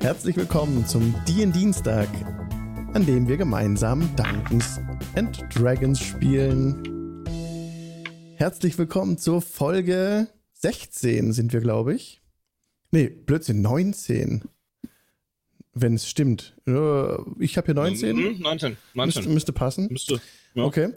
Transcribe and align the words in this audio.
Herzlich 0.00 0.36
willkommen 0.36 0.86
zum 0.86 1.14
DIN 1.26 1.52
Dienstag, 1.52 2.08
an 2.94 3.04
dem 3.06 3.28
wir 3.28 3.36
gemeinsam 3.36 4.08
Dungeons 4.16 4.80
and 5.14 5.44
Dragons 5.54 6.00
spielen. 6.00 7.24
Herzlich 8.36 8.78
willkommen 8.78 9.18
zur 9.18 9.42
Folge 9.42 10.28
16 10.54 11.32
sind 11.32 11.52
wir, 11.52 11.60
glaube 11.60 11.94
ich. 11.94 12.22
Nee, 12.90 13.08
Blödsinn, 13.08 13.62
19. 13.62 14.42
Wenn 15.72 15.94
es 15.94 16.08
stimmt. 16.08 16.56
Äh, 16.66 17.16
Ich 17.38 17.56
habe 17.56 17.66
hier 17.66 17.74
19. 17.74 18.16
Mhm, 18.16 18.22
19. 18.40 18.76
19. 18.94 18.94
Müsste, 18.94 19.28
müsste 19.28 19.52
passen. 19.52 19.88
Müsste. 19.90 20.20
Ja. 20.54 20.64
Okay. 20.64 20.90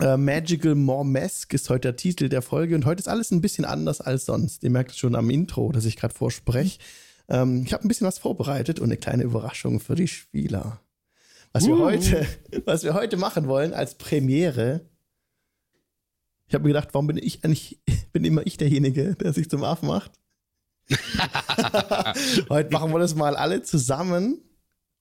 Äh, 0.00 0.16
Magical 0.18 0.74
Mormesque 0.74 1.54
ist 1.54 1.70
heute 1.70 1.88
der 1.88 1.96
Titel 1.96 2.28
der 2.28 2.42
Folge 2.42 2.74
und 2.74 2.84
heute 2.84 3.00
ist 3.00 3.08
alles 3.08 3.30
ein 3.30 3.40
bisschen 3.40 3.64
anders 3.64 4.00
als 4.02 4.26
sonst. 4.26 4.62
Ihr 4.62 4.70
merkt 4.70 4.90
es 4.90 4.98
schon 4.98 5.14
am 5.14 5.30
Intro, 5.30 5.72
dass 5.72 5.86
ich 5.86 5.96
gerade 5.96 6.14
vorspreche. 6.14 6.78
Ähm, 7.28 7.64
ich 7.66 7.72
habe 7.72 7.84
ein 7.84 7.88
bisschen 7.88 8.06
was 8.06 8.18
vorbereitet 8.18 8.78
und 8.78 8.86
eine 8.86 8.96
kleine 8.96 9.24
Überraschung 9.24 9.80
für 9.80 9.94
die 9.94 10.08
Spieler. 10.08 10.80
Was 11.52 11.66
wir, 11.66 11.74
Uh. 11.74 11.84
heute, 11.84 12.26
was 12.64 12.84
wir 12.84 12.94
heute 12.94 13.16
machen 13.16 13.48
wollen 13.48 13.72
als 13.74 13.96
Premiere. 13.96 14.88
Ich 16.48 16.54
habe 16.54 16.62
mir 16.62 16.68
gedacht, 16.70 16.90
warum 16.92 17.08
bin 17.08 17.16
ich 17.18 17.44
eigentlich, 17.44 17.80
bin 18.12 18.24
immer 18.24 18.46
ich 18.46 18.56
derjenige, 18.56 19.14
der 19.16 19.32
sich 19.32 19.50
zum 19.50 19.64
Affen 19.64 19.88
macht? 19.88 20.12
heute 22.48 22.70
machen 22.72 22.92
wir 22.92 22.98
das 23.00 23.14
mal 23.16 23.34
alle 23.36 23.62
zusammen 23.62 24.40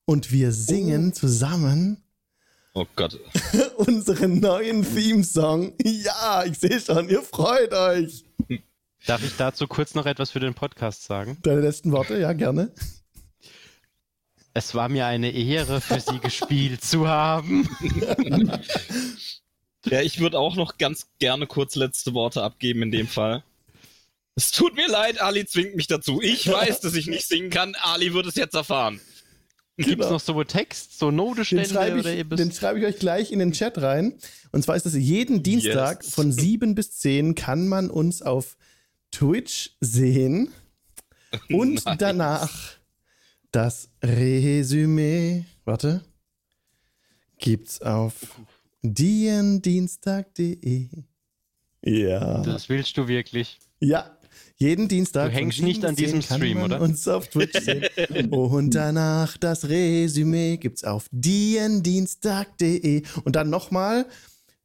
und 0.05 0.32
wir 0.32 0.52
singen 0.52 1.13
zusammen 1.13 2.02
Oh 2.73 2.85
Gott. 2.98 3.18
unseren 3.77 4.40
neuen 4.41 4.84
Theme-Song. 4.84 5.73
Ja, 5.82 6.44
ich 6.46 6.57
sehe 6.60 6.80
schon, 6.80 7.07
ihr 7.07 7.21
freut 7.21 7.71
euch. 7.73 8.24
Darf 9.08 9.23
ich 9.23 9.36
dazu 9.38 9.68
kurz 9.68 9.94
noch 9.94 10.05
etwas 10.05 10.32
für 10.32 10.40
den 10.40 10.54
Podcast 10.54 11.04
sagen? 11.04 11.38
Deine 11.44 11.62
letzten 11.62 11.91
Worte, 11.91 12.18
ja, 12.20 12.34
gerne. 12.34 12.72
Es 14.54 14.73
war 14.73 14.90
mir 14.90 15.05
eine 15.05 15.32
Ehre, 15.32 15.82
für 15.82 15.99
Sie 15.99 16.20
gespielt 16.20 16.84
zu 16.84 17.07
haben. 17.07 17.68
Ja, 19.88 20.02
ich 20.02 20.20
würde 20.20 20.40
auch 20.40 20.55
noch 20.55 20.79
ganz 20.79 21.05
gerne 21.20 21.46
kurz 21.46 21.76
letzte 21.76 22.16
Worte 22.16 22.41
abgeben 22.41 22.82
in 22.82 22.90
dem 22.90 23.07
Fall. 23.07 23.44
Es 24.34 24.49
tut 24.49 24.76
mir 24.76 24.88
leid, 24.88 25.22
Ali 25.22 25.46
zwingt 25.46 25.76
mich 25.76 25.85
dazu. 25.85 26.24
Ich 26.24 26.51
weiß, 26.51 26.79
dass 26.79 26.96
ich 26.96 27.05
nicht 27.05 27.27
singen 27.27 27.51
kann. 27.51 27.76
Ali 27.76 28.12
wird 28.16 28.26
es 28.26 28.34
jetzt 28.34 28.55
erfahren. 28.55 28.99
Gibt 29.77 29.90
es 29.90 29.96
Genau. 29.98 30.10
noch 30.13 30.20
so 30.20 30.44
Text, 30.44 30.98
so 30.98 31.12
Den 31.12 31.18
Notestände 31.18 31.70
schreibe 31.70 31.99
oder 31.99 32.12
ich, 32.16 32.27
den 32.27 32.51
schreibe 32.51 32.79
ich 32.79 32.85
euch 32.85 32.98
gleich 32.98 33.32
in 33.32 33.38
den 33.38 33.51
Chat 33.51 33.77
rein. 33.79 34.16
Und 34.51 34.63
zwar 34.63 34.76
ist 34.76 34.88
das 34.88 34.96
jeden 34.96 35.44
Dienstag 35.44 36.04
Yes. 36.04 36.16
von 36.16 36.32
7 36.32 36.74
bis 36.74 36.98
10 36.98 37.35
kann 37.35 37.68
man 37.68 37.91
uns 37.91 38.24
auf 38.24 38.57
Twitch 39.16 39.71
sehen. 39.80 40.49
Und 41.49 41.85
Nein. 41.85 41.98
danach 41.98 42.52
das 43.52 43.90
Resümee, 44.04 45.46
warte, 45.63 46.04
gibt's 47.38 47.82
auf 47.82 48.13
diendienstag.de. 48.82 50.90
Ja. 51.82 52.41
Das 52.41 52.68
willst 52.68 52.98
du 52.98 53.07
wirklich? 53.07 53.57
Ja, 53.80 54.18
jeden 54.57 54.90
Dienstag. 54.90 55.32
Du 55.32 55.38
hängst 55.38 55.62
nicht 55.62 55.82
7 55.82 55.88
an 55.88 55.96
bis 55.96 56.12
10 56.12 56.20
diesem 56.20 56.27
kann 56.27 56.38
Stream, 56.40 56.57
man 56.57 56.66
oder? 56.72 56.82
Uns 56.82 57.07
auf 57.07 57.29
Twitch 57.29 57.57
sehen. 57.60 57.85
Und 58.34 58.76
danach 58.76 59.38
das 59.38 59.70
Resümee 59.70 60.57
gibt's 60.57 60.84
auf 60.84 61.07
diendienstag.de. 61.12 63.04
Und 63.24 63.38
dann 63.38 63.50
nochmal 63.50 64.07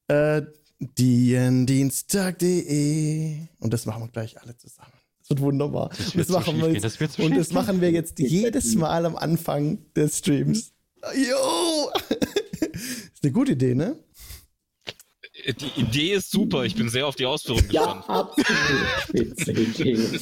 äh, 0.08 0.42
diendienstag.de. 0.80 3.36
Und 3.60 3.72
das 3.72 3.86
machen 3.86 4.02
wir 4.02 4.08
gleich 4.08 4.40
alle 4.40 4.56
zusammen. 4.56 4.92
Das 5.20 5.30
wird 5.30 5.40
wunderbar. 5.40 5.88
Das 5.90 6.06
Und 6.08 6.16
wird 6.16 6.28
so 6.28 6.34
machen 6.34 6.60
wir 6.60 6.72
jetzt, 6.72 7.00
das 7.00 7.18
und 7.18 7.36
das 7.36 7.52
machen 7.52 7.80
wir 7.80 7.90
jetzt 7.90 8.18
jedes 8.18 8.74
Mal 8.74 9.06
am 9.06 9.16
Anfang 9.16 9.78
des 9.94 10.18
Streams. 10.18 10.72
Jo! 11.14 11.90
ist 12.60 13.22
eine 13.22 13.32
gute 13.32 13.52
Idee, 13.52 13.74
ne? 13.74 13.96
Die 15.46 15.80
Idee 15.80 16.12
ist 16.14 16.30
super. 16.30 16.64
Ich 16.64 16.74
bin 16.74 16.88
sehr 16.90 17.06
auf 17.06 17.16
die 17.16 17.24
Ausführung 17.24 17.62
Ja, 17.70 17.94
gespannt. 17.94 18.04
absolut 18.08 18.86
spitze 19.02 19.52
Idee. 19.52 20.20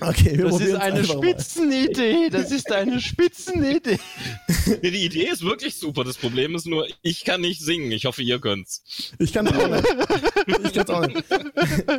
Okay, 0.00 0.36
wir 0.36 0.46
Das 0.46 0.60
ist 0.60 0.74
eine. 0.74 1.04
Spitzenidee. 1.04 2.28
Das 2.30 2.50
ist 2.50 2.70
eine 2.72 3.00
Spitzenidee. 3.00 3.98
Nee, 4.82 4.90
die 4.90 5.04
Idee 5.04 5.28
ist 5.28 5.42
wirklich 5.42 5.76
super. 5.76 6.04
Das 6.04 6.16
Problem 6.16 6.54
ist 6.54 6.66
nur, 6.66 6.86
ich 7.02 7.24
kann 7.24 7.40
nicht 7.40 7.60
singen. 7.60 7.92
Ich 7.92 8.04
hoffe, 8.04 8.22
ihr 8.22 8.40
könnt's. 8.40 8.82
Ich 9.18 9.32
kann 9.32 9.48
auch 9.48 9.68
nicht. 9.68 9.84
Ich 10.64 10.72
kann's 10.72 10.90
auch 10.90 11.06
nicht. 11.06 11.24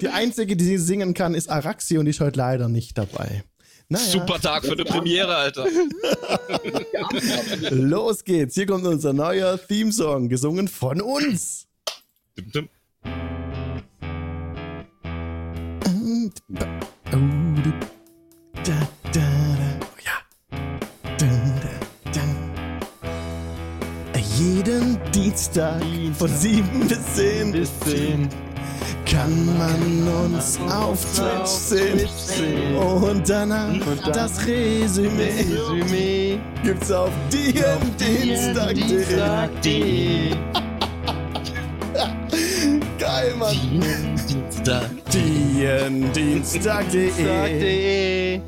Die 0.01 0.07
einzige, 0.09 0.55
die 0.55 0.77
singen 0.77 1.13
kann, 1.13 1.33
ist 1.35 1.49
Araxi 1.49 1.97
und 1.97 2.05
die 2.05 2.11
ist 2.11 2.19
heute 2.19 2.37
leider 2.37 2.67
nicht 2.67 2.97
dabei. 2.97 3.43
Naja, 3.89 4.05
Super 4.05 4.39
Tag 4.39 4.65
für 4.65 4.73
eine 4.73 4.85
Premiere, 4.85 5.35
Alter. 5.35 5.65
Los 7.71 8.23
geht's. 8.23 8.55
Hier 8.55 8.65
kommt 8.65 8.85
unser 8.85 9.13
neuer 9.13 9.59
Theme-Song, 9.59 10.29
gesungen 10.29 10.67
von 10.67 11.01
uns. 11.01 11.67
Dim, 12.37 12.51
dim. 12.51 12.69
Jeden 24.37 24.99
Dienstag 25.11 25.81
von 26.17 26.29
7 26.29 26.87
bis 26.87 26.99
10 27.15 27.51
Bis 27.51 27.71
10. 27.79 28.29
kann 29.05 29.57
man 29.57 30.07
uns 30.25 30.59
auf 30.71 31.03
Twitch 31.15 31.47
sehen. 31.47 32.07
Und 32.77 33.27
danach 33.27 33.73
das 34.13 34.45
Resümee 34.45 36.37
gibt's 36.63 36.91
auf 36.91 37.09
diendienstag.de. 37.33 38.75
Dienstag.de. 38.75 40.29
Geil, 42.99 43.33
Mann. 43.37 44.18
Diendienstag.de. 44.69 46.13
Dienstag.de. 46.13 48.41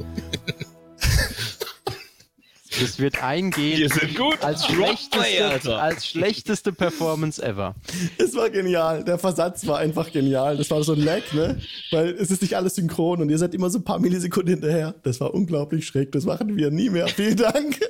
Das 2.80 3.00
wird 3.00 3.24
eingehen 3.24 3.80
Wir 3.80 3.90
sind 3.90 4.16
gut. 4.16 4.38
als 4.44 4.68
schlechteste, 4.68 5.80
als 5.80 6.06
schlechteste 6.06 6.74
Performance 6.74 7.42
ever. 7.42 7.74
Es 8.20 8.36
war 8.36 8.52
genial. 8.52 9.04
Der 9.04 9.18
Versatz 9.18 9.66
war 9.66 9.80
einfach 9.80 10.12
genial. 10.12 10.58
Das 10.58 10.70
war 10.70 10.84
so 10.84 10.94
ein 10.94 11.02
Lag, 11.02 11.24
ne? 11.34 11.60
Weil 11.90 12.10
es 12.12 12.30
ist 12.30 12.44
nicht 12.44 12.56
alles 12.56 12.76
synchron 12.76 13.20
und 13.22 13.32
ihr 13.32 13.40
seid 13.40 13.56
immer 13.56 13.72
so 13.72 13.80
ein 13.80 13.84
paar 13.84 13.98
Millisekunden 14.00 14.54
hinterher. 14.54 14.94
Das 15.02 15.20
war 15.22 15.34
unglaublich 15.34 15.88
schräg. 15.88 16.12
Das 16.12 16.26
machen 16.26 16.56
wir 16.56 16.70
nie 16.70 16.92
mehr. 16.92 17.08
Vielen 17.08 17.38
Dank. 17.38 17.80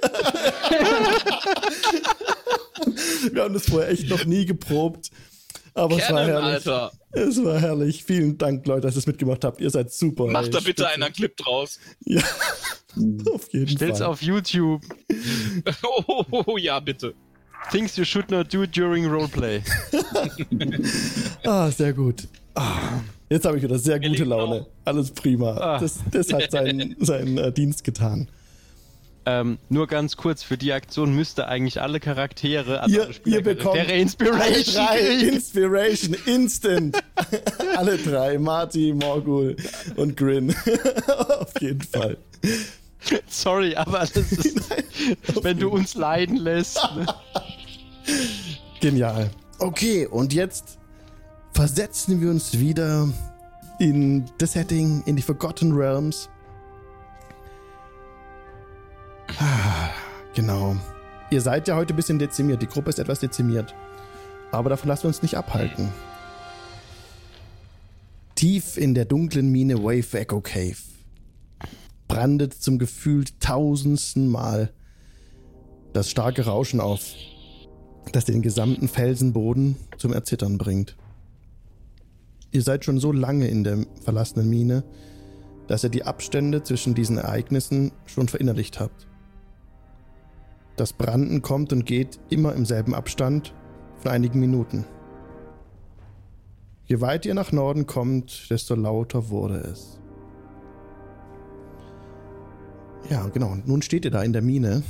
wir 3.33 3.43
haben 3.43 3.53
das 3.53 3.65
vorher 3.65 3.89
echt 3.89 4.09
noch 4.09 4.23
nie 4.23 4.45
geprobt. 4.45 5.11
Aber 5.73 5.97
es 5.97 6.11
war 6.11 6.25
herrlich. 6.25 6.53
Alter. 6.67 6.91
Es 7.11 7.43
war 7.43 7.59
herrlich. 7.59 8.03
Vielen 8.03 8.37
Dank, 8.37 8.65
Leute, 8.67 8.81
dass 8.81 8.95
ihr 8.95 8.99
es 8.99 9.07
mitgemacht 9.07 9.43
habt. 9.43 9.61
Ihr 9.61 9.69
seid 9.69 9.91
super. 9.91 10.27
Mach 10.27 10.43
ey. 10.43 10.49
da 10.49 10.59
bitte 10.59 10.83
Spitze. 10.83 10.87
einer 10.89 11.05
einen 11.05 11.15
Clip 11.15 11.35
draus. 11.37 11.79
Ja, 12.05 12.21
auf 13.33 13.51
jeden 13.53 13.69
Stell's 13.69 13.99
Fall. 13.99 14.07
auf 14.07 14.21
YouTube. 14.21 14.81
Oh, 15.83 16.03
oh, 16.07 16.25
oh, 16.31 16.43
oh, 16.47 16.57
ja, 16.57 16.79
bitte. 16.79 17.13
Things 17.69 17.95
you 17.95 18.03
should 18.03 18.29
not 18.31 18.51
do 18.53 18.65
during 18.65 19.05
roleplay. 19.05 19.61
Ah, 21.45 21.69
sehr 21.71 21.93
gut. 21.93 22.27
Ah, 22.55 23.01
jetzt 23.29 23.45
habe 23.45 23.57
ich 23.57 23.63
wieder 23.63 23.77
sehr 23.79 23.99
gute 23.99 24.09
liegen 24.09 24.25
Laune. 24.25 24.65
Alles 24.85 25.11
prima. 25.11 25.51
Ah. 25.57 25.79
Das, 25.79 25.99
das 26.11 26.31
hat 26.33 26.51
seinen, 26.51 26.95
seinen 26.99 27.37
äh, 27.37 27.51
Dienst 27.51 27.83
getan. 27.83 28.27
Ähm, 29.25 29.59
nur 29.69 29.87
ganz 29.87 30.17
kurz, 30.17 30.41
für 30.41 30.57
die 30.57 30.73
Aktion 30.73 31.15
müsste 31.15 31.47
eigentlich 31.47 31.79
alle 31.79 31.99
Charaktere, 31.99 32.81
also 32.81 32.95
Ihr, 32.95 33.03
alle 33.03 33.13
ihr 33.25 33.43
bekommt 33.43 33.75
Charaktere 33.75 33.93
alle 33.93 34.01
Inspiration 34.01 34.75
drei 34.75 34.97
kriegen. 34.97 35.33
Inspiration 35.33 36.15
instant. 36.25 37.03
alle 37.77 37.97
drei. 37.97 38.39
Marty, 38.39 38.93
Morgul 38.93 39.55
und 39.95 40.17
Grin. 40.17 40.55
Auf 41.39 41.53
jeden 41.59 41.81
Fall. 41.81 42.17
Sorry, 43.27 43.75
aber 43.75 43.99
das 43.99 44.15
ist, 44.17 44.69
wenn 45.43 45.59
du 45.59 45.69
uns 45.69 45.93
leiden 45.93 46.37
lässt. 46.37 46.79
Ne? 46.95 47.05
Genial. 48.79 49.29
Okay, 49.59 50.07
und 50.07 50.33
jetzt 50.33 50.79
versetzen 51.53 52.21
wir 52.21 52.31
uns 52.31 52.57
wieder 52.57 53.07
in 53.79 54.25
das 54.39 54.53
Setting, 54.53 55.03
in 55.05 55.15
die 55.15 55.21
Forgotten 55.21 55.73
Realms. 55.73 56.29
Genau. 60.35 60.75
Ihr 61.29 61.41
seid 61.41 61.67
ja 61.67 61.75
heute 61.75 61.93
ein 61.93 61.95
bisschen 61.95 62.19
dezimiert. 62.19 62.61
Die 62.61 62.67
Gruppe 62.67 62.89
ist 62.89 62.99
etwas 62.99 63.19
dezimiert. 63.19 63.73
Aber 64.51 64.69
davon 64.69 64.89
lassen 64.89 65.03
wir 65.03 65.07
uns 65.07 65.21
nicht 65.21 65.37
abhalten. 65.37 65.89
Tief 68.35 68.77
in 68.77 68.93
der 68.93 69.05
dunklen 69.05 69.51
Mine 69.51 69.83
Wave 69.83 70.19
Echo 70.19 70.41
Cave 70.41 70.77
brandet 72.07 72.53
zum 72.53 72.79
gefühlt 72.79 73.39
tausendsten 73.39 74.27
Mal 74.27 74.73
das 75.93 76.09
starke 76.09 76.45
Rauschen 76.45 76.81
auf, 76.81 77.13
das 78.11 78.25
den 78.25 78.41
gesamten 78.41 78.87
Felsenboden 78.87 79.77
zum 79.97 80.11
Erzittern 80.11 80.57
bringt. 80.57 80.97
Ihr 82.51 82.63
seid 82.63 82.83
schon 82.83 82.99
so 82.99 83.11
lange 83.11 83.47
in 83.47 83.63
der 83.63 83.85
verlassenen 84.03 84.49
Mine, 84.49 84.83
dass 85.67 85.85
ihr 85.85 85.89
die 85.89 86.03
Abstände 86.03 86.63
zwischen 86.63 86.95
diesen 86.95 87.17
Ereignissen 87.17 87.93
schon 88.05 88.27
verinnerlicht 88.27 88.79
habt. 88.79 89.07
Das 90.75 90.93
Branden 90.93 91.41
kommt 91.41 91.73
und 91.73 91.85
geht 91.85 92.19
immer 92.29 92.53
im 92.55 92.65
selben 92.65 92.93
Abstand 92.93 93.53
von 93.97 94.11
einigen 94.11 94.39
Minuten. 94.39 94.85
Je 96.85 97.01
weiter 97.01 97.29
ihr 97.29 97.35
nach 97.35 97.51
Norden 97.51 97.85
kommt, 97.87 98.49
desto 98.49 98.75
lauter 98.75 99.29
wurde 99.29 99.57
es. 99.59 99.99
Ja, 103.09 103.27
genau. 103.27 103.51
Und 103.51 103.67
nun 103.67 103.81
steht 103.81 104.05
ihr 104.05 104.11
da 104.11 104.23
in 104.23 104.33
der 104.33 104.41
Mine. 104.41 104.83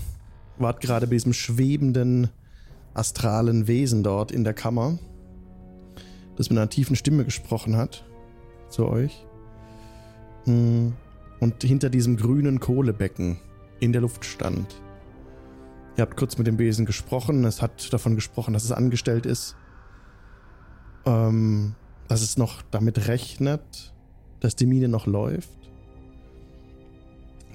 Wart 0.57 0.81
gerade 0.81 1.07
bei 1.07 1.13
diesem 1.13 1.33
schwebenden, 1.33 2.29
astralen 2.93 3.67
Wesen 3.67 4.03
dort 4.03 4.31
in 4.31 4.43
der 4.43 4.53
Kammer, 4.53 4.99
das 6.35 6.49
mit 6.49 6.59
einer 6.59 6.69
tiefen 6.69 6.95
Stimme 6.95 7.25
gesprochen 7.25 7.77
hat 7.77 8.03
zu 8.69 8.87
euch. 8.87 9.25
Hm. 10.45 10.93
Und 11.39 11.63
hinter 11.63 11.89
diesem 11.89 12.17
grünen 12.17 12.59
Kohlebecken 12.59 13.39
in 13.79 13.91
der 13.91 14.01
Luft 14.01 14.25
stand. 14.25 14.81
Ihr 16.01 16.07
habt 16.07 16.17
kurz 16.17 16.39
mit 16.39 16.47
dem 16.47 16.57
Besen 16.57 16.87
gesprochen. 16.87 17.45
Es 17.45 17.61
hat 17.61 17.93
davon 17.93 18.15
gesprochen, 18.15 18.55
dass 18.55 18.63
es 18.63 18.71
angestellt 18.71 19.27
ist. 19.27 19.55
Ähm, 21.05 21.75
dass 22.07 22.23
es 22.23 22.37
noch 22.37 22.63
damit 22.71 23.07
rechnet, 23.07 23.93
dass 24.39 24.55
die 24.55 24.65
Mine 24.65 24.87
noch 24.87 25.05
läuft. 25.05 25.69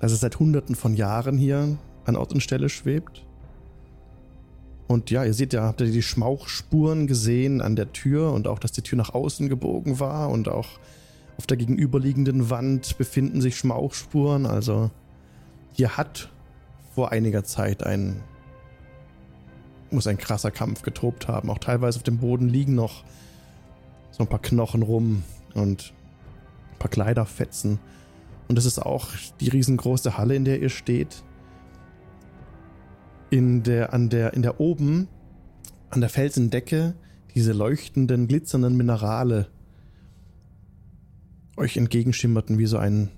Dass 0.01 0.13
es 0.13 0.21
seit 0.21 0.39
hunderten 0.39 0.77
von 0.77 0.95
Jahren 0.95 1.37
hier 1.37 1.77
an 2.05 2.15
Ort 2.15 2.35
und 2.35 2.41
Stelle 2.41 2.69
schwebt. 2.69 3.27
Und 4.87 5.11
ja, 5.11 5.25
ihr 5.25 5.35
seht 5.35 5.53
ja, 5.53 5.65
habt 5.65 5.81
ihr 5.81 5.91
die 5.91 6.01
Schmauchspuren 6.01 7.09
gesehen 7.09 7.61
an 7.61 7.75
der 7.75 7.93
Tür 7.93 8.33
und 8.33 8.47
auch, 8.47 8.61
dass 8.61 8.71
die 8.71 8.83
Tür 8.83 8.97
nach 8.97 9.13
außen 9.13 9.49
gebogen 9.49 9.99
war 9.99 10.31
und 10.31 10.49
auch 10.49 10.69
auf 11.37 11.49
der 11.49 11.57
gegenüberliegenden 11.57 12.49
Wand 12.49 12.97
befinden 12.97 13.41
sich 13.41 13.57
Schmauchspuren. 13.57 14.47
Also 14.47 14.93
hier 15.73 15.97
hat 15.97 16.31
vor 16.95 17.11
einiger 17.11 17.43
Zeit 17.43 17.83
ein 17.83 18.23
muss 19.93 20.07
ein 20.07 20.19
krasser 20.19 20.51
Kampf 20.51 20.83
getobt 20.83 21.29
haben. 21.29 21.51
Auch 21.51 21.59
teilweise 21.59 21.99
auf 21.99 22.03
dem 22.03 22.19
Boden 22.19 22.49
liegen 22.49 22.75
noch 22.75 23.05
so 24.11 24.25
ein 24.25 24.29
paar 24.29 24.41
Knochen 24.43 24.83
rum 24.83 25.23
und 25.55 25.93
ein 26.73 26.79
paar 26.79 26.91
Kleiderfetzen. 26.91 27.79
Und 28.49 28.57
das 28.57 28.65
ist 28.65 28.79
auch 28.79 29.09
die 29.41 29.49
riesengroße 29.49 30.17
Halle, 30.17 30.37
in 30.37 30.45
der 30.45 30.61
ihr 30.61 30.71
steht. 30.71 31.23
In 33.31 33.63
der, 33.63 33.93
an 33.93 34.09
der, 34.09 34.35
in 34.35 34.43
der 34.43 34.61
oben, 34.61 35.09
an 35.91 36.01
der 36.01 36.11
Felsendecke, 36.11 36.95
diese 37.35 37.53
leuchtenden, 37.53 38.29
glitzernden 38.29 38.77
Minerale 38.77 39.49
euch 41.57 41.77
entgegenschimmerten 41.77 42.59
wie 42.59 42.67
so 42.67 42.79
ein 42.79 43.11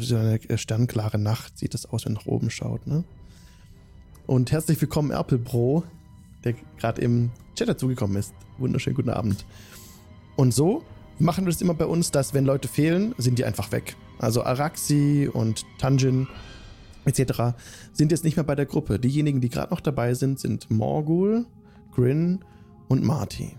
so 0.00 0.16
eine 0.16 0.40
sternklare 0.56 1.18
Nacht 1.18 1.58
sieht 1.58 1.74
das 1.74 1.86
aus, 1.86 2.06
wenn 2.06 2.14
nach 2.14 2.26
oben 2.26 2.50
schaut, 2.50 2.86
ne? 2.86 3.04
Und 4.32 4.50
herzlich 4.50 4.80
willkommen, 4.80 5.10
Erpel 5.10 5.36
Bro, 5.36 5.84
der 6.42 6.54
gerade 6.78 7.02
im 7.02 7.30
Chat 7.54 7.68
dazugekommen 7.68 8.16
ist. 8.16 8.32
Wunderschönen 8.56 8.96
guten 8.96 9.10
Abend. 9.10 9.44
Und 10.36 10.54
so 10.54 10.82
machen 11.18 11.44
wir 11.44 11.50
es 11.50 11.60
immer 11.60 11.74
bei 11.74 11.84
uns, 11.84 12.12
dass 12.12 12.32
wenn 12.32 12.46
Leute 12.46 12.66
fehlen, 12.66 13.14
sind 13.18 13.38
die 13.38 13.44
einfach 13.44 13.72
weg. 13.72 13.94
Also 14.18 14.42
Araxi 14.42 15.28
und 15.30 15.66
Tanjin 15.76 16.28
etc. 17.04 17.54
sind 17.92 18.10
jetzt 18.10 18.24
nicht 18.24 18.36
mehr 18.36 18.44
bei 18.44 18.54
der 18.54 18.64
Gruppe. 18.64 18.98
Diejenigen, 18.98 19.42
die 19.42 19.50
gerade 19.50 19.70
noch 19.70 19.80
dabei 19.80 20.14
sind, 20.14 20.40
sind 20.40 20.70
Morgul, 20.70 21.44
Grin 21.94 22.42
und 22.88 23.04
Marty. 23.04 23.54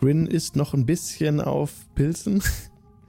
Grin 0.00 0.26
ist 0.26 0.56
noch 0.56 0.72
ein 0.72 0.86
bisschen 0.86 1.42
auf 1.42 1.84
Pilzen. 1.94 2.42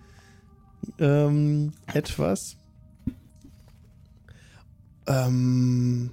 ähm, 0.99 1.71
etwas. 1.93 2.57
Ähm, 5.07 6.11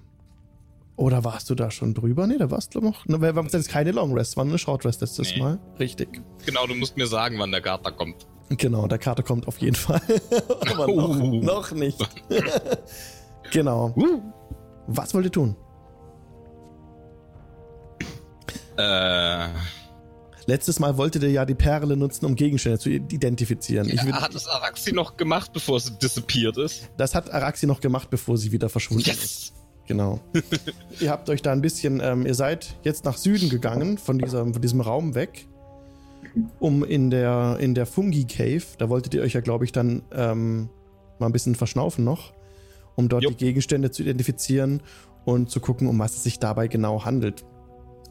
oder 0.97 1.25
warst 1.25 1.49
du 1.50 1.55
da 1.55 1.71
schon 1.71 1.94
drüber? 1.94 2.27
Nee, 2.27 2.39
da 2.39 2.50
warst 2.50 2.75
du 2.75 2.81
noch. 2.81 3.06
Ne, 3.06 3.21
wir 3.21 3.35
haben 3.35 3.47
ist 3.47 3.69
keine 3.69 3.93
Long 3.93 4.12
Rest, 4.15 4.37
war 4.37 4.44
eine 4.44 4.59
Short 4.59 4.85
Rest 4.85 5.00
letztes 5.00 5.33
Nee. 5.33 5.41
Mal. 5.41 5.59
Richtig. 5.79 6.21
Genau, 6.47 6.67
du 6.67 6.75
musst 6.75 6.97
mir 6.97 7.06
sagen, 7.06 7.39
wann 7.39 7.50
der 7.50 7.61
Garter 7.61 7.93
kommt. 7.93 8.27
Genau, 8.50 8.87
der 8.87 8.99
Karte 8.99 9.23
kommt 9.23 9.49
auf 9.49 9.59
jeden 9.59 9.77
Fall. 9.77 10.00
Aber 10.73 10.87
noch, 10.87 11.19
Uh. 11.19 11.43
noch 11.43 11.73
nicht. 11.73 11.99
genau. 13.50 13.94
Was 14.87 15.15
wollt 15.15 15.25
ihr 15.27 15.33
tun? 15.33 15.56
Äh, 18.77 19.49
Letztes 20.47 20.81
Mal 20.81 20.97
wolltet 20.97 21.23
ihr 21.23 21.31
ja 21.31 21.44
die 21.44 21.55
Perle 21.55 21.97
nutzen, 21.97 22.27
um 22.27 22.35
Gegenstände 22.35 22.79
zu 22.79 22.91
identifizieren. 22.91 23.89
Ich 23.89 24.05
würd, 24.05 24.21
hat 24.21 24.35
es 24.35 24.49
Araxi 24.49 24.93
noch 24.93 25.17
gemacht, 25.17 25.53
bevor 25.53 25.77
es 25.77 25.97
disappeared 25.99 26.56
ist? 26.59 26.91
das 26.97 27.15
hat 27.15 27.31
Araxi 27.33 27.67
noch 27.67 27.81
gemacht, 27.81 28.11
bevor 28.11 28.37
sie 28.37 28.50
wieder 28.50 28.69
verschwunden 28.69 29.09
ist. 29.09 29.53
Genau. 29.87 30.20
ihr 31.00 31.11
habt 31.11 31.29
euch 31.29 31.43
da 31.43 31.52
ein 31.52 31.61
bisschen, 31.61 32.00
ähm, 32.02 32.25
ihr 32.26 32.34
seid 32.34 32.76
jetzt 32.82 33.05
nach 33.05 33.17
Süden 33.17 33.49
gegangen, 33.49 33.99
von, 33.99 34.19
dieser, 34.19 34.44
von 34.44 34.62
diesem 34.62 34.81
Raum 34.81 35.14
weg, 35.14 35.46
um 36.61 36.84
in 36.84 37.11
der, 37.11 37.58
in 37.61 37.75
der 37.75 37.87
Fungi 37.87 38.25
Cave, 38.25 38.62
da 38.79 38.88
wolltet 38.88 39.14
ihr 39.14 39.23
euch 39.23 39.34
ja, 39.34 39.40
glaube 39.40 39.64
ich, 39.64 39.73
dann 39.73 40.02
ähm, 40.12 40.69
mal 41.19 41.26
ein 41.26 41.32
bisschen 41.32 41.55
verschnaufen 41.55 42.05
noch, 42.05 42.32
um 42.94 43.08
dort 43.08 43.25
Jo. 43.25 43.31
die 43.31 43.37
Gegenstände 43.37 43.90
zu 43.90 44.02
identifizieren 44.02 44.82
und 45.25 45.50
zu 45.50 45.61
gucken, 45.61 45.88
um 45.88 45.99
was 45.99 46.17
es 46.17 46.23
sich 46.23 46.38
dabei 46.38 46.69
genau 46.69 47.05
handelt. 47.05 47.44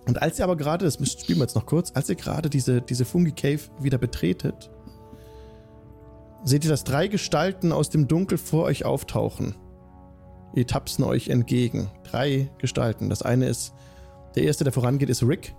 Und 0.07 0.21
als 0.21 0.39
ihr 0.39 0.45
aber 0.45 0.57
gerade, 0.57 0.85
das 0.85 0.95
spielen 0.95 1.39
wir 1.39 1.44
jetzt 1.44 1.56
noch 1.56 1.65
kurz, 1.65 1.91
als 1.94 2.09
ihr 2.09 2.15
gerade 2.15 2.50
diese, 2.50 2.81
diese 2.81 3.06
Fungi 3.06 3.31
Cave 3.31 3.59
wieder 3.79 3.97
betretet, 3.97 4.71
seht 6.44 6.63
ihr, 6.63 6.71
dass 6.71 6.83
drei 6.83 7.07
Gestalten 7.07 7.71
aus 7.71 7.89
dem 7.89 8.07
Dunkel 8.07 8.38
vor 8.38 8.65
euch 8.65 8.83
auftauchen. 8.85 9.56
Die 10.56 10.65
tapsen 10.65 11.03
euch 11.03 11.30
entgegen. 11.30 11.89
Drei 12.03 12.50
Gestalten. 12.57 13.09
Das 13.09 13.21
eine 13.21 13.48
ist, 13.48 13.74
der 14.36 14.44
erste, 14.44 14.63
der 14.63 14.74
vorangeht, 14.74 15.09
ist 15.09 15.24
Rick. 15.24 15.56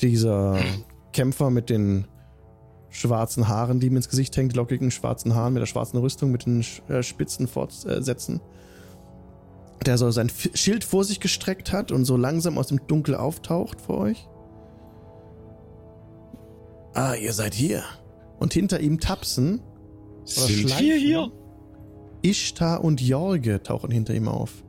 Dieser 0.00 0.58
Kämpfer 1.12 1.50
mit 1.50 1.70
den 1.70 2.06
schwarzen 2.90 3.48
Haaren, 3.48 3.80
die 3.80 3.88
ihm 3.88 3.96
ins 3.96 4.08
Gesicht 4.08 4.36
hängen, 4.36 4.48
die 4.48 4.56
lockigen 4.56 4.90
schwarzen 4.90 5.34
Haaren 5.34 5.52
mit 5.52 5.60
der 5.60 5.66
schwarzen 5.66 5.98
Rüstung, 5.98 6.30
mit 6.30 6.46
den 6.46 6.64
äh, 6.88 7.02
spitzen 7.02 7.46
Fortsätzen. 7.46 8.40
Der 9.84 9.98
so 9.98 10.10
sein 10.10 10.28
F 10.28 10.50
Schild 10.54 10.84
vor 10.84 11.04
sich 11.04 11.20
gestreckt 11.20 11.72
hat 11.72 11.92
und 11.92 12.04
so 12.04 12.16
langsam 12.16 12.56
aus 12.56 12.68
dem 12.68 12.86
Dunkel 12.86 13.14
auftaucht 13.14 13.80
vor 13.80 13.98
euch. 13.98 14.28
Ah, 16.94 17.14
ihr 17.14 17.32
seid 17.32 17.54
hier. 17.54 17.82
Und 18.38 18.54
hinter 18.54 18.80
ihm 18.80 19.00
tapsen 19.00 19.60
Sind 20.24 20.70
schleifen. 20.70 20.86
wir 20.86 20.96
hier? 20.96 21.32
Ishtar 22.24 22.82
und 22.82 23.02
Jorge 23.02 23.62
tauchen 23.62 23.90
hinter 23.90 24.14
ihm 24.14 24.28
auf 24.28 24.64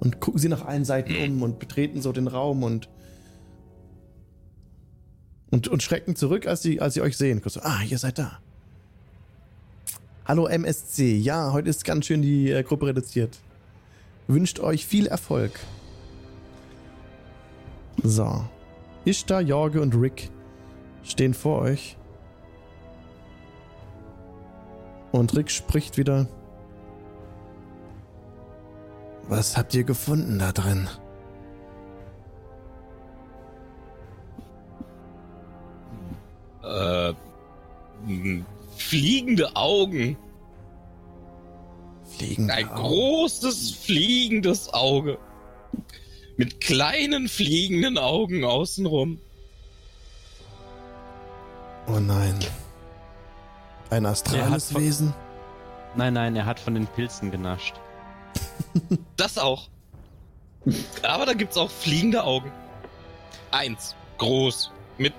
und 0.00 0.20
gucken 0.20 0.40
sie 0.40 0.48
nach 0.48 0.64
allen 0.64 0.86
Seiten 0.86 1.14
um 1.16 1.42
und 1.42 1.58
betreten 1.58 2.00
so 2.00 2.12
den 2.12 2.26
Raum 2.26 2.62
und 2.62 2.88
und, 5.50 5.68
und 5.68 5.82
schrecken 5.84 6.16
zurück, 6.16 6.48
als 6.48 6.62
sie, 6.62 6.80
als 6.80 6.94
sie 6.94 7.00
euch 7.00 7.16
sehen. 7.16 7.40
So, 7.44 7.60
ah, 7.60 7.80
ihr 7.88 7.98
seid 7.98 8.18
da. 8.18 8.40
Hallo 10.24 10.46
MSC. 10.46 11.16
Ja, 11.16 11.52
heute 11.52 11.68
ist 11.70 11.84
ganz 11.84 12.06
schön 12.06 12.22
die 12.22 12.50
äh, 12.50 12.64
Gruppe 12.64 12.86
reduziert. 12.86 13.38
Wünscht 14.26 14.58
euch 14.58 14.84
viel 14.84 15.06
Erfolg. 15.06 15.52
So. 18.02 18.44
Ishtar, 19.04 19.42
Jorge 19.42 19.80
und 19.80 19.94
Rick 19.94 20.30
stehen 21.04 21.34
vor 21.34 21.60
euch. 21.60 21.96
Und 25.12 25.36
Rick 25.36 25.52
spricht 25.52 25.98
wieder. 25.98 26.26
Was 29.28 29.56
habt 29.56 29.74
ihr 29.74 29.84
gefunden 29.84 30.38
da 30.38 30.52
drin? 30.52 30.88
Äh, 36.62 37.14
fliegende 38.76 39.54
Augen. 39.56 40.16
Fliegen. 42.04 42.50
Ein 42.50 42.68
großes 42.68 43.70
fliegendes 43.72 44.72
Auge. 44.72 45.18
Mit 46.36 46.60
kleinen 46.60 47.28
fliegenden 47.28 47.98
Augen 47.98 48.44
außenrum. 48.44 49.20
Oh 51.86 51.98
nein. 51.98 52.38
Ein 53.90 54.06
astrales 54.06 54.74
Wesen? 54.74 55.14
Nein, 55.96 56.14
nein, 56.14 56.34
er 56.34 56.46
hat 56.46 56.58
von 56.58 56.74
den 56.74 56.86
Pilzen 56.86 57.30
genascht. 57.30 57.74
Das 59.16 59.38
auch. 59.38 59.68
Aber 61.02 61.26
da 61.26 61.34
gibt's 61.34 61.56
auch 61.56 61.70
fliegende 61.70 62.24
Augen. 62.24 62.50
Eins. 63.50 63.94
Groß. 64.18 64.70
Mit 64.98 65.12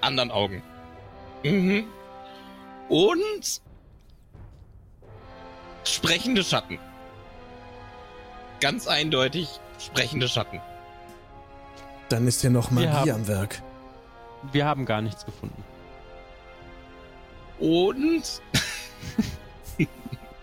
anderen 0.00 0.30
Augen. 0.30 0.62
Mhm. 1.44 1.84
Und 2.88 3.60
sprechende 5.84 6.44
Schatten. 6.44 6.78
Ganz 8.60 8.86
eindeutig 8.86 9.48
sprechende 9.78 10.28
Schatten. 10.28 10.60
Dann 12.08 12.26
ist 12.26 12.42
hier 12.42 12.50
noch 12.50 12.70
Magie 12.70 12.88
haben- 12.88 13.10
am 13.10 13.28
Werk. 13.28 13.62
Wir 14.52 14.66
haben 14.66 14.84
gar 14.86 15.00
nichts 15.00 15.24
gefunden. 15.24 15.64
Und 17.58 18.42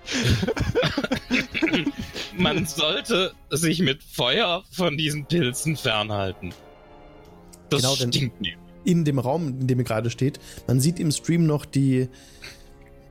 Man 2.37 2.65
sollte 2.65 3.31
sich 3.49 3.79
mit 3.79 4.03
Feuer 4.03 4.63
von 4.71 4.97
diesen 4.97 5.25
Pilzen 5.25 5.75
fernhalten. 5.75 6.53
Das 7.69 7.81
Genau, 7.81 7.95
denn- 7.95 8.11
stinkt 8.13 8.41
nicht. 8.41 8.57
in 8.85 9.05
dem 9.05 9.19
Raum, 9.19 9.47
in 9.59 9.67
dem 9.67 9.79
ihr 9.79 9.85
gerade 9.85 10.09
steht, 10.09 10.39
man 10.67 10.79
sieht 10.79 10.99
im 10.99 11.11
Stream 11.11 11.45
noch 11.45 11.65
die, 11.65 12.07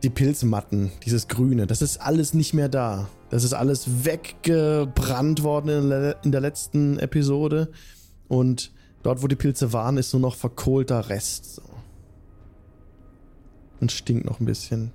die 0.02 0.10
Pilzmatten, 0.10 0.90
dieses 1.04 1.28
Grüne. 1.28 1.66
Das 1.66 1.82
ist 1.82 1.98
alles 1.98 2.34
nicht 2.34 2.54
mehr 2.54 2.68
da. 2.68 3.08
Das 3.30 3.44
ist 3.44 3.52
alles 3.52 4.04
weggebrannt 4.04 5.42
worden 5.42 5.68
in 5.84 5.90
der, 5.90 6.24
in 6.24 6.32
der 6.32 6.40
letzten 6.40 6.98
Episode. 6.98 7.70
Und 8.28 8.72
dort, 9.02 9.22
wo 9.22 9.26
die 9.26 9.36
Pilze 9.36 9.72
waren, 9.72 9.98
ist 9.98 10.12
nur 10.14 10.22
noch 10.22 10.34
verkohlter 10.34 11.08
Rest. 11.10 11.56
So. 11.56 11.62
Und 13.80 13.92
stinkt 13.92 14.24
noch 14.24 14.40
ein 14.40 14.46
bisschen 14.46 14.92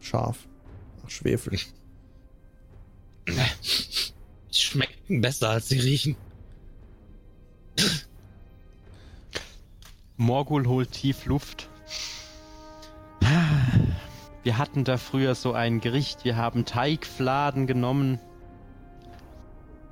scharf. 0.00 0.48
Nach 1.06 1.10
Schwefel. 1.10 1.56
Die 3.28 4.58
schmecken 4.58 5.20
besser, 5.20 5.50
als 5.50 5.68
sie 5.68 5.78
riechen. 5.78 6.16
Morgul 10.16 10.66
holt 10.66 10.90
tief 10.90 11.26
Luft. 11.26 11.68
Wir 14.42 14.58
hatten 14.58 14.82
da 14.82 14.96
früher 14.96 15.36
so 15.36 15.52
ein 15.52 15.80
Gericht. 15.80 16.24
Wir 16.24 16.36
haben 16.36 16.64
Teigfladen 16.64 17.68
genommen 17.68 18.18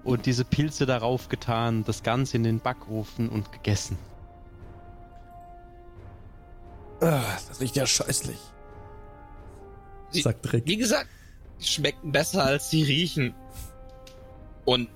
und 0.03 0.27
diese 0.27 0.45
Pilze 0.45 0.85
darauf 0.85 1.29
getan, 1.29 1.85
das 1.85 2.03
Ganze 2.03 2.39
in 2.39 2.43
den 2.43 2.59
Backofen 2.59 3.29
und 3.29 3.53
gegessen. 3.53 3.99
Ah, 7.01 7.23
das 7.49 7.61
riecht 7.61 7.77
ja 7.77 7.87
scheußlich. 7.87 8.39
Sagt 10.23 10.53
Rick. 10.53 10.67
Wie 10.67 10.77
gesagt, 10.77 11.09
die 11.61 11.67
schmecken 11.67 12.13
besser, 12.13 12.45
als 12.45 12.71
sie 12.71 12.83
riechen. 12.83 13.35
Und 14.65 14.89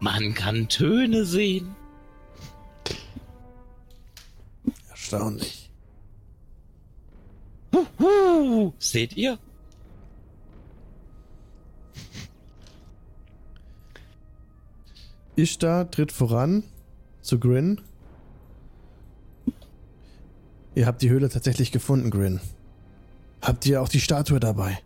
man 0.00 0.34
kann 0.34 0.68
Töne 0.68 1.24
sehen. 1.24 1.74
Erstaunlich. 4.90 5.70
Huhu, 7.98 8.72
seht 8.78 9.16
ihr? 9.16 9.38
Ishtar 15.36 15.90
tritt 15.90 16.12
voran 16.12 16.62
zu 17.20 17.40
Grin. 17.40 17.80
Ihr 20.74 20.86
habt 20.86 21.02
die 21.02 21.10
Höhle 21.10 21.28
tatsächlich 21.28 21.72
gefunden, 21.72 22.10
Grin. 22.10 22.40
Habt 23.44 23.64
ihr 23.66 23.80
auch 23.82 23.90
die 23.90 24.00
Statue 24.00 24.40
dabei? 24.40 24.78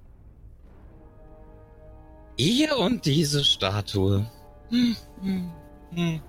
Ihr 2.37 2.77
und 2.77 3.07
diese 3.07 3.45
Statue. 3.45 4.29
Hm, 4.71 4.97
hm, 5.23 5.53
hm. 5.93 6.21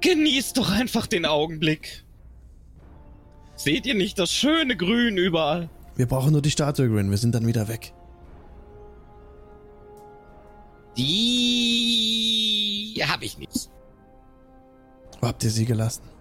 Genießt 0.00 0.56
doch 0.56 0.70
einfach 0.70 1.06
den 1.06 1.26
Augenblick. 1.26 2.02
Seht 3.56 3.84
ihr 3.84 3.94
nicht 3.94 4.18
das 4.18 4.32
schöne 4.32 4.74
Grün 4.74 5.18
überall? 5.18 5.68
Wir 5.96 6.06
brauchen 6.06 6.32
nur 6.32 6.40
die 6.40 6.50
Statue, 6.50 6.88
Grin. 6.88 7.10
Wir 7.10 7.18
sind 7.18 7.34
dann 7.34 7.46
wieder 7.46 7.68
weg. 7.68 7.92
Die 10.96 11.04
habe 13.06 13.26
ich 13.26 13.36
nicht. 13.36 13.68
Wo 15.20 15.28
habt 15.28 15.44
ihr 15.44 15.50
sie 15.50 15.66
gelassen? 15.66 16.17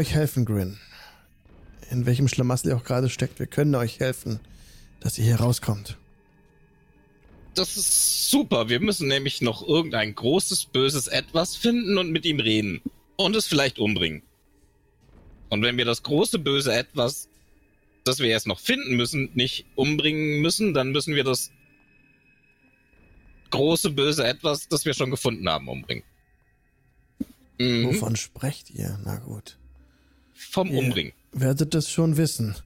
Euch 0.00 0.14
helfen, 0.14 0.46
Grin. 0.46 0.78
In 1.90 2.06
welchem 2.06 2.26
Schlamassel 2.26 2.70
ihr 2.70 2.76
auch 2.76 2.84
gerade 2.84 3.10
steckt. 3.10 3.38
Wir 3.38 3.46
können 3.46 3.74
euch 3.74 4.00
helfen, 4.00 4.40
dass 5.00 5.18
ihr 5.18 5.24
hier 5.24 5.36
rauskommt. 5.36 5.98
Das 7.54 7.76
ist 7.76 8.30
super. 8.30 8.68
Wir 8.70 8.80
müssen 8.80 9.08
nämlich 9.08 9.42
noch 9.42 9.66
irgendein 9.66 10.14
großes, 10.14 10.66
böses 10.66 11.06
Etwas 11.06 11.56
finden 11.56 11.98
und 11.98 12.10
mit 12.10 12.24
ihm 12.24 12.40
reden. 12.40 12.80
Und 13.16 13.36
es 13.36 13.46
vielleicht 13.46 13.78
umbringen. 13.78 14.22
Und 15.50 15.62
wenn 15.62 15.76
wir 15.76 15.84
das 15.84 16.02
große, 16.02 16.38
böse 16.38 16.72
Etwas, 16.72 17.28
das 18.04 18.20
wir 18.20 18.28
erst 18.28 18.46
noch 18.46 18.60
finden 18.60 18.96
müssen, 18.96 19.30
nicht 19.34 19.66
umbringen 19.74 20.40
müssen, 20.40 20.72
dann 20.72 20.92
müssen 20.92 21.14
wir 21.14 21.24
das 21.24 21.50
große, 23.50 23.90
böse 23.90 24.24
Etwas, 24.26 24.68
das 24.68 24.86
wir 24.86 24.94
schon 24.94 25.10
gefunden 25.10 25.46
haben, 25.48 25.68
umbringen. 25.68 26.04
Mhm. 27.58 27.88
Wovon 27.88 28.16
sprecht 28.16 28.70
ihr? 28.70 28.98
Na 29.04 29.18
gut. 29.18 29.59
Vom 30.50 30.68
Ja. 30.72 30.78
Umbringen. 30.78 31.12
Werdet 31.32 31.74
es 31.74 31.90
schon 31.90 32.16
wissen. 32.16 32.56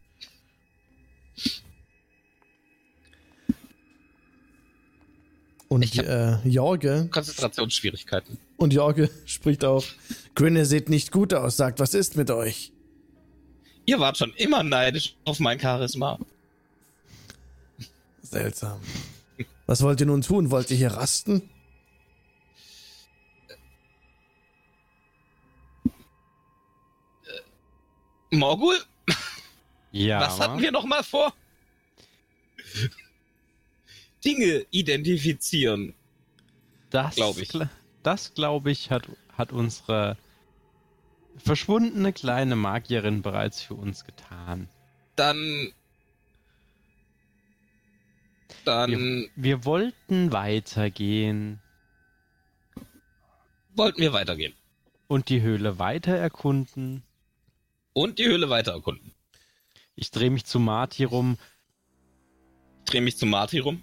Und 5.69 5.83
Ich 5.83 5.99
äh, 5.99 6.37
Jorge 6.49 7.09
Konzentrationsschwierigkeiten. 7.11 8.39
und 8.57 8.73
Jorge 8.73 9.11
spricht 9.25 9.65
auch. 9.65 9.85
Grin, 10.35 10.57
ihr 10.57 10.67
seht 10.67 10.89
nicht 10.89 11.11
gut 11.11 11.35
aus. 11.35 11.57
Sagt, 11.57 11.81
was 11.81 11.95
ist 11.95 12.17
mit 12.17 12.31
euch? 12.31 12.73
Ihr 13.87 13.99
wart 13.99 14.17
schon 14.19 14.33
immer 14.37 14.63
neidisch 14.63 15.17
auf 15.25 15.41
mein 15.41 15.59
Charisma. 15.61 16.19
Seltsam. 18.23 18.81
Was 19.67 19.83
wollt 19.83 20.01
ihr 20.01 20.07
nun 20.07 20.23
tun? 20.23 20.51
Wollt 20.51 20.71
ihr 20.71 20.77
hier 20.77 20.93
rasten? 20.93 21.43
Morgul, 28.39 28.77
Ja. 29.93 30.21
was 30.21 30.41
hatten 30.41 30.61
wir 30.61 30.73
noch 30.73 30.85
mal 30.85 31.03
vor? 31.03 31.33
Dinge 34.25 34.67
identifizieren. 34.71 35.95
Das 36.91 37.15
Glaub 37.17 37.39
ich. 37.39 37.51
Das 38.03 38.35
glaube 38.35 38.71
ich 38.71 38.91
hat, 38.91 39.09
hat 39.37 39.53
unsere 39.53 40.17
verschwundene 41.37 42.13
kleine 42.13 42.57
Magierin 42.57 43.23
bereits 43.23 43.61
für 43.63 43.75
uns 43.75 44.05
getan. 44.05 44.69
Dann. 45.17 45.73
Dann 48.65 49.29
Wir 49.37 49.65
wollten 49.65 50.33
weitergehen 50.33 51.61
wollten 53.77 54.01
wir 54.01 54.13
weitergehen. 54.13 54.55
und 55.09 55.29
die 55.29 55.43
Höhle 55.43 55.79
weiter 55.79 56.15
erkunden. 56.17 57.03
Und 57.95 58.19
die 58.19 58.27
Höhle 58.27 58.51
weiter 58.51 58.73
erkunden. 58.73 59.13
Ich 59.95 60.11
drehe 60.11 60.31
mich 60.31 60.45
zu 60.45 60.59
Marty 60.59 61.05
rum. 61.05 61.39
Dreh 62.85 63.01
mich 63.01 63.17
zu 63.17 63.25
Marty 63.25 63.61
rum. 63.61 63.83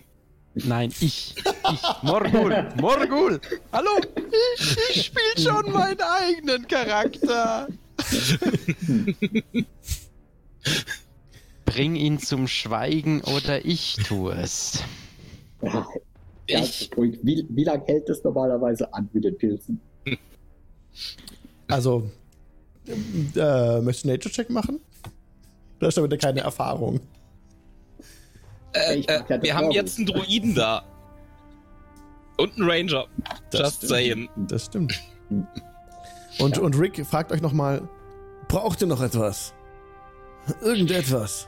Nein, 0.54 0.94
ich. 1.00 1.36
Ich. 1.38 1.82
Morgul! 2.04 2.70
Morgul! 2.80 3.40
Hallo! 3.72 3.90
Ich, 4.58 4.78
ich 4.90 5.06
spiele 5.06 5.50
schon 5.50 5.72
meinen 5.72 6.02
eigenen 6.02 6.68
Charakter! 6.68 7.70
Bring 11.64 11.96
ihn 11.96 12.20
zum 12.20 12.48
Schweigen 12.50 13.22
oder 13.22 13.64
ich 13.64 13.96
tue 14.06 14.34
es. 14.34 14.84
Ja, 15.62 15.88
Ich. 16.48 16.92
Wie, 16.98 17.46
wie 17.50 17.64
lange 17.64 17.86
hält 17.86 18.10
es 18.10 18.22
normalerweise 18.26 18.94
an 18.94 19.10
mit 19.14 19.24
den 19.24 19.38
Pilzen? 19.38 19.80
Also, 21.70 22.12
äh, 22.88 23.82
möchtest 23.82 24.06
du 24.06 24.10
einen 24.10 24.18
Nature-Check 24.18 24.50
machen? 24.50 24.80
Du 25.80 25.88
hast 25.88 25.98
damit 25.98 26.20
keine 26.20 26.42
Erfahrung. 26.42 27.00
äh, 28.74 29.00
äh, 29.00 29.24
ja 29.28 29.42
wir 29.42 29.56
haben 29.56 29.72
jetzt 29.72 29.98
einen 29.98 30.08
Druiden 30.08 30.56
da. 30.56 30.84
Und 32.38 32.58
einen 32.58 32.70
Ranger. 32.70 33.08
Das 33.52 33.62
Just 33.62 33.76
stimmt. 33.78 33.90
saying. 33.90 34.30
Das 34.48 34.66
stimmt. 34.66 35.00
Und, 36.40 36.58
und 36.58 36.80
Rick 36.80 37.06
fragt 37.06 37.32
euch 37.32 37.42
nochmal, 37.42 37.88
braucht 38.48 38.82
ihr 38.82 38.88
noch 38.88 39.02
etwas? 39.02 39.54
Irgendetwas. 40.62 41.48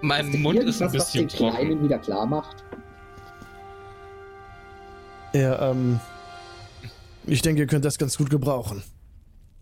Mein 0.00 0.30
du 0.30 0.38
Mund 0.38 0.58
ist 0.60 0.80
ein 0.80 0.88
irgendwas, 0.88 1.06
was 1.06 1.12
den 1.12 1.26
bisschen 1.26 1.48
trocken. 1.48 1.56
Kleinen 1.56 1.82
wieder 1.84 1.98
klar 1.98 2.26
macht? 2.26 2.64
Er, 5.32 5.60
ähm, 5.60 5.98
ich 7.26 7.42
denke, 7.42 7.62
ihr 7.62 7.66
könnt 7.66 7.84
das 7.84 7.98
ganz 7.98 8.16
gut 8.16 8.30
gebrauchen. 8.30 8.82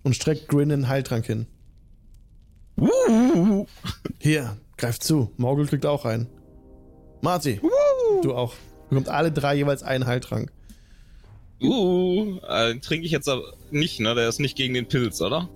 Und 0.05 0.15
streckt 0.15 0.49
Grin 0.49 0.71
einen 0.71 0.89
Heiltrank 0.89 1.27
hin. 1.27 1.47
Hier, 4.21 4.57
greift 4.77 5.03
zu. 5.03 5.33
Morgul 5.37 5.67
kriegt 5.67 5.87
auch 5.87 6.05
einen. 6.05 6.29
Marty, 7.21 7.61
du 8.23 8.35
auch. 8.35 8.55
Bekommt 8.91 9.09
alle 9.09 9.33
drei 9.33 9.57
jeweils 9.57 9.83
einen 9.83 10.07
Heiltrank. 10.07 10.53
Uh, 11.61 12.39
äh, 12.49 12.73
den 12.73 12.83
trinke 12.83 13.07
ich 13.07 13.13
jetzt 13.13 13.29
aber 13.29 13.55
nicht, 13.71 14.01
ne? 14.01 14.15
Der 14.15 14.29
ist 14.29 14.41
nicht 14.41 14.57
gegen 14.57 14.75
den 14.75 14.87
Pilz, 14.87 15.21
oder? 15.21 15.49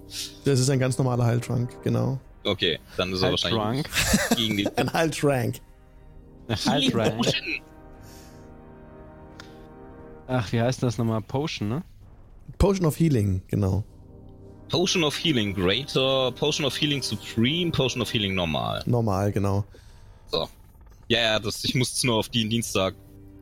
Das 0.45 0.59
ist 0.59 0.71
ein 0.71 0.79
ganz 0.79 0.97
normaler 0.97 1.25
Heiltrank, 1.25 1.77
genau. 1.85 2.19
Okay, 2.45 2.79
dann 2.97 3.13
ist 3.13 3.23
er 3.23 3.31
wahrscheinlich 3.31 3.85
gegen 4.35 4.57
die 4.57 4.67
Ein 4.77 4.93
Halt-Rank. 4.93 5.61
Halt 6.49 6.95
rank. 6.95 7.17
Potion. 7.17 7.61
Ach, 10.27 10.53
wie 10.53 10.61
heißt 10.61 10.83
das 10.83 10.97
nochmal? 10.97 11.21
Potion, 11.21 11.69
ne? 11.69 11.83
Potion 12.57 12.87
of 12.87 12.99
Healing, 12.99 13.43
genau. 13.49 13.85
Potion 14.69 15.03
of 15.05 15.17
Healing 15.17 15.55
Greater, 15.55 16.31
Potion 16.33 16.67
of 16.67 16.77
Healing 16.81 17.03
Supreme, 17.03 17.71
Potion 17.73 18.03
of 18.03 18.13
Healing 18.13 18.35
Normal. 18.35 18.83
Normal, 18.87 19.33
genau. 19.33 19.65
So. 20.31 20.49
Ja, 21.09 21.21
ja, 21.21 21.39
das, 21.39 21.65
ich 21.65 21.75
musste 21.75 21.97
es 21.97 22.05
nur 22.05 22.17
auf 22.17 22.29
den 22.29 22.51
Dienstag, 22.51 22.95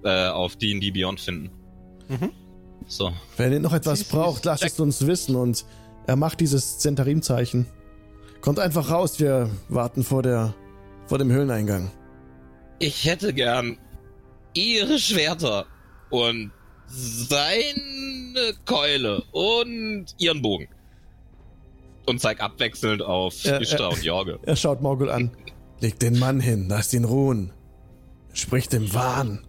äh, 0.04 0.28
auf 0.28 0.54
D&D 0.56 0.90
Beyond 0.92 1.20
finden. 1.20 1.50
Mhm. 2.08 2.30
So. 2.86 3.12
Wenn 3.36 3.52
ihr 3.52 3.60
noch 3.60 3.72
etwas 3.72 3.98
Sie- 4.00 4.04
sie- 4.04 4.12
braucht, 4.12 4.44
lasst 4.44 4.62
es 4.64 4.78
uns 4.78 5.04
wissen 5.06 5.34
und 5.34 5.64
er 6.06 6.14
macht 6.16 6.40
dieses 6.40 6.78
Zentarim-Zeichen. 6.78 7.66
Kommt 8.40 8.60
einfach 8.60 8.90
raus, 8.90 9.18
wir 9.18 9.50
warten 9.68 10.04
vor 10.04 10.22
der 10.22 10.54
vor 11.06 11.18
dem 11.18 11.32
Höhleneingang. 11.32 11.90
Ich 12.78 13.04
hätte 13.04 13.32
gern 13.34 13.78
ihre 14.54 14.98
Schwerter 15.00 15.66
und 16.10 16.52
seine 16.86 18.54
Keule 18.64 19.22
und 19.32 20.06
ihren 20.18 20.42
Bogen. 20.42 20.68
Und 22.06 22.20
zeig 22.20 22.40
abwechselnd 22.40 23.02
auf 23.02 23.42
Ja, 23.42 23.58
Ishtar 23.58 23.90
und 23.90 24.02
Jorge. 24.02 24.38
Er 24.44 24.56
schaut 24.56 24.80
Morgul 24.80 25.10
an. 25.10 25.30
Leg 25.80 25.98
den 25.98 26.18
Mann 26.18 26.40
hin, 26.40 26.68
lasst 26.68 26.94
ihn 26.94 27.04
ruhen. 27.04 27.52
Spricht 28.32 28.72
im 28.74 28.92
Wahn. 28.94 29.44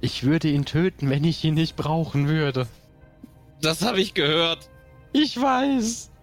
Ich 0.00 0.24
würde 0.24 0.48
ihn 0.48 0.64
töten, 0.64 1.10
wenn 1.10 1.24
ich 1.24 1.44
ihn 1.44 1.54
nicht 1.54 1.76
brauchen 1.76 2.28
würde. 2.28 2.66
Das 3.60 3.82
habe 3.82 4.00
ich 4.00 4.14
gehört. 4.14 4.68
Ich 5.12 5.40
weiß. 5.40 6.10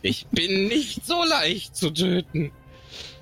Ich 0.00 0.26
bin 0.28 0.68
nicht 0.68 1.04
so 1.04 1.22
leicht 1.22 1.76
zu 1.76 1.90
töten. 1.90 2.50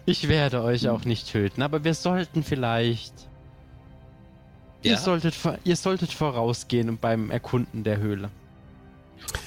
Ich 0.07 0.29
werde 0.29 0.63
euch 0.63 0.89
auch 0.89 1.05
nicht 1.05 1.29
töten, 1.33 1.63
aber 1.63 1.83
wir 1.83 1.95
sollten 1.95 2.45
vielleicht. 2.45 3.13
Ihr, 4.85 4.93
Ja? 4.93 4.99
solltet, 4.99 5.35
vor- 5.35 5.59
ihr 5.65 5.75
solltet 5.75 6.13
vorausgehen 6.13 6.97
beim 6.99 7.31
Erkunden 7.33 7.83
der 7.83 7.99
Höhle. 7.99 8.31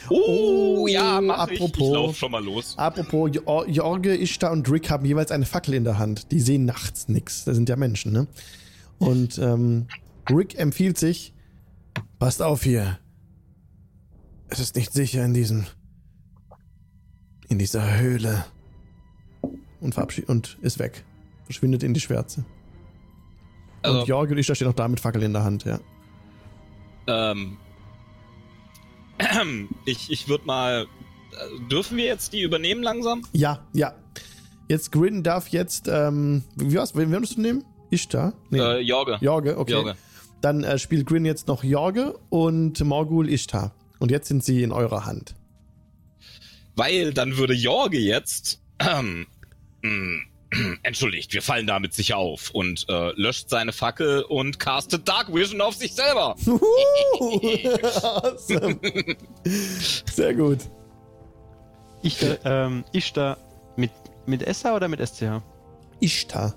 Oh, 0.09 0.87
ja, 0.87 1.19
mach 1.21 1.47
ich. 1.47 1.53
Ich 1.59 1.61
apropos- 1.61 1.93
lauf 1.93 2.17
schon 2.17 2.31
mal 2.31 2.43
los. 2.43 2.77
Apropos, 2.77 3.29
Jo- 3.33 3.65
Jorge, 3.67 4.15
Ishtar 4.15 4.51
und 4.51 4.69
Rick 4.69 4.89
haben 4.89 5.05
jeweils 5.05 5.31
eine 5.31 5.45
Fackel 5.45 5.73
in 5.73 5.83
der 5.83 5.97
Hand. 5.97 6.31
Die 6.31 6.39
sehen 6.39 6.65
nachts 6.65 7.07
nichts. 7.07 7.45
Das 7.45 7.55
sind 7.55 7.69
ja 7.69 7.75
Menschen, 7.75 8.11
ne? 8.13 8.27
Und 8.99 9.37
ähm, 9.39 9.87
Rick 10.29 10.57
empfiehlt 10.59 10.97
sich, 10.97 11.33
passt 12.19 12.41
auf 12.41 12.63
hier. 12.63 12.99
Es 14.47 14.59
ist 14.59 14.75
nicht 14.75 14.93
sicher 14.93 15.25
in 15.25 15.33
diesem, 15.33 15.65
in 17.49 17.57
dieser 17.59 17.97
Höhle. 17.99 18.45
Und 19.81 19.93
verabschiedet 19.93 20.29
und 20.29 20.57
ist 20.61 20.79
weg. 20.79 21.03
Verschwindet 21.45 21.83
in 21.83 21.93
die 21.93 21.99
Schwärze. 21.99 22.45
Also, 23.81 23.99
und 24.01 24.07
Jorge 24.07 24.31
und 24.33 24.37
Ishtar 24.39 24.55
stehen 24.55 24.67
noch 24.67 24.73
da 24.75 24.87
mit 24.87 24.99
Fackel 24.99 25.21
in 25.23 25.33
der 25.33 25.43
Hand, 25.43 25.63
ja. 25.65 25.79
ähm, 27.07 27.57
ich, 29.85 30.11
ich 30.11 30.27
würde 30.27 30.45
mal. 30.45 30.87
äh, 31.31 31.69
Dürfen 31.69 31.97
wir 31.97 32.05
jetzt 32.05 32.33
die 32.33 32.41
übernehmen 32.41 32.83
langsam? 32.83 33.23
Ja, 33.33 33.65
ja. 33.73 33.93
Jetzt 34.67 34.91
Grin 34.91 35.21
darf 35.23 35.49
jetzt, 35.49 35.87
ähm, 35.87 36.43
wie 36.55 36.75
war's? 36.75 36.95
Wen 36.95 37.11
würdest 37.11 37.37
du 37.37 37.41
nehmen? 37.41 37.63
Ishtar? 37.91 38.33
Nee. 38.49 38.59
Äh, 38.59 38.79
Jorge. 38.79 39.17
Jorge, 39.21 39.57
okay. 39.57 39.71
Jorge. 39.73 39.95
Dann 40.41 40.63
äh, 40.63 40.79
spielt 40.79 41.05
Grin 41.05 41.23
jetzt 41.25 41.47
noch 41.47 41.63
Jorge 41.63 42.17
und 42.29 42.83
Morgul 42.83 43.29
Ishtar. 43.29 43.73
Und 43.99 44.11
jetzt 44.11 44.27
sind 44.27 44.43
sie 44.43 44.63
in 44.63 44.71
eurer 44.71 45.05
Hand. 45.05 45.35
Weil 46.75 47.13
dann 47.13 47.37
würde 47.37 47.53
Jorge 47.53 47.99
jetzt. 47.99 48.61
Ähm, 48.79 49.27
entschuldigt, 50.83 51.33
wir 51.33 51.41
fallen 51.41 51.67
damit 51.67 51.93
sicher 51.93 52.17
auf. 52.17 52.51
Und 52.51 52.85
äh, 52.89 53.11
löscht 53.19 53.49
seine 53.49 53.71
Fackel 53.73 54.23
und 54.23 54.59
castet 54.59 55.07
Dark 55.07 55.33
Vision 55.33 55.61
auf 55.61 55.75
sich 55.75 55.93
selber. 55.93 56.35
awesome. 58.03 58.79
Sehr 59.43 60.33
gut. 60.33 60.59
Ich, 62.01 62.17
ähm, 62.43 62.83
Ishtar 62.91 63.37
mit, 63.75 63.91
mit 64.25 64.41
SH 64.41 64.65
oder 64.65 64.87
mit 64.87 64.99
SCH? 64.99 65.41
Ishtar. 65.99 66.53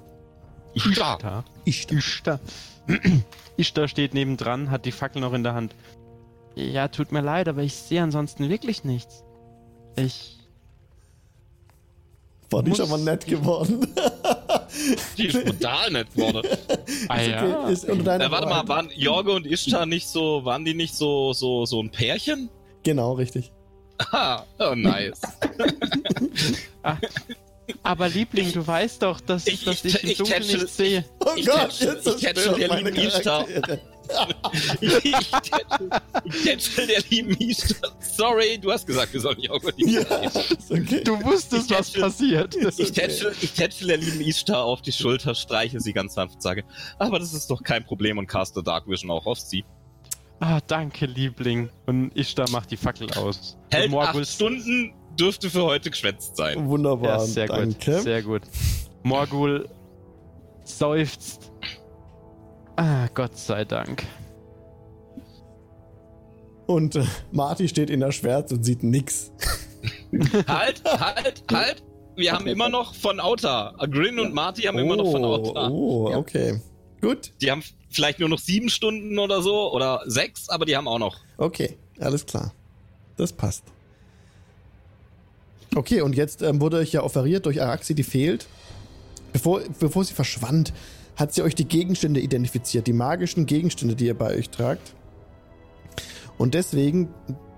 Ishtar. 0.75 1.45
Ishtar. 1.65 1.99
Ishtar. 1.99 2.41
Ishtar 3.57 3.89
steht 3.89 4.15
nebendran, 4.15 4.71
hat 4.71 4.85
die 4.85 4.93
Fackel 4.93 5.21
noch 5.21 5.33
in 5.33 5.43
der 5.43 5.55
Hand. 5.55 5.75
Ja, 6.55 6.89
tut 6.89 7.13
mir 7.13 7.21
leid, 7.21 7.49
aber 7.49 7.63
ich 7.63 7.75
sehe 7.75 8.03
ansonsten 8.03 8.49
wirklich 8.49 8.85
nichts. 8.85 9.25
Ich. 9.97 10.38
War 12.51 12.65
schon 12.75 12.89
mal 12.89 12.99
nett 12.99 13.27
geworden. 13.27 13.87
Die 15.19 15.27
ist 15.27 15.45
brutal 15.45 15.91
nett 15.91 16.07
wurde. 16.15 16.59
Ah 17.09 17.21
ja. 17.21 17.63
Okay, 17.65 17.73
ist 17.73 17.85
Äh, 17.85 18.05
warte 18.07 18.47
mal, 18.47 18.67
waren 18.69 18.89
Jorge 18.95 19.33
und 19.33 19.47
Ishtar 19.47 19.85
nicht 19.87 20.09
so, 20.09 20.45
waren 20.45 20.65
die 20.65 20.75
nicht 20.75 20.95
so, 20.95 21.33
so, 21.33 21.67
so 21.67 21.81
ein 21.83 21.91
Pärchen? 21.91 22.49
Genau, 22.85 23.13
richtig. 23.13 23.53
Ah, 24.13 24.45
oh 24.61 24.75
nice. 24.75 25.21
Aber 27.83 28.09
Liebling, 28.09 28.53
du 28.53 28.67
weißt 28.67 29.03
doch, 29.03 29.21
dass 29.21 29.47
Ich- 29.47 29.65
dass 29.65 29.85
ich- 29.85 29.95
ich, 29.97 30.03
im 30.05 30.09
ich 30.11 30.19
Dunkeln 30.19 30.43
tätschel- 30.43 30.57
nichts 30.59 30.77
sehe. 30.77 31.05
Oh 31.21 31.31
Ich 31.37 31.47
Gott, 31.47 31.59
tätschel- 31.71 31.87
jetzt 31.95 32.07
ich 32.07 32.21
der 32.57 32.69
meine. 32.69 32.93
Charaktere. 32.93 33.81
Ich 34.81 34.93
tätschel- 34.93 36.01
ich 36.25 36.43
tätschel 36.43 36.87
der 36.87 37.03
lieben 37.11 37.37
Ishtar. 37.39 37.91
Sorry, 38.01 38.59
du 38.59 38.71
hast 38.73 38.87
gesagt, 38.87 39.13
wir 39.13 39.21
sollen 39.21 39.41
Jorge 39.41 39.67
und 39.69 39.79
Ja, 39.79 40.01
Ishtar 40.01 40.23
tätscheln. 40.23 40.59
ist 40.59 40.71
okay. 40.73 41.05
Du 41.05 41.25
wusstest, 41.25 41.71
Ich 41.71 41.79
was 41.79 41.89
tätschel- 41.93 42.01
passiert. 42.03 42.57
Ich 42.79 42.93
tätschel, 42.93 43.35
ich 43.41 43.53
tätschel 43.53 43.89
der 43.89 43.97
lieben 43.99 44.21
Ishtar 44.21 44.65
auf 44.65 44.83
die 44.83 44.93
Schulter, 44.93 45.35
streiche 45.35 45.81
sie 45.81 45.93
ganz 45.93 46.15
sanft, 46.15 46.41
sage, 46.43 46.65
aber 46.99 47.19
das 47.19 47.35
ist 47.35 47.51
doch 47.51 47.63
kein 47.63 47.85
Problem 47.85 48.19
und 48.19 48.27
caste 48.27 48.63
Dark 48.63 48.89
Vision 48.89 49.11
auch 49.11 49.27
auf 49.27 49.39
sie. 49.41 49.65
Ah, 50.41 50.61
danke, 50.67 51.07
Liebling. 51.07 51.69
Und 51.87 52.17
Ishtar 52.17 52.49
macht 52.51 52.71
die 52.71 52.77
Fackel 52.77 53.11
aus. 53.15 53.57
Hält 53.73 53.87
Und 53.87 53.91
Morgul- 53.93 54.23
acht 54.23 54.29
Stunden, 54.29 54.93
dürfte 55.19 55.51
für 55.51 55.65
heute 55.65 55.91
geschwätzt 55.91 56.37
sein. 56.37 56.65
Wunderbar. 56.69 57.19
Ja, 57.19 57.21
sehr 57.21 57.47
danke. 57.49 57.93
gut. 57.95 58.03
Sehr 58.05 58.23
gut. 58.23 58.43
Morgul 59.03 59.69
seufzt. 60.65 61.48
Ah, 62.79 63.09
Gott 63.13 63.37
sei 63.37 63.65
Dank. 63.65 64.05
Und 66.67 66.95
äh, 66.97 67.05
Marty 67.33 67.67
steht 67.69 67.91
in 67.91 68.01
der 68.01 68.13
Schwärze 68.13 68.55
und 68.55 68.63
sieht 68.63 68.83
nix. 68.85 69.33
halt, 70.47 70.83
halt, 70.85 71.43
halt! 71.51 71.83
Wir 72.15 72.33
haben 72.33 72.47
immer 72.47 72.69
noch 72.69 72.95
von 72.95 73.19
Auta. 73.21 73.75
Grin 73.91 74.19
und 74.21 74.33
Marty 74.35 74.63
haben 74.63 74.79
immer 74.79 74.97
noch 74.97 75.11
von 75.11 75.25
Auta. 75.25 75.69
oh, 75.71 76.11
Ja. 76.11 76.19
okay. 76.19 76.61
Gut, 77.01 77.33
Die 77.41 77.51
haben 77.51 77.63
vielleicht 77.91 78.19
nur 78.21 78.29
noch 78.29 78.39
sieben 78.41 78.69
Stunden 78.69 79.19
oder 79.19 79.41
so 79.43 79.73
oder 79.73 80.03
sechs, 80.07 80.49
aber 80.49 80.65
die 80.65 80.77
haben 80.77 80.87
auch 80.89 80.99
noch. 80.99 81.17
okay, 81.37 81.77
alles 82.01 82.27
klar. 82.27 82.53
Das 83.17 83.33
passt. 83.33 83.65
Okay, 85.75 86.01
und 86.03 86.15
jetzt 86.17 86.43
ähm, 86.43 86.61
wurde 86.61 86.77
euch 86.79 86.93
ja 86.93 87.03
offeriert 87.03 87.47
durch 87.47 87.61
Araxi, 87.61 87.95
die 87.95 88.03
fehlt. 88.05 88.47
Bevor, 89.33 89.61
bevor 89.81 90.05
sie 90.05 90.15
verschwand, 90.15 90.73
hat 91.19 91.33
sie 91.33 91.43
euch 91.43 91.55
die 91.55 91.67
Gegenstände 91.67 92.21
identifiziert, 92.21 92.87
die 92.87 92.93
magischen 92.93 93.47
Gegenstände, 93.47 93.97
die 93.97 94.07
ihr 94.07 94.17
bei 94.17 94.37
euch 94.37 94.51
tragt. 94.51 94.95
Und 96.39 96.55
deswegen 96.55 97.09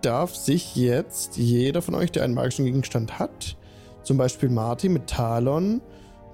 darf 0.01 0.35
sich 0.35 0.75
jetzt 0.77 1.37
jeder 1.37 1.83
von 1.83 1.95
euch, 1.95 2.11
der 2.11 2.25
einen 2.25 2.35
magischen 2.35 2.65
Gegenstand 2.65 3.19
hat, 3.19 3.57
zum 4.03 4.17
Beispiel 4.17 4.49
Marty 4.49 4.89
mit 4.89 5.07
Talon, 5.07 5.83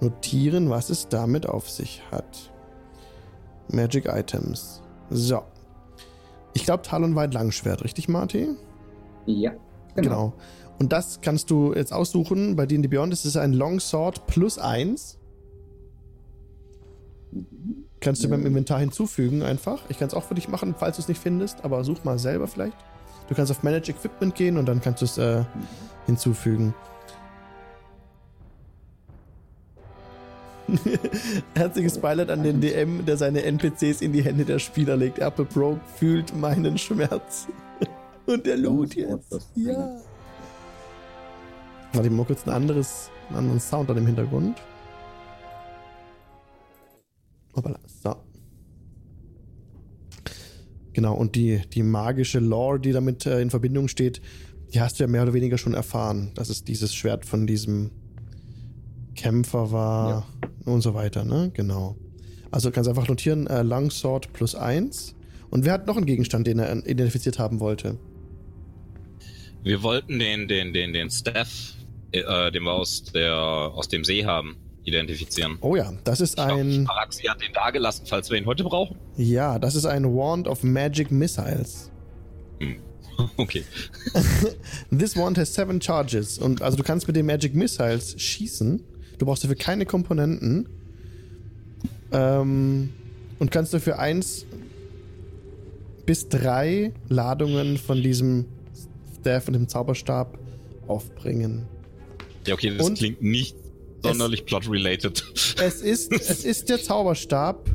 notieren, 0.00 0.70
was 0.70 0.88
es 0.90 1.08
damit 1.08 1.46
auf 1.48 1.68
sich 1.68 2.02
hat. 2.12 2.52
Magic 3.72 4.06
Items. 4.06 4.82
So. 5.10 5.42
Ich 6.54 6.64
glaube, 6.64 6.82
Talon 6.82 7.16
war 7.16 7.24
ein 7.24 7.32
Langschwert, 7.32 7.82
richtig, 7.82 8.08
Marty? 8.08 8.50
Ja, 9.26 9.52
Genau. 9.96 10.34
Und 10.78 10.92
das 10.92 11.20
kannst 11.22 11.50
du 11.50 11.74
jetzt 11.74 11.92
aussuchen. 11.92 12.54
Bei 12.56 12.66
D&D 12.66 12.88
Beyond 12.88 13.12
ist 13.12 13.24
es 13.24 13.36
ein 13.36 13.52
Longsword 13.52 14.26
plus 14.26 14.58
1. 14.58 15.15
Kannst 18.00 18.22
du 18.22 18.28
beim 18.28 18.44
Inventar 18.46 18.78
hinzufügen 18.78 19.42
einfach. 19.42 19.82
Ich 19.88 19.98
kann 19.98 20.08
es 20.08 20.14
auch 20.14 20.24
für 20.24 20.34
dich 20.34 20.48
machen, 20.48 20.74
falls 20.78 20.96
du 20.96 21.02
es 21.02 21.08
nicht 21.08 21.20
findest, 21.20 21.64
aber 21.64 21.82
such 21.84 22.04
mal 22.04 22.18
selber 22.18 22.46
vielleicht. 22.46 22.76
Du 23.28 23.34
kannst 23.34 23.50
auf 23.50 23.62
Manage 23.62 23.90
Equipment 23.90 24.34
gehen 24.34 24.56
und 24.56 24.66
dann 24.66 24.80
kannst 24.80 25.02
du 25.02 25.06
es 25.06 25.18
äh, 25.18 25.44
hinzufügen. 26.06 26.74
Herzliches 31.54 31.98
Beileid 31.98 32.30
an 32.30 32.42
den 32.42 32.60
DM, 32.60 33.06
der 33.06 33.16
seine 33.16 33.42
NPCs 33.42 34.00
in 34.00 34.12
die 34.12 34.22
Hände 34.22 34.44
der 34.44 34.58
Spieler 34.58 34.96
legt. 34.96 35.18
Apple 35.18 35.44
Broke 35.44 35.80
fühlt 35.96 36.36
meinen 36.36 36.76
Schmerz. 36.78 37.46
Und 38.26 38.46
der 38.46 38.56
Loot 38.56 38.94
jetzt. 38.94 39.48
Ja. 39.54 39.96
Warte 41.92 42.10
mal 42.10 42.26
kurz 42.26 42.46
ein 42.46 42.50
anderes, 42.50 43.10
einen 43.28 43.38
anderen 43.38 43.60
Sound 43.60 43.88
an 43.90 43.96
dem 43.96 44.06
Hintergrund. 44.06 44.60
Hoppala. 47.56 47.80
So. 48.02 48.14
Genau, 50.92 51.14
und 51.14 51.34
die, 51.34 51.60
die 51.74 51.82
magische 51.82 52.38
Lore, 52.38 52.80
die 52.80 52.92
damit 52.92 53.26
äh, 53.26 53.40
in 53.40 53.50
Verbindung 53.50 53.88
steht, 53.88 54.22
die 54.72 54.80
hast 54.80 54.98
du 54.98 55.04
ja 55.04 55.08
mehr 55.08 55.22
oder 55.22 55.34
weniger 55.34 55.58
schon 55.58 55.74
erfahren, 55.74 56.32
dass 56.34 56.48
es 56.48 56.64
dieses 56.64 56.94
Schwert 56.94 57.24
von 57.26 57.46
diesem 57.46 57.90
Kämpfer 59.14 59.72
war 59.72 60.26
und 60.64 60.80
so 60.80 60.94
weiter, 60.94 61.24
ne? 61.24 61.50
Genau. 61.54 61.96
Also 62.50 62.70
kannst 62.70 62.88
einfach 62.88 63.08
notieren, 63.08 63.46
äh, 63.46 63.62
Longsword 63.62 64.32
plus 64.32 64.54
1. 64.54 65.14
Und 65.50 65.64
wer 65.64 65.74
hat 65.74 65.86
noch 65.86 65.96
einen 65.96 66.06
Gegenstand, 66.06 66.46
den 66.46 66.58
er 66.58 66.86
identifiziert 66.86 67.38
haben 67.38 67.60
wollte? 67.60 67.98
Wir 69.62 69.82
wollten 69.82 70.18
den, 70.18 70.48
den, 70.48 70.72
den, 70.72 70.92
den 70.92 71.10
Staff, 71.10 71.74
äh, 72.12 72.50
den 72.52 72.62
wir 72.62 72.72
aus, 72.72 73.04
der, 73.04 73.34
aus 73.34 73.88
dem 73.88 74.04
See 74.04 74.24
haben, 74.24 74.56
identifizieren. 74.86 75.58
Oh 75.60 75.76
ja, 75.76 75.92
das 76.04 76.20
ist 76.20 76.38
Ich 76.38 76.44
glaub, 76.44 76.58
ein. 76.58 76.84
Paraxi 76.84 77.24
hat 77.24 77.42
den 77.42 77.52
da 77.52 77.70
gelassen, 77.70 78.04
falls 78.06 78.30
wir 78.30 78.38
ihn 78.38 78.46
heute 78.46 78.64
brauchen. 78.64 78.96
Ja, 79.16 79.58
das 79.58 79.74
ist 79.74 79.84
ein 79.84 80.04
Wand 80.04 80.48
of 80.48 80.62
Magic 80.62 81.10
Missiles. 81.10 81.90
Okay. 83.38 83.64
This 84.90 85.16
wand 85.16 85.38
has 85.38 85.54
seven 85.54 85.80
charges. 85.80 86.36
Und 86.38 86.60
also 86.60 86.76
du 86.76 86.82
kannst 86.82 87.06
mit 87.06 87.16
den 87.16 87.24
Magic 87.24 87.54
Missiles 87.54 88.20
schießen. 88.20 88.82
Du 89.16 89.24
brauchst 89.24 89.42
dafür 89.42 89.56
keine 89.56 89.86
Komponenten. 89.86 90.68
Ähm, 92.12 92.92
und 93.38 93.50
kannst 93.50 93.72
dafür 93.72 93.98
eins 93.98 94.44
bis 96.04 96.28
drei 96.28 96.92
Ladungen 97.08 97.78
von 97.78 98.02
diesem 98.02 98.44
Staff 99.18 99.46
und 99.48 99.54
dem 99.54 99.66
Zauberstab 99.66 100.38
aufbringen. 100.86 101.66
Ja, 102.46 102.52
okay, 102.52 102.76
das 102.76 102.86
Und 102.86 102.98
klingt 102.98 103.22
nicht 103.22 103.56
sonderlich 104.02 104.44
plot-related. 104.46 105.24
Es 105.62 105.80
ist, 105.82 106.12
es 106.12 106.44
ist 106.44 106.68
der 106.68 106.82
Zauberstab 106.82 107.68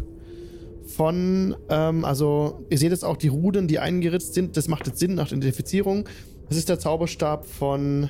von, 0.87 1.55
ähm, 1.69 2.05
also 2.05 2.65
ihr 2.69 2.77
seht 2.77 2.91
jetzt 2.91 3.05
auch 3.05 3.17
die 3.17 3.27
Ruden, 3.29 3.67
die 3.67 3.79
eingeritzt 3.79 4.33
sind. 4.33 4.57
Das 4.57 4.67
macht 4.67 4.87
jetzt 4.87 4.99
Sinn 4.99 5.15
nach 5.15 5.29
der 5.29 5.37
Identifizierung. 5.37 6.07
Das 6.49 6.57
ist 6.57 6.69
der 6.69 6.79
Zauberstab 6.79 7.45
von 7.45 8.09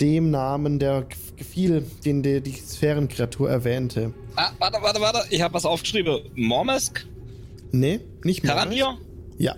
dem 0.00 0.30
Namen, 0.30 0.78
der 0.78 1.02
gef- 1.08 1.36
gefiel, 1.36 1.84
den 2.04 2.22
die, 2.22 2.40
die 2.40 2.52
Sphärenkreatur 2.52 3.50
erwähnte. 3.50 4.12
Ah, 4.34 4.50
warte, 4.58 4.78
warte, 4.82 5.00
warte. 5.00 5.20
Ich 5.30 5.42
habe 5.42 5.54
was 5.54 5.64
aufgeschrieben. 5.64 6.20
Mormesk? 6.34 7.06
Nee, 7.72 8.00
nicht 8.24 8.42
mehr. 8.42 8.54
Karandir? 8.54 8.96
Ja, 9.38 9.54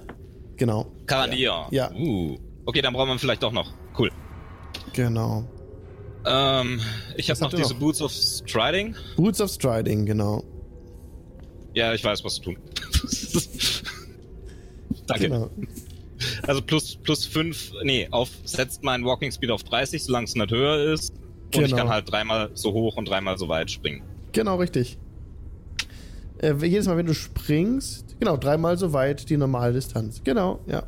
genau. 0.56 0.86
Karandir. 1.06 1.66
Ja. 1.70 1.90
Uh. 1.94 2.36
Okay, 2.66 2.82
dann 2.82 2.92
brauchen 2.92 3.08
wir 3.08 3.14
ihn 3.14 3.18
vielleicht 3.18 3.42
doch 3.42 3.52
noch. 3.52 3.72
Cool. 3.98 4.10
Genau. 4.92 5.44
Ähm, 6.24 6.80
ich 7.16 7.30
habe 7.30 7.40
noch 7.40 7.50
diese 7.50 7.74
noch? 7.74 7.80
Boots 7.80 8.00
of 8.02 8.12
Striding. 8.12 8.94
Boots 9.16 9.40
of 9.40 9.50
Striding, 9.50 10.06
genau. 10.06 10.44
Ja, 11.74 11.94
ich 11.94 12.04
weiß, 12.04 12.22
was 12.24 12.34
zu 12.36 12.42
tun. 12.42 12.56
Danke. 15.06 15.28
Genau. 15.28 15.50
Also 16.46 16.62
plus, 16.62 16.96
plus 16.96 17.26
5, 17.26 17.72
nee, 17.82 18.06
auf, 18.10 18.30
setzt 18.44 18.84
mein 18.84 19.04
Walking 19.04 19.32
Speed 19.32 19.50
auf 19.50 19.64
30, 19.64 20.04
solange 20.04 20.26
es 20.26 20.34
nicht 20.34 20.50
höher 20.52 20.92
ist. 20.92 21.12
Und 21.54 21.54
ich 21.54 21.60
Genau. 21.70 21.76
kann 21.76 21.88
halt 21.88 22.10
dreimal 22.10 22.50
so 22.54 22.72
hoch 22.72 22.96
und 22.96 23.08
dreimal 23.08 23.36
so 23.38 23.48
weit 23.48 23.70
springen. 23.70 24.02
Genau, 24.32 24.56
richtig. 24.56 24.98
Äh, 26.38 26.54
jedes 26.62 26.86
Mal, 26.86 26.96
wenn 26.96 27.06
du 27.06 27.14
springst, 27.14 28.16
genau, 28.20 28.36
dreimal 28.36 28.78
so 28.78 28.92
weit 28.92 29.28
die 29.28 29.36
normale 29.36 29.72
Distanz. 29.72 30.22
Genau, 30.24 30.60
ja. 30.66 30.84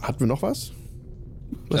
Hatten 0.00 0.20
wir 0.20 0.26
noch 0.26 0.42
was? 0.42 0.72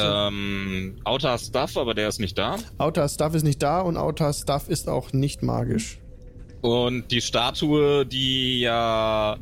Ähm, 0.00 0.96
Outer 1.04 1.38
Stuff, 1.38 1.76
aber 1.76 1.94
der 1.94 2.08
ist 2.08 2.20
nicht 2.20 2.38
da. 2.38 2.56
Outer 2.78 3.08
Stuff 3.08 3.34
ist 3.34 3.42
nicht 3.42 3.62
da 3.62 3.80
und 3.80 3.96
Outer 3.96 4.32
Stuff 4.32 4.68
ist 4.68 4.88
auch 4.88 5.12
nicht 5.12 5.42
magisch. 5.42 5.98
Und 6.60 7.10
die 7.10 7.20
Statue, 7.20 8.06
die 8.06 8.60
ja 8.60 9.36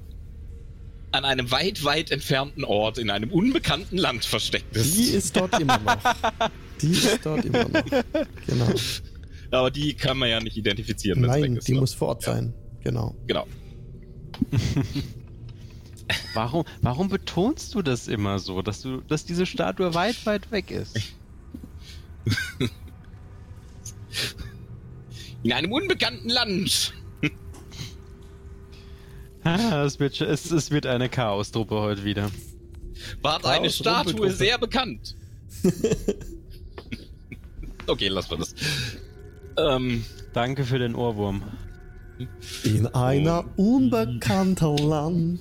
an 1.12 1.24
einem 1.24 1.50
weit, 1.50 1.84
weit 1.84 2.10
entfernten 2.10 2.64
Ort 2.64 2.98
in 2.98 3.10
einem 3.10 3.30
unbekannten 3.30 3.96
Land 3.96 4.24
versteckt 4.24 4.76
ist. 4.76 4.96
Die 4.96 5.04
ist 5.04 5.36
dort 5.36 5.58
immer 5.60 5.78
noch. 5.78 5.98
Die 6.80 6.92
ist 6.92 7.20
dort 7.26 7.44
immer 7.44 7.64
noch. 7.68 7.82
Genau. 8.46 8.72
aber 9.50 9.70
die 9.70 9.92
kann 9.92 10.16
man 10.16 10.30
ja 10.30 10.40
nicht 10.40 10.56
identifizieren, 10.56 11.20
Nein, 11.20 11.56
ist, 11.56 11.68
die 11.68 11.74
ne? 11.74 11.80
muss 11.80 11.92
vor 11.92 12.08
Ort 12.08 12.24
Ja. 12.24 12.32
sein. 12.32 12.54
Genau. 12.82 13.14
Genau. 13.26 13.46
Warum, 16.35 16.64
warum 16.83 17.09
betonst 17.09 17.75
du 17.75 17.83
das 17.83 18.09
immer 18.09 18.38
so, 18.38 18.62
dass 18.62 18.83
du, 18.83 19.01
dass 19.03 19.25
diese 19.25 19.46
Statue 19.46 19.94
weit, 19.94 20.25
weit 20.27 20.51
weg 20.51 20.70
ist? 20.70 20.99
In 25.42 25.53
einem 25.53 25.73
unbekannten 25.73 26.29
Land. 26.29 26.92
Ah, 29.42 29.85
es, 29.85 29.99
wird, 29.99 30.20
es, 30.20 30.51
es 30.51 30.70
wird 30.70 30.85
eine 30.85 31.09
Chaos-Truppe 31.09 31.77
heute 31.77 32.05
wieder. 32.05 32.31
War 33.23 33.40
Chaos, 33.40 33.51
eine 33.51 33.70
Statue 33.70 34.31
sehr 34.31 34.59
bekannt. 34.59 35.16
okay, 37.87 38.09
lassen 38.09 38.31
wir 38.31 38.38
das. 38.38 38.55
Ähm, 39.57 40.05
Danke 40.35 40.64
für 40.64 40.79
den 40.79 40.94
Ohrwurm. 40.94 41.42
In 42.64 42.87
einer 42.88 43.46
unbekannten 43.57 44.77
Land. 44.87 45.40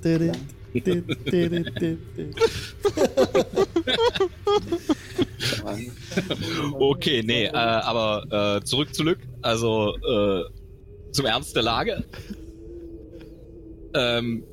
Okay, 6.74 7.24
nee, 7.24 7.46
äh, 7.46 7.52
aber 7.52 8.60
äh, 8.60 8.66
zurück 8.66 8.94
zu 8.94 9.04
Lück. 9.04 9.20
Also 9.42 9.96
äh, 9.98 10.44
zum 11.12 11.26
Ernst 11.26 11.56
der 11.56 11.64
Lage. 11.64 12.04
Ähm, 13.94 14.44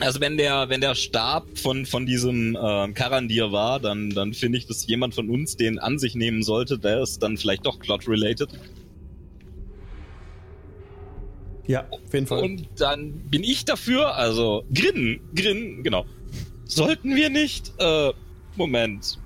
also 0.00 0.20
wenn 0.20 0.36
der, 0.36 0.68
wenn 0.68 0.80
der 0.80 0.94
Stab 0.94 1.46
von, 1.58 1.86
von 1.86 2.04
diesem 2.04 2.58
ähm, 2.60 2.94
Karandir 2.94 3.52
war, 3.52 3.80
dann, 3.80 4.10
dann 4.10 4.34
finde 4.34 4.58
ich, 4.58 4.66
dass 4.66 4.86
jemand 4.86 5.14
von 5.14 5.30
uns 5.30 5.56
den 5.56 5.78
an 5.78 5.98
sich 5.98 6.14
nehmen 6.14 6.42
sollte. 6.42 6.78
Der 6.78 7.02
ist 7.02 7.22
dann 7.22 7.36
vielleicht 7.36 7.64
doch 7.64 7.78
plot-related. 7.78 8.48
Ja, 11.66 11.86
auf 11.90 12.12
jeden 12.12 12.26
Fall. 12.26 12.42
Und 12.42 12.68
dann 12.78 13.12
bin 13.28 13.42
ich 13.42 13.64
dafür, 13.64 14.14
also 14.16 14.64
Grin, 14.72 15.20
Grin, 15.34 15.82
genau. 15.82 16.04
Sollten 16.64 17.14
wir 17.14 17.30
nicht, 17.30 17.72
äh, 17.78 18.12
Moment, 18.56 19.18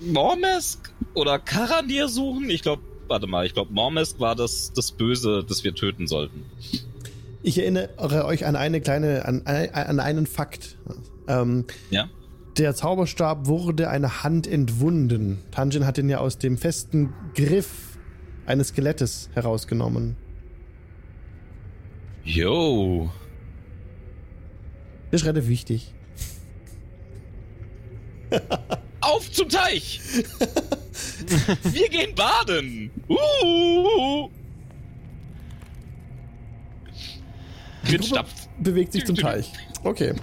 Mormesk 0.00 0.92
oder 1.14 1.38
Karandir 1.38 2.08
suchen? 2.08 2.50
Ich 2.50 2.62
glaube, 2.62 2.82
warte 3.08 3.26
mal, 3.26 3.46
ich 3.46 3.54
glaube, 3.54 3.72
Mormesk 3.72 4.20
war 4.20 4.34
das, 4.34 4.72
das 4.74 4.92
Böse, 4.92 5.44
das 5.46 5.64
wir 5.64 5.74
töten 5.74 6.06
sollten. 6.06 6.44
Ich 7.42 7.58
erinnere 7.58 8.24
euch 8.24 8.44
an 8.44 8.56
eine 8.56 8.80
kleine, 8.80 9.24
an, 9.24 9.42
an 9.46 10.00
einen 10.00 10.26
Fakt. 10.26 10.76
Ähm, 11.28 11.64
Ja? 11.90 12.08
der 12.58 12.74
Zauberstab 12.74 13.46
wurde 13.48 13.90
eine 13.90 14.22
Hand 14.22 14.46
entwunden. 14.46 15.42
Tanjin 15.50 15.84
hat 15.86 15.98
ihn 15.98 16.08
ja 16.08 16.18
aus 16.18 16.38
dem 16.38 16.56
festen 16.56 17.12
Griff 17.34 17.98
eines 18.46 18.68
Skelettes 18.68 19.28
herausgenommen. 19.34 20.16
Yo. 22.26 23.08
Das 25.12 25.22
ist 25.22 25.26
relativ 25.26 25.48
wichtig. 25.48 25.94
Auf 29.00 29.30
zum 29.30 29.48
Teich! 29.48 30.00
wir 31.62 31.88
gehen 31.88 32.14
baden! 32.16 32.90
Uh! 33.08 34.28
Grin 37.84 38.02
stapft. 38.02 38.48
Bewegt 38.58 38.92
sich 38.92 39.06
zum 39.06 39.14
Teich. 39.14 39.52
Okay. 39.84 40.14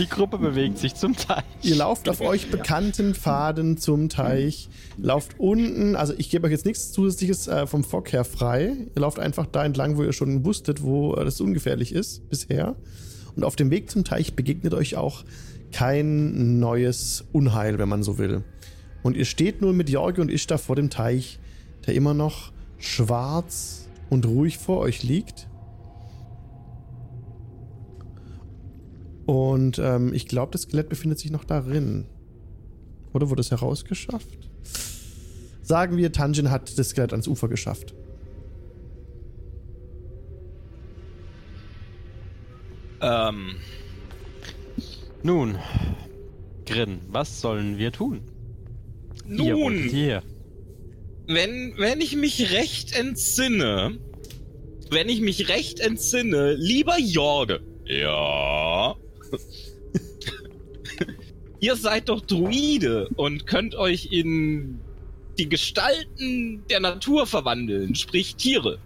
Die 0.00 0.08
Gruppe 0.08 0.38
bewegt 0.38 0.78
sich 0.78 0.94
zum 0.94 1.14
Teil. 1.14 1.42
Ihr 1.60 1.76
lauft 1.76 2.08
auf 2.08 2.22
euch 2.22 2.50
bekannten 2.50 3.14
Pfaden 3.14 3.76
zum 3.76 4.08
Teich. 4.08 4.70
Lauft 4.96 5.38
unten, 5.38 5.94
also 5.94 6.14
ich 6.16 6.30
gebe 6.30 6.46
euch 6.46 6.52
jetzt 6.52 6.64
nichts 6.64 6.90
Zusätzliches 6.92 7.48
äh, 7.48 7.66
vom 7.66 7.84
Fock 7.84 8.10
her 8.10 8.24
frei. 8.24 8.76
Ihr 8.94 9.02
lauft 9.02 9.18
einfach 9.18 9.44
da 9.44 9.62
entlang, 9.62 9.98
wo 9.98 10.02
ihr 10.02 10.14
schon 10.14 10.42
wusstet, 10.42 10.82
wo 10.82 11.12
äh, 11.16 11.24
das 11.26 11.38
ungefährlich 11.42 11.92
ist 11.92 12.26
bisher. 12.30 12.76
Und 13.36 13.44
auf 13.44 13.56
dem 13.56 13.70
Weg 13.70 13.90
zum 13.90 14.02
Teich 14.04 14.32
begegnet 14.32 14.72
euch 14.72 14.96
auch 14.96 15.22
kein 15.70 16.58
neues 16.58 17.26
Unheil, 17.32 17.78
wenn 17.78 17.90
man 17.90 18.02
so 18.02 18.16
will. 18.16 18.42
Und 19.02 19.18
ihr 19.18 19.26
steht 19.26 19.60
nun 19.60 19.76
mit 19.76 19.90
Jorge 19.90 20.22
und 20.22 20.30
Ishtar 20.30 20.56
vor 20.56 20.76
dem 20.76 20.88
Teich, 20.88 21.40
der 21.86 21.92
immer 21.92 22.14
noch 22.14 22.52
schwarz 22.78 23.86
und 24.08 24.24
ruhig 24.24 24.56
vor 24.56 24.78
euch 24.78 25.02
liegt. 25.02 25.49
Und 29.30 29.78
ähm, 29.78 30.12
ich 30.12 30.26
glaube, 30.26 30.50
das 30.50 30.62
Skelett 30.62 30.88
befindet 30.88 31.20
sich 31.20 31.30
noch 31.30 31.44
darin. 31.44 32.06
Oder 33.12 33.30
wurde 33.30 33.42
es 33.42 33.52
herausgeschafft? 33.52 34.50
Sagen 35.62 35.96
wir, 35.96 36.10
Tanjin 36.10 36.50
hat 36.50 36.76
das 36.76 36.88
Skelett 36.88 37.12
ans 37.12 37.28
Ufer 37.28 37.46
geschafft. 37.46 37.94
Ähm, 43.00 43.54
Nun, 45.22 45.58
Grin, 46.66 46.98
was 47.06 47.40
sollen 47.40 47.78
wir 47.78 47.92
tun? 47.92 48.22
Nun, 49.28 49.74
Hier. 49.74 50.24
wenn, 51.28 51.74
wenn 51.76 52.00
ich 52.00 52.16
mich 52.16 52.50
recht 52.50 52.98
entsinne, 52.98 53.96
wenn 54.90 55.08
ich 55.08 55.20
mich 55.20 55.48
recht 55.48 55.78
entsinne, 55.78 56.54
lieber 56.54 56.98
Jorge, 56.98 57.60
ja, 57.86 58.96
Ihr 61.60 61.76
seid 61.76 62.08
doch 62.08 62.22
Druide 62.22 63.08
und 63.16 63.46
könnt 63.46 63.74
euch 63.74 64.12
in 64.12 64.80
die 65.38 65.48
Gestalten 65.48 66.64
der 66.68 66.80
Natur 66.80 67.26
verwandeln, 67.26 67.94
sprich 67.94 68.36
Tiere. 68.36 68.78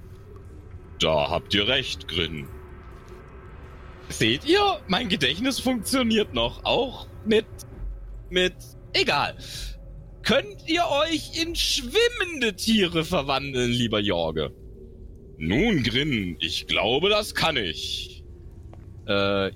Da 1.01 1.31
habt 1.31 1.55
ihr 1.55 1.69
recht, 1.69 2.09
Grin. 2.09 2.47
Seht 4.09 4.45
ihr, 4.45 4.81
mein 4.87 5.09
Gedächtnis 5.09 5.59
funktioniert 5.59 6.35
noch, 6.35 6.65
auch 6.65 7.09
mit, 7.25 7.47
mit, 8.31 8.55
egal. 8.93 9.37
Könnt 10.23 10.69
ihr 10.69 10.85
euch 10.87 11.43
in 11.43 11.55
schwimmende 11.55 12.55
Tiere 12.55 13.05
verwandeln, 13.05 13.71
lieber 13.71 14.01
Jorge? 14.01 14.53
Nun, 15.37 15.83
Grin, 15.83 16.37
ich 16.41 16.67
glaube, 16.67 17.09
das 17.09 17.35
kann 17.35 17.57
ich. 17.57 18.25
Äh, 19.07 19.51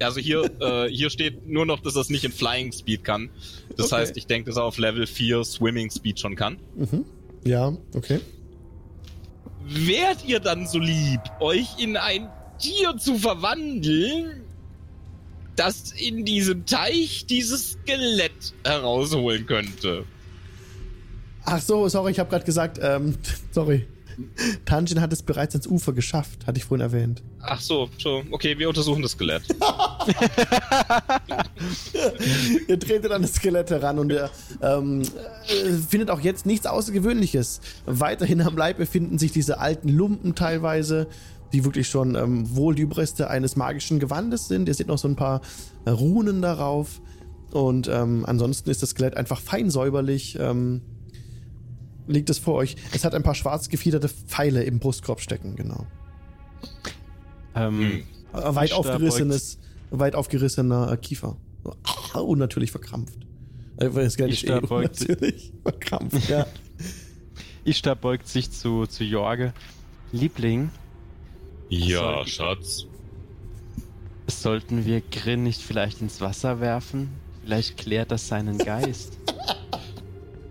also 0.00 0.20
hier, 0.20 0.50
äh, 0.60 0.88
hier 0.88 1.10
steht 1.10 1.46
nur 1.46 1.64
noch, 1.66 1.80
dass 1.80 1.94
er 1.96 2.02
es 2.02 2.10
nicht 2.10 2.24
in 2.24 2.32
Flying 2.32 2.72
Speed 2.72 3.04
kann. 3.04 3.30
Das 3.76 3.86
Okay. 3.92 4.02
heißt, 4.02 4.16
ich 4.16 4.26
denke, 4.26 4.50
dass 4.50 4.56
er 4.58 4.64
auf 4.64 4.78
Level 4.78 5.06
4 5.06 5.44
Swimming 5.44 5.90
Speed 5.90 6.20
schon 6.20 6.36
kann. 6.36 6.58
Mhm. 6.76 7.04
Ja, 7.44 7.76
okay. 7.94 8.20
Wärt 9.68 10.24
ihr 10.26 10.40
dann 10.40 10.66
so 10.66 10.78
lieb, 10.78 11.20
euch 11.40 11.78
in 11.78 11.96
ein 11.96 12.28
Tier 12.58 12.96
zu 12.96 13.16
verwandeln, 13.18 14.42
das 15.56 15.92
in 15.92 16.24
diesem 16.24 16.66
Teich 16.66 17.26
dieses 17.26 17.72
Skelett 17.72 18.54
herausholen 18.64 19.46
könnte? 19.46 20.04
Ach 21.44 21.60
so, 21.60 21.88
sorry, 21.88 22.12
ich 22.12 22.18
habe 22.18 22.28
gerade 22.30 22.44
gesagt, 22.44 22.78
ähm, 22.82 23.16
sorry. 23.52 23.86
Tanjin 24.64 25.00
hat 25.00 25.12
es 25.12 25.22
bereits 25.22 25.54
ans 25.54 25.66
Ufer 25.66 25.92
geschafft, 25.92 26.46
hatte 26.46 26.58
ich 26.58 26.64
vorhin 26.64 26.82
erwähnt. 26.82 27.22
Ach 27.40 27.60
so, 27.60 27.88
so, 27.98 28.22
okay, 28.30 28.58
wir 28.58 28.68
untersuchen 28.68 29.02
das 29.02 29.12
Skelett. 29.12 29.42
ihr 32.68 32.78
tretet 32.78 33.12
an 33.12 33.22
das 33.22 33.34
Skelett 33.34 33.70
heran 33.70 33.98
und 33.98 34.10
ihr 34.10 34.30
ähm, 34.62 35.02
äh, 35.02 35.72
findet 35.88 36.10
auch 36.10 36.20
jetzt 36.20 36.46
nichts 36.46 36.66
Außergewöhnliches. 36.66 37.60
Weiterhin 37.86 38.40
am 38.40 38.56
Leib 38.56 38.78
befinden 38.78 39.18
sich 39.18 39.32
diese 39.32 39.58
alten 39.58 39.88
Lumpen 39.88 40.34
teilweise, 40.34 41.08
die 41.52 41.64
wirklich 41.64 41.88
schon 41.88 42.14
ähm, 42.14 42.56
wohl 42.56 42.74
die 42.74 42.82
Überreste 42.82 43.30
eines 43.30 43.56
magischen 43.56 43.98
Gewandes 43.98 44.48
sind. 44.48 44.68
Ihr 44.68 44.74
seht 44.74 44.88
noch 44.88 44.98
so 44.98 45.08
ein 45.08 45.16
paar 45.16 45.40
äh, 45.84 45.90
Runen 45.90 46.42
darauf. 46.42 47.00
Und 47.52 47.88
ähm, 47.88 48.24
ansonsten 48.26 48.70
ist 48.70 48.82
das 48.82 48.90
Skelett 48.90 49.16
einfach 49.16 49.40
fein 49.40 49.70
säuberlich. 49.70 50.36
Ähm, 50.38 50.82
liegt 52.06 52.30
es 52.30 52.38
vor 52.38 52.54
euch. 52.54 52.76
Es 52.92 53.04
hat 53.04 53.14
ein 53.14 53.22
paar 53.22 53.34
schwarz 53.34 53.68
gefiederte 53.68 54.08
Pfeile 54.08 54.62
im 54.64 54.78
Brustkorb 54.78 55.20
stecken, 55.20 55.56
genau. 55.56 55.86
Ähm, 57.54 57.78
Hm. 57.80 58.02
Äh, 58.32 58.54
weit 58.54 58.72
aufgerissenes, 58.72 59.58
weit 59.90 60.14
aufgerissener 60.14 60.92
äh, 60.92 60.96
Kiefer. 60.96 61.36
Ah, 62.12 62.20
Unnatürlich 62.20 62.70
verkrampft. 62.70 63.18
Das 63.76 64.12
Skelett 64.14 64.32
ist 64.34 64.44
eh 64.44 64.60
beugt 64.60 64.96
sich. 64.96 65.08
unnatürlich 65.08 65.52
verkrampft, 65.62 66.28
ja. 66.28 66.46
Ishtar 67.64 67.96
beugt 67.96 68.28
sich 68.28 68.50
zu, 68.52 68.86
zu 68.86 69.04
Jorge. 69.04 69.52
Liebling, 70.12 70.70
Ja, 71.68 71.98
Sorry. 72.24 72.28
Schatz. 72.28 72.86
sollten 74.28 74.84
wir 74.86 75.00
Grin 75.00 75.42
nicht 75.42 75.60
vielleicht 75.60 76.00
ins 76.00 76.20
Wasser 76.20 76.60
werfen? 76.60 77.08
Vielleicht 77.42 77.76
klärt 77.76 78.10
das 78.12 78.28
seinen 78.28 78.58
Geist. 78.58 79.18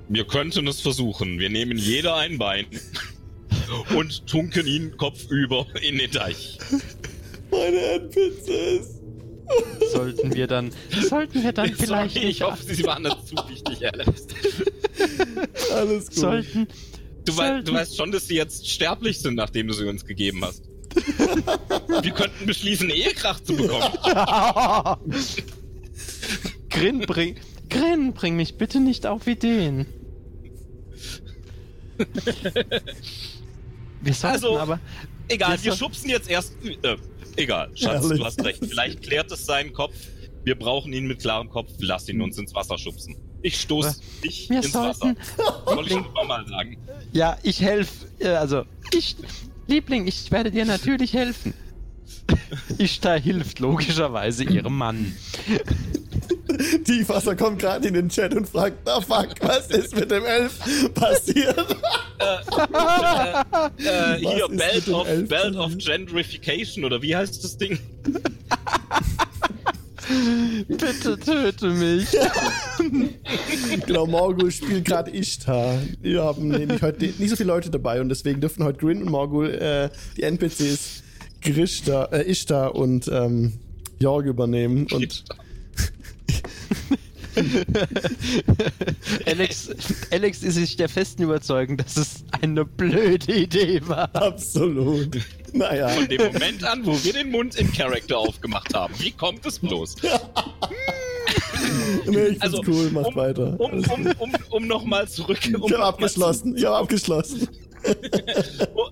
Wir 0.07 0.25
könnten 0.25 0.67
es 0.67 0.81
versuchen. 0.81 1.39
Wir 1.39 1.49
nehmen 1.49 1.77
jeder 1.77 2.15
ein 2.15 2.37
Bein 2.37 2.65
und 3.95 4.27
tunken 4.27 4.67
ihn 4.67 4.95
kopfüber 4.97 5.65
in 5.81 5.97
den 5.97 6.11
Teich. 6.11 6.57
Meine 7.51 7.77
NPCs. 7.77 9.01
Sollten 9.91 10.33
wir 10.33 10.47
dann, 10.47 10.71
sollten 11.07 11.43
wir 11.43 11.51
dann 11.53 11.73
vielleicht 11.75 12.15
Sorry, 12.15 12.25
nicht, 12.25 12.37
ich 12.37 12.41
hoffe, 12.41 12.63
Sie 12.63 12.83
waren 12.83 13.03
das 13.03 13.25
zu 13.25 13.35
wichtig, 13.47 13.85
Alex. 13.87 14.27
Alles 15.71 16.07
gut. 16.07 16.15
sollten, 16.15 16.67
Du, 17.25 17.31
sollten, 17.31 17.65
du 17.65 17.73
weißt 17.73 17.97
schon, 17.97 18.11
dass 18.11 18.27
sie 18.27 18.35
jetzt 18.35 18.69
sterblich 18.69 19.19
sind, 19.19 19.35
nachdem 19.35 19.67
du 19.67 19.73
sie 19.73 19.85
uns 19.85 20.05
gegeben 20.05 20.45
hast. 20.45 20.63
Wir 22.01 22.11
könnten 22.11 22.45
beschließen, 22.45 22.89
Ehekrach 22.89 23.39
zu 23.39 23.55
bekommen. 23.55 23.91
Grin, 26.69 26.99
bring, 26.99 27.35
Grin, 27.69 28.13
bring 28.13 28.35
mich 28.35 28.57
bitte 28.57 28.79
nicht 28.79 29.05
auf 29.05 29.27
Ideen. 29.27 29.85
Wir 34.01 34.13
sollten 34.13 34.35
Also, 34.35 34.59
aber, 34.59 34.79
Egal, 35.27 35.57
Wir 35.57 35.71
wir 35.71 35.77
schubsen 35.77 36.09
jetzt 36.09 36.29
erst. 36.29 36.55
Äh, 36.63 36.97
egal, 37.35 37.71
Schatz, 37.75 38.03
Herrlich. 38.03 38.19
du 38.19 38.25
hast 38.25 38.43
recht. 38.43 38.63
Vielleicht 38.65 39.01
klärt 39.01 39.31
es 39.31 39.45
seinen 39.45 39.73
Kopf. 39.73 39.95
Wir 40.43 40.55
brauchen 40.55 40.93
ihn 40.93 41.07
mit 41.07 41.19
klarem 41.19 41.49
Kopf. 41.49 41.71
Lass 41.79 42.07
ihn 42.09 42.21
uns 42.21 42.37
ins 42.37 42.53
Wasser 42.53 42.77
schubsen. 42.77 43.15
Ich 43.41 43.59
stoß 43.61 43.99
dich 44.23 44.49
wir 44.49 44.57
ins 44.57 44.71
sollten, 44.71 45.17
Wasser. 45.17 45.63
Soll 45.65 45.87
ich 45.87 45.95
nochmal 45.95 46.47
sagen? 46.47 46.77
ja, 47.11 47.37
ich 47.43 47.61
helfe, 47.61 48.05
äh, 48.19 48.29
also, 48.29 48.63
ich, 48.91 49.15
Liebling, 49.67 50.07
ich 50.07 50.31
werde 50.31 50.51
dir 50.51 50.65
natürlich 50.65 51.13
helfen. 51.13 51.53
Ishtar 52.77 53.19
hilft 53.19 53.59
logischerweise 53.59 54.43
ihrem 54.43 54.77
Mann. 54.77 55.15
Tiefwasser 56.85 57.35
kommt 57.35 57.59
gerade 57.59 57.87
in 57.87 57.93
den 57.93 58.09
Chat 58.09 58.33
und 58.33 58.47
fragt, 58.47 58.77
na 58.85 59.01
fuck, 59.01 59.29
was 59.41 59.67
ist 59.67 59.95
mit 59.95 60.11
dem 60.11 60.25
Elf 60.25 60.59
passiert? 60.93 61.75
Äh, 63.77 64.19
hier, 64.19 64.45
ist 64.45 64.49
mit 64.49 64.57
Belt 64.57 64.89
of, 64.89 65.07
Elf 65.07 65.29
Belt 65.29 65.55
of? 65.57 65.77
Gendrification, 65.77 66.85
oder 66.85 67.01
wie 67.01 67.15
heißt 67.15 67.43
das 67.43 67.57
Ding? 67.57 67.77
Bitte 70.67 71.19
töte 71.19 71.67
mich. 71.67 72.07
genau, 73.85 74.07
Morgul 74.07 74.51
spielt 74.51 74.85
gerade 74.85 75.11
Ishtar. 75.11 75.79
Wir 76.01 76.23
haben 76.23 76.47
nämlich 76.47 76.81
heute 76.81 77.05
nicht 77.05 77.29
so 77.29 77.35
viele 77.35 77.47
Leute 77.47 77.69
dabei 77.69 78.01
und 78.01 78.09
deswegen 78.09 78.39
dürfen 78.39 78.63
heute 78.63 78.79
Grin 78.79 79.01
und 79.01 79.09
Morgul 79.09 79.49
äh, 79.49 79.89
die 80.17 80.23
NPCs 80.23 81.03
Grishtar, 81.41 82.13
äh, 82.13 82.29
Ishtar 82.29 82.75
und 82.75 83.07
ähm, 83.07 83.53
Jorg 83.99 84.25
übernehmen. 84.25 84.87
Und 84.91 85.23
Alex, 89.25 89.69
Alex 90.11 90.43
ist 90.43 90.55
sich 90.55 90.77
der 90.77 90.87
festen 90.87 91.23
Überzeugung, 91.23 91.77
dass 91.77 91.97
es 91.97 92.23
eine 92.41 92.63
blöde 92.65 93.33
Idee 93.33 93.81
war. 93.85 94.13
absolut. 94.15 95.17
Naja. 95.51 95.89
Von 95.89 96.07
dem 96.07 96.21
Moment 96.33 96.63
an, 96.63 96.85
wo 96.85 97.01
wir 97.03 97.13
den 97.13 97.31
Mund 97.31 97.55
in 97.55 97.71
Character 97.71 98.17
aufgemacht 98.17 98.73
haben. 98.73 98.93
Wie 98.99 99.11
kommt 99.11 99.45
es 99.45 99.59
bloß? 99.59 99.95
Nee, 102.05 102.11
ich 102.11 102.27
find's 102.27 102.41
Also, 102.41 102.61
cool, 102.67 102.91
macht 102.91 103.07
um, 103.07 103.15
weiter. 103.15 103.59
Um, 103.59 103.71
um, 103.71 104.07
um, 104.19 104.31
um 104.49 104.67
nochmal 104.67 105.07
zurück. 105.07 105.39
Um 105.45 105.47
ich 105.47 105.51
noch 105.51 105.71
hab 105.71 105.77
mal 105.79 105.87
abgeschlossen. 105.87 106.55
Ich 106.55 106.65
hab 106.65 106.73
abgeschlossen. 106.73 107.47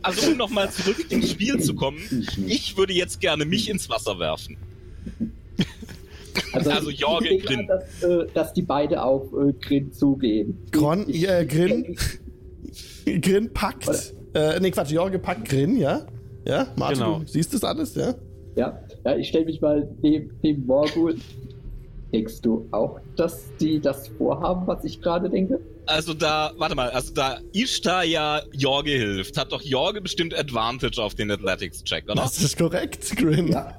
Also 0.03 0.29
um 0.29 0.37
nochmal 0.37 0.69
zurück 0.69 1.09
ins 1.09 1.31
Spiel 1.31 1.59
zu 1.59 1.73
kommen, 1.73 2.27
ich 2.45 2.77
würde 2.77 2.93
jetzt 2.93 3.19
gerne 3.21 3.43
mich 3.45 3.69
ins 3.69 3.89
Wasser 3.89 4.19
werfen. 4.19 4.55
Also 6.53 6.89
ich 6.89 6.99
Jorge 6.99 7.37
Grin. 7.37 7.67
Dass, 7.67 8.03
äh, 8.03 8.27
dass 8.33 8.53
die 8.53 8.61
beide 8.61 9.03
auf 9.03 9.31
äh, 9.33 9.53
Grin 9.53 9.91
zugehen. 9.91 10.57
Gron, 10.71 11.05
Ich- 11.07 11.27
äh, 11.27 11.45
Grin, 11.45 11.95
Grin 13.21 13.51
packt. 13.53 14.13
Äh, 14.33 14.59
nee, 14.59 14.71
Quatsch, 14.71 14.91
Jorge 14.91 15.19
packt 15.19 15.47
Grin, 15.49 15.77
ja? 15.77 16.05
Ja, 16.45 16.67
Martin, 16.75 16.99
Genau. 16.99 17.19
du 17.19 17.27
siehst 17.27 17.53
das 17.53 17.63
alles, 17.63 17.95
ja? 17.95 18.15
Ja, 18.55 18.79
ja 19.05 19.15
ich 19.17 19.27
stelle 19.29 19.45
mich 19.45 19.61
mal 19.61 19.87
neben, 20.01 20.31
neben 20.41 20.65
Morgul. 20.65 21.15
Denkst 22.11 22.41
du 22.41 22.67
auch, 22.71 22.99
dass 23.15 23.45
die 23.59 23.79
das 23.79 24.07
vorhaben, 24.07 24.67
was 24.67 24.83
ich 24.83 25.01
gerade 25.01 25.29
denke? 25.29 25.59
Also 25.85 26.13
da, 26.13 26.53
warte 26.57 26.75
mal, 26.75 26.89
also 26.91 27.13
da 27.13 27.39
Ishtar 27.51 28.05
ja 28.05 28.41
Jorge 28.53 28.91
hilft, 28.91 29.37
hat 29.37 29.51
doch 29.51 29.61
Jorge 29.61 30.01
bestimmt 30.01 30.33
Advantage 30.33 31.01
auf 31.01 31.15
den 31.15 31.29
Athletics-Check, 31.29 32.05
oder? 32.05 32.15
Das 32.15 32.41
ist 32.41 32.57
korrekt, 32.57 33.15
Grin. 33.17 33.49
Ja. 33.49 33.77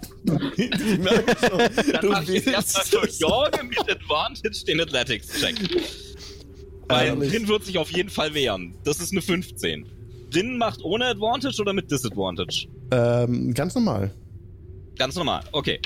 Ich 0.57 0.99
merke 0.99 1.37
schon. 1.47 1.59
Dann 1.93 2.01
du 2.03 2.09
mache 2.11 2.33
ich 2.35 2.47
erstmal 2.47 3.07
für. 3.07 3.09
Jorge 3.19 3.65
mit 3.65 3.79
Advantage 3.91 4.65
den 4.67 4.81
Athletics-Check. 4.81 5.57
Weil 6.89 7.07
Ehrlich. 7.09 7.33
Drin 7.33 7.49
wird 7.49 7.65
sich 7.65 7.79
auf 7.79 7.91
jeden 7.91 8.11
Fall 8.11 8.35
wehren. 8.35 8.75
Das 8.85 9.01
ist 9.01 9.13
eine 9.13 9.23
15. 9.23 9.87
Drin 10.31 10.59
macht 10.59 10.83
ohne 10.83 11.07
Advantage 11.07 11.61
oder 11.61 11.73
mit 11.73 11.91
Disadvantage? 11.91 12.67
Ähm, 12.91 13.55
ganz 13.55 13.75
normal. 13.75 14.13
Ganz 14.99 15.15
normal, 15.17 15.43
okay. 15.53 15.81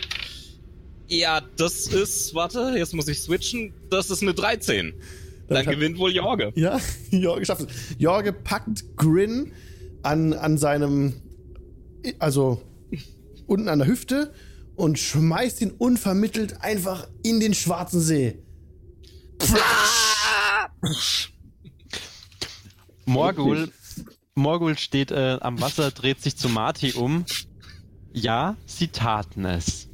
Ja, 1.08 1.40
das 1.56 1.86
ist, 1.86 2.34
warte, 2.34 2.74
jetzt 2.76 2.92
muss 2.92 3.08
ich 3.08 3.20
switchen. 3.20 3.72
Das 3.88 4.10
ist 4.10 4.22
eine 4.22 4.34
13. 4.34 4.92
Dann 5.48 5.64
kann- 5.64 5.74
gewinnt 5.74 5.98
wohl 5.98 6.10
Jorge. 6.14 6.52
Ja, 6.54 6.78
Jorge 7.10 7.44
schafft 7.46 7.62
es. 7.62 7.96
Jorge 7.98 8.32
packt 8.32 8.96
Grin 8.96 9.52
an, 10.02 10.32
an 10.32 10.58
seinem, 10.58 11.14
also 12.18 12.62
unten 13.46 13.68
an 13.68 13.78
der 13.80 13.88
Hüfte 13.88 14.32
und 14.76 14.98
schmeißt 14.98 15.60
ihn 15.62 15.70
unvermittelt 15.72 16.60
einfach 16.62 17.08
in 17.22 17.40
den 17.40 17.54
schwarzen 17.54 18.00
See. 18.00 18.38
Morgul, 23.06 23.72
Morgul 24.34 24.76
steht 24.78 25.10
äh, 25.10 25.38
am 25.40 25.60
Wasser, 25.60 25.90
dreht 25.90 26.20
sich 26.22 26.36
zu 26.36 26.48
Marty 26.48 26.92
um. 26.92 27.24
Ja, 28.12 28.56
sie 28.66 28.88
taten 28.88 29.44
es. 29.44 29.87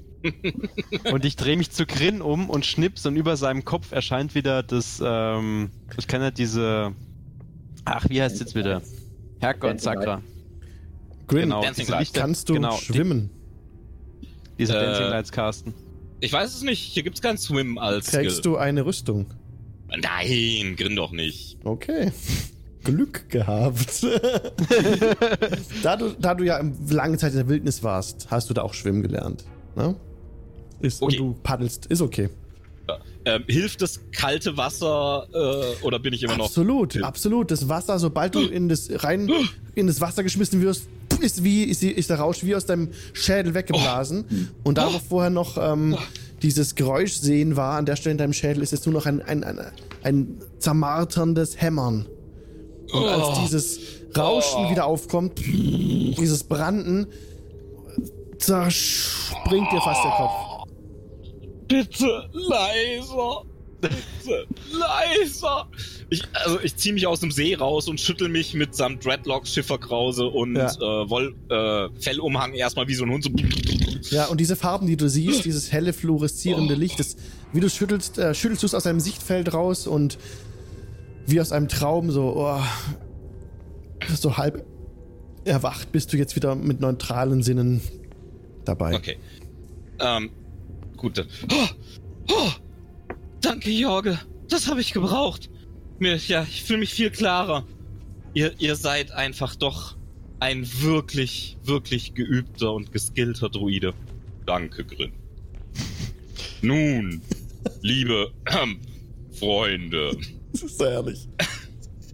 Und 1.12 1.24
ich 1.24 1.36
drehe 1.36 1.56
mich 1.56 1.70
zu 1.70 1.86
Grin 1.86 2.20
um 2.22 2.48
und 2.50 2.64
schnips 2.66 3.04
und 3.06 3.16
über 3.16 3.36
seinem 3.36 3.64
Kopf 3.64 3.92
erscheint 3.92 4.34
wieder 4.34 4.62
das, 4.62 5.02
ähm, 5.04 5.70
ich 5.98 6.06
kann 6.06 6.22
ja 6.22 6.30
diese, 6.30 6.92
ach, 7.84 8.06
wie 8.08 8.20
heißt 8.22 8.34
es 8.36 8.40
jetzt 8.40 8.54
wieder? 8.54 8.82
Herrgott, 9.40 9.80
Sakra. 9.80 10.22
Grin, 11.26 11.42
Genau, 11.42 11.62
Dancing 11.62 11.82
diese 11.84 11.92
Light. 11.92 12.00
Lichter, 12.00 12.20
kannst 12.20 12.48
du 12.48 12.54
genau, 12.54 12.76
die- 12.78 12.84
schwimmen? 12.84 13.30
Diese 14.58 14.76
Äh, 14.76 14.84
Dancing 14.86 15.06
Lights 15.08 15.32
casten. 15.32 15.74
Ich 16.20 16.32
weiß 16.32 16.54
es 16.54 16.62
nicht. 16.62 16.80
Hier 16.80 17.02
gibt's 17.02 17.20
kein 17.20 17.36
Swim 17.38 17.76
als 17.78 18.06
Trägst 18.06 18.36
Skill. 18.38 18.52
du 18.52 18.56
eine 18.56 18.86
Rüstung? 18.86 19.26
Nein, 19.88 20.76
grin 20.76 20.96
doch 20.96 21.12
nicht. 21.12 21.58
Okay. 21.64 22.12
Glück 22.84 23.28
gehabt. 23.30 24.02
da, 25.82 25.96
du, 25.96 26.10
da 26.18 26.34
du 26.34 26.44
ja 26.44 26.60
lange 26.88 27.16
Zeit 27.18 27.32
in 27.32 27.38
der 27.38 27.48
Wildnis 27.48 27.82
warst, 27.82 28.30
hast 28.30 28.50
du 28.50 28.54
da 28.54 28.62
auch 28.62 28.74
schwimmen 28.74 29.02
gelernt. 29.02 29.44
Ne? 29.76 29.96
Ist, 30.84 31.02
Okay. 31.02 31.18
Und 31.18 31.34
du 31.34 31.38
paddelst, 31.42 31.86
ist 31.86 32.00
okay. 32.00 32.28
Ähm, 33.26 33.42
hilft 33.46 33.80
das 33.80 34.00
kalte 34.12 34.58
Wasser 34.58 35.26
äh, 35.32 35.82
oder 35.82 35.98
bin 35.98 36.12
ich 36.12 36.22
immer 36.22 36.36
noch? 36.36 36.44
Absolut, 36.44 37.02
absolut. 37.02 37.50
Das 37.50 37.70
Wasser, 37.70 37.98
sobald 37.98 38.34
du 38.34 38.40
in 38.40 38.68
das 38.68 38.90
rein 39.02 39.30
in 39.74 39.86
das 39.86 40.02
Wasser 40.02 40.22
geschmissen 40.22 40.60
wirst, 40.60 40.88
ist 41.20 41.42
wie 41.42 41.64
ist, 41.64 41.82
ist 41.82 42.10
der 42.10 42.18
Rausch 42.18 42.44
wie 42.44 42.54
aus 42.54 42.66
deinem 42.66 42.90
Schädel 43.14 43.54
weggeblasen. 43.54 44.50
Und 44.62 44.76
da 44.76 44.92
wo 44.92 44.98
vorher 44.98 45.30
noch 45.30 45.56
ähm, 45.56 45.96
dieses 46.42 46.74
Geräusch 46.74 47.14
sehen 47.14 47.56
war, 47.56 47.78
an 47.78 47.86
der 47.86 47.96
Stelle 47.96 48.12
in 48.12 48.18
deinem 48.18 48.34
Schädel 48.34 48.62
ist 48.62 48.72
jetzt 48.72 48.84
nur 48.84 48.92
noch 48.92 49.06
ein, 49.06 49.22
ein, 49.22 49.42
ein, 49.42 49.58
ein 50.02 50.38
zermarterndes 50.58 51.58
Hämmern. 51.58 52.04
Und 52.92 53.06
als 53.06 53.38
Oh. 53.38 53.40
dieses 53.42 53.78
Rauschen 54.14 54.70
wieder 54.70 54.84
aufkommt, 54.84 55.40
dieses 55.46 56.44
Branden, 56.44 57.06
zerspringt 58.38 59.72
dir 59.72 59.80
fast 59.80 60.04
der 60.04 60.10
Kopf. 60.12 60.53
Bitte 61.68 62.28
leiser. 62.32 63.42
Bitte 63.80 64.46
leiser. 64.72 65.68
Ich, 66.10 66.22
also 66.32 66.58
ich 66.62 66.76
ziehe 66.76 66.94
mich 66.94 67.06
aus 67.06 67.20
dem 67.20 67.30
See 67.30 67.54
raus 67.54 67.88
und 67.88 68.00
schüttel 68.00 68.28
mich 68.28 68.54
mit 68.54 68.74
samt 68.74 69.04
Dreadlocks, 69.04 69.52
Schifferkrause 69.52 70.24
und 70.26 70.56
Ja. 70.56 70.68
äh, 70.70 71.10
Woll, 71.10 71.34
äh, 71.50 71.88
Fellumhang 72.00 72.54
erstmal 72.54 72.88
wie 72.88 72.94
so 72.94 73.04
ein 73.04 73.10
Hund. 73.10 73.24
So 73.24 73.30
Ja, 74.14 74.26
und 74.26 74.40
diese 74.40 74.56
Farben, 74.56 74.86
die 74.86 74.96
du 74.96 75.08
siehst, 75.08 75.44
dieses 75.44 75.70
helle 75.72 75.92
fluoreszierende 75.92 76.74
Licht, 76.74 76.98
das, 76.98 77.16
wie 77.52 77.60
du 77.60 77.68
schüttelst, 77.68 78.18
äh, 78.18 78.34
schüttelst 78.34 78.62
du 78.62 78.66
es 78.66 78.74
aus 78.74 78.84
deinem 78.84 79.00
Sichtfeld 79.00 79.52
raus 79.52 79.86
und 79.86 80.18
wie 81.26 81.40
aus 81.40 81.52
einem 81.52 81.68
Traum 81.68 82.10
so, 82.10 82.34
oh, 82.36 82.60
so 84.14 84.36
halb 84.36 84.64
erwacht 85.44 85.92
bist 85.92 86.12
du 86.12 86.16
jetzt 86.16 86.36
wieder 86.36 86.54
mit 86.54 86.80
neutralen 86.80 87.42
Sinnen 87.42 87.80
dabei. 88.64 88.94
Okay. 88.94 89.18
Ähm, 90.00 90.30
gut. 90.96 91.18
dann- 91.18 91.28
Oh, 91.50 91.68
oh, 92.30 92.50
danke, 93.40 93.70
Jorge. 93.70 94.18
Das 94.48 94.68
habe 94.68 94.80
ich 94.80 94.92
gebraucht. 94.92 95.50
Mir, 95.98 96.16
ja, 96.16 96.42
ich 96.48 96.62
fühle 96.62 96.80
mich 96.80 96.92
viel 96.92 97.10
klarer. 97.10 97.66
Ihr, 98.34 98.54
ihr 98.58 98.74
seid 98.76 99.12
einfach 99.12 99.54
doch 99.54 99.96
ein 100.40 100.66
wirklich, 100.82 101.56
wirklich 101.62 102.14
geübter 102.14 102.72
und 102.72 102.92
geskillter 102.92 103.48
Druide. 103.48 103.94
Danke, 104.46 104.84
Grin. 104.84 105.12
Nun, 106.62 107.22
liebe 107.80 108.32
ähm, 108.62 108.80
Freunde, 109.32 110.16
Das 110.52 110.62
ist 110.62 110.78
so 110.78 110.84
herrlich. 110.86 111.28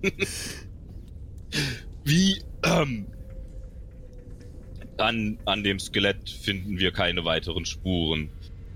wie 2.05 2.43
ähm, 2.65 3.07
an, 4.99 5.39
an 5.47 5.65
dem 5.65 5.79
Skelett 5.79 6.29
finden 6.29 6.79
wir 6.79 6.93
keine 6.93 7.25
weiteren 7.25 7.65
Spuren. 7.65 8.29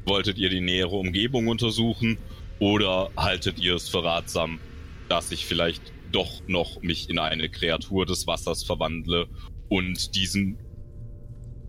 Wolltet 0.06 0.38
ihr 0.38 0.50
die 0.50 0.60
nähere 0.60 0.96
Umgebung 0.96 1.48
untersuchen 1.48 2.18
oder 2.58 3.10
haltet 3.16 3.58
ihr 3.58 3.74
es 3.74 3.88
für 3.88 4.04
ratsam, 4.04 4.60
dass 5.08 5.30
ich 5.30 5.46
vielleicht 5.46 5.82
doch 6.12 6.42
noch 6.46 6.82
mich 6.82 7.08
in 7.10 7.18
eine 7.18 7.48
Kreatur 7.48 8.06
des 8.06 8.26
Wassers 8.26 8.62
verwandle 8.64 9.26
und 9.68 10.14
diesen 10.14 10.58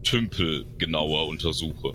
Tümpel 0.04 0.66
genauer 0.78 1.28
untersuche? 1.28 1.94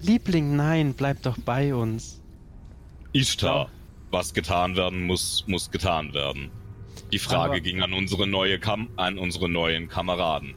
Liebling, 0.00 0.56
nein, 0.56 0.94
bleib 0.96 1.22
doch 1.22 1.36
bei 1.44 1.74
uns. 1.74 2.22
Ishtar, 3.12 3.70
was 4.10 4.34
getan 4.34 4.76
werden 4.76 5.04
muss, 5.04 5.44
muss 5.46 5.70
getan 5.70 6.12
werden. 6.14 6.50
Die 7.12 7.18
Frage 7.18 7.52
Aber- 7.54 7.60
ging 7.60 7.82
an 7.82 7.92
unsere 7.92 8.26
neue 8.26 8.58
Kam 8.58 8.88
an 8.96 9.18
unsere 9.18 9.48
neuen 9.48 9.88
Kameraden. 9.88 10.54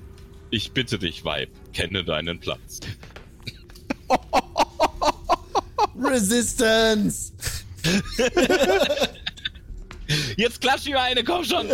Ich 0.49 0.71
bitte 0.71 0.97
dich, 0.97 1.23
Weib, 1.25 1.49
kenne 1.73 2.03
deinen 2.03 2.39
Platz. 2.39 2.79
Resistance! 6.01 7.31
Jetzt 10.37 10.61
klatsch 10.61 10.87
mir 10.87 10.99
eine, 11.01 11.23
komm 11.23 11.43
schon! 11.43 11.67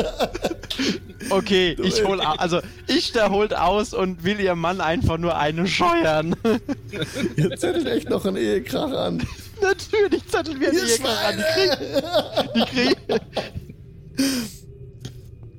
Okay, 1.29 1.77
ich 1.81 2.03
hol, 2.03 2.19
also 2.19 2.59
ich 2.87 3.11
der 3.13 3.29
holt 3.29 3.55
aus 3.55 3.93
und 3.93 4.23
will 4.23 4.39
ihr 4.39 4.55
Mann 4.55 4.81
einfach 4.81 5.17
nur 5.17 5.37
eine 5.37 5.67
scheuern. 5.67 6.35
Ihr 7.37 7.55
zettelt 7.55 7.87
echt 7.87 8.09
noch 8.09 8.25
einen 8.25 8.37
Ehekrach 8.37 8.91
an. 8.91 9.25
Natürlich 9.61 10.27
zetteln 10.27 10.59
wir 10.59 10.71
die 10.71 10.77
Ihr 10.77 10.85
hier 10.85 11.09
an. 11.09 11.43
Die 12.55 12.65
kriegen 12.65 12.95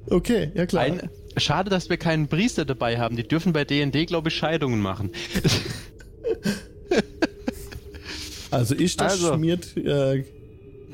Okay, 0.08 0.52
ja 0.54 0.66
klar. 0.66 0.84
ein, 0.84 1.10
Schade, 1.38 1.68
dass 1.68 1.90
wir 1.90 1.98
keinen 1.98 2.28
Priester 2.28 2.64
dabei 2.64 2.98
haben. 2.98 3.16
Die 3.16 3.26
dürfen 3.26 3.52
bei 3.52 3.64
D&D, 3.64 4.06
glaube 4.06 4.28
ich, 4.28 4.36
Scheidungen 4.36 4.80
machen. 4.80 5.10
also 8.50 8.74
ich, 8.74 8.96
das 8.96 9.12
Also. 9.14 9.34
schmiert 9.34 9.76
äh, 9.76 10.24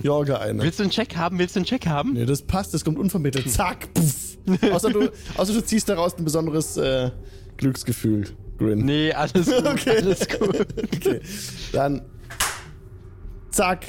Jorge 0.03 0.39
eine. 0.41 0.63
Willst 0.63 0.79
du 0.79 0.85
einen 0.85 0.91
Check 0.93 1.17
haben? 1.17 1.39
Willst 1.39 1.55
du 1.57 1.61
einen 1.61 1.67
Check 1.67 1.87
haben? 1.87 2.15
Nee, 2.15 2.25
das 2.27 2.43
passt, 2.43 2.75
das 2.75 2.85
kommt 2.85 2.99
unvermittelt. 2.99 3.51
Zack, 3.51 3.93
puff. 3.95 4.39
außer, 4.73 4.91
du, 4.91 5.09
außer 5.37 5.53
du 5.53 5.65
ziehst 5.65 5.89
daraus 5.89 6.17
ein 6.19 6.25
besonderes 6.25 6.77
äh, 6.77 7.11
Glücksgefühl, 7.59 8.25
Grin. 8.59 8.85
Nee, 8.85 9.13
alles 9.13 9.47
gut, 9.47 9.65
Okay. 9.67 9.97
alles 9.99 10.29
gut. 10.29 10.67
Okay, 10.95 11.21
dann 11.73 12.03
zack, 13.51 13.87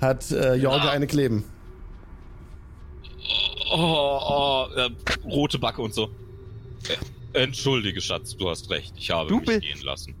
hat 0.00 0.30
äh, 0.30 0.54
Jorge 0.54 0.84
Ah. 0.88 0.90
eine 0.92 1.06
kleben. 1.06 1.44
Oh, 3.70 3.76
oh, 3.76 4.66
äh, 4.76 4.88
rote 5.28 5.58
Backe 5.58 5.82
und 5.82 5.92
so. 5.92 6.08
Äh, 7.34 7.42
entschuldige, 7.42 8.00
Schatz, 8.00 8.34
du 8.36 8.48
hast 8.48 8.70
recht. 8.70 8.94
Ich 8.96 9.10
habe 9.10 9.28
Du 9.28 9.38
mich 9.40 9.60
gehen 9.60 9.82
lassen. 9.82 10.14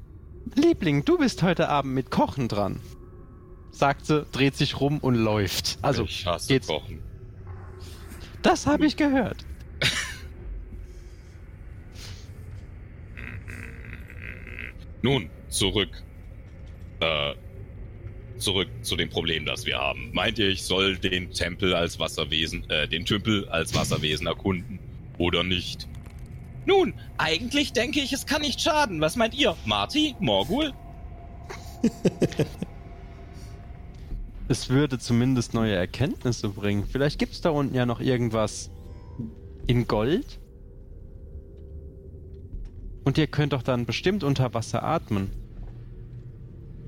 Liebling, 0.56 1.04
du 1.04 1.18
bist 1.18 1.42
heute 1.42 1.68
Abend 1.68 1.94
mit 1.94 2.10
Kochen 2.10 2.48
dran. 2.48 2.80
Sagt 3.70 4.06
sie, 4.06 4.24
dreht 4.32 4.56
sich 4.56 4.80
rum 4.80 4.98
und 4.98 5.14
läuft. 5.14 5.78
Also, 5.82 6.04
ich 6.04 6.26
hasse 6.26 6.48
geht's. 6.48 6.66
Kochen. 6.66 7.02
das 8.42 8.66
habe 8.66 8.86
ich 8.86 8.96
gehört. 8.96 9.44
Nun, 15.02 15.30
zurück. 15.48 15.90
Äh, 17.00 17.34
zurück 18.38 18.68
zu 18.82 18.96
dem 18.96 19.10
Problem, 19.10 19.44
das 19.46 19.66
wir 19.66 19.78
haben. 19.78 20.10
Meint 20.12 20.38
ihr, 20.38 20.48
ich 20.48 20.62
soll 20.62 20.96
den 20.96 21.30
Tempel 21.30 21.74
als 21.74 21.98
Wasserwesen, 21.98 22.68
äh, 22.70 22.88
den 22.88 23.04
Tümpel 23.04 23.48
als 23.48 23.74
Wasserwesen 23.74 24.26
erkunden? 24.26 24.78
Oder 25.18 25.44
nicht? 25.44 25.88
Nun, 26.66 26.94
eigentlich 27.16 27.72
denke 27.72 28.00
ich, 28.00 28.12
es 28.12 28.26
kann 28.26 28.42
nicht 28.42 28.60
schaden. 28.60 29.00
Was 29.00 29.16
meint 29.16 29.34
ihr? 29.34 29.56
Marty? 29.64 30.14
Morgul? 30.20 30.72
Es 34.50 34.70
würde 34.70 34.98
zumindest 34.98 35.52
neue 35.52 35.74
Erkenntnisse 35.74 36.48
bringen. 36.48 36.86
Vielleicht 36.86 37.18
gibt's 37.18 37.42
da 37.42 37.50
unten 37.50 37.74
ja 37.74 37.84
noch 37.84 38.00
irgendwas 38.00 38.70
in 39.66 39.86
Gold. 39.86 40.40
Und 43.04 43.18
ihr 43.18 43.26
könnt 43.26 43.52
doch 43.52 43.62
dann 43.62 43.84
bestimmt 43.84 44.24
unter 44.24 44.54
Wasser 44.54 44.82
atmen. 44.82 45.30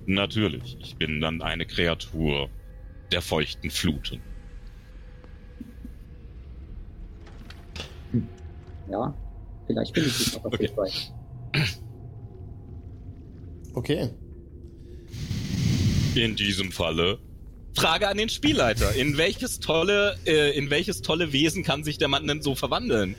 Natürlich, 0.07 0.79
ich 0.81 0.97
bin 0.97 1.21
dann 1.21 1.43
eine 1.43 1.67
Kreatur 1.67 2.49
der 3.13 3.21
feuchten 3.21 3.71
Fluten. 3.71 4.23
Ja, 8.91 9.15
vielleicht 9.71 9.95
finde 9.95 10.09
ich 10.11 10.19
dich 10.19 10.35
noch 10.35 10.45
auf 10.45 10.53
Okay. 10.53 10.91
okay. 13.75 14.11
In 16.15 16.37
diesem 16.37 16.73
Falle 16.73 17.19
Frage 17.75 18.09
an 18.09 18.17
den 18.17 18.29
Spielleiter. 18.29 18.95
In 18.97 19.17
welches 19.17 19.61
tolle, 19.61 20.17
äh, 20.27 20.57
in 20.57 20.71
welches 20.71 21.03
tolle 21.03 21.33
Wesen 21.33 21.63
kann 21.63 21.85
sich 21.85 21.99
der 21.99 22.09
Mann 22.09 22.27
denn 22.27 22.43
so 22.43 22.55
verwandeln? 22.55 23.15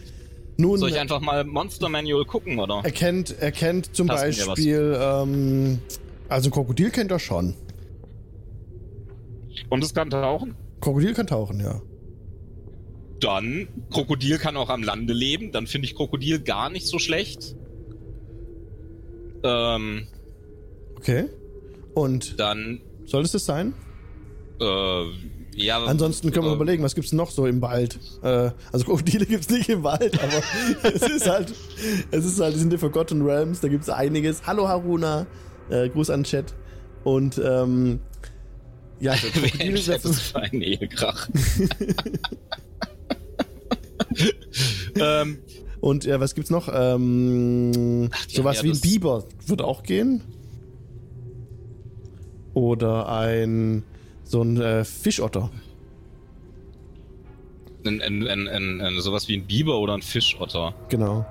Nun, 0.58 0.78
Soll 0.78 0.90
ich 0.90 1.00
einfach 1.00 1.22
mal 1.22 1.46
Monster 1.46 1.88
Manual 1.90 2.26
gucken, 2.26 2.60
oder? 2.60 2.82
er 2.84 2.92
kennt, 2.92 3.34
er 3.40 3.52
kennt 3.52 3.96
zum 3.96 4.10
was. 4.10 4.22
Beispiel, 4.22 4.98
ähm, 5.00 5.80
also 6.28 6.50
Krokodil 6.50 6.92
kennt 6.92 7.12
er 7.12 7.20
schon. 7.20 7.56
Und 9.70 9.84
es 9.84 9.94
kann 9.94 10.10
tauchen? 10.10 10.56
Krokodil 10.82 11.14
kann 11.14 11.28
tauchen, 11.28 11.62
ja. 11.62 11.82
Dann, 13.22 13.68
Krokodil 13.92 14.38
kann 14.38 14.58
auch 14.58 14.70
am 14.70 14.84
Lande 14.84 15.14
leben. 15.14 15.52
Dann 15.54 15.68
finde 15.68 15.86
ich 15.88 15.96
Krokodil 15.96 16.40
gar 16.42 16.70
nicht 16.70 16.88
so 16.88 17.00
schlecht. 17.00 17.56
Ähm, 19.44 20.08
Okay. 21.02 21.26
Und 21.96 22.40
dann, 22.40 22.80
soll 23.06 23.24
es 23.24 23.32
das 23.32 23.46
sein? 23.46 23.74
äh, 24.60 25.06
ja. 25.56 25.84
Ansonsten 25.84 26.32
können 26.32 26.46
wir 26.46 26.52
äh, 26.52 26.56
überlegen, 26.56 26.84
was 26.84 26.94
gibt's 26.94 27.12
noch 27.12 27.32
so 27.32 27.48
im 27.48 27.60
Wald? 27.62 28.00
Äh, 28.22 28.52
also 28.72 28.86
Krokodile 28.86 29.26
gibt's 29.28 29.50
nicht 29.50 29.68
im 29.70 29.84
Wald, 29.84 30.18
aber 30.22 30.42
es 30.94 31.02
ist 31.02 31.28
halt, 31.28 31.54
es 32.12 32.24
ist 32.24 32.40
halt, 32.40 32.54
die 32.56 32.60
sind 32.60 32.72
die 32.72 32.78
Forgotten 32.78 33.24
Realms, 33.24 33.62
da 33.62 33.68
gibt's 33.68 33.90
einiges. 33.90 34.46
Hallo 34.46 34.68
Haruna, 34.68 35.26
äh, 35.70 35.90
Gruß 35.90 36.12
an 36.12 36.24
Chat. 36.24 36.54
Und 37.04 37.42
ähm, 37.44 38.00
ja, 39.00 39.16
Krokodile 39.34 39.74
ist 39.74 39.88
das 39.90 40.04
setzen. 40.04 40.14
für 40.14 40.40
ein 40.40 40.62
Ehekrach? 40.62 41.28
Ähm, 44.96 45.40
Und 45.82 46.06
ja, 46.06 46.20
was 46.20 46.36
gibt's 46.36 46.52
noch? 46.52 46.70
Ähm, 46.72 48.10
Ach, 48.14 48.30
sowas 48.30 48.58
ja 48.58 48.64
wie 48.64 48.72
ein 48.72 48.80
Biber 48.80 49.26
würde 49.48 49.66
auch 49.66 49.84
gehen. 49.84 50.22
Oder 52.54 53.10
ein 53.10 53.84
so 54.24 54.44
ein 54.44 54.62
äh, 54.62 54.86
Fischotter. 54.86 55.50
ein, 57.84 58.02
ein, 58.02 58.28
ein, 58.28 58.82
ein, 58.82 59.02
sowas 59.02 59.28
wie 59.28 59.38
ein 59.38 59.48
Biber 59.48 59.80
oder 59.80 59.96
ein 59.96 60.04
Fischotter. 60.04 60.76
Genau. 60.90 61.26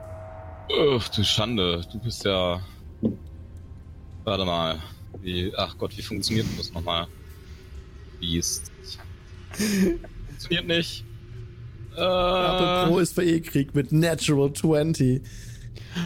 Ugh, 0.68 1.02
du 1.14 1.24
Schande, 1.24 1.82
du 1.92 1.98
bist 2.00 2.24
ja. 2.24 2.60
Warte 4.24 4.44
mal. 4.44 4.80
Wie, 5.22 5.52
ach 5.56 5.76
Gott, 5.78 5.96
wie 5.96 6.02
funktioniert 6.02 6.46
denn 6.48 6.56
das 6.56 6.72
nochmal? 6.72 7.06
Biest. 8.20 8.72
funktioniert 10.28 10.66
nicht. 10.66 11.04
Äh, 12.00 12.04
Apple 12.04 12.86
Pro 12.88 12.98
ist 12.98 13.14
für 13.14 13.24
E-Krieg 13.24 13.74
mit 13.74 13.92
Natural 13.92 14.52
20. 14.52 15.22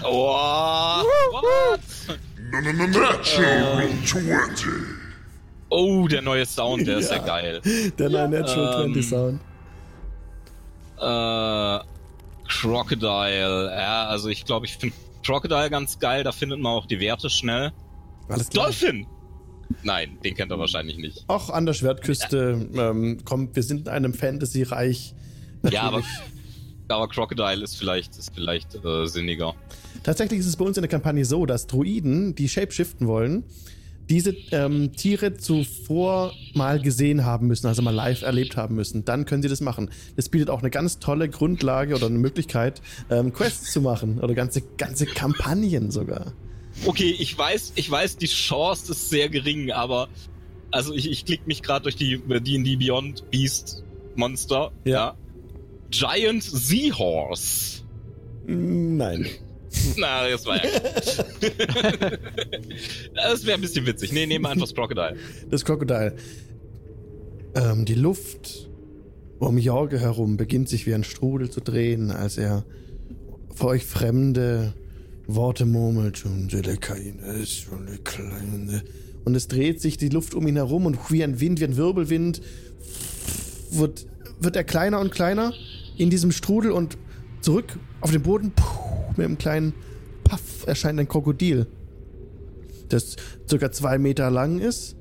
oh, 0.04 1.02
what? 1.32 1.80
Natural 2.50 3.88
20. 4.04 4.68
oh, 5.70 6.08
der 6.08 6.22
neue 6.22 6.46
Sound, 6.46 6.86
der 6.86 6.98
ist 6.98 7.10
ja 7.10 7.16
Ja. 7.18 7.24
geil. 7.24 7.60
Der 7.98 8.08
neue 8.10 8.28
Natural 8.28 8.84
Ähm, 8.86 8.92
20 8.94 9.08
Sound. 9.08 9.40
Äh, 11.00 11.78
Crocodile. 12.48 13.70
Ja, 13.76 14.06
also 14.06 14.28
ich 14.28 14.44
glaube, 14.44 14.66
ich 14.66 14.76
finde 14.76 14.96
Crocodile 15.24 15.70
ganz 15.70 15.98
geil. 15.98 16.24
Da 16.24 16.32
findet 16.32 16.60
man 16.60 16.72
auch 16.72 16.86
die 16.86 17.00
Werte 17.00 17.30
schnell. 17.30 17.72
Alles 18.28 18.48
klar. 18.48 18.66
Dolphin! 18.66 19.06
Nein, 19.82 20.18
den 20.22 20.34
kennt 20.34 20.50
er 20.50 20.58
wahrscheinlich 20.58 20.98
nicht. 20.98 21.24
Auch 21.26 21.50
an 21.50 21.66
der 21.66 21.72
Schwertküste 21.72 22.68
ähm, 22.74 23.24
kommt, 23.24 23.56
wir 23.56 23.62
sind 23.62 23.82
in 23.82 23.88
einem 23.88 24.14
Fantasy-Reich. 24.14 25.14
Ja, 25.70 25.82
aber, 25.82 25.98
Natürlich. 25.98 26.20
aber 26.88 27.08
Crocodile 27.08 27.64
ist 27.64 27.76
vielleicht, 27.76 28.16
ist 28.16 28.32
vielleicht 28.34 28.74
äh, 28.84 29.06
sinniger. 29.06 29.54
Tatsächlich 30.02 30.40
ist 30.40 30.46
es 30.46 30.56
bei 30.56 30.64
uns 30.64 30.76
in 30.76 30.82
der 30.82 30.90
Kampagne 30.90 31.24
so, 31.24 31.46
dass 31.46 31.66
Druiden, 31.66 32.34
die 32.34 32.48
shapeshiften 32.48 33.06
wollen, 33.06 33.44
diese 34.10 34.34
ähm, 34.50 34.92
Tiere 34.92 35.34
zuvor 35.36 36.32
mal 36.52 36.80
gesehen 36.80 37.24
haben 37.24 37.46
müssen, 37.46 37.66
also 37.66 37.80
mal 37.80 37.94
live 37.94 38.22
erlebt 38.22 38.56
haben 38.56 38.74
müssen. 38.74 39.04
Dann 39.04 39.24
können 39.24 39.42
sie 39.42 39.48
das 39.48 39.60
machen. 39.60 39.90
Das 40.16 40.28
bietet 40.28 40.50
auch 40.50 40.60
eine 40.60 40.70
ganz 40.70 40.98
tolle 40.98 41.28
Grundlage 41.28 41.94
oder 41.94 42.06
eine 42.06 42.18
Möglichkeit, 42.18 42.82
ähm, 43.10 43.32
Quests 43.32 43.72
zu 43.72 43.80
machen 43.80 44.20
oder 44.20 44.34
ganze, 44.34 44.60
ganze 44.76 45.06
Kampagnen 45.06 45.90
sogar. 45.90 46.34
Okay, 46.84 47.14
ich 47.18 47.36
weiß, 47.36 47.72
ich 47.76 47.90
weiß, 47.90 48.16
die 48.16 48.26
Chance 48.26 48.92
ist 48.92 49.08
sehr 49.08 49.28
gering, 49.28 49.70
aber 49.70 50.08
also 50.70 50.92
ich, 50.92 51.10
ich 51.10 51.24
klick 51.24 51.46
mich 51.46 51.62
gerade 51.62 51.84
durch 51.84 51.96
die 51.96 52.18
D&D 52.18 52.76
Beyond 52.76 53.30
Beast 53.30 53.84
Monster. 54.16 54.72
Ja. 54.84 55.16
Giant 55.98 56.42
Seahorse. 56.42 57.82
Nein. 58.46 59.26
Na, 59.96 60.28
das 60.28 60.46
war 60.46 60.56
ja. 60.56 60.70
das 63.14 63.46
wäre 63.46 63.56
ein 63.56 63.60
bisschen 63.60 63.86
witzig. 63.86 64.12
Nee, 64.12 64.26
nehmen 64.26 64.44
wir 64.44 64.50
einfach 64.50 64.66
das 64.66 64.74
Crocodile. 64.74 65.16
Das 65.50 65.64
Krokodil. 65.64 66.14
Ähm, 67.54 67.84
die 67.84 67.94
Luft 67.94 68.68
um 69.38 69.58
Jorge 69.58 70.00
herum 70.00 70.36
beginnt 70.36 70.68
sich 70.68 70.86
wie 70.86 70.94
ein 70.94 71.04
Strudel 71.04 71.50
zu 71.50 71.60
drehen, 71.60 72.10
als 72.10 72.38
er 72.38 72.64
vor 73.54 73.70
euch 73.70 73.84
fremde 73.84 74.74
Worte 75.26 75.66
murmelt. 75.66 76.24
Und 76.24 76.52
der 76.52 76.76
Keine 76.76 77.34
ist 77.34 77.52
schon 77.52 77.86
eine 77.86 77.98
kleine. 77.98 78.82
Und 79.24 79.34
es 79.34 79.48
dreht 79.48 79.80
sich 79.80 79.96
die 79.96 80.08
Luft 80.08 80.34
um 80.34 80.46
ihn 80.46 80.56
herum 80.56 80.86
und 80.86 80.98
wie 81.10 81.22
ein 81.22 81.40
Wind, 81.40 81.60
wie 81.60 81.64
ein 81.64 81.76
Wirbelwind, 81.76 82.42
wird, 83.70 84.06
wird 84.40 84.56
er 84.56 84.64
kleiner 84.64 85.00
und 85.00 85.12
kleiner 85.12 85.52
in 85.96 86.10
diesem 86.10 86.32
Strudel 86.32 86.70
und 86.70 86.98
zurück 87.40 87.78
auf 88.00 88.10
den 88.10 88.22
Boden. 88.22 88.52
Puh, 88.54 89.12
mit 89.16 89.26
einem 89.26 89.38
kleinen 89.38 89.74
Puff 90.24 90.66
erscheint 90.66 90.98
ein 90.98 91.08
Krokodil, 91.08 91.66
das 92.88 93.16
circa 93.48 93.70
zwei 93.70 93.98
Meter 93.98 94.30
lang 94.30 94.58
ist. 94.58 94.96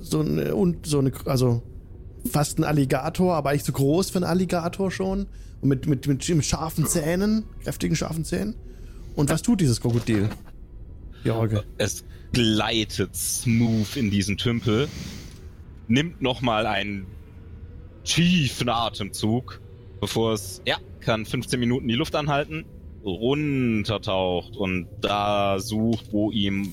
So 0.00 0.20
eine, 0.20 0.54
und 0.54 0.86
so 0.86 0.98
eine, 0.98 1.12
also 1.24 1.62
fast 2.30 2.58
ein 2.58 2.64
Alligator, 2.64 3.34
aber 3.34 3.50
eigentlich 3.50 3.64
zu 3.64 3.72
groß 3.72 4.10
für 4.10 4.18
einen 4.18 4.24
Alligator 4.24 4.90
schon. 4.90 5.26
Und 5.60 5.68
mit, 5.68 5.86
mit, 5.86 6.06
mit, 6.06 6.28
mit 6.28 6.44
scharfen 6.44 6.86
Zähnen, 6.86 7.44
kräftigen 7.62 7.96
scharfen 7.96 8.24
Zähnen. 8.24 8.54
Und 9.14 9.30
was 9.30 9.42
tut 9.42 9.60
dieses 9.60 9.80
Krokodil? 9.80 10.28
Jorge. 11.24 11.64
Es 11.78 12.04
gleitet 12.32 13.14
smooth 13.14 13.96
in 13.96 14.10
diesen 14.10 14.36
Tümpel, 14.36 14.88
nimmt 15.88 16.22
nochmal 16.22 16.66
einen 16.66 17.06
tiefen 18.04 18.68
Atemzug, 18.68 19.60
bevor 20.00 20.32
es, 20.32 20.62
ja, 20.66 20.78
kann 21.00 21.26
15 21.26 21.58
Minuten 21.60 21.88
die 21.88 21.94
Luft 21.94 22.14
anhalten, 22.14 22.64
runtertaucht 23.04 24.56
und 24.56 24.86
da 25.00 25.58
sucht, 25.58 26.12
wo 26.12 26.30
ihm 26.30 26.72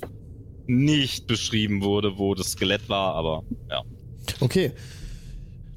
nicht 0.68 1.28
beschrieben 1.28 1.82
wurde, 1.82 2.18
wo 2.18 2.36
das 2.36 2.52
Skelett 2.52 2.90
war, 2.90 3.16
aber 3.16 3.44
ja. 3.70 3.84
Okay. 4.40 4.72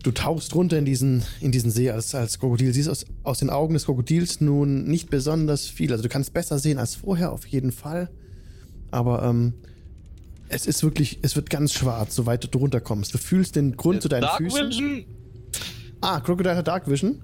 Du 0.03 0.13
tauchst 0.13 0.55
runter 0.55 0.79
in 0.79 0.87
diesen, 0.87 1.23
in 1.41 1.53
diesen 1.53 1.71
See 1.71 1.91
als, 1.91 2.15
als 2.15 2.39
Krokodil. 2.39 2.73
Siehst 2.73 2.89
aus, 2.89 3.05
aus 3.23 3.41
den 3.41 3.51
Augen 3.51 3.75
des 3.75 3.85
Krokodils 3.85 4.41
nun 4.41 4.85
nicht 4.85 5.11
besonders 5.11 5.67
viel. 5.67 5.93
Also 5.93 6.03
du 6.03 6.09
kannst 6.09 6.33
besser 6.33 6.59
sehen 6.59 6.79
als 6.79 6.95
vorher, 6.95 7.33
auf 7.33 7.47
jeden 7.47 7.71
Fall. 7.71 8.09
Aber 8.91 9.23
ähm, 9.23 9.53
es 10.49 10.67
ist 10.67 10.83
wirklich, 10.83 11.19
es 11.21 11.37
wird 11.37 11.51
ganz 11.51 11.75
schwarz, 11.75 12.15
soweit 12.15 12.53
du 12.53 12.59
runterkommst. 12.59 13.13
Du 13.13 13.19
fühlst 13.19 13.57
den 13.57 13.77
Grund 13.77 14.01
zu 14.01 14.09
deinen 14.09 14.23
Dark 14.23 14.39
Füßen. 14.39 14.69
Vision? 14.69 15.05
Ah, 16.01 16.21
Crocodile 16.21 16.57
hat 16.57 16.67
Dark 16.67 16.89
Vision. 16.89 17.21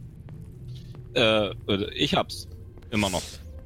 Äh, 1.17 1.51
ich 1.95 2.15
hab's. 2.15 2.49
Immer 2.91 3.11
noch. 3.11 3.23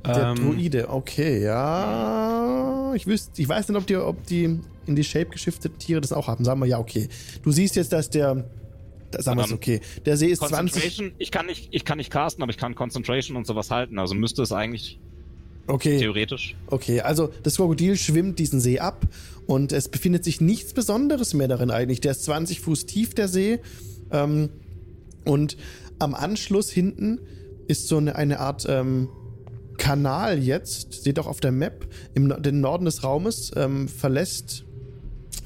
Der 0.07 0.35
Ähm, 0.37 0.37
Druide, 0.37 0.89
okay, 0.89 1.43
ja. 1.43 2.93
Ich 2.95 3.07
wüsste, 3.07 3.41
ich 3.43 3.49
weiß 3.49 3.69
nicht, 3.69 3.77
ob 3.77 3.87
die, 3.87 3.97
ob 3.97 4.27
die 4.27 4.59
in 4.87 4.97
die 4.97 5.05
Shape 5.05 5.27
geschifteten 5.27 5.79
Tiere 5.79 6.01
das 6.01 6.13
auch 6.13 6.27
haben. 6.27 6.45
Sagen 6.45 6.61
wir 6.61 6.67
ja, 6.67 6.79
okay. 6.79 7.09
Du 7.43 7.53
siehst 7.53 7.77
jetzt, 7.77 7.93
dass 7.93 8.09
der. 8.11 8.45
Da, 9.11 9.21
sagen 9.23 9.39
wir 9.39 9.45
es 9.45 9.53
okay. 9.53 9.81
Der 10.07 10.17
See 10.17 10.29
ist 10.29 10.39
20. 10.39 10.57
Concentration, 10.73 11.13
ich 11.19 11.31
kann 11.31 11.47
nicht, 11.47 11.69
ich 11.73 11.85
kann 11.85 11.99
nicht 11.99 12.11
casten, 12.11 12.43
aber 12.43 12.51
ich 12.51 12.57
kann 12.59 12.75
Concentration 12.77 13.37
und 13.37 13.47
sowas 13.47 13.71
halten, 13.71 13.99
also 13.99 14.15
müsste 14.15 14.43
es 14.43 14.53
eigentlich 14.53 15.01
Okay. 15.67 15.99
theoretisch. 15.99 16.55
Okay, 16.69 17.01
also 17.01 17.31
das 17.43 17.57
Krokodil 17.57 17.97
schwimmt 17.97 18.39
diesen 18.39 18.61
See 18.61 18.79
ab 18.79 19.07
und 19.47 19.73
es 19.73 19.89
befindet 19.89 20.25
sich 20.25 20.41
nichts 20.41 20.73
Besonderes 20.75 21.35
mehr 21.35 21.49
darin 21.49 21.71
eigentlich. 21.71 22.01
Der 22.01 22.13
ist 22.13 22.25
20 22.25 22.61
Fuß 22.61 22.87
tief, 22.87 23.15
der 23.15 23.29
See. 23.29 23.59
Ähm, 24.13 24.49
und 25.25 25.57
am 25.99 26.15
Anschluss 26.15 26.71
hinten 26.71 27.21
ist 27.71 27.89
so 27.89 27.97
eine, 27.97 28.17
eine 28.17 28.41
Art 28.41 28.67
ähm, 28.69 29.09
Kanal 29.79 30.39
jetzt, 30.39 31.05
seht 31.05 31.19
auch 31.19 31.27
auf 31.27 31.41
der 31.41 31.53
Map, 31.53 31.87
im 32.15 32.29
den 32.43 32.61
Norden 32.61 32.85
des 32.85 33.03
Raumes 33.03 33.53
ähm, 33.57 33.89
verlässt 33.89 34.65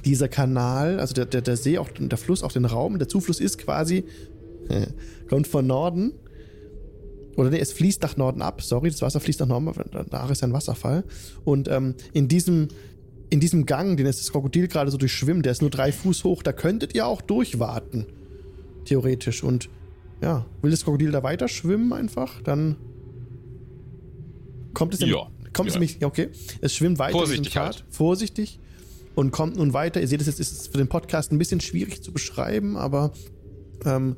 dieser 0.05 0.29
Kanal, 0.29 0.99
also 0.99 1.15
der, 1.15 1.27
der, 1.27 1.41
der 1.41 1.57
See, 1.57 1.79
auch 1.79 1.89
der 1.91 2.19
Fluss, 2.19 2.43
auch 2.43 2.53
den 2.53 2.65
Raum. 2.65 2.99
Der 2.99 3.09
Zufluss 3.09 3.41
ist 3.41 3.59
quasi, 3.59 4.05
kommt 5.29 5.47
von 5.47 5.67
Norden 5.67 6.13
oder 7.37 7.51
nee, 7.51 7.59
es 7.59 7.73
fließt 7.73 8.03
nach 8.03 8.17
Norden 8.17 8.43
ab. 8.43 8.63
Sorry, 8.63 8.91
das 8.91 9.03
Wasser 9.03 9.21
fließt 9.21 9.41
nach 9.41 9.49
Norden, 9.49 9.73
danach 9.93 10.31
ist 10.31 10.43
ein 10.43 10.53
Wasserfall. 10.53 11.05
Und 11.45 11.69
ähm, 11.69 11.95
in 12.13 12.29
diesem 12.29 12.69
in 13.31 13.41
diesem 13.41 13.67
Gang, 13.67 13.97
den 13.97 14.07
jetzt 14.07 14.21
das 14.21 14.31
Krokodil 14.31 14.69
gerade 14.69 14.91
so 14.91 14.97
durchschwimmt, 14.97 15.45
der 15.45 15.53
ist 15.53 15.61
nur 15.61 15.71
drei 15.71 15.91
Fuß 15.91 16.23
hoch, 16.25 16.43
da 16.43 16.53
könntet 16.53 16.95
ihr 16.95 17.07
auch 17.07 17.21
durchwarten. 17.21 18.07
Theoretisch. 18.85 19.43
Und 19.43 19.69
ja, 20.25 20.47
will 20.63 20.71
das 20.71 20.85
Krokodil 20.85 21.11
da 21.13 21.23
weiter 21.23 21.49
schwimmen 21.49 21.93
einfach? 21.93 22.41
Dann 22.43 22.77
kommt 24.73 24.95
es 24.95 25.01
Ja, 25.01 25.29
kommt 25.53 25.69
es 25.69 25.75
ja. 25.75 25.81
nämlich, 25.81 26.01
ja, 26.01 26.07
okay. 26.09 26.29
Es 26.61 26.75
schwimmt 26.75 26.99
weiter 26.99 27.13
Vorsichtig 27.13 27.57
halt. 27.57 27.85
Vorsichtig. 27.91 28.59
Und 29.15 29.31
kommt 29.31 29.57
nun 29.57 29.73
weiter. 29.73 30.01
Ihr 30.01 30.09
seht 30.09 30.21
es 30.21 30.27
jetzt, 30.27 30.41
ist 30.41 30.53
es 30.53 30.67
für 30.67 30.79
den 30.79 30.89
Podcast 30.89 31.31
ein 31.31 31.39
bisschen 31.39 31.61
schwierig 31.61 32.03
zu 32.03 32.13
beschreiben, 32.13 32.77
aber 32.77 33.13
ähm, 33.85 34.17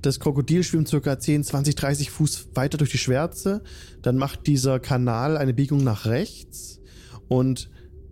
das 0.00 0.20
Krokodil 0.20 0.62
schwimmt 0.62 0.86
circa 0.86 1.18
10, 1.18 1.42
20, 1.42 1.74
30 1.74 2.10
Fuß 2.10 2.48
weiter 2.54 2.78
durch 2.78 2.92
die 2.92 2.98
Schwärze. 2.98 3.62
Dann 4.02 4.16
macht 4.16 4.46
dieser 4.46 4.78
Kanal 4.78 5.36
eine 5.36 5.54
Biegung 5.54 5.82
nach 5.82 6.06
rechts. 6.06 6.78
Und 7.26 7.68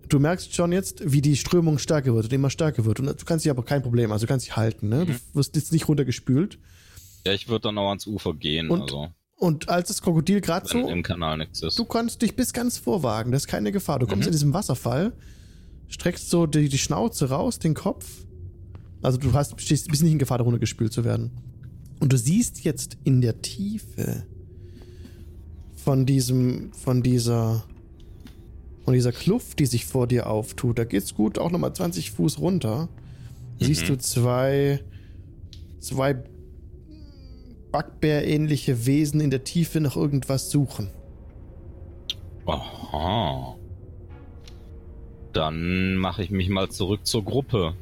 du 0.09 0.19
merkst 0.19 0.53
schon 0.53 0.73
jetzt, 0.73 1.13
wie 1.13 1.21
die 1.23 1.37
Strömung 1.37 1.79
stärker 1.79 2.13
wird 2.15 2.25
und 2.25 2.33
immer 2.33 2.51
stärker 2.51 2.85
wird. 2.85 2.99
Und 2.99 3.07
du 3.07 3.25
kannst 3.25 3.45
dich 3.45 3.51
aber 3.51 3.65
kein 3.65 3.83
Problem, 3.83 4.11
also 4.11 4.27
du 4.27 4.29
kannst 4.29 4.47
dich 4.47 4.57
halten. 4.57 4.89
Ne? 4.89 5.07
Du 5.07 5.13
Mhm. 5.13 5.17
wirst 5.35 5.55
jetzt 5.55 5.71
nicht 5.73 5.87
runtergespült. 5.87 6.59
Ja, 7.27 7.33
ich 7.33 7.49
würde 7.49 7.63
dann 7.65 7.79
auch 7.79 7.89
ans 7.89 8.07
Ufer 8.07 8.35
gehen, 8.35 8.71
Und- 8.71 8.83
also. 8.83 9.09
Und 9.39 9.69
als 9.69 9.89
das 9.89 10.01
Krokodil 10.01 10.41
gerade 10.41 10.67
so, 10.67 10.89
im 10.89 11.03
Kanal 11.03 11.37
nichts 11.37 11.61
ist. 11.63 11.79
du 11.79 11.85
kannst 11.85 12.23
dich 12.23 12.37
bis 12.37 12.53
ganz 12.55 12.79
vorwagen, 12.79 13.33
das 13.33 13.43
ist 13.43 13.49
keine 13.49 13.71
Gefahr. 13.71 13.99
Du 13.99 14.07
kommst 14.07 14.23
Mhm. 14.23 14.29
in 14.29 14.33
diesem 14.33 14.55
Wasserfall, 14.55 15.13
streckst 15.89 16.31
so 16.31 16.47
die, 16.47 16.69
die 16.71 16.79
Schnauze 16.79 17.29
raus, 17.29 17.59
den 17.59 17.75
Kopf. 17.75 18.07
Also 19.03 19.19
du 19.19 19.33
hast, 19.35 19.61
stehst, 19.61 19.89
bist 19.89 20.03
nicht 20.03 20.13
in 20.13 20.19
Gefahr, 20.19 20.39
darunter 20.39 20.59
gespült 20.59 20.93
zu 20.93 21.05
werden. 21.05 21.33
Und 22.01 22.13
du 22.13 22.17
siehst 22.19 22.65
jetzt 22.65 22.97
in 23.05 23.21
der 23.21 23.43
Tiefe 23.43 24.25
von 25.75 26.07
diesem, 26.07 26.73
von 26.73 27.03
dieser, 27.03 27.65
von 28.85 28.95
dieser 28.95 29.13
Kluft, 29.13 29.59
die 29.59 29.67
sich 29.67 29.85
vor 29.85 30.07
dir 30.07 30.29
auftut, 30.29 30.79
da 30.79 30.85
geht's 30.85 31.15
gut 31.15 31.39
auch 31.39 31.51
nochmal 31.51 31.75
20 31.75 32.11
Fuß 32.13 32.39
runter. 32.39 32.89
Siehst 33.61 33.83
Mhm. 33.83 33.87
du 33.89 33.99
zwei, 33.99 34.81
zwei 35.81 36.17
Backbär-ähnliche 37.77 38.87
Wesen 38.87 39.21
in 39.21 39.29
der 39.29 39.45
Tiefe 39.45 39.83
nach 39.83 39.97
irgendwas 39.97 40.51
suchen. 40.51 40.89
Aha. 42.47 43.55
Dann 45.35 45.97
mache 45.97 46.23
ich 46.23 46.31
mich 46.31 46.49
mal 46.49 46.71
zurück 46.71 47.01
zur 47.07 47.23
Gruppe. 47.23 47.75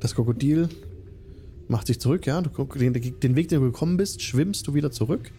Das 0.00 0.14
Krokodil 0.14 0.70
macht 1.68 1.86
sich 1.86 2.00
zurück, 2.00 2.24
ja. 2.24 2.40
Du, 2.40 2.48
den, 2.64 2.94
den 2.94 3.36
Weg, 3.36 3.48
den 3.48 3.60
du 3.60 3.66
gekommen 3.66 3.98
bist, 3.98 4.22
schwimmst 4.22 4.66
du 4.66 4.72
wieder 4.72 4.90
zurück. 4.90 5.30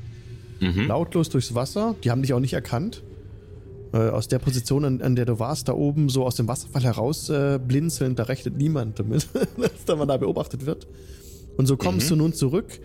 Mhm. 0.59 0.85
Lautlos 0.85 1.29
durchs 1.29 1.55
Wasser. 1.55 1.95
Die 2.03 2.11
haben 2.11 2.21
dich 2.21 2.33
auch 2.33 2.39
nicht 2.39 2.53
erkannt. 2.53 3.01
Äh, 3.93 4.09
aus 4.09 4.27
der 4.27 4.37
Position, 4.37 4.85
an, 4.85 5.01
an 5.01 5.15
der 5.15 5.25
du 5.25 5.39
warst, 5.39 5.69
da 5.69 5.73
oben 5.73 6.07
so 6.07 6.23
aus 6.23 6.35
dem 6.35 6.47
Wasserfall 6.47 6.83
heraus 6.83 7.29
äh, 7.31 7.57
blinzelnd, 7.57 8.19
da 8.19 8.23
rechnet 8.25 8.57
niemand 8.57 8.99
damit, 8.99 9.27
dass 9.57 9.85
da 9.87 9.95
man 9.95 10.07
da 10.07 10.17
beobachtet 10.17 10.67
wird. 10.67 10.85
Und 11.57 11.65
so 11.67 11.77
kommst 11.77 12.07
Mhm. 12.07 12.09
du 12.09 12.15
nun 12.23 12.33
zurück. 12.33 12.79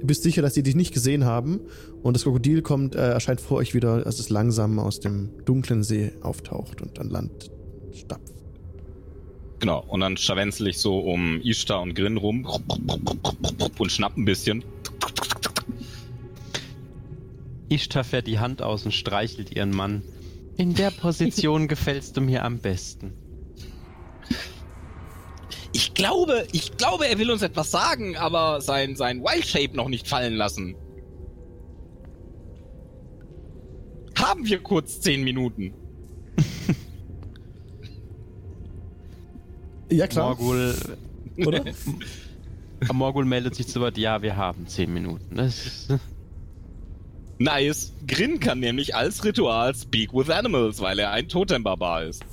Du 0.00 0.06
bist 0.06 0.22
sicher, 0.24 0.42
dass 0.42 0.54
sie 0.54 0.62
dich 0.62 0.74
nicht 0.74 0.92
gesehen 0.92 1.24
haben. 1.24 1.60
Und 2.02 2.14
das 2.14 2.24
Krokodil 2.24 2.62
kommt, 2.62 2.94
äh, 2.94 3.10
erscheint 3.10 3.40
vor 3.40 3.58
euch 3.58 3.74
wieder, 3.74 4.04
als 4.04 4.18
es 4.18 4.30
langsam 4.30 4.78
aus 4.78 5.00
dem 5.00 5.30
dunklen 5.44 5.82
See 5.84 6.12
auftaucht 6.22 6.82
und 6.82 6.98
an 6.98 7.08
Land 7.08 7.50
stapft. 7.92 8.32
Genau. 9.60 9.84
Und 9.86 10.00
dann 10.00 10.16
scharwenzel 10.16 10.66
ich 10.66 10.78
so 10.78 10.98
um 10.98 11.40
Ishtar 11.40 11.80
und 11.82 11.94
Grin 11.94 12.16
rum 12.16 12.46
und 13.78 13.92
schnapp 13.92 14.16
ein 14.16 14.24
bisschen. 14.24 14.64
Ishtar 17.68 18.04
fährt 18.04 18.26
die 18.26 18.38
Hand 18.38 18.60
aus 18.60 18.84
und 18.84 18.92
streichelt 18.92 19.54
ihren 19.54 19.70
Mann. 19.70 20.02
In 20.56 20.74
der 20.74 20.90
Position 20.90 21.68
gefällst 21.68 22.16
du 22.16 22.20
mir 22.20 22.44
am 22.44 22.58
besten. 22.58 23.12
Ich 25.72 25.94
glaube, 25.94 26.46
ich 26.52 26.76
glaube, 26.76 27.06
er 27.06 27.18
will 27.18 27.30
uns 27.30 27.42
etwas 27.42 27.70
sagen, 27.70 28.16
aber 28.16 28.60
sein, 28.60 28.94
sein 28.96 29.22
Wild 29.22 29.46
Shape 29.46 29.74
noch 29.76 29.88
nicht 29.88 30.06
fallen 30.06 30.34
lassen. 30.34 30.74
Haben 34.18 34.44
wir 34.46 34.58
kurz 34.62 35.00
zehn 35.00 35.24
Minuten? 35.24 35.74
Ja, 39.90 40.06
klar. 40.06 40.28
Morgul, 40.28 40.74
Oder? 41.36 41.64
Morgul 42.94 43.26
meldet 43.26 43.54
sich 43.56 43.68
zu 43.68 43.78
Wort, 43.82 43.98
ja, 43.98 44.22
wir 44.22 44.36
haben 44.36 44.66
zehn 44.66 44.92
Minuten. 44.92 45.36
Nice. 47.38 47.92
Grin 48.06 48.38
kann 48.38 48.60
nämlich 48.60 48.94
als 48.94 49.24
Ritual 49.24 49.74
Speak 49.74 50.14
with 50.14 50.30
Animals, 50.30 50.80
weil 50.80 50.98
er 51.00 51.10
ein 51.10 51.28
Totem-Barbar 51.28 52.04
ist. 52.04 52.24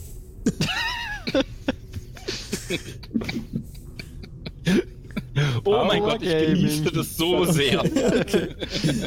Oh 5.65 5.85
mein 5.85 6.01
Gott, 6.01 6.21
ich 6.21 6.29
genieße 6.29 6.91
das 6.91 7.17
so 7.17 7.45
sehr. 7.45 7.83
okay. 7.83 8.55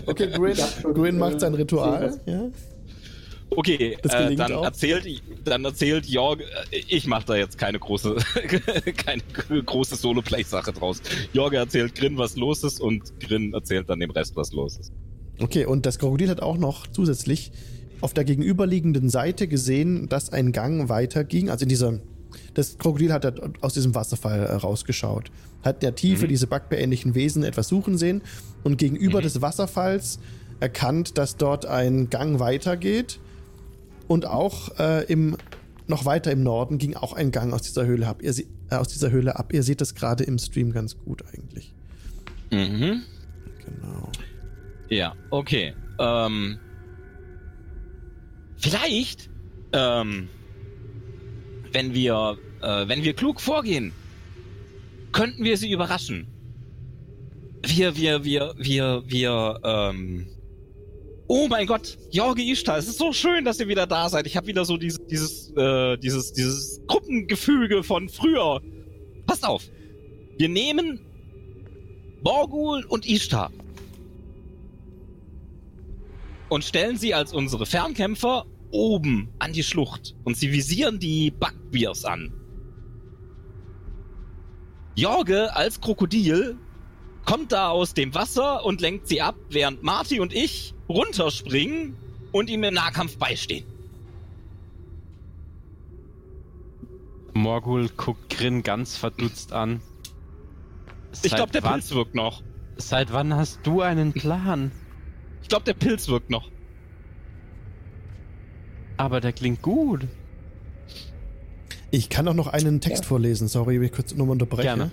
Okay, 0.07 0.31
Grin, 0.31 0.57
Grin 0.95 1.19
macht 1.19 1.41
sein 1.41 1.55
Ritual. 1.55 2.21
Ja. 2.27 2.51
Okay, 3.57 3.99
Das 4.03 4.15
äh, 4.15 4.35
dann 4.35 4.53
auch. 4.53 4.65
erzählt, 4.65 5.07
dann 5.45 5.65
erzählt 5.65 6.07
Jorg, 6.07 6.41
äh, 6.41 6.45
ich 6.89 7.07
mache 7.07 7.27
da 7.27 7.37
jetzt 7.37 7.59
keine 7.59 7.79
große, 7.79 8.17
keine 8.97 9.23
große 9.65 9.97
Solo-Play-Sache 9.97 10.73
draus. 10.73 11.03
Jorge 11.35 11.59
erzählt 11.59 11.95
Grin, 11.95 12.17
was 12.17 12.37
los 12.37 12.65
ist 12.65 12.81
und 12.81 13.21
Grin 13.21 13.53
erzählt 13.53 13.91
dann 13.91 14.01
dem 14.01 14.11
Rest, 14.11 14.37
was 14.37 14.53
los 14.53 14.79
ist. 14.79 14.93
Okay, 15.39 15.67
und 15.67 15.87
das 15.87 15.99
Krokodil 15.99 16.29
hat 16.31 16.41
auch 16.41 16.57
noch 16.57 16.87
zusätzlich 16.87 17.53
auf 18.01 18.15
der 18.15 18.25
gegenüberliegenden 18.25 19.09
Seite 19.11 19.49
gesehen, 19.49 20.09
dass 20.09 20.31
ein 20.31 20.53
Gang 20.53 20.89
weiterging. 20.89 21.51
Also 21.51 21.65
in 21.65 21.69
dieser. 21.69 22.01
Das 22.55 22.77
Krokodil 22.79 23.13
hat 23.13 23.41
aus 23.63 23.75
diesem 23.75 23.95
Wasserfall 23.95 24.41
äh, 24.41 24.53
rausgeschaut. 24.53 25.31
Hat 25.65 25.83
der 25.83 25.95
Tiefe 25.95 26.25
Mhm. 26.25 26.29
diese 26.29 26.47
backbeähnlichen 26.47 27.15
Wesen 27.15 27.45
etwas 27.45 27.69
suchen 27.69 27.97
sehen 27.99 28.23
und 28.63 28.77
gegenüber 28.79 29.19
Mhm. 29.21 29.23
des 29.25 29.41
Wasserfalls 29.43 30.19
erkannt, 30.61 31.17
dass 31.19 31.37
dort 31.37 31.67
ein 31.67 32.11
Gang 32.11 32.39
weitergeht. 32.41 33.19
Und 34.09 34.27
auch 34.27 34.79
äh, 34.79 35.05
im, 35.07 35.37
noch 35.87 36.05
weiter 36.05 36.31
im 36.33 36.43
Norden 36.43 36.79
ging 36.79 36.95
auch 36.97 37.13
ein 37.15 37.31
Gang 37.31 37.53
aus 37.55 37.63
dieser 37.63 37.87
Höhle 37.87 38.07
ab. 38.07 38.21
Ihr 38.23 38.35
äh, 38.71 38.75
aus 38.75 38.89
dieser 38.89 39.11
Höhle 39.11 39.37
ab. 39.39 39.53
Ihr 39.55 39.63
seht 39.63 39.81
das 39.81 39.95
gerade 39.95 40.25
im 40.25 40.39
Stream 40.39 40.73
ganz 40.73 40.97
gut 40.99 41.25
eigentlich. 41.33 41.73
Mhm. 42.51 43.03
Genau. 43.65 44.11
Ja, 44.91 45.15
okay. 45.31 45.73
Ähm, 45.99 46.59
vielleicht, 48.57 49.31
ähm, 49.73 50.29
wenn 51.73 51.95
wir, 51.95 52.39
äh, 52.63 52.89
wenn 52.89 53.03
wir 53.03 53.15
klug 53.15 53.41
vorgehen, 53.41 53.93
könnten 55.13 55.45
wir 55.45 55.57
sie 55.57 55.71
überraschen. 55.71 56.27
Wir, 57.65 57.97
wir, 57.97 58.25
wir, 58.25 58.55
wir, 58.59 59.03
wir, 59.07 59.61
ähm, 59.63 60.27
oh 61.29 61.47
mein 61.49 61.67
Gott, 61.67 61.97
Jorge 62.11 62.43
Ishtar, 62.43 62.79
es 62.79 62.89
ist 62.89 62.99
so 62.99 63.13
schön, 63.13 63.45
dass 63.45 63.61
ihr 63.61 63.69
wieder 63.69 63.87
da 63.87 64.09
seid. 64.09 64.27
Ich 64.27 64.37
habe 64.37 64.47
wieder 64.47 64.65
so 64.65 64.77
dieses, 64.77 65.07
dieses, 65.07 65.53
äh, 65.57 65.97
dieses, 65.99 66.33
dieses 66.33 66.81
Gruppengefüge 66.87 67.83
von 67.83 68.09
früher. 68.09 68.61
Passt 69.27 69.45
auf. 69.45 69.63
Wir 70.39 70.49
nehmen 70.49 71.01
Morgul 72.23 72.85
und 72.85 73.07
Ishtar 73.09 73.51
und 76.49 76.65
stellen 76.65 76.99
sie 76.99 77.15
als 77.15 77.33
unsere 77.33 77.65
Fernkämpfer 77.65 78.45
oben 78.73 79.29
an 79.39 79.53
die 79.53 79.63
Schlucht 79.63 80.15
und 80.25 80.37
sie 80.37 80.51
visieren 80.53 80.99
die 80.99 81.31
Bugbears 81.31 82.05
an. 82.05 82.33
Jorge 84.97 85.55
als 85.55 85.81
Krokodil 85.81 86.57
kommt 87.25 87.53
da 87.53 87.69
aus 87.71 87.95
dem 87.95 88.15
Wasser 88.15 88.65
und 88.65 88.81
lenkt 88.81 89.09
sie 89.09 89.23
ab, 89.23 89.37
während 89.49 89.83
Marty 89.83 90.21
und 90.21 90.35
ich 90.35 90.75
runterspringen 90.89 91.97
und 92.33 92.51
ihm 92.51 92.65
im 92.65 92.75
Nahkampf 92.75 93.17
beistehen. 93.17 93.65
Morgul 97.35 97.89
guckt 97.97 98.29
Grin 98.37 98.63
ganz 98.63 98.97
verdutzt 98.97 99.53
an. 99.53 99.81
Ich 101.23 101.35
glaube, 101.35 101.53
der 101.53 101.63
wann- 101.63 101.75
Pilz 101.75 101.93
wirkt 101.93 102.15
noch. 102.15 102.43
Seit 102.77 103.13
wann 103.13 103.35
hast 103.35 103.61
du 103.65 103.81
einen 103.81 104.13
Plan? 104.13 104.73
Ich 105.43 105.49
glaube, 105.49 105.65
der 105.65 105.75
Pilz 105.75 106.09
wirkt 106.09 106.31
noch. 106.31 106.51
Aber 109.03 109.21
der 109.21 109.33
klingt 109.33 109.63
gut. 109.63 110.07
Ich 111.91 112.09
kann 112.09 112.29
auch 112.29 112.35
noch 112.35 112.47
einen 112.47 112.81
Text 112.81 113.03
Ja. 113.03 113.09
vorlesen, 113.09 113.49
sorry, 113.49 113.81
wenn 113.81 113.87
ich 113.87 113.93
kurz 113.93 114.15
nochmal 114.15 114.35
unterbreche. 114.35 114.63
Gerne. 114.63 114.91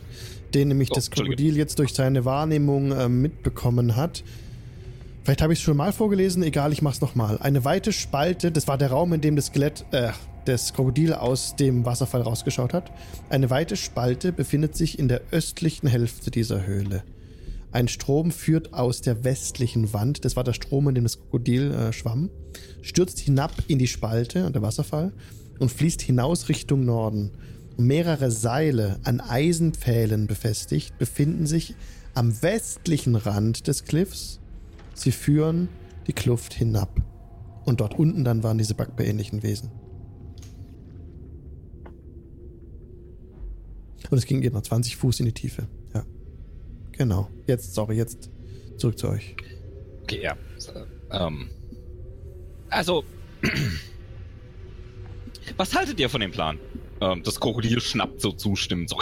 Den 0.55 0.69
nämlich 0.69 0.89
Oh, 0.91 0.95
das. 0.95 1.11
Krokodil 1.11 1.55
jetzt 1.55 1.77
durch 1.77 1.93
seine 1.93 2.25
Wahrnehmung 2.25 2.91
ähm, 2.91 3.21
mitbekommen 3.21 3.95
hat. 3.95 4.23
Vielleicht 5.23 5.43
habe 5.43 5.53
ich 5.53 5.59
es 5.59 5.63
schon 5.63 5.77
mal 5.77 5.93
vorgelesen, 5.93 6.41
egal, 6.41 6.73
ich 6.73 6.81
mach's 6.81 7.01
nochmal. 7.01 7.37
Eine 7.37 7.63
weite 7.65 7.93
Spalte, 7.93 8.51
das 8.51 8.67
war 8.67 8.79
der 8.79 8.89
Raum, 8.89 9.13
in 9.13 9.21
dem 9.21 9.35
das 9.35 9.45
Skelett, 9.47 9.85
äh, 9.91 10.09
das 10.45 10.73
Krokodil 10.73 11.13
aus 11.13 11.55
dem 11.55 11.85
Wasserfall 11.85 12.23
rausgeschaut 12.23 12.73
hat. 12.73 12.91
Eine 13.29 13.51
weite 13.51 13.75
Spalte 13.75 14.31
befindet 14.31 14.75
sich 14.75 14.97
in 14.97 15.07
der 15.07 15.21
östlichen 15.29 15.87
Hälfte 15.87 16.31
dieser 16.31 16.65
Höhle. 16.65 17.03
Ein 17.71 17.87
Strom 17.87 18.31
führt 18.31 18.73
aus 18.73 19.01
der 19.01 19.23
westlichen 19.23 19.93
Wand, 19.93 20.25
das 20.25 20.35
war 20.35 20.43
der 20.43 20.53
Strom, 20.53 20.89
in 20.89 20.95
dem 20.95 21.03
das 21.03 21.19
Krokodil 21.19 21.71
äh, 21.71 21.93
schwamm, 21.93 22.31
stürzt 22.81 23.19
hinab 23.19 23.53
in 23.67 23.79
die 23.79 23.87
Spalte, 23.87 24.49
der 24.51 24.61
Wasserfall, 24.61 25.11
und 25.59 25.71
fließt 25.71 26.01
hinaus 26.01 26.49
Richtung 26.49 26.85
Norden. 26.85 27.31
Und 27.77 27.85
mehrere 27.85 28.31
Seile 28.31 28.99
an 29.03 29.21
Eisenpfählen 29.21 30.27
befestigt 30.27 30.97
befinden 30.97 31.45
sich 31.45 31.75
am 32.13 32.41
westlichen 32.41 33.15
Rand 33.15 33.67
des 33.67 33.85
Cliffs. 33.85 34.39
Sie 34.93 35.11
führen 35.11 35.69
die 36.07 36.13
Kluft 36.13 36.53
hinab. 36.53 37.01
Und 37.65 37.81
dort 37.81 37.97
unten 37.97 38.23
dann 38.23 38.43
waren 38.43 38.57
diese 38.57 38.73
backbeähnlichen 38.73 39.43
Wesen. 39.43 39.71
Und 44.09 44.17
es 44.17 44.25
ging 44.25 44.41
geht 44.41 44.53
noch 44.53 44.63
20 44.63 44.95
Fuß 44.97 45.19
in 45.19 45.27
die 45.27 45.33
Tiefe. 45.33 45.67
Ja. 45.93 46.03
Genau. 46.93 47.29
Jetzt, 47.47 47.75
sorry, 47.75 47.95
jetzt 47.95 48.29
zurück 48.77 48.97
zu 48.97 49.09
euch. 49.09 49.35
Okay, 50.03 50.23
ja. 50.23 50.35
Ähm, 51.11 51.49
also, 52.69 53.03
was 55.57 55.75
haltet 55.75 55.99
ihr 55.99 56.09
von 56.09 56.21
dem 56.21 56.31
Plan? 56.31 56.57
Ähm, 57.01 57.21
das 57.23 57.39
Krokodil 57.39 57.79
schnappt 57.81 58.21
so 58.21 58.31
zustimmend. 58.31 58.89
So. 58.89 58.97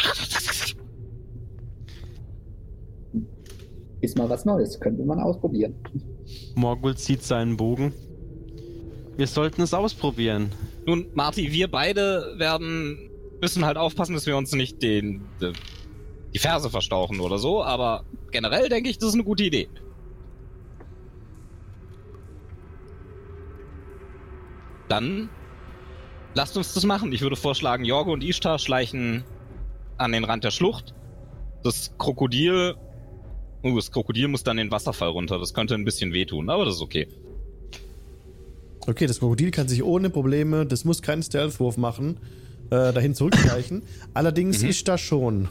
Ist 4.01 4.18
mal 4.18 4.30
was 4.30 4.45
Neues, 4.45 4.80
könnte 4.80 5.03
man 5.03 5.20
ausprobieren. 5.20 5.76
Morgul 6.55 6.95
zieht 6.95 7.24
seinen 7.24 7.57
Bogen. 7.57 7.93
Wir 9.18 9.28
sollten 9.28 9.61
es 9.63 9.74
ausprobieren. 9.74 10.51
Nun, 10.86 11.07
Marty, 11.15 11.51
wir 11.51 11.68
beide 11.70 12.36
werden 12.38 13.09
müssen 13.41 13.65
halt 13.65 13.78
aufpassen, 13.78 14.13
dass 14.13 14.28
wir 14.28 14.38
uns 14.38 14.51
nicht 14.53 14.82
den, 14.84 15.26
de- 15.41 15.53
die 16.34 16.39
Ferse 16.39 16.70
verstauchen 16.70 17.20
oder 17.20 17.39
so, 17.39 17.63
aber 17.63 18.05
generell 18.32 18.70
denke 18.70 18.89
ich, 18.89 18.99
das 18.99 19.09
ist 19.09 19.15
eine 19.15 19.24
gute 19.24 19.43
Idee. 19.43 19.68
Dann 24.88 25.29
lasst 26.33 26.57
uns 26.57 26.73
das 26.73 26.85
machen. 26.85 27.11
Ich 27.13 27.21
würde 27.21 27.35
vorschlagen, 27.35 27.85
Jorgo 27.85 28.13
und 28.13 28.23
Ishtar 28.23 28.59
schleichen 28.59 29.23
an 29.97 30.11
den 30.11 30.23
Rand 30.23 30.43
der 30.43 30.51
Schlucht. 30.51 30.93
Das 31.63 31.93
Krokodil. 31.97 32.75
Uh, 33.63 33.75
das 33.75 33.91
Krokodil 33.91 34.27
muss 34.27 34.43
dann 34.43 34.57
den 34.57 34.71
Wasserfall 34.71 35.09
runter. 35.09 35.39
Das 35.39 35.53
könnte 35.53 35.73
ein 35.73 35.83
bisschen 35.83 36.13
wehtun, 36.13 36.49
aber 36.49 36.65
das 36.65 36.75
ist 36.75 36.81
okay. 36.81 37.07
Okay, 38.85 39.07
das 39.07 39.19
Krokodil 39.19 39.51
kann 39.51 39.67
sich 39.67 39.83
ohne 39.83 40.09
Probleme, 40.09 40.65
das 40.65 40.85
muss 40.85 41.01
keinen 41.01 41.21
Stealth-Wurf 41.21 41.75
machen, 41.75 42.19
äh, 42.69 42.93
dahin 42.93 43.15
zurückschleichen. 43.15 43.81
Allerdings 44.13 44.61
Mhm. 44.61 44.69
ist 44.69 44.88
da 44.88 44.97
schon. 44.97 45.49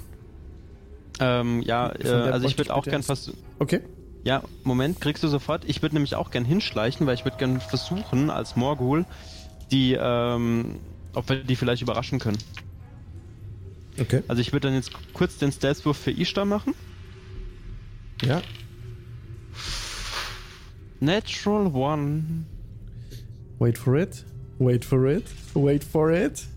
Ähm, 1.21 1.61
ja, 1.63 1.93
äh, 1.99 2.09
also 2.09 2.47
ich 2.47 2.57
würde 2.57 2.75
auch 2.75 2.85
gern 2.85 3.03
versuchen. 3.03 3.39
Okay. 3.59 3.81
Ja, 4.27 4.43
Moment, 4.65 5.01
kriegst 5.01 5.23
du 5.23 5.29
sofort. 5.29 5.65
Ich 5.69 5.83
würde 5.83 5.95
nämlich 5.95 6.17
auch 6.17 6.33
gern 6.33 6.45
hinschleichen, 6.45 7.07
weil 7.07 7.15
ich 7.15 7.25
würde 7.25 7.37
gern 7.37 7.61
versuchen, 7.61 8.29
als 8.29 8.57
Morgul, 8.57 9.05
die, 9.71 9.97
ähm, 9.97 10.81
ob 11.15 11.29
wir 11.29 11.45
die 11.45 11.55
vielleicht 11.55 11.81
überraschen 11.81 12.19
können. 12.19 12.39
Okay. 14.01 14.25
Also 14.27 14.43
ich 14.43 14.53
würde 14.53 14.67
dann 14.67 14.75
jetzt 14.75 14.91
kurz 15.15 15.39
den 15.39 15.53
Stealth-Wurf 15.53 15.97
für 15.97 16.11
Ishtar 16.11 16.45
machen. 16.45 16.75
Ja. 18.21 18.43
Natural 20.99 21.69
One. 21.69 22.47
Wait 23.61 23.79
for 23.79 23.95
it. 23.95 24.25
Wait 24.59 24.85
for 24.85 25.07
it. 25.07 25.27
Wait 25.55 25.85
for 25.85 26.11
it. 26.11 26.49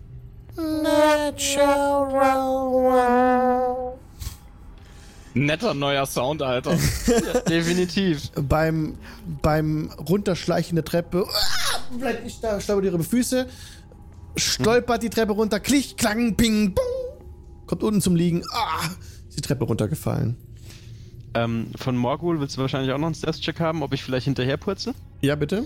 Netter 5.34 5.74
neuer 5.74 6.06
Sound, 6.06 6.42
Alter. 6.42 6.76
Definitiv. 7.48 8.30
Beim, 8.32 8.96
beim 9.42 9.90
Runterschleichen 10.08 10.76
der 10.76 10.84
Treppe 10.84 11.26
ah, 11.28 11.96
bleibt 11.98 12.26
ich 12.26 12.40
da, 12.40 12.60
stolpert 12.60 12.84
ihre 12.86 13.04
Füße, 13.04 13.46
stolpert 14.36 15.02
die 15.02 15.10
Treppe 15.10 15.32
runter, 15.32 15.60
klick, 15.60 15.96
klang, 15.96 16.34
ping, 16.36 16.74
bung, 16.74 16.84
kommt 17.66 17.82
unten 17.82 18.00
zum 18.00 18.16
Liegen, 18.16 18.42
ah, 18.52 18.88
ist 19.28 19.38
die 19.38 19.42
Treppe 19.42 19.64
runtergefallen. 19.64 20.36
Ähm, 21.34 21.68
von 21.76 21.96
Morgul 21.96 22.40
willst 22.40 22.56
du 22.56 22.60
wahrscheinlich 22.62 22.92
auch 22.92 22.98
noch 22.98 23.06
einen 23.06 23.14
Stealth-Check 23.14 23.60
haben, 23.60 23.82
ob 23.84 23.92
ich 23.92 24.02
vielleicht 24.02 24.24
hinterher 24.24 24.56
purze? 24.56 24.94
Ja, 25.20 25.36
bitte? 25.36 25.64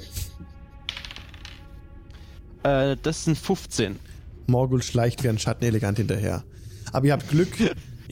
Äh, 2.64 2.96
das 3.02 3.24
sind 3.24 3.38
15. 3.38 3.98
Morgul 4.46 4.82
schleicht 4.82 5.24
wie 5.24 5.30
ein 5.30 5.38
Schatten 5.38 5.64
elegant 5.64 5.96
hinterher. 5.96 6.44
Aber 6.92 7.06
ihr 7.06 7.14
habt 7.14 7.28
Glück, 7.28 7.56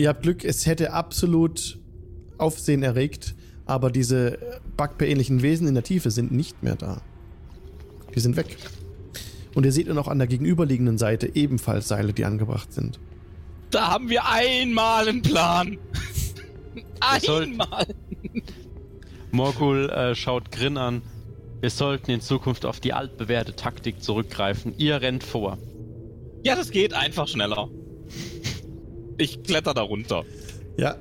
ihr 0.03 0.09
habt 0.09 0.23
Glück, 0.23 0.45
es 0.45 0.67
hätte 0.67 0.93
absolut 0.93 1.79
Aufsehen 2.37 2.83
erregt, 2.83 3.37
aber 3.67 3.91
diese 3.91 4.61
Bugbear-ähnlichen 4.77 5.43
Wesen 5.43 5.69
in 5.69 5.75
der 5.75 5.85
Tiefe 5.85 6.11
sind 6.11 6.33
nicht 6.33 6.63
mehr 6.63 6.75
da. 6.75 7.01
Die 8.15 8.21
sind 8.21 8.37
weg. 8.37 8.57
Und 9.55 9.65
ihr 9.65 9.73
seht 9.73 9.87
nur 9.87 9.95
noch 9.95 10.09
an 10.09 10.19
der 10.19 10.27
gegenüberliegenden 10.27 10.99
Seite 10.99 11.37
ebenfalls 11.37 11.87
Seile, 11.87 12.13
die 12.13 12.25
angebracht 12.25 12.73
sind. 12.73 12.99
Da 13.71 13.93
haben 13.93 14.11
wir 14.11 14.29
einmal 14.29 15.09
einen 15.09 15.23
Plan. 15.23 15.79
Einmal. 17.01 17.87
Morgul 19.31 19.89
äh, 19.91 20.15
schaut 20.15 20.53
Grin 20.53 20.77
an. 20.77 21.03
Wir 21.61 21.71
sollten 21.71 22.11
in 22.11 22.21
Zukunft 22.21 22.65
auf 22.65 22.81
die 22.81 22.93
altbewährte 22.93 23.55
Taktik 23.57 24.03
zurückgreifen. 24.03 24.75
Ihr 24.79 25.01
rennt 25.01 25.25
vor. 25.25 25.59
Ja, 26.45 26.57
das 26.57 26.71
geht 26.71 26.93
einfach 26.93 27.29
schneller. 27.29 27.69
Ich 29.19 29.43
kletter 29.43 29.75
da 29.75 29.83
runter. 29.83 30.25
Ja. 30.77 30.97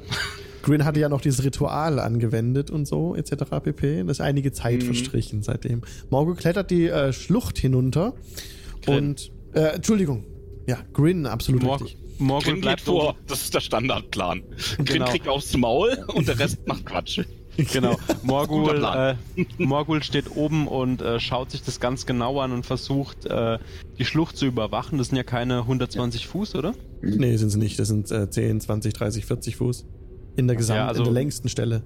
Grin 0.63 0.85
hatte 0.85 0.99
ja 0.99 1.09
noch 1.09 1.21
dieses 1.21 1.43
Ritual 1.43 1.97
angewendet 1.99 2.69
und 2.69 2.85
so, 2.87 3.15
etc. 3.15 3.45
pp. 3.63 4.03
Da 4.03 4.11
ist 4.11 4.21
einige 4.21 4.51
Zeit 4.51 4.81
Mhm. 4.81 4.85
verstrichen 4.87 5.41
seitdem. 5.43 5.81
Morgul 6.09 6.35
klettert 6.35 6.69
die 6.69 6.87
äh, 6.87 7.13
Schlucht 7.13 7.57
hinunter 7.57 8.13
Grin. 8.83 8.95
und. 9.09 9.31
Äh, 9.53 9.75
Entschuldigung. 9.75 10.25
Ja, 10.67 10.77
Grin, 10.93 11.25
absolut 11.25 11.63
Morg 11.63 11.81
richtig. 11.81 11.97
Morgul 12.19 12.43
Grin 12.43 12.53
geht 12.55 12.61
bleibt 12.61 12.81
vor. 12.81 13.15
Das 13.27 13.41
ist 13.41 13.53
der 13.55 13.59
Standardplan. 13.61 14.43
Grin 14.77 14.85
Genau. 14.85 15.05
kriegt 15.05 15.27
aufs 15.27 15.57
Maul 15.57 15.97
und 16.13 16.27
der 16.27 16.37
Rest 16.37 16.59
macht 16.67 16.85
Quatsch. 16.85 17.21
Genau. 17.73 17.97
Morgul, 18.23 18.83
äh. 18.83 19.15
Morgul 19.57 20.03
steht 20.03 20.35
oben 20.35 20.67
und 20.67 21.01
äh, 21.01 21.19
schaut 21.19 21.51
sich 21.51 21.63
das 21.63 21.79
ganz 21.79 22.05
genau 22.05 22.39
an 22.39 22.51
und 22.51 22.65
versucht, 22.65 23.25
äh, 23.25 23.57
die 23.97 24.05
Schlucht 24.05 24.37
zu 24.37 24.45
überwachen. 24.45 24.97
Das 24.97 25.07
sind 25.07 25.17
ja 25.17 25.23
keine 25.23 25.59
120 25.59 26.27
Fuß, 26.27 26.55
oder? 26.55 26.73
Nee, 27.01 27.35
sind 27.37 27.49
sie 27.49 27.59
nicht. 27.59 27.79
Das 27.79 27.87
sind 27.87 28.11
äh, 28.11 28.29
10, 28.29 28.61
20, 28.61 28.93
30, 28.93 29.25
40 29.25 29.55
Fuß. 29.57 29.85
In 30.37 30.47
der 30.47 30.55
Gesamt, 30.55 30.77
Ja, 30.77 30.87
also- 30.87 31.01
in 31.01 31.05
der 31.05 31.13
längsten 31.13 31.49
Stelle. 31.49 31.83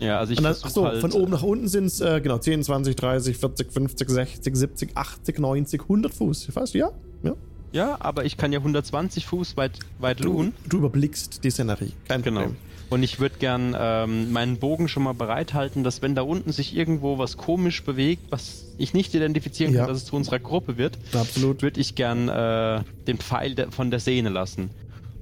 Ja, 0.00 0.18
also 0.18 0.32
ich 0.32 0.38
Und 0.38 0.44
dann, 0.44 0.56
ach 0.60 0.70
so, 0.70 0.86
halt, 0.86 1.00
von 1.00 1.12
oben 1.12 1.30
nach 1.30 1.44
unten 1.44 1.68
sind 1.68 1.84
es 1.86 2.00
äh, 2.00 2.20
genau 2.20 2.38
10, 2.38 2.64
20, 2.64 2.96
30, 2.96 3.36
40, 3.36 3.72
50, 3.72 4.08
60, 4.10 4.56
70, 4.56 4.96
80, 4.96 5.38
90, 5.38 5.80
100 5.82 6.12
Fuß. 6.12 6.46
Fast, 6.52 6.74
ja? 6.74 6.90
Ja. 7.22 7.34
Ja, 7.74 7.96
aber 8.00 8.24
ich 8.24 8.36
kann 8.36 8.52
ja 8.52 8.60
120 8.60 9.26
Fuß 9.26 9.56
weit, 9.56 9.72
weit 9.98 10.20
Du, 10.20 10.32
luhen. 10.32 10.52
du 10.68 10.78
überblickst 10.78 11.42
die 11.44 11.50
Szenerie. 11.50 11.92
Kein 12.08 12.22
Genau. 12.22 12.40
Problem. 12.42 12.56
Und 12.90 13.02
ich 13.02 13.18
würde 13.18 13.36
gern 13.40 13.74
ähm, 13.76 14.30
meinen 14.30 14.58
Bogen 14.58 14.86
schon 14.88 15.02
mal 15.02 15.14
bereithalten, 15.14 15.82
dass 15.82 16.00
wenn 16.00 16.14
da 16.14 16.22
unten 16.22 16.52
sich 16.52 16.76
irgendwo 16.76 17.18
was 17.18 17.36
komisch 17.36 17.82
bewegt, 17.82 18.30
was 18.30 18.66
ich 18.78 18.94
nicht 18.94 19.12
identifizieren 19.14 19.72
kann, 19.72 19.82
Ja. 19.82 19.86
dass 19.88 19.96
es 19.98 20.04
zu 20.04 20.14
unserer 20.14 20.38
Gruppe 20.38 20.76
wird, 20.78 20.98
Absolut. 21.12 21.62
würde 21.62 21.80
ich 21.80 21.96
gern 21.96 22.28
äh, 22.28 22.82
den 23.08 23.18
Pfeil 23.18 23.54
der, 23.56 23.72
von 23.72 23.90
der 23.90 23.98
Sehne 24.00 24.28
lassen. 24.28 24.70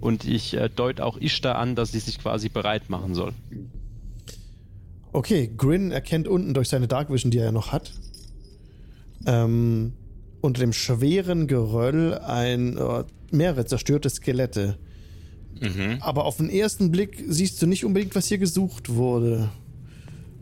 Und 0.01 0.25
ich 0.27 0.53
äh, 0.55 0.69
deute 0.69 1.07
auch 1.07 1.17
Ishtar 1.19 1.57
an, 1.57 1.75
dass 1.75 1.93
sie 1.93 2.01
sich 2.01 2.19
quasi 2.19 2.49
bereit 2.51 2.91
machen 2.91 3.15
soll. 3.15 3.33
Okay, 5.13 5.51
Grin 5.57 5.93
erkennt 5.93 6.29
unten 6.29 6.53
durch 6.55 6.69
seine 6.69 6.89
Dark 6.89 7.11
Vision, 7.11 7.31
die 7.31 7.39
er 7.39 7.47
ja 7.47 7.53
noch 7.53 7.73
hat, 7.73 7.93
ähm, 9.27 9.93
unter 10.43 10.61
dem 10.61 10.75
schweren 10.75 11.47
Geröll 11.47 12.19
ein 12.19 12.77
äh, 12.77 13.05
mehrere 13.31 13.65
zerstörte 13.65 14.11
Skelette. 14.11 14.77
Mhm. 15.61 15.99
Aber 16.01 16.27
auf 16.27 16.37
den 16.37 16.51
ersten 16.51 16.91
Blick 16.91 17.25
siehst 17.27 17.63
du 17.63 17.67
nicht 17.67 17.85
unbedingt, 17.85 18.15
was 18.15 18.27
hier 18.27 18.39
gesucht 18.39 18.91
wurde. 18.95 19.51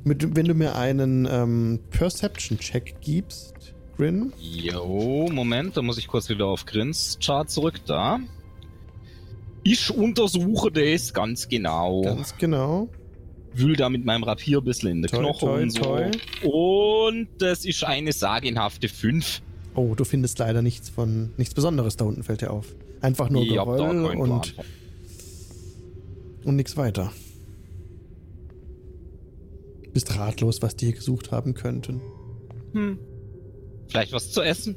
Mit, 0.02 0.34
wenn 0.34 0.46
du 0.46 0.54
mir 0.54 0.76
einen 0.76 1.28
ähm, 1.30 1.80
Perception-Check 1.90 3.00
gibst, 3.02 3.74
Grin. 3.96 4.32
Jo, 4.38 5.28
Moment, 5.30 5.76
da 5.76 5.82
muss 5.82 5.98
ich 5.98 6.08
kurz 6.08 6.30
wieder 6.30 6.46
auf 6.46 6.64
Grins 6.64 7.18
Chart 7.22 7.50
zurück. 7.50 7.80
Da. 7.86 8.18
Ich 9.62 9.90
untersuche 9.94 10.72
das 10.72 11.12
ganz 11.12 11.48
genau. 11.48 12.00
Ganz 12.00 12.34
genau. 12.38 12.88
Wühl 13.52 13.76
da 13.76 13.90
mit 13.90 14.06
meinem 14.06 14.22
Rapier 14.22 14.58
ein 14.58 14.64
bisschen 14.64 14.88
in 14.88 15.02
Toi, 15.02 15.18
Knochen 15.18 15.48
toi, 15.48 15.62
und 15.62 15.70
so. 15.70 15.82
toi. 15.82 16.10
Und 16.48 17.28
das 17.38 17.66
ist 17.66 17.84
eine 17.84 18.12
sagenhafte 18.12 18.88
5. 18.88 19.42
Oh, 19.74 19.94
du 19.94 20.04
findest 20.04 20.38
leider 20.38 20.62
nichts 20.62 20.88
von 20.88 21.30
nichts 21.36 21.54
Besonderes 21.54 21.96
da 21.96 22.04
unten, 22.04 22.22
fällt 22.22 22.40
dir 22.40 22.50
auf. 22.50 22.74
Einfach 23.00 23.30
nur 23.30 23.44
Geröll 23.46 23.76
Plan 23.76 24.04
und, 24.04 24.46
von. 24.46 24.64
und 26.44 26.56
nichts 26.56 26.76
weiter. 26.76 27.12
Bist 29.92 30.16
ratlos, 30.16 30.62
was 30.62 30.76
die 30.76 30.86
hier 30.86 30.94
gesucht 30.94 31.32
haben 31.32 31.54
könnten. 31.54 32.00
Hm. 32.72 32.98
Vielleicht 33.88 34.12
was 34.12 34.30
zu 34.30 34.42
essen? 34.42 34.76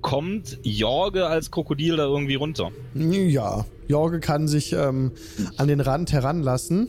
Kommt 0.00 0.58
Jorge 0.62 1.26
als 1.26 1.50
Krokodil 1.50 1.96
da 1.96 2.04
irgendwie 2.04 2.36
runter? 2.36 2.70
Ja, 2.94 3.66
Jorge 3.88 4.20
kann 4.20 4.48
sich 4.48 4.72
ähm, 4.72 5.12
an 5.56 5.68
den 5.68 5.80
Rand 5.80 6.12
heranlassen 6.12 6.88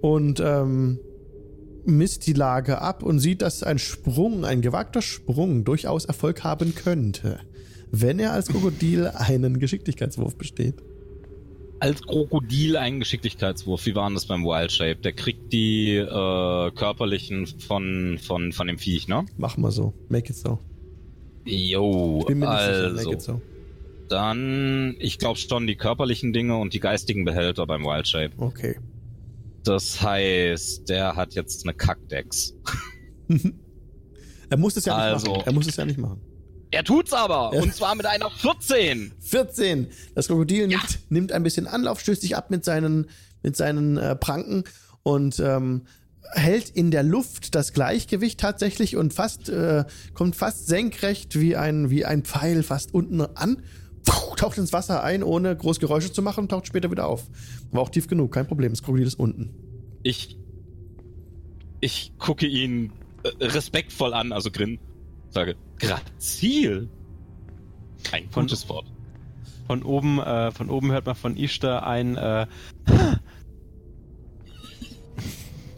und 0.00 0.40
ähm, 0.40 0.98
misst 1.86 2.26
die 2.26 2.32
Lage 2.32 2.80
ab 2.80 3.02
und 3.02 3.18
sieht, 3.18 3.42
dass 3.42 3.62
ein 3.62 3.78
Sprung, 3.78 4.44
ein 4.44 4.62
gewagter 4.62 5.02
Sprung 5.02 5.64
durchaus 5.64 6.04
Erfolg 6.04 6.44
haben 6.44 6.74
könnte, 6.74 7.40
wenn 7.90 8.18
er 8.18 8.32
als 8.32 8.48
Krokodil 8.48 9.08
einen 9.08 9.58
Geschicklichkeitswurf 9.58 10.36
besteht. 10.36 10.76
Als 11.80 12.02
Krokodil 12.02 12.76
einen 12.76 13.00
Geschicklichkeitswurf. 13.00 13.86
Wie 13.86 13.94
war 13.94 14.08
denn 14.08 14.14
das 14.14 14.26
beim 14.26 14.44
Wild 14.44 14.70
Shape? 14.70 14.96
Der 14.96 15.12
kriegt 15.12 15.52
die 15.52 15.96
äh, 15.96 16.70
körperlichen 16.72 17.46
von, 17.46 18.18
von, 18.22 18.52
von 18.52 18.66
dem 18.66 18.78
Viech, 18.78 19.08
ne? 19.08 19.24
Mach 19.38 19.56
mal 19.56 19.70
so. 19.70 19.94
Make 20.10 20.30
it 20.30 20.36
so. 20.36 20.58
Jo, 21.46 22.18
Ich 22.20 22.26
bin 22.26 22.38
mir 22.38 22.50
nicht 22.50 22.60
sicher. 22.60 22.90
Make 22.90 22.98
also. 22.98 23.12
it 23.12 23.22
so. 23.22 23.40
Dann, 24.10 24.96
ich 24.98 25.18
glaube 25.18 25.38
schon 25.38 25.66
die 25.66 25.76
körperlichen 25.76 26.32
Dinge 26.32 26.56
und 26.56 26.74
die 26.74 26.80
geistigen 26.80 27.24
Behälter 27.24 27.66
beim 27.66 27.84
Wild 27.84 28.08
Shape. 28.08 28.32
Okay. 28.36 28.76
Das 29.64 30.00
heißt, 30.00 30.88
der 30.88 31.16
hat 31.16 31.34
jetzt 31.34 31.64
eine 31.64 31.74
Kackdex. 31.74 32.54
er 34.50 34.56
muss 34.56 34.76
es 34.76 34.84
ja 34.84 34.94
nicht 34.96 35.14
Also. 35.14 35.32
machen. 35.32 35.42
Er 35.46 35.52
muss 35.52 35.66
es 35.66 35.76
ja 35.76 35.84
nicht 35.84 35.98
machen. 35.98 36.20
Er 36.72 36.84
tut's 36.84 37.12
aber! 37.12 37.50
Ja. 37.54 37.62
Und 37.62 37.74
zwar 37.74 37.94
mit 37.94 38.06
einer 38.06 38.30
14! 38.30 39.12
14. 39.18 39.88
Das 40.14 40.28
Krokodil 40.28 40.68
nimmt, 40.68 41.00
nimmt 41.08 41.32
ein 41.32 41.42
bisschen 41.42 41.66
Anlauf, 41.66 42.00
stößt 42.00 42.22
sich 42.22 42.36
ab 42.36 42.50
mit 42.50 42.64
seinen, 42.64 43.10
mit 43.42 43.56
seinen 43.56 43.96
äh, 43.96 44.14
Pranken 44.14 44.64
und 45.02 45.40
ähm, 45.40 45.82
hält 46.32 46.70
in 46.70 46.90
der 46.92 47.02
Luft 47.02 47.54
das 47.56 47.72
Gleichgewicht 47.72 48.38
tatsächlich 48.38 48.96
und 48.96 49.12
fast 49.12 49.48
äh, 49.48 49.84
kommt 50.14 50.36
fast 50.36 50.68
senkrecht 50.68 51.40
wie 51.40 51.56
ein 51.56 51.90
wie 51.90 52.04
ein 52.04 52.22
Pfeil 52.22 52.62
fast 52.62 52.94
unten 52.94 53.20
an, 53.20 53.62
taucht 54.04 54.58
ins 54.58 54.72
Wasser 54.72 55.02
ein, 55.02 55.22
ohne 55.22 55.54
groß 55.54 55.80
Geräusche 55.80 56.12
zu 56.12 56.22
machen 56.22 56.40
und 56.44 56.48
taucht 56.50 56.66
später 56.66 56.90
wieder 56.90 57.06
auf. 57.06 57.28
War 57.72 57.82
auch 57.82 57.88
tief 57.90 58.06
genug, 58.08 58.32
kein 58.32 58.46
Problem. 58.46 58.72
Das 58.72 58.82
Krokodil 58.82 59.06
ist 59.06 59.18
unten. 59.18 59.50
Ich. 60.02 60.38
Ich 61.82 62.12
gucke 62.18 62.46
ihn 62.46 62.92
äh, 63.22 63.44
respektvoll 63.44 64.12
an, 64.14 64.32
also 64.32 64.50
grin. 64.50 64.78
Sage, 65.30 65.56
Grazil. 65.78 66.88
Ein 68.12 68.28
Von- 68.30 68.44
gutes 68.44 68.68
Wort. 68.68 68.86
Von 69.66 69.82
oben, 69.82 70.18
äh, 70.18 70.50
von 70.50 70.68
oben 70.68 70.90
hört 70.90 71.06
man 71.06 71.14
von 71.14 71.36
Ishtar 71.36 71.86
ein, 71.86 72.16
äh, 72.16 72.46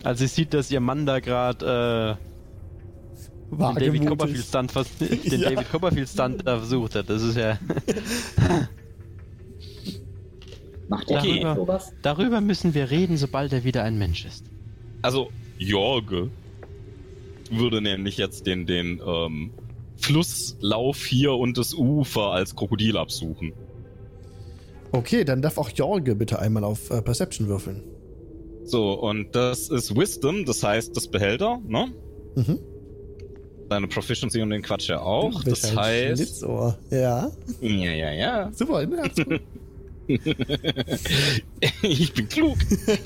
als 0.03 0.19
sie 0.19 0.27
sieht, 0.27 0.55
dass 0.55 0.71
ihr 0.71 0.81
Mann 0.81 1.05
da 1.07 1.21
gerade 1.21 2.19
äh, 2.19 2.32
den 3.53 3.75
David 3.75 4.07
Copperfield 4.07 4.45
Stunt, 4.45 4.73
vers- 4.73 4.89
den 5.01 5.41
Ja. 5.41 5.51
David 5.51 5.71
Copperfield 5.71 6.09
Stunt 6.09 6.47
da 6.47 6.59
versucht 6.59 6.95
hat. 6.95 7.09
Das 7.11 7.23
ist 7.23 7.37
ja, 7.37 7.59
Macht 10.89 11.09
der 11.11 11.19
Okay. 11.21 11.45
okay. 11.45 11.55
sowas? 11.57 11.93
darüber 12.03 12.41
müssen 12.41 12.75
wir 12.75 12.91
reden, 12.91 13.17
sobald 13.17 13.53
er 13.53 13.65
wieder 13.65 13.83
ein 13.83 13.99
Mensch 13.99 14.25
ist. 14.25 14.45
Also, 15.01 15.31
Jorge 15.59 16.31
würde 17.51 17.81
nämlich 17.81 18.17
jetzt 18.19 18.47
den, 18.47 18.67
den 18.67 19.01
ähm, 19.07 19.51
Flusslauf 19.97 21.05
hier 21.05 21.33
und 21.33 21.57
das 21.59 21.75
Ufer 21.75 22.33
als 22.33 22.55
Krokodil 22.57 22.97
absuchen. 22.97 23.53
Okay, 24.91 25.25
dann 25.25 25.41
darf 25.41 25.57
auch 25.59 25.71
Jorge 25.71 26.15
bitte 26.15 26.39
einmal 26.39 26.65
auf 26.65 26.91
äh, 26.91 27.01
Perception 27.01 27.49
würfeln. 27.49 27.83
So, 28.65 28.93
und 28.93 29.35
das 29.35 29.69
ist 29.71 29.97
Wisdom, 29.97 30.45
das 30.45 30.63
heißt 30.63 30.97
das 30.97 31.09
Behälter, 31.09 31.59
ne? 31.67 31.89
Mhm. 32.37 32.59
Deine 33.73 33.89
Proficiency 33.89 34.43
und 34.43 34.51
den 34.51 34.61
Quatsch 34.61 34.91
ja 34.91 35.01
auch. 35.01 35.43
Bist 35.45 35.65
Das 35.65 35.75
heißt. 35.75 36.17
Schlitzohr. 36.19 36.77
Ja, 36.91 37.31
Ja, 37.63 37.91
ja, 37.93 38.13
ja. 38.13 38.51
super. 38.53 38.85
Ne? 38.87 39.41
Ich 41.83 42.13
bin 42.13 42.29
klug. 42.29 42.59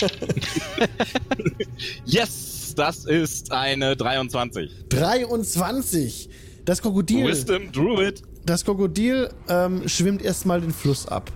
yes, 2.05 2.73
das 2.75 3.05
ist 3.05 3.51
eine 3.53 3.95
23. 3.95 4.71
23. 4.89 6.29
Das 6.65 6.81
Krokodil, 6.81 7.27
Wisdom 7.27 7.71
Druid. 7.71 8.23
das 8.45 8.65
Krokodil 8.65 9.29
ähm, 9.47 9.87
schwimmt 9.87 10.21
erstmal 10.21 10.59
den 10.59 10.71
Fluss 10.71 11.07
ab. 11.07 11.31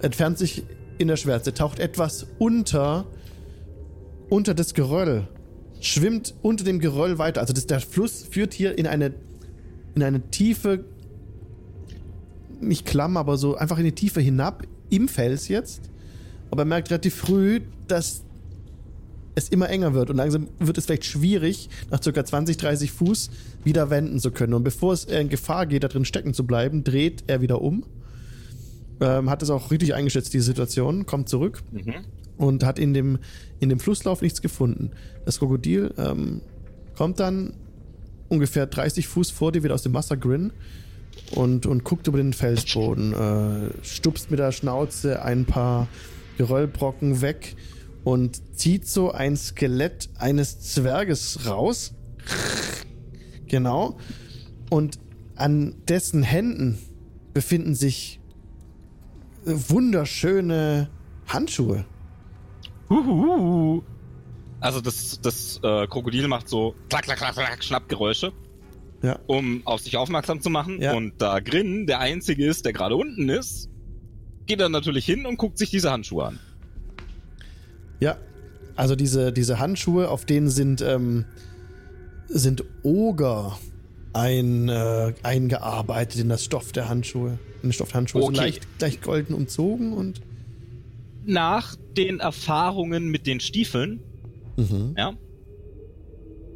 Entfernt 0.00 0.38
sich 0.38 0.62
in 0.98 1.08
der 1.08 1.16
Schwärze, 1.16 1.52
taucht 1.52 1.78
etwas 1.78 2.26
unter, 2.38 3.06
unter 4.30 4.54
das 4.54 4.72
Geröll. 4.72 5.28
Schwimmt 5.80 6.34
unter 6.42 6.64
dem 6.64 6.78
Geröll 6.78 7.18
weiter. 7.18 7.40
Also 7.40 7.52
das, 7.52 7.66
der 7.66 7.80
Fluss 7.80 8.22
führt 8.30 8.54
hier 8.54 8.76
in 8.76 8.86
eine, 8.86 9.14
in 9.94 10.02
eine 10.02 10.20
tiefe, 10.30 10.84
nicht 12.60 12.84
Klamm, 12.86 13.16
aber 13.16 13.36
so 13.38 13.56
einfach 13.56 13.78
in 13.78 13.84
die 13.84 13.92
Tiefe 13.92 14.20
hinab, 14.20 14.66
im 14.90 15.08
Fels 15.08 15.48
jetzt. 15.48 15.90
Aber 16.50 16.62
er 16.62 16.66
merkt 16.66 16.90
relativ 16.90 17.14
früh, 17.14 17.60
dass 17.88 18.22
es 19.34 19.48
immer 19.48 19.68
enger 19.70 19.94
wird 19.94 20.10
und 20.10 20.16
langsam 20.16 20.48
wird 20.58 20.76
es 20.76 20.86
vielleicht 20.86 21.04
schwierig, 21.04 21.70
nach 21.90 22.00
ca. 22.00 22.24
20, 22.24 22.56
30 22.56 22.92
Fuß 22.92 23.30
wieder 23.64 23.88
wenden 23.90 24.18
zu 24.18 24.30
können. 24.32 24.54
Und 24.54 24.64
bevor 24.64 24.92
es 24.92 25.04
in 25.04 25.28
Gefahr 25.28 25.66
geht, 25.66 25.84
da 25.84 25.88
drin 25.88 26.04
stecken 26.04 26.34
zu 26.34 26.46
bleiben, 26.46 26.84
dreht 26.84 27.24
er 27.26 27.40
wieder 27.40 27.62
um. 27.62 27.84
Ähm, 29.00 29.30
hat 29.30 29.42
es 29.42 29.48
auch 29.48 29.70
richtig 29.70 29.94
eingeschätzt, 29.94 30.34
die 30.34 30.40
Situation, 30.40 31.06
kommt 31.06 31.28
zurück 31.28 31.62
Mhm. 31.72 32.04
Und 32.40 32.64
hat 32.64 32.78
in 32.78 32.94
dem, 32.94 33.18
in 33.58 33.68
dem 33.68 33.78
Flusslauf 33.78 34.22
nichts 34.22 34.40
gefunden. 34.40 34.92
Das 35.26 35.38
Krokodil 35.38 35.92
ähm, 35.98 36.40
kommt 36.96 37.20
dann 37.20 37.52
ungefähr 38.30 38.66
30 38.66 39.06
Fuß 39.08 39.30
vor 39.30 39.52
dir 39.52 39.62
wieder 39.62 39.74
aus 39.74 39.82
dem 39.82 39.92
Wasser 39.92 40.16
grin 40.16 40.50
und, 41.32 41.66
und 41.66 41.84
guckt 41.84 42.06
über 42.06 42.16
den 42.16 42.32
Felsboden, 42.32 43.12
äh, 43.12 43.84
stupst 43.84 44.30
mit 44.30 44.40
der 44.40 44.52
Schnauze 44.52 45.22
ein 45.22 45.44
paar 45.44 45.86
Geröllbrocken 46.38 47.20
weg 47.20 47.56
und 48.04 48.40
zieht 48.56 48.88
so 48.88 49.12
ein 49.12 49.36
Skelett 49.36 50.08
eines 50.16 50.60
Zwerges 50.60 51.46
raus. 51.46 51.92
Genau. 53.48 53.98
Und 54.70 54.98
an 55.36 55.74
dessen 55.88 56.22
Händen 56.22 56.78
befinden 57.34 57.74
sich 57.74 58.18
wunderschöne 59.44 60.88
Handschuhe. 61.26 61.84
Huhuhu. 62.90 63.82
Also 64.60 64.80
das, 64.80 65.20
das 65.22 65.58
äh, 65.62 65.86
Krokodil 65.86 66.28
macht 66.28 66.48
so 66.48 66.74
klack, 66.90 67.04
klack, 67.04 67.18
klack, 67.18 67.34
klack, 67.34 67.64
Schnappgeräusche, 67.64 68.32
Ja. 69.02 69.18
um 69.26 69.62
auf 69.64 69.80
sich 69.80 69.96
aufmerksam 69.96 70.42
zu 70.42 70.50
machen. 70.50 70.82
Ja. 70.82 70.92
Und 70.94 71.14
da 71.18 71.40
Grin 71.40 71.86
der 71.86 72.00
Einzige 72.00 72.44
ist, 72.46 72.64
der 72.66 72.72
gerade 72.74 72.96
unten 72.96 73.28
ist, 73.30 73.70
geht 74.46 74.60
er 74.60 74.68
natürlich 74.68 75.06
hin 75.06 75.24
und 75.24 75.38
guckt 75.38 75.56
sich 75.56 75.70
diese 75.70 75.90
Handschuhe 75.90 76.26
an. 76.26 76.38
Ja, 78.00 78.16
also 78.76 78.96
diese, 78.96 79.32
diese 79.32 79.58
Handschuhe, 79.58 80.08
auf 80.08 80.24
denen 80.26 80.48
sind, 80.50 80.82
ähm, 80.82 81.24
sind 82.28 82.64
Oger 82.82 83.58
ein, 84.12 84.68
äh, 84.68 85.14
eingearbeitet 85.22 86.20
in 86.20 86.28
das 86.28 86.44
Stoff 86.44 86.72
der 86.72 86.88
Handschuhe. 86.88 87.38
In 87.62 87.68
den 87.68 87.72
Stoff 87.72 87.88
der 87.88 87.98
Handschuhe. 87.98 88.22
Okay. 88.22 88.34
Sind 88.34 88.36
leicht, 88.44 88.66
leicht 88.80 89.02
golden 89.02 89.34
umzogen 89.34 89.92
und. 89.92 90.20
Nach 91.24 91.76
den 91.96 92.20
Erfahrungen 92.20 93.08
mit 93.08 93.26
den 93.26 93.40
Stiefeln, 93.40 94.00
Mhm. 94.56 94.94
ja, 94.96 95.14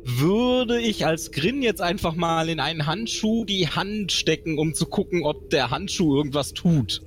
würde 0.06 0.78
ich 0.80 1.06
als 1.06 1.30
Grin 1.32 1.62
jetzt 1.62 1.80
einfach 1.80 2.14
mal 2.14 2.48
in 2.48 2.60
einen 2.60 2.86
Handschuh 2.86 3.44
die 3.44 3.68
Hand 3.68 4.12
stecken, 4.12 4.58
um 4.58 4.74
zu 4.74 4.86
gucken, 4.86 5.22
ob 5.24 5.48
der 5.50 5.70
Handschuh 5.70 6.16
irgendwas 6.16 6.52
tut. 6.52 7.00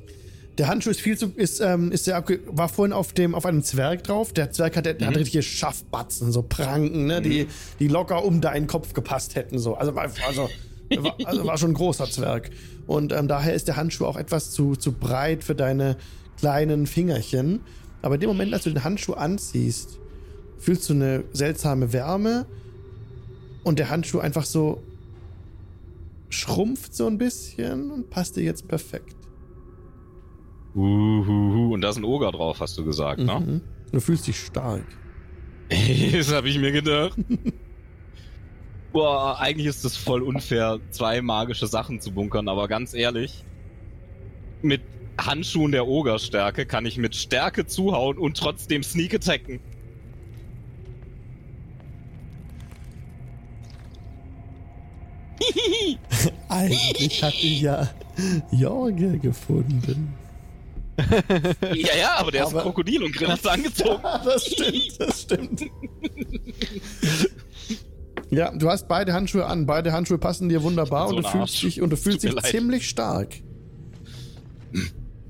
Der 0.58 0.68
Handschuh 0.68 0.90
ist 0.90 1.02
viel 1.02 1.16
zu, 1.16 1.28
ist, 1.36 1.60
ähm, 1.60 1.92
ist 1.92 2.06
sehr 2.06 2.16
abge 2.16 2.40
war 2.48 2.68
vorhin 2.68 2.94
auf 2.94 3.14
dem, 3.14 3.36
auf 3.36 3.46
einem 3.46 3.62
Zwerg 3.62 4.04
drauf. 4.04 4.34
Der 4.34 4.50
Zwerg 4.52 4.76
hat, 4.76 4.88
der 4.88 4.94
hat 5.00 5.02
Mhm. 5.12 5.16
richtige 5.16 5.44
Schaffbatzen, 5.44 6.32
so 6.32 6.42
Pranken, 6.42 7.06
ne, 7.06 7.22
die, 7.22 7.46
die 7.80 7.88
locker 7.88 8.26
um 8.26 8.42
deinen 8.42 8.66
Kopf 8.66 8.94
gepasst 8.94 9.36
hätten, 9.36 9.60
so. 9.60 9.76
Also, 9.76 9.94
war- 9.94 10.10
also, 10.28 10.50
war, 10.96 11.16
also 11.26 11.46
war 11.46 11.58
schon 11.60 11.72
ein 11.72 11.76
großer 11.76 12.06
Zwerg. 12.10 12.50
Und 12.88 13.12
ähm, 13.12 13.28
daher 13.28 13.54
ist 13.54 13.68
der 13.68 13.76
Handschuh 13.76 14.06
auch 14.06 14.18
etwas 14.18 14.50
zu, 14.50 14.76
zu 14.76 14.94
breit 14.94 15.44
für 15.44 15.54
deine 15.54 15.98
kleinen 16.38 16.88
Fingerchen. 16.88 17.62
Aber 18.02 18.16
in 18.16 18.22
dem 18.22 18.30
Moment, 18.30 18.54
als 18.54 18.64
du 18.64 18.70
den 18.70 18.84
Handschuh 18.84 19.14
anziehst, 19.14 20.00
fühlst 20.58 20.90
du 20.90 20.94
eine 20.94 21.24
seltsame 21.34 21.94
Wärme 21.94 22.46
und 23.64 23.80
der 23.80 23.90
Handschuh 23.90 24.20
einfach 24.20 24.46
so 24.46 24.82
schrumpft 26.30 26.94
so 26.96 27.08
ein 27.08 27.18
bisschen 27.18 27.92
und 27.92 28.10
passt 28.10 28.36
dir 28.36 28.44
jetzt 28.44 28.68
perfekt. 28.68 29.16
Uhuhu. 30.76 31.74
Und 31.74 31.82
da 31.82 31.90
ist 31.90 31.98
ein 31.98 32.04
Oger 32.04 32.32
drauf, 32.32 32.60
hast 32.60 32.78
du 32.78 32.86
gesagt, 32.86 33.20
ne? 33.20 33.40
Mhm. 33.40 33.62
Du 33.92 34.00
fühlst 34.00 34.28
dich 34.28 34.40
stark. 34.40 34.86
das 35.70 36.32
habe 36.32 36.50
ich 36.50 36.60
mir 36.60 36.72
gedacht. 36.72 37.18
Boah, 38.94 39.40
eigentlich 39.40 39.68
ist 39.68 39.84
es 39.86 39.98
voll 39.98 40.22
unfair, 40.22 40.80
zwei 40.92 41.22
magische 41.22 41.68
Sachen 41.68 42.00
zu 42.00 42.12
bunkern, 42.12 42.48
aber 42.48 42.68
ganz 42.68 42.94
ehrlich, 42.94 43.44
mit 44.62 44.82
Handschuhen 45.20 45.72
der 45.72 45.88
Ogerstärke 45.88 46.66
kann 46.66 46.86
ich 46.86 46.98
mit 46.98 47.16
Stärke 47.16 47.66
zuhauen 47.66 48.18
und 48.18 48.38
trotzdem 48.38 48.84
Sneak 48.84 49.16
attacken. 49.16 49.60
Eigentlich 56.50 57.24
hatte 57.24 57.36
ich 57.38 57.62
ja 57.62 57.88
Jorge 58.52 59.18
gefunden. 59.20 60.14
ja, 61.62 61.96
ja, 62.00 62.16
aber 62.18 62.32
der 62.32 62.44
ist 62.44 62.50
Aber- 62.50 62.60
ein 62.60 62.64
Krokodil 62.64 63.04
und 63.04 63.14
Grill 63.16 63.28
hat's 63.28 63.46
angezogen. 63.46 64.02
Ja, 64.04 64.18
das 64.24 64.46
stimmt, 64.48 65.00
das 65.00 65.22
stimmt. 65.22 65.62
Ja, 68.32 68.52
du 68.52 68.70
hast 68.70 68.88
beide 68.88 69.14
Handschuhe 69.14 69.46
an. 69.46 69.66
Beide 69.68 69.94
Handschuhe 69.94 70.18
passen 70.18 70.50
dir 70.50 70.64
wunderbar 70.64 71.10
bin 71.10 71.18
und 71.18 71.24
so 71.24 71.32
du 71.32 71.38
fühlst 71.38 71.62
dich 71.64 71.82
und 71.82 71.92
du 71.92 71.98
fühlst 71.98 72.24
dich 72.24 72.34
leid. 72.34 72.46
ziemlich 72.48 72.90
stark. 72.90 73.36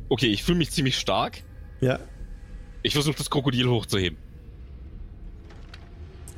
Okay, 0.09 0.27
ich 0.27 0.43
fühle 0.43 0.57
mich 0.57 0.71
ziemlich 0.71 0.97
stark. 0.97 1.43
Ja. 1.81 1.99
Ich 2.83 2.93
versuche 2.93 3.17
das 3.17 3.29
Krokodil 3.29 3.67
hochzuheben. 3.67 4.17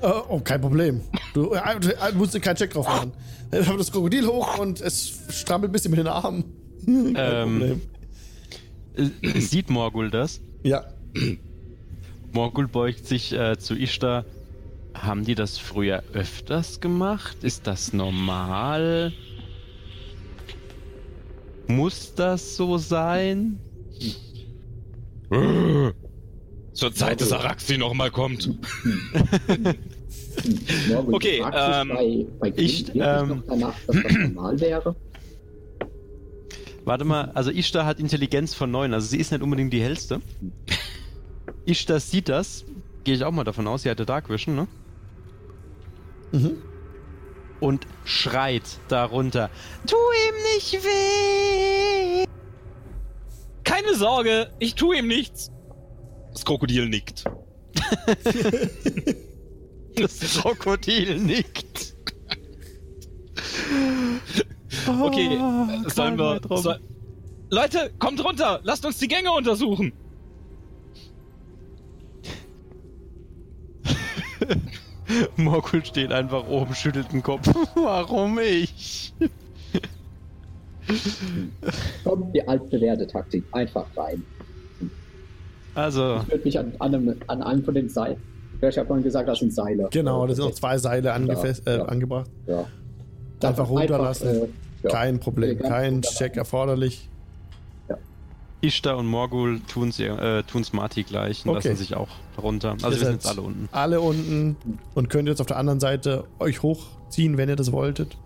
Äh, 0.01 0.07
oh, 0.29 0.39
kein 0.39 0.61
Problem. 0.61 1.01
Du, 1.33 1.53
äh, 1.53 1.79
du 1.79 1.89
äh, 1.89 2.11
musst 2.13 2.33
dir 2.33 2.39
keinen 2.39 2.55
Check 2.55 2.71
drauf 2.71 2.87
machen. 2.87 3.11
Dann 3.51 3.65
haben 3.65 3.73
wir 3.73 3.77
das 3.79 3.91
Krokodil 3.91 4.25
hoch 4.27 4.57
und 4.57 4.79
es 4.81 5.19
strampelt 5.29 5.69
ein 5.69 5.73
bisschen 5.73 5.91
mit 5.91 5.99
den 5.99 6.07
Armen. 6.07 6.43
kein 6.85 7.15
Ähm. 7.17 7.59
Problem. 7.59 7.81
Äh, 9.35 9.39
Sieht 9.41 9.69
Morgul 9.69 10.09
das? 10.09 10.41
Ja. 10.63 10.85
Morgul 12.31 12.67
beugt 12.67 13.05
sich 13.07 13.33
äh, 13.33 13.57
zu 13.57 13.75
Ishtar. 13.75 14.25
Haben 14.93 15.23
die 15.23 15.35
das 15.35 15.57
früher 15.57 16.03
öfters 16.13 16.79
gemacht? 16.79 17.43
Ist 17.43 17.67
das 17.67 17.93
normal? 17.93 19.13
Muss 21.69 22.15
das 22.15 22.55
so 22.55 22.79
sein? 22.79 23.59
So 25.29 25.91
Zur 26.73 26.93
Zeit, 26.95 27.21
dass 27.21 27.31
Araxi 27.31 27.77
nochmal 27.77 28.09
kommt. 28.09 28.49
Morgen, 30.89 31.13
Okay, 31.13 31.43
ähm, 31.53 31.89
bei, 31.89 32.25
bei 32.39 32.53
ich, 32.55 32.89
ähm, 32.95 33.27
noch 33.27 33.43
danach, 33.47 33.75
dass 33.85 34.01
das 34.01 34.13
normal 34.13 34.59
wäre? 34.59 34.95
Warte 36.85 37.05
mal, 37.05 37.29
also 37.35 37.51
Ishtar 37.51 37.85
hat 37.85 37.99
Intelligenz 37.99 38.55
von 38.55 38.71
9, 38.71 38.91
also 38.91 39.05
sie 39.07 39.19
ist 39.19 39.31
nicht 39.31 39.43
unbedingt 39.43 39.71
die 39.71 39.81
hellste. 39.81 40.21
Ishtar 41.65 41.99
sieht 41.99 42.29
das, 42.29 42.65
gehe 43.03 43.13
ich 43.13 43.23
auch 43.23 43.31
mal 43.31 43.43
davon 43.43 43.67
aus, 43.67 43.83
sie 43.83 43.91
hatte 43.91 44.07
Dark 44.07 44.27
Vision, 44.27 44.55
ne? 44.55 44.67
Mhm. 46.31 46.57
Und 47.59 47.85
schreit 48.05 48.63
darunter. 48.87 49.49
Tu 49.85 49.95
ihm 49.95 50.35
nicht 50.55 50.73
weh! 50.83 52.25
Keine 53.63 53.93
Sorge, 53.95 54.49
ich 54.59 54.75
tue 54.75 54.99
ihm 54.99 55.07
nichts. 55.07 55.51
Das 56.31 56.45
Krokodil 56.45 56.87
nickt. 56.89 57.25
Das 59.95 60.19
Krokodil 60.41 61.17
nickt. 61.19 61.95
Okay, 64.87 65.37
Oh, 65.39 65.67
äh, 65.85 65.89
sollen 65.89 66.17
wir. 66.17 66.39
Soll... 66.57 66.79
Leute, 67.49 67.91
kommt 67.99 68.23
runter! 68.23 68.59
Lasst 68.63 68.85
uns 68.85 68.97
die 68.99 69.07
Gänge 69.07 69.31
untersuchen! 69.31 69.93
Morgul 75.37 75.83
steht 75.85 76.11
einfach 76.11 76.47
oben, 76.47 76.73
schüttelt 76.75 77.11
den 77.11 77.23
Kopf. 77.23 77.47
Warum 77.75 78.39
ich? 78.39 79.13
Komm, 82.03 82.31
die 82.33 82.47
altbewährte 82.47 83.07
Taktik. 83.07 83.43
Einfach 83.51 83.85
rein. 83.95 84.23
Also, 85.75 86.21
Ich 86.23 86.31
würde 86.31 86.43
mich 86.43 86.59
an, 86.59 86.73
an, 86.79 86.95
einem, 86.95 87.15
an 87.27 87.43
einem 87.43 87.63
von 87.63 87.73
den 87.73 87.89
Seilen. 87.89 88.17
Ich 88.61 88.77
habe 88.77 88.87
vorhin 88.87 89.03
gesagt, 89.03 89.29
das 89.29 89.39
sind 89.39 89.53
Seile. 89.53 89.87
Genau, 89.91 90.27
da 90.27 90.35
sind 90.35 90.45
noch 90.45 90.51
zwei 90.51 90.77
Seile 90.77 91.13
angefest, 91.13 91.63
Ja, 91.65 91.73
äh, 91.73 91.77
ja. 91.77 91.85
angebracht. 91.85 92.29
Ja. 92.45 92.65
Einfach 93.41 93.69
runterlassen. 93.69 94.27
äh, 94.27 94.47
ja. 94.83 94.89
Kein 94.89 95.19
Problem, 95.19 95.59
kein. 95.59 96.01
Check 96.01 96.35
erforderlich. 96.35 97.08
Ishtar 98.61 98.97
und 98.97 99.07
Morgul 99.07 99.61
tun's, 99.61 99.99
ihr- 99.99 100.19
äh, 100.19 100.43
tun's 100.43 100.73
Marty 100.73 101.03
gleich 101.03 101.45
und 101.45 101.55
Okay. 101.55 101.69
lassen 101.69 101.77
sich 101.79 101.95
auch 101.95 102.09
runter. 102.37 102.71
Also, 102.71 102.87
wir 102.87 102.91
Ihr 102.91 102.97
sind 102.97 103.05
seid 103.05 103.13
jetzt 103.13 103.27
alle 103.27 103.41
unten. 103.41 103.69
Alle 103.71 104.01
unten 104.01 104.57
und 104.95 105.09
könnt 105.09 105.27
jetzt 105.29 105.39
auf 105.39 105.47
der 105.47 105.57
anderen 105.57 105.79
Seite 105.79 106.25
euch 106.39 106.61
hochziehen, 106.61 107.37
wenn 107.37 107.47
ihr 107.49 107.55
das 107.55 107.71
wolltet. 107.71 108.17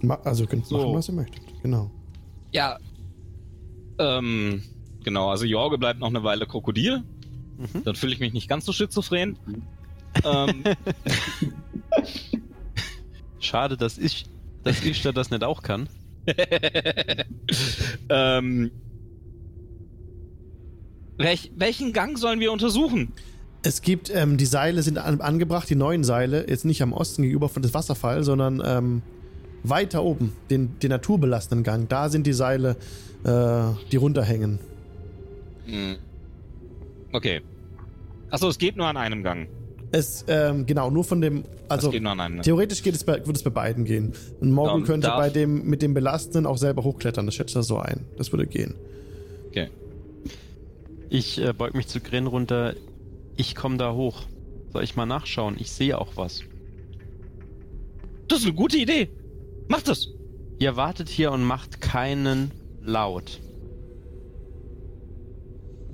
Ma 0.00 0.14
also 0.24 0.46
könnt 0.46 0.66
So. 0.66 0.78
machen, 0.78 0.94
was 0.94 1.08
ihr 1.08 1.14
möchtet. 1.14 1.42
Genau. 1.62 1.90
Ja. 2.52 2.78
Ähm, 3.98 4.62
genau, 5.02 5.28
also 5.30 5.44
Jorge 5.44 5.78
bleibt 5.78 6.00
noch 6.00 6.08
eine 6.08 6.22
Weile 6.24 6.46
Krokodil. 6.46 7.02
Mhm. 7.58 7.84
Dann 7.84 7.94
fühle 7.94 8.12
ich 8.12 8.20
mich 8.20 8.32
nicht 8.32 8.48
ganz 8.48 8.64
so 8.64 8.72
schizophren. 8.72 9.36
ähm, 10.24 10.64
Schade, 13.38 13.76
dass 13.76 13.98
ich, 13.98 14.26
dass 14.62 14.82
Ishtar 14.84 15.12
das 15.12 15.30
nicht 15.30 15.44
auch 15.44 15.62
kann. 15.62 15.88
ähm, 18.08 18.70
welch, 21.16 21.52
welchen 21.56 21.92
Gang 21.92 22.18
sollen 22.18 22.40
wir 22.40 22.52
untersuchen? 22.52 23.12
Es 23.62 23.80
gibt, 23.80 24.10
ähm, 24.14 24.36
die 24.36 24.46
Seile 24.46 24.82
sind 24.82 24.98
an, 24.98 25.20
angebracht, 25.20 25.70
die 25.70 25.74
neuen 25.74 26.04
Seile, 26.04 26.48
jetzt 26.48 26.64
nicht 26.64 26.82
am 26.82 26.92
Osten 26.92 27.22
gegenüber 27.22 27.48
von 27.48 27.62
des 27.62 27.72
Wasserfall, 27.72 28.22
sondern 28.22 28.62
ähm, 28.64 29.02
weiter 29.62 30.02
oben, 30.02 30.32
den, 30.50 30.78
den 30.80 30.90
naturbelassenen 30.90 31.64
Gang. 31.64 31.88
Da 31.88 32.08
sind 32.08 32.26
die 32.26 32.32
Seile, 32.32 32.76
äh, 33.24 33.62
die 33.90 33.96
runterhängen. 33.96 34.58
Hm. 35.66 35.96
Okay. 37.12 37.40
Achso, 38.30 38.48
es 38.48 38.58
geht 38.58 38.76
nur 38.76 38.86
an 38.86 38.96
einem 38.96 39.22
Gang. 39.22 39.48
Es, 39.94 40.24
ähm, 40.26 40.66
genau, 40.66 40.90
nur 40.90 41.04
von 41.04 41.20
dem, 41.20 41.44
also 41.68 41.86
es 41.88 41.92
geht 41.92 42.02
nur 42.02 42.10
an 42.12 42.20
einem. 42.20 42.42
theoretisch 42.42 42.82
geht 42.82 42.96
es 42.96 43.04
bei, 43.04 43.18
würde 43.24 43.34
es 43.34 43.44
bei 43.44 43.50
beiden 43.50 43.84
gehen. 43.84 44.12
Und 44.40 44.50
Morgul 44.50 44.80
Dann 44.80 44.84
könnte 44.84 45.06
darf- 45.06 45.18
bei 45.18 45.30
dem, 45.30 45.66
mit 45.66 45.82
dem 45.82 45.94
Belastenden 45.94 46.46
auch 46.46 46.58
selber 46.58 46.82
hochklettern, 46.82 47.26
das 47.26 47.36
schätzt 47.36 47.54
er 47.54 47.62
so 47.62 47.78
ein. 47.78 48.00
Das 48.18 48.32
würde 48.32 48.46
gehen. 48.46 48.74
Okay. 49.50 49.68
Ich 51.10 51.40
äh, 51.40 51.52
beug 51.52 51.74
mich 51.74 51.86
zu 51.86 52.00
Grin 52.00 52.26
runter. 52.26 52.74
Ich 53.36 53.54
komme 53.54 53.76
da 53.76 53.92
hoch. 53.94 54.22
Soll 54.72 54.82
ich 54.82 54.96
mal 54.96 55.06
nachschauen? 55.06 55.54
Ich 55.60 55.70
sehe 55.70 55.96
auch 55.96 56.16
was. 56.16 56.42
Das 58.26 58.40
ist 58.40 58.46
eine 58.46 58.54
gute 58.54 58.76
Idee. 58.78 59.10
Mach 59.68 59.82
das. 59.82 60.08
Ihr 60.58 60.74
wartet 60.76 61.08
hier 61.08 61.30
und 61.30 61.44
macht 61.44 61.80
keinen 61.80 62.50
Laut. 62.82 63.38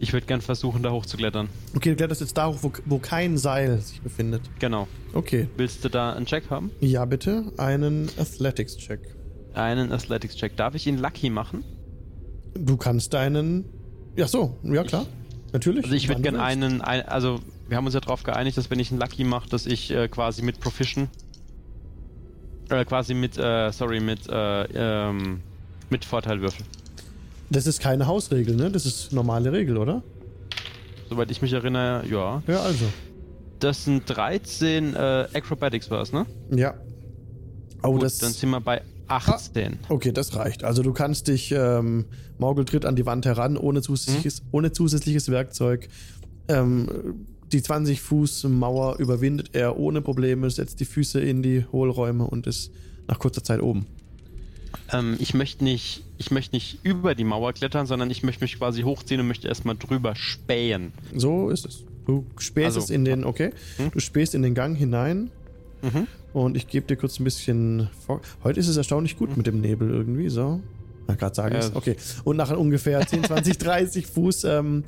Ich 0.03 0.14
würde 0.14 0.26
gern 0.26 0.40
versuchen, 0.40 0.82
da 0.82 0.92
hochzuklettern. 0.92 1.51
Okay, 1.76 1.90
du 1.90 1.96
kletterst 1.96 2.22
jetzt 2.22 2.36
da 2.38 2.48
hoch, 2.48 2.57
wo, 2.62 2.72
wo 2.86 2.98
kein 2.98 3.36
Seil 3.36 3.78
sich 3.80 4.01
befindet. 4.01 4.40
Genau. 4.59 4.88
Okay. 5.12 5.46
Willst 5.59 5.84
du 5.84 5.90
da 5.90 6.14
einen 6.14 6.24
Check 6.24 6.48
haben? 6.48 6.70
Ja, 6.80 7.05
bitte. 7.05 7.53
Einen 7.59 8.09
Athletics-Check. 8.16 9.14
Einen 9.53 9.92
Athletics-Check. 9.92 10.57
Darf 10.57 10.74
ich 10.74 10.86
ihn 10.86 10.96
Lucky 10.96 11.28
machen? 11.28 11.64
Du 12.55 12.78
kannst 12.78 13.12
deinen. 13.12 13.66
Ja, 14.16 14.26
so. 14.26 14.57
Ja, 14.62 14.84
klar. 14.84 15.05
Natürlich. 15.53 15.84
Also 15.84 15.94
ich 15.94 16.09
würde 16.09 16.22
gern 16.22 16.36
einen, 16.36 16.80
ein, 16.80 17.03
also 17.03 17.40
wir 17.68 17.76
haben 17.76 17.84
uns 17.84 17.94
ja 17.94 18.01
darauf 18.01 18.22
geeinigt, 18.22 18.57
dass 18.57 18.70
wenn 18.70 18.78
ich 18.78 18.90
einen 18.90 19.01
Lucky 19.01 19.24
mache, 19.24 19.51
dass 19.51 19.66
ich 19.66 19.90
äh, 19.90 20.09
quasi 20.09 20.40
mit 20.40 20.61
Proficient, 20.61 21.11
äh, 22.70 22.86
quasi 22.86 23.12
mit, 23.12 23.36
äh, 23.36 23.70
sorry, 23.70 24.01
mit, 24.01 24.28
äh, 24.30 24.62
ähm, 25.09 25.42
mit 25.90 26.07
Vorteil 26.07 26.40
würfel. 26.40 26.64
Das 27.51 27.66
ist 27.66 27.80
keine 27.80 28.07
Hausregel, 28.07 28.55
ne? 28.55 28.70
Das 28.70 28.86
ist 28.86 29.12
normale 29.12 29.53
Regel, 29.53 29.76
oder? 29.76 30.03
Soweit 31.09 31.30
ich 31.30 31.42
mich 31.42 31.53
erinnere, 31.53 32.05
ja. 32.09 32.42
Ja, 32.46 32.62
also. 32.62 32.84
Das 33.59 33.84
sind 33.84 34.05
13 34.07 34.94
äh, 34.94 34.98
Acrobatics 35.34 35.90
war 35.90 36.03
es, 36.03 36.12
ne? 36.12 36.26
Ja. 36.55 36.74
Oh, 37.82 37.92
Gut, 37.92 38.05
das. 38.05 38.18
dann 38.18 38.32
sind 38.32 38.51
wir 38.51 38.61
bei 38.61 38.82
18. 39.09 39.80
Okay, 39.88 40.12
das 40.12 40.36
reicht. 40.36 40.62
Also 40.62 40.82
du 40.82 40.92
kannst 40.92 41.26
dich, 41.28 41.51
ähm, 41.53 42.05
tritt 42.66 42.84
an 42.84 42.94
die 42.94 43.05
Wand 43.07 43.26
heran, 43.26 43.57
ohne 43.57 43.82
zusätzliches, 43.82 44.42
ohne 44.53 44.70
zusätzliches 44.70 45.30
Werkzeug. 45.30 45.88
Ähm, 46.46 47.26
die 47.53 47.62
20 47.62 48.01
Fuß 48.01 48.44
Mauer 48.44 48.98
überwindet 49.01 49.51
er 49.55 49.76
ohne 49.76 50.01
Probleme, 50.01 50.48
setzt 50.51 50.78
die 50.78 50.84
Füße 50.84 51.20
in 51.20 51.42
die 51.42 51.64
Hohlräume 51.72 52.24
und 52.24 52.46
ist 52.46 52.70
nach 53.09 53.18
kurzer 53.18 53.42
Zeit 53.42 53.61
oben. 53.61 53.86
Ähm, 54.93 55.16
ich 55.18 55.34
möchte 55.34 55.64
nicht, 55.64 56.03
ich 56.18 56.30
möchte 56.30 56.55
nicht 56.57 56.78
über 56.84 57.14
die 57.14 57.24
Mauer 57.24 57.53
klettern, 57.53 57.86
sondern 57.86 58.11
ich 58.11 58.22
möchte 58.22 58.43
mich 58.45 58.59
quasi 58.59 58.82
hochziehen 58.82 59.20
und 59.20 59.28
möchte 59.28 59.49
erstmal 59.49 59.76
drüber 59.76 60.14
spähen. 60.16 60.93
So 61.14 61.51
ist 61.51 61.66
es. 61.66 61.84
Du 62.07 62.26
spähst 62.38 62.66
Also- 62.76 62.80
es 62.80 62.91
in 62.91 63.05
den, 63.05 63.24
okay, 63.24 63.51
Hm? 63.76 63.91
du 63.93 64.01
spähst 64.01 64.34
in 64.34 64.43
den 64.43 64.55
Gang 64.55 64.76
hinein 64.76 65.30
Mhm. 65.82 66.07
und 66.32 66.57
ich 66.57 66.66
gebe 66.66 66.86
dir 66.86 66.97
kurz 66.97 67.20
ein 67.20 67.24
bisschen 67.24 67.88
vor. 68.07 68.20
Heute 68.43 68.59
ist 68.61 68.68
es 68.68 68.76
erstaunlich 68.76 69.16
gut 69.16 69.36
mit 69.36 69.47
dem 69.47 69.61
Nebel 69.61 69.91
irgendwie, 69.91 70.28
so. 70.28 70.61
Gerade 71.18 71.34
sagen 71.34 71.55
Ja. 71.55 71.61
es. 71.61 71.74
Okay. 71.74 71.97
Und 72.24 72.36
nach 72.36 72.57
ungefähr 72.57 73.05
10, 73.07 73.24
20, 73.24 73.59
30 73.59 74.07
Fuß 74.07 74.45
ähm, 74.45 74.84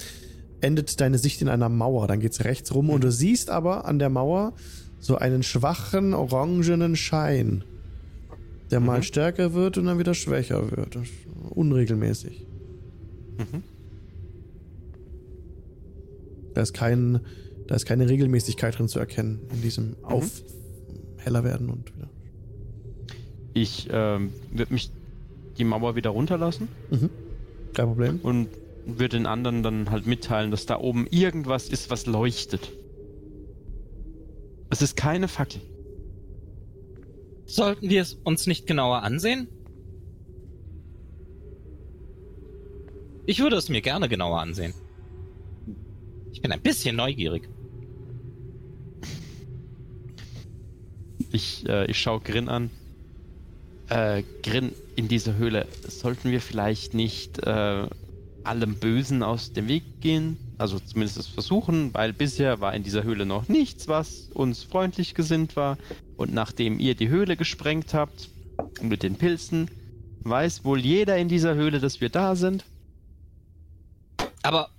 endet 0.60 1.00
deine 1.00 1.18
Sicht 1.18 1.42
in 1.42 1.48
einer 1.48 1.68
Mauer. 1.68 2.06
Dann 2.06 2.20
geht's 2.20 2.44
rechts 2.44 2.72
rum 2.74 2.90
und 2.90 3.02
du 3.02 3.10
siehst 3.10 3.50
aber 3.50 3.86
an 3.86 3.98
der 3.98 4.08
Mauer 4.08 4.52
so 5.00 5.16
einen 5.16 5.42
schwachen 5.42 6.14
orangenen 6.14 6.94
Schein, 6.94 7.64
der 8.72 8.80
mal 8.80 8.98
Mhm. 8.98 9.02
stärker 9.04 9.54
wird 9.54 9.78
und 9.78 9.84
dann 9.86 9.98
wieder 9.98 10.14
schwächer 10.14 10.70
wird. 10.72 10.98
Unregelmäßig. 11.50 12.46
Mhm. 13.38 13.62
Da 16.54 16.62
ist 16.62 16.74
kein, 16.74 17.20
da 17.66 17.74
ist 17.74 17.86
keine 17.86 18.08
Regelmäßigkeit 18.08 18.78
drin 18.78 18.88
zu 18.88 18.98
erkennen 18.98 19.40
in 19.54 19.62
diesem 19.62 19.96
Auf 20.02 20.42
heller 21.18 21.44
werden 21.44 21.70
und 21.70 21.94
wieder. 21.96 22.08
Ich 23.54 23.88
ähm, 23.92 24.30
würde 24.50 24.72
mich 24.72 24.90
die 25.58 25.64
Mauer 25.64 25.94
wieder 25.96 26.10
runterlassen 26.10 26.68
Mhm. 26.90 27.10
Kein 27.74 27.86
Problem. 27.86 28.20
und 28.22 28.48
würde 28.86 29.16
den 29.16 29.26
anderen 29.26 29.62
dann 29.62 29.90
halt 29.90 30.06
mitteilen, 30.06 30.50
dass 30.50 30.66
da 30.66 30.78
oben 30.78 31.06
irgendwas 31.08 31.68
ist, 31.68 31.88
was 31.90 32.06
leuchtet. 32.06 32.72
Es 34.70 34.82
ist 34.82 34.96
keine 34.96 35.28
Fackel. 35.28 35.60
Sollten 37.44 37.88
wir 37.90 38.02
es 38.02 38.14
uns 38.14 38.46
nicht 38.46 38.66
genauer 38.66 39.02
ansehen? 39.02 39.48
Ich 43.26 43.38
würde 43.38 43.56
es 43.56 43.68
mir 43.68 43.82
gerne 43.82 44.08
genauer 44.08 44.40
ansehen. 44.40 44.74
Ich 46.32 46.40
bin 46.40 46.50
ein 46.50 46.60
bisschen 46.60 46.96
neugierig. 46.96 47.48
Ich, 51.30 51.66
äh, 51.68 51.86
ich 51.90 51.98
schaue 51.98 52.20
Grin 52.20 52.48
an. 52.48 52.70
Äh, 53.88 54.22
Grin, 54.42 54.72
in 54.96 55.08
dieser 55.08 55.36
Höhle 55.36 55.66
sollten 55.86 56.30
wir 56.30 56.40
vielleicht 56.40 56.94
nicht 56.94 57.38
äh, 57.46 57.86
allem 58.44 58.76
Bösen 58.76 59.22
aus 59.22 59.52
dem 59.52 59.68
Weg 59.68 60.00
gehen? 60.00 60.36
Also 60.58 60.78
zumindest 60.78 61.18
es 61.18 61.26
versuchen, 61.28 61.92
weil 61.94 62.12
bisher 62.12 62.60
war 62.60 62.74
in 62.74 62.82
dieser 62.82 63.02
Höhle 63.04 63.26
noch 63.26 63.48
nichts, 63.48 63.88
was 63.88 64.30
uns 64.34 64.62
freundlich 64.64 65.14
gesinnt 65.14 65.56
war. 65.56 65.78
Und 66.16 66.32
nachdem 66.34 66.78
ihr 66.78 66.94
die 66.94 67.08
Höhle 67.08 67.36
gesprengt 67.36 67.94
habt, 67.94 68.28
mit 68.80 69.02
den 69.02 69.16
Pilzen, 69.16 69.70
weiß 70.24 70.64
wohl 70.64 70.80
jeder 70.80 71.16
in 71.18 71.28
dieser 71.28 71.54
Höhle, 71.54 71.80
dass 71.80 72.00
wir 72.00 72.10
da 72.10 72.36
sind. 72.36 72.64
Aber 74.42 74.70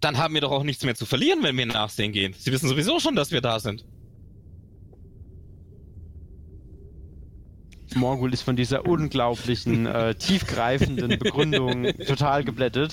Dann 0.00 0.18
haben 0.18 0.34
wir 0.34 0.40
doch 0.40 0.52
auch 0.52 0.62
nichts 0.64 0.84
mehr 0.84 0.94
zu 0.94 1.06
verlieren, 1.06 1.42
wenn 1.42 1.56
wir 1.56 1.66
nachsehen 1.66 2.12
gehen. 2.12 2.34
Sie 2.38 2.52
wissen 2.52 2.68
sowieso 2.68 3.00
schon, 3.00 3.16
dass 3.16 3.32
wir 3.32 3.40
da 3.42 3.60
sind. 3.60 3.84
Morgul 7.94 8.32
ist 8.32 8.42
von 8.42 8.56
dieser 8.56 8.86
unglaublichen, 8.86 9.86
äh, 9.86 10.14
tiefgreifenden 10.14 11.18
Begründung 11.18 11.84
total 12.06 12.44
geblättet. 12.44 12.92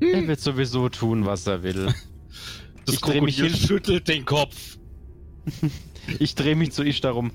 Er 0.00 0.26
wird 0.28 0.40
sowieso 0.40 0.88
tun, 0.88 1.26
was 1.26 1.46
er 1.46 1.62
will. 1.62 1.86
Das 2.86 2.94
Ich 2.94 3.00
dreh 3.00 3.20
mich 3.20 3.36
hin. 3.40 3.50
schüttelt 3.54 4.08
den 4.08 4.24
Kopf. 4.24 4.78
Ich 6.18 6.34
drehe 6.34 6.56
mich 6.56 6.72
zu 6.72 6.82
Ishtar 6.82 7.12
rum. 7.12 7.32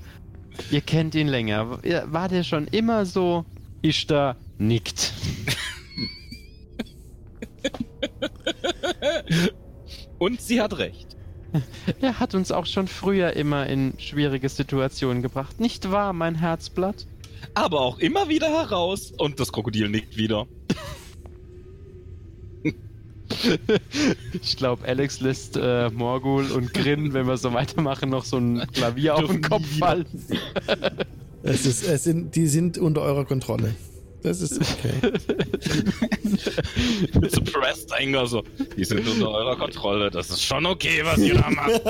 Ihr 0.72 0.80
kennt 0.80 1.14
ihn 1.14 1.28
länger. 1.28 1.78
War 2.12 2.28
der 2.28 2.42
schon 2.42 2.66
immer 2.66 3.06
so? 3.06 3.44
Ishtar 3.82 4.34
nickt. 4.58 5.12
Und 10.18 10.40
sie 10.40 10.60
hat 10.60 10.78
recht. 10.78 11.13
Er 12.00 12.20
hat 12.20 12.34
uns 12.34 12.52
auch 12.52 12.66
schon 12.66 12.88
früher 12.88 13.34
immer 13.34 13.66
in 13.66 13.94
schwierige 13.98 14.48
Situationen 14.48 15.22
gebracht. 15.22 15.60
Nicht 15.60 15.90
wahr, 15.90 16.12
mein 16.12 16.34
Herzblatt? 16.34 17.06
Aber 17.54 17.80
auch 17.80 17.98
immer 17.98 18.28
wieder 18.28 18.48
heraus. 18.48 19.12
Und 19.16 19.38
das 19.40 19.52
Krokodil 19.52 19.88
nickt 19.88 20.16
wieder. 20.16 20.46
Ich 24.42 24.56
glaube, 24.56 24.86
Alex 24.86 25.20
lässt 25.20 25.56
äh, 25.56 25.90
Morgul 25.90 26.50
und 26.52 26.72
Grin, 26.72 27.12
wenn 27.14 27.26
wir 27.26 27.36
so 27.36 27.52
weitermachen, 27.52 28.10
noch 28.10 28.24
so 28.24 28.38
ein 28.38 28.66
Klavier 28.72 29.16
auf 29.16 29.26
den 29.26 29.42
Kopf 29.42 29.66
fallen. 29.78 30.06
Es 31.42 31.66
ist, 31.66 31.86
es 31.86 32.04
sind, 32.04 32.36
die 32.36 32.46
sind 32.46 32.78
unter 32.78 33.02
eurer 33.02 33.24
Kontrolle. 33.24 33.74
Das 34.24 34.40
ist 34.40 34.58
okay. 34.58 35.12
Suppressed 37.28 37.92
Anger 37.92 38.26
so. 38.26 38.42
Die 38.74 38.84
sind 38.84 39.06
unter 39.06 39.28
eurer 39.28 39.54
Kontrolle. 39.54 40.10
Das 40.10 40.30
ist 40.30 40.42
schon 40.42 40.64
okay, 40.64 41.02
was 41.04 41.18
ihr 41.18 41.34
da 41.34 41.50
macht. 41.50 41.82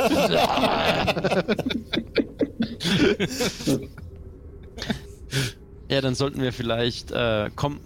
Ja, 5.89 6.01
dann 6.01 6.16
sollten 6.16 6.43
wir 6.43 6.53
vielleicht. 6.53 7.12
Äh, 7.12 7.51
komm, 7.55 7.78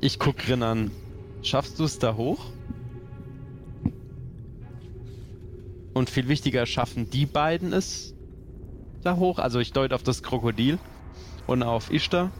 ich 0.00 0.18
guck 0.18 0.38
Grin 0.38 0.62
an. 0.62 0.90
Schaffst 1.42 1.78
du 1.78 1.84
es 1.84 1.98
da 1.98 2.16
hoch? 2.16 2.46
Und 5.92 6.08
viel 6.08 6.28
wichtiger, 6.28 6.64
schaffen 6.64 7.10
die 7.10 7.26
beiden 7.26 7.74
es 7.74 8.14
da 9.02 9.16
hoch? 9.16 9.38
Also 9.38 9.58
ich 9.58 9.72
deute 9.72 9.94
auf 9.94 10.02
das 10.02 10.22
Krokodil 10.22 10.78
und 11.46 11.62
auf 11.62 11.92
Ishtar. 11.92 12.30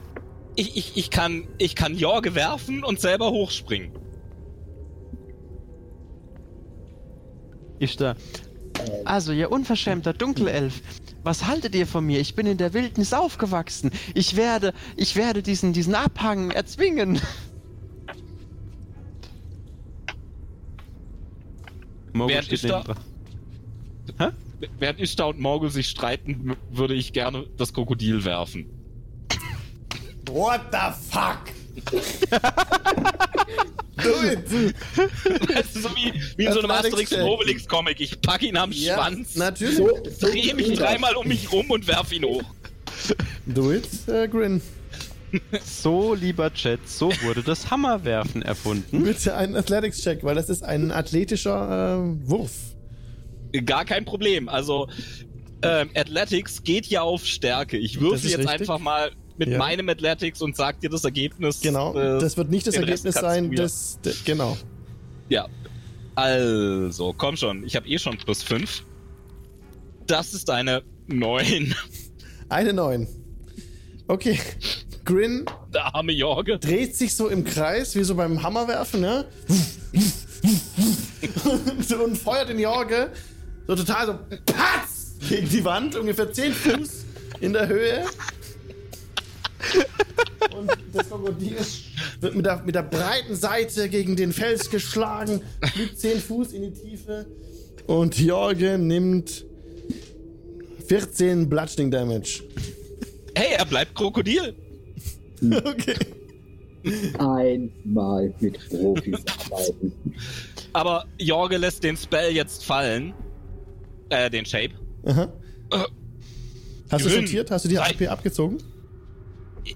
Ich, 0.58 0.76
ich, 0.76 0.96
ich, 0.96 1.10
kann, 1.10 1.46
ich 1.58 1.76
kann 1.76 1.96
Jorge 1.96 2.34
werfen 2.34 2.82
und 2.82 3.00
selber 3.00 3.30
hochspringen. 3.30 3.92
Ishtar. 7.78 8.16
Also, 9.04 9.32
ihr 9.32 9.52
unverschämter 9.52 10.12
Dunkelelf, 10.12 10.82
was 11.22 11.46
haltet 11.46 11.76
ihr 11.76 11.86
von 11.86 12.04
mir? 12.04 12.18
Ich 12.18 12.34
bin 12.34 12.48
in 12.48 12.58
der 12.58 12.74
Wildnis 12.74 13.12
aufgewachsen. 13.12 13.92
Ich 14.14 14.34
werde, 14.34 14.74
ich 14.96 15.14
werde 15.14 15.44
diesen, 15.44 15.72
diesen 15.72 15.94
Abhang 15.94 16.50
erzwingen. 16.50 17.20
Morgul 22.12 22.34
Während 22.34 22.46
steht 22.46 22.64
Ishtar-. 22.64 22.96
Hä? 24.18 24.28
Während 24.80 24.98
Ishtar 24.98 25.28
und 25.28 25.38
Morgul 25.38 25.70
sich 25.70 25.86
streiten, 25.86 26.56
würde 26.68 26.94
ich 26.94 27.12
gerne 27.12 27.46
das 27.56 27.72
Krokodil 27.72 28.24
werfen. 28.24 28.77
What 30.30 30.60
the 30.70 30.92
fuck? 31.10 31.38
Do 34.02 34.10
it! 34.22 34.74
Das 35.48 35.74
ist 35.74 35.82
so 35.82 35.88
wie, 35.96 36.12
wie 36.36 36.44
in 36.44 36.52
so 36.52 36.60
einem 36.60 36.70
Asterix 36.70 37.12
und. 37.12 37.22
Obelix 37.22 37.66
Comic. 37.66 38.00
Ich 38.00 38.20
pack 38.20 38.42
ihn 38.42 38.56
am 38.56 38.70
Ja, 38.72 38.94
Schwanz, 38.94 39.36
natürlich. 39.36 39.76
So, 39.76 39.88
so 40.18 40.28
drehe 40.28 40.54
mich 40.54 40.78
dreimal 40.78 41.16
um 41.16 41.26
mich 41.26 41.50
rum 41.52 41.70
und 41.70 41.86
werf 41.88 42.12
ihn 42.12 42.24
hoch. 42.24 42.44
Do 43.46 43.72
it, 43.72 43.88
äh, 44.08 44.28
Grin. 44.28 44.60
So, 45.62 46.14
lieber 46.14 46.52
Chat, 46.54 46.88
so 46.88 47.12
wurde 47.22 47.42
das 47.42 47.70
Hammerwerfen 47.70 48.40
erfunden. 48.40 49.04
Bitte 49.04 49.34
einen 49.34 49.56
Athletics-Check, 49.56 50.24
weil 50.24 50.34
das 50.34 50.48
ist 50.48 50.64
ein 50.64 50.90
athletischer 50.90 51.98
äh, 51.98 52.28
Wurf. 52.30 52.52
Gar 53.66 53.84
kein 53.84 54.06
Problem. 54.06 54.48
Also, 54.48 54.88
ähm, 55.60 55.90
Athletics 55.94 56.62
geht 56.62 56.86
ja 56.86 57.02
auf 57.02 57.26
Stärke. 57.26 57.76
Ich 57.76 58.00
ist 58.00 58.24
jetzt 58.24 58.38
richtig. 58.38 58.48
einfach 58.48 58.78
mal 58.78 59.10
mit 59.38 59.48
Ja. 59.48 59.58
meinem 59.58 59.88
Athletics 59.88 60.42
und 60.42 60.56
sag 60.56 60.80
dir 60.80 60.90
das 60.90 61.04
Ergebnis. 61.04 61.60
Genau, 61.60 61.96
äh, 61.96 62.18
das 62.20 62.36
wird 62.36 62.50
nicht 62.50 62.66
das 62.66 62.74
Ergebnis 62.74 63.14
sein 63.14 63.50
des, 63.50 63.98
de, 64.04 64.12
genau. 64.24 64.56
Ja. 65.28 65.46
Also, 66.14 67.14
komm 67.16 67.36
schon. 67.36 67.64
Ich 67.64 67.76
habe 67.76 67.86
eh 67.88 67.98
schon 67.98 68.18
plus 68.18 68.42
5. 68.42 68.84
Das 70.06 70.34
ist 70.34 70.50
eine 70.50 70.82
9. 71.06 71.74
Eine 72.48 72.72
9. 72.72 73.06
Okay. 74.08 74.38
Grin 75.04 75.46
Der 75.72 75.94
arme 75.94 76.12
Jorge. 76.12 76.58
dreht 76.58 76.94
sich 76.96 77.14
so 77.14 77.28
im 77.28 77.44
Kreis, 77.44 77.94
wie 77.94 78.02
so 78.04 78.14
beim 78.14 78.42
Hammerwerfen, 78.42 79.00
ne? 79.00 79.24
und 82.04 82.16
feuert 82.18 82.48
den 82.50 82.58
Jorge 82.58 83.10
so 83.66 83.74
total 83.76 84.06
so 84.06 84.14
patz 84.46 85.14
gegen 85.28 85.48
die 85.48 85.64
Wand, 85.64 85.96
ungefähr 85.96 86.32
10 86.32 86.52
Fuß 86.52 87.04
in 87.40 87.52
der 87.52 87.68
Höhe. 87.68 88.04
Und 90.56 90.70
das 90.92 91.08
Krokodil 91.08 91.56
wird 92.20 92.34
mit 92.34 92.46
der, 92.46 92.62
mit 92.64 92.74
der 92.74 92.82
breiten 92.82 93.34
Seite 93.34 93.88
gegen 93.88 94.16
den 94.16 94.32
Fels 94.32 94.70
geschlagen, 94.70 95.40
fliegt 95.72 95.98
10 95.98 96.20
Fuß 96.20 96.52
in 96.52 96.62
die 96.62 96.72
Tiefe 96.72 97.26
und 97.86 98.18
Jorge 98.18 98.78
nimmt 98.78 99.44
14 100.86 101.48
Bludgeoning 101.48 101.90
Damage. 101.90 102.42
Hey, 103.34 103.54
er 103.56 103.64
bleibt 103.66 103.94
Krokodil. 103.94 104.54
Okay. 105.40 105.94
Einmal 107.18 108.34
mit 108.40 108.58
Profis 108.70 109.20
arbeiten. 109.50 109.92
Aber 110.72 111.04
Jorge 111.18 111.56
lässt 111.58 111.84
den 111.84 111.96
Spell 111.96 112.34
jetzt 112.34 112.64
fallen. 112.64 113.14
Äh, 114.08 114.30
den 114.30 114.44
Shape. 114.44 114.74
Aha. 115.04 115.32
Äh, 115.70 115.78
Hast 116.90 117.04
du 117.04 117.10
sortiert? 117.10 117.50
Hast 117.50 117.64
du 117.66 117.68
die. 117.68 117.78
HP 117.78 118.08
abgezogen? 118.08 118.58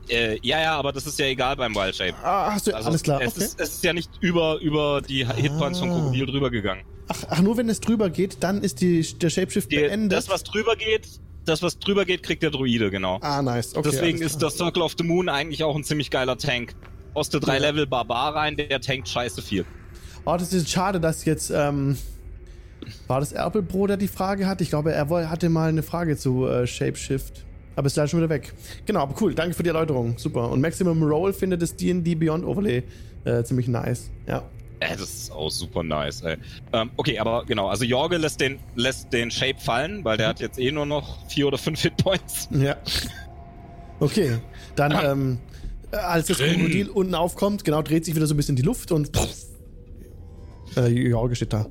Äh, 0.09 0.39
ja, 0.43 0.61
ja, 0.61 0.77
aber 0.77 0.93
das 0.93 1.07
ist 1.07 1.19
ja 1.19 1.27
egal 1.27 1.57
beim 1.57 1.75
Wild 1.75 1.95
Shape. 1.97 2.15
Ah, 2.23 2.53
hast 2.53 2.67
du, 2.67 2.75
Also 2.75 2.89
alles 2.89 3.03
klar. 3.03 3.21
Es, 3.23 3.33
Okay. 3.35 3.45
ist, 3.45 3.61
es 3.61 3.69
ist 3.75 3.85
ja 3.85 3.93
nicht 3.93 4.11
über, 4.21 4.59
über 4.61 5.01
die 5.03 5.27
Hitpoints 5.27 5.79
vom 5.79 5.91
Ah. 5.91 5.95
Krokodil 5.95 6.27
drüber 6.27 6.51
gegangen. 6.51 6.83
Ach, 7.09 7.17
ach, 7.29 7.41
nur 7.41 7.57
wenn 7.57 7.69
es 7.69 7.81
drüber 7.81 8.11
geht, 8.11 8.39
dann 8.41 8.63
ist 8.63 8.81
die, 8.81 9.03
der 9.19 9.31
Shapeshift 9.31 9.71
Die, 9.71 9.77
beendet. 9.77 10.13
das, 10.17 10.29
was 10.29 10.45
drüber 10.45 10.77
geht, 10.77 11.09
das, 11.45 11.61
was 11.63 11.79
drüber 11.79 12.05
geht, 12.05 12.23
kriegt 12.23 12.43
der 12.43 12.51
Druide, 12.51 12.91
genau. 12.91 13.19
ah, 13.23 13.43
nice. 13.43 13.75
Okay, 13.75 13.89
Deswegen 13.91 14.23
ist 14.23 14.41
das 14.43 14.57
Circle 14.57 14.83
of 14.83 14.95
the 14.97 15.05
Moon 15.05 15.29
eigentlich 15.29 15.65
auch 15.65 15.75
ein 15.77 15.85
ziemlich 15.85 16.11
geiler 16.11 16.39
Tank. 16.39 16.75
Aus 17.15 17.29
der 17.29 17.41
3 17.41 17.55
Ja. 17.57 17.61
Level 17.61 17.87
Barbar 17.87 18.35
rein, 18.37 18.57
der 18.57 18.81
tankt 18.81 19.09
scheiße 19.09 19.43
viel. 19.43 19.65
Oh, 20.25 20.37
das 20.39 20.53
ist 20.53 20.71
schade, 20.71 21.01
dass 21.01 21.25
jetzt. 21.25 21.51
Ähm, 21.51 21.99
war 23.07 23.21
das 23.21 23.33
Erpelbro, 23.33 23.87
der 23.87 23.97
die 23.97 24.09
Frage 24.09 24.47
hat? 24.47 24.61
Ich 24.61 24.71
glaube, 24.71 24.93
er 24.93 25.09
hatte 25.31 25.49
mal 25.51 25.69
eine 25.69 25.83
Frage 25.83 26.17
zu 26.17 26.47
äh, 26.47 26.67
Shapeshift. 26.67 27.45
Aber 27.77 27.87
ist 27.87 27.97
leider 27.97 28.09
schon 28.09 28.21
wieder 28.21 28.29
weg. 28.29 28.53
Genau, 28.87 29.01
aber 29.01 29.15
cool. 29.21 29.35
Danke 29.35 29.55
für 29.55 29.63
die 29.63 29.69
Erläuterung. 29.69 30.19
Super. 30.19 30.51
Und 30.51 30.61
Maximum 30.61 31.03
Roll 31.03 31.33
findet 31.33 31.63
das 31.63 31.75
D&D 31.75 32.15
Beyond 32.15 32.45
Overlay 32.45 32.83
äh, 33.25 33.43
ziemlich 33.45 33.69
nice. 33.69 34.11
Ja. 34.27 34.43
Äh, 34.81 34.97
das 34.97 35.13
ist 35.13 35.33
auch 35.33 35.51
super 35.51 35.83
nice, 35.83 36.23
ey. 36.23 36.37
Ähm, 36.73 36.91
okay, 36.97 37.19
aber 37.19 37.45
genau, 37.47 37.69
also 37.69 37.85
Jorge 37.85 38.17
lässt 38.17 38.41
den, 38.41 38.59
lässt 38.75 39.13
den 39.13 39.31
Shape 39.31 39.59
fallen, 39.59 40.05
weil 40.05 40.17
der 40.17 40.29
hat 40.29 40.41
jetzt 40.41 40.59
eh 40.59 40.73
nur 40.73 40.87
noch 40.87 41.29
vier 41.29 41.47
oder 41.47 41.59
fünf 41.59 41.81
Hitpoints. 41.81 42.49
Ja. 42.51 42.77
Okay. 44.01 44.39
Dann, 44.75 44.99
ähm, 45.05 45.39
äh, 45.93 45.97
als 45.97 46.27
das. 46.27 46.39
Krokodil 46.39 46.89
unten 46.89 47.15
aufkommt, 47.15 47.65
genau, 47.65 47.83
dreht 47.83 48.05
sich 48.05 48.17
wieder 48.17 48.27
so 48.27 48.35
ein 48.35 48.37
bisschen 48.37 48.57
die 48.57 48.63
Luft 48.63 48.91
und. 48.91 49.11
Äh, 50.77 50.89
Jorge 50.89 51.37
steht 51.37 51.53
da. 51.53 51.67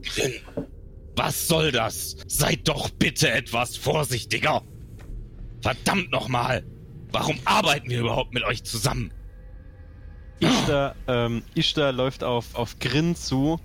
Was 1.16 1.48
soll 1.48 1.72
das? 1.72 2.16
Seid 2.28 2.68
doch 2.68 2.90
bitte 2.92 3.30
etwas 3.30 3.76
vorsichtiger. 3.76 4.64
Verdammt 5.62 6.12
nochmal. 6.12 6.64
Warum 7.12 7.38
arbeiten 7.46 7.90
wir 7.90 8.00
überhaupt 8.00 8.34
mit 8.34 8.44
euch 8.44 8.64
zusammen? 8.64 9.14
Ishtar, 10.40 10.96
ähm, 11.08 11.44
Ishtar 11.54 11.92
läuft 11.92 12.24
auf, 12.24 12.56
auf 12.56 12.80
Grin 12.80 13.16
zu, 13.16 13.60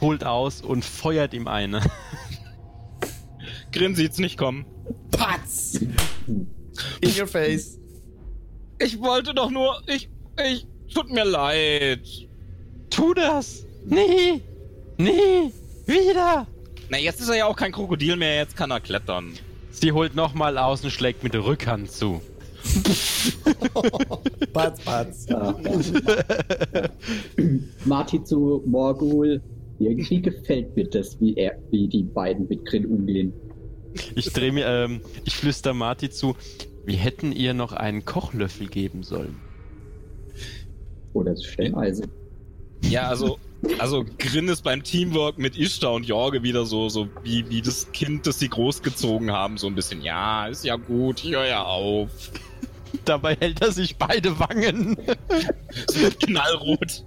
holt 0.00 0.24
aus 0.24 0.62
und 0.62 0.84
feuert 0.84 1.34
ihm 1.34 1.48
eine. 1.48 1.82
Grin 3.72 3.94
sieht's 3.94 4.18
nicht 4.18 4.38
kommen. 4.38 4.64
Patz! 5.10 5.80
In 7.00 7.20
your 7.20 7.26
face. 7.26 7.78
Ich 8.78 8.98
wollte 9.00 9.34
doch 9.34 9.50
nur, 9.50 9.82
ich, 9.86 10.08
ich, 10.42 10.66
tut 10.94 11.10
mir 11.10 11.24
leid. 11.24 12.08
Tu 12.90 13.12
das! 13.12 13.66
Nie! 13.84 14.42
Nie! 14.96 15.52
Wieder! 15.84 16.46
Na, 16.88 16.96
jetzt 16.96 17.20
ist 17.20 17.28
er 17.28 17.36
ja 17.36 17.46
auch 17.46 17.56
kein 17.56 17.72
Krokodil 17.72 18.16
mehr, 18.16 18.36
jetzt 18.36 18.56
kann 18.56 18.70
er 18.70 18.80
klettern. 18.80 19.34
Sie 19.80 19.92
holt 19.92 20.16
nochmal 20.16 20.58
aus 20.58 20.82
und 20.82 20.90
schlägt 20.90 21.22
mit 21.22 21.34
der 21.34 21.44
Rückhand 21.44 21.90
zu. 21.90 22.20
Batz, 24.52 24.84
batz. 24.84 25.26
Ja. 25.28 25.54
Marty 27.84 28.22
zu 28.24 28.62
Morgul. 28.66 29.40
Irgendwie 29.78 30.20
gefällt 30.20 30.74
mir 30.74 30.88
das, 30.88 31.20
wie, 31.20 31.34
er, 31.34 31.56
wie 31.70 31.86
die 31.86 32.02
beiden 32.02 32.48
mit 32.48 32.66
Grin 32.66 32.86
umgehen. 32.86 33.32
Ich 34.16 34.32
drehe 34.32 34.50
mir, 34.50 34.66
ähm, 34.66 35.00
ich 35.24 35.36
flüster 35.36 35.72
Marty 35.72 36.10
zu. 36.10 36.34
Wir 36.84 36.96
hätten 36.96 37.30
ihr 37.30 37.54
noch 37.54 37.72
einen 37.72 38.04
Kochlöffel 38.04 38.66
geben 38.66 39.04
sollen. 39.04 39.36
Oder 41.12 41.30
das 41.30 41.44
Stelleisen. 41.44 42.08
Ja, 42.82 43.08
also, 43.08 43.38
also 43.78 44.04
Grin 44.18 44.48
ist 44.48 44.62
beim 44.62 44.82
Teamwork 44.82 45.38
mit 45.38 45.56
Ishtar 45.58 45.92
und 45.92 46.06
Jorge 46.06 46.42
wieder 46.42 46.64
so, 46.64 46.88
so 46.88 47.08
wie, 47.22 47.48
wie 47.48 47.60
das 47.60 47.90
Kind, 47.92 48.26
das 48.26 48.38
sie 48.38 48.48
großgezogen 48.48 49.32
haben, 49.32 49.58
so 49.58 49.66
ein 49.66 49.74
bisschen, 49.74 50.02
ja, 50.02 50.46
ist 50.46 50.64
ja 50.64 50.76
gut, 50.76 51.24
ich 51.24 51.32
hör 51.32 51.46
ja 51.46 51.64
auf. 51.64 52.10
Dabei 53.04 53.36
hält 53.36 53.60
er 53.60 53.72
sich 53.72 53.96
beide 53.96 54.38
Wangen. 54.38 54.96
Es 55.88 56.00
wird 56.00 56.20
knallrot. 56.20 57.04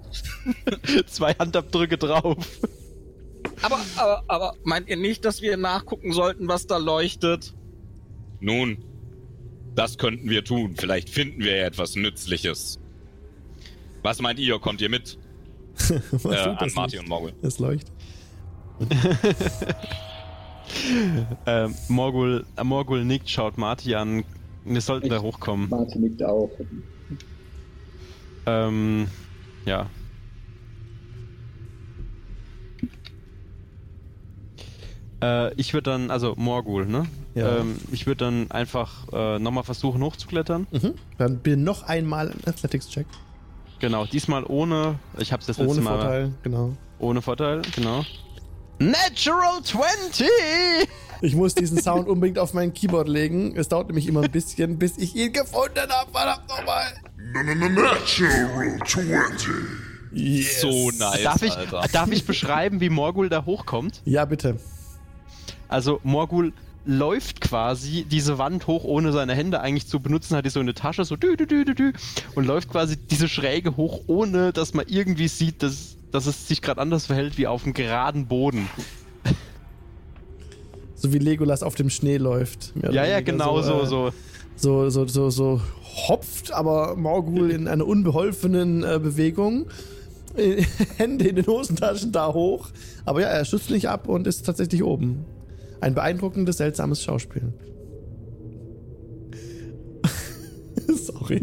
Zwei 1.06 1.32
Handabdrücke 1.34 1.98
drauf. 1.98 2.36
Aber, 3.62 3.80
aber, 3.96 4.22
aber, 4.28 4.54
meint 4.64 4.88
ihr 4.88 4.96
nicht, 4.96 5.24
dass 5.24 5.42
wir 5.42 5.56
nachgucken 5.56 6.12
sollten, 6.12 6.48
was 6.48 6.66
da 6.66 6.76
leuchtet? 6.76 7.54
Nun, 8.40 8.78
das 9.74 9.98
könnten 9.98 10.30
wir 10.30 10.44
tun. 10.44 10.74
Vielleicht 10.76 11.10
finden 11.10 11.40
wir 11.40 11.56
ja 11.56 11.66
etwas 11.66 11.96
Nützliches. 11.96 12.78
Was 14.02 14.20
meint 14.20 14.38
ihr? 14.38 14.58
Kommt 14.58 14.80
ihr 14.80 14.88
mit? 14.88 15.18
Was 16.12 16.24
Äh, 16.24 16.44
tut 16.44 16.48
an 16.48 16.56
das 16.60 16.74
Marty 16.74 16.98
und 16.98 17.08
Morgul. 17.08 17.32
Es 17.42 17.58
leuchtet. 17.58 17.92
Ähm, 21.44 21.74
Morgul, 21.88 22.46
äh, 22.56 22.64
Morgul 22.64 23.04
nickt, 23.04 23.28
schaut 23.28 23.58
Marty 23.58 23.94
an. 23.94 24.24
Wir 24.64 24.80
sollten 24.80 25.08
da 25.10 25.16
Ich- 25.16 25.22
hochkommen. 25.22 25.68
Marty 25.68 25.98
nickt 25.98 26.22
auch. 26.22 26.50
Ähm, 28.46 29.06
ja. 29.66 29.90
Äh, 35.22 35.54
ich 35.54 35.72
würde 35.72 35.90
dann, 35.90 36.10
also 36.10 36.34
Morgul, 36.36 36.86
ne? 36.86 37.06
Ja. 37.34 37.58
Ähm, 37.58 37.76
ich 37.92 38.06
würde 38.06 38.24
dann 38.24 38.50
einfach 38.50 39.06
äh, 39.12 39.38
nochmal 39.38 39.64
versuchen 39.64 40.02
hochzuklettern. 40.02 40.66
Mhm. 40.70 40.94
Dann 41.18 41.38
bitte 41.38 41.56
noch 41.58 41.84
einmal 41.84 42.30
ein 42.30 42.40
Athletics-Check. 42.46 43.06
Genau, 43.82 44.06
diesmal 44.06 44.44
ohne, 44.46 45.00
ich 45.18 45.32
hab's 45.32 45.46
das 45.46 45.58
letzte 45.58 45.72
Ohne 45.72 45.80
Mal 45.80 45.98
Vorteil, 45.98 46.32
genau. 46.44 46.76
ohne 47.00 47.20
Vorteil, 47.20 47.62
genau. 47.74 48.04
Natural 48.78 49.60
20! 49.60 50.28
Ich 51.20 51.34
muss 51.34 51.56
diesen 51.56 51.82
Sound 51.82 52.06
unbedingt 52.06 52.38
auf 52.38 52.54
mein 52.54 52.72
Keyboard 52.72 53.08
legen. 53.08 53.56
Es 53.56 53.66
dauert 53.66 53.88
nämlich 53.88 54.06
immer 54.06 54.22
ein 54.22 54.30
bisschen, 54.30 54.78
bis 54.78 54.98
ich 54.98 55.16
ihn 55.16 55.32
gefunden 55.32 55.88
habe. 55.88 56.12
Verdammt 56.12 56.48
nochmal. 56.48 56.92
Natural 57.34 58.78
20. 58.86 59.48
Yes. 60.12 60.60
So 60.60 60.90
nice, 60.90 61.22
darf, 61.24 61.42
ich, 61.42 61.56
Alter. 61.56 61.84
darf 61.92 62.12
ich 62.12 62.24
beschreiben, 62.24 62.80
wie 62.80 62.88
Morgul 62.88 63.28
da 63.28 63.44
hochkommt? 63.44 64.00
Ja, 64.04 64.24
bitte. 64.26 64.60
Also 65.66 65.98
Morgul 66.04 66.52
läuft 66.84 67.40
quasi 67.40 68.04
diese 68.04 68.38
Wand 68.38 68.66
hoch, 68.66 68.84
ohne 68.84 69.12
seine 69.12 69.34
Hände 69.34 69.60
eigentlich 69.60 69.86
zu 69.86 70.00
benutzen, 70.00 70.36
hat 70.36 70.44
die 70.44 70.50
so 70.50 70.60
eine 70.60 70.74
Tasche, 70.74 71.04
so 71.04 71.16
dü, 71.16 71.36
dü, 71.36 71.46
dü, 71.46 71.64
dü, 71.64 71.74
dü, 71.74 71.92
und 72.34 72.46
läuft 72.46 72.70
quasi 72.70 72.96
diese 72.96 73.28
Schräge 73.28 73.76
hoch, 73.76 74.00
ohne 74.06 74.52
dass 74.52 74.74
man 74.74 74.86
irgendwie 74.88 75.28
sieht, 75.28 75.62
dass, 75.62 75.96
dass 76.10 76.26
es 76.26 76.48
sich 76.48 76.60
gerade 76.62 76.80
anders 76.80 77.06
verhält 77.06 77.38
wie 77.38 77.46
auf 77.46 77.62
dem 77.62 77.72
geraden 77.72 78.26
Boden. 78.26 78.68
So 80.94 81.12
wie 81.12 81.18
Legolas 81.18 81.64
auf 81.64 81.74
dem 81.74 81.90
Schnee 81.90 82.16
läuft. 82.16 82.74
Ja, 82.80 83.04
ja, 83.04 83.20
genau 83.22 83.60
so, 83.60 83.82
äh, 83.82 83.86
so. 83.86 84.12
so, 84.54 84.88
so, 84.88 85.08
so, 85.08 85.30
so 85.30 85.60
hopft, 86.06 86.52
aber 86.52 86.94
Morgul 86.94 87.50
in 87.50 87.66
einer 87.66 87.84
unbeholfenen 87.84 88.84
äh, 88.84 89.00
Bewegung. 89.02 89.66
Äh, 90.36 90.62
Hände 90.98 91.26
in 91.26 91.34
den 91.34 91.46
Hosentaschen 91.48 92.12
da 92.12 92.32
hoch. 92.32 92.68
Aber 93.04 93.20
ja, 93.20 93.26
er 93.26 93.44
schützt 93.44 93.70
nicht 93.70 93.88
ab 93.88 94.08
und 94.08 94.28
ist 94.28 94.46
tatsächlich 94.46 94.84
oben. 94.84 95.24
Ein 95.82 95.94
beeindruckendes, 95.94 96.58
seltsames 96.58 97.02
Schauspiel. 97.02 97.52
Sorry. 100.94 101.42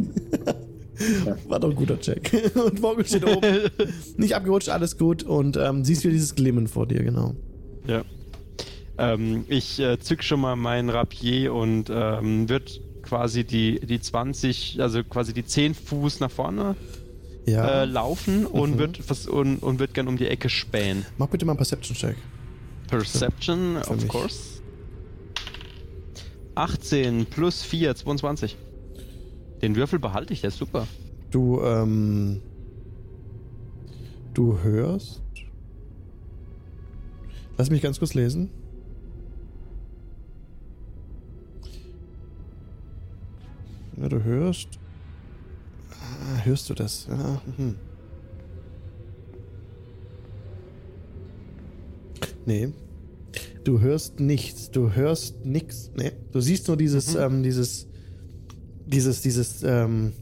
War 1.49 1.59
doch 1.59 1.69
ein 1.71 1.75
guter 1.75 1.99
Check. 1.99 2.51
Und 2.55 2.81
Morgul 2.81 3.05
steht 3.05 3.25
oben. 3.25 3.69
Nicht 4.17 4.35
abgerutscht, 4.35 4.69
alles 4.69 4.97
gut. 4.97 5.23
Und 5.23 5.57
ähm, 5.57 5.83
siehst 5.83 6.03
wieder 6.03 6.13
dieses 6.13 6.35
Glimmen 6.35 6.67
vor 6.67 6.87
dir, 6.87 7.03
genau. 7.03 7.35
Ja. 7.85 8.03
Ähm, 8.97 9.43
ich 9.49 9.77
äh, 9.79 9.99
zück 9.99 10.23
schon 10.23 10.39
mal 10.39 10.55
mein 10.55 10.89
Rapier 10.89 11.53
und 11.53 11.89
ähm, 11.89 12.47
wird 12.47 12.79
quasi 13.01 13.43
die, 13.43 13.79
die 13.81 13.99
20, 13.99 14.77
also 14.81 15.03
quasi 15.03 15.33
die 15.33 15.45
10 15.45 15.73
Fuß 15.73 16.21
nach 16.21 16.31
vorne 16.31 16.75
Ja. 17.45 17.83
äh, 17.83 17.85
laufen 17.85 18.45
und, 18.45 18.75
Mhm. 18.75 18.79
wird, 18.79 19.27
und, 19.27 19.57
und 19.63 19.79
wird 19.79 19.93
gern 19.93 20.07
um 20.07 20.17
die 20.17 20.27
Ecke 20.27 20.47
spähen. 20.49 21.05
Mach 21.17 21.27
bitte 21.27 21.45
mal 21.45 21.53
einen 21.53 21.57
Perception-Check. 21.57 22.15
Perception, 22.89 23.77
of 23.77 24.01
mich. 24.01 24.07
course. 24.07 24.61
18 26.55 27.25
plus 27.25 27.63
4, 27.63 27.95
22. 27.95 28.57
Den 29.61 29.75
Würfel 29.75 29.99
behalte 29.99 30.33
ich, 30.33 30.41
der 30.41 30.49
ist 30.49 30.57
super. 30.57 30.87
Du, 31.31 31.61
ähm. 31.61 32.41
Du 34.33 34.57
hörst. 34.59 35.21
Lass 37.57 37.69
mich 37.69 37.81
ganz 37.81 37.99
kurz 37.99 38.13
lesen. 38.13 38.49
Ja, 43.97 44.07
du 44.07 44.23
hörst. 44.23 44.79
Ah, 45.91 46.45
hörst 46.45 46.69
du 46.69 46.73
das? 46.73 47.07
Ja, 47.09 47.41
mhm. 47.57 47.75
Nee. 52.49 52.69
Du 53.63 53.79
hörst 53.79 54.19
nichts. 54.19 54.71
Du 54.71 54.91
hörst 54.93 55.45
nichts. 55.45 55.91
Nee. 55.95 56.13
Du 56.31 56.41
siehst 56.41 56.67
nur 56.67 56.77
dieses, 56.77 57.13
ähm, 57.13 57.43
dieses, 57.43 57.85
dieses, 58.87 59.21
dieses, 59.21 59.61
ähm, 59.63 60.13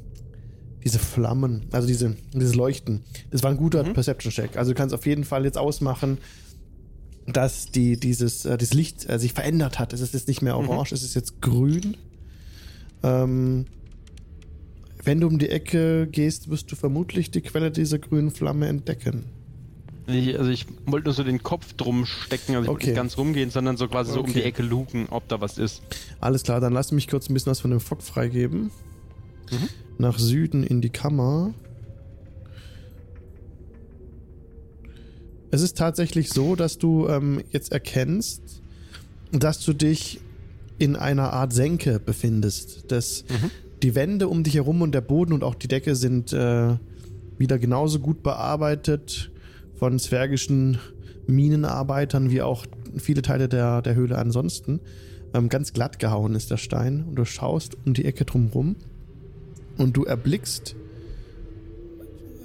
diese 0.84 1.00
Flammen, 1.00 1.66
also 1.72 1.88
diese, 1.88 2.18
dieses 2.34 2.54
Leuchten. 2.56 3.02
Das 3.32 3.44
war 3.44 3.52
ein 3.52 3.58
guter 3.58 3.84
Mhm. 3.86 3.94
Perception-Check. 3.94 4.58
Also 4.58 4.72
du 4.72 4.76
kannst 4.78 4.94
auf 4.94 5.06
jeden 5.06 5.24
Fall 5.24 5.46
jetzt 5.46 5.58
ausmachen, 5.58 6.18
dass 7.28 7.68
die, 7.68 7.98
dieses, 7.98 8.44
äh, 8.46 8.58
das 8.58 8.74
Licht 8.74 9.10
äh, 9.10 9.20
sich 9.20 9.32
verändert 9.34 9.80
hat. 9.80 9.94
Es 9.94 10.02
ist 10.02 10.14
jetzt 10.14 10.28
nicht 10.28 10.42
mehr 10.42 10.58
Mhm. 10.60 10.68
orange, 10.70 10.92
es 10.94 11.04
ist 11.04 11.16
jetzt 11.16 11.42
grün. 11.42 11.96
Ähm, 13.04 13.66
wenn 15.04 15.22
du 15.22 15.28
um 15.28 15.40
die 15.40 15.50
Ecke 15.50 16.08
gehst, 16.12 16.50
wirst 16.50 16.70
du 16.72 16.76
vermutlich 16.76 17.32
die 17.32 17.42
Quelle 17.42 17.72
dieser 17.72 18.00
grünen 18.00 18.32
Flamme 18.32 18.68
entdecken. 18.68 19.24
Ich, 20.08 20.40
also 20.40 20.50
ich 20.50 20.66
wollte 20.86 21.06
nur 21.06 21.14
so 21.14 21.24
den 21.24 21.44
Kopf 21.44 21.74
drum 21.74 22.06
stecken, 22.06 22.56
also 22.56 22.64
ich 22.64 22.70
Okay. 22.70 22.86
nicht 22.88 22.96
ganz 22.96 23.18
rumgehen, 23.18 23.50
sondern 23.50 23.76
so 23.76 23.88
quasi 23.90 24.12
so 24.14 24.20
um 24.20 24.26
Okay. 24.30 24.34
die 24.40 24.44
Ecke 24.44 24.64
luken, 24.64 25.08
ob 25.10 25.28
da 25.28 25.42
was 25.42 25.58
ist. 25.58 25.82
Alles 26.22 26.44
klar, 26.44 26.62
dann 26.62 26.72
lass 26.74 26.92
mich 26.94 27.08
kurz 27.10 27.30
ein 27.30 27.34
bisschen 27.34 27.50
was 27.52 27.60
von 27.60 27.72
dem 27.72 27.80
Fock 27.82 28.02
freigeben. 28.02 28.72
Mhm. 29.52 29.70
Nach 29.98 30.18
Süden 30.18 30.64
in 30.64 30.80
die 30.82 30.90
Kammer. 30.90 31.54
Es 35.52 35.62
ist 35.62 35.78
tatsächlich 35.78 36.30
so, 36.30 36.56
dass 36.56 36.78
du 36.78 37.08
ähm, 37.08 37.42
jetzt 37.52 37.72
erkennst, 37.72 38.42
dass 39.32 39.60
du 39.64 39.74
dich 39.74 40.20
in 40.78 40.96
einer 40.96 41.34
Art 41.34 41.54
Senke 41.54 42.00
befindest. 42.00 42.92
Das, 42.92 43.24
Mhm. 43.30 43.52
Die 43.84 43.94
Wände 43.94 44.28
um 44.28 44.44
dich 44.44 44.56
herum 44.56 44.82
und 44.82 44.94
der 44.94 45.02
Boden 45.02 45.34
und 45.34 45.44
auch 45.44 45.54
die 45.54 45.68
Decke 45.68 45.96
sind 45.96 46.34
äh, 46.34 46.78
wieder 47.38 47.60
genauso 47.60 48.00
gut 48.00 48.24
bearbeitet 48.24 49.30
von 49.78 50.00
zwergischen 50.00 50.80
Minenarbeitern 51.28 52.30
wie 52.32 52.42
auch 52.42 52.66
viele 52.98 53.22
Teile 53.22 53.48
der, 53.50 53.82
der 53.82 53.96
Höhle 53.96 54.18
ansonsten. 54.18 54.80
Ähm, 55.34 55.50
ganz 55.50 55.74
glatt 55.74 56.00
gehauen 56.00 56.36
ist 56.36 56.52
der 56.52 56.58
Stein 56.58 57.04
und 57.08 57.16
du 57.16 57.26
schaust 57.26 57.78
um 57.86 57.94
die 57.94 58.06
Ecke 58.06 58.24
drumrum 58.26 58.76
und 59.78 59.96
du 59.98 60.06
erblickst 60.06 60.76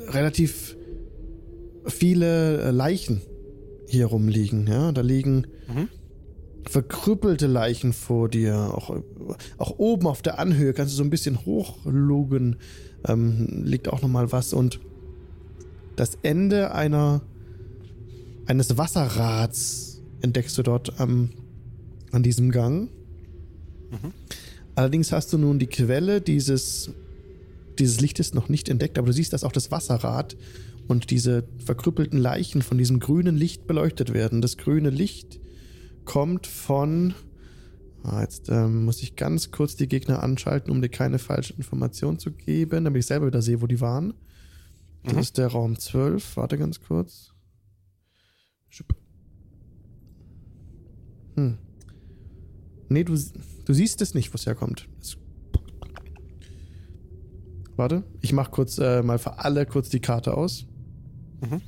relativ 0.09 0.77
viele 1.87 2.61
äh, 2.63 2.71
Leichen 2.71 3.23
hier 3.89 4.07
rumliegen. 4.07 4.67
Ja, 4.67 4.93
da 4.93 5.01
liegen 5.01 5.47
Mhm. 5.69 5.89
verkrüppelte 6.69 7.47
Leichen 7.47 7.93
vor 7.93 8.29
dir. 8.29 8.57
Auch, 8.75 9.01
auch 9.59 9.79
oben 9.79 10.07
auf 10.07 10.23
der 10.23 10.39
Anhöhe 10.39 10.73
kannst 10.73 10.93
du 10.93 10.97
so 10.97 11.05
ein 11.05 11.11
bisschen 11.11 11.45
hochlugen. 11.47 12.57
Ähm, 13.07 13.63
liegt 13.65 13.89
auch 13.89 14.03
nochmal 14.03 14.33
was. 14.33 14.53
Und 14.53 14.81
das 15.97 16.19
Ende 16.23 16.73
einer 16.73 17.23
eines 18.47 18.77
Wasserrads 18.77 20.03
entdeckst 20.21 20.59
du 20.59 20.63
dort 20.63 20.99
am, 21.01 21.31
an 22.11 22.23
diesem 22.23 22.51
Gang. 22.51 22.91
Mhm. 23.91 24.13
Allerdings 24.75 25.13
hast 25.13 25.33
du 25.33 25.39
nun 25.39 25.59
die 25.59 25.67
Quelle 25.67 26.21
dieses, 26.21 26.91
dieses 27.79 28.01
Lichtes 28.01 28.35
noch 28.35 28.49
nicht 28.49 28.69
entdeckt, 28.69 28.99
aber 28.99 29.09
du 29.09 29.13
siehst, 29.13 29.33
dass 29.33 29.45
auch 29.45 29.53
das 29.53 29.71
Wasserrad 29.71 30.37
und 30.89 31.11
diese 31.11 31.45
verkrüppelten 31.65 32.19
Leichen 32.19 32.63
von 32.63 32.79
diesem 32.79 32.99
grünen 32.99 33.37
Licht 33.37 33.67
beleuchtet 33.67 34.13
werden. 34.13 34.43
Das 34.43 34.57
grüne 34.57 34.91
Licht 34.91 35.41
kommt 36.05 36.47
von 36.47 37.15
Ah, 38.05 38.23
jetzt 38.23 38.49
ähm, 38.49 38.85
muss 38.85 39.01
ich 39.03 39.15
ganz 39.15 39.53
kurz 39.53 39.77
die 39.77 39.87
Gegner 39.87 40.25
anschalten, 40.25 40.73
um 40.73 40.83
dir 40.83 40.89
keine 40.89 41.21
falsche 41.21 41.55
Information 41.55 42.19
zu 42.19 42.33
geben, 42.33 42.85
damit 42.85 43.01
ich 43.01 43.07
selber 43.07 43.29
wieder 43.29 43.43
sehe, 43.43 43.63
wo 43.63 43.69
die 43.69 43.81
waren. 43.81 44.15
Das 45.05 45.15
Mhm. 45.15 45.19
ist 45.19 45.39
der 45.39 45.49
Raum 45.49 45.79
12. 45.79 46.37
Warte 46.37 46.59
ganz 46.59 46.81
kurz. 46.81 47.29
Hm. 51.35 51.57
Nee, 52.91 53.05
du, 53.05 53.15
du 53.65 53.73
siehst 53.73 54.03
es 54.03 54.13
nicht, 54.15 54.33
wo 54.33 54.37
es 54.37 54.45
herkommt. 54.47 54.87
Es 55.01 55.17
Warte, 57.77 58.05
ich 58.21 58.35
mach 58.35 58.51
kurz 58.51 58.77
äh, 58.79 59.03
mal 59.03 59.19
für 59.19 59.39
alle 59.39 59.65
kurz 59.65 59.89
die 59.89 60.01
Karte 60.01 60.37
aus. 60.37 60.67
Mhm. 61.41 61.63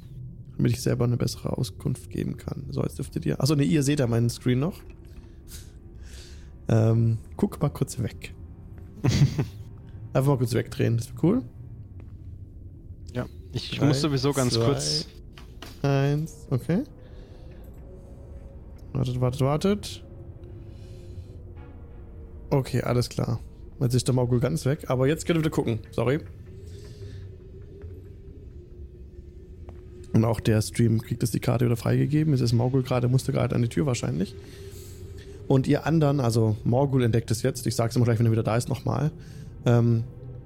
Damit 0.59 0.73
ich 0.73 0.82
selber 0.82 1.05
eine 1.06 1.16
bessere 1.16 1.56
Auskunft 1.56 2.11
geben 2.11 2.36
kann. 2.36 2.66
So, 2.70 2.82
jetzt 2.82 2.98
dürftet 2.98 3.24
ihr. 3.24 3.40
Achso, 3.40 3.55
nee, 3.56 3.65
ihr 3.65 3.82
seht 3.82 4.01
ja 4.01 4.06
meinen 4.06 4.28
Screen 4.28 4.61
noch. 4.61 4.81
Ähm, 6.69 7.16
guck 7.36 7.61
mal 7.62 7.70
kurz 7.70 7.98
weg. 7.98 8.35
Einfach 10.12 10.32
mal 10.32 10.39
kurz 10.39 10.52
wegdrehen, 10.52 10.98
das 10.98 11.09
wäre 11.09 11.19
cool. 11.23 11.43
Ich 13.55 13.78
Drei, 13.78 13.86
muss 13.86 14.01
sowieso 14.01 14.32
ganz 14.32 14.55
zwei, 14.55 14.64
kurz. 14.64 15.06
Eins, 15.82 16.47
okay. 16.51 16.82
Wartet, 18.93 19.20
wartet, 19.20 19.40
wartet. 19.40 20.05
Okay, 22.51 22.82
alles 22.82 23.09
klar. 23.09 23.40
Jetzt 23.81 23.94
ist 23.94 24.09
der 24.09 24.14
Mogul 24.14 24.40
ganz 24.40 24.64
weg, 24.66 24.85
aber 24.89 25.06
jetzt 25.06 25.24
könnt 25.26 25.39
ihr 25.39 25.43
wieder 25.43 25.51
gucken. 25.51 25.78
Sorry. 25.93 26.20
Und 30.12 30.24
auch 30.24 30.40
der 30.40 30.62
Stream 30.62 31.01
kriegt 31.01 31.22
jetzt 31.22 31.35
die 31.35 31.40
Karte 31.40 31.64
wieder 31.64 31.76
freigegeben. 31.76 32.35
Es 32.35 32.40
ist 32.40 32.52
Morgul 32.52 32.82
gerade, 32.82 33.09
musste 33.09 33.32
gerade 33.32 33.55
an 33.55 33.62
die 33.62 33.68
Tür 33.68 33.86
wahrscheinlich. 33.86 34.35
Und 35.48 35.66
ihr 35.66 35.86
anderen, 35.86 36.20
also 36.20 36.56
Morgul 36.64 37.02
entdeckt 37.02 37.31
es 37.31 37.43
jetzt, 37.43 37.66
ich 37.66 37.74
sag's 37.74 37.97
immer 37.97 38.05
gleich, 38.05 38.18
wenn 38.18 38.26
er 38.26 38.32
wieder 38.32 38.44
da 38.44 38.56
ist, 38.56 38.68
nochmal, 38.68 39.10
ähm, 39.66 40.05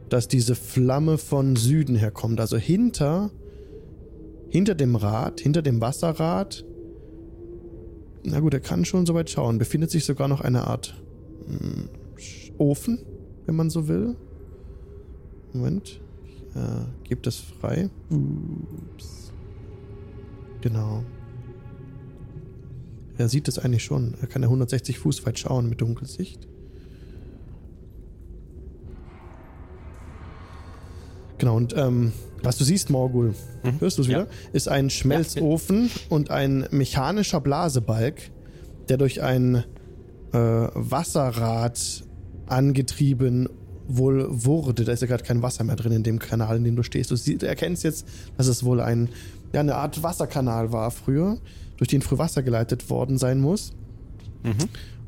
dass 0.08 0.28
diese 0.28 0.54
Flamme 0.54 1.18
von 1.18 1.56
Süden 1.56 1.96
herkommt. 1.96 2.40
Also 2.40 2.56
hinter, 2.56 3.30
hinter 4.48 4.74
dem 4.74 4.96
Rad, 4.96 5.40
hinter 5.40 5.62
dem 5.62 5.80
Wasserrad, 5.80 6.64
na 8.24 8.40
gut, 8.40 8.54
er 8.54 8.60
kann 8.60 8.84
schon 8.84 9.06
so 9.06 9.14
weit 9.14 9.30
schauen, 9.30 9.58
befindet 9.58 9.90
sich 9.90 10.04
sogar 10.04 10.28
noch 10.28 10.40
eine 10.40 10.66
Art 10.66 10.94
hm, 11.46 11.88
Ofen, 12.58 12.98
wenn 13.46 13.56
man 13.56 13.70
so 13.70 13.88
will. 13.88 14.16
Moment, 15.52 16.00
ich 16.24 16.42
äh, 16.56 17.08
gebe 17.08 17.22
das 17.22 17.36
frei. 17.36 17.88
Ups. 18.10 19.32
Genau. 20.60 21.04
Er 23.16 23.28
sieht 23.28 23.48
es 23.48 23.58
eigentlich 23.58 23.84
schon. 23.84 24.14
Er 24.20 24.26
kann 24.26 24.42
ja 24.42 24.48
160 24.48 24.98
Fuß 24.98 25.24
weit 25.26 25.38
schauen 25.38 25.68
mit 25.68 25.80
Dunkelsicht. 25.80 26.46
Genau, 31.38 31.56
und 31.56 31.74
ähm, 31.76 32.12
was 32.42 32.56
du 32.58 32.64
siehst, 32.64 32.90
Morgul, 32.90 33.34
Mhm. 33.64 33.80
hörst 33.80 33.98
du 33.98 34.02
es 34.02 34.08
Ja. 34.08 34.20
wieder? 34.20 34.28
Ist 34.52 34.68
ein 34.68 34.90
Schmelzofen 34.90 35.90
und 36.08 36.30
ein 36.30 36.66
mechanischer 36.70 37.40
Blasebalg, 37.40 38.30
der 38.88 38.96
durch 38.96 39.22
ein 39.22 39.64
äh, 40.32 40.38
Wasserrad 40.38 42.04
angetrieben 42.46 43.48
wohl 43.86 44.26
wurde. 44.28 44.84
Da 44.84 44.92
ist 44.92 45.00
ja 45.00 45.06
gerade 45.06 45.24
kein 45.24 45.40
Wasser 45.42 45.64
mehr 45.64 45.76
drin 45.76 45.92
in 45.92 46.02
dem 46.02 46.18
Kanal, 46.18 46.58
in 46.58 46.64
dem 46.64 46.76
du 46.76 46.82
stehst. 46.82 47.10
Du, 47.10 47.16
sie- 47.16 47.38
du 47.38 47.46
erkennst 47.48 47.84
jetzt, 47.84 48.06
dass 48.36 48.46
es 48.46 48.62
wohl 48.64 48.80
ein, 48.80 49.08
ja, 49.54 49.60
eine 49.60 49.76
Art 49.76 50.02
Wasserkanal 50.02 50.72
war 50.72 50.90
früher, 50.90 51.38
durch 51.78 51.88
den 51.88 52.02
früher 52.02 52.18
Wasser 52.18 52.42
geleitet 52.42 52.90
worden 52.90 53.16
sein 53.16 53.40
muss. 53.40 53.72
Mhm. 54.42 54.52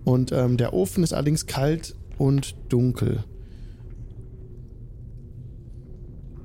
Und 0.05 0.32
ähm, 0.32 0.57
der 0.57 0.73
Ofen 0.73 1.05
ist 1.05 1.12
allerdings 1.12 1.44
kalt 1.47 1.94
und 2.16 2.55
dunkel. 2.70 3.24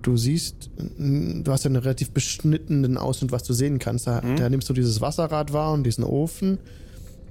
Du 0.05 0.17
siehst, 0.17 0.69
du 0.99 1.51
hast 1.51 1.63
ja 1.63 1.69
einen 1.69 1.77
relativ 1.77 2.11
beschnittenen 2.11 2.95
Ausschnitt, 2.95 3.31
was 3.31 3.41
du 3.41 3.53
sehen 3.53 3.79
kannst. 3.79 4.05
Da, 4.05 4.21
Mhm. 4.21 4.35
da 4.35 4.47
nimmst 4.49 4.69
du 4.69 4.73
dieses 4.73 5.01
Wasserrad 5.01 5.51
wahr 5.51 5.73
und 5.73 5.83
diesen 5.83 6.03
Ofen 6.03 6.59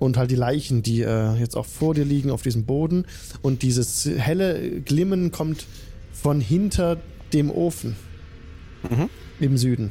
und 0.01 0.17
halt 0.17 0.33
die 0.33 0.35
Leichen, 0.37 0.83
die 0.83 1.03
äh, 1.03 1.35
jetzt 1.35 1.57
auch 1.57 1.67
vor 1.67 1.95
dir 1.95 2.05
liegen 2.05 2.33
auf 2.33 2.43
diesem 2.43 2.65
Boden. 2.65 3.07
Und 3.43 3.63
dieses 3.63 4.07
helle 4.07 4.81
Glimmen 4.81 5.31
kommt 5.31 5.67
von 6.13 6.41
hinter 6.41 6.97
dem 7.33 7.49
Ofen 7.49 7.95
Mhm. 8.91 9.09
im 9.39 9.57
Süden. 9.57 9.91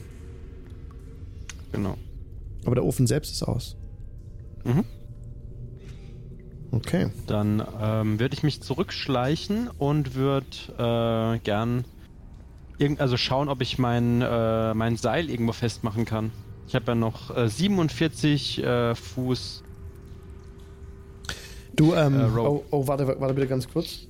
Genau. 1.72 1.96
Aber 2.66 2.76
der 2.76 2.84
Ofen 2.84 3.08
selbst 3.08 3.32
ist 3.32 3.44
aus. 3.44 3.78
Mhm. 4.66 4.84
Okay. 6.72 7.08
Dann 7.28 7.64
ähm, 7.82 8.20
würde 8.20 8.36
ich 8.36 8.44
mich 8.44 8.62
zurückschleichen 8.62 9.70
und 9.78 10.16
würde 10.16 10.46
äh, 10.78 11.40
gern 11.40 11.86
irgend, 12.78 13.00
also 13.00 13.18
schauen, 13.18 13.50
ob 13.50 13.62
ich 13.62 13.78
mein, 13.78 14.22
äh, 14.22 14.74
mein 14.74 14.96
Seil 14.98 15.30
irgendwo 15.30 15.54
festmachen 15.54 16.06
kann. 16.06 16.32
Ich 16.68 16.76
habe 16.76 16.86
ja 16.88 16.96
noch 16.96 17.36
äh, 17.36 17.48
47 17.50 18.64
äh, 18.64 18.96
Fuß. 18.96 19.64
Du, 21.76 21.94
ähm, 21.94 22.20
Äh, 22.20 22.24
oh, 22.24 22.28
Rope. 22.36 22.66
oh, 22.72 22.88
warte, 22.88 23.08
warte 23.20 23.34
bitte 23.34 23.48
ganz 23.48 23.68
kurz. 23.68 24.08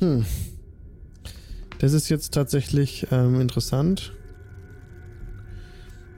Hm. 0.00 0.24
Das 1.78 1.92
ist 1.92 2.08
jetzt 2.08 2.34
tatsächlich 2.34 3.06
ähm, 3.10 3.40
interessant. 3.40 4.12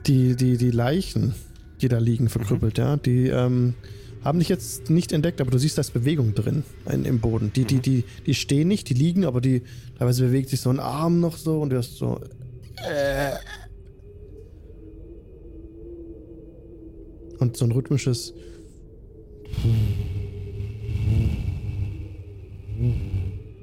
Die, 0.07 0.35
die, 0.35 0.57
die 0.57 0.71
Leichen, 0.71 1.35
die 1.81 1.87
da 1.87 1.99
liegen, 1.99 2.29
verkrüppelt, 2.29 2.77
ja, 2.79 2.97
die 2.97 3.27
ähm, 3.27 3.75
haben 4.23 4.39
dich 4.39 4.49
jetzt 4.49 4.89
nicht 4.89 5.11
entdeckt, 5.11 5.41
aber 5.41 5.49
du 5.51 5.57
siehst, 5.57 5.77
da 5.77 5.81
ist 5.81 5.91
Bewegung 5.93 6.33
drin 6.35 6.63
in, 6.91 7.05
im 7.05 7.19
Boden. 7.19 7.51
Die, 7.55 7.65
die, 7.65 7.75
Mhm. 7.77 7.81
die, 7.81 8.03
die 8.27 8.33
stehen 8.35 8.67
nicht, 8.67 8.89
die 8.89 8.93
liegen, 8.93 9.25
aber 9.25 9.41
die 9.41 9.63
teilweise 9.97 10.25
bewegt 10.25 10.49
sich 10.49 10.61
so 10.61 10.69
ein 10.69 10.79
Arm 10.79 11.19
noch 11.19 11.37
so 11.37 11.59
und 11.61 11.71
du 11.71 11.77
hast 11.77 11.95
so. 11.97 12.19
Äh, 12.77 13.31
und 17.39 17.57
so 17.57 17.65
ein 17.65 17.71
rhythmisches. 17.71 18.33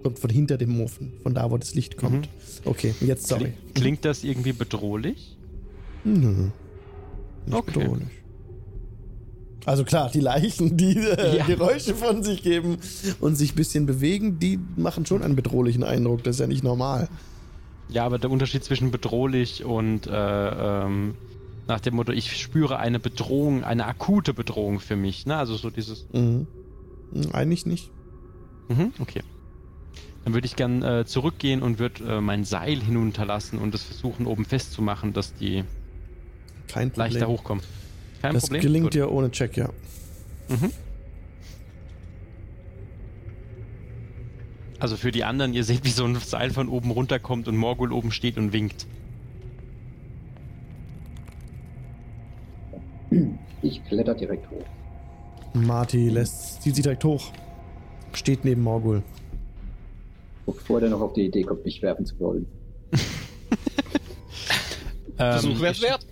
Kommt 0.03 0.19
von 0.19 0.31
hinter 0.31 0.57
dem 0.59 0.81
Ofen, 0.81 1.13
von 1.23 1.35
da, 1.35 1.51
wo 1.51 1.59
das 1.59 1.75
Licht 1.75 1.97
kommt. 1.97 2.27
Mhm. 2.27 2.31
Okay, 2.65 2.95
jetzt 3.01 3.27
sorry. 3.27 3.53
Kling, 3.53 3.75
klingt 3.75 4.05
das 4.05 4.25
irgendwie 4.25 4.53
bedrohlich? 4.53 5.37
Nö. 6.05 6.51
Nicht 7.47 7.55
Okay. 7.57 7.79
bedrohlich. 7.81 8.09
Also 9.67 9.85
klar, 9.85 10.11
die 10.11 10.21
Leichen, 10.21 10.77
die 10.77 10.97
äh, 10.97 11.39
Ja. 11.39 11.47
Geräusche 11.47 11.95
von 11.95 12.23
sich 12.23 12.43
geben 12.43 12.79
und 13.21 13.35
sich 13.37 13.53
ein 13.53 13.57
bisschen 13.57 13.87
bewegen, 13.87 14.39
die 14.39 14.59
machen 14.77 15.05
schon 15.05 15.23
einen 15.23 15.37
bedrohlichen 15.37 15.83
Eindruck. 15.85 16.23
Das 16.25 16.37
ist 16.37 16.41
ja 16.41 16.47
nicht 16.47 16.65
normal. 16.65 17.09
Ja, 17.91 18.05
aber 18.05 18.19
der 18.19 18.31
Unterschied 18.31 18.65
zwischen 18.65 18.91
bedrohlich 18.91 19.65
und 19.65 20.07
äh, 20.07 20.11
ähm, 20.85 21.15
nach 21.67 21.81
dem 21.81 21.97
Motto, 21.97 22.13
ich 22.13 22.41
spüre 22.41 22.79
eine 22.79 22.99
Bedrohung, 22.99 23.63
eine 23.65 23.87
akute 23.87 24.33
Bedrohung 24.33 24.81
für 24.81 24.97
mich. 24.97 25.27
Ne? 25.27 25.37
Also 25.37 25.57
so 25.57 25.71
dieses. 25.71 26.07
Mhm. 26.13 26.47
Hm, 27.13 27.33
Eigentlich 27.33 27.67
nicht. 27.67 27.91
Mhm, 28.69 28.93
okay. 29.01 29.23
Dann 30.25 30.35
würde 30.35 30.47
ich 30.47 30.57
gern 30.57 30.83
äh, 30.83 31.05
zurückgehen 31.07 31.63
und 31.63 31.79
würde 31.79 32.05
äh, 32.05 32.21
mein 32.21 32.45
Seil 32.45 32.81
hinunterlassen 32.81 33.59
und 33.59 33.75
es 33.75 33.83
versuchen, 33.83 34.27
oben 34.27 34.45
festzumachen, 34.45 35.13
dass 35.15 35.35
die 35.35 35.65
Kein 36.69 36.91
Problem. 36.91 37.13
leichter 37.13 37.29
hochkommen. 37.29 37.63
Kein 38.23 38.35
das 38.35 38.45
Problem. 38.45 38.63
gelingt 38.63 38.85
Gut. 38.87 38.95
dir 38.95 39.11
ohne 39.11 39.31
Check, 39.31 39.57
ja. 39.57 39.69
Mhm. 40.49 40.73
Also 44.81 44.97
für 44.97 45.11
die 45.11 45.25
anderen, 45.25 45.55
ihr 45.55 45.65
seht, 45.65 45.85
wie 45.85 45.91
so 45.91 46.05
ein 46.05 46.15
Seil 46.17 46.51
von 46.51 46.69
oben 46.69 46.91
runterkommt 46.91 47.49
und 47.49 47.57
Morgul 47.57 47.93
oben 47.93 48.13
steht 48.13 48.39
und 48.39 48.53
winkt. 48.53 48.87
Ich 53.63 53.85
kletter 53.87 54.15
direkt 54.15 54.49
hoch. 54.51 54.65
Marty 55.55 56.09
lässt, 56.09 56.63
zieht 56.63 56.77
sie 56.77 56.83
direkt 56.83 57.05
hoch. 57.05 57.33
Steht 58.13 58.45
neben 58.45 58.63
Morgul. 58.63 59.03
Bevor 60.47 60.81
der 60.81 60.91
noch 60.91 61.01
auf 61.01 61.13
die 61.15 61.27
Idee 61.27 61.43
kommt, 61.43 61.65
mich 61.65 61.83
werfen 61.83 62.07
zu 62.07 62.19
wollen. 62.21 62.47
Versuch 65.17 65.51
Ähm, 65.51 65.61
wär's 65.61 65.79
ich, 65.79 65.83
wert. 65.83 66.07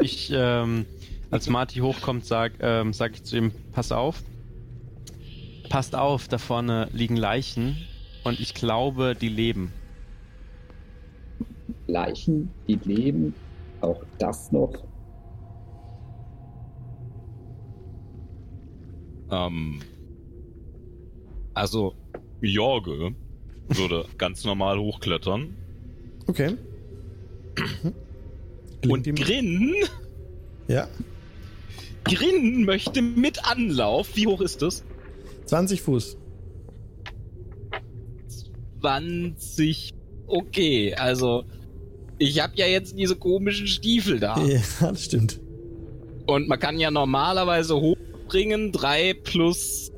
Ich, 0.00 0.30
ähm, 0.32 0.86
als 1.34 1.48
Marty 1.48 1.80
hochkommt, 1.80 2.24
sag, 2.24 2.52
ähm, 2.60 2.92
sag 2.92 3.14
ich 3.14 3.24
zu 3.24 3.36
ihm, 3.36 3.50
pass 3.72 3.90
auf. 3.90 4.22
Passt 5.68 5.96
auf, 5.96 6.28
da 6.28 6.38
vorne 6.38 6.88
liegen 6.92 7.16
Leichen 7.16 7.76
und 8.22 8.38
ich 8.38 8.54
glaube, 8.54 9.16
die 9.20 9.30
leben. 9.30 9.72
Leichen, 11.88 12.50
die 12.68 12.76
leben, 12.76 13.34
auch 13.80 14.00
das 14.18 14.52
noch. 14.52 14.74
Ähm, 19.32 19.80
also, 21.52 21.96
Jorge 22.42 23.12
würde 23.66 24.04
ganz 24.18 24.44
normal 24.44 24.78
hochklettern. 24.78 25.56
Okay. 26.28 26.56
Und. 28.86 29.04
Grin 29.16 29.74
Ja. 30.68 30.86
Grin 32.04 32.64
möchte 32.64 33.02
mit 33.02 33.44
Anlauf. 33.44 34.14
Wie 34.14 34.26
hoch 34.26 34.40
ist 34.40 34.62
das? 34.62 34.84
20 35.46 35.82
Fuß. 35.82 36.16
20. 38.80 39.92
Okay, 40.26 40.94
also 40.94 41.44
ich 42.18 42.42
habe 42.42 42.52
ja 42.56 42.66
jetzt 42.66 42.98
diese 42.98 43.16
komischen 43.16 43.66
Stiefel 43.66 44.20
da. 44.20 44.38
Ja, 44.44 44.60
das 44.80 45.04
stimmt. 45.04 45.40
Und 46.26 46.48
man 46.48 46.58
kann 46.58 46.78
ja 46.78 46.90
normalerweise 46.90 47.76
hochbringen 47.76 48.72
3 48.72 49.14
plus 49.22 49.90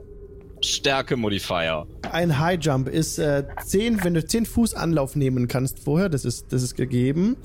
Stärke-Modifier. 0.65 1.87
Ein 2.11 2.39
High 2.39 2.59
Jump 2.61 2.89
ist 2.89 3.19
äh, 3.19 3.45
10, 3.65 4.03
wenn 4.03 4.15
du 4.15 4.25
10 4.25 4.47
Fuß 4.47 4.75
Anlauf 4.75 5.15
nehmen 5.15 5.49
kannst 5.49 5.79
vorher, 5.79 6.09
das 6.09 6.25
ist, 6.25 6.47
das 6.51 6.63
ist 6.63 6.75
gegeben, 6.75 7.37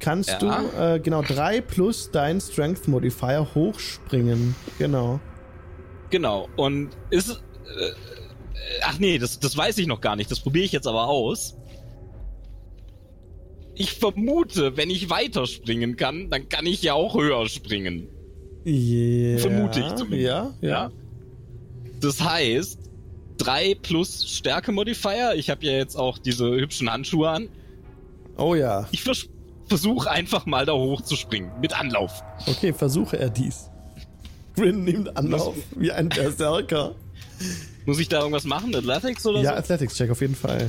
kannst 0.00 0.30
Ja. 0.30 0.38
du 0.38 0.78
äh, 0.78 1.00
genau 1.00 1.22
3 1.22 1.60
plus 1.60 2.10
dein 2.10 2.40
Strength 2.40 2.88
Modifier 2.88 3.46
hochspringen. 3.54 4.54
Genau. 4.78 5.20
Genau. 6.10 6.48
Und 6.56 6.90
ist. 7.10 7.30
Äh, 7.30 7.92
ach 8.82 8.98
nee, 8.98 9.18
das, 9.18 9.38
das 9.40 9.56
weiß 9.56 9.78
ich 9.78 9.86
noch 9.86 10.00
gar 10.00 10.16
nicht. 10.16 10.30
Das 10.30 10.40
probiere 10.40 10.64
ich 10.64 10.72
jetzt 10.72 10.86
aber 10.86 11.08
aus. 11.08 11.56
Ich 13.74 13.92
vermute, 13.92 14.76
wenn 14.76 14.90
ich 14.90 15.08
weiterspringen 15.08 15.96
kann, 15.96 16.30
dann 16.30 16.48
kann 16.48 16.66
ich 16.66 16.82
ja 16.82 16.94
auch 16.94 17.14
höher 17.14 17.48
springen. 17.48 18.08
Yeah. 18.66 19.38
Vermute 19.38 19.80
ich 19.80 19.94
zumindest. 19.94 20.26
Ja, 20.26 20.54
ja. 20.60 20.90
Das 22.00 22.20
heißt, 22.22 22.90
3 23.38 23.76
plus 23.80 24.26
Stärke-Modifier. 24.28 25.34
Ich 25.36 25.48
habe 25.48 25.64
ja 25.64 25.72
jetzt 25.72 25.94
auch 25.96 26.18
diese 26.18 26.50
hübschen 26.50 26.90
Handschuhe 26.92 27.28
an. 27.28 27.48
Oh 28.36 28.54
ja. 28.56 28.88
Ich 28.90 29.02
vers 29.04 29.28
versuche 29.68 30.10
einfach 30.10 30.46
mal 30.46 30.66
da 30.66 30.72
hoch 30.72 31.00
zu 31.02 31.16
springen. 31.16 31.50
Mit 31.60 31.78
Anlauf. 31.78 32.22
Okay, 32.46 32.72
versuche 32.72 33.18
er 33.18 33.30
dies. 33.30 33.70
Grin 34.56 34.84
nimmt 34.84 35.16
Anlauf 35.16 35.54
wie 35.76 35.92
ein 35.92 36.08
Berserker. 36.08 36.94
Muss 37.86 37.98
ich 38.00 38.08
da 38.08 38.18
irgendwas 38.18 38.44
machen? 38.44 38.74
Athletics 38.74 39.24
oder 39.26 39.40
Ja, 39.40 39.52
so? 39.52 39.56
Athletics-Check 39.58 40.10
auf 40.10 40.20
jeden 40.20 40.34
Fall. 40.34 40.68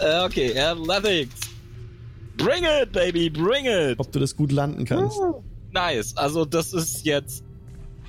Äh, 0.00 0.24
okay, 0.24 0.58
Athletics. 0.58 1.34
Bring 2.36 2.64
it, 2.64 2.92
baby, 2.92 3.28
bring 3.28 3.66
it. 3.66 3.98
Ob 3.98 4.10
du 4.12 4.18
das 4.20 4.34
gut 4.36 4.52
landen 4.52 4.84
kannst. 4.84 5.18
Nice. 5.72 6.16
Also 6.16 6.44
das 6.44 6.72
ist 6.72 7.04
jetzt 7.04 7.44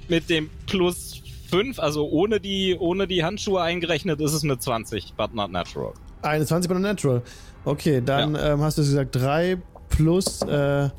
mit 0.07 0.29
dem 0.29 0.49
plus 0.67 1.21
5, 1.49 1.79
also 1.79 2.07
ohne 2.09 2.39
die, 2.39 2.77
ohne 2.79 3.07
die 3.07 3.23
Handschuhe 3.23 3.61
eingerechnet, 3.61 4.21
ist 4.21 4.33
es 4.33 4.43
eine 4.43 4.57
20, 4.57 5.15
but 5.17 5.33
not 5.33 5.51
natural. 5.51 5.93
Eine 6.21 6.45
20 6.45 6.69
bei 6.69 6.75
der 6.75 6.81
Natural. 6.81 7.21
Okay, 7.65 8.01
dann 8.05 8.37
ähm, 8.39 8.61
hast 8.61 8.77
du 8.77 8.81
gesagt 8.83 9.15
3 9.15 9.57
plus 9.91 10.41
äh, 10.41 10.89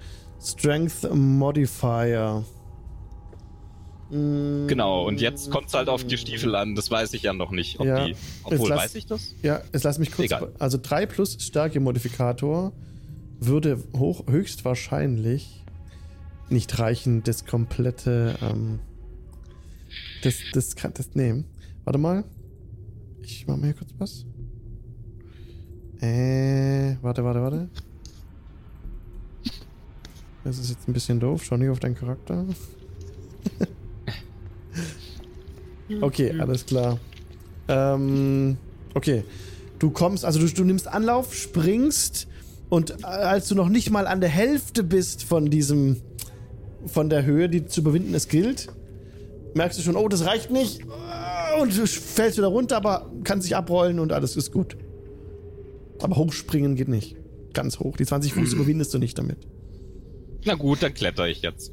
Strength 0.40 1.12
Modifier. 1.12 2.44
Mm, 4.10 4.66
Genau, 4.68 5.06
und 5.06 5.20
jetzt 5.20 5.50
kommt 5.50 5.68
es 5.68 5.74
halt 5.74 5.88
auf 5.88 6.04
die 6.04 6.16
Stiefel 6.18 6.54
an, 6.54 6.74
das 6.74 6.90
weiß 6.90 7.14
ich 7.14 7.22
ja 7.22 7.32
noch 7.32 7.50
nicht. 7.50 7.80
Ob 7.80 7.86
Ja. 7.86 8.04
die, 8.04 8.10
Jetzt 8.10 8.20
obwohl, 8.44 8.68
lass- 8.70 8.78
weiß 8.84 8.94
ich 8.96 9.06
das? 9.06 9.34
Ja, 9.42 9.60
jetzt 9.72 9.82
lass 9.84 9.98
mich 9.98 10.12
kurz. 10.12 10.26
Egal. 10.26 10.52
Also 10.58 10.78
3 10.80 11.06
plus 11.06 11.36
Stärke-Modifikator 11.40 12.72
würde 13.40 13.82
hoch, 13.96 14.24
höchstwahrscheinlich 14.28 15.64
nicht 16.50 16.78
reichen, 16.78 17.22
das 17.24 17.46
komplette. 17.46 18.36
Ähm, 18.42 18.78
das, 20.22 20.34
das 20.52 20.76
kann 20.76 20.92
das 20.94 21.14
nehmen. 21.14 21.44
Warte 21.84 21.98
mal. 21.98 22.24
Ich 23.22 23.46
mach 23.46 23.56
mal 23.56 23.64
hier 23.66 23.74
kurz 23.74 23.90
was. 23.98 24.26
Äh, 26.00 26.96
warte, 27.00 27.24
warte, 27.24 27.40
warte. 27.42 27.68
Das 30.44 30.58
ist 30.58 30.70
jetzt 30.70 30.88
ein 30.88 30.92
bisschen 30.92 31.20
doof. 31.20 31.42
Schau 31.44 31.56
nicht 31.56 31.70
auf 31.70 31.80
deinen 31.80 31.94
Charakter. 31.94 32.44
okay, 36.00 36.38
alles 36.38 36.66
klar. 36.66 36.98
Ähm, 37.68 38.56
okay. 38.94 39.24
Du 39.78 39.90
kommst, 39.90 40.24
also 40.24 40.38
du, 40.38 40.46
du 40.46 40.64
nimmst 40.64 40.86
Anlauf, 40.86 41.34
springst 41.34 42.28
und 42.68 43.02
äh, 43.02 43.04
als 43.04 43.48
du 43.48 43.54
noch 43.54 43.68
nicht 43.68 43.90
mal 43.90 44.06
an 44.06 44.20
der 44.20 44.30
Hälfte 44.30 44.84
bist 44.84 45.24
von 45.24 45.50
diesem, 45.50 45.96
von 46.86 47.10
der 47.10 47.24
Höhe, 47.24 47.48
die 47.48 47.66
zu 47.66 47.80
überwinden 47.80 48.14
es 48.14 48.28
gilt, 48.28 48.68
merkst 49.54 49.78
du 49.78 49.82
schon, 49.82 49.96
oh, 49.96 50.08
das 50.08 50.24
reicht 50.24 50.50
nicht. 50.50 50.82
Und 51.60 51.76
du 51.76 51.86
fällst 51.86 52.38
wieder 52.38 52.46
runter, 52.46 52.76
aber 52.76 53.10
kannst 53.24 53.46
dich 53.46 53.56
abrollen 53.56 53.98
und 53.98 54.12
alles 54.12 54.36
ist 54.36 54.52
gut. 54.52 54.76
Aber 56.00 56.16
hochspringen 56.16 56.76
geht 56.76 56.88
nicht. 56.88 57.16
Ganz 57.52 57.78
hoch. 57.78 57.96
Die 57.96 58.06
20 58.06 58.34
Fuß 58.34 58.52
überwindest 58.54 58.94
du 58.94 58.98
nicht 58.98 59.18
damit. 59.18 59.38
Na 60.44 60.54
gut, 60.54 60.82
dann 60.82 60.94
kletter 60.94 61.28
ich 61.28 61.42
jetzt. 61.42 61.72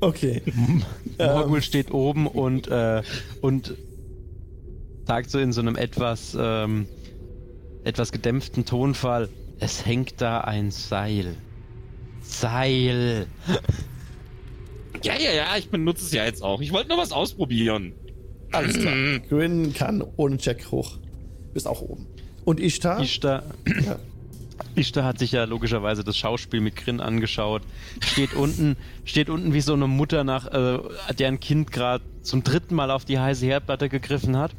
Okay. 0.00 0.42
Morgul 1.18 1.62
steht 1.62 1.90
oben 1.90 2.26
und, 2.26 2.68
äh, 2.68 3.02
und 3.40 3.74
sagt 5.06 5.30
so 5.30 5.38
in 5.38 5.52
so 5.52 5.60
einem 5.60 5.76
etwas, 5.76 6.36
ähm, 6.38 6.86
etwas 7.84 8.12
gedämpften 8.12 8.64
Tonfall, 8.64 9.28
es 9.58 9.86
hängt 9.86 10.20
da 10.20 10.40
ein 10.40 10.70
Seil. 10.70 11.36
Seil. 12.20 13.26
Ja, 15.02 15.14
ja, 15.18 15.32
ja, 15.32 15.56
ich 15.56 15.70
benutze 15.70 16.04
es 16.04 16.12
ja 16.12 16.24
jetzt 16.24 16.42
auch. 16.42 16.60
Ich 16.60 16.72
wollte 16.72 16.88
nur 16.88 16.98
was 16.98 17.12
ausprobieren. 17.12 17.94
Alles 18.52 18.78
klar. 18.78 18.94
Grin 19.28 19.72
kann 19.72 20.04
ohne 20.16 20.36
Check 20.38 20.70
hoch. 20.70 20.98
Bist 21.54 21.66
auch 21.66 21.80
oben. 21.80 22.06
Und 22.44 22.60
Ishtar? 22.60 23.00
Ishtar, 23.00 23.44
Ja. 23.84 23.98
Ishtar 24.76 25.04
hat 25.04 25.18
sich 25.18 25.32
ja 25.32 25.44
logischerweise 25.44 26.04
das 26.04 26.16
Schauspiel 26.16 26.60
mit 26.60 26.76
Grin 26.76 27.00
angeschaut. 27.00 27.62
Steht 28.00 28.34
unten, 28.34 28.76
steht 29.04 29.30
unten 29.30 29.54
wie 29.54 29.60
so 29.60 29.72
eine 29.72 29.86
Mutter 29.86 30.24
nach, 30.24 30.46
äh, 30.46 30.78
deren 31.18 31.40
Kind 31.40 31.72
gerade 31.72 32.04
zum 32.22 32.44
dritten 32.44 32.74
Mal 32.74 32.90
auf 32.90 33.04
die 33.04 33.18
heiße 33.18 33.46
Herdplatte 33.46 33.88
gegriffen 33.88 34.36
hat. 34.36 34.52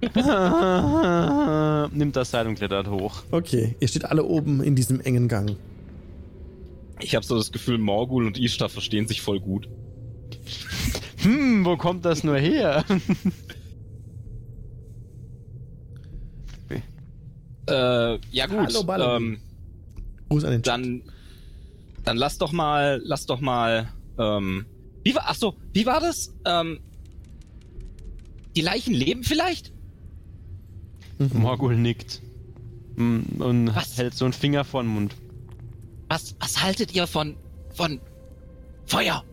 Nimmt 1.92 2.16
das 2.16 2.30
Seil 2.30 2.46
und 2.46 2.56
klettert 2.56 2.88
hoch. 2.88 3.22
Okay, 3.30 3.76
ihr 3.80 3.88
steht 3.88 4.04
alle 4.04 4.24
oben 4.24 4.62
in 4.62 4.76
diesem 4.76 5.00
engen 5.00 5.28
Gang. 5.28 5.56
Ich 7.00 7.14
habe 7.14 7.24
so 7.24 7.36
das 7.36 7.52
Gefühl, 7.52 7.78
Morgul 7.78 8.26
und 8.26 8.38
Ishtar 8.38 8.68
verstehen 8.68 9.08
sich 9.08 9.22
voll 9.22 9.40
gut. 9.40 9.68
Hm, 11.18 11.64
wo 11.64 11.76
kommt 11.76 12.04
das 12.04 12.24
nur 12.24 12.36
her? 12.38 12.84
Äh, 17.68 18.18
ja 18.30 18.46
gut. 18.46 18.74
Hallo, 18.86 19.16
ähm, 19.16 19.38
Gruß 20.28 20.44
an 20.44 20.50
den 20.52 20.62
Chat. 20.62 20.66
dann, 20.74 21.02
dann 22.04 22.16
lass 22.16 22.38
doch 22.38 22.52
mal, 22.52 23.00
lass 23.04 23.26
doch 23.26 23.40
mal, 23.40 23.88
ähm, 24.18 24.66
wie 25.04 25.14
war, 25.14 25.24
ach 25.26 25.34
so, 25.34 25.54
wie 25.72 25.86
war 25.86 26.00
das? 26.00 26.34
Ähm, 26.44 26.80
die 28.54 28.60
Leichen 28.62 28.94
leben 28.94 29.22
vielleicht? 29.24 29.72
Mhm. 31.18 31.30
Morgul 31.40 31.76
nickt. 31.76 32.22
Hm, 32.96 33.24
Und 33.38 33.74
Was? 33.74 33.96
hält 33.98 34.14
so 34.14 34.24
einen 34.24 34.32
Finger 34.32 34.64
vor 34.64 34.82
den 34.82 34.88
Mund. 34.92 35.14
Was, 36.08 36.34
was 36.40 36.62
haltet 36.62 36.94
ihr 36.94 37.06
von, 37.06 37.36
von 37.74 38.00
Feuer? 38.86 39.24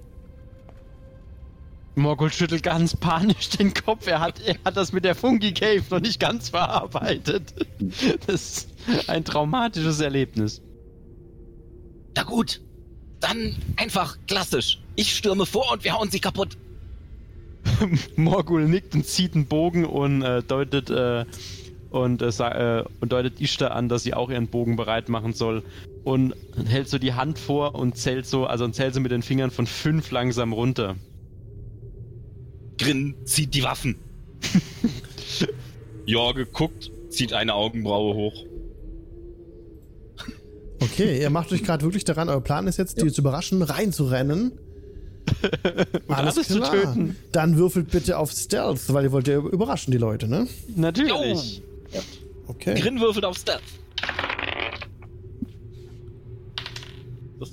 Morgul 1.95 2.31
schüttelt 2.31 2.63
ganz 2.63 2.95
panisch 2.95 3.49
den 3.49 3.73
Kopf. 3.73 4.07
Er 4.07 4.19
hat, 4.19 4.41
er 4.41 4.55
hat 4.65 4.77
das 4.77 4.93
mit 4.93 5.05
der 5.05 5.15
Fungi 5.15 5.53
Cave 5.53 5.83
noch 5.89 5.99
nicht 5.99 6.19
ganz 6.19 6.49
verarbeitet. 6.49 7.53
Das 8.25 8.35
ist 8.35 8.69
ein 9.07 9.23
traumatisches 9.23 9.99
Erlebnis. 9.99 10.61
Na 12.15 12.23
gut, 12.23 12.61
dann 13.19 13.55
einfach 13.77 14.17
klassisch. 14.27 14.79
Ich 14.95 15.15
stürme 15.15 15.45
vor 15.45 15.71
und 15.71 15.83
wir 15.83 15.93
hauen 15.93 16.09
sie 16.09 16.19
kaputt. 16.19 16.57
Morgul 18.15 18.67
nickt 18.67 18.93
und 18.95 19.05
zieht 19.05 19.35
einen 19.35 19.45
Bogen 19.45 19.85
und 19.85 20.21
äh, 20.21 20.43
deutet 20.43 20.89
äh, 20.89 21.25
und, 21.89 22.21
äh, 22.21 22.79
äh, 22.79 22.83
und 22.99 23.11
deutet 23.11 23.39
Ishtar 23.39 23.71
an, 23.71 23.87
dass 23.87 24.03
sie 24.03 24.13
auch 24.13 24.29
ihren 24.29 24.47
Bogen 24.47 24.75
bereit 24.75 25.09
machen 25.09 25.33
soll 25.33 25.63
und 26.03 26.33
hält 26.65 26.89
so 26.89 26.97
die 26.97 27.13
Hand 27.13 27.37
vor 27.39 27.75
und 27.75 27.97
zählt 27.97 28.25
so, 28.25 28.45
also 28.45 28.65
und 28.65 28.73
zählt 28.73 28.93
so 28.93 28.99
mit 28.99 29.11
den 29.11 29.21
Fingern 29.21 29.51
von 29.51 29.67
fünf 29.67 30.09
langsam 30.11 30.53
runter. 30.53 30.95
Grin 32.77 33.15
zieht 33.25 33.53
die 33.53 33.63
Waffen. 33.63 33.95
Jorge 36.05 36.45
guckt, 36.45 36.91
zieht 37.09 37.33
eine 37.33 37.53
Augenbraue 37.53 38.15
hoch. 38.15 38.45
Okay, 40.79 41.21
ihr 41.21 41.29
macht 41.29 41.51
euch 41.53 41.63
gerade 41.63 41.83
wirklich 41.83 42.03
daran, 42.03 42.27
euer 42.27 42.41
Plan 42.41 42.67
ist 42.67 42.77
jetzt, 42.77 43.01
die 43.01 43.11
zu 43.11 43.21
überraschen, 43.21 43.61
reinzurennen. 43.61 44.51
alles 46.09 46.35
zu 46.35 46.59
töten. 46.59 47.15
Dann 47.31 47.57
würfelt 47.57 47.89
bitte 47.89 48.17
auf 48.17 48.31
Stealth, 48.31 48.93
weil 48.93 49.05
ihr 49.05 49.11
wollt 49.13 49.27
ja 49.27 49.37
überraschen, 49.37 49.91
die 49.91 49.97
Leute, 49.97 50.27
ne? 50.27 50.47
Natürlich. 50.75 51.61
Okay. 52.47 52.75
Grin 52.75 52.99
würfelt 52.99 53.23
auf 53.23 53.37
Stealth. 53.37 53.61
Das. 57.39 57.51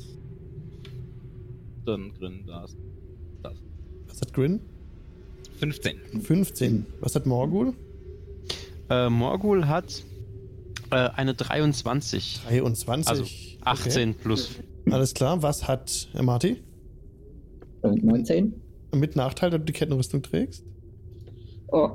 Dann 1.87 2.13
Grin, 2.19 2.45
da 2.47 2.65
ist 2.65 2.77
das. 3.43 3.57
Was 4.09 4.21
hat 4.21 4.33
Grin? 4.33 4.61
15. 5.61 6.23
15. 6.23 6.87
Was 7.01 7.15
hat 7.15 7.27
Morgul? 7.27 7.75
Äh, 8.89 9.11
Morgul 9.11 9.69
hat 9.69 10.05
äh, 10.91 10.95
eine 10.95 11.35
23. 11.35 12.41
23. 12.49 13.09
Also 13.09 13.25
18 13.61 14.15
plus. 14.15 14.59
Okay. 14.85 14.95
Alles 14.95 15.13
klar. 15.13 15.43
Was 15.43 15.69
hat 15.69 16.09
äh, 16.15 16.23
Marty? 16.23 16.57
Äh, 17.83 17.89
19? 17.89 18.55
Mit 18.95 19.17
Nachteil, 19.17 19.51
da 19.51 19.59
du 19.59 19.65
die 19.65 19.75
Kettenrüstung 19.75 20.23
trägst? 20.23 20.65
Oh, 21.69 21.91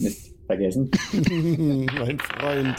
Mist, 0.00 0.34
vergessen. 0.46 0.90
mein 1.12 2.18
Freund. 2.18 2.74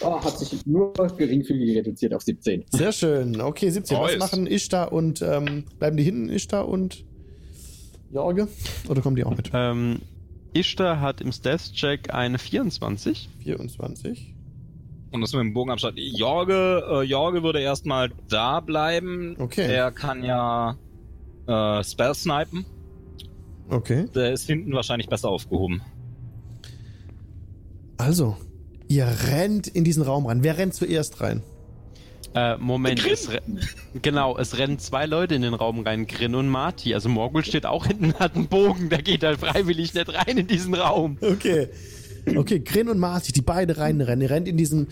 Oh, 0.00 0.20
hat 0.20 0.36
sich 0.36 0.66
nur 0.66 0.92
geringfügig 0.94 1.76
reduziert 1.76 2.12
auf 2.12 2.22
17. 2.22 2.64
Sehr 2.70 2.90
schön. 2.90 3.40
Okay, 3.40 3.70
17. 3.70 3.96
Was 3.98 4.10
Nice. 4.10 4.18
machen 4.18 4.46
Ishtar 4.48 4.92
und 4.92 5.22
ähm, 5.22 5.64
bleiben 5.78 5.96
die 5.96 6.02
hinten, 6.02 6.28
Ishtar 6.28 6.68
und 6.68 7.04
Jorge? 8.10 8.48
Oder 8.88 9.02
kommen 9.02 9.16
die 9.16 9.24
auch 9.24 9.36
mit? 9.36 9.50
Ähm, 9.52 10.00
Ishtar 10.52 11.00
hat 11.00 11.20
im 11.20 11.32
Stealth-Check 11.32 12.12
eine 12.12 12.38
24. 12.38 13.28
24. 13.42 14.34
Und 15.12 15.20
das 15.20 15.32
mit 15.32 15.40
dem 15.40 15.52
Bogenabstand. 15.54 15.98
Jorge, 15.98 16.84
äh, 16.88 17.02
Jorge 17.02 17.42
würde 17.42 17.60
erstmal 17.60 18.10
da 18.28 18.60
bleiben. 18.60 19.36
Okay. 19.38 19.66
Der 19.66 19.90
kann 19.90 20.24
ja 20.24 20.76
äh, 21.46 21.82
Spell 21.84 22.14
snipen. 22.14 22.64
Okay. 23.68 24.06
Der 24.14 24.32
ist 24.32 24.46
hinten 24.46 24.72
wahrscheinlich 24.72 25.08
besser 25.08 25.28
aufgehoben. 25.28 25.82
Also, 27.96 28.36
ihr 28.88 29.06
rennt 29.28 29.66
in 29.66 29.84
diesen 29.84 30.02
Raum 30.02 30.26
rein. 30.26 30.42
Wer 30.42 30.58
rennt 30.58 30.74
zuerst 30.74 31.20
rein? 31.20 31.42
Äh, 32.32 32.56
Moment, 32.58 33.04
es 33.10 33.30
re 33.32 33.40
genau, 34.02 34.38
es 34.38 34.56
rennen 34.56 34.78
zwei 34.78 35.06
Leute 35.06 35.34
in 35.34 35.42
den 35.42 35.54
Raum 35.54 35.80
rein, 35.80 36.06
Grin 36.06 36.36
und 36.36 36.48
Marty. 36.48 36.94
Also 36.94 37.08
Morgul 37.08 37.44
steht 37.44 37.66
auch 37.66 37.86
hinten, 37.86 38.14
hat 38.14 38.36
einen 38.36 38.46
Bogen, 38.46 38.88
der 38.88 39.02
geht 39.02 39.24
halt 39.24 39.40
freiwillig 39.40 39.94
nicht 39.94 40.08
rein 40.14 40.38
in 40.38 40.46
diesen 40.46 40.74
Raum. 40.74 41.18
Okay. 41.20 41.68
Okay, 42.36 42.60
Grin 42.60 42.88
und 42.88 42.98
Marty, 42.98 43.32
die 43.32 43.42
beide 43.42 43.78
reinrennen. 43.78 44.22
Ihr 44.22 44.30
rennt 44.30 44.46
in 44.46 44.56
diesem, 44.56 44.86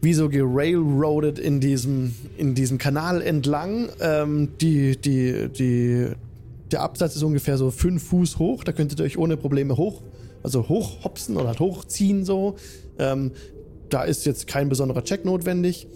wie 0.00 0.14
so 0.14 0.28
gerailroadet 0.28 1.38
in 1.38 1.60
diesem, 1.60 2.14
in 2.36 2.54
diesem 2.54 2.78
Kanal 2.78 3.22
entlang. 3.22 3.90
Ähm, 4.00 4.48
die, 4.60 4.96
die, 4.96 5.48
die, 5.48 6.08
der 6.72 6.82
Absatz 6.82 7.14
ist 7.14 7.22
ungefähr 7.22 7.56
so 7.56 7.70
fünf 7.70 8.02
Fuß 8.08 8.38
hoch. 8.38 8.64
Da 8.64 8.72
könntet 8.72 8.98
ihr 8.98 9.04
euch 9.04 9.18
ohne 9.18 9.36
Probleme 9.36 9.76
hoch, 9.76 10.02
also 10.42 10.68
hochhopsen 10.68 11.36
oder 11.36 11.48
halt 11.48 11.60
hochziehen 11.60 12.24
so. 12.24 12.56
Ähm, 12.98 13.30
da 13.90 14.02
ist 14.02 14.26
jetzt 14.26 14.46
kein 14.48 14.68
besonderer 14.68 15.04
Check 15.04 15.24
notwendig. 15.24 15.86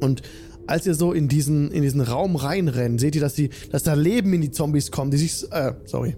Und 0.00 0.22
als 0.66 0.86
ihr 0.86 0.94
so 0.94 1.12
in 1.12 1.28
diesen, 1.28 1.70
in 1.70 1.82
diesen 1.82 2.00
Raum 2.00 2.36
reinrennt, 2.36 3.00
seht 3.00 3.14
ihr, 3.14 3.20
dass, 3.20 3.34
die, 3.34 3.50
dass 3.70 3.82
da 3.82 3.94
Leben 3.94 4.32
in 4.34 4.40
die 4.40 4.50
Zombies 4.50 4.90
kommen, 4.90 5.10
die 5.10 5.16
sich, 5.18 5.50
äh, 5.52 5.74
sorry, 5.84 6.16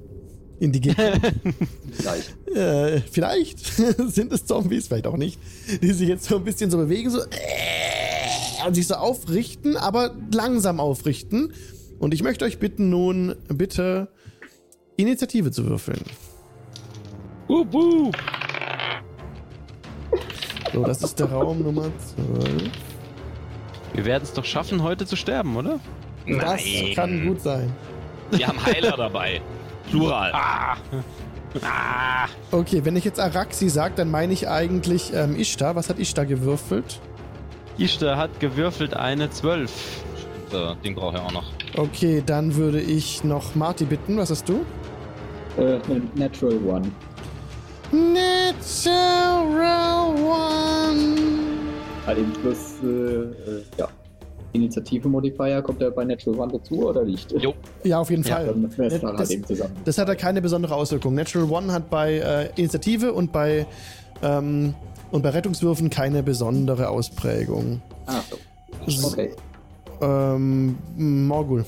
in 0.61 0.73
die 0.73 0.81
Gegner. 0.81 1.21
Vielleicht. 1.93 2.35
Äh, 2.55 3.01
vielleicht 3.11 3.59
sind 4.09 4.33
es 4.33 4.47
Zombies, 4.47 4.89
vielleicht 4.89 5.07
auch 5.07 5.17
nicht, 5.17 5.39
die 5.83 5.93
sich 5.93 6.09
jetzt 6.09 6.25
so 6.25 6.37
ein 6.37 6.45
bisschen 6.45 6.71
so 6.71 6.79
bewegen, 6.79 7.11
so 7.11 7.21
äh, 7.21 8.67
und 8.67 8.75
sich 8.75 8.87
so 8.87 8.95
aufrichten, 8.95 9.77
aber 9.77 10.17
langsam 10.33 10.81
aufrichten. 10.81 11.53
Und 11.99 12.15
ich 12.15 12.23
möchte 12.23 12.45
euch 12.45 12.59
bitten, 12.59 12.91
nun 12.91 13.35
bitte 13.49 14.09
Initiative 14.97 15.51
zu 15.51 15.67
würfeln. 15.67 16.01
Wup, 17.47 17.73
wup. 17.73 18.17
So, 20.73 20.83
das 20.85 21.03
ist 21.03 21.19
der 21.19 21.27
Raum 21.27 21.63
Nummer 21.63 21.91
12. 22.17 22.88
Wir 23.95 24.05
werden 24.05 24.25
es 24.25 24.33
doch 24.33 24.45
schaffen, 24.45 24.83
heute 24.83 25.07
zu 25.07 25.17
sterben, 25.17 25.57
oder? 25.57 25.81
Das 26.27 26.63
Nein. 26.65 26.93
kann 26.95 27.27
gut 27.27 27.41
sein. 27.41 27.73
Wir 28.31 28.49
haben 28.49 28.65
Heiler 28.65 28.97
dabei. 28.97 29.41
Plural. 29.91 30.33
Ah! 30.35 30.77
Ah! 31.63 32.29
Okay, 32.51 32.85
wenn 32.85 32.97
ich 32.97 33.05
jetzt 33.05 33.19
Araxi 33.19 33.71
sage, 33.71 33.95
dann 33.97 34.11
meine 34.11 34.35
ich 34.35 34.49
eigentlich 34.49 35.13
ähm, 35.15 35.39
Ishtar. 35.39 35.75
Was 35.77 35.89
hat 35.89 35.99
Ishtar 35.99 36.27
gewürfelt? 36.27 37.01
Ishtar 37.79 38.19
hat 38.19 38.39
gewürfelt 38.41 38.95
eine 38.95 39.31
12. 39.31 39.71
Äh, 40.53 40.75
den 40.85 40.95
brauche 40.95 41.17
ich 41.17 41.23
auch 41.23 41.33
noch. 41.33 41.45
Okay, 41.77 42.23
dann 42.25 42.55
würde 42.57 42.81
ich 42.81 43.25
noch 43.25 43.55
Marty 43.55 43.85
bitten. 43.85 44.19
Was 44.19 44.31
hast 44.31 44.49
du? 44.49 44.65
Äh, 45.57 45.79
Natural 46.15 46.59
One. 46.67 46.91
Natural 47.91 49.45
One. 50.21 51.58
Eben 52.17 52.33
plus, 52.33 52.57
äh, 52.83 52.87
äh, 52.87 53.63
ja. 53.77 53.89
Initiative-Modifier, 54.53 55.61
kommt 55.63 55.81
der 55.83 55.91
bei 55.91 56.05
Natural 56.05 56.41
One 56.41 56.53
dazu 56.53 56.87
oder 56.89 57.05
nicht? 57.05 57.31
Jo. 57.33 57.53
Ja, 57.85 58.01
auf 58.01 58.09
jeden 58.11 58.23
Ja, 58.25 58.37
Fall. 58.37 58.47
Dann 58.47 58.63
dann 59.01 59.17
Das- 59.17 59.29
halt 59.31 59.47
zusammen. 59.47 59.77
Das 59.85 59.99
hat 59.99 60.09
ja 60.09 60.15
keine 60.15 60.41
besondere 60.41 60.75
Auswirkung. 60.75 61.15
Natural 61.15 61.51
One 61.51 61.73
hat 61.73 61.91
bei 61.91 62.15
äh, 62.15 62.49
Initiative 62.57 63.13
und 63.13 63.31
bei, 63.31 63.67
ähm, 64.23 64.75
und 65.11 65.23
bei 65.23 65.31
Rettungswürfen 65.31 65.91
keine 65.91 66.23
besondere 66.23 66.89
Ausprägung. 66.89 67.83
Ah, 68.07 68.21
so. 68.87 69.07
Okay. 69.09 69.33
Ähm, 70.01 70.77
Morgul, 70.97 71.65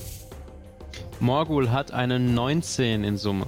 Morgul 1.19 1.69
hat 1.71 1.91
eine 1.93 2.19
19 2.19 3.03
in 3.03 3.17
Summe. 3.17 3.47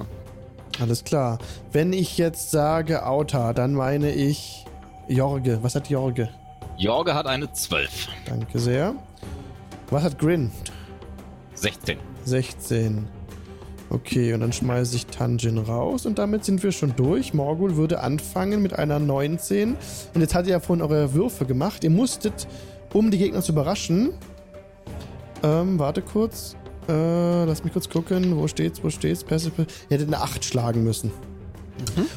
alles 0.79 1.03
klar. 1.03 1.39
Wenn 1.71 1.91
ich 1.93 2.17
jetzt 2.19 2.51
sage 2.51 3.05
Auta, 3.07 3.53
dann 3.53 3.73
meine 3.73 4.11
ich 4.13 4.65
Jorge. 5.07 5.59
Was 5.63 5.73
hat 5.75 5.89
Jorge? 5.89 6.29
Jorge 6.77 7.13
hat 7.13 7.27
eine 7.27 7.51
12. 7.51 8.07
Danke 8.25 8.59
sehr. 8.59 8.95
Was 9.89 10.03
hat 10.03 10.17
Grin? 10.17 10.51
16. 11.55 11.97
16. 12.25 13.07
Okay, 13.89 14.33
und 14.33 14.39
dann 14.39 14.51
schmeiße 14.51 14.95
ich 14.95 15.05
Tanjin 15.05 15.59
raus 15.59 16.07
und 16.07 16.17
damit 16.17 16.45
sind 16.45 16.63
wir 16.63 16.71
schon 16.71 16.95
durch. 16.95 17.33
Morgul 17.33 17.75
würde 17.75 17.99
anfangen 17.99 18.61
mit 18.63 18.73
einer 18.73 18.97
19. 18.97 19.75
Und 20.15 20.21
jetzt 20.21 20.33
hat 20.33 20.47
ihr 20.47 20.53
ja 20.53 20.59
vorhin 20.59 20.81
eure 20.81 21.13
Würfe 21.13 21.45
gemacht. 21.45 21.83
Ihr 21.83 21.91
musstet, 21.91 22.47
um 22.91 23.11
die 23.11 23.19
Gegner 23.19 23.41
zu 23.41 23.51
überraschen. 23.51 24.13
Ähm, 25.43 25.77
warte 25.77 26.01
kurz. 26.01 26.55
Äh, 26.89 27.45
lass 27.45 27.63
mich 27.63 27.71
kurz 27.71 27.87
gucken. 27.87 28.35
Wo 28.35 28.47
steht's? 28.47 28.83
Wo 28.83 28.89
steht's? 28.89 29.23
Passive. 29.23 29.67
Ihr 29.89 29.97
hättet 29.97 30.07
eine 30.07 30.21
8 30.21 30.43
schlagen 30.43 30.83
müssen. 30.83 31.11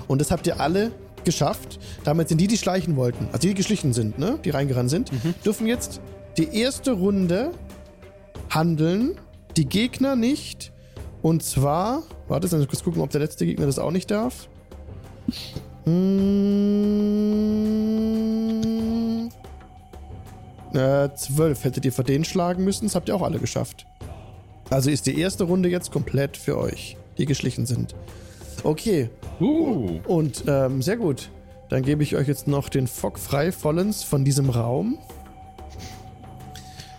Und 0.08 0.20
das 0.20 0.30
habt 0.30 0.46
ihr 0.46 0.60
alle 0.60 0.92
geschafft. 1.26 1.78
Damit 2.04 2.30
sind 2.30 2.40
die, 2.40 2.46
die 2.46 2.56
schleichen 2.56 2.96
wollten, 2.96 3.26
also 3.26 3.40
die, 3.40 3.48
die 3.48 3.54
geschlichen 3.54 3.92
sind, 3.92 4.18
ne? 4.18 4.38
Die 4.42 4.50
reingerannt 4.50 4.88
sind, 4.88 5.10
dürfen 5.44 5.66
jetzt 5.66 6.00
die 6.38 6.58
erste 6.58 6.92
Runde 6.92 7.50
handeln. 8.48 9.18
Die 9.58 9.66
Gegner 9.66 10.16
nicht. 10.16 10.72
Und 11.22 11.42
zwar, 11.42 12.02
warte, 12.28 12.46
jetzt 12.46 12.68
kurz 12.68 12.82
gucken, 12.82 13.02
ob 13.02 13.10
der 13.10 13.20
letzte 13.20 13.44
Gegner 13.44 13.66
das 13.66 13.78
auch 13.78 13.90
nicht 13.90 14.10
darf. 14.10 14.48
Hm, 15.84 16.80
äh, 20.74 21.08
12 21.14 21.64
hättet 21.64 21.84
ihr 21.84 21.92
für 21.92 22.04
den 22.04 22.24
schlagen 22.24 22.64
müssen. 22.64 22.86
Das 22.86 22.94
habt 22.94 23.08
ihr 23.08 23.16
auch 23.16 23.22
alle 23.22 23.38
geschafft. 23.38 23.86
Also 24.68 24.90
ist 24.90 25.06
die 25.06 25.18
erste 25.18 25.44
Runde 25.44 25.68
jetzt 25.68 25.90
komplett 25.90 26.36
für 26.36 26.58
euch, 26.58 26.96
die 27.18 27.26
geschlichen 27.26 27.66
sind. 27.66 27.94
Okay, 28.62 29.10
Uh. 29.40 29.98
und 30.06 30.44
ähm, 30.46 30.80
sehr 30.82 30.96
gut. 30.96 31.30
Dann 31.68 31.82
gebe 31.82 32.02
ich 32.02 32.16
euch 32.16 32.28
jetzt 32.28 32.46
noch 32.46 32.68
den 32.68 32.86
Fog 32.86 33.18
frei 33.18 33.52
vollends 33.52 34.02
von 34.02 34.24
diesem 34.24 34.50
Raum. 34.50 34.98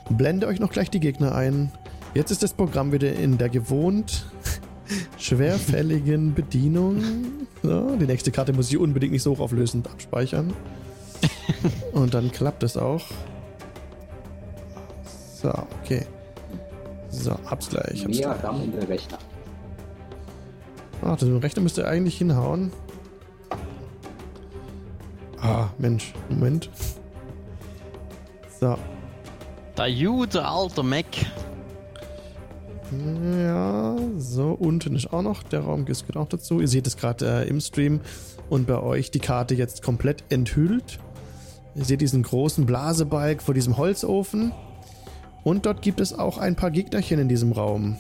Blende 0.10 0.48
euch 0.48 0.60
noch 0.60 0.72
gleich 0.72 0.90
die 0.90 1.00
Gegner 1.00 1.34
ein. 1.36 1.72
Jetzt 2.14 2.32
ist 2.32 2.44
das 2.44 2.54
Programm 2.54 2.92
wieder 2.92 3.14
in 3.14 3.38
der 3.38 3.50
gewohnt 3.50 4.26
schwerfälligen 5.18 6.34
Bedienung. 6.34 7.02
So, 7.64 7.96
die 7.96 8.06
nächste 8.06 8.32
Karte 8.32 8.54
muss 8.54 8.70
ich 8.70 8.78
unbedingt 8.78 9.12
nicht 9.14 9.24
so 9.24 9.32
hochauflösend 9.32 9.88
abspeichern. 9.90 10.54
Und 11.94 12.14
dann 12.14 12.32
klappt 12.32 12.64
es 12.64 12.78
auch. 12.78 13.04
So, 15.42 15.50
okay. 15.84 16.06
So, 17.10 17.32
hab's 17.46 17.70
gleich. 17.70 18.04
Hab's 18.04 18.18
Mehr 18.18 18.30
gleich. 18.30 18.44
RAM 18.44 18.64
in 18.64 18.72
der 18.72 18.88
Rechner. 18.88 19.18
Ah, 21.02 21.16
der 21.16 21.42
Rechner 21.42 21.62
müsste 21.62 21.88
eigentlich 21.88 22.18
hinhauen. 22.18 22.72
Ah, 25.40 25.68
Mensch, 25.78 26.14
Moment. 26.30 26.70
So. 28.60 28.78
Der 29.78 29.94
gute 29.94 30.44
alte 30.44 30.82
Mac. 30.82 31.06
Ja, 33.44 33.96
so, 34.18 34.52
unten 34.52 34.96
ist 34.96 35.12
auch 35.12 35.22
noch, 35.22 35.44
der 35.44 35.60
Raum 35.60 35.86
gehört 35.86 36.18
auch 36.18 36.30
dazu. 36.30 36.62
Ihr 36.62 36.68
seht 36.68 36.88
es 36.88 36.98
gerade 36.98 37.44
äh, 37.44 37.48
im 37.48 37.60
Stream 37.60 38.02
und 38.50 38.66
bei 38.66 38.80
euch 38.80 39.12
die 39.12 39.20
Karte 39.20 39.56
jetzt 39.56 39.84
komplett 39.84 40.24
enthüllt. 40.30 41.00
Ihr 41.76 41.86
seht 41.86 42.02
diesen 42.02 42.24
großen 42.24 42.66
Blasebalg 42.66 43.44
vor 43.44 43.54
diesem 43.54 43.78
Holzofen. 43.78 44.54
Und 45.44 45.66
dort 45.66 45.82
gibt 45.82 46.00
es 46.00 46.18
auch 46.18 46.38
ein 46.38 46.56
paar 46.56 46.72
Gegnerchen 46.72 47.20
in 47.20 47.30
diesem 47.30 47.52
Raum. 47.52 47.98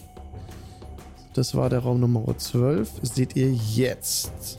Das 1.37 1.53
war 1.53 1.69
der 1.69 1.81
Raum 1.81 1.99
Nummer 1.99 2.35
12. 2.35 2.89
Seht 3.03 3.35
ihr 3.35 3.53
jetzt. 3.53 4.57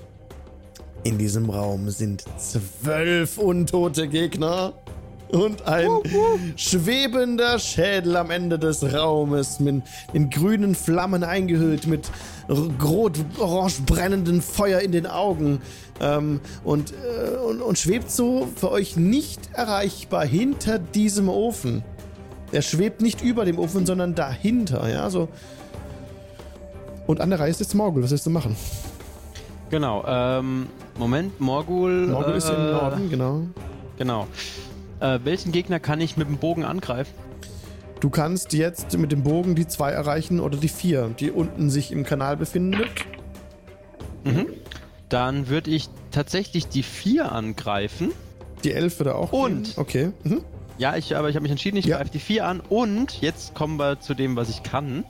In 1.02 1.18
diesem 1.18 1.50
Raum 1.50 1.90
sind 1.90 2.22
zwölf 2.38 3.36
untote 3.36 4.06
Gegner 4.06 4.74
und 5.30 5.66
ein 5.66 5.88
schwebender 6.54 7.58
Schädel 7.58 8.16
am 8.16 8.30
Ende 8.30 8.60
des 8.60 8.94
Raumes 8.94 9.58
mit, 9.58 9.82
in 10.12 10.30
grünen 10.30 10.76
Flammen 10.76 11.24
eingehüllt, 11.24 11.88
mit 11.88 12.12
rot-orange 12.48 13.82
brennenden 13.82 14.40
Feuer 14.40 14.78
in 14.78 14.92
den 14.92 15.08
Augen 15.08 15.60
ähm, 16.00 16.38
und, 16.62 16.92
äh, 16.92 17.38
und, 17.38 17.60
und 17.60 17.76
schwebt 17.76 18.08
so 18.08 18.46
für 18.54 18.70
euch 18.70 18.96
nicht 18.96 19.40
erreichbar 19.52 20.24
hinter 20.24 20.78
diesem 20.78 21.28
Ofen. 21.28 21.82
Er 22.52 22.62
schwebt 22.62 23.02
nicht 23.02 23.20
über 23.20 23.44
dem 23.44 23.58
Ofen, 23.58 23.84
sondern 23.84 24.14
dahinter, 24.14 24.88
ja, 24.88 25.10
so. 25.10 25.28
Und 27.08 27.22
an 27.22 27.30
der 27.30 27.40
Reihe 27.40 27.50
ist 27.50 27.58
jetzt 27.58 27.74
Morgul. 27.74 28.02
Was 28.02 28.10
willst 28.10 28.26
du 28.26 28.30
machen? 28.30 28.54
Genau, 29.70 30.04
ähm, 30.06 30.66
Moment, 30.98 31.40
Morgul. 31.40 32.06
Morgul 32.06 32.34
ist 32.34 32.50
im 32.50 32.54
äh, 32.56 32.70
Norden, 32.72 33.08
genau. 33.10 33.42
Genau. 33.96 34.26
Äh, 35.00 35.18
welchen 35.24 35.50
Gegner 35.50 35.80
kann 35.80 36.02
ich 36.02 36.18
mit 36.18 36.28
dem 36.28 36.36
Bogen 36.36 36.64
angreifen? 36.66 37.12
Du 38.00 38.10
kannst 38.10 38.52
jetzt 38.52 38.96
mit 38.98 39.10
dem 39.10 39.22
Bogen 39.22 39.54
die 39.54 39.66
zwei 39.66 39.90
erreichen 39.90 40.38
oder 40.38 40.58
die 40.58 40.68
vier, 40.68 41.08
die 41.18 41.30
unten 41.30 41.70
sich 41.70 41.92
im 41.92 42.04
Kanal 42.04 42.36
befindet. 42.36 42.88
Dann 45.08 45.48
würde 45.48 45.70
ich 45.70 45.88
tatsächlich 46.10 46.68
die 46.68 46.82
4 46.82 47.32
angreifen. 47.32 48.12
Die 48.64 48.72
elf 48.72 49.00
würde 49.00 49.14
auch. 49.14 49.32
Und? 49.32 49.64
gehen. 49.64 49.72
Okay. 49.76 50.10
Mhm. 50.24 50.42
Ja, 50.76 50.96
ich, 50.96 51.16
aber 51.16 51.30
ich 51.30 51.34
habe 51.36 51.42
mich 51.44 51.50
entschieden, 51.50 51.78
ich 51.78 51.86
Ja. 51.86 51.96
greife 51.96 52.10
die 52.10 52.18
4 52.18 52.46
an. 52.46 52.60
Und 52.60 53.22
jetzt 53.22 53.54
kommen 53.54 53.78
wir 53.78 54.00
zu 54.00 54.12
dem, 54.12 54.36
was 54.36 54.50
ich 54.50 54.62
kann. 54.62 55.04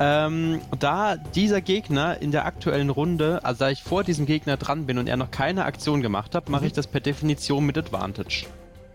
Ähm, 0.00 0.60
da 0.78 1.16
dieser 1.16 1.60
Gegner 1.60 2.20
in 2.22 2.30
der 2.30 2.46
aktuellen 2.46 2.90
Runde, 2.90 3.40
also 3.44 3.64
da 3.64 3.70
ich 3.70 3.82
vor 3.82 4.04
diesem 4.04 4.26
Gegner 4.26 4.56
dran 4.56 4.86
bin 4.86 4.98
und 4.98 5.08
er 5.08 5.16
noch 5.16 5.30
keine 5.30 5.64
Aktion 5.64 6.02
gemacht 6.02 6.34
hat, 6.34 6.48
mache 6.48 6.66
ich 6.66 6.72
das 6.72 6.86
per 6.86 7.00
Definition 7.00 7.66
mit 7.66 7.76
Advantage. 7.76 8.46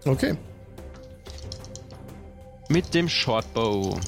Okay. 0.05 0.35
Mit 2.69 2.93
dem 2.93 3.09
Shortbow. 3.09 3.99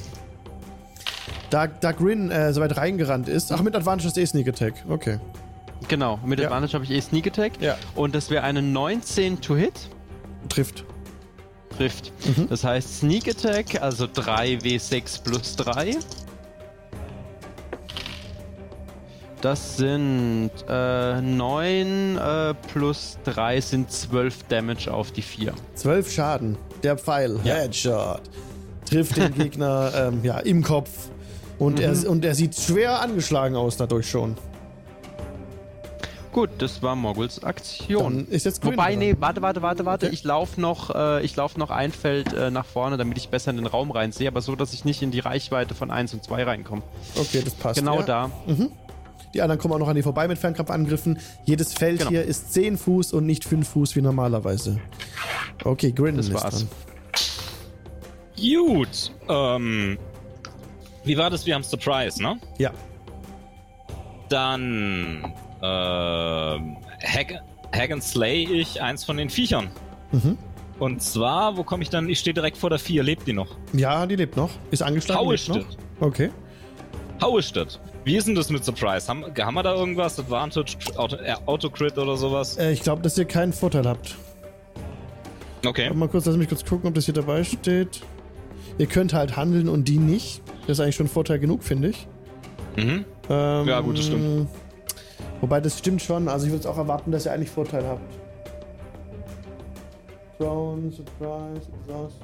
Da, 1.50 1.66
da 1.66 1.92
Grin 1.92 2.30
äh, 2.30 2.52
soweit 2.52 2.76
reingerannt 2.76 3.28
ist. 3.28 3.52
Ach, 3.52 3.62
mit 3.62 3.76
Advantage 3.76 4.08
ist 4.08 4.18
eh 4.18 4.26
Sneak 4.26 4.48
Attack. 4.48 4.74
Okay. 4.88 5.18
Genau, 5.88 6.18
mit 6.24 6.40
Ja. 6.40 6.46
Advantage 6.46 6.72
habe 6.74 6.84
ich 6.84 6.90
eh 6.90 7.00
Sneak 7.00 7.26
Attack. 7.26 7.52
Ja. 7.60 7.76
Und 7.94 8.14
das 8.14 8.30
wäre 8.30 8.42
eine 8.42 8.62
19 8.62 9.40
to 9.40 9.54
Hit. 9.54 9.88
Trifft. 10.48 10.84
Trifft. 11.76 12.12
Mhm. 12.26 12.48
Das 12.48 12.64
heißt 12.64 13.00
Sneak 13.00 13.28
Attack, 13.28 13.82
also 13.82 14.06
3w6 14.06 15.22
plus 15.22 15.56
3. 15.56 15.96
Das 19.46 19.76
sind 19.76 20.50
äh, 20.68 21.20
9 21.20 22.16
äh, 22.18 22.54
plus 22.72 23.16
3 23.22 23.60
sind 23.60 23.92
12 23.92 24.42
Damage 24.48 24.92
auf 24.92 25.12
die 25.12 25.22
4. 25.22 25.52
Zwölf 25.76 26.10
Schaden. 26.10 26.58
Der 26.82 26.98
Pfeil. 26.98 27.38
Ja. 27.44 27.54
Headshot. 27.54 28.22
Trifft 28.90 29.16
den 29.16 29.32
Gegner 29.38 29.92
ähm, 29.96 30.24
ja, 30.24 30.40
im 30.40 30.64
Kopf. 30.64 30.90
Und, 31.60 31.74
Mhm. 31.78 31.84
er, 31.84 32.10
und 32.10 32.24
er 32.24 32.34
sieht 32.34 32.56
schwer 32.56 33.00
angeschlagen 33.00 33.54
aus 33.54 33.76
dadurch 33.76 34.10
schon. 34.10 34.36
Gut, 36.32 36.50
das 36.58 36.82
war 36.82 36.96
Moguls 36.96 37.44
Aktion. 37.44 38.26
Dann 38.26 38.26
ist 38.26 38.46
jetzt 38.46 38.60
Grin 38.62 38.72
Wobei, 38.72 38.90
dran. 38.90 38.98
nee, 38.98 39.16
warte, 39.20 39.42
warte, 39.42 39.62
warte, 39.62 39.84
warte. 39.86 40.06
Okay. 40.06 40.14
Ich 40.16 40.24
laufe 40.24 40.60
noch, 40.60 40.92
äh, 40.92 41.24
ich 41.24 41.36
lauf 41.36 41.56
noch 41.56 41.70
ein 41.70 41.92
Feld 41.92 42.32
äh, 42.32 42.50
nach 42.50 42.66
vorne, 42.66 42.96
damit 42.96 43.16
ich 43.16 43.28
besser 43.28 43.52
in 43.52 43.58
den 43.58 43.66
Raum 43.66 43.92
reinsehe, 43.92 44.26
aber 44.26 44.40
so, 44.40 44.56
dass 44.56 44.72
ich 44.72 44.84
nicht 44.84 45.02
in 45.02 45.12
die 45.12 45.20
Reichweite 45.20 45.76
von 45.76 45.92
1 45.92 46.14
und 46.14 46.24
2 46.24 46.42
reinkomme. 46.42 46.82
Okay, 47.14 47.42
das 47.44 47.54
passt. 47.54 47.78
Genau 47.78 48.00
ja. 48.00 48.06
da. 48.06 48.30
Die 49.34 49.42
anderen 49.42 49.60
kommen 49.60 49.74
auch 49.74 49.78
noch 49.78 49.88
an 49.88 49.96
die 49.96 50.02
vorbei 50.02 50.28
mit 50.28 50.38
Fernkampfangriffen. 50.38 51.18
Jedes 51.44 51.74
Feld 51.74 51.98
Genau. 51.98 52.10
hier 52.10 52.22
ist 52.24 52.52
10 52.54 52.78
Fuß 52.78 53.12
und 53.12 53.26
nicht 53.26 53.44
5 53.44 53.68
Fuß 53.68 53.96
wie 53.96 54.00
normalerweise. 54.02 54.80
Okay, 55.64 55.92
Grin 55.92 56.16
Das 56.16 56.28
ist 56.28 56.34
war's. 56.34 56.58
dran. 56.60 56.68
Gut. 58.38 59.12
Ähm, 59.28 59.98
wie 61.04 61.16
war 61.16 61.30
das? 61.30 61.46
Wir 61.46 61.54
haben 61.54 61.62
Surprise, 61.64 62.22
ne? 62.22 62.38
Ja. 62.58 62.70
Dann 64.28 65.32
ähm, 65.62 66.76
hack, 67.02 67.34
hack 67.74 67.90
and 67.90 68.02
slay 68.02 68.44
ich 68.44 68.82
eins 68.82 69.04
von 69.04 69.16
den 69.16 69.30
Viechern. 69.30 69.68
Mhm. 70.12 70.36
Und 70.78 71.02
zwar, 71.02 71.56
wo 71.56 71.62
komme 71.64 71.82
ich 71.82 71.90
dann? 71.90 72.08
Ich 72.08 72.18
stehe 72.18 72.34
direkt 72.34 72.56
vor 72.58 72.68
der 72.70 72.78
Vier. 72.78 73.02
Lebt 73.02 73.26
die 73.26 73.32
noch? 73.32 73.56
Ja, 73.72 74.04
die 74.06 74.16
lebt 74.16 74.36
noch. 74.36 74.50
Ist 74.70 74.82
angeschlagen. 74.82 75.20
Haue 75.20 75.34
lebt 75.36 75.48
noch. 75.48 75.56
steht. 75.56 75.78
Okay. 76.00 76.30
Haue 77.22 77.42
steht. 77.42 77.80
Wie 78.06 78.16
ist 78.16 78.28
denn 78.28 78.36
das 78.36 78.50
mit 78.50 78.64
Surprise? 78.64 79.08
Haben, 79.08 79.24
haben 79.36 79.54
wir 79.54 79.64
da 79.64 79.74
irgendwas? 79.74 80.16
Advantage, 80.20 80.76
Auto, 80.94 81.16
äh, 81.16 81.34
Autocrit 81.46 81.98
oder 81.98 82.16
sowas? 82.16 82.56
Äh, 82.56 82.70
ich 82.70 82.82
glaube, 82.82 83.02
dass 83.02 83.18
ihr 83.18 83.24
keinen 83.24 83.52
Vorteil 83.52 83.84
habt. 83.84 84.14
Okay. 85.66 85.92
Mal 85.92 86.08
kurz, 86.08 86.24
lass 86.24 86.36
mich 86.36 86.48
kurz 86.48 86.64
gucken, 86.64 86.86
ob 86.86 86.94
das 86.94 87.06
hier 87.06 87.14
dabei 87.14 87.42
steht. 87.42 88.02
Ihr 88.78 88.86
könnt 88.86 89.12
halt 89.12 89.36
handeln 89.36 89.68
und 89.68 89.88
die 89.88 89.98
nicht. 89.98 90.40
Das 90.68 90.78
ist 90.78 90.80
eigentlich 90.80 90.94
schon 90.94 91.08
Vorteil 91.08 91.40
genug, 91.40 91.64
finde 91.64 91.88
ich. 91.88 92.06
Mhm. 92.76 93.04
Ähm, 93.28 93.66
Ja, 93.66 93.80
gut, 93.80 93.98
das 93.98 94.06
stimmt. 94.06 94.50
Wobei, 95.40 95.60
das 95.60 95.76
stimmt 95.76 96.00
schon. 96.00 96.28
Also 96.28 96.46
ich 96.46 96.52
würde 96.52 96.60
es 96.60 96.66
auch 96.66 96.78
erwarten, 96.78 97.10
dass 97.10 97.26
ihr 97.26 97.32
eigentlich 97.32 97.50
Vorteil 97.50 97.84
habt. 97.84 98.14
Throne, 100.38 100.92
Surprise, 100.92 101.68
Exhaust. 101.82 102.16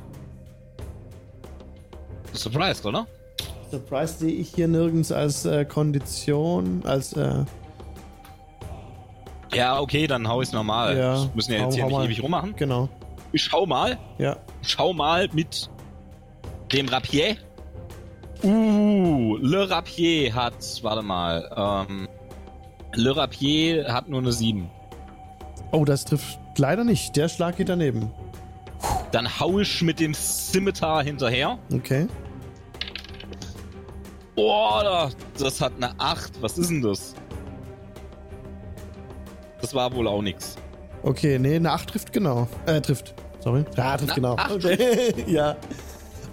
Surprise, 2.34 2.86
oder? 2.86 3.04
Surprise 3.72 4.18
sehe 4.18 4.32
ich 4.32 4.52
hier 4.54 4.68
nirgends 4.68 5.10
als 5.12 5.46
äh, 5.46 5.64
Kondition, 5.64 6.82
als 6.84 7.14
äh, 7.14 7.44
Ja, 9.54 9.80
okay, 9.80 10.06
dann 10.06 10.28
hau 10.28 10.42
ich's 10.42 10.52
normal. 10.52 10.96
Ja, 10.96 11.22
Wir 11.22 11.30
müssen 11.34 11.52
ja 11.52 11.58
jetzt 11.60 11.68
hau- 11.68 11.72
hier 11.74 11.82
hau 11.84 11.88
nicht 11.88 11.96
mal. 11.98 12.04
ewig 12.06 12.22
rummachen. 12.22 12.54
genau. 12.56 12.88
Ich 13.32 13.42
schau 13.44 13.64
mal. 13.64 13.98
Ja. 14.18 14.36
Schau 14.60 14.92
mal 14.92 15.28
mit 15.32 15.70
dem 16.72 16.86
Rapier. 16.88 17.36
Uh, 18.44 19.36
Le 19.40 19.70
Rapier 19.70 20.34
hat, 20.34 20.54
warte 20.82 21.00
mal, 21.02 21.86
ähm, 21.88 22.08
Le 22.94 23.16
Rapier 23.16 23.90
hat 23.92 24.08
nur 24.08 24.20
eine 24.20 24.32
7. 24.32 24.68
Oh, 25.70 25.84
das 25.86 26.04
trifft 26.04 26.38
leider 26.58 26.84
nicht. 26.84 27.16
Der 27.16 27.28
Schlag 27.30 27.56
geht 27.56 27.68
daneben. 27.70 28.10
Dann 29.12 29.38
hau 29.40 29.58
ich 29.60 29.80
mit 29.80 29.98
dem 30.00 30.12
Scimitar 30.12 31.02
hinterher. 31.04 31.58
Okay. 31.72 32.06
Boah, 34.34 35.10
das 35.38 35.60
hat 35.60 35.72
eine 35.76 35.92
8. 35.98 36.40
Was 36.40 36.58
ist 36.58 36.70
denn 36.70 36.82
das? 36.82 37.14
Das 39.60 39.74
war 39.74 39.94
wohl 39.94 40.08
auch 40.08 40.22
nix. 40.22 40.56
Okay, 41.02 41.38
nee, 41.38 41.56
eine 41.56 41.70
8 41.72 41.90
trifft 41.90 42.12
genau. 42.12 42.48
Äh, 42.66 42.80
trifft. 42.80 43.14
Sorry. 43.40 43.64
Ja, 43.76 43.96
trifft 43.96 44.08
Na, 44.08 44.14
genau. 44.14 44.36
Okay. 44.54 45.14
ja. 45.26 45.56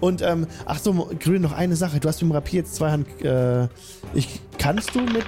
Und, 0.00 0.22
ähm, 0.22 0.46
ach 0.64 0.78
so, 0.78 1.10
Grün, 1.18 1.42
noch 1.42 1.52
eine 1.52 1.76
Sache. 1.76 2.00
Du 2.00 2.08
hast 2.08 2.22
mit 2.22 2.30
dem 2.30 2.32
Rapier 2.32 2.60
jetzt 2.60 2.74
Zweihand, 2.76 3.06
äh, 3.22 3.68
ich, 4.14 4.40
kannst 4.58 4.94
du 4.94 5.00
mit, 5.00 5.26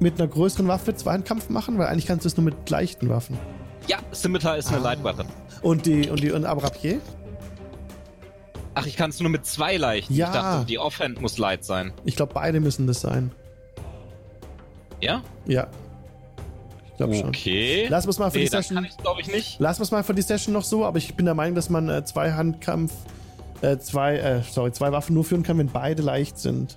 mit 0.00 0.18
einer 0.18 0.28
größeren 0.28 0.66
Waffe 0.66 0.94
Zweihandkampf 0.94 1.50
machen? 1.50 1.76
Weil 1.78 1.88
eigentlich 1.88 2.06
kannst 2.06 2.24
du 2.24 2.28
es 2.28 2.36
nur 2.36 2.44
mit 2.44 2.70
leichten 2.70 3.08
Waffen. 3.10 3.36
Ja, 3.86 3.98
Scimitar 4.14 4.56
ist 4.56 4.72
eine 4.72 4.86
Ah. 4.86 5.04
Weapon. 5.04 5.26
Und 5.62 5.86
die, 5.86 6.08
und 6.08 6.22
die, 6.22 6.30
und 6.30 6.44
aber 6.46 6.64
Rapier? 6.64 7.00
Ach, 8.78 8.86
ich 8.86 8.96
kann 8.96 9.10
es 9.10 9.20
nur 9.20 9.30
mit 9.30 9.46
zwei 9.46 9.76
leichten. 9.76 10.14
Ja. 10.14 10.26
Ich 10.26 10.32
dachte, 10.32 10.66
die 10.66 10.78
Offhand 10.78 11.20
muss 11.20 11.38
Light 11.38 11.64
sein. 11.64 11.92
Ich 12.04 12.16
glaube, 12.16 12.34
beide 12.34 12.60
müssen 12.60 12.86
das 12.86 13.00
sein. 13.00 13.32
Ja? 15.00 15.22
Ja. 15.46 15.68
Ich 16.90 16.96
glaube 16.96 17.14
schon. 17.14 17.28
Okay. 17.28 17.86
Lass 17.88 18.06
uns 18.06 18.18
mal 18.18 18.30
für 18.30 18.38
nee, 18.38 18.44
die 18.44 18.50
Session. 18.50 18.76
kann 18.76 18.84
ich 18.84 18.96
glaube 18.96 19.20
ich 19.20 19.28
nicht. 19.28 19.60
Lassen 19.60 19.80
wir 19.80 19.84
es 19.84 19.90
mal 19.90 20.02
für 20.02 20.14
die 20.14 20.22
Session 20.22 20.52
noch 20.52 20.64
so, 20.64 20.84
aber 20.84 20.98
ich 20.98 21.14
bin 21.14 21.26
der 21.26 21.34
Meinung, 21.34 21.54
dass 21.54 21.70
man 21.70 21.88
äh, 21.88 22.04
Zweihandkampf, 22.04 22.92
äh, 23.62 23.78
zwei, 23.78 24.16
äh, 24.16 24.42
sorry, 24.42 24.72
zwei 24.72 24.90
Waffen 24.92 25.14
nur 25.14 25.24
führen 25.24 25.42
kann, 25.42 25.58
wenn 25.58 25.68
beide 25.68 26.02
leicht 26.02 26.38
sind. 26.38 26.76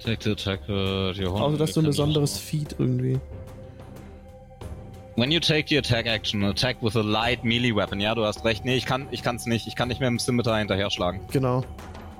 Attack, 0.00 0.26
attack, 0.26 0.68
äh, 0.68 1.12
die 1.14 1.26
Hunde 1.26 1.42
Außer 1.42 1.56
dass 1.56 1.72
so 1.72 1.80
ein 1.80 1.86
besonderes 1.86 2.38
Feed 2.38 2.76
irgendwie. 2.78 3.18
When 5.16 5.30
you 5.30 5.40
take 5.40 5.66
the 5.68 5.78
attack 5.78 6.06
action, 6.06 6.44
attack 6.44 6.82
with 6.82 6.94
a 6.96 7.00
light 7.00 7.42
melee 7.42 7.74
weapon. 7.74 8.00
Ja, 8.00 8.14
du 8.14 8.24
hast 8.24 8.44
recht. 8.44 8.64
Nee, 8.66 8.76
ich 8.76 8.84
kann 8.84 9.08
ich 9.10 9.22
kann's 9.22 9.46
nicht. 9.46 9.66
Ich 9.66 9.74
kann 9.74 9.88
nicht 9.88 10.00
mehr 10.00 10.10
mit 10.10 10.20
dem 10.20 10.24
Scimitar 10.24 10.58
hinterher 10.58 10.90
schlagen. 10.90 11.20
Genau. 11.32 11.64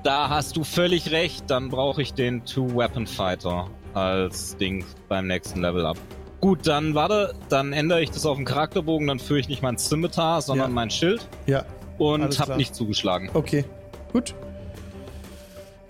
Da 0.02 0.30
hast 0.30 0.56
du 0.56 0.64
völlig 0.64 1.10
recht. 1.10 1.44
Dann 1.50 1.68
brauche 1.68 2.00
ich 2.00 2.14
den 2.14 2.44
Two-Weapon 2.46 3.06
Fighter 3.06 3.68
als 3.92 4.56
Ding 4.56 4.84
beim 5.08 5.26
nächsten 5.26 5.60
Level 5.60 5.84
up. 5.84 5.98
Gut, 6.40 6.66
dann 6.66 6.94
warte, 6.94 7.34
dann 7.48 7.72
ändere 7.72 8.02
ich 8.02 8.10
das 8.10 8.24
auf 8.24 8.36
den 8.36 8.44
Charakterbogen, 8.44 9.06
dann 9.08 9.18
führe 9.18 9.40
ich 9.40 9.48
nicht 9.48 9.62
mein 9.62 9.78
Scimitar, 9.78 10.40
sondern 10.42 10.68
Ja. 10.70 10.74
mein 10.74 10.90
Schild 10.90 11.26
Ja, 11.46 11.64
und 11.98 12.22
Alles 12.22 12.38
hab 12.38 12.46
klar. 12.46 12.58
nicht 12.58 12.74
zugeschlagen. 12.74 13.30
okay. 13.34 13.64
Gut. 14.12 14.34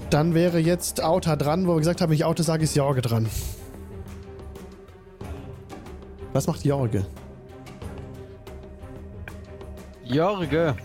Dann 0.09 0.35
wäre 0.35 0.59
jetzt 0.61 1.03
Auta 1.03 1.35
dran, 1.37 1.66
wo 1.66 1.73
wir 1.74 1.78
gesagt 1.78 2.01
haben, 2.01 2.11
wenn 2.11 2.16
ich 2.16 2.24
Auta 2.24 2.43
sage, 2.45 2.62
ist 2.65 2.77
Jorge 2.77 3.03
dran. 3.03 3.28
Was 6.36 6.46
macht 6.46 6.66
Jorge? 6.66 7.02
Jorge. 10.04 10.76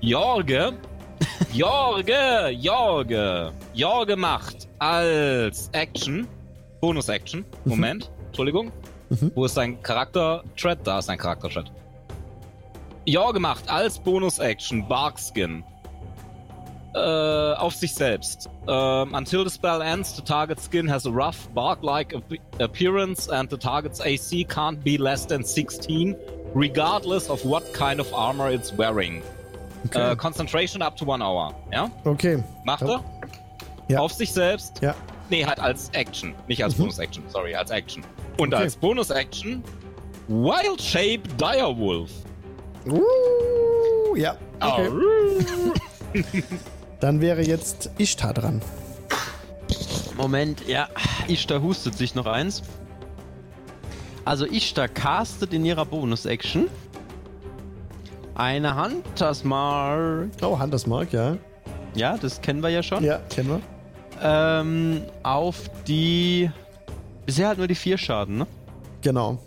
Jorge, 0.00 0.72
Jorge, 1.52 2.48
Jorge, 2.50 3.52
Jorge 3.74 4.16
macht 4.16 4.66
als 4.80 5.68
Action, 5.70 6.26
Bonus-Action, 6.80 7.44
Moment, 7.64 8.10
Entschuldigung, 8.26 8.72
Mhm. 9.10 9.30
wo 9.36 9.44
ist 9.44 9.54
sein 9.54 9.80
Charakter-Thread? 9.84 10.80
Da 10.82 10.98
ist 10.98 11.06
sein 11.06 11.16
Charakter-Thread. 11.18 11.70
Jorge 13.06 13.38
macht 13.38 13.70
als 13.70 14.00
Bonus-Action 14.00 14.88
Barkskin 14.88 15.62
äh, 16.94 16.98
auf 17.54 17.74
sich 17.74 17.94
selbst. 17.94 18.48
Ähm, 18.66 19.14
until 19.14 19.44
the 19.44 19.50
spell 19.50 19.80
ends, 19.82 20.14
the 20.16 20.22
target 20.22 20.58
skin 20.60 20.88
has 20.90 21.06
a 21.06 21.10
rough 21.10 21.48
bark-like 21.54 22.14
ap 22.14 22.32
appearance 22.60 23.28
and 23.28 23.50
the 23.50 23.56
target's 23.56 24.00
AC 24.00 24.44
can't 24.48 24.82
be 24.82 24.96
less 24.96 25.26
than 25.26 25.42
16, 25.44 26.16
regardless 26.54 27.28
of 27.30 27.44
what 27.44 27.62
kind 27.74 28.00
of 28.00 28.12
armor 28.14 28.50
it's 28.50 28.72
wearing. 28.76 29.22
Okay. 29.86 30.12
Äh, 30.12 30.16
Concentration 30.16 30.82
up 30.82 30.96
to 30.96 31.04
one 31.04 31.22
hour. 31.22 31.54
Ja? 31.72 31.90
okay. 32.04 32.42
Macht 32.64 32.82
er? 32.82 33.02
Ja. 33.88 34.00
Auf 34.00 34.12
sich 34.12 34.32
selbst? 34.32 34.80
Ja. 34.82 34.94
Nee, 35.30 35.44
halt 35.44 35.60
als 35.60 35.90
Action. 35.90 36.34
Nicht 36.48 36.64
als 36.64 36.76
Mhm. 36.76 36.84
Bonus-Action. 36.84 37.24
Sorry, 37.28 37.54
als 37.54 37.70
Action. 37.70 38.02
Und 38.38 38.52
Okay. 38.54 38.62
als 38.64 38.76
Bonus-Action 38.76 39.62
Wild 40.28 40.80
Shape 40.82 41.22
Direwolf. 41.38 42.10
Uh, 42.86 44.16
ja. 44.16 44.36
Okay. 44.60 44.88
Dann 47.00 47.20
wäre 47.20 47.42
jetzt 47.42 47.90
Ishtar 47.98 48.34
dran. 48.34 48.62
Moment, 50.16 50.66
ja. 50.66 50.88
Ishtar 51.28 51.62
hustet 51.62 51.96
sich 51.96 52.14
noch 52.14 52.26
eins. 52.26 52.62
Also 54.24 54.44
Ishtar 54.46 54.88
castet 54.88 55.54
in 55.54 55.64
ihrer 55.64 55.86
Bonus-Action 55.86 56.68
eine 58.38 58.80
Hunters 58.80 59.44
Mark. 59.44 60.30
Oh, 60.42 60.58
Hunters 60.58 60.86
Mark, 60.86 61.12
ja. 61.12 61.36
Ja, 61.94 62.16
das 62.16 62.40
kennen 62.40 62.62
wir 62.62 62.70
ja 62.70 62.82
schon. 62.82 63.04
Ja, 63.04 63.18
kennen 63.28 63.48
wir. 63.48 63.60
Ähm, 64.22 65.02
auf 65.22 65.68
die. 65.86 66.50
Bisher 67.26 67.48
halt 67.48 67.58
nur 67.58 67.66
die 67.66 67.74
vier 67.74 67.98
Schaden, 67.98 68.38
ne? 68.38 68.46
Genau. 69.02 69.38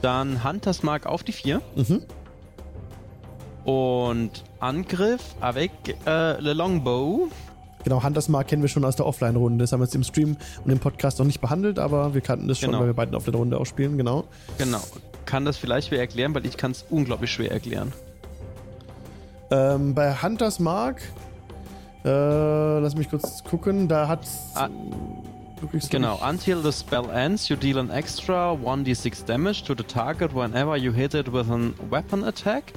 Dann 0.00 0.44
Hunters 0.44 0.82
Mark 0.82 1.06
auf 1.06 1.22
die 1.22 1.32
vier. 1.32 1.60
Mhm. 1.74 2.02
Und 3.64 4.42
Angriff 4.60 5.22
avec 5.40 5.70
äh, 6.06 6.40
Le 6.40 6.52
Longbow. 6.52 7.28
Genau, 7.84 8.02
Hunters 8.02 8.28
Mark 8.28 8.48
kennen 8.48 8.62
wir 8.62 8.68
schon 8.68 8.84
aus 8.84 8.96
der 8.96 9.06
Offline-Runde. 9.06 9.62
Das 9.62 9.72
haben 9.72 9.80
wir 9.80 9.84
jetzt 9.84 9.94
im 9.94 10.04
Stream 10.04 10.36
und 10.64 10.70
im 10.70 10.78
Podcast 10.78 11.18
noch 11.18 11.26
nicht 11.26 11.40
behandelt, 11.40 11.78
aber 11.78 12.14
wir 12.14 12.20
kannten 12.20 12.46
das 12.48 12.58
schon, 12.58 12.68
Genau. 12.70 12.80
weil 12.80 12.88
wir 12.88 12.94
beide 12.94 13.08
eine 13.10 13.16
Offline-Runde 13.18 13.58
auch 13.58 13.66
spielen, 13.66 13.96
genau. 13.98 14.24
Genau. 14.58 14.80
Kann 15.26 15.44
das 15.44 15.56
vielleicht 15.56 15.90
wer 15.90 15.98
erklären, 16.00 16.34
weil 16.34 16.46
ich 16.46 16.56
kann 16.56 16.70
es 16.72 16.84
unglaublich 16.90 17.30
schwer 17.32 17.50
erklären. 17.50 17.92
Ähm, 19.50 19.94
bei 19.94 20.14
Hunters 20.14 20.58
Mark, 20.60 21.02
äh, 22.04 22.08
lass 22.78 22.96
mich 22.96 23.10
kurz 23.10 23.44
gucken, 23.44 23.88
da 23.88 24.08
hat. 24.08 24.20
Ah, 24.54 24.68
Genau. 25.90 26.18
Until 26.28 26.60
the 26.60 26.72
spell 26.72 27.04
ends, 27.14 27.48
you 27.48 27.54
deal 27.54 27.78
an 27.78 27.88
extra 27.88 28.50
1d6 28.52 29.24
damage 29.26 29.62
to 29.62 29.74
the 29.76 29.84
target 29.84 30.34
whenever 30.34 30.76
you 30.76 30.90
hit 30.92 31.14
it 31.14 31.32
with 31.32 31.48
a 31.48 31.70
weapon 31.88 32.24
attack. 32.24 32.72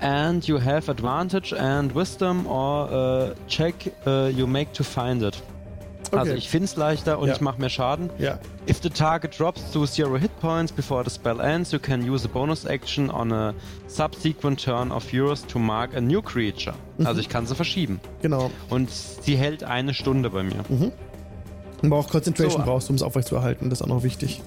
And 0.00 0.46
you 0.46 0.58
have 0.58 0.90
advantage 0.90 1.52
and 1.52 1.94
wisdom 1.94 2.46
or 2.46 2.90
uh, 2.90 3.34
check 3.48 3.74
uh, 4.06 4.28
you 4.34 4.46
make 4.46 4.72
to 4.72 4.82
find 4.84 5.22
it. 5.22 5.42
Also 6.12 6.30
Okay. 6.32 6.38
ich 6.38 6.48
finde 6.48 6.64
es 6.64 6.74
leichter 6.76 7.18
und 7.20 7.28
Ja. 7.28 7.34
ich 7.34 7.40
mache 7.40 7.60
mehr 7.60 7.68
Schaden. 7.68 8.10
Ja, 8.18 8.38
If 8.68 8.80
the 8.82 8.90
target 8.90 9.38
drops 9.38 9.70
to 9.72 9.86
zero 9.86 10.16
hit 10.16 10.30
points 10.40 10.72
before 10.72 11.04
the 11.04 11.10
spell 11.10 11.38
ends, 11.40 11.70
you 11.70 11.78
can 11.78 12.02
use 12.10 12.24
a 12.24 12.28
bonus 12.28 12.64
action 12.66 13.10
on 13.10 13.30
a 13.32 13.54
subsequent 13.86 14.60
turn 14.64 14.90
of 14.90 15.12
yours 15.12 15.46
to 15.46 15.58
mark 15.58 15.94
a 15.94 16.00
new 16.00 16.20
creature. 16.22 16.74
Also 17.04 17.20
ich 17.20 17.28
kann 17.28 17.46
sie 17.46 17.54
verschieben. 17.54 18.00
genau. 18.22 18.50
Und 18.70 18.90
sie 18.90 19.36
hält 19.36 19.62
eine 19.64 19.94
Stunde 19.94 20.30
bei 20.30 20.42
mir. 20.42 20.64
Aber 21.82 21.96
auch 21.98 22.08
Concentration 22.08 22.62
So. 22.62 22.66
brauchst 22.66 22.88
du, 22.88 22.92
um 22.92 22.96
es 22.96 23.02
aufrechtzuerhalten. 23.02 23.70
Das 23.70 23.80
ist 23.80 23.82
auch 23.84 23.88
noch 23.94 24.02
wichtig. 24.02 24.42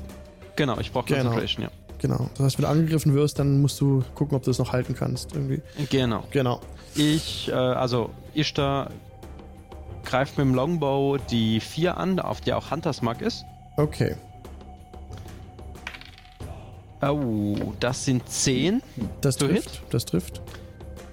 Genau, 0.55 0.77
ich 0.79 0.91
brauche 0.91 1.05
Genau. 1.05 1.21
Concentration, 1.31 1.63
ja. 1.65 1.71
Genau. 2.03 2.29
Das 2.35 2.45
heißt, 2.45 2.57
wenn 2.57 2.63
du 2.63 2.69
angegriffen 2.69 3.13
wirst, 3.13 3.39
dann 3.39 3.61
musst 3.61 3.79
du 3.79 4.03
gucken, 4.13 4.35
ob 4.35 4.43
du 4.43 4.51
es 4.51 4.59
noch 4.59 4.73
halten 4.73 4.93
kannst. 4.93 5.33
Irgendwie. 5.33 5.61
Genau. 5.89 6.25
Genau. 6.31 6.59
Ich, 6.95 7.47
äh, 7.47 7.53
also 7.53 8.09
Ishtar 8.33 8.89
greift 10.03 10.37
mit 10.37 10.45
dem 10.45 10.53
Longbow 10.53 11.17
die 11.29 11.61
4 11.61 11.95
an, 11.95 12.19
auf 12.19 12.41
der 12.41 12.57
auch 12.57 12.71
Hunters 12.71 13.01
Mark 13.01 13.21
ist. 13.21 13.45
Okay. 13.77 14.17
Oh, 17.01 17.55
das 17.79 18.03
sind 18.03 18.27
10. 18.27 18.83
Das 19.21 19.37
Du 19.37 19.47
trifft. 19.47 19.81
Das 19.89 20.03
trifft. 20.03 20.41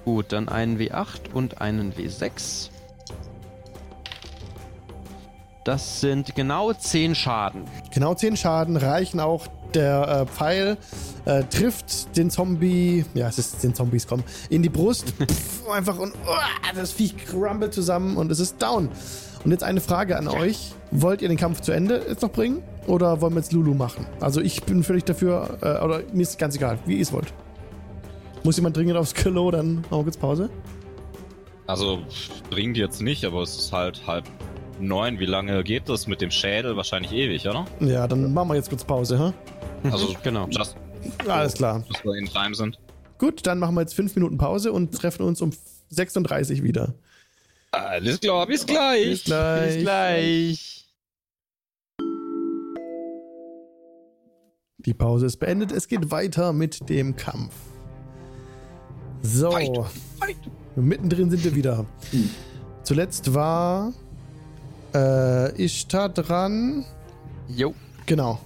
Gut, 0.05 0.33
dann 0.33 0.49
einen 0.49 0.77
W8 0.77 1.33
und 1.33 1.61
einen 1.61 1.93
W6. 1.93 2.71
Das 5.65 6.01
sind 6.01 6.35
genau 6.35 6.73
10 6.73 7.15
Schaden. 7.15 7.67
Genau 7.93 8.15
10 8.15 8.37
Schaden 8.37 8.77
reichen 8.77 9.21
auch. 9.21 9.47
Der 9.75 10.09
äh, 10.09 10.27
Pfeil 10.27 10.77
äh, 11.25 11.45
trifft 11.45 12.17
den 12.17 12.31
Zombie, 12.31 13.05
ja, 13.15 13.29
es 13.29 13.39
ist 13.39 13.63
den 13.63 13.75
Zombies 13.75 14.07
kommen, 14.07 14.25
in 14.49 14.63
die 14.63 14.69
Brust. 14.69 15.15
Pff, 15.19 15.69
einfach 15.71 15.99
und 15.99 16.13
oh, 16.27 16.75
das 16.75 16.93
Viech 16.93 17.17
crumble 17.17 17.71
zusammen 17.71 18.17
und 18.17 18.31
es 18.31 18.41
ist 18.41 18.61
down. 18.61 18.89
Und 19.45 19.51
jetzt 19.53 19.65
eine 19.65 19.81
Frage 19.81 20.19
an 20.19 20.29
euch. 20.29 20.73
Wollt 20.91 21.23
ihr 21.23 21.29
den 21.29 21.37
Kampf 21.37 21.61
zu 21.61 21.73
Ende 21.73 22.05
jetzt 22.09 22.23
noch 22.23 22.33
bringen? 22.33 22.63
Oder 22.87 23.21
wollen 23.21 23.33
wir 23.35 23.41
jetzt 23.41 23.53
Lulu 23.53 23.75
machen? 23.75 24.07
Also 24.21 24.41
ich 24.41 24.65
bin 24.65 24.83
völlig 24.83 25.05
dafür, 25.05 25.59
äh, 25.63 25.85
oder 25.85 26.03
mir 26.13 26.23
ist 26.23 26.39
ganz 26.39 26.57
egal, 26.57 26.79
wie 26.85 26.97
ihr 26.97 27.03
es 27.03 27.13
wollt. 27.13 27.33
Muss 28.43 28.57
jemand 28.57 28.77
dringend 28.77 28.97
aufs 28.97 29.15
Kilo, 29.15 29.51
dann 29.51 29.77
machen 29.77 29.91
wir 29.91 30.05
kurz 30.05 30.17
Pause. 30.17 30.51
Also, 31.67 32.01
bringt 32.51 32.77
jetzt 32.77 33.01
nicht, 33.01 33.25
aber 33.25 33.43
es 33.43 33.57
ist 33.57 33.73
halt 33.73 34.05
halb 34.05 34.25
neun. 34.81 35.21
Wie 35.21 35.27
lange 35.27 35.63
geht 35.63 35.89
das 35.89 36.09
mit 36.09 36.21
dem 36.21 36.33
Schädel? 36.33 36.77
Wahrscheinlich 36.77 37.13
ewig, 37.13 37.47
oder? 37.47 37.65
Ja, 37.79 38.09
dann 38.09 38.35
machen 38.35 38.49
wir 38.49 38.57
jetzt 38.57 38.71
kurz 38.71 38.83
Pause, 38.83 39.19
ha? 39.21 39.33
Also, 39.85 40.15
Genau. 40.23 40.47
just, 40.49 40.77
Alles 41.27 41.55
klar. 41.55 41.85
dass 41.93 42.05
wir 42.05 42.15
in 42.15 42.27
Time 42.27 42.55
sind. 42.55 42.79
Gut, 43.19 43.47
dann 43.47 43.59
machen 43.59 43.75
wir 43.75 43.81
jetzt 43.83 43.95
5 43.95 44.15
Minuten 44.15 44.39
Pause 44.39 44.73
und 44.73 44.93
treffen 44.95 45.23
uns 45.25 45.41
um 45.43 45.53
36 45.91 46.63
wieder. 46.63 46.95
Alles 47.73 48.21
klar, 48.21 48.47
bis 48.47 48.67
gleich. 48.67 49.07
Bis 49.11 49.25
gleich. 49.25 49.75
Bis 49.75 49.83
gleich. 49.83 50.77
Die 54.79 54.95
Pause 54.95 55.27
ist 55.27 55.37
beendet. 55.37 55.73
Es 55.73 55.89
geht 55.89 56.11
weiter 56.11 56.53
mit 56.53 56.89
dem 56.89 57.15
Kampf. 57.17 57.55
So. 59.23 59.51
Fight, 59.51 59.77
fight. 60.19 60.37
Mittendrin 60.77 61.31
sind 61.31 61.45
wir 61.45 61.55
wieder. 61.55 61.85
Zuletzt 62.83 63.35
war 63.35 63.93
äh, 64.95 65.63
Ishtar 65.63 66.09
dran. 66.09 66.85
Jo. 67.49 67.75
Genau. 68.07 68.41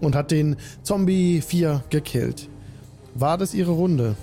Und 0.00 0.14
hat 0.14 0.30
den 0.30 0.56
Zombie 0.82 1.40
4 1.40 1.82
gekillt. 1.90 2.48
War 3.14 3.38
das 3.38 3.54
ihre 3.54 3.70
Runde? 3.72 4.16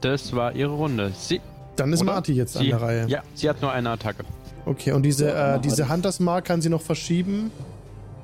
Das 0.00 0.34
war 0.34 0.54
ihre 0.54 0.72
Runde. 0.72 1.12
Sie, 1.16 1.40
Dann 1.76 1.92
ist 1.92 2.02
oder? 2.02 2.12
Marty 2.12 2.32
jetzt 2.32 2.56
an 2.56 2.62
sie, 2.62 2.68
der 2.70 2.80
Reihe. 2.80 3.06
Ja, 3.08 3.22
sie 3.34 3.48
hat 3.48 3.60
nur 3.60 3.72
eine 3.72 3.90
Attacke. 3.90 4.24
Okay, 4.66 4.92
und 4.92 5.02
diese, 5.02 5.30
äh, 5.32 5.58
diese 5.60 5.88
Hunters 5.90 6.20
Mark 6.20 6.46
kann 6.46 6.62
sie 6.62 6.68
noch 6.68 6.80
verschieben, 6.80 7.50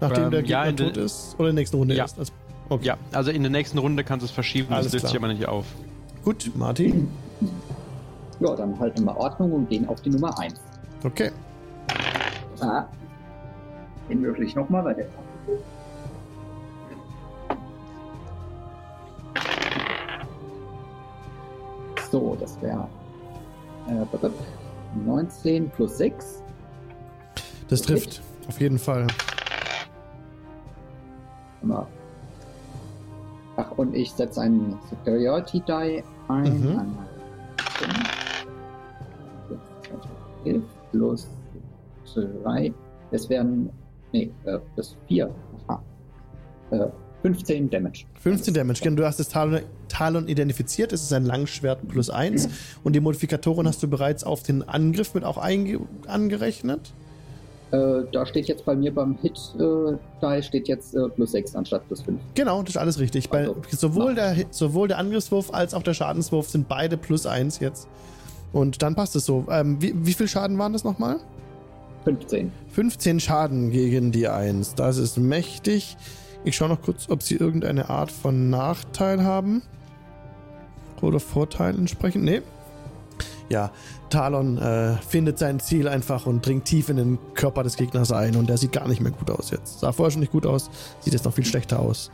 nachdem 0.00 0.24
Ähm, 0.24 0.30
der 0.30 0.44
ja, 0.44 0.64
Gegner 0.64 0.84
in 0.86 0.94
tot 0.94 0.96
ist? 1.04 1.34
Oder 1.38 1.50
in 1.50 1.56
der 1.56 1.60
nächsten 1.62 1.76
Runde 1.76 1.94
Ja. 1.94 2.04
erst? 2.04 2.18
Also, 2.18 2.32
okay. 2.68 2.86
Ja, 2.86 2.96
also 3.12 3.30
in 3.30 3.42
der 3.42 3.50
nächsten 3.50 3.78
Runde 3.78 4.04
kannst 4.04 4.22
du 4.22 4.26
es 4.26 4.30
verschieben, 4.30 4.72
Alles 4.72 4.86
das 4.86 4.94
löst 4.94 5.08
sich 5.08 5.16
aber 5.16 5.28
nicht 5.28 5.46
auf. 5.46 5.66
Gut, 6.24 6.50
Marty. 6.54 7.06
Ja, 8.40 8.54
dann 8.54 8.78
halten 8.78 9.04
wir 9.04 9.16
Ordnung 9.16 9.52
und 9.52 9.68
gehen 9.68 9.86
auf 9.88 10.00
die 10.00 10.10
Nummer 10.10 10.38
1. 10.38 10.54
Okay. 11.04 11.30
Ah. 12.60 12.84
Den 14.08 14.22
würfel 14.22 14.44
ich 14.44 14.54
nochmal, 14.54 14.84
weil 14.84 14.94
der. 14.94 15.06
So, 22.10 22.36
das 22.40 22.60
wäre 22.60 22.88
äh, 23.88 24.28
19 25.04 25.70
plus 25.70 25.98
6. 25.98 26.42
Das 27.68 27.82
trifft. 27.82 28.20
Auf 28.48 28.60
jeden 28.60 28.78
Fall. 28.78 29.06
Ach, 33.56 33.70
und 33.76 33.94
ich 33.94 34.10
setze 34.12 34.40
einen 34.40 34.78
Superiority 34.88 35.60
Die 35.60 36.02
ein. 36.28 36.60
Mhm. 36.60 36.98
11 40.44 40.62
plus 40.90 41.28
3. 42.42 42.72
Das 43.10 43.28
wären. 43.28 43.70
Nee, 44.12 44.30
äh, 44.44 44.58
plus 44.74 44.96
4. 45.06 45.30
Aha. 45.68 45.82
Äh, 46.70 46.86
15 47.22 47.70
Damage. 47.70 48.04
15 48.22 48.54
Damage. 48.54 48.80
Genau, 48.82 48.96
Du 48.96 49.06
hast 49.06 49.20
das 49.20 49.28
Talon, 49.28 49.60
Talon 49.88 50.28
identifiziert. 50.28 50.92
Es 50.92 51.02
ist 51.02 51.12
ein 51.12 51.26
Langschwert 51.26 51.86
plus 51.88 52.10
1. 52.10 52.48
Und 52.82 52.94
die 52.94 53.00
Modifikatoren 53.00 53.66
hast 53.66 53.82
du 53.82 53.88
bereits 53.88 54.24
auf 54.24 54.42
den 54.42 54.66
Angriff 54.68 55.14
mit 55.14 55.24
auch 55.24 55.38
angerechnet. 56.06 56.92
Äh, 57.72 58.02
da 58.10 58.26
steht 58.26 58.46
jetzt 58.48 58.64
bei 58.64 58.74
mir 58.74 58.92
beim 58.92 59.16
Hit, 59.22 59.38
äh, 59.56 59.96
da 60.20 60.42
steht 60.42 60.66
jetzt 60.66 60.94
äh, 60.96 61.08
plus 61.08 61.30
6 61.32 61.54
anstatt 61.54 61.86
plus 61.86 62.02
5. 62.02 62.18
Genau, 62.34 62.62
das 62.62 62.70
ist 62.70 62.76
alles 62.76 62.98
richtig. 62.98 63.30
Bei, 63.30 63.46
Also, 63.46 63.62
sowohl, 63.70 64.16
der, 64.16 64.34
sowohl 64.50 64.88
der 64.88 64.98
Angriffswurf 64.98 65.54
als 65.54 65.72
auch 65.72 65.84
der 65.84 65.94
Schadenswurf 65.94 66.48
sind 66.48 66.66
beide 66.68 66.96
plus 66.96 67.26
1 67.26 67.60
jetzt. 67.60 67.86
Und 68.52 68.82
dann 68.82 68.96
passt 68.96 69.14
es 69.14 69.24
so. 69.24 69.46
Ähm, 69.50 69.80
wie, 69.80 69.94
wie 69.94 70.14
viel 70.14 70.26
Schaden 70.26 70.58
waren 70.58 70.72
das 70.72 70.82
nochmal? 70.82 71.18
15. 72.04 72.50
15 72.72 73.20
Schaden 73.20 73.70
gegen 73.70 74.10
die 74.10 74.26
1. 74.26 74.74
Das 74.74 74.96
ist 74.96 75.18
mächtig. 75.18 75.96
Ich 76.44 76.56
schaue 76.56 76.68
noch 76.68 76.80
kurz, 76.82 77.08
ob 77.10 77.22
sie 77.22 77.36
irgendeine 77.36 77.90
Art 77.90 78.10
von 78.10 78.50
Nachteil 78.50 79.22
haben. 79.24 79.62
Oder 81.02 81.20
Vorteil 81.20 81.74
entsprechend. 81.76 82.24
Nee. 82.24 82.42
Ja, 83.48 83.70
Talon 84.10 84.58
äh, 84.58 84.96
findet 85.08 85.38
sein 85.38 85.58
Ziel 85.60 85.88
einfach 85.88 86.26
und 86.26 86.44
dringt 86.46 86.66
tief 86.66 86.88
in 86.88 86.96
den 86.96 87.18
Körper 87.34 87.62
des 87.62 87.76
Gegners 87.76 88.12
ein. 88.12 88.36
Und 88.36 88.48
der 88.48 88.56
sieht 88.58 88.72
gar 88.72 88.86
nicht 88.86 89.00
mehr 89.00 89.12
gut 89.12 89.30
aus 89.30 89.50
jetzt. 89.50 89.80
Sah 89.80 89.92
vorher 89.92 90.10
schon 90.12 90.20
nicht 90.20 90.32
gut 90.32 90.46
aus, 90.46 90.70
sieht 91.00 91.12
jetzt 91.12 91.24
noch 91.24 91.32
viel 91.34 91.44
schlechter 91.44 91.80
aus. 91.80 92.10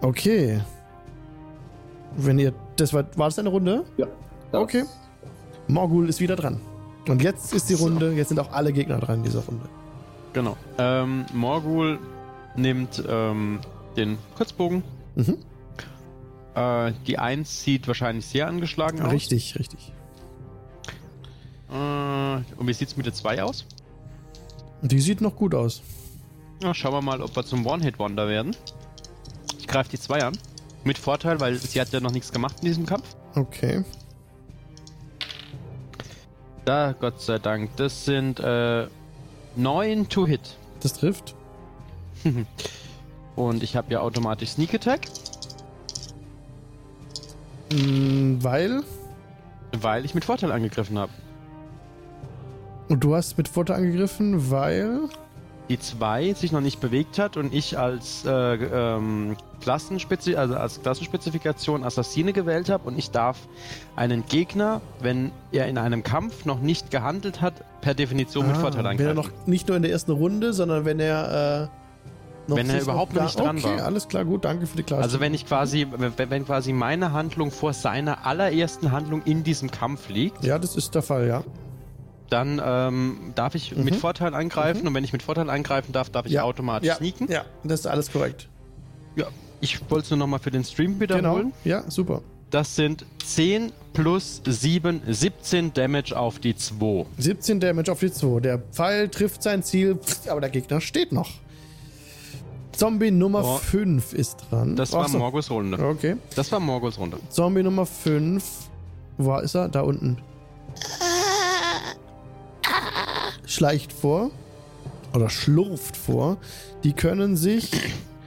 Okay. 0.00 0.60
Wenn 2.16 2.38
ihr. 2.38 2.52
Das 2.76 2.92
war, 2.92 3.04
war 3.16 3.28
das 3.28 3.38
eine 3.38 3.48
Runde? 3.50 3.84
Ja. 3.96 4.06
das- 4.50 4.60
Okay. 4.62 4.84
Morgul 5.68 6.08
ist 6.08 6.20
wieder 6.20 6.36
dran. 6.36 6.60
Und 7.08 7.22
jetzt 7.22 7.52
ist 7.52 7.68
die 7.68 7.74
Runde, 7.74 8.12
jetzt 8.12 8.28
sind 8.28 8.38
auch 8.40 8.52
alle 8.52 8.72
Gegner 8.72 8.98
dran 8.98 9.18
in 9.18 9.22
dieser 9.24 9.40
Runde. 9.40 9.66
Genau. 10.32 10.56
Ähm, 10.78 11.26
Morgul 11.32 11.98
nimmt 12.56 13.02
ähm, 13.08 13.60
den 13.96 14.18
Kurzbogen. 14.36 14.82
Mhm. 15.14 15.38
Äh, 16.54 16.92
die 17.06 17.18
1 17.18 17.62
sieht 17.62 17.86
wahrscheinlich 17.88 18.26
sehr 18.26 18.46
angeschlagen 18.46 19.02
aus. 19.02 19.12
Richtig, 19.12 19.58
richtig. 19.58 19.92
Äh, 21.70 21.74
und 21.74 22.66
wie 22.66 22.72
sieht's 22.72 22.96
mit 22.96 23.06
der 23.06 23.14
2 23.14 23.42
aus? 23.42 23.66
Die 24.82 25.00
sieht 25.00 25.20
noch 25.20 25.34
gut 25.34 25.54
aus. 25.54 25.82
Na, 26.62 26.74
schauen 26.74 26.92
wir 26.92 27.02
mal, 27.02 27.20
ob 27.20 27.34
wir 27.34 27.44
zum 27.44 27.66
One-Hit-Wonder 27.66 28.28
werden. 28.28 28.56
Ich 29.58 29.66
greife 29.66 29.90
die 29.90 29.98
2 29.98 30.24
an. 30.24 30.38
Mit 30.84 30.98
Vorteil, 30.98 31.40
weil 31.40 31.56
sie 31.56 31.80
hat 31.80 31.90
ja 31.92 32.00
noch 32.00 32.12
nichts 32.12 32.30
gemacht 32.30 32.56
in 32.60 32.66
diesem 32.66 32.86
Kampf. 32.86 33.16
Okay. 33.34 33.84
Da, 36.64 36.92
Gott 36.92 37.20
sei 37.20 37.38
Dank. 37.38 37.70
Das 37.76 38.04
sind 38.04 38.40
äh, 38.40 38.86
9 39.56 40.08
to 40.08 40.26
Hit. 40.26 40.56
Das 40.80 40.92
trifft. 40.94 41.34
Und 43.36 43.62
ich 43.62 43.74
habe 43.76 43.92
ja 43.92 44.00
automatisch 44.00 44.50
Sneak 44.50 44.74
Attack, 44.74 45.00
Mm, 47.72 48.36
weil. 48.42 48.82
weil 49.80 50.04
ich 50.04 50.14
mit 50.14 50.24
Vorteil 50.24 50.52
angegriffen 50.52 50.98
habe. 50.98 51.10
Und 52.88 53.00
du 53.02 53.14
hast 53.14 53.36
mit 53.38 53.48
Vorteil 53.48 53.76
angegriffen, 53.78 54.50
weil. 54.50 55.08
Die 55.70 55.78
2 55.78 56.34
sich 56.34 56.52
noch 56.52 56.60
nicht 56.60 56.78
bewegt 56.80 57.18
hat 57.18 57.38
und 57.38 57.54
ich 57.54 57.78
als, 57.78 58.26
äh, 58.26 58.30
ähm, 58.30 59.34
Klassenspezi 59.62 60.34
also 60.34 60.56
als 60.56 60.82
Klassenspezifikation 60.82 61.84
Assassine 61.84 62.34
gewählt 62.34 62.68
habe 62.68 62.86
und 62.86 62.98
ich 62.98 63.10
darf 63.12 63.38
einen 63.96 64.26
Gegner, 64.26 64.82
wenn 65.00 65.32
er 65.52 65.66
in 65.68 65.78
einem 65.78 66.02
Kampf 66.02 66.44
noch 66.44 66.60
nicht 66.60 66.90
gehandelt 66.90 67.40
hat, 67.40 67.54
per 67.80 67.94
Definition 67.94 68.46
mit 68.46 68.56
Ah, 68.56 68.60
Vorteil 68.60 68.80
Wenn 68.80 68.84
er 68.84 68.90
angreifen. 68.90 69.14
noch 69.16 69.46
nicht 69.46 69.66
nur 69.68 69.78
in 69.78 69.82
der 69.82 69.90
ersten 69.90 70.10
Runde, 70.12 70.52
sondern 70.52 70.84
wenn 70.84 71.00
er. 71.00 71.70
Äh, 71.72 71.83
noch 72.48 72.56
Wenn 72.56 72.68
er 72.70 72.80
überhaupt 72.82 73.14
noch 73.14 73.22
nicht 73.24 73.38
dran 73.38 73.58
okay, 73.58 73.78
war. 73.78 73.84
alles 73.84 74.08
klar, 74.08 74.24
gut, 74.24 74.44
danke 74.44 74.66
für 74.66 74.76
die 74.76 74.82
Klarstellung. 74.82 75.04
Also 75.04 75.20
wenn 75.20 75.34
ich 75.34 75.46
quasi, 75.46 75.86
wenn, 75.96 76.12
wenn 76.30 76.44
quasi 76.44 76.72
meine 76.72 77.12
Handlung 77.12 77.50
vor 77.50 77.72
seiner 77.72 78.26
allerersten 78.26 78.92
Handlung 78.92 79.22
in 79.24 79.44
diesem 79.44 79.70
Kampf 79.70 80.08
liegt, 80.08 80.44
Ja, 80.44 80.58
das 80.58 80.76
ist 80.76 80.94
der 80.94 81.02
Fall, 81.02 81.26
ja. 81.26 81.42
dann 82.30 82.60
ähm, 82.64 83.32
darf 83.34 83.54
ich 83.54 83.74
mit 83.76 83.94
Mhm. 83.94 83.98
Vorteil 83.98 84.34
angreifen 84.34 84.86
und 84.86 84.94
wenn 84.94 85.04
ich 85.04 85.12
mit 85.12 85.22
Vorteil 85.22 85.48
angreifen 85.50 85.92
darf, 85.92 86.10
darf 86.10 86.26
ich 86.26 86.32
ja. 86.32 86.42
automatisch 86.42 86.88
ja. 86.88 86.96
sneaken. 86.96 87.28
Ja, 87.30 87.44
das 87.64 87.80
ist 87.80 87.86
alles 87.86 88.10
korrekt. 88.12 88.48
Ja. 89.16 89.26
Ich 89.60 89.80
wollte 89.90 90.04
es 90.04 90.10
nur 90.10 90.18
nochmal 90.18 90.40
für 90.40 90.50
den 90.50 90.64
Stream 90.64 90.98
Genau. 90.98 91.16
wiederholen. 91.18 91.52
Ja, 91.64 91.88
super. 91.90 92.22
Das 92.50 92.76
sind 92.76 93.04
10 93.24 93.72
plus 93.94 94.40
7, 94.46 95.02
17 95.08 95.72
Damage 95.72 96.16
auf 96.16 96.38
die 96.38 96.54
2. 96.54 97.06
17 97.18 97.58
Damage 97.60 97.90
auf 97.90 98.00
die 98.00 98.12
2. 98.12 98.40
Der 98.40 98.58
Pfeil 98.58 99.08
trifft 99.08 99.42
sein 99.42 99.62
Ziel, 99.62 99.98
aber 100.28 100.40
der 100.40 100.50
Gegner 100.50 100.80
steht 100.80 101.10
noch. 101.12 101.30
Zombie 102.76 103.10
Nummer 103.10 103.42
Oh. 103.44 103.56
5 103.58 104.12
ist 104.12 104.38
dran. 104.50 104.76
Das 104.76 104.92
war 104.92 105.08
so. 105.08 105.18
Morgos 105.18 105.50
Runde. 105.50 105.78
Okay. 105.78 106.16
Das 106.34 106.50
war 106.52 106.60
Morgos 106.60 106.98
Runde. 106.98 107.18
Zombie 107.30 107.62
Nummer 107.62 107.86
5. 107.86 108.42
Wo 109.18 109.36
ist 109.38 109.54
er? 109.54 109.68
Da 109.68 109.82
unten. 109.82 110.18
Schleicht 113.46 113.92
vor. 113.92 114.30
Oder 115.14 115.30
schlurft 115.30 115.96
vor. 115.96 116.38
Die 116.82 116.92
können 116.92 117.36
sich 117.36 117.70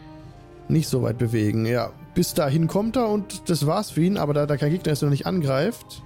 nicht 0.70 0.88
so 0.88 1.02
weit 1.02 1.18
bewegen. 1.18 1.66
Ja, 1.66 1.92
bis 2.16 2.34
dahin 2.34 2.68
kommt 2.68 2.96
er 2.96 3.10
und 3.10 3.50
das 3.50 3.66
war's 3.68 3.92
für 3.92 4.02
ihn. 4.02 4.18
Aber 4.18 4.34
da 4.34 4.46
da 4.46 4.58
kein 4.58 4.72
Gegner 4.72 4.94
ist 4.94 5.04
und 5.04 5.10
nicht 5.10 5.26
angreift, 5.26 6.02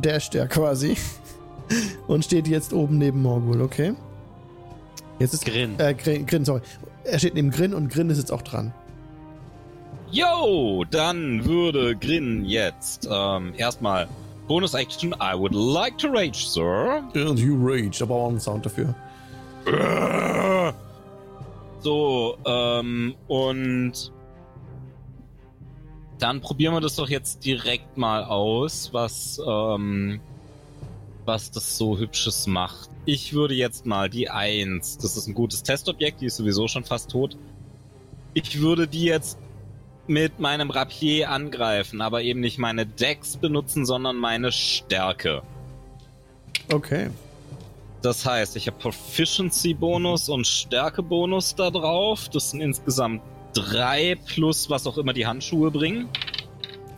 dasht 0.00 0.34
er 0.34 0.46
quasi. 0.46 0.96
Und 2.06 2.26
steht 2.26 2.46
jetzt 2.46 2.74
oben 2.74 2.98
neben 2.98 3.22
Morgul, 3.22 3.62
okay? 3.62 3.94
Jetzt 5.24 5.32
ist 5.32 5.46
Grin. 5.46 5.80
Äh, 5.80 5.94
Grin, 5.94 6.26
Grin, 6.26 6.44
sorry. 6.44 6.60
Er 7.04 7.18
steht 7.18 7.32
neben 7.32 7.50
Grin 7.50 7.72
und 7.72 7.90
Grin 7.90 8.10
ist 8.10 8.18
jetzt 8.18 8.30
auch 8.30 8.42
dran. 8.42 8.74
Yo, 10.10 10.84
dann 10.90 11.46
würde 11.46 11.96
Grin 11.96 12.44
jetzt 12.44 13.08
ähm, 13.10 13.54
erstmal 13.56 14.06
Bonus 14.48 14.74
Action. 14.74 15.14
I 15.14 15.34
would 15.34 15.54
like 15.54 15.96
to 15.96 16.08
rage, 16.08 16.46
sir. 16.46 17.02
And 17.14 17.38
you 17.38 17.56
rage, 17.58 18.02
aber 18.02 18.16
auch 18.16 18.28
einen 18.28 18.38
Sound 18.38 18.66
dafür. 18.66 18.94
So, 21.80 22.36
ähm, 22.44 23.14
und 23.26 24.12
dann 26.18 26.42
probieren 26.42 26.74
wir 26.74 26.82
das 26.82 26.96
doch 26.96 27.08
jetzt 27.08 27.46
direkt 27.46 27.96
mal 27.96 28.24
aus, 28.24 28.90
was, 28.92 29.40
ähm, 29.48 30.20
was 31.24 31.50
das 31.50 31.76
so 31.76 31.98
hübsches 31.98 32.46
macht. 32.46 32.90
Ich 33.06 33.32
würde 33.32 33.54
jetzt 33.54 33.86
mal 33.86 34.08
die 34.10 34.30
1, 34.30 34.98
das 34.98 35.16
ist 35.16 35.26
ein 35.26 35.34
gutes 35.34 35.62
Testobjekt, 35.62 36.20
die 36.20 36.26
ist 36.26 36.36
sowieso 36.36 36.68
schon 36.68 36.84
fast 36.84 37.10
tot. 37.10 37.36
Ich 38.34 38.60
würde 38.60 38.88
die 38.88 39.04
jetzt 39.04 39.38
mit 40.06 40.38
meinem 40.38 40.70
Rapier 40.70 41.30
angreifen, 41.30 42.00
aber 42.00 42.22
eben 42.22 42.40
nicht 42.40 42.58
meine 42.58 42.84
Dex 42.86 43.36
benutzen, 43.36 43.86
sondern 43.86 44.16
meine 44.16 44.52
Stärke. 44.52 45.42
Okay. 46.72 47.10
Das 48.02 48.26
heißt, 48.26 48.56
ich 48.56 48.66
habe 48.66 48.76
Proficiency-Bonus 48.78 50.28
und 50.28 50.46
Stärke-Bonus 50.46 51.54
da 51.54 51.70
drauf. 51.70 52.28
Das 52.28 52.50
sind 52.50 52.60
insgesamt 52.60 53.22
drei 53.54 54.16
plus 54.26 54.68
was 54.68 54.86
auch 54.86 54.98
immer 54.98 55.14
die 55.14 55.26
Handschuhe 55.26 55.70
bringen. 55.70 56.08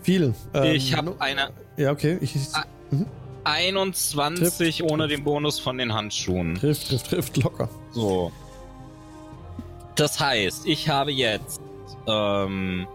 Viel. 0.02 0.34
Ähm, 0.54 0.74
ich 0.74 0.96
habe 0.96 1.10
no- 1.10 1.16
eine 1.20 1.50
Ja, 1.76 1.92
okay. 1.92 2.18
Ich, 2.20 2.34
Ah. 2.54 2.64
21 3.46 4.82
ohne 4.82 5.08
den 5.08 5.22
Bonus 5.24 5.58
von 5.60 5.78
den 5.78 5.94
Handschuhen. 5.94 6.56
trifft, 6.56 6.88
trifft, 6.88 7.10
trifft 7.10 7.36
locker. 7.38 7.68
So. 7.92 8.32
Das 9.94 10.20
heißt, 10.20 10.66
ich 10.66 10.88
habe 10.88 11.12
jetzt. 11.12 11.60
Ähm, 12.06 12.86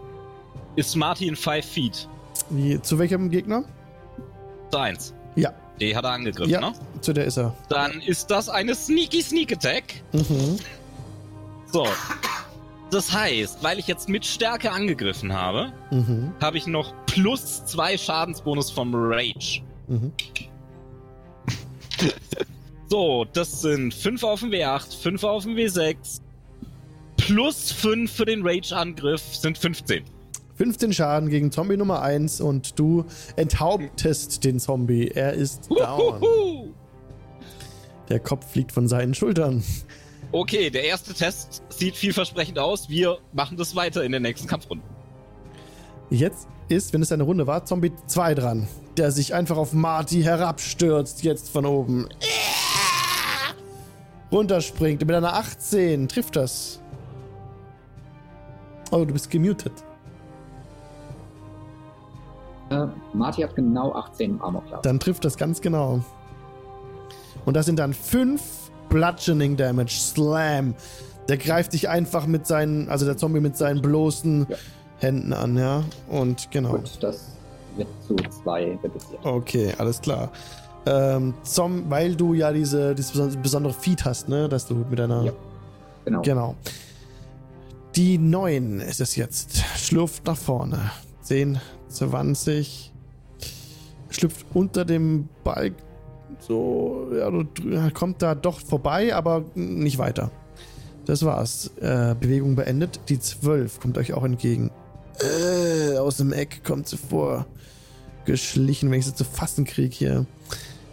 ist 0.76 0.94
Martin 0.96 1.36
5 1.36 1.64
Feet? 1.66 2.08
Wie, 2.50 2.80
zu 2.80 2.98
welchem 2.98 3.28
Gegner? 3.30 3.64
Eins. 4.74 5.12
Ja. 5.36 5.52
Die 5.80 5.94
hat 5.96 6.04
er 6.04 6.12
angegriffen, 6.12 6.50
Ja. 6.52 6.60
ne? 6.60 6.72
Zu 7.00 7.12
der 7.12 7.24
ist 7.24 7.36
er. 7.38 7.54
Dann 7.68 8.00
ist 8.00 8.30
das 8.30 8.48
eine 8.48 8.74
Sneaky 8.74 9.22
Sneak 9.22 9.52
Attack. 9.52 10.02
Mhm. 10.12 10.58
So. 11.72 11.86
Das 12.90 13.12
heißt, 13.12 13.62
weil 13.62 13.78
ich 13.78 13.86
jetzt 13.86 14.08
mit 14.08 14.24
Stärke 14.24 14.70
angegriffen 14.70 15.32
habe, 15.32 15.72
Mhm. 15.90 16.32
habe 16.40 16.56
ich 16.58 16.66
noch 16.66 16.92
plus 17.06 17.64
zwei 17.66 17.96
Schadensbonus 17.98 18.70
vom 18.70 18.92
Rage. 18.94 19.62
Mhm. 19.92 20.12
So, 22.88 23.24
das 23.32 23.62
sind 23.62 23.94
5 23.94 24.22
auf 24.22 24.40
dem 24.40 24.50
W8, 24.50 24.94
5 25.00 25.24
auf 25.24 25.44
dem 25.44 25.54
W6, 25.54 26.20
plus 27.16 27.72
5 27.72 28.12
für 28.12 28.26
den 28.26 28.46
Rage-Angriff 28.46 29.34
sind 29.34 29.56
15. 29.56 30.04
15 30.56 30.92
Schaden 30.92 31.30
gegen 31.30 31.50
Zombie 31.50 31.78
Nummer 31.78 32.02
1 32.02 32.42
und 32.42 32.78
du 32.78 33.06
enthauptest 33.36 34.44
den 34.44 34.60
Zombie. 34.60 35.08
Er 35.08 35.32
ist 35.32 35.70
down. 35.70 36.74
Der 38.10 38.20
Kopf 38.20 38.52
fliegt 38.52 38.72
von 38.72 38.88
seinen 38.88 39.14
Schultern. 39.14 39.64
Okay, 40.30 40.68
der 40.68 40.84
erste 40.84 41.14
Test 41.14 41.62
sieht 41.70 41.96
vielversprechend 41.96 42.58
aus. 42.58 42.90
Wir 42.90 43.16
machen 43.32 43.56
das 43.56 43.74
weiter 43.74 44.04
in 44.04 44.12
der 44.12 44.20
nächsten 44.20 44.46
Kampfrunde. 44.46 44.84
Jetzt 46.10 46.46
ist, 46.68 46.92
wenn 46.92 47.00
es 47.00 47.10
eine 47.10 47.22
Runde 47.22 47.46
war, 47.46 47.64
Zombie 47.64 47.92
2 48.06 48.34
dran. 48.34 48.68
Der 48.96 49.10
sich 49.10 49.34
einfach 49.34 49.56
auf 49.56 49.72
Marty 49.72 50.22
herabstürzt, 50.22 51.22
jetzt 51.22 51.48
von 51.48 51.64
oben. 51.64 52.08
Runterspringt 54.30 55.00
mit 55.06 55.14
einer 55.14 55.34
18. 55.34 56.08
Trifft 56.08 56.36
das. 56.36 56.80
Oh, 58.90 59.04
du 59.04 59.12
bist 59.12 59.30
gemutet. 59.30 59.72
Äh, 62.70 62.86
Marty 63.14 63.42
hat 63.42 63.54
genau 63.54 63.92
18 63.94 64.40
Armor 64.40 64.62
Class. 64.64 64.80
Dann 64.82 65.00
trifft 65.00 65.24
das 65.24 65.36
ganz 65.36 65.60
genau. 65.60 66.00
Und 67.44 67.54
das 67.54 67.66
sind 67.66 67.78
dann 67.78 67.92
5 67.92 68.42
Bludgeoning 68.88 69.56
Damage. 69.56 69.92
Slam. 69.92 70.74
Der 71.28 71.38
greift 71.38 71.72
dich 71.72 71.88
einfach 71.88 72.26
mit 72.26 72.46
seinen, 72.46 72.88
also 72.88 73.06
der 73.06 73.16
Zombie 73.16 73.40
mit 73.40 73.56
seinen 73.56 73.80
bloßen 73.80 74.46
Ja. 74.48 74.56
Händen 74.98 75.32
an, 75.32 75.56
ja. 75.56 75.82
Und 76.08 76.50
genau. 76.50 76.72
Gut, 76.72 76.98
das 77.00 77.26
wird 77.76 77.88
zu 78.06 78.16
2 78.16 78.78
reduziert. 78.82 79.24
Okay, 79.24 79.72
alles 79.78 80.00
klar. 80.00 80.30
Ähm, 80.84 81.34
Zom, 81.44 81.88
weil 81.90 82.16
du 82.16 82.34
ja 82.34 82.52
diese, 82.52 82.94
dieses 82.94 83.12
beson- 83.14 83.40
besondere 83.40 83.72
Feed 83.72 84.04
hast, 84.04 84.28
ne? 84.28 84.48
Dass 84.48 84.66
du 84.66 84.74
mit 84.74 84.98
deiner. 84.98 85.22
Ja. 85.24 85.32
Genau. 86.04 86.22
Genau. 86.22 86.54
Die 87.94 88.18
9 88.18 88.80
ist 88.80 89.00
es 89.00 89.16
jetzt. 89.16 89.58
Schlurft 89.76 90.26
nach 90.26 90.36
vorne. 90.36 90.90
10, 91.22 91.60
20. 91.88 92.92
Schlüpft 94.10 94.44
unter 94.54 94.84
dem 94.84 95.28
Balk. 95.44 95.74
So, 96.40 97.08
ja, 97.16 97.90
kommt 97.90 98.20
da 98.22 98.34
doch 98.34 98.60
vorbei, 98.60 99.14
aber 99.14 99.44
nicht 99.54 99.98
weiter. 99.98 100.30
Das 101.04 101.24
war's. 101.24 101.70
Äh, 101.80 102.14
Bewegung 102.18 102.56
beendet. 102.56 102.98
Die 103.08 103.20
12 103.20 103.78
kommt 103.80 103.98
euch 103.98 104.12
auch 104.14 104.24
entgegen. 104.24 104.70
Äh, 105.20 105.96
aus 105.98 106.16
dem 106.16 106.32
Eck 106.32 106.62
kommt 106.64 106.88
sie 106.88 106.96
vor. 106.96 107.46
Geschlichen, 108.24 108.90
wenn 108.90 109.00
ich 109.00 109.06
sie 109.06 109.14
zu 109.14 109.24
fassen 109.24 109.64
kriege 109.64 109.94
hier. 109.94 110.26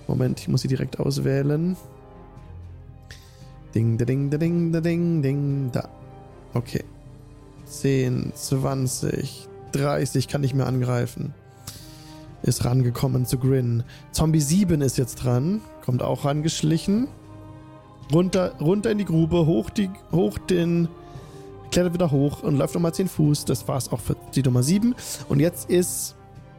Moment, 0.07 0.39
ich 0.39 0.47
muss 0.47 0.61
sie 0.61 0.67
direkt 0.67 0.99
auswählen. 0.99 1.77
Ding, 3.75 3.97
da, 3.97 4.05
ding, 4.05 4.29
da, 4.31 4.37
ding, 4.37 4.71
da, 4.71 4.81
ding, 4.81 5.21
ding, 5.21 5.69
da. 5.71 5.87
Okay. 6.53 6.83
10, 7.65 8.33
20, 8.33 9.47
30 9.73 10.27
kann 10.27 10.43
ich 10.43 10.55
mehr 10.55 10.65
angreifen. 10.65 11.35
Ist 12.41 12.65
rangekommen 12.65 13.25
zu 13.25 13.37
Grin. 13.37 13.83
Zombie 14.11 14.41
7 14.41 14.81
ist 14.81 14.97
jetzt 14.97 15.15
dran. 15.23 15.61
Kommt 15.85 16.01
auch 16.01 16.25
rangeschlichen. 16.25 17.07
Runter, 18.11 18.55
runter 18.59 18.89
in 18.89 18.97
die 18.97 19.05
Grube, 19.05 19.45
hoch, 19.45 19.69
die, 19.69 19.91
hoch 20.11 20.39
den. 20.39 20.87
Klettert 21.71 21.93
wieder 21.93 22.09
hoch 22.11 22.41
und 22.43 22.57
läuft 22.57 22.73
nochmal 22.73 22.93
10 22.93 23.07
Fuß. 23.07 23.45
Das 23.45 23.67
war's 23.67 23.91
auch 23.91 23.99
für 23.99 24.15
die 24.33 24.41
Nummer 24.43 24.63
7. 24.63 24.95
Und 25.27 25.39
jetzt 25.39 25.69
ist 25.69 26.15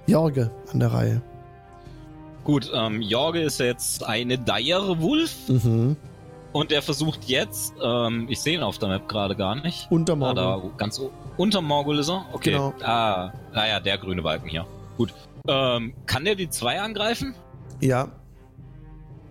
Jorge 0.07 0.51
an 0.73 0.79
der 0.81 0.93
Reihe. 0.93 1.23
Gut, 2.45 2.71
ähm, 2.75 3.03
Jorge 3.03 3.41
ist 3.43 3.61
jetzt 3.61 4.05
eine 4.05 4.39
Dire 4.39 5.01
Wolf 5.01 5.35
Mhm. 5.49 5.97
und 6.53 6.73
er 6.73 6.81
versucht 6.83 7.25
jetzt, 7.27 7.75
ähm, 7.83 8.27
ich 8.31 8.41
sehe 8.41 8.55
ihn 8.57 8.63
auf 8.63 8.79
der 8.79 8.89
Map 8.89 9.09
gerade 9.09 9.37
gar 9.37 9.57
nicht. 9.57 9.87
Unter 9.91 10.15
Ah, 10.15 10.17
Morgen. 10.17 10.37
da 10.37 10.63
ganz 10.77 11.01
unter 11.37 11.61
Morgul 11.61 11.99
ist 11.99 12.09
er? 12.09 12.25
Okay. 12.33 12.53
Genau. 12.53 12.73
Ah, 12.83 13.33
ah 13.53 13.67
ja, 13.67 13.79
der 13.81 13.99
grüne 13.99 14.23
Balken 14.23 14.49
hier. 14.49 14.65
Gut. 14.97 15.13
Ähm, 15.49 15.93
kann 16.07 16.25
der 16.25 16.35
die 16.35 16.49
zwei 16.51 16.81
angreifen? 16.81 17.35
Ja, 17.81 18.09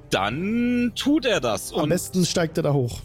Dann 0.09 0.91
tut 0.95 1.25
er 1.25 1.39
das. 1.39 1.71
am 1.73 1.83
Und 1.83 1.89
besten 1.89 2.25
steigt 2.25 2.57
er 2.57 2.63
da 2.63 2.73
hoch. 2.73 2.99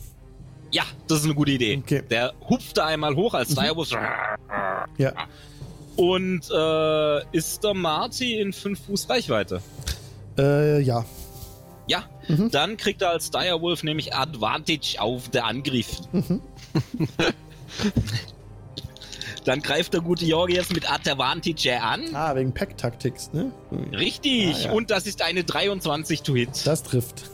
Ja, 0.75 0.83
das 1.09 1.21
ist 1.21 1.25
eine 1.25 1.35
gute 1.35 1.53
Idee. 1.53 1.79
Okay. 1.83 2.03
Der 2.11 2.33
hupft 2.49 2.77
da 2.77 2.87
einmal 2.87 3.15
hoch 3.15 3.35
als 3.35 3.51
Mhm. 3.51 3.55
Direwolf. 3.61 3.91
Ja. 4.99 5.13
Und 5.97 6.43
äh, 6.51 7.37
ist 7.37 7.63
der 7.63 7.75
Marty 7.75 8.41
in 8.41 8.53
5 8.53 8.87
Fuß 8.87 9.09
Reichweite? 9.09 9.63
Äh, 10.37 10.81
ja. 10.81 11.05
Ja, 11.87 12.05
Mhm. 12.29 12.51
dann 12.51 12.77
kriegt 12.77 13.03
er 13.03 13.11
als 13.11 13.31
Direwolf 13.31 13.83
nämlich 13.85 14.15
Advantage 14.15 14.97
auf 14.99 15.29
der 15.29 15.45
Angriff. 15.45 16.01
Mhm. 16.13 16.41
Dann 19.45 19.61
greift 19.61 19.93
der 19.93 20.01
gute 20.01 20.25
Jorge 20.25 20.55
jetzt 20.55 20.73
mit 20.73 20.91
Advantage 20.91 21.79
an. 21.83 22.15
Ah, 22.15 22.35
wegen 22.35 22.55
Pack-Tactics, 22.55 23.31
ne? 23.35 23.53
Richtig, 23.93 24.55
Ah, 24.57 24.59
ja. 24.69 24.73
und 24.73 24.91
das 24.91 25.07
ist 25.07 25.21
eine 25.21 25.45
23 25.45 26.23
to 26.23 26.35
hit. 26.35 26.49
Das 26.65 26.83
trifft. 26.83 27.31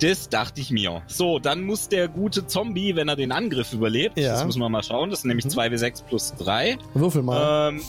Das 0.00 0.28
dachte 0.28 0.60
ich 0.60 0.70
mir. 0.70 1.02
So, 1.06 1.38
dann 1.38 1.62
muss 1.62 1.88
der 1.88 2.08
gute 2.08 2.46
Zombie, 2.46 2.96
wenn 2.96 3.08
er 3.08 3.16
den 3.16 3.32
Angriff 3.32 3.72
überlebt, 3.72 4.18
Ja. 4.18 4.32
das 4.32 4.44
müssen 4.44 4.60
wir 4.60 4.68
mal 4.68 4.82
schauen, 4.82 5.10
das 5.10 5.20
ist 5.20 5.24
nämlich 5.24 5.44
Mhm. 5.46 5.50
2w6 5.50 6.02
plus 6.02 6.34
3, 6.38 6.76
Würfel 6.94 7.22
mal. 7.22 7.68
ähm, 7.70 7.80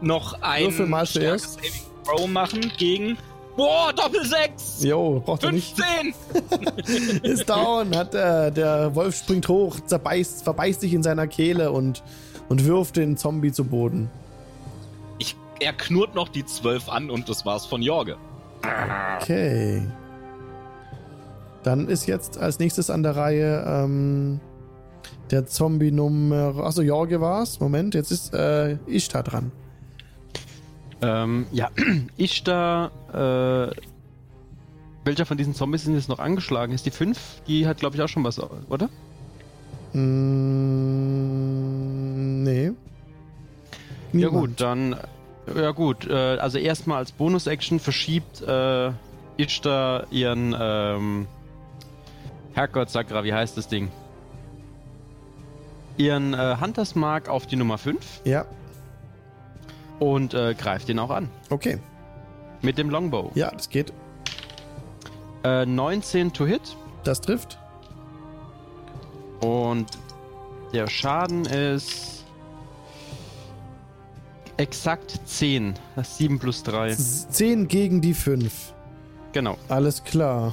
noch 0.00 0.40
ein 0.40 0.64
Würfel 0.66 0.86
mal 0.86 1.04
starkes. 1.06 1.54
Saving 1.54 1.70
Throw 2.04 2.26
machen 2.28 2.72
gegen, 2.78 3.18
boah, 3.56 3.92
Doppel 3.92 4.24
6! 4.24 4.84
Jo, 4.84 5.20
braucht 5.24 5.42
er 5.44 5.52
nicht. 5.52 5.76
15! 5.76 6.14
Ist 7.24 7.48
down, 7.50 7.94
hat 7.96 8.14
äh, 8.14 8.50
der 8.52 8.94
Wolf 8.94 9.16
springt 9.16 9.48
hoch, 9.48 9.78
zerbeißt, 9.84 10.44
verbeißt 10.44 10.80
sich 10.80 10.94
in 10.94 11.02
seiner 11.02 11.26
Kehle 11.26 11.70
und, 11.72 12.02
und 12.48 12.64
wirft 12.64 12.96
den 12.96 13.16
Zombie 13.16 13.52
zu 13.52 13.64
Boden. 13.64 14.08
Ich, 15.18 15.36
er 15.60 15.72
knurrt 15.72 16.14
noch 16.14 16.28
die 16.28 16.46
12 16.46 16.88
an 16.88 17.10
und 17.10 17.28
das 17.28 17.44
war's 17.44 17.66
von 17.66 17.82
Jorge. 17.82 18.16
Okay. 19.20 19.82
Dann 21.68 21.86
ist 21.86 22.06
jetzt 22.06 22.38
als 22.38 22.58
nächstes 22.58 22.88
an 22.88 23.02
der 23.02 23.14
Reihe 23.14 23.62
ähm, 23.66 24.40
der 25.30 25.44
Zombie 25.44 25.90
Nummer. 25.90 26.54
Achso, 26.64 26.80
Jorge 26.80 27.20
war's. 27.20 27.60
Moment, 27.60 27.94
jetzt 27.94 28.10
ist 28.10 28.32
äh, 28.32 28.78
Ishtar 28.86 29.22
dran. 29.22 29.52
Ähm, 31.02 31.46
ja, 31.52 31.68
ich 32.16 32.42
da. 32.42 32.90
Äh, 33.12 33.70
welcher 35.04 35.26
von 35.26 35.36
diesen 35.36 35.54
Zombies 35.54 35.84
sind 35.84 35.94
jetzt 35.94 36.08
noch 36.08 36.20
angeschlagen? 36.20 36.72
Ist 36.72 36.86
die 36.86 36.90
5? 36.90 37.42
Die 37.46 37.66
hat, 37.66 37.76
glaube 37.76 37.96
ich, 37.96 38.02
auch 38.02 38.08
schon 38.08 38.24
was, 38.24 38.40
oder? 38.40 38.88
Mm, 39.92 40.04
nee. 42.44 42.64
Ja 42.64 42.72
Niemand. 44.12 44.32
gut, 44.32 44.58
dann. 44.62 44.96
Ja 45.54 45.72
gut, 45.72 46.06
äh, 46.08 46.38
also 46.38 46.56
erstmal 46.56 46.96
als 46.96 47.12
Bonus-Action 47.12 47.78
verschiebt 47.78 48.40
äh, 48.40 48.90
Ishtar 49.36 50.10
ihren 50.10 50.56
ähm, 50.58 51.26
Herrgott 52.58 52.90
Sakra, 52.90 53.22
wie 53.22 53.32
heißt 53.32 53.56
das 53.56 53.68
Ding? 53.68 53.88
Ihren 55.96 56.34
äh, 56.34 56.56
Hunters 56.60 56.96
Mark 56.96 57.28
auf 57.28 57.46
die 57.46 57.54
Nummer 57.54 57.78
5 57.78 58.22
Ja, 58.24 58.46
und 60.00 60.34
äh, 60.34 60.54
greift 60.54 60.88
ihn 60.88 60.98
auch 60.98 61.10
an. 61.10 61.30
okay. 61.50 61.78
Mit 62.60 62.76
dem 62.76 62.90
Longbow. 62.90 63.30
Ja, 63.36 63.52
das 63.52 63.68
geht. 63.68 63.92
Äh, 65.44 65.66
19 65.66 66.32
to 66.32 66.46
hit 66.46 66.76
Das 67.04 67.20
trifft. 67.20 67.56
und 69.40 69.86
der 70.72 70.88
Schaden 70.88 71.44
ist 71.44 72.24
exakt 74.56 75.20
10. 75.26 75.74
Das 75.94 76.08
ist 76.08 76.16
7 76.18 76.40
plus 76.40 76.64
3. 76.64 76.92
10 76.96 77.68
gegen 77.68 78.00
die 78.00 78.14
5. 78.14 78.74
Genau. 79.30 79.56
Alles 79.68 80.02
klar. 80.02 80.52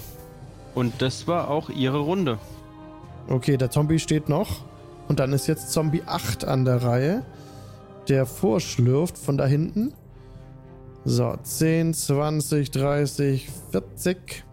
Und 0.75 1.01
das 1.01 1.27
war 1.27 1.49
auch 1.49 1.69
ihre 1.69 1.99
Runde. 1.99 2.37
Okay, 3.27 3.57
der 3.57 3.71
Zombie 3.71 3.99
steht 3.99 4.29
noch. 4.29 4.65
Und 5.07 5.19
dann 5.19 5.33
ist 5.33 5.47
jetzt 5.47 5.71
Zombie 5.71 6.03
8 6.05 6.45
an 6.45 6.65
der 6.65 6.83
Reihe. 6.83 7.23
Der 8.09 8.25
vorschlürft 8.25 9.17
von 9.17 9.37
da 9.37 9.47
hinten. 9.47 9.93
So, 11.05 11.35
10, 11.41 11.93
20, 11.93 12.71
30, 12.71 13.49
40. 13.71 14.43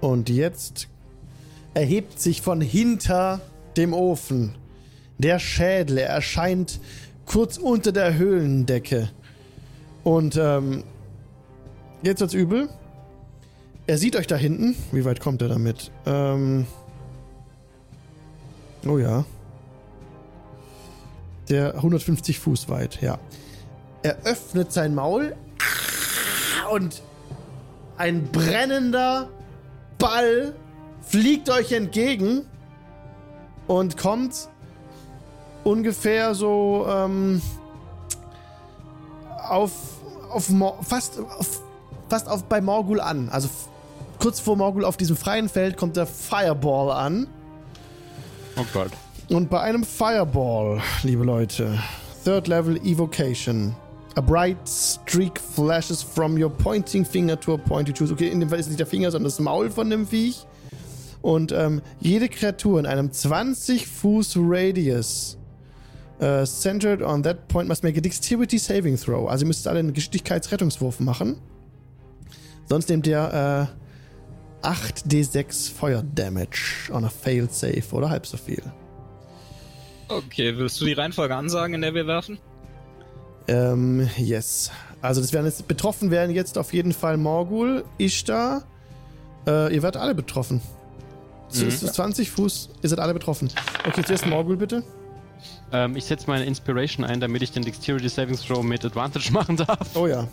Und 0.00 0.28
jetzt 0.28 0.88
erhebt 1.74 2.18
sich 2.20 2.42
von 2.42 2.60
hinter 2.60 3.40
dem 3.76 3.92
Ofen 3.92 4.54
der 5.18 5.38
Schädel. 5.38 5.98
Er 5.98 6.08
erscheint 6.08 6.80
kurz 7.24 7.58
unter 7.58 7.92
der 7.92 8.16
Höhlendecke. 8.16 9.10
Und 10.04 10.36
ähm, 10.36 10.84
jetzt 12.02 12.20
wird's 12.20 12.34
übel. 12.34 12.68
Er 13.86 13.98
sieht 13.98 14.16
euch 14.16 14.26
da 14.26 14.36
hinten. 14.36 14.74
Wie 14.90 15.04
weit 15.04 15.20
kommt 15.20 15.42
er 15.42 15.48
damit? 15.48 15.92
Ähm. 16.06 16.66
Oh 18.86 18.98
ja. 18.98 19.24
Der 21.48 21.74
150 21.76 22.40
Fuß 22.40 22.68
weit, 22.68 23.00
ja. 23.00 23.18
Er 24.02 24.18
öffnet 24.24 24.72
sein 24.72 24.94
Maul 24.94 25.36
und 26.72 27.02
ein 27.96 28.24
brennender 28.24 29.28
Ball 29.98 30.54
fliegt 31.02 31.48
euch 31.50 31.72
entgegen 31.72 32.44
und 33.68 33.96
kommt 33.96 34.48
ungefähr 35.64 36.34
so 36.34 36.86
ähm, 36.88 37.40
auf, 39.48 39.72
auf 40.30 40.50
fast, 40.82 41.18
auf, 41.18 41.62
fast 42.08 42.28
auf 42.28 42.44
bei 42.44 42.60
Morgul 42.60 43.00
an. 43.00 43.28
Also 43.28 43.48
kurz 44.18 44.40
vor 44.40 44.56
Morgul 44.56 44.84
auf 44.84 44.96
diesem 44.96 45.16
freien 45.16 45.48
Feld 45.48 45.76
kommt 45.76 45.96
der 45.96 46.06
Fireball 46.06 46.90
an. 46.90 47.26
Oh 48.56 48.64
Gott. 48.72 48.90
Und 49.28 49.50
bei 49.50 49.60
einem 49.60 49.84
Fireball, 49.84 50.80
liebe 51.02 51.24
Leute, 51.24 51.78
Third 52.24 52.48
Level 52.48 52.76
Evocation. 52.84 53.74
A 54.14 54.20
bright 54.20 54.56
streak 54.66 55.38
flashes 55.38 56.02
from 56.02 56.42
your 56.42 56.48
pointing 56.48 57.04
finger 57.04 57.38
to 57.38 57.54
a 57.54 57.58
pointy 57.58 57.92
tooth. 57.92 58.10
Okay, 58.12 58.28
in 58.28 58.40
dem 58.40 58.48
Fall 58.48 58.58
ist 58.58 58.68
nicht 58.68 58.80
der 58.80 58.86
Finger, 58.86 59.10
sondern 59.10 59.24
das 59.24 59.38
Maul 59.38 59.70
von 59.70 59.90
dem 59.90 60.06
Viech. 60.06 60.46
Und 61.20 61.52
ähm, 61.52 61.82
jede 62.00 62.28
Kreatur 62.28 62.78
in 62.78 62.86
einem 62.86 63.12
20 63.12 63.86
Fuß 63.86 64.36
Radius 64.38 65.36
äh, 66.18 66.46
centered 66.46 67.02
on 67.02 67.22
that 67.24 67.48
point 67.48 67.68
must 67.68 67.82
make 67.82 67.98
a 67.98 68.00
Dexterity 68.00 68.58
Saving 68.58 68.96
Throw. 68.96 69.28
Also 69.28 69.44
ihr 69.44 69.48
müsst 69.48 69.68
alle 69.68 69.80
einen 69.80 69.92
Geschicklichkeitsrettungswurf 69.92 71.00
machen. 71.00 71.36
Sonst 72.68 72.88
nehmt 72.88 73.06
ihr 73.06 73.68
äh, 73.70 73.85
8d6 74.66 75.72
Feuer 75.72 76.02
Damage 76.02 76.90
on 76.92 77.04
a 77.04 77.08
failed 77.08 77.52
save 77.52 77.84
oder 77.92 78.10
halb 78.10 78.26
so 78.26 78.36
viel. 78.36 78.62
Okay, 80.08 80.56
willst 80.56 80.80
du 80.80 80.84
die 80.84 80.92
Reihenfolge 80.92 81.34
ansagen, 81.34 81.74
in 81.74 81.82
der 81.82 81.94
wir 81.94 82.06
werfen? 82.06 82.38
Ähm, 83.48 84.08
yes. 84.16 84.70
Also 85.02 85.20
das 85.20 85.32
werden 85.32 85.46
jetzt 85.46 85.68
betroffen 85.68 86.10
werden 86.10 86.34
jetzt 86.34 86.58
auf 86.58 86.72
jeden 86.72 86.92
Fall 86.92 87.16
Morgul, 87.16 87.84
Ishtar. 87.98 88.64
Äh, 89.46 89.74
ihr 89.74 89.82
werdet 89.82 90.00
alle 90.00 90.14
betroffen. 90.14 90.60
Es 91.50 91.60
Mhm. 91.62 91.68
ist 91.68 91.94
20 91.94 92.30
Fuß, 92.30 92.70
ihr 92.82 92.88
seid 92.88 92.98
alle 92.98 93.14
betroffen. 93.14 93.48
Okay, 93.86 94.02
zuerst 94.04 94.26
Morgul 94.26 94.56
bitte. 94.56 94.82
Ähm, 95.72 95.94
ich 95.96 96.04
setze 96.06 96.26
meine 96.28 96.44
Inspiration 96.44 97.04
ein, 97.04 97.20
damit 97.20 97.42
ich 97.42 97.52
den 97.52 97.62
Dexterity 97.64 98.08
Savings 98.08 98.42
Throw 98.44 98.64
mit 98.64 98.84
Advantage 98.84 99.30
machen 99.32 99.56
darf. 99.56 99.94
Oh 99.94 100.06
ja. 100.08 100.26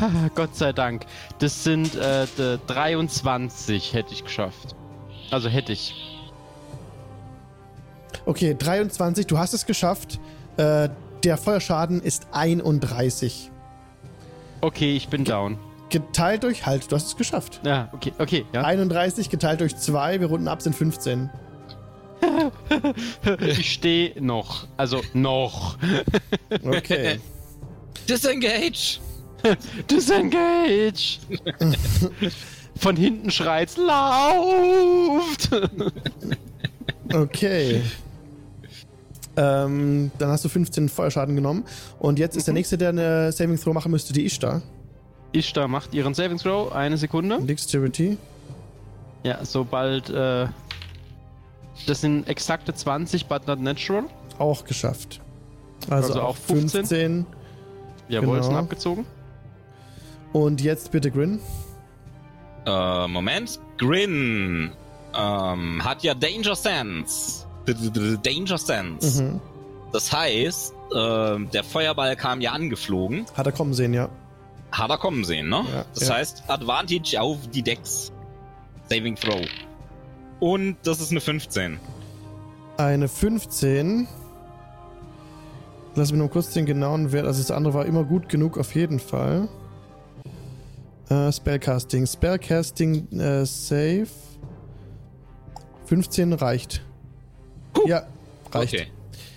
Haha, 0.00 0.28
Gott 0.34 0.54
sei 0.56 0.72
Dank. 0.72 1.06
Das 1.38 1.64
sind 1.64 1.94
äh, 1.96 2.26
d- 2.38 2.58
23 2.66 3.92
hätte 3.94 4.12
ich 4.12 4.24
geschafft. 4.24 4.74
Also 5.30 5.48
hätte 5.48 5.72
ich. 5.72 5.94
Okay, 8.26 8.54
23, 8.58 9.26
du 9.26 9.38
hast 9.38 9.54
es 9.54 9.66
geschafft. 9.66 10.18
Äh, 10.56 10.88
der 11.24 11.36
Feuerschaden 11.36 12.00
ist 12.02 12.26
31. 12.32 13.50
Okay, 14.60 14.96
ich 14.96 15.08
bin 15.08 15.24
down. 15.24 15.58
Geteilt 15.90 16.42
durch, 16.42 16.66
halt, 16.66 16.90
du 16.90 16.96
hast 16.96 17.06
es 17.06 17.16
geschafft. 17.16 17.60
Ja, 17.64 17.88
okay, 17.92 18.12
okay, 18.18 18.44
ja. 18.52 18.62
31 18.62 19.30
geteilt 19.30 19.60
durch 19.60 19.76
2, 19.76 20.20
wir 20.20 20.26
runden 20.28 20.48
ab, 20.48 20.60
sind 20.62 20.74
15. 20.76 21.30
Ich 23.40 23.72
stehe 23.72 24.20
noch. 24.22 24.66
Also 24.76 25.00
noch. 25.12 25.76
Okay. 26.64 27.20
Disengage! 28.08 29.00
Disengage! 29.90 31.18
Von 32.76 32.96
hinten 32.96 33.30
schreit's, 33.30 33.76
lauft! 33.76 35.50
Okay. 37.10 37.80
Ähm, 39.34 40.10
dann 40.18 40.28
hast 40.28 40.44
du 40.44 40.50
15 40.50 40.90
Feuerschaden 40.90 41.34
genommen. 41.34 41.64
Und 41.98 42.18
jetzt 42.18 42.36
ist 42.36 42.46
der 42.48 42.52
nächste, 42.54 42.76
der 42.76 42.90
eine 42.90 43.32
Saving 43.32 43.58
Throw 43.58 43.72
machen 43.72 43.90
müsste, 43.92 44.12
die 44.12 44.26
Ishtar. 44.26 44.60
Ishtar 45.32 45.68
macht 45.68 45.94
ihren 45.94 46.12
Saving 46.12 46.36
Throw. 46.36 46.70
Eine 46.70 46.98
Sekunde. 46.98 47.40
Dexterity. 47.40 48.18
Ja, 49.22 49.42
sobald. 49.42 50.10
Äh, 50.10 50.48
das 51.86 52.00
sind 52.02 52.28
exakte 52.28 52.74
20, 52.74 53.26
but 53.26 53.46
not 53.46 53.60
natural. 53.60 54.04
Auch 54.38 54.64
geschafft. 54.64 55.20
Also, 55.88 56.08
Also 56.08 56.20
auch 56.20 56.28
auch 56.30 56.36
15. 56.36 56.80
15. 56.86 57.26
Jawohl, 58.10 58.42
sind 58.42 58.50
Genau. 58.50 58.62
abgezogen. 58.62 59.06
Und 60.32 60.60
jetzt 60.60 60.90
bitte 60.90 61.10
Grin. 61.10 61.40
Äh, 62.66 63.06
Moment. 63.08 63.60
Grin 63.78 64.72
ähm, 65.14 65.84
hat 65.84 66.02
ja 66.02 66.14
Danger 66.14 66.54
Sense. 66.54 67.46
Danger 67.66 68.58
Sense. 68.58 69.22
Mhm. 69.22 69.40
Das 69.92 70.12
heißt, 70.12 70.74
äh, 70.94 71.38
der 71.52 71.64
Feuerball 71.64 72.14
kam 72.16 72.40
ja 72.40 72.52
angeflogen. 72.52 73.26
Hat 73.34 73.46
er 73.46 73.52
kommen 73.52 73.74
sehen, 73.74 73.94
ja. 73.94 74.08
Hat 74.72 74.90
er 74.90 74.98
kommen 74.98 75.24
sehen, 75.24 75.48
ne? 75.48 75.64
Ja, 75.72 75.84
das 75.94 76.08
ja. 76.08 76.14
heißt, 76.16 76.44
Advantage 76.48 77.20
auf 77.20 77.38
die 77.52 77.62
Decks. 77.62 78.12
Saving 78.90 79.16
Throw. 79.16 79.46
Und 80.40 80.76
das 80.82 81.00
ist 81.00 81.10
eine 81.10 81.20
15. 81.20 81.78
Eine 82.76 83.08
15. 83.08 84.06
Lass 85.94 86.12
mich 86.12 86.20
noch 86.20 86.30
kurz 86.30 86.50
den 86.52 86.64
genauen 86.64 87.12
Wert. 87.12 87.26
Also 87.26 87.40
das 87.40 87.50
andere 87.50 87.74
war 87.74 87.86
immer 87.86 88.04
gut 88.04 88.28
genug 88.28 88.56
auf 88.56 88.74
jeden 88.74 89.00
Fall. 89.00 89.48
Äh, 91.10 91.32
Spellcasting. 91.32 92.06
Spellcasting 92.06 93.08
äh, 93.18 93.44
Save. 93.46 94.08
15 95.86 96.34
reicht. 96.34 96.82
Ja, 97.86 98.06
reicht. 98.52 98.74
Okay. 98.74 98.86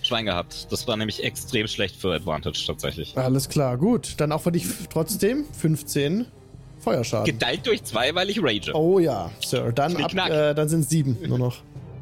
Schwein 0.04 0.26
gehabt. 0.26 0.72
Das 0.72 0.88
war 0.88 0.98
nämlich 0.98 1.24
extrem 1.24 1.68
schlecht 1.68 1.96
für 1.96 2.14
Advantage 2.14 2.64
tatsächlich. 2.66 3.18
Alles 3.18 3.48
klar, 3.48 3.78
gut. 3.78 4.16
Dann 4.18 4.32
auch 4.32 4.42
für 4.42 4.52
dich 4.52 4.66
trotzdem 4.90 5.46
15 5.54 6.26
Feuerschaden. 6.80 7.26
Geteilt 7.26 7.66
durch 7.68 7.84
zwei, 7.84 8.14
weil 8.16 8.30
ich 8.30 8.44
rage. 8.44 8.74
Oh 8.74 9.00
ja, 9.00 9.32
Sir. 9.46 9.72
Dann, 9.72 9.96
ab, 9.98 10.14
äh, 10.14 10.54
dann 10.54 10.68
sind 10.68 10.82
es 10.82 10.90
sieben 10.90 11.18
nur 11.28 11.38
noch. 11.38 11.58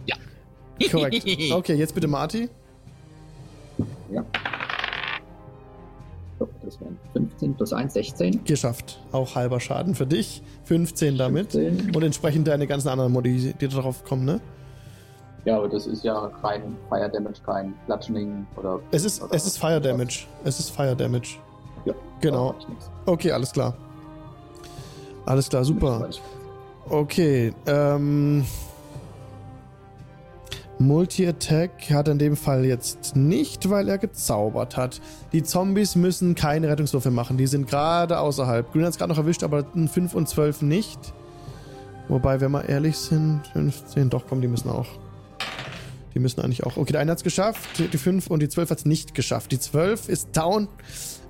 Ja. 0.05 0.15
Korrekt. 0.89 1.25
Okay, 1.51 1.75
jetzt 1.75 1.93
bitte 1.93 2.07
Marty. 2.07 2.49
Ja. 4.11 4.25
So, 6.39 6.49
das 6.63 6.79
wären 6.79 6.97
15 7.19 7.55
plus 7.55 7.73
1, 7.73 7.93
16. 7.93 8.43
Geschafft. 8.45 8.99
Auch 9.11 9.35
halber 9.35 9.59
Schaden 9.59 9.93
für 9.95 10.05
dich. 10.05 10.41
15 10.65 11.17
damit. 11.17 11.51
15. 11.51 11.95
Und 11.95 12.03
entsprechend 12.03 12.47
deine 12.47 12.65
ganzen 12.67 12.87
anderen 12.87 13.11
Modi, 13.11 13.53
die 13.59 13.67
darauf 13.67 14.03
kommen, 14.05 14.25
ne? 14.25 14.39
Ja, 15.45 15.57
aber 15.57 15.69
das 15.69 15.87
ist 15.87 16.03
ja 16.03 16.29
kein 16.41 16.75
Fire 16.89 17.09
Damage, 17.09 17.39
kein 17.45 17.73
Bludgeoning 17.87 18.45
oder. 18.55 18.79
Es 18.91 19.03
ist, 19.05 19.21
oder 19.21 19.33
es 19.33 19.45
ist 19.45 19.57
Fire 19.57 19.79
Damage. 19.81 20.25
Es 20.43 20.59
ist 20.59 20.69
Fire 20.69 20.95
Damage. 20.95 21.37
Ja, 21.85 21.93
Genau. 22.21 22.55
Okay, 23.05 23.31
alles 23.31 23.51
klar. 23.51 23.73
Alles 25.25 25.49
klar, 25.49 25.63
super. 25.63 26.09
Okay, 26.89 27.53
ähm. 27.67 28.45
Multi-Attack 30.79 31.91
hat 31.91 32.07
er 32.07 32.13
in 32.13 32.19
dem 32.19 32.37
Fall 32.37 32.63
jetzt 32.63 33.17
nicht, 33.17 33.69
weil 33.69 33.89
er 33.89 33.97
gezaubert 33.97 34.77
hat. 34.77 35.01
Die 35.33 35.43
Zombies 35.43 35.95
müssen 35.95 36.35
keine 36.35 36.69
Rettungswürfe 36.69 37.11
machen, 37.11 37.35
die 37.35 37.47
sind 37.47 37.67
gerade 37.67 38.17
außerhalb. 38.19 38.71
Green 38.71 38.85
hat 38.85 38.91
es 38.91 38.97
gerade 38.97 39.11
noch 39.11 39.17
erwischt, 39.17 39.43
aber 39.43 39.65
ein 39.75 39.89
5 39.89 40.13
und 40.13 40.29
12 40.29 40.61
nicht. 40.61 41.13
Wobei, 42.07 42.39
wenn 42.39 42.51
wir 42.51 42.67
ehrlich 42.67 42.97
sind, 42.97 43.41
15, 43.51 44.09
doch, 44.09 44.25
komm, 44.27 44.39
die 44.39 44.47
müssen 44.47 44.69
auch. 44.69 44.87
Die 46.13 46.19
müssen 46.19 46.39
eigentlich 46.41 46.63
auch. 46.63 46.77
Okay, 46.77 46.93
der 46.93 47.01
eine 47.01 47.11
hat 47.11 47.19
es 47.19 47.23
geschafft, 47.25 47.69
die 47.77 47.97
5 47.97 48.27
und 48.27 48.41
die 48.41 48.47
12 48.47 48.69
hat 48.69 48.77
es 48.79 48.85
nicht 48.85 49.13
geschafft. 49.13 49.51
Die 49.51 49.59
12 49.59 50.07
ist 50.07 50.29
down, 50.35 50.69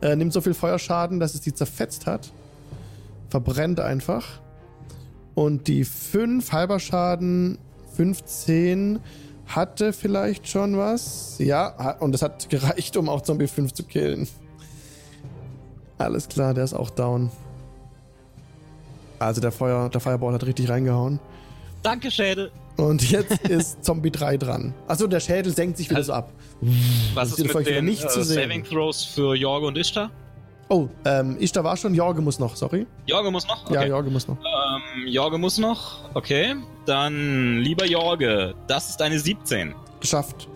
äh, 0.01 0.15
nimmt 0.15 0.31
so 0.31 0.41
viel 0.41 0.53
Feuerschaden, 0.53 1.19
dass 1.19 1.33
es 1.33 1.41
die 1.41 1.53
zerfetzt 1.53 2.05
hat. 2.05 2.31
Verbrennt 3.29 3.79
einfach. 3.79 4.41
Und 5.33 5.67
die 5.67 5.85
5 5.85 6.51
halber 6.51 6.79
Schaden, 6.79 7.57
15 7.95 8.99
hatte 9.49 9.93
vielleicht 9.93 10.47
schon 10.47 10.77
was. 10.77 11.35
Ja, 11.39 11.97
und 11.99 12.11
das 12.11 12.21
hat 12.21 12.49
gereicht, 12.49 12.95
um 12.97 13.09
auch 13.09 13.21
Zombie 13.21 13.47
5 13.47 13.73
zu 13.73 13.83
killen. 13.83 14.27
Alles 15.97 16.29
klar, 16.29 16.53
der 16.53 16.63
ist 16.63 16.73
auch 16.73 16.89
down. 16.89 17.29
Also 19.17 19.41
der 19.41 19.51
Feuer, 19.51 19.89
der 19.89 19.99
Fireball 19.99 20.33
hat 20.33 20.45
richtig 20.45 20.69
reingehauen. 20.69 21.19
Danke, 21.83 22.09
Schädel. 22.09 22.51
Und 22.77 23.09
jetzt 23.11 23.47
ist 23.49 23.83
Zombie 23.83 24.11
3 24.11 24.37
dran. 24.37 24.73
Achso, 24.87 25.07
der 25.07 25.19
Schädel 25.19 25.53
senkt 25.53 25.77
sich 25.77 25.89
wieder 25.89 26.03
so 26.03 26.13
ab. 26.13 26.31
Was 27.13 27.37
ist 27.37 27.53
mit 27.53 27.67
den 27.67 27.85
nicht 27.85 28.09
zu 28.09 28.23
sehen. 28.23 28.43
Saving 28.43 28.63
Throws 28.63 29.03
für 29.03 29.35
Jorge 29.35 29.67
und 29.67 29.77
Ishtar? 29.77 30.11
Oh, 30.71 30.87
ähm, 31.03 31.35
Ishtar 31.39 31.63
war 31.63 31.75
schon, 31.77 31.95
Jorge 31.95 32.21
muss 32.21 32.37
noch, 32.37 32.55
sorry. 32.55 32.85
Jorge 33.07 33.31
muss 33.31 33.47
noch? 33.47 33.69
Ja, 33.71 33.79
Okay. 33.81 33.89
Jorge 33.89 34.09
muss 34.11 34.27
noch. 34.27 34.37
Ähm, 34.37 35.07
Jorge 35.07 35.37
muss 35.39 35.57
noch. 35.57 35.97
Okay. 36.13 36.55
Dann, 36.85 37.57
lieber 37.57 37.85
Jorge, 37.85 38.53
das 38.67 38.89
ist 38.91 39.01
eine 39.01 39.17
17. 39.19 39.73
Geschafft. 39.99 40.47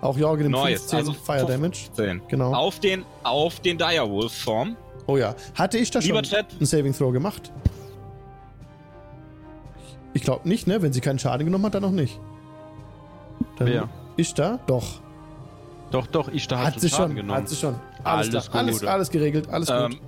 Auch 0.00 0.18
Jorge 0.18 0.42
nimmt 0.42 0.52
Neues, 0.56 0.80
15 0.80 0.98
also 0.98 1.12
Fire 1.12 1.46
Damage. 1.46 1.76
15. 1.94 2.22
Genau. 2.28 2.52
Auf 2.52 2.80
den, 2.80 3.04
auf 3.22 3.60
den 3.60 3.78
Direwolf-Form. 3.78 4.76
Oh 5.06 5.16
ja. 5.16 5.34
Hatte 5.54 5.78
ich 5.78 5.90
da 5.92 6.00
schon 6.02 6.08
Lieber 6.08 6.22
Chat. 6.22 6.46
einen 6.58 6.66
Saving 6.66 6.92
Throw 6.92 7.12
gemacht? 7.12 7.52
Ich 10.14 10.22
glaube 10.22 10.48
nicht, 10.48 10.66
ne? 10.66 10.82
Wenn 10.82 10.92
sie 10.92 11.00
keinen 11.00 11.18
Schaden 11.20 11.46
genommen 11.46 11.64
hat, 11.66 11.74
dann 11.74 11.82
noch 11.82 11.90
nicht. 11.92 12.18
Dann 13.58 13.68
Wer? 13.68 13.88
Ist 14.16 14.38
da? 14.38 14.58
Doch. 14.66 15.00
Doch, 15.90 16.06
doch, 16.06 16.28
Ishtar 16.28 16.58
hat, 16.64 16.74
Hat 16.74 16.80
sie 16.80 16.88
Schaden 16.88 17.08
schon. 17.08 17.16
genommen. 17.16 17.38
Hat 17.40 17.48
sie 17.48 17.56
schon. 17.56 17.74
Alles, 18.04 18.34
Alles 18.34 18.50
klar. 18.50 18.64
Alles, 18.64 18.82
alles 18.84 19.10
geregelt. 19.10 19.48
Alles 19.48 19.68
Ähm, 19.70 19.90
gut. 19.92 20.00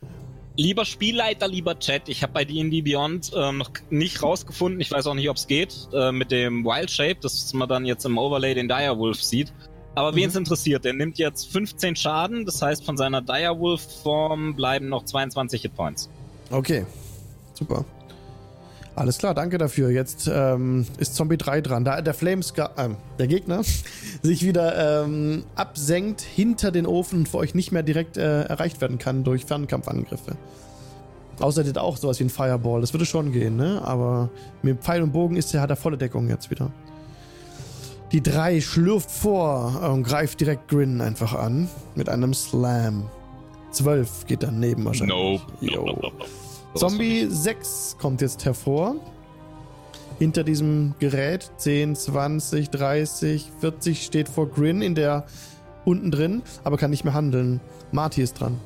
lieber 0.56 0.84
Spielleiter, 0.84 1.48
lieber 1.48 1.78
Chat, 1.78 2.08
ich 2.08 2.22
habe 2.22 2.32
bei 2.32 2.44
D&D 2.44 2.82
Beyond 2.82 3.32
ähm, 3.36 3.58
noch 3.58 3.70
nicht 3.90 4.22
rausgefunden, 4.22 4.80
ich 4.80 4.90
weiß 4.90 5.06
auch 5.06 5.14
nicht, 5.14 5.28
ob 5.28 5.36
es 5.36 5.46
geht, 5.46 5.74
äh, 5.92 6.12
mit 6.12 6.30
dem 6.30 6.64
Wild 6.64 6.90
Shape, 6.90 7.16
dass 7.20 7.52
man 7.54 7.68
dann 7.68 7.84
jetzt 7.84 8.04
im 8.04 8.18
Overlay 8.18 8.54
den 8.54 8.68
Direwolf 8.68 9.22
sieht. 9.22 9.52
Aber 9.96 10.10
Mhm. 10.12 10.16
wen 10.16 10.28
es 10.30 10.34
interessiert, 10.36 10.84
der 10.84 10.92
nimmt 10.92 11.18
jetzt 11.18 11.50
15 11.52 11.94
Schaden, 11.94 12.44
das 12.46 12.60
heißt 12.60 12.84
von 12.84 12.96
seiner 12.96 13.20
Direwolf-Form 13.22 14.54
bleiben 14.56 14.88
noch 14.88 15.04
22 15.04 15.62
Hitpoints. 15.62 16.08
Okay. 16.50 16.84
Super. 17.54 17.84
Alles 18.96 19.18
klar, 19.18 19.34
danke 19.34 19.58
dafür. 19.58 19.90
Jetzt 19.90 20.30
ähm, 20.32 20.86
ist 20.98 21.16
Zombie 21.16 21.36
3 21.36 21.62
dran. 21.62 21.84
Da 21.84 22.00
der 22.00 22.14
Flamescar, 22.14 22.70
ähm, 22.78 22.96
der 23.18 23.26
Gegner, 23.26 23.62
sich 24.22 24.44
wieder 24.44 25.04
ähm, 25.04 25.44
absenkt 25.56 26.20
hinter 26.20 26.70
den 26.70 26.86
Ofen 26.86 27.20
und 27.20 27.28
für 27.28 27.38
euch 27.38 27.54
nicht 27.54 27.72
mehr 27.72 27.82
direkt 27.82 28.16
äh, 28.16 28.42
erreicht 28.42 28.80
werden 28.80 28.98
kann 28.98 29.24
durch 29.24 29.44
Fernkampfangriffe. 29.46 30.36
Außer 31.40 31.64
der 31.64 31.70
hat 31.70 31.78
auch 31.78 31.96
sowas 31.96 32.20
wie 32.20 32.24
ein 32.24 32.30
Fireball. 32.30 32.80
Das 32.80 32.92
würde 32.92 33.04
schon 33.06 33.32
gehen, 33.32 33.56
ne? 33.56 33.82
Aber 33.84 34.30
mit 34.62 34.80
Pfeil 34.80 35.02
und 35.02 35.12
Bogen 35.12 35.34
ist 35.36 35.52
er, 35.52 35.60
hat 35.60 35.70
er 35.70 35.76
volle 35.76 35.98
Deckung 35.98 36.28
jetzt 36.28 36.50
wieder. 36.50 36.70
Die 38.12 38.22
3 38.22 38.60
schlürft 38.60 39.10
vor 39.10 39.90
und 39.92 40.04
greift 40.04 40.40
direkt 40.40 40.68
Grin 40.68 41.00
einfach 41.00 41.34
an 41.34 41.68
mit 41.96 42.08
einem 42.08 42.32
Slam. 42.32 43.10
12 43.72 44.26
geht 44.26 44.44
daneben 44.44 44.84
wahrscheinlich. 44.84 45.40
Jo. 45.60 46.12
Zombie 46.74 47.26
6 47.28 47.96
kommt 48.00 48.20
jetzt 48.20 48.44
hervor. 48.44 48.96
Hinter 50.18 50.44
diesem 50.44 50.94
Gerät 50.98 51.50
10, 51.56 51.96
20, 51.96 52.70
30, 52.70 53.50
40 53.60 54.04
steht 54.04 54.28
vor 54.28 54.48
Grin 54.48 54.82
in 54.82 54.94
der 54.94 55.26
unten 55.84 56.10
drin, 56.10 56.42
aber 56.62 56.76
kann 56.76 56.90
nicht 56.90 57.04
mehr 57.04 57.14
handeln. 57.14 57.60
Marty 57.92 58.22
ist 58.22 58.40
dran. 58.40 58.58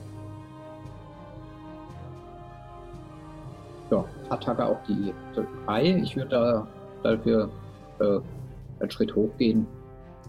Ja, 3.91 4.05
Attacke 4.29 4.65
auf 4.65 4.79
die 4.87 5.13
3. 5.67 5.97
Ich 6.03 6.17
würde 6.17 6.29
da 6.29 6.67
dafür 7.03 7.49
äh, 8.01 8.21
einen 8.81 8.91
Schritt 8.91 9.15
hochgehen. 9.15 9.67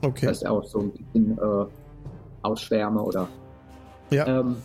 Okay. 0.02 0.26
Das 0.26 0.38
heißt 0.38 0.48
auch 0.48 0.64
so 0.64 0.80
ein 0.80 0.92
bisschen 0.92 1.38
äh, 1.38 1.66
ausschwärme 2.42 3.02
oder. 3.02 3.28
Ja. 4.12 4.26
Ähm, 4.40 4.56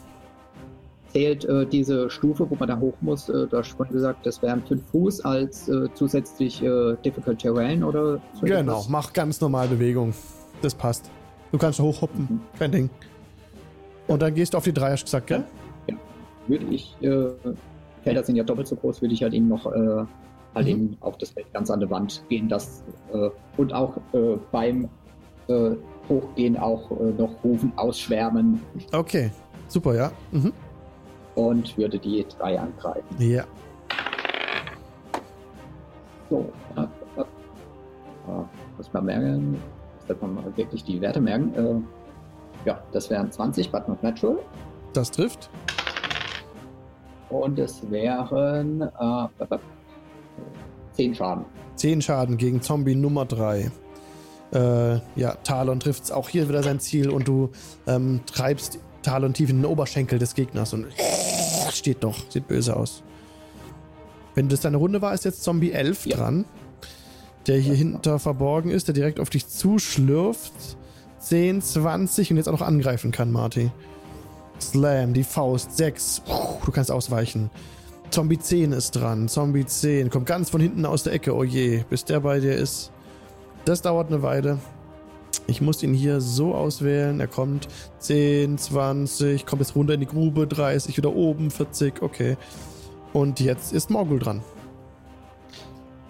zählt 1.14 1.44
äh, 1.44 1.64
diese 1.64 2.10
Stufe, 2.10 2.48
wo 2.50 2.56
man 2.56 2.68
da 2.68 2.78
hoch 2.78 2.94
muss, 3.00 3.28
äh, 3.28 3.46
hast 3.52 3.68
schon 3.68 3.88
gesagt, 3.88 4.26
das 4.26 4.42
wären 4.42 4.62
5 4.66 4.82
Fuß 4.90 5.20
als 5.24 5.68
äh, 5.68 5.86
zusätzlich 5.94 6.60
äh, 6.62 6.96
Difficult 7.04 7.38
Terrain 7.38 7.84
oder 7.84 8.20
so 8.34 8.40
Genau, 8.42 8.72
etwas? 8.72 8.88
mach 8.88 9.12
ganz 9.12 9.40
normal 9.40 9.68
Bewegung. 9.68 10.12
Das 10.60 10.74
passt. 10.74 11.10
Du 11.52 11.58
kannst 11.58 11.78
hochhoppen. 11.78 12.40
Kein 12.58 12.72
Ding. 12.72 12.90
Und 14.08 14.20
dann 14.22 14.34
gehst 14.34 14.54
du 14.54 14.58
auf 14.58 14.64
die 14.64 14.72
drei, 14.72 14.90
hast 14.90 15.02
du 15.02 15.04
gesagt, 15.06 15.28
gell? 15.28 15.44
Würde 16.48 16.66
ich, 16.66 16.94
äh, 17.00 17.28
Felder 18.02 18.22
sind 18.24 18.36
ja 18.36 18.42
doppelt 18.44 18.66
so 18.66 18.76
groß, 18.76 19.00
würde 19.00 19.14
ich 19.14 19.22
halt 19.22 19.32
eben 19.34 19.48
noch 19.48 19.64
äh, 19.66 20.04
halt 20.54 20.66
Mhm. 20.66 20.72
eben 20.72 20.96
auf 21.00 21.16
das 21.18 21.30
Feld 21.30 21.46
ganz 21.54 21.70
an 21.70 21.80
der 21.80 21.90
Wand 21.90 22.22
gehen, 22.28 22.48
das 22.48 22.82
und 23.56 23.72
auch 23.72 23.96
beim 24.52 24.88
Hochgehen 26.08 26.56
auch 26.56 26.90
noch 27.18 27.30
rufen, 27.42 27.72
ausschwärmen 27.76 28.60
Okay. 28.92 29.30
Super, 29.68 29.94
ja. 29.94 30.12
Mhm. 30.32 30.52
Und 31.34 31.76
würde 31.76 31.98
die 31.98 32.24
drei 32.38 32.58
angreifen. 32.58 33.04
Ja. 33.18 33.44
So, 36.30 36.50
äh, 36.76 36.80
äh, 36.80 37.20
äh, 37.20 38.44
muss 38.76 38.92
man 38.92 39.04
merken, 39.04 39.62
muss 40.08 40.20
man 40.20 40.34
mal 40.34 40.56
wirklich 40.56 40.84
die 40.84 41.00
Werte 41.00 41.20
merken. 41.20 41.54
Äh, 41.54 42.68
ja, 42.68 42.82
das 42.92 43.10
wären 43.10 43.30
20, 43.30 43.70
but 43.70 43.88
not 43.88 44.02
natural. 44.02 44.38
Das 44.92 45.10
trifft. 45.10 45.50
Und 47.28 47.58
es 47.58 47.90
wären 47.90 48.80
äh, 48.80 49.24
äh, 49.44 49.58
10 50.92 51.14
Schaden. 51.14 51.44
10 51.76 52.02
Schaden 52.02 52.36
gegen 52.36 52.62
Zombie 52.62 52.94
Nummer 52.94 53.24
3. 53.24 53.70
Äh, 54.52 55.00
ja, 55.16 55.34
Talon 55.42 55.80
trifft 55.80 56.12
auch 56.12 56.28
hier 56.28 56.48
wieder 56.48 56.62
sein 56.62 56.78
Ziel 56.78 57.10
und 57.10 57.26
du 57.26 57.50
ähm, 57.86 58.20
treibst 58.26 58.78
Talon 59.04 59.32
tief 59.34 59.50
in 59.50 59.58
den 59.58 59.66
Oberschenkel 59.66 60.18
des 60.18 60.34
Gegners 60.34 60.72
und 60.72 60.86
steht 61.72 62.02
noch. 62.02 62.18
Sieht 62.30 62.48
böse 62.48 62.74
aus. 62.76 63.02
Wenn 64.34 64.48
das 64.48 64.60
deine 64.60 64.78
Runde 64.78 65.00
war, 65.00 65.14
ist 65.14 65.24
jetzt 65.24 65.44
Zombie 65.44 65.70
11 65.70 66.06
Ja. 66.06 66.16
dran. 66.16 66.44
Der 67.46 67.58
hier 67.58 67.74
hinter 67.74 68.18
verborgen 68.18 68.70
ist, 68.70 68.88
der 68.88 68.94
direkt 68.94 69.20
auf 69.20 69.30
dich 69.30 69.46
zuschlürft. 69.46 70.52
10, 71.20 71.62
20 71.62 72.30
und 72.30 72.36
jetzt 72.38 72.48
auch 72.48 72.52
noch 72.52 72.62
angreifen 72.62 73.10
kann, 73.12 73.30
Marty. 73.30 73.70
Slam, 74.60 75.12
die 75.14 75.24
Faust, 75.24 75.76
6. 75.76 76.22
Du 76.64 76.72
kannst 76.72 76.90
ausweichen. 76.90 77.50
Zombie 78.10 78.38
10 78.38 78.72
ist 78.72 78.92
dran. 78.92 79.28
Zombie 79.28 79.66
10 79.66 80.08
kommt 80.10 80.26
ganz 80.26 80.50
von 80.50 80.60
hinten 80.60 80.86
aus 80.86 81.02
der 81.02 81.12
Ecke. 81.12 81.34
Oh 81.34 81.44
je, 81.44 81.84
bis 81.90 82.04
der 82.04 82.20
bei 82.20 82.40
dir 82.40 82.54
ist. 82.54 82.90
Das 83.64 83.82
dauert 83.82 84.08
eine 84.08 84.22
Weile. 84.22 84.58
Ich 85.46 85.60
muss 85.60 85.82
ihn 85.82 85.94
hier 85.94 86.20
so 86.20 86.54
auswählen. 86.54 87.20
Er 87.20 87.26
kommt 87.28 87.68
10, 87.98 88.58
20, 88.58 89.46
kommt 89.46 89.60
jetzt 89.60 89.74
runter 89.76 89.94
in 89.94 90.00
die 90.00 90.06
Grube, 90.06 90.46
30, 90.46 90.96
wieder 90.96 91.14
oben, 91.14 91.50
40, 91.50 92.02
okay. 92.02 92.36
Und 93.12 93.40
jetzt 93.40 93.72
ist 93.72 93.90
Morgul 93.90 94.18
dran. 94.18 94.42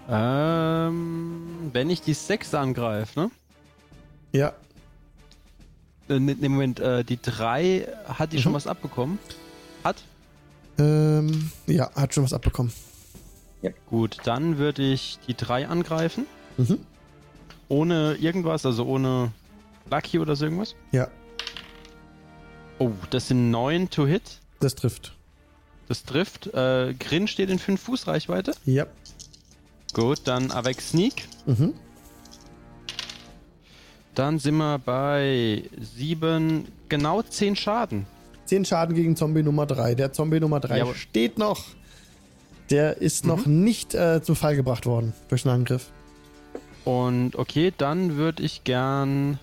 Ähm, 0.08 1.70
wenn 1.72 1.88
ich 1.90 2.02
die 2.02 2.14
6 2.14 2.54
angreife, 2.54 3.18
ne? 3.20 3.30
Ja, 4.32 4.52
Äh, 6.06 6.18
ne, 6.20 6.34
ne, 6.38 6.48
Moment, 6.50 6.80
äh, 6.80 7.02
die 7.02 7.18
3, 7.20 7.88
hat 8.06 8.32
die 8.34 8.42
schon 8.42 8.52
Mhm. 8.52 8.56
was 8.56 8.66
abbekommen? 8.66 9.18
Hat? 9.82 9.96
ähm, 10.78 11.50
ja, 11.66 11.90
hat 11.94 12.12
schon 12.14 12.24
was 12.24 12.32
abbekommen. 12.34 12.72
Gut, 13.88 14.18
dann 14.24 14.58
würde 14.58 14.82
ich 14.82 15.18
die 15.26 15.34
3 15.34 15.68
angreifen. 15.68 16.26
Mhm. 16.58 16.80
Ohne 17.74 18.14
irgendwas, 18.20 18.64
also 18.64 18.84
ohne 18.86 19.32
Lucky 19.90 20.18
oder 20.18 20.36
so 20.36 20.44
irgendwas. 20.44 20.74
Ja, 20.92 21.08
Oh, 22.78 22.90
das 23.10 23.28
sind 23.28 23.50
9 23.52 23.88
to 23.90 24.04
hit. 24.06 24.40
das 24.60 24.74
trifft. 24.74 25.14
Das 25.86 26.02
trifft. 26.04 26.48
Äh, 26.54 26.94
Grin 26.98 27.28
steht 27.28 27.48
in 27.50 27.58
5 27.60 27.80
Fuß 27.80 28.06
Reichweite. 28.08 28.52
Ja. 28.64 28.86
Gut, 29.92 30.22
dann 30.24 30.50
Avec 30.50 30.80
Sneak. 30.80 31.28
Mhm. 31.46 31.72
Dann 34.14 34.38
sind 34.38 34.56
wir 34.56 34.78
bei 34.78 35.62
7, 35.96 36.66
genau 36.88 37.22
10 37.22 37.56
Schaden. 37.56 38.06
10 38.46 38.64
Schaden 38.64 38.94
gegen 38.94 39.14
Zombie 39.16 39.42
Nummer 39.42 39.66
3. 39.66 39.94
Der 39.94 40.12
Zombie 40.12 40.40
Nummer 40.40 40.60
3 40.60 40.78
Jawohl. 40.78 40.94
steht 40.94 41.38
noch. 41.38 41.64
Der 42.70 42.98
ist 42.98 43.24
noch 43.26 43.46
nicht 43.46 43.94
äh, 43.94 44.20
zum 44.22 44.36
Fall 44.36 44.56
gebracht 44.56 44.86
worden 44.86 45.12
durch 45.28 45.44
einen 45.46 45.54
Angriff. 45.60 45.90
Und 46.84 47.36
okay, 47.36 47.72
dann 47.76 48.16
würde 48.16 48.42
ich 48.42 48.64
gern 48.64 49.38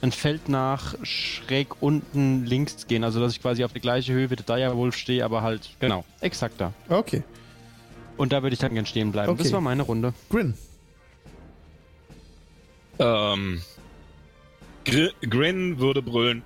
ein 0.00 0.12
Feld 0.12 0.48
nach 0.48 0.94
schräg 1.02 1.82
unten 1.82 2.44
links 2.44 2.86
gehen. 2.86 3.02
Also, 3.02 3.20
dass 3.20 3.32
ich 3.32 3.42
quasi 3.42 3.64
auf 3.64 3.72
die 3.72 3.80
gleiche 3.80 4.12
Höhe 4.12 4.30
wie 4.30 4.36
der 4.36 4.44
Direwolf 4.44 4.96
stehe, 4.96 5.24
aber 5.24 5.42
halt, 5.42 5.70
genau, 5.80 6.04
exakt 6.20 6.60
da. 6.60 6.72
Okay. 6.88 7.22
Und 8.16 8.32
da 8.32 8.42
würde 8.42 8.54
ich 8.54 8.60
dann 8.60 8.74
gern 8.74 8.86
stehen 8.86 9.12
bleiben. 9.12 9.30
Okay. 9.30 9.44
Das 9.44 9.52
war 9.52 9.60
meine 9.60 9.82
Runde. 9.82 10.12
Grin. 10.30 10.54
Ähm, 12.98 13.62
Gr 14.84 15.10
Grin 15.20 15.78
würde 15.78 16.02
brüllen. 16.02 16.42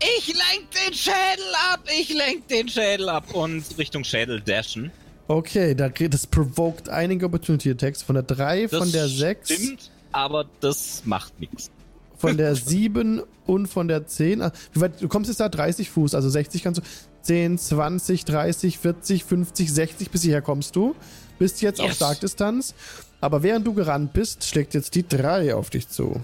Ich 0.00 0.28
lenk 0.28 0.70
den 0.70 0.94
Schädel 0.94 1.52
ab! 1.72 1.80
Ich 1.98 2.14
lenk 2.14 2.46
den 2.48 2.68
Schädel 2.68 3.08
ab! 3.08 3.34
Und 3.34 3.64
Richtung 3.78 4.04
Schädel 4.04 4.40
dashen. 4.40 4.92
Okay, 5.28 5.74
da, 5.74 5.88
das 5.90 6.26
provoked 6.26 6.88
einige 6.88 7.26
Opportunity 7.26 7.70
Attacks 7.70 8.02
von 8.02 8.14
der 8.14 8.22
3, 8.24 8.66
Das 8.66 8.78
von 8.78 8.90
der 8.90 9.08
6, 9.08 9.52
Stimmt, 9.52 9.90
aber 10.10 10.46
das 10.60 11.02
macht 11.04 11.38
nichts. 11.38 11.70
von 12.16 12.36
der 12.38 12.54
7 12.56 13.22
und 13.46 13.66
von 13.66 13.88
der 13.88 14.06
10. 14.06 14.40
Ah, 14.42 14.52
Wie 14.72 14.80
weit, 14.80 15.00
du 15.02 15.08
kommst 15.08 15.28
jetzt 15.28 15.40
da 15.40 15.48
30 15.50 15.90
Fuß, 15.90 16.14
also 16.14 16.28
60 16.30 16.62
kannst 16.62 16.80
du. 16.80 16.84
10, 17.22 17.58
20, 17.58 18.24
30, 18.24 18.78
40, 18.78 19.24
50, 19.24 19.70
60 19.72 20.10
bis 20.10 20.22
hierher 20.22 20.40
kommst 20.40 20.74
du. 20.76 20.94
Bist 21.38 21.60
jetzt 21.60 21.78
auf 21.80 21.88
Yes. 21.88 21.96
Starkdistanz. 21.96 22.74
Aber 23.20 23.42
während 23.42 23.66
du 23.66 23.74
gerannt 23.74 24.14
bist, 24.14 24.44
schlägt 24.44 24.72
jetzt 24.72 24.94
die 24.94 25.06
3 25.06 25.54
auf 25.54 25.68
dich 25.68 25.88
zu. 25.88 26.20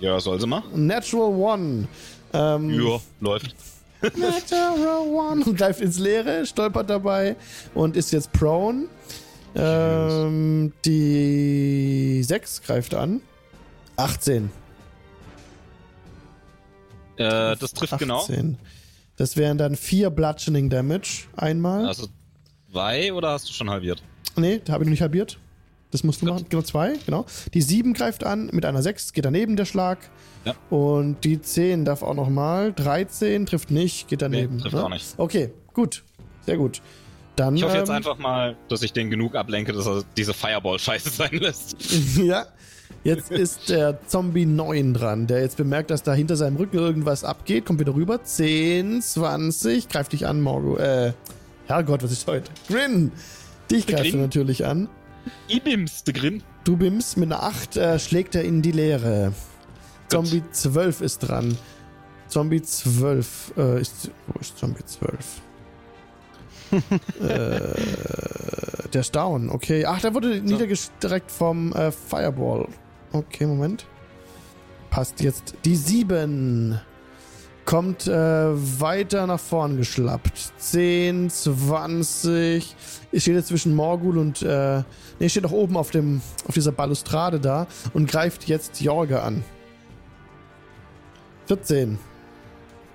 Ja, 0.00 0.18
soll 0.18 0.40
sie 0.40 0.46
mal? 0.48 0.62
Natural 0.74 1.32
One. 1.32 1.86
Ähm, 2.32 2.70
Ja, 2.70 2.98
läuft. 3.20 3.54
Natural 4.02 5.06
One. 5.08 5.44
Und 5.44 5.56
greift 5.56 5.80
ins 5.80 5.98
Leere, 5.98 6.46
stolpert 6.46 6.88
dabei 6.90 7.36
und 7.74 7.96
ist 7.96 8.12
jetzt 8.12 8.32
prone. 8.32 8.86
Ähm, 9.54 10.72
die 10.84 12.22
6 12.22 12.62
greift 12.62 12.94
an. 12.94 13.20
18. 13.96 14.50
Äh, 17.16 17.56
das 17.56 17.72
trifft 17.72 17.98
genau. 17.98 18.20
18. 18.20 18.56
Das 19.16 19.36
wären 19.36 19.58
dann 19.58 19.76
4 19.76 20.10
Bludgeoning 20.10 20.70
Damage 20.70 21.24
einmal. 21.36 21.86
Also 21.86 22.06
zwei 22.72 23.12
oder 23.12 23.30
hast 23.32 23.48
du 23.48 23.52
schon 23.52 23.68
halbiert? 23.68 24.02
Nee, 24.36 24.60
da 24.64 24.72
habe 24.72 24.84
ich 24.84 24.86
noch 24.86 24.92
nicht 24.92 25.02
halbiert. 25.02 25.38
Das 25.90 26.04
musst 26.04 26.22
du 26.22 26.26
Gut. 26.26 26.34
machen. 26.34 26.46
Genau, 26.48 26.62
zwei, 26.62 26.94
genau. 27.04 27.26
Die 27.52 27.62
7 27.62 27.94
greift 27.94 28.24
an 28.24 28.48
mit 28.52 28.64
einer 28.64 28.82
6, 28.82 29.12
geht 29.12 29.24
daneben 29.24 29.56
der 29.56 29.64
Schlag. 29.64 29.98
Ja. 30.44 30.54
Und 30.70 31.24
die 31.24 31.40
10 31.40 31.84
darf 31.84 32.02
auch 32.02 32.14
nochmal. 32.14 32.72
13 32.72 33.46
trifft 33.46 33.70
nicht, 33.70 34.08
geht 34.08 34.22
daneben. 34.22 34.58
trifft 34.58 34.74
ne? 34.74 34.84
auch 34.84 34.88
nicht. 34.88 35.14
Okay, 35.16 35.50
gut. 35.74 36.02
Sehr 36.46 36.56
gut. 36.56 36.80
Dann, 37.36 37.56
Ich 37.56 37.62
hoffe 37.62 37.76
jetzt 37.76 37.88
ähm, 37.88 37.96
einfach 37.96 38.18
mal, 38.18 38.56
dass 38.68 38.82
ich 38.82 38.92
den 38.92 39.10
genug 39.10 39.34
ablenke, 39.34 39.72
dass 39.72 39.86
er 39.86 40.02
diese 40.16 40.34
Fireball-Scheiße 40.34 41.10
sein 41.16 41.32
lässt. 41.32 41.76
ja. 42.16 42.46
Jetzt 43.02 43.30
ist 43.30 43.70
der 43.70 43.98
Zombie 44.06 44.44
9 44.46 44.94
dran, 44.94 45.26
der 45.26 45.40
jetzt 45.40 45.56
bemerkt, 45.56 45.90
dass 45.90 46.02
da 46.02 46.12
hinter 46.12 46.36
seinem 46.36 46.56
Rücken 46.56 46.76
irgendwas 46.76 47.24
abgeht. 47.24 47.64
Kommt 47.64 47.80
wieder 47.80 47.94
rüber. 47.94 48.22
10, 48.22 49.00
20. 49.00 49.88
Greift 49.88 50.12
dich 50.12 50.26
an, 50.26 50.40
Morgo. 50.40 50.76
Äh, 50.76 51.12
Herrgott, 51.66 52.02
was 52.02 52.12
ist 52.12 52.26
heute? 52.26 52.50
Grin! 52.68 53.12
Dich 53.70 53.86
greift 53.86 54.06
er 54.06 54.10
Grin? 54.10 54.20
natürlich 54.22 54.66
an. 54.66 54.88
Ibims, 55.48 56.04
der 56.04 56.14
Grin. 56.14 56.42
Du 56.64 56.76
bims 56.76 57.16
mit 57.16 57.32
einer 57.32 57.42
8, 57.42 57.76
äh, 57.76 57.98
schlägt 57.98 58.34
er 58.34 58.44
in 58.44 58.62
die 58.62 58.72
Leere. 58.72 59.32
Zombie 60.08 60.42
12 60.50 61.00
ist 61.00 61.18
dran. 61.20 61.56
Zombie 62.28 62.62
12 62.62 63.54
äh, 63.56 63.80
ist. 63.80 64.10
Wo 64.26 64.40
ist 64.40 64.58
Zombie 64.58 64.84
12? 64.84 65.40
äh, 66.72 66.78
der 68.92 69.00
ist 69.00 69.14
down, 69.14 69.50
okay. 69.50 69.84
Ach, 69.84 70.00
der 70.00 70.14
wurde 70.14 70.40
niedergestreckt 70.40 71.30
vom 71.30 71.72
äh, 71.72 71.90
Fireball. 71.90 72.68
Okay, 73.12 73.46
Moment. 73.46 73.86
Passt 74.90 75.20
jetzt. 75.20 75.54
Die 75.64 75.76
7 75.76 76.80
kommt 77.70 78.08
äh, 78.08 78.10
weiter 78.80 79.28
nach 79.28 79.38
vorn 79.38 79.76
geschlappt. 79.76 80.52
10, 80.56 81.30
20. 81.30 82.74
Ich 83.12 83.22
stehe 83.22 83.36
jetzt 83.36 83.46
zwischen 83.46 83.76
Morgul 83.76 84.18
und. 84.18 84.42
Äh, 84.42 84.82
ne, 85.20 85.28
steht 85.28 85.46
auch 85.46 85.52
oben 85.52 85.76
auf, 85.76 85.92
dem, 85.92 86.20
auf 86.48 86.54
dieser 86.54 86.72
Balustrade 86.72 87.38
da 87.38 87.68
und 87.94 88.10
greift 88.10 88.48
jetzt 88.48 88.80
Jorge 88.80 89.22
an. 89.22 89.44
14. 91.46 91.96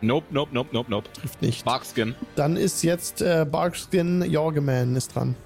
Nope, 0.02 0.26
nope, 0.32 0.54
nope, 0.54 0.70
nope, 0.74 0.92
nope. 0.92 1.10
Trifft 1.14 1.42
nicht. 1.42 1.64
Barkskin. 1.64 2.14
Dann 2.36 2.58
ist 2.58 2.84
jetzt 2.84 3.22
äh, 3.22 3.46
Barkskin 3.50 4.30
Jorgeman 4.30 4.98
ist 4.98 5.16
dran. 5.16 5.38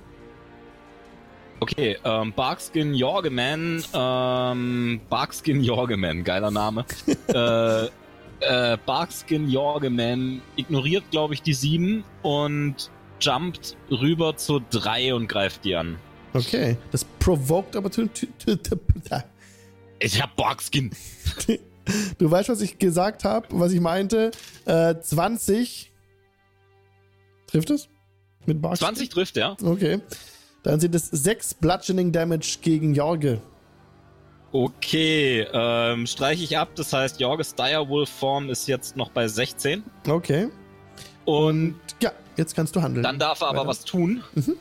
Okay, 1.59 1.97
ähm, 2.03 2.33
Barkskin 2.33 2.95
Jorgeman, 2.95 3.83
ähm, 3.93 5.01
Barkskin 5.07 5.61
Jorgeman, 5.61 6.23
geiler 6.23 6.49
Name. 6.49 6.85
äh, 7.27 7.89
äh, 8.41 8.77
Barkskin 8.85 9.49
Jorgeman 9.49 10.41
ignoriert, 10.55 11.03
glaube 11.11 11.33
ich, 11.33 11.41
die 11.41 11.53
7 11.53 12.03
und 12.21 12.89
jumpt 13.19 13.75
rüber 13.91 14.37
zur 14.37 14.61
3 14.69 15.13
und 15.13 15.27
greift 15.27 15.65
die 15.65 15.75
an. 15.75 15.97
Okay. 16.33 16.77
Das 16.91 17.03
provoked 17.19 17.75
Opportunity. 17.75 18.29
Ich 19.99 20.21
hab 20.21 20.35
Borgskin. 20.35 20.91
Du 22.19 22.29
weißt, 22.29 22.49
was 22.49 22.61
ich 22.61 22.77
gesagt 22.77 23.23
habe, 23.23 23.47
was 23.49 23.71
ich 23.71 23.79
meinte. 23.79 24.29
Äh, 24.65 24.99
20. 24.99 25.91
Trifft 27.47 27.71
es? 27.71 27.89
Mit 28.45 28.61
Bark? 28.61 28.77
20 28.77 29.09
trifft, 29.09 29.37
ja. 29.37 29.57
Okay. 29.63 29.99
Dann 30.61 30.79
sind 30.79 30.93
es 30.93 31.07
6 31.07 31.55
Bludgeoning 31.55 32.11
Damage 32.11 32.59
gegen 32.61 32.93
Jorge. 32.93 33.41
Okay, 34.51 35.45
ähm, 35.53 36.07
streiche 36.07 36.43
ich 36.43 36.57
ab. 36.57 36.69
Das 36.75 36.91
heißt, 36.93 37.19
Jorges 37.19 37.53
Direwolf 37.55 38.09
Form 38.09 38.49
ist 38.49 38.67
jetzt 38.67 38.97
noch 38.97 39.09
bei 39.11 39.27
16. 39.27 39.83
Okay. 40.07 40.47
Und 41.25 41.75
Ja, 42.01 42.11
jetzt 42.37 42.55
kannst 42.55 42.75
du 42.75 42.81
handeln. 42.81 43.03
dann 43.03 43.19
darf 43.19 43.41
er 43.41 43.49
aber 43.49 43.59
Weiter. 43.59 43.67
was 43.69 43.85
tun. 43.85 44.23
Mhm. 44.33 44.55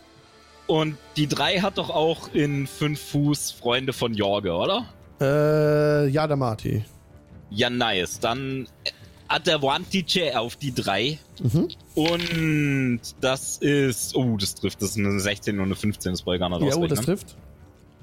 Und 0.67 0.97
die 1.17 1.27
3 1.27 1.61
hat 1.61 1.79
doch 1.79 1.89
auch 1.89 2.29
in 2.35 2.67
5 2.67 3.01
Fuß 3.01 3.53
Freunde 3.53 3.95
von 3.95 4.13
Jorge, 4.13 4.53
oder? 4.53 4.85
Äh, 5.21 6.09
ja, 6.09 6.27
der 6.27 6.37
Marty. 6.37 6.85
Ja, 7.49 7.71
nice. 7.71 8.21
Dann 8.21 8.69
Advantage 9.29 10.39
auf 10.39 10.57
die 10.57 10.75
3. 10.75 11.19
Mhm. 11.43 11.69
Und 11.95 13.01
das 13.23 13.57
ist. 13.59 14.15
Oh, 14.15 14.37
das 14.39 14.55
trifft. 14.55 14.83
Das 14.83 14.91
ist 14.91 14.99
eine 14.99 15.19
16 15.19 15.59
und 15.59 15.65
eine 15.67 15.75
15. 15.75 16.13
Das 16.13 16.27
wollte 16.27 16.37
ich 16.45 16.51
gar 16.51 16.59
nicht 16.61 16.69
Ja, 16.75 16.77
oh, 16.81 16.87
das 16.87 17.01
trifft. 17.01 17.37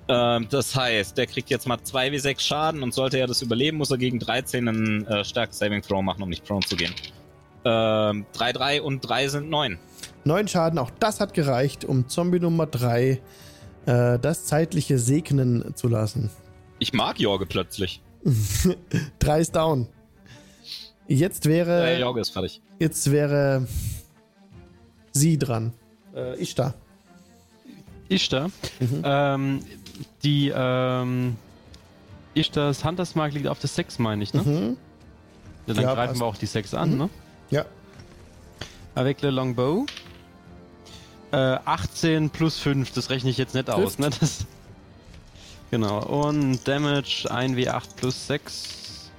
Ähm, 0.07 0.47
das 0.49 0.75
heißt, 0.75 1.17
der 1.17 1.25
kriegt 1.27 1.49
jetzt 1.49 1.67
mal 1.67 1.77
2w6 1.77 2.39
Schaden 2.39 2.83
und 2.83 2.93
sollte 2.93 3.17
er 3.17 3.27
das 3.27 3.41
überleben, 3.41 3.77
muss 3.77 3.91
er 3.91 3.97
gegen 3.97 4.19
13 4.19 4.67
einen 4.67 5.07
äh, 5.07 5.25
stark 5.25 5.53
Saving 5.53 5.81
Throw 5.81 6.03
machen, 6.03 6.21
um 6.21 6.29
nicht 6.29 6.45
prone 6.45 6.65
zu 6.65 6.75
gehen. 6.75 6.93
Ähm, 7.63 8.25
3, 8.33 8.53
3 8.53 8.81
und 8.81 9.01
3 9.01 9.27
sind 9.29 9.49
9. 9.49 9.79
Neun 10.23 10.47
Schaden, 10.47 10.79
auch 10.79 10.91
das 10.99 11.19
hat 11.19 11.33
gereicht, 11.33 11.85
um 11.85 12.07
Zombie 12.07 12.39
Nummer 12.39 12.67
3 12.67 13.19
äh, 13.85 14.19
das 14.19 14.45
zeitliche 14.45 14.99
Segnen 14.99 15.75
zu 15.75 15.87
lassen. 15.87 16.29
Ich 16.79 16.93
mag 16.93 17.19
Jorge 17.19 17.45
plötzlich. 17.45 18.01
Drei 19.19 19.39
ist 19.39 19.55
down. 19.55 19.87
Jetzt 21.07 21.45
wäre. 21.45 21.87
Äh, 21.87 21.99
Jorge 21.99 22.21
ist 22.21 22.31
fertig. 22.31 22.61
Jetzt 22.79 23.11
wäre 23.11 23.67
sie 25.11 25.37
dran. 25.37 25.73
Äh, 26.15 26.35
ich 26.37 26.55
da. 26.55 26.73
Ishtar. 28.09 28.51
Mhm. 28.79 29.01
Ähm, 29.03 29.59
die, 30.23 30.51
ähm, 30.55 31.35
Ishtars 32.33 32.83
Hunters 32.83 33.15
Mark 33.15 33.33
liegt 33.33 33.47
auf 33.47 33.59
der 33.59 33.69
6, 33.69 33.99
meine 33.99 34.23
ich, 34.23 34.33
ne? 34.33 34.41
Mhm. 34.43 34.77
Ja, 35.67 35.73
dann 35.73 35.83
Ja, 35.83 35.93
greifen 35.93 36.09
passt. 36.11 36.21
wir 36.21 36.25
auch 36.25 36.37
die 36.37 36.45
6 36.45 36.73
an, 36.73 36.91
Mhm. 36.91 36.97
ne? 36.97 37.09
Ja. 37.49 37.65
Avec 38.93 39.21
le 39.21 39.29
Longbow. 39.31 39.85
Äh, 41.31 41.37
18 41.65 42.29
plus 42.29 42.57
5, 42.59 42.91
das 42.91 43.09
rechne 43.09 43.29
ich 43.29 43.37
jetzt 43.37 43.55
nicht 43.55 43.69
aus, 43.69 43.95
Trifft. 43.95 43.99
ne? 43.99 44.09
Das, 44.19 44.45
genau. 45.71 46.03
Und 46.05 46.65
Damage 46.67 47.27
1w8 47.29 47.95
plus 47.95 48.27
6. 48.27 49.09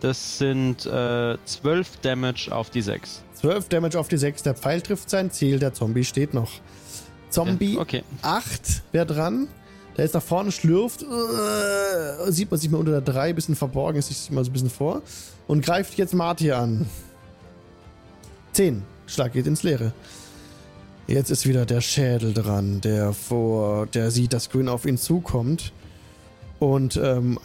Das 0.00 0.38
sind 0.38 0.84
äh, 0.86 1.36
12 1.44 1.96
Damage 2.02 2.50
auf 2.54 2.70
die 2.70 2.82
6. 2.82 3.22
12 3.34 3.68
Damage 3.68 3.98
auf 3.98 4.08
die 4.08 4.16
6. 4.18 4.42
Der 4.42 4.54
Pfeil 4.54 4.80
trifft 4.82 5.08
sein 5.10 5.30
Ziel. 5.30 5.58
Der 5.58 5.72
Zombie 5.74 6.04
steht 6.04 6.34
noch. 6.34 6.50
Zombie 7.30 7.74
Ja, 7.74 7.80
okay. 7.80 8.04
8 8.22 8.82
wäre 8.92 9.06
dran 9.06 9.48
der 9.96 10.04
ist 10.04 10.14
nach 10.14 10.22
vorne 10.22 10.50
schlürft, 10.52 11.02
äh, 11.02 12.30
sieht 12.32 12.50
man 12.50 12.58
sich 12.58 12.70
mal 12.70 12.78
unter 12.78 12.92
der 12.92 13.00
3, 13.00 13.30
ein 13.30 13.34
bisschen 13.34 13.56
verborgen 13.56 13.98
ist 13.98 14.08
sich 14.08 14.30
mal 14.30 14.44
so 14.44 14.50
ein 14.50 14.52
bisschen 14.52 14.70
vor 14.70 15.02
und 15.46 15.64
greift 15.64 15.96
jetzt 15.96 16.14
Marty 16.14 16.52
an. 16.52 16.86
10. 18.52 18.82
Schlag 19.06 19.32
geht 19.32 19.46
ins 19.46 19.62
Leere. 19.62 19.92
Jetzt 21.06 21.30
ist 21.30 21.46
wieder 21.46 21.66
der 21.66 21.80
Schädel 21.82 22.32
dran, 22.32 22.80
der 22.80 23.12
vor, 23.12 23.86
der 23.86 24.10
sieht, 24.10 24.32
dass 24.32 24.48
Grün 24.48 24.68
auf 24.68 24.86
ihn 24.86 24.96
zukommt. 24.96 25.72
Und 26.60 26.96
ähm, 26.96 27.38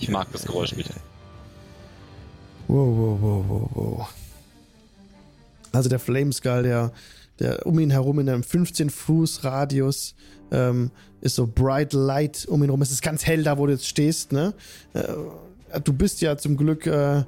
Ich 0.00 0.08
mag 0.08 0.26
das 0.32 0.44
Geräusch 0.44 0.74
nicht. 0.74 0.90
Wow, 2.66 2.88
wow, 2.96 3.18
wow, 3.20 3.44
wow, 3.46 3.70
wow. 3.74 4.08
Also 5.70 5.88
der 5.88 6.00
Flameskull, 6.00 6.64
der 6.64 6.90
der 7.38 7.66
um 7.66 7.78
ihn 7.78 7.90
herum 7.90 8.18
in 8.18 8.28
einem 8.28 8.42
15 8.42 8.90
Fuß 8.90 9.44
Radius 9.44 10.14
ähm, 10.50 10.90
ist 11.20 11.34
so 11.34 11.46
bright 11.46 11.92
light 11.92 12.46
um 12.46 12.62
ihn 12.62 12.66
herum. 12.66 12.82
Es 12.82 12.90
ist 12.90 13.02
ganz 13.02 13.26
hell 13.26 13.42
da, 13.42 13.58
wo 13.58 13.66
du 13.66 13.72
jetzt 13.72 13.88
stehst, 13.88 14.32
ne? 14.32 14.54
Äh, 14.94 15.80
du 15.82 15.92
bist 15.92 16.20
ja 16.20 16.36
zum 16.36 16.56
Glück 16.56 16.86
äh, 16.86 17.24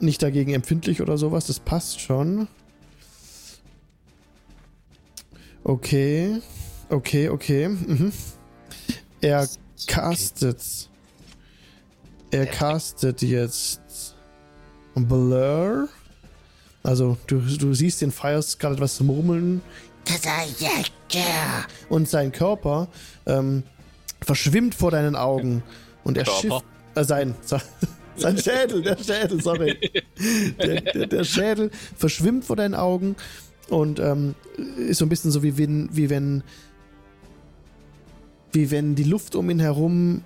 nicht 0.00 0.22
dagegen 0.22 0.52
empfindlich 0.54 1.00
oder 1.00 1.18
sowas. 1.18 1.46
Das 1.46 1.60
passt 1.60 2.00
schon. 2.00 2.48
Okay. 5.64 6.40
Okay, 6.88 7.28
okay. 7.28 7.68
Mhm. 7.68 8.12
Er 9.20 9.48
castet. 9.86 10.90
Er 12.30 12.46
castet 12.46 13.22
jetzt 13.22 14.16
Blur. 14.94 15.88
Also, 16.82 17.16
du, 17.26 17.40
du 17.40 17.74
siehst 17.74 18.00
den 18.00 18.10
Fire 18.10 18.42
Skull 18.42 18.72
etwas 18.72 19.00
murmeln. 19.00 19.62
Und 21.88 22.08
sein 22.08 22.32
Körper 22.32 22.88
ähm, 23.26 23.62
verschwimmt 24.20 24.74
vor 24.74 24.90
deinen 24.90 25.14
Augen. 25.14 25.62
Und 26.04 26.18
er 26.18 26.26
schifft. 26.26 26.64
Äh, 26.94 27.04
sein, 27.04 27.34
sein 28.16 28.38
Schädel, 28.38 28.82
der 28.82 28.96
Schädel, 28.96 29.40
sorry. 29.42 29.78
Der, 30.58 30.80
der, 30.80 31.06
der 31.06 31.24
Schädel 31.24 31.70
verschwimmt 31.96 32.44
vor 32.44 32.56
deinen 32.56 32.74
Augen 32.74 33.16
und 33.68 33.98
ähm, 34.00 34.34
ist 34.76 34.98
so 34.98 35.06
ein 35.06 35.08
bisschen 35.08 35.30
so 35.30 35.42
wie 35.42 35.56
wenn, 35.56 35.88
wie 35.92 36.10
wenn 36.10 36.42
wie 38.52 38.70
wenn 38.70 38.94
die 38.94 39.04
Luft 39.04 39.34
um 39.34 39.48
ihn 39.48 39.60
herum 39.60 40.22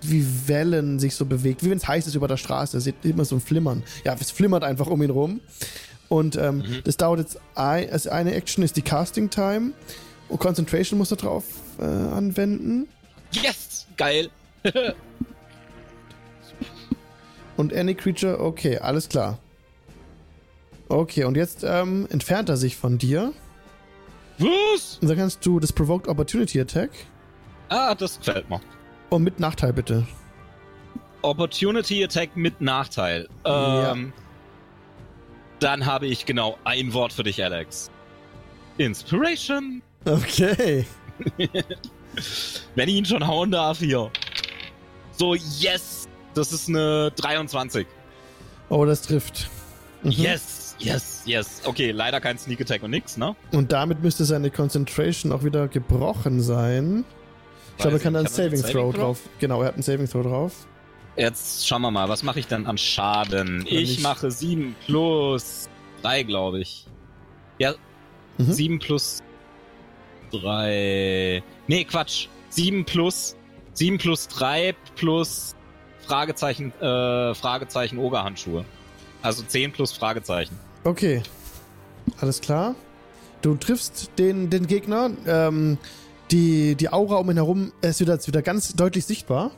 wie 0.00 0.24
Wellen 0.46 0.98
sich 0.98 1.14
so 1.14 1.26
bewegt, 1.26 1.64
wie 1.64 1.70
wenn 1.70 1.78
es 1.78 1.88
heiß 1.88 2.06
ist 2.06 2.14
über 2.14 2.28
der 2.28 2.36
Straße. 2.36 2.80
Sieht 2.80 3.04
immer 3.04 3.24
so 3.24 3.36
ein 3.36 3.40
Flimmern. 3.40 3.82
Ja, 4.04 4.16
es 4.18 4.30
flimmert 4.30 4.62
einfach 4.62 4.86
um 4.86 5.02
ihn 5.02 5.10
rum. 5.10 5.40
Und 6.08 6.36
ähm, 6.36 6.64
das 6.84 6.96
dauert 6.96 7.20
jetzt 7.20 7.38
ein, 7.54 7.90
also 7.90 8.10
eine 8.10 8.34
Action 8.34 8.64
ist 8.64 8.76
die 8.76 8.82
Casting 8.82 9.30
Time. 9.30 9.72
Und 10.28 10.38
Concentration 10.40 10.98
muss 10.98 11.10
er 11.10 11.16
drauf 11.16 11.44
äh, 11.78 11.84
anwenden. 11.84 12.88
Yes! 13.32 13.86
Geil! 13.96 14.30
Und 17.58 17.74
Any 17.74 17.94
Creature, 17.94 18.40
okay, 18.40 18.78
alles 18.78 19.08
klar. 19.08 19.36
Okay, 20.88 21.24
und 21.24 21.36
jetzt 21.36 21.64
ähm, 21.64 22.06
entfernt 22.08 22.48
er 22.48 22.56
sich 22.56 22.76
von 22.76 22.98
dir. 22.98 23.32
Was? 24.38 24.98
Und 25.02 25.08
dann 25.08 25.18
kannst 25.18 25.44
du 25.44 25.58
das 25.58 25.72
Provoked 25.72 26.06
Opportunity 26.06 26.60
Attack. 26.60 26.90
Ah, 27.68 27.96
das 27.96 28.18
gefällt 28.18 28.48
mir. 28.48 28.60
Und 29.10 29.24
mit 29.24 29.40
Nachteil 29.40 29.72
bitte. 29.72 30.06
Opportunity 31.22 32.04
Attack 32.04 32.36
mit 32.36 32.60
Nachteil. 32.60 33.28
Ja. 33.44 33.96
Dann 35.60 35.86
habe 35.86 36.06
ich 36.06 36.24
genau 36.24 36.58
ein 36.64 36.92
Wort 36.92 37.12
für 37.12 37.22
dich, 37.24 37.42
Alex. 37.42 37.90
Inspiration. 38.78 39.82
Okay. 40.04 40.86
Wenn 42.74 42.88
ich 42.88 42.94
ihn 42.94 43.04
schon 43.04 43.26
hauen 43.26 43.50
darf 43.50 43.78
hier. 43.78 44.10
So, 45.16 45.34
yes! 45.34 46.08
Das 46.34 46.52
ist 46.52 46.68
eine 46.68 47.10
23. 47.16 47.86
Oh, 48.68 48.84
das 48.84 49.02
trifft. 49.02 49.50
Mhm. 50.02 50.10
Yes, 50.12 50.76
yes, 50.78 51.22
yes. 51.24 51.62
Okay, 51.64 51.90
leider 51.90 52.20
kein 52.20 52.38
Sneak 52.38 52.60
Attack 52.60 52.84
und 52.84 52.92
nix, 52.92 53.16
ne? 53.16 53.34
Und 53.50 53.72
damit 53.72 54.02
müsste 54.02 54.24
seine 54.24 54.50
Concentration 54.50 55.32
auch 55.32 55.42
wieder 55.42 55.66
gebrochen 55.66 56.40
sein. 56.40 57.04
Ich 57.76 57.82
glaube, 57.82 57.96
er 57.96 57.96
Weiß 57.96 58.02
kann 58.02 58.14
ich, 58.14 58.18
einen 58.18 58.28
Saving 58.28 58.62
Throw 58.62 58.94
drauf. 58.94 59.20
Genau, 59.40 59.62
er 59.62 59.68
hat 59.68 59.74
einen 59.74 59.82
Saving 59.82 60.08
Throw 60.08 60.22
drauf. 60.22 60.66
Jetzt 61.18 61.66
schauen 61.66 61.82
wir 61.82 61.90
mal, 61.90 62.08
was 62.08 62.22
mache 62.22 62.38
ich 62.38 62.46
denn 62.46 62.66
an 62.66 62.78
Schaden? 62.78 63.62
Oder 63.62 63.70
ich 63.72 63.90
nicht? 63.90 64.02
mache 64.02 64.30
7 64.30 64.74
plus 64.86 65.68
3, 66.02 66.22
glaube 66.22 66.60
ich. 66.60 66.86
Ja, 67.58 67.74
Mhm. 68.38 68.52
7 68.52 68.78
plus 68.78 69.18
3. 70.30 71.42
Nee, 71.66 71.84
Quatsch. 71.84 72.28
7 72.50 72.84
plus 72.84 73.36
7 73.74 73.98
plus 73.98 74.28
3 74.28 74.74
plus 74.96 75.54
Fragezeichen, 76.06 76.72
äh, 76.80 77.34
Fragezeichen 77.34 77.98
Ogerhandschuhe. 77.98 78.64
Also 79.22 79.42
10 79.42 79.72
plus 79.72 79.92
Fragezeichen. 79.92 80.58
Okay. 80.84 81.22
Alles 82.20 82.40
klar. 82.40 82.74
Du 83.42 83.54
triffst 83.56 84.10
den, 84.18 84.50
den 84.50 84.66
Gegner. 84.66 85.10
Ähm, 85.26 85.78
die, 86.30 86.74
die 86.76 86.90
Aura 86.92 87.16
um 87.16 87.30
ihn 87.30 87.36
herum 87.36 87.72
ist 87.80 88.00
wieder, 88.00 88.14
ist 88.14 88.26
wieder 88.28 88.42
ganz 88.42 88.72
deutlich 88.74 89.04
sichtbar. 89.04 89.50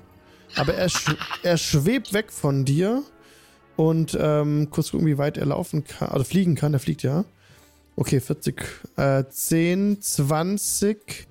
Aber 0.56 0.74
er, 0.74 0.88
sch 0.88 1.14
er 1.42 1.56
schwebt 1.56 2.12
weg 2.12 2.32
von 2.32 2.64
dir. 2.64 3.02
Und 3.76 4.16
ähm, 4.20 4.68
kurz 4.70 4.90
gucken, 4.90 5.06
wie 5.06 5.16
weit 5.16 5.38
er 5.38 5.46
laufen 5.46 5.84
kann. 5.84 6.08
Also 6.08 6.24
fliegen 6.24 6.54
kann. 6.54 6.74
Er 6.74 6.80
fliegt 6.80 7.02
ja. 7.02 7.24
Okay, 7.96 8.20
40, 8.20 8.62
äh, 8.96 9.24
10, 9.28 10.02
20. 10.02 11.26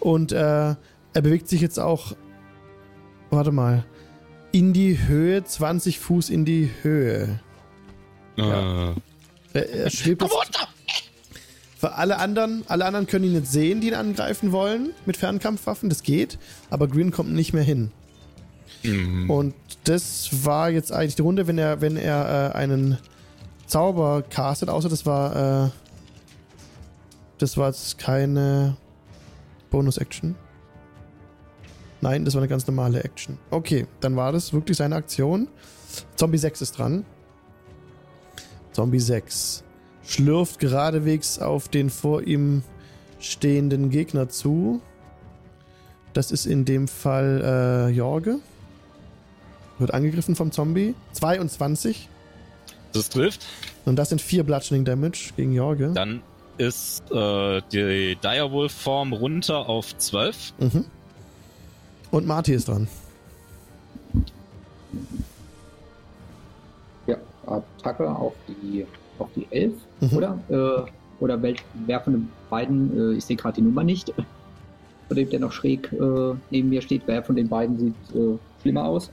Und 0.00 0.32
äh, 0.32 0.36
er 0.36 0.76
bewegt 1.12 1.48
sich 1.48 1.60
jetzt 1.60 1.78
auch. 1.78 2.16
Warte 3.30 3.52
mal. 3.52 3.84
In 4.52 4.72
die 4.72 4.98
Höhe, 5.06 5.44
20 5.44 5.98
Fuß 5.98 6.30
in 6.30 6.44
die 6.44 6.70
Höhe. 6.82 7.40
Ja. 8.36 8.90
Äh. 8.90 8.94
Er, 9.52 9.70
er 9.70 9.90
schwebt 9.90 10.22
Komm 10.22 10.30
jetzt 10.30 10.56
runter! 10.56 10.68
Für 11.80 11.94
alle 11.94 12.18
anderen, 12.18 12.62
alle 12.68 12.84
anderen 12.84 13.06
können 13.06 13.24
ihn 13.24 13.32
jetzt 13.32 13.52
sehen, 13.52 13.80
die 13.80 13.88
ihn 13.88 13.94
angreifen 13.94 14.52
wollen 14.52 14.90
mit 15.06 15.16
Fernkampfwaffen. 15.16 15.88
Das 15.88 16.02
geht, 16.02 16.38
aber 16.68 16.88
Green 16.88 17.10
kommt 17.10 17.32
nicht 17.32 17.54
mehr 17.54 17.62
hin. 17.62 17.90
Mhm. 18.82 19.30
Und 19.30 19.54
das 19.84 20.44
war 20.44 20.70
jetzt 20.70 20.92
eigentlich 20.92 21.16
die 21.16 21.22
Runde, 21.22 21.46
wenn 21.46 21.58
er, 21.58 21.80
wenn 21.80 21.96
er 21.96 22.52
äh, 22.54 22.56
einen 22.56 22.98
Zauber 23.66 24.22
castet, 24.22 24.68
außer 24.68 24.88
das 24.88 25.06
war, 25.06 25.66
äh, 25.66 25.70
das 27.38 27.56
war 27.56 27.68
jetzt 27.68 27.98
keine 27.98 28.76
Bonus-Action. 29.70 30.34
Nein, 32.00 32.24
das 32.24 32.34
war 32.34 32.40
eine 32.40 32.48
ganz 32.48 32.66
normale 32.66 33.04
Action. 33.04 33.38
Okay, 33.50 33.86
dann 34.00 34.16
war 34.16 34.32
das 34.32 34.52
wirklich 34.52 34.76
seine 34.76 34.96
Aktion. 34.96 35.48
Zombie 36.16 36.38
6 36.38 36.62
ist 36.62 36.78
dran. 36.78 37.04
Zombie 38.72 39.00
6 39.00 39.64
schlürft 40.02 40.58
geradewegs 40.58 41.38
auf 41.38 41.68
den 41.68 41.90
vor 41.90 42.22
ihm 42.22 42.62
stehenden 43.18 43.90
Gegner 43.90 44.28
zu. 44.28 44.80
Das 46.12 46.32
ist 46.32 46.46
in 46.46 46.64
dem 46.64 46.88
Fall 46.88 47.88
äh, 47.90 47.92
Jorge. 47.92 48.40
Wird 49.80 49.94
angegriffen 49.94 50.36
vom 50.36 50.52
Zombie. 50.52 50.94
22. 51.14 52.08
Das 52.92 53.08
trifft. 53.08 53.46
Und 53.86 53.96
das 53.96 54.10
sind 54.10 54.20
4 54.20 54.44
Bludgeoning 54.44 54.84
Damage 54.84 55.30
gegen 55.36 55.52
Jorge. 55.52 55.92
Dann 55.94 56.22
ist 56.58 57.02
äh, 57.10 57.62
die 57.72 58.16
Direwolf-Form 58.22 59.12
runter 59.14 59.68
auf 59.68 59.96
12. 59.96 60.52
Mhm. 60.58 60.84
Und 62.10 62.26
Marty 62.26 62.52
ist 62.52 62.68
dran. 62.68 62.88
Ja, 67.06 67.16
Attacke 67.46 68.08
auf 68.10 68.34
die, 68.48 68.86
auf 69.18 69.28
die 69.34 69.46
11, 69.50 69.72
Mhm. 70.00 70.16
oder? 70.16 70.38
Äh, 70.48 70.90
oder 71.22 71.42
wel, 71.42 71.56
wer 71.86 72.00
von 72.00 72.12
den 72.14 72.28
beiden, 72.48 73.12
äh, 73.14 73.16
ich 73.16 73.24
sehe 73.24 73.36
gerade 73.36 73.56
die 73.56 73.62
Nummer 73.62 73.84
nicht, 73.84 74.12
von 75.08 75.16
dem 75.16 75.30
der 75.30 75.40
noch 75.40 75.52
schräg 75.52 75.90
äh, 75.92 76.34
neben 76.50 76.68
mir 76.68 76.82
steht, 76.82 77.02
wer 77.06 77.22
von 77.22 77.36
den 77.36 77.48
beiden 77.48 77.78
sieht 77.78 78.16
äh, 78.16 78.36
schlimmer 78.62 78.84
aus? 78.84 79.10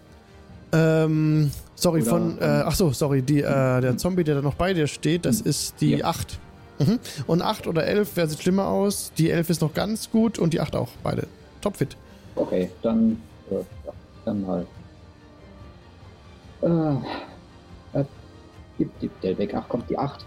Ähm, 0.74 1.52
sorry, 1.76 2.02
Oder- 2.02 2.10
von. 2.10 2.38
Äh, 2.40 2.44
ach 2.66 2.76
so, 2.76 2.92
sorry, 2.92 3.22
die, 3.22 3.42
äh, 3.42 3.82
der 3.82 3.98
Zombie, 3.98 4.24
der 4.24 4.36
da 4.36 4.42
noch 4.42 4.56
bei 4.56 4.74
dir 4.74 4.88
steht, 4.88 5.26
das 5.26 5.42
ist 5.42 5.80
die 5.82 5.98
Ja. 5.98 6.06
8. 6.08 6.40
Mhm. 6.80 7.00
Und 7.26 7.42
8 7.42 7.68
oder 7.68 7.86
11, 7.86 8.12
wer 8.16 8.28
sieht 8.28 8.42
schlimmer 8.42 8.68
aus? 8.68 9.12
Die 9.18 9.32
11 9.32 9.50
ist 9.50 9.62
noch 9.62 9.74
ganz 9.74 10.12
gut 10.12 10.38
und 10.38 10.54
die 10.54 10.60
8 10.62 10.76
auch. 10.76 10.90
Beide. 11.04 11.28
Topfit. 11.62 11.98
Okay, 12.36 12.70
dann, 12.84 13.22
äh, 13.50 13.56
dann 14.26 14.46
halt. 14.46 14.68
Äh, 16.62 18.00
äh, 18.00 18.06
gib, 18.78 18.92
gib 19.00 19.22
der 19.22 19.38
weg. 19.38 19.54
Ach, 19.56 19.68
kommt 19.68 19.90
die 19.90 19.98
8. 19.98 20.26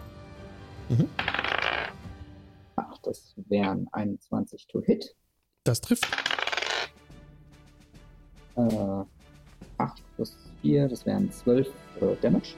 Mhm. 0.89 1.09
Ach, 2.77 2.99
das 3.05 3.35
wären 3.49 3.87
21 3.93 4.67
to 4.67 4.81
hit. 4.83 5.15
Das 5.65 5.81
trifft. 5.81 6.09
Äh, 8.57 8.61
8 9.81 10.03
plus 10.17 10.37
4, 10.63 10.89
das 10.89 11.07
wären 11.07 11.31
12 11.31 11.67
äh, 11.67 11.71
Damage. 12.21 12.55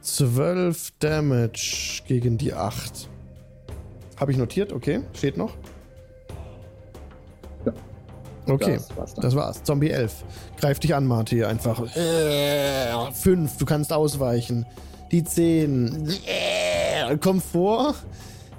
12 0.00 0.92
Damage 0.98 2.02
gegen 2.06 2.38
die 2.38 2.54
8. 2.54 3.08
Habe 4.18 4.32
ich 4.32 4.38
notiert, 4.38 4.72
okay. 4.72 5.00
Steht 5.12 5.36
noch. 5.36 5.52
Ja. 7.64 7.72
Okay, 8.46 8.74
Das 8.76 8.96
war's 8.96 9.14
das 9.14 9.34
war's. 9.34 9.62
Zombie 9.64 9.90
11. 9.90 10.24
Greif 10.60 10.78
dich 10.78 10.94
an, 10.94 11.06
Marty. 11.06 11.44
Einfach. 11.44 11.84
5, 11.86 13.56
du 13.58 13.64
kannst 13.66 13.92
ausweichen. 13.92 14.64
Die 15.10 15.22
10. 15.24 16.08
Komm 17.20 17.40
vor. 17.40 17.94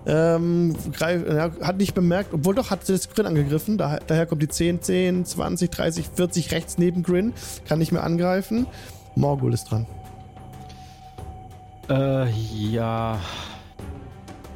Ähm, 0.10 0.74
greif, 0.94 1.22
hat 1.62 1.78
nicht 1.78 1.94
bemerkt, 1.94 2.34
obwohl 2.34 2.56
doch 2.56 2.72
hat 2.72 2.88
das 2.88 3.10
Grin 3.10 3.26
angegriffen. 3.26 3.78
Da, 3.78 4.00
daher 4.08 4.26
kommt 4.26 4.42
die 4.42 4.48
10, 4.48 4.82
10, 4.82 5.26
20, 5.26 5.70
30, 5.70 6.10
40 6.16 6.52
rechts 6.54 6.78
neben 6.78 7.04
Grin. 7.04 7.34
Kann 7.68 7.80
nicht 7.80 7.92
mehr 7.92 8.04
angreifen. 8.04 8.68
Morgul 9.16 9.54
ist 9.54 9.66
dran. 9.66 9.86
Äh, 11.90 12.30
ja. 12.30 13.20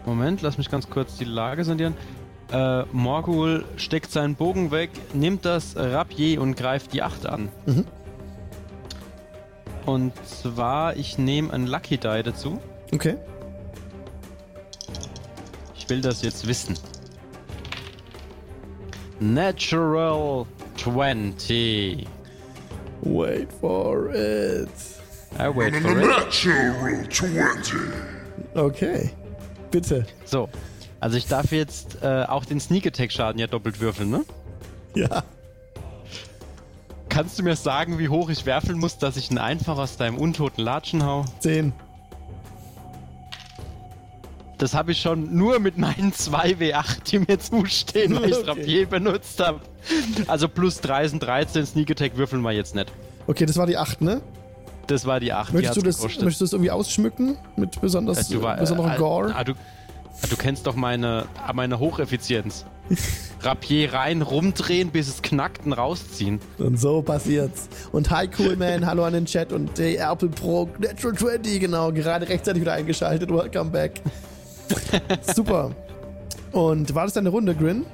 Moment, 0.06 0.42
lass 0.42 0.58
mich 0.58 0.72
ganz 0.72 0.90
kurz 0.90 1.18
die 1.18 1.26
Lage 1.26 1.66
sondieren. 1.66 1.96
Äh, 2.52 2.84
Morgul 2.94 3.66
steckt 3.76 4.12
seinen 4.12 4.36
Bogen 4.36 4.72
weg, 4.72 4.90
nimmt 5.14 5.44
das 5.44 5.76
Rapier 5.76 6.42
und 6.42 6.56
greift 6.56 6.94
die 6.94 7.04
8 7.04 7.26
an. 7.26 7.50
Mhm. 7.66 7.86
Und 9.86 10.14
zwar, 10.26 10.96
ich 10.96 11.18
nehme 11.18 11.52
ein 11.52 11.68
Lucky 11.68 11.98
Die 11.98 12.24
dazu. 12.24 12.60
Okay. 12.94 13.18
Ich 15.82 15.90
will 15.90 16.02
das 16.02 16.22
jetzt 16.22 16.46
wissen. 16.46 16.78
Natural 19.20 20.46
20. 20.78 22.08
Wait 23.02 23.48
for 23.60 24.14
it. 24.14 24.70
I 25.40 25.50
wait 25.50 25.76
for 25.76 26.00
it. 26.00 26.08
natural 26.08 27.08
20. 27.10 27.80
Okay. 28.54 29.10
Bitte. 29.72 30.06
So. 30.26 30.50
Also 31.00 31.18
ich 31.18 31.26
darf 31.26 31.52
jetzt 31.52 32.04
äh, 32.04 32.26
auch 32.28 32.46
den 32.46 32.60
Sneak 32.60 32.86
Attack 32.86 33.12
Schaden 33.12 33.40
ja 33.40 33.48
doppelt 33.48 33.80
würfeln, 33.80 34.12
ne? 34.12 34.24
Ja. 34.94 35.24
Kannst 37.10 37.40
du 37.40 37.44
mir 37.44 37.56
sagen, 37.56 37.98
wie 37.98 38.08
hoch 38.08 38.30
ich 38.30 38.46
werfeln 38.46 38.78
muss, 38.78 39.00
dass 39.00 39.18
ich 39.18 39.32
ihn 39.32 39.40
einfach 39.40 39.80
aus 39.80 39.98
deinem 39.98 40.20
untoten 40.20 40.64
Latschen 40.64 41.04
hau? 41.04 41.26
10. 41.40 41.74
Das 44.62 44.76
habe 44.76 44.92
ich 44.92 45.02
schon 45.02 45.36
nur 45.36 45.58
mit 45.60 45.80
meinen 45.80 46.14
2 46.14 46.52
W8, 46.52 47.04
die 47.10 47.18
mir 47.18 47.40
zustehen, 47.40 48.16
weil 48.16 48.30
ich 48.30 48.38
Okay. 48.38 48.48
Rapier 48.50 48.86
benutzt 48.86 49.40
habe. 49.40 49.60
Also 50.28 50.48
plus 50.48 50.80
3 50.82 51.08
sind 51.08 51.24
13, 51.24 51.66
Sneak 51.66 51.90
Attack 51.90 52.16
würfeln 52.16 52.44
wir 52.44 52.52
jetzt 52.52 52.76
nicht. 52.76 52.92
Okay, 53.26 53.48
das 53.48 53.58
war 53.58 53.66
die 53.66 53.76
8, 53.78 54.02
ne? 54.02 54.22
Das 54.86 55.08
war 55.08 55.20
die 55.20 55.34
8, 55.34 55.52
Möchtest 55.54 55.78
die 55.78 55.80
du, 55.80 55.86
das, 55.88 55.98
gekostet. 55.98 56.22
möchtest 56.24 56.42
du 56.42 56.46
das 56.46 56.54
irgendwie 56.54 56.70
ausschmücken? 56.70 57.38
Mit 57.56 57.82
besonders, 57.82 58.30
Äh, 58.30 58.36
du 58.36 58.44
war- 58.44 58.58
besonderer 58.58 58.94
äh, 58.94 58.98
Gore? 59.00 59.34
Ah, 59.36 59.44
du, 59.44 59.54
ah, 59.54 60.28
du 60.30 60.36
kennst 60.36 60.68
doch 60.68 60.76
meine, 60.76 61.26
ah, 61.44 61.54
meine 61.54 61.80
Hocheffizienz. 61.80 62.64
Rapier 63.42 63.92
rein, 63.94 64.22
rumdrehen, 64.22 64.92
bis 64.92 65.08
es 65.08 65.24
knackt 65.24 65.66
und 65.66 65.74
rausziehen. 65.74 66.40
Und 66.60 66.80
so 66.80 67.02
passiert's. 67.02 67.68
Und 67.92 68.12
hi, 68.12 68.30
cool 68.38 68.56
man, 68.58 68.86
hallo 68.86 69.06
an 69.06 69.14
den 69.14 69.26
Chat 69.26 69.54
und 69.54 69.72
hey, 69.80 69.96
Apple 69.96 70.30
Pro 70.30 70.70
Natural 70.78 71.16
20, 71.18 71.60
genau, 71.62 71.92
gerade 71.92 72.30
rechtzeitig 72.30 72.62
wieder 72.62 72.74
eingeschaltet. 72.74 73.32
Welcome 73.32 73.72
back. 73.72 74.02
Super. 75.36 75.72
Und 76.52 76.94
war 76.96 77.06
das 77.06 77.14
deine 77.14 77.30
Runde, 77.30 77.56
Grin? 77.56 77.86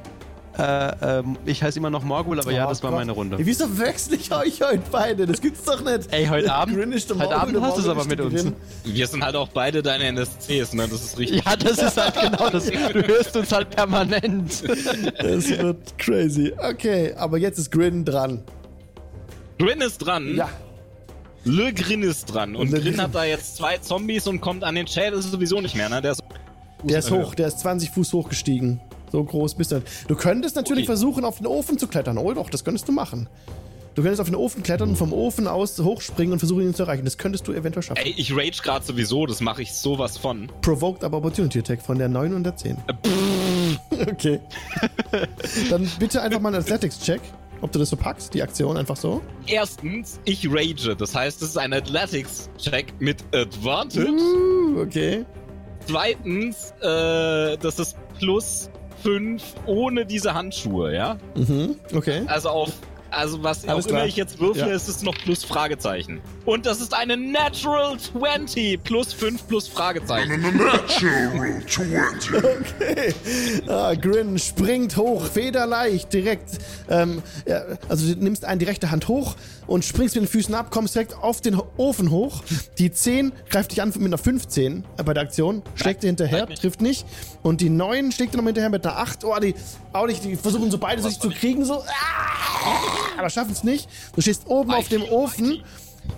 Äh, 0.57 1.19
ähm, 1.19 1.37
ich 1.45 1.61
heiße 1.61 1.77
immer 1.77 1.91
noch 1.91 2.03
Morgul, 2.03 2.39
aber 2.39 2.51
ja, 2.51 2.65
Oh 2.65 2.69
das 2.69 2.81
war 2.81 2.89
Gott. 2.89 2.99
meine 3.01 3.11
Runde. 3.11 3.37
Ey, 3.37 3.45
Wieso 3.45 3.77
wechsle 3.77 4.15
ich 4.15 4.33
euch 4.33 4.59
heute 4.63 4.81
beide? 4.91 5.27
Das 5.27 5.39
gibt's 5.39 5.63
doch 5.63 5.83
nicht. 5.83 6.11
Ey, 6.11 6.25
heute 6.25 6.51
Abend, 6.51 6.75
Grin 6.75 6.91
ist 6.93 7.07
heute 7.11 7.19
Morgul, 7.19 7.35
Abend 7.35 7.55
der 7.55 7.61
hast 7.61 7.77
du 7.77 7.81
es 7.81 7.85
Morgul 7.85 8.01
aber 8.01 8.11
ist 8.31 8.33
mit 8.33 8.45
uns. 8.47 8.53
Wir 8.83 9.05
sind 9.07 9.23
halt 9.23 9.35
auch 9.35 9.49
beide 9.49 9.83
deine 9.83 10.05
NSCs, 10.05 10.73
ne? 10.73 10.87
Das 10.89 11.03
ist 11.03 11.19
richtig. 11.19 11.45
Ja, 11.45 11.55
das 11.55 11.77
ist 11.77 11.95
halt 11.95 12.15
genau 12.19 12.49
das. 12.49 12.65
Du 12.65 13.07
hörst 13.07 13.37
uns 13.37 13.51
halt 13.51 13.69
permanent. 13.69 14.63
Das 15.19 15.47
wird 15.47 15.97
crazy. 15.99 16.51
Okay, 16.57 17.13
aber 17.15 17.37
jetzt 17.37 17.59
ist 17.59 17.69
Grin 17.71 18.03
dran. 18.03 18.41
Grin 19.59 19.79
ist 19.81 19.99
dran. 19.99 20.41
Le 21.43 21.71
Grin 21.71 22.01
ist 22.01 22.25
dran. 22.33 22.55
Und 22.55 22.71
Le 22.71 22.79
Grin 22.81 22.93
Grin. 22.93 23.01
hat 23.03 23.13
da 23.13 23.25
jetzt 23.25 23.57
zwei 23.57 23.77
Zombies 23.77 24.25
und 24.25 24.41
kommt 24.41 24.63
an 24.63 24.73
den 24.73 24.87
Schädel 24.87 25.21
sowieso 25.21 25.61
nicht 25.61 25.75
mehr, 25.75 25.87
ne? 25.87 26.01
Der 26.01 26.13
ist, 26.13 26.23
Der 26.83 26.99
ist 26.99 27.11
hoch, 27.11 27.35
der 27.35 27.47
ist 27.47 27.59
20 27.59 27.91
Fuß 27.91 28.13
hochgestiegen. 28.13 28.79
So 29.11 29.23
groß 29.23 29.55
bist 29.55 29.71
du. 29.71 29.81
Du 30.07 30.15
könntest 30.15 30.55
natürlich 30.55 30.83
Okay. 30.83 30.87
versuchen, 30.97 31.25
auf 31.25 31.37
den 31.37 31.47
Ofen 31.47 31.77
zu 31.77 31.87
klettern. 31.87 32.17
Oh 32.17 32.33
doch, 32.33 32.49
das 32.49 32.63
könntest 32.63 32.87
du 32.87 32.91
machen. 32.91 33.27
Du 33.95 34.03
könntest 34.03 34.21
auf 34.21 34.27
den 34.27 34.35
Ofen 34.35 34.61
klettern 34.61 34.89
und 34.89 34.95
vom 34.95 35.11
Ofen 35.11 35.47
aus 35.47 35.79
hochspringen 35.79 36.33
und 36.33 36.39
versuchen, 36.39 36.61
ihn 36.61 36.75
zu 36.75 36.83
erreichen. 36.83 37.03
Das 37.03 37.17
könntest 37.17 37.47
du 37.47 37.53
eventuell 37.53 37.81
schaffen. 37.81 37.99
Ey, 38.03 38.13
ich 38.15 38.31
rage 38.35 38.61
gerade 38.61 38.85
sowieso, 38.85 39.25
das 39.25 39.41
mache 39.41 39.63
ich 39.63 39.73
sowas 39.73 40.19
von. 40.19 40.51
Provoked 40.61 41.03
aber 41.03 41.17
Opportunity 41.17 41.57
Attack 41.59 41.81
von 41.81 41.97
der 41.97 42.07
9 42.09 42.33
und 42.35 42.43
der 42.43 42.55
10. 42.55 42.77
okay. 44.11 44.39
Dann 45.71 45.89
bitte 45.97 46.21
einfach 46.21 46.39
mal 46.39 46.49
einen 46.53 46.61
Athletics-Check, 46.61 47.21
ob 47.61 47.71
du 47.71 47.79
das 47.79 47.89
so 47.89 47.95
packst, 47.95 48.33
die 48.35 48.43
Aktion 48.43 48.77
einfach 48.77 48.97
so. 48.97 49.21
Erstens, 49.47 50.19
ich 50.25 50.47
rage. 50.47 50.95
Das 50.95 51.15
heißt, 51.15 51.41
es 51.41 51.49
ist 51.49 51.57
ein 51.57 51.73
Athletics-Check 51.73 52.93
mit 52.99 53.23
Advantage. 53.33 54.11
Uh, 54.11 54.81
okay. 54.81 55.25
Zweitens, 55.87 56.73
äh, 56.81 57.57
das 57.57 57.79
ist 57.79 57.95
plus 58.19 58.69
5 59.03 59.41
ohne 59.65 60.05
diese 60.05 60.33
Handschuhe, 60.33 60.93
ja? 60.93 61.17
Mhm, 61.35 61.75
okay. 61.93 62.23
Also 62.27 62.49
auf 62.49 62.71
Also 63.09 63.41
was 63.41 63.65
Alles 63.65 63.85
auch 63.85 63.89
immer 63.89 63.99
klar. 63.99 64.07
ich 64.07 64.17
jetzt 64.17 64.37
würfle, 64.41 64.67
Ja. 64.67 64.75
ist 64.75 64.89
es 64.89 65.01
noch 65.01 65.15
plus 65.15 65.45
Fragezeichen. 65.45 66.19
Und 66.43 66.65
das 66.65 66.81
ist 66.81 66.93
eine 66.93 67.15
Natural 67.15 67.97
20 67.97 68.83
plus 68.83 69.13
5 69.13 69.47
plus 69.47 69.65
Fragezeichen. 69.69 70.29
A 70.33 70.37
natural 70.37 70.81
20. 71.65 72.33
Okay. 72.33 73.13
Ah, 73.69 73.93
Grin 73.95 74.37
springt 74.37 74.97
hoch, 74.97 75.23
federleicht, 75.25 76.11
direkt. 76.11 76.49
Ähm, 76.89 77.23
ja, 77.47 77.61
also 77.87 78.13
du 78.13 78.21
nimmst 78.21 78.43
eine 78.43 78.57
direkte 78.59 78.91
Hand 78.91 79.07
hoch 79.07 79.35
und 79.67 79.85
springst 79.85 80.15
mit 80.15 80.23
den 80.23 80.27
Füßen 80.27 80.55
ab, 80.55 80.71
kommst 80.71 80.95
direkt 80.95 81.15
auf 81.15 81.41
den 81.41 81.59
Ofen 81.77 82.09
hoch. 82.09 82.43
Die 82.77 82.91
10 82.91 83.33
greift 83.49 83.71
dich 83.71 83.81
an 83.81 83.89
mit 83.89 84.05
einer 84.05 84.17
15 84.17 84.83
bei 85.05 85.13
der 85.13 85.23
Aktion, 85.23 85.61
schlägt 85.75 86.03
dir 86.03 86.07
hinterher, 86.07 86.47
trifft 86.47 86.81
nicht. 86.81 87.05
Und 87.43 87.61
die 87.61 87.69
9 87.69 88.11
schlägt 88.11 88.33
dir 88.33 88.37
noch 88.37 88.45
hinterher 88.45 88.69
mit 88.69 88.85
einer 88.85 88.97
8. 88.97 89.23
Oh, 89.25 89.37
die, 89.39 89.55
auch 89.93 90.07
nicht, 90.07 90.23
die 90.23 90.35
versuchen 90.35 90.71
so 90.71 90.77
beide 90.77 91.01
sich 91.01 91.19
zu 91.19 91.29
kriegen, 91.29 91.65
so. 91.65 91.75
Ah, 91.75 93.17
aber 93.17 93.29
schaffen 93.29 93.51
es 93.51 93.63
nicht. 93.63 93.89
Du 94.15 94.21
stehst 94.21 94.47
oben 94.47 94.71
auf 94.71 94.87
dem 94.87 95.03
Ofen, 95.03 95.63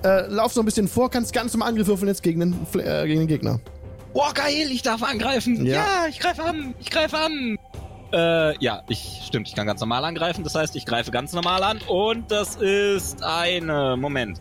äh, 0.03 0.27
laufst 0.27 0.55
noch 0.55 0.63
ein 0.63 0.65
bisschen 0.65 0.87
vor, 0.87 1.09
kannst 1.09 1.33
ganz 1.33 1.51
zum 1.51 1.61
Angriff 1.61 1.87
würfeln 1.87 2.07
jetzt 2.07 2.23
gegen 2.23 2.39
den, 2.39 2.53
äh, 2.79 3.07
gegen 3.07 3.21
den 3.21 3.27
Gegner. 3.27 3.59
Boah, 4.13 4.33
geil, 4.33 4.69
ich 4.71 4.81
darf 4.81 5.03
angreifen. 5.03 5.65
Ja. 5.65 5.75
Ja, 5.75 6.07
ich 6.09 6.19
greife 6.19 6.43
an, 6.43 6.73
ich 6.79 6.89
greife 6.89 7.17
an. 7.17 7.57
Äh, 8.11 8.57
ja, 8.63 8.83
ich, 8.87 9.21
stimmt, 9.25 9.47
ich 9.47 9.55
kann 9.55 9.67
ganz 9.67 9.79
normal 9.81 10.03
angreifen. 10.05 10.43
Das 10.43 10.55
heißt, 10.55 10.75
ich 10.75 10.85
greife 10.85 11.11
ganz 11.11 11.33
normal 11.33 11.63
an. 11.63 11.79
Und 11.87 12.31
das 12.31 12.55
ist 12.55 13.23
eine, 13.23 13.95
Moment. 13.97 14.39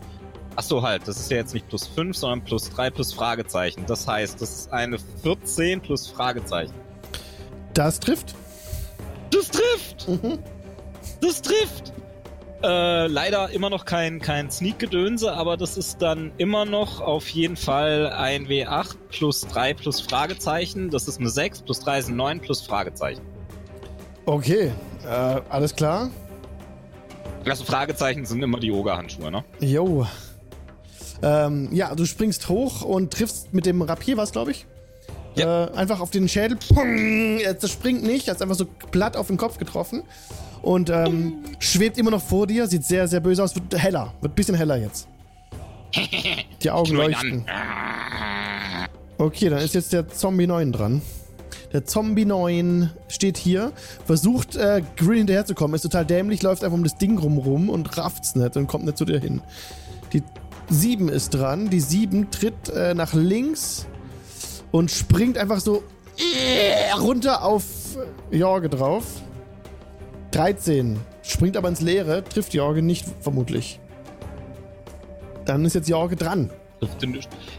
Ach 0.55 0.63
so, 0.63 0.81
halt, 0.81 1.07
das 1.07 1.19
ist 1.19 1.31
ja 1.31 1.37
jetzt 1.37 1.53
nicht 1.53 1.69
plus 1.69 1.87
5, 1.87 2.17
sondern 2.17 2.43
plus 2.43 2.69
3 2.71 2.89
plus 2.89 3.13
Fragezeichen. 3.13 3.85
Das 3.85 4.07
heißt, 4.07 4.41
das 4.41 4.51
ist 4.51 4.73
eine 4.73 4.97
14 5.21 5.81
plus 5.81 6.07
Fragezeichen. 6.07 6.73
Das 7.73 7.99
trifft. 7.99 8.35
Das 9.31 9.47
trifft! 9.47 10.07
Mhm. 10.07 10.39
Das 11.21 11.41
trifft! 11.41 11.93
Äh, 12.61 13.07
leider 13.07 13.51
immer 13.51 13.69
noch 13.69 13.85
kein, 13.85 14.19
kein 14.19 14.51
Sneak-Gedönse, 14.51 15.31
aber 15.31 15.55
das 15.55 15.77
ist 15.77 16.01
dann 16.01 16.33
immer 16.37 16.65
noch 16.65 16.99
auf 16.99 17.29
jeden 17.29 17.55
Fall 17.55 18.11
ein 18.11 18.47
W8 18.47 18.97
plus 19.09 19.41
3 19.47 19.75
plus 19.75 20.01
Fragezeichen. 20.01 20.89
Das 20.89 21.07
ist 21.07 21.19
eine 21.19 21.29
6, 21.29 21.61
plus 21.61 21.79
3 21.79 22.01
sind 22.01 22.17
9 22.17 22.41
plus 22.41 22.61
Fragezeichen. 22.61 23.21
Okay, 24.29 24.71
äh, 25.07 25.41
alles 25.49 25.75
klar. 25.75 26.11
Also 27.45 27.63
Fragezeichen 27.63 28.27
sind 28.27 28.43
immer 28.43 28.59
die 28.59 28.67
Yoga-Handschuhe, 28.67 29.31
ne? 29.31 29.43
Jo. 29.59 30.05
Ähm, 31.23 31.69
ja, 31.71 31.95
du 31.95 32.05
springst 32.05 32.47
hoch 32.47 32.83
und 32.83 33.11
triffst 33.11 33.51
mit 33.55 33.65
dem 33.65 33.81
Rapier 33.81 34.17
was, 34.17 34.31
glaube 34.31 34.51
ich. 34.51 34.67
Ja. 35.33 35.65
Äh, 35.65 35.71
einfach 35.71 35.99
auf 35.99 36.11
den 36.11 36.29
Schädel. 36.29 36.59
Pong! 36.75 37.39
Das 37.59 37.71
springt 37.71 38.03
nicht, 38.03 38.27
er 38.27 38.35
ist 38.35 38.43
einfach 38.43 38.55
so 38.55 38.65
platt 38.91 39.17
auf 39.17 39.25
den 39.25 39.37
Kopf 39.37 39.57
getroffen. 39.57 40.03
Und 40.61 40.91
ähm, 40.91 41.37
schwebt 41.57 41.97
immer 41.97 42.11
noch 42.11 42.21
vor 42.21 42.45
dir, 42.45 42.67
sieht 42.67 42.85
sehr, 42.85 43.07
sehr 43.07 43.21
böse 43.21 43.43
aus, 43.43 43.55
wird 43.55 43.81
heller, 43.81 44.13
wird 44.21 44.33
ein 44.33 44.35
bisschen 44.35 44.55
heller 44.55 44.77
jetzt. 44.77 45.07
Die 46.61 46.69
Augen 46.69 46.93
leuchten. 46.93 47.45
Okay, 49.17 49.49
dann 49.49 49.59
ist 49.59 49.73
jetzt 49.73 49.91
der 49.91 50.07
Zombie 50.07 50.45
9 50.45 50.71
dran. 50.71 51.01
Der 51.71 51.85
Zombie 51.85 52.25
9 52.25 52.89
steht 53.07 53.37
hier, 53.37 53.71
versucht 54.05 54.55
äh, 54.55 54.81
Grin 54.97 55.19
hinterherzukommen, 55.19 55.75
ist 55.75 55.83
total 55.83 56.05
dämlich, 56.05 56.41
läuft 56.41 56.63
einfach 56.63 56.77
um 56.77 56.83
das 56.83 56.97
Ding 56.97 57.17
rumrum 57.19 57.69
und 57.69 57.97
rafft's 57.97 58.35
nicht 58.35 58.57
und 58.57 58.67
kommt 58.67 58.85
nicht 58.85 58.97
zu 58.97 59.05
dir 59.05 59.19
hin. 59.19 59.41
Die 60.13 60.23
7 60.69 61.09
ist 61.09 61.31
dran, 61.31 61.69
die 61.69 61.79
7 61.79 62.31
tritt 62.31 62.69
äh, 62.69 62.95
nach 62.95 63.13
links 63.13 63.85
und 64.71 64.89
springt 64.89 65.37
einfach 65.37 65.59
so 65.59 65.83
äh, 66.17 66.91
runter 66.93 67.43
auf 67.43 67.63
Jorge 68.31 68.69
drauf. 68.69 69.05
13, 70.31 70.99
springt 71.21 71.57
aber 71.57 71.69
ins 71.69 71.81
Leere, 71.81 72.23
trifft 72.23 72.53
Jorge 72.53 72.81
nicht 72.81 73.05
vermutlich. 73.21 73.79
Dann 75.45 75.65
ist 75.65 75.73
jetzt 75.73 75.89
Jorge 75.89 76.15
dran. 76.15 76.49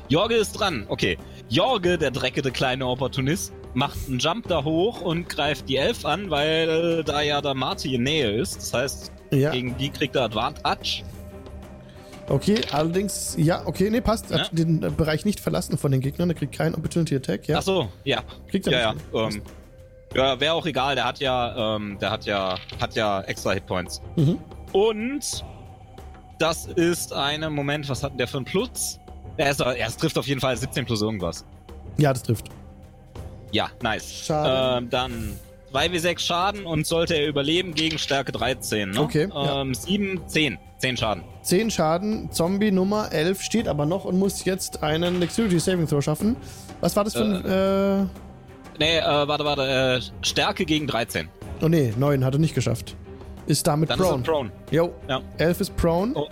Jorge 0.08 0.36
ist 0.36 0.52
dran. 0.52 0.84
Okay. 0.88 1.18
Jorge, 1.48 1.98
der 1.98 2.10
dreckige 2.10 2.50
kleine 2.52 2.86
Opportunist, 2.86 3.52
macht 3.74 3.98
einen 4.08 4.18
Jump 4.18 4.48
da 4.48 4.64
hoch 4.64 5.00
und 5.00 5.28
greift 5.28 5.68
die 5.68 5.76
Elf 5.76 6.04
an, 6.04 6.30
weil 6.30 7.04
da 7.04 7.20
ja 7.22 7.40
der 7.40 7.54
Marty 7.54 7.94
in 7.94 8.02
Nähe 8.02 8.30
ist. 8.30 8.56
Das 8.56 8.74
heißt, 8.74 9.12
Ja. 9.30 9.50
gegen 9.52 9.76
die 9.76 9.90
kriegt 9.90 10.16
er 10.16 10.22
Advantage. 10.24 11.02
Okay, 12.28 12.60
allerdings, 12.70 13.34
ja, 13.38 13.66
okay, 13.66 13.90
nee, 13.90 14.00
passt. 14.00 14.32
Hat 14.32 14.50
Ja. 14.52 14.64
den 14.64 14.80
Bereich 14.96 15.24
nicht 15.24 15.40
verlassen 15.40 15.76
von 15.78 15.90
den 15.90 16.00
Gegnern, 16.00 16.28
der 16.28 16.36
kriegt 16.38 16.54
keinen 16.54 16.74
Opportunity 16.76 17.16
Attack, 17.16 17.48
ja. 17.48 17.58
Ach 17.58 17.62
so, 17.62 17.88
ja. 18.04 18.22
Kriegt 18.48 18.66
er 18.68 18.72
Ja, 18.72 18.78
ja. 18.80 18.92
nicht. 18.94 19.04
Ähm, 19.36 19.42
ja, 20.14 20.38
wäre 20.40 20.54
auch 20.54 20.66
egal, 20.66 20.94
der 20.94 21.04
hat 21.04 21.18
ja, 21.18 21.76
ähm, 21.76 21.98
der 22.00 22.10
hat 22.10 22.26
ja, 22.26 22.56
hat 22.80 22.94
ja 22.94 23.20
extra 23.22 23.52
Hitpoints. 23.52 24.00
Mhm. 24.16 24.38
Und 24.72 25.44
das 26.38 26.66
ist 26.66 27.12
eine, 27.12 27.50
Moment, 27.50 27.88
was 27.88 28.02
hat 28.04 28.12
denn 28.12 28.18
der 28.18 28.28
für 28.28 28.38
einen 28.38 28.46
Plus? 28.46 28.98
Er, 29.36 29.50
ist, 29.50 29.60
er 29.60 29.88
trifft 29.96 30.16
auf 30.18 30.26
jeden 30.26 30.40
Fall 30.40 30.56
17 30.56 30.84
plus 30.86 31.02
irgendwas. 31.02 31.44
Ja, 31.98 32.12
das 32.12 32.22
trifft. 32.22 32.48
Ja, 33.52 33.70
nice. 33.82 34.24
Schade. 34.26 34.78
Ähm, 34.84 34.90
dann 34.90 35.38
2w6 35.72 36.18
Schaden 36.18 36.66
und 36.66 36.86
sollte 36.86 37.14
er 37.14 37.28
überleben 37.28 37.74
gegen 37.74 37.98
Stärke 37.98 38.32
13, 38.32 38.90
ne? 38.90 39.00
Okay, 39.00 39.28
ja. 39.32 39.60
Ähm, 39.62 39.74
7, 39.74 40.20
10. 40.26 40.58
10 40.78 40.96
Schaden. 40.96 41.22
10 41.42 41.70
Schaden, 41.70 42.32
Zombie 42.32 42.70
Nummer 42.70 43.12
11 43.12 43.42
steht 43.42 43.68
aber 43.68 43.84
noch 43.86 44.04
und 44.06 44.18
muss 44.18 44.44
jetzt 44.44 44.82
einen 44.82 45.20
Dexterity 45.20 45.58
Saving 45.60 45.86
Throw 45.86 46.02
schaffen. 46.02 46.36
Was 46.80 46.96
war 46.96 47.04
das 47.04 47.14
für 47.14 47.24
ein. 47.24 48.04
Äh, 48.04 48.06
Nee, 48.78 48.96
äh, 48.96 49.02
warte, 49.04 49.44
warte, 49.44 49.62
äh, 50.00 50.24
Stärke 50.26 50.64
gegen 50.64 50.86
13. 50.86 51.28
oh 51.60 51.68
nee, 51.68 51.92
9 51.98 52.24
hat 52.24 52.34
er 52.34 52.38
nicht 52.40 52.54
geschafft. 52.54 52.96
Ist 53.46 53.66
damit 53.66 53.90
Dann 53.90 53.98
prone. 53.98 54.22
ist 54.22 54.28
er 54.28 54.32
prone. 54.32 54.52
Jo, 54.70 54.92
Ja. 55.06 55.20
11 55.36 55.60
ist 55.60 55.76
prone. 55.76 56.12
Oh. 56.14 56.28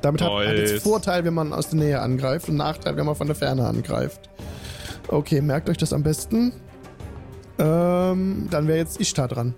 Damit 0.00 0.20
hat, 0.22 0.30
hat 0.30 0.54
jetzt 0.56 0.72
Nice. 0.74 0.82
Vorteil, 0.84 1.24
wenn 1.24 1.34
man 1.34 1.52
aus 1.52 1.70
der 1.70 1.80
Nähe 1.80 2.00
angreift 2.00 2.48
und 2.48 2.56
Nachteil, 2.56 2.96
wenn 2.96 3.06
man 3.06 3.16
von 3.16 3.26
der 3.26 3.34
Ferne 3.34 3.66
angreift. 3.66 4.30
Okay, 5.08 5.40
merkt 5.40 5.68
euch 5.68 5.76
das 5.76 5.92
am 5.92 6.02
besten. 6.02 6.52
Ähm, 7.58 8.48
dann 8.50 8.66
wäre 8.66 8.78
jetzt 8.78 9.00
Ishtar 9.00 9.28
dran. 9.28 9.54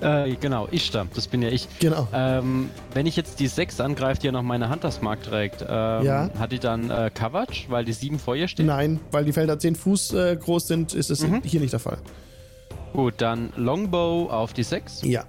Äh, 0.00 0.36
genau, 0.36 0.68
ich 0.70 0.90
da. 0.92 1.06
Das 1.14 1.26
bin 1.26 1.42
ja 1.42 1.48
ich. 1.48 1.66
Genau. 1.80 2.06
Ähm, 2.12 2.70
wenn 2.94 3.06
ich 3.06 3.16
jetzt 3.16 3.40
die 3.40 3.48
6 3.48 3.80
angreife, 3.80 4.20
die 4.20 4.26
ja 4.26 4.32
noch 4.32 4.42
meine 4.42 4.70
Hunters 4.70 5.02
Mark 5.02 5.24
trägt, 5.24 5.62
ähm, 5.62 6.04
Ja. 6.04 6.30
hat 6.38 6.52
die 6.52 6.60
dann 6.60 6.88
äh, 6.90 7.10
Coverage, 7.12 7.64
weil 7.68 7.84
die 7.84 7.92
7 7.92 8.18
vor 8.20 8.36
ihr 8.36 8.46
steht? 8.46 8.66
Nein, 8.66 9.00
weil 9.10 9.24
die 9.24 9.32
Felder 9.32 9.58
10 9.58 9.74
Fuß 9.74 10.12
äh, 10.14 10.36
groß 10.36 10.68
sind, 10.68 10.94
ist 10.94 11.10
es 11.10 11.26
Mhm. 11.26 11.42
hier 11.44 11.60
nicht 11.60 11.72
der 11.72 11.80
Fall. 11.80 11.98
Gut, 12.92 13.14
dann 13.18 13.52
Longbow 13.56 14.28
auf 14.30 14.52
die 14.52 14.62
6. 14.62 15.02
Ja. 15.02 15.24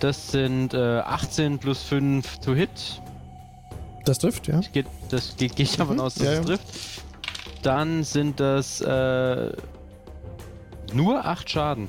Das 0.00 0.30
sind 0.30 0.74
äh, 0.74 0.98
18 0.98 1.58
plus 1.58 1.82
5 1.84 2.38
to 2.40 2.54
hit. 2.54 3.00
Das 4.06 4.18
trifft, 4.18 4.46
ja. 4.48 4.60
Geht, 4.72 4.86
das 5.10 5.36
geht, 5.36 5.54
gehe 5.56 5.64
ich 5.64 5.76
davon 5.76 5.96
Mhm, 5.96 6.00
aus, 6.02 6.14
dass 6.14 6.24
ja, 6.26 6.32
es 6.32 6.38
ja. 6.38 6.44
trifft. 6.44 6.64
Dann 7.62 8.04
sind 8.04 8.40
das 8.40 8.80
äh, 8.80 9.50
nur 10.94 11.24
8 11.24 11.50
Schaden. 11.50 11.88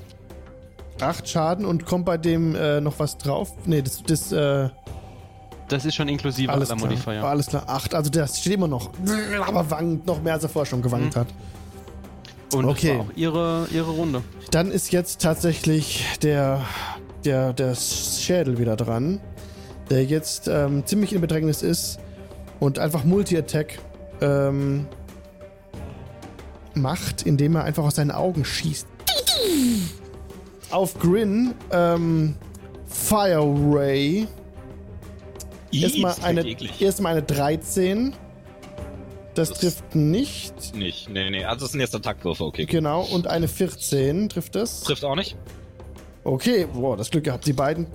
Acht 1.00 1.30
Schaden 1.30 1.64
und 1.66 1.86
kommt 1.86 2.06
bei 2.06 2.18
dem 2.18 2.56
äh, 2.56 2.82
noch 2.82 2.98
was 2.98 3.18
drauf? 3.20 3.54
Nee, 3.66 3.84
das, 3.84 4.02
das 4.02 4.32
äh, 4.32 4.70
Das 5.68 5.86
ist 5.86 5.94
schon 5.94 6.08
inklusive 6.10 6.52
alles 6.52 6.72
aller 6.72 6.80
klar. 6.80 6.90
Modifier. 6.90 7.24
Alles 7.24 7.46
klar. 7.48 7.64
Acht, 7.68 7.94
also 7.94 8.10
das 8.10 8.40
steht 8.40 8.54
immer 8.54 8.68
noch. 8.68 8.90
Aber 9.46 9.70
wankt 9.70 10.08
noch 10.08 10.22
mehr, 10.24 10.34
als 10.34 10.44
er 10.44 10.50
vorher 10.50 10.66
schon 10.68 10.82
gewankt 10.82 11.16
Mhm. 11.16 11.20
hat. 11.20 11.28
Und 12.56 12.66
Okay. 12.66 12.88
das 12.88 12.98
war 12.98 13.04
auch 13.06 13.16
ihre, 13.18 13.68
ihre 13.72 13.92
Runde. 13.92 14.24
Dann 14.50 14.72
ist 14.72 14.92
jetzt 14.92 15.22
tatsächlich 15.22 16.04
der, 16.24 16.62
der, 17.26 17.54
der 17.54 17.76
Schädel 17.76 18.58
wieder 18.58 18.76
dran, 18.76 19.20
der 19.92 20.04
jetzt 20.04 20.48
ähm, 20.48 20.84
ziemlich 20.88 21.14
in 21.14 21.22
Bedrängnis 21.22 21.62
ist 21.62 22.00
und 22.60 22.80
einfach 22.80 23.04
Multi-Attack 23.04 23.80
ähm, 24.22 24.88
macht, 26.74 27.24
indem 27.24 27.56
er 27.56 27.64
einfach 27.64 27.84
aus 27.84 27.96
seinen 27.96 28.12
Augen 28.12 28.46
schießt. 28.46 28.88
Auf 30.70 31.00
Grin, 31.00 31.54
ähm, 31.72 32.36
Fire 32.88 33.42
Ray. 33.72 34.28
Erstmal 35.72 36.16
eine, 36.24 36.46
erstmal 36.80 37.12
eine 37.14 37.24
13. 37.24 38.14
Das, 39.36 39.50
Das- 39.50 39.60
trifft 39.60 39.96
nicht. 39.96 40.76
Nicht, 40.76 41.10
nee, 41.10 41.30
nee. 41.30 41.44
Also 41.46 41.66
das 41.66 41.72
sind 41.72 41.82
jetzt 41.82 41.94
Attackwürfe, 41.96 42.44
okay. 42.44 42.66
Genau, 42.66 43.04
und 43.04 43.28
eine 43.28 43.48
14 43.48 44.30
trifft 44.30 44.56
das. 44.56 44.82
Trifft 44.82 45.04
auch 45.06 45.16
nicht. 45.16 45.36
Okay, 46.24 46.68
boah, 46.74 46.98
das 46.98 47.10
Glück 47.12 47.24
gehabt. 47.26 47.46
Die 47.46 47.54
beiden 47.54 47.88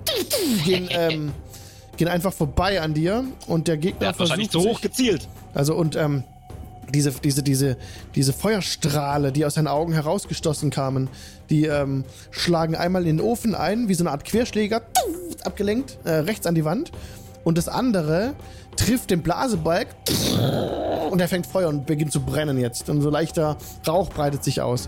gehen, 0.65 0.87
ähm, 0.91 1.31
gehen 1.97 2.07
einfach 2.07 2.33
vorbei 2.33 2.81
an 2.81 2.93
dir 2.93 3.25
und 3.47 3.67
der 3.67 3.77
Gegner 3.77 3.99
Der 3.99 4.09
hat 4.09 4.19
wahrscheinlich 4.19 4.49
zu 4.49 4.59
hoch 4.59 4.79
sich, 4.79 4.81
gezielt. 4.81 5.27
Also 5.53 5.75
und 5.75 5.95
ähm, 5.95 6.23
diese, 6.93 7.11
diese, 7.11 7.43
diese, 7.43 7.77
diese 8.15 8.33
Feuerstrahle, 8.33 9.31
die 9.31 9.45
aus 9.45 9.55
seinen 9.55 9.67
Augen 9.67 9.93
herausgestoßen 9.93 10.69
kamen, 10.69 11.09
die 11.49 11.65
ähm, 11.65 12.03
schlagen 12.31 12.75
einmal 12.75 13.07
in 13.07 13.17
den 13.17 13.25
Ofen 13.25 13.55
ein, 13.55 13.87
wie 13.87 13.93
so 13.93 14.03
eine 14.03 14.11
Art 14.11 14.25
Querschläger, 14.25 14.81
abgelenkt, 15.43 15.97
äh, 16.03 16.11
rechts 16.11 16.45
an 16.45 16.55
die 16.55 16.65
Wand. 16.65 16.91
Und 17.43 17.57
das 17.57 17.67
andere 17.67 18.33
trifft 18.77 19.09
den 19.09 19.21
Blasebalg 19.21 19.87
und 21.11 21.19
er 21.19 21.27
fängt 21.27 21.45
Feuer 21.45 21.69
und 21.69 21.85
beginnt 21.85 22.11
zu 22.11 22.21
brennen 22.21 22.57
jetzt. 22.57 22.89
Und 22.89 23.01
so 23.01 23.09
leichter 23.09 23.57
Rauch 23.87 24.09
breitet 24.09 24.43
sich 24.43 24.61
aus. 24.61 24.87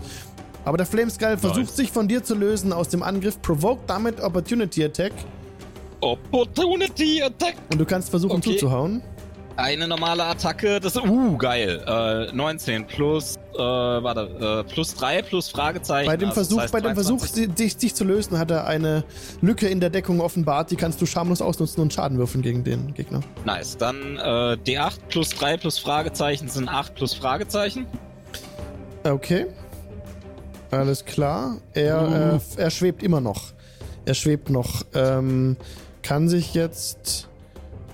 Aber 0.64 0.76
der 0.76 0.86
Flameskull 0.86 1.36
versucht 1.36 1.76
sich 1.76 1.92
von 1.92 2.08
dir 2.08 2.24
zu 2.24 2.34
lösen 2.34 2.72
aus 2.72 2.88
dem 2.88 3.02
Angriff, 3.02 3.40
provoked 3.40 3.88
damit 3.88 4.20
Opportunity 4.20 4.84
Attack 4.84 5.12
Opportunity 6.12 7.22
Attack. 7.22 7.54
und 7.70 7.78
du 7.78 7.84
kannst 7.84 8.10
versuchen 8.10 8.36
Okay. 8.36 8.52
zuzuhauen. 8.52 9.02
Eine 9.58 9.88
normale 9.88 10.22
Attacke, 10.22 10.78
das 10.80 10.96
uh 10.98 11.38
geil. 11.38 11.82
Äh, 11.86 12.36
19 12.36 12.86
plus 12.86 13.36
äh, 13.54 13.58
warte, 13.58 14.64
äh, 14.66 14.70
plus 14.70 14.94
3 14.96 15.22
plus 15.22 15.48
Fragezeichen. 15.48 16.06
Bei 16.06 16.18
dem 16.18 16.28
also 16.28 16.40
das 16.40 16.48
Versuch, 16.48 16.62
heißt 16.62 16.72
bei 16.74 16.80
dem 16.82 16.92
Versuch, 16.94 17.18
22. 17.20 17.34
si- 17.34 17.48
dich, 17.48 17.76
dich 17.78 17.94
zu 17.94 18.04
lösen, 18.04 18.38
hat 18.38 18.50
er 18.50 18.66
eine 18.66 19.02
Lücke 19.40 19.66
in 19.68 19.80
der 19.80 19.88
Deckung 19.88 20.20
offenbart, 20.20 20.70
die 20.70 20.76
kannst 20.76 21.00
du 21.00 21.06
schamlos 21.06 21.40
ausnutzen 21.40 21.80
und 21.80 21.90
Schaden 21.94 22.18
würfeln 22.18 22.42
gegen 22.42 22.64
den 22.64 22.92
Gegner. 22.92 23.20
Nice. 23.46 23.78
Dann 23.78 24.18
äh, 24.18 24.58
D8 24.62 24.98
plus 25.08 25.30
3 25.30 25.56
plus 25.56 25.78
Fragezeichen 25.78 26.48
sind 26.48 26.68
8 26.68 26.94
plus 26.94 27.14
Fragezeichen. 27.14 27.86
Okay. 29.04 29.46
Alles 30.70 31.02
klar. 31.04 31.56
Er, 31.72 32.38
äh, 32.58 32.60
er 32.60 32.70
schwebt 32.70 33.02
immer 33.02 33.22
noch. 33.22 33.52
Er 34.04 34.12
schwebt 34.14 34.50
noch. 34.50 34.82
Ähm, 34.94 35.56
kann 36.06 36.28
sich 36.28 36.54
jetzt 36.54 37.26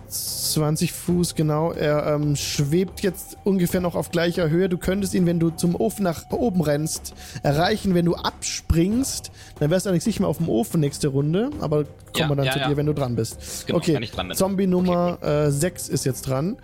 20 0.09 0.93
Fuß 0.93 1.35
genau. 1.35 1.73
Er 1.73 2.15
ähm, 2.15 2.37
schwebt 2.37 3.01
jetzt 3.01 3.39
ungefähr 3.45 3.81
noch 3.81 3.95
auf 3.95 4.11
gleicher 4.11 4.51
Höhe. 4.51 4.69
Du 4.69 4.77
könntest 4.77 5.15
ihn, 5.15 5.25
wenn 5.25 5.41
du 5.41 5.49
zum 5.49 5.75
Ofen 5.75 6.03
nach 6.03 6.31
oben 6.31 6.61
rennst, 6.61 7.15
erreichen. 7.43 7.95
Wenn 7.95 8.05
du 8.05 8.15
abspringst, 8.15 9.31
dann 9.59 9.71
wärst 9.71 9.87
du 9.87 9.91
eigentlich 9.91 10.05
nicht 10.05 10.21
mehr 10.21 10.29
auf 10.29 10.37
dem 10.37 10.51
Ofen 10.51 10.81
nächste 10.81 11.09
Runde. 11.09 11.49
Aber 11.61 11.85
kommen 11.85 11.89
Ja, 12.17 12.29
wir 12.29 12.37
dann 12.37 12.45
ja, 12.45 12.53
zu 12.53 12.59
ja. 12.59 12.69
dir, 12.69 12.77
wenn 12.77 12.85
du 12.85 12.93
dran 12.93 13.17
bist. 13.17 13.67
Genau, 13.67 13.79
okay, 13.79 13.99
dran. 13.99 14.31
Zombie 14.35 14.67
Nummer 14.67 15.23
äh, 15.23 15.51
6 15.51 15.89
ist 15.89 16.05
jetzt 16.05 16.29
dran. 16.29 16.59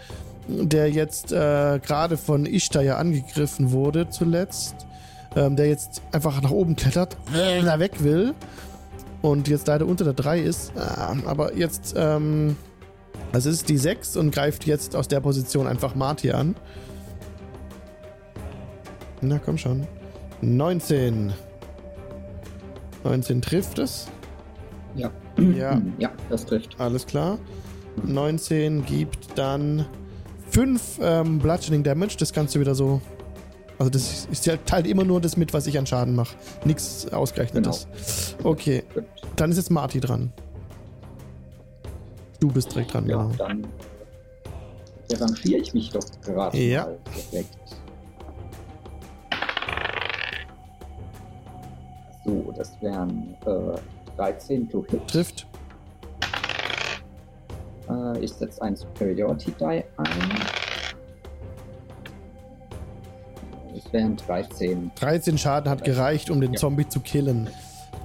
Der 0.49 0.91
jetzt 0.91 1.33
äh, 1.33 1.79
gerade 1.79 2.19
von 2.19 2.45
Ishtar 2.45 2.83
ja 2.83 2.99
angegriffen 2.99 3.73
wurde 3.73 4.11
zuletzt. 4.11 4.75
Ähm, 5.35 5.57
der 5.57 5.69
jetzt 5.69 6.03
einfach 6.13 6.43
nach 6.43 6.51
oben 6.51 6.77
klettert, 6.77 7.17
äh, 7.35 7.63
da 7.63 7.79
weg 7.79 8.03
will. 8.03 8.35
Und 9.23 9.49
jetzt 9.49 9.67
leider 9.67 9.87
unter 9.87 10.05
der 10.05 10.13
3 10.15 10.41
ist. 10.41 10.73
Ah, 10.77 11.17
aber 11.27 11.57
jetzt, 11.57 11.95
ähm, 11.97 12.57
also 13.33 13.51
es 13.51 13.57
ist 13.57 13.69
die 13.69 13.79
6 13.79 14.17
und 14.17 14.33
greift 14.33 14.65
jetzt 14.67 14.95
aus 14.95 15.09
der 15.09 15.21
Position 15.21 15.67
einfach 15.67 15.95
Marty 15.95 16.31
an. 16.31 16.55
Na 19.21 19.39
komm 19.45 19.59
schon. 19.59 19.87
19. 20.41 21.33
19 23.05 23.43
trifft 23.43 23.79
es. 23.79 24.09
Ja. 24.95 25.11
Ja. 25.37 25.81
Ja, 25.99 26.11
das 26.31 26.47
trifft. 26.47 26.77
Alles 26.79 27.07
klar. 27.07 27.39
19 28.05 28.85
gibt 28.85 29.37
dann 29.37 29.87
5 30.51 31.01
ähm, 31.03 31.39
Bludgeoning 31.39 31.83
Damage. 31.83 32.17
Das 32.19 32.33
kannst 32.33 32.55
du 32.55 32.61
wieder 32.61 32.75
so. 32.75 33.01
Also, 33.79 33.91
das 33.91 34.27
ist 34.27 34.47
halt 34.49 34.67
teilt 34.67 34.87
immer 34.89 35.05
nur 35.05 35.21
das 35.21 35.37
mit, 35.37 35.53
was 35.55 35.67
ich 35.67 35.79
an 35.79 35.87
Schaden 35.87 36.15
mache. 36.17 36.35
Nichts 36.65 37.07
Ausgerechnetes. 37.13 37.87
Okay, 38.43 38.83
Gut. 38.93 39.05
dann 39.37 39.51
ist 39.53 39.57
jetzt 39.57 39.71
Marty 39.71 40.01
dran. 40.01 40.33
Du 42.41 42.49
bist 42.49 42.73
direkt 42.73 42.93
dran, 42.95 43.09
Ja, 43.09 43.23
genau. 43.23 43.35
dann 43.37 43.67
revanchiere 45.11 45.61
ich 45.61 45.75
mich 45.75 45.91
doch 45.91 46.05
gerade 46.25 46.57
Ja. 46.59 46.85
mal 46.87 46.99
direkt. 47.33 47.57
So, 52.25 52.53
das 52.57 52.73
wären 52.83 53.37
äh, 53.47 53.79
13 54.17 54.69
to 54.69 54.85
hit. 54.91 55.07
Trifft. 55.09 55.47
Äh, 57.89 58.19
ich 58.21 58.33
setze 58.33 58.61
ein 58.63 58.77
Superiority 58.77 59.53
Die 59.59 59.65
ein. 59.65 59.85
Wären 63.93 64.17
13. 64.17 64.91
13 64.95 65.39
Schaden 65.39 65.71
hat 65.71 65.85
gereicht, 65.85 66.31
um 66.31 66.41
den 66.41 66.53
Ja. 66.55 66.59
Zombie 66.61 66.89
zu 66.89 67.01
killen. 67.01 67.49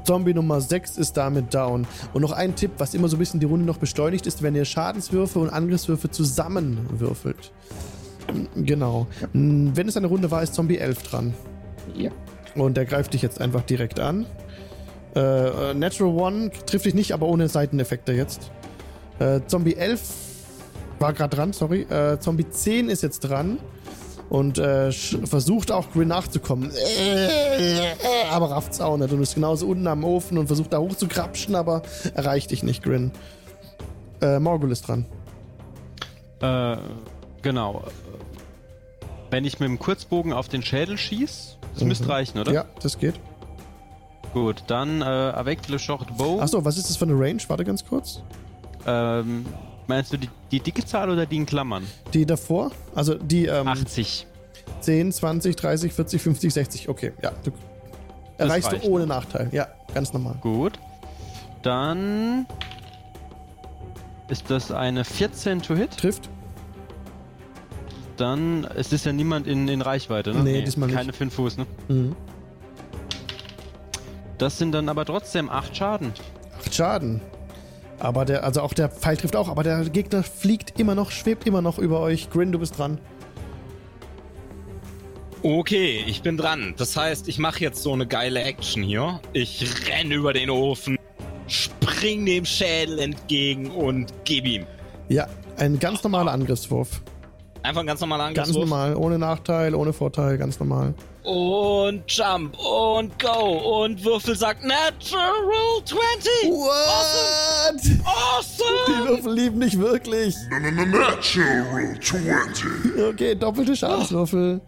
Zombie 0.03 0.33
Nummer 0.33 0.59
6 0.59 0.97
ist 0.97 1.15
damit 1.15 1.53
down. 1.53 1.87
Und 2.13 2.21
noch 2.21 2.31
ein 2.33 2.55
Tipp, 2.55 2.71
was 2.77 2.93
immer 2.93 3.07
so 3.07 3.15
ein 3.15 3.19
bisschen 3.19 3.39
die 3.39 3.45
Runde 3.45 3.65
noch 3.65 3.77
beschleunigt 3.77 4.27
ist, 4.27 4.41
wenn 4.41 4.53
ihr 4.55 4.65
Schadenswürfe 4.65 5.39
und 5.39 5.49
Angriffswürfe 5.49 6.09
zusammen 6.11 6.87
würfelt. 6.99 7.51
Genau. 8.55 9.07
Wenn 9.33 9.87
es 9.87 9.95
eine 9.97 10.07
Runde 10.07 10.29
war, 10.31 10.43
ist 10.43 10.53
Zombie 10.55 10.77
11 10.77 11.03
dran. 11.03 11.33
Ja. 11.95 12.11
Und 12.55 12.75
der 12.77 12.85
greift 12.85 13.13
dich 13.13 13.21
jetzt 13.21 13.39
einfach 13.41 13.61
direkt 13.61 13.99
an. 13.99 14.25
Äh, 15.15 15.73
Natural 15.73 16.13
One 16.13 16.51
trifft 16.65 16.85
dich 16.85 16.93
nicht, 16.95 17.11
aber 17.13 17.27
ohne 17.27 17.47
Seiteneffekte 17.47 18.13
jetzt. 18.13 18.51
Äh, 19.19 19.41
Zombie 19.47 19.75
11 19.75 20.01
war 20.99 21.13
gerade 21.13 21.35
dran, 21.35 21.53
sorry. 21.53 21.81
Äh, 21.83 22.19
Zombie 22.19 22.49
10 22.49 22.89
ist 22.89 23.03
jetzt 23.03 23.19
dran. 23.21 23.59
Und 24.29 24.57
äh, 24.57 24.91
versucht 24.91 25.71
auch 25.71 25.91
Grin 25.91 26.07
nachzukommen. 26.07 26.71
Aber 28.31 28.49
rafft's 28.51 28.81
auch 28.81 28.97
nicht. 28.97 29.11
Und 29.11 29.21
ist 29.21 29.35
genauso 29.35 29.67
unten 29.67 29.85
am 29.87 30.03
Ofen 30.03 30.37
und 30.37 30.47
versucht 30.47 30.73
da 30.73 30.79
hoch 30.79 30.95
zu 30.95 31.07
krapschen, 31.07 31.55
aber 31.55 31.83
erreicht 32.15 32.49
dich 32.51 32.63
nicht, 32.63 32.81
Grin. 32.83 33.11
Äh, 34.21 34.39
Morgul 34.39 34.71
ist 34.71 34.87
dran. 34.87 35.05
Äh, 36.41 36.77
genau. 37.41 37.83
Wenn 39.29 39.45
ich 39.45 39.59
mit 39.59 39.67
dem 39.69 39.77
Kurzbogen 39.79 40.33
auf 40.33 40.47
den 40.47 40.63
Schädel 40.63 40.97
schieß, 40.97 41.57
das 41.73 41.81
Mhm. 41.83 41.87
müsste 41.89 42.09
reichen, 42.09 42.39
oder? 42.39 42.51
Ja, 42.51 42.65
das 42.81 42.97
geht. 42.97 43.15
Gut, 44.33 44.63
dann 44.67 45.01
äh, 45.01 45.05
avec 45.05 45.67
le 45.69 45.77
short 45.77 46.15
bow. 46.17 46.41
Achso, 46.41 46.63
was 46.65 46.77
ist 46.77 46.89
das 46.89 46.97
für 46.97 47.05
eine 47.05 47.13
Range? 47.13 47.39
Warte 47.47 47.63
ganz 47.63 47.85
kurz. 47.85 48.21
Ähm, 48.87 49.45
meinst 49.87 50.13
du 50.13 50.17
die, 50.17 50.29
die 50.51 50.59
dicke 50.59 50.85
Zahl 50.85 51.09
oder 51.09 51.25
die 51.25 51.37
in 51.37 51.45
Klammern? 51.45 51.85
Die 52.13 52.25
davor? 52.25 52.71
Also 52.95 53.15
die 53.15 53.45
ähm, 53.45 53.67
80. 53.67 54.27
10, 54.81 55.11
20, 55.11 55.55
30, 55.55 55.93
40, 55.93 56.21
50, 56.21 56.53
60. 56.53 56.89
Okay, 56.89 57.13
ja. 57.21 57.31
Du 57.43 57.51
erreichst 58.37 58.71
du 58.71 58.75
reicht. 58.77 58.87
ohne 58.87 59.07
Nachteil. 59.07 59.49
Ja, 59.51 59.67
ganz 59.93 60.13
normal. 60.13 60.35
Gut. 60.41 60.73
Dann 61.61 62.45
ist 64.27 64.49
das 64.49 64.71
eine 64.71 65.05
14 65.05 65.61
to 65.61 65.75
hit. 65.75 65.97
Trifft? 65.97 66.29
Dann 68.17 68.65
es 68.75 68.91
ist 68.93 69.05
ja 69.05 69.13
niemand 69.13 69.47
in, 69.47 69.67
in 69.67 69.81
Reichweite, 69.81 70.33
ne? 70.33 70.43
Nee, 70.43 70.61
diesmal 70.61 70.87
nicht. 70.87 70.97
Keine 70.97 71.13
5 71.13 71.33
Fuß, 71.33 71.57
ne? 71.57 71.65
Mhm. 71.87 72.15
Das 74.37 74.57
sind 74.57 74.71
dann 74.71 74.89
aber 74.89 75.05
trotzdem 75.05 75.49
8 75.49 75.75
Schaden. 75.75 76.13
Acht 76.59 76.73
Schaden. 76.73 77.21
Aber 77.99 78.25
der, 78.25 78.43
also 78.43 78.61
auch 78.61 78.73
der 78.73 78.89
Pfeil 78.89 79.17
trifft 79.17 79.35
auch, 79.35 79.47
aber 79.49 79.63
der 79.63 79.85
Gegner 79.85 80.23
fliegt 80.23 80.79
immer 80.79 80.95
noch, 80.95 81.11
schwebt 81.11 81.47
immer 81.47 81.61
noch 81.61 81.77
über 81.79 81.99
euch. 82.01 82.29
Grin, 82.29 82.51
du 82.51 82.59
bist 82.59 82.77
dran. 82.77 82.99
Okay, 85.41 86.03
ich 86.07 86.21
bin 86.21 86.37
dran. 86.37 86.73
Das 86.77 86.95
heißt, 86.95 87.27
ich 87.27 87.37
mache 87.37 87.59
jetzt 87.59 87.83
so 87.83 87.91
eine 87.93 88.07
geile 88.07 88.41
Action 88.43 88.81
hier. 88.81 89.19
Ich 89.33 89.65
renne 89.89 90.15
über 90.15 90.31
den 90.33 90.49
Ofen, 90.49 90.97
spring 91.47 92.25
dem 92.25 92.45
Schädel 92.45 92.99
entgegen 92.99 93.69
und 93.71 94.13
geb 94.23 94.45
ihm. 94.45 94.65
Ja, 95.09 95.27
ein 95.57 95.79
ganz 95.79 96.01
normaler 96.03 96.31
Angriffswurf. 96.31 97.01
Einfach 97.61 97.81
ein 97.81 97.87
ganz 97.87 97.99
normaler 98.01 98.25
Ganz 98.33 98.49
Angriffswurf. 98.49 98.69
normal, 98.69 98.95
ohne 98.95 99.19
Nachteil, 99.19 99.75
ohne 99.75 99.91
Vorteil, 99.93 100.37
ganz 100.37 100.59
normal. 100.59 100.93
Und 101.23 102.03
Jump 102.07 102.57
und 102.59 103.17
Go 103.17 103.83
und 103.83 104.03
Würfel 104.03 104.35
sagt 104.35 104.63
Natural 104.63 105.31
20. 105.85 106.51
What? 106.51 107.81
Awesome! 108.05 108.69
Die 108.87 109.07
Würfel 109.09 109.33
lieben 109.33 109.61
dich 109.61 109.79
wirklich. 109.79 110.35
Natural 110.49 111.97
20. 112.01 113.03
Okay, 113.09 113.35
doppelte 113.35 113.75
Schadenswürfel. 113.75 114.61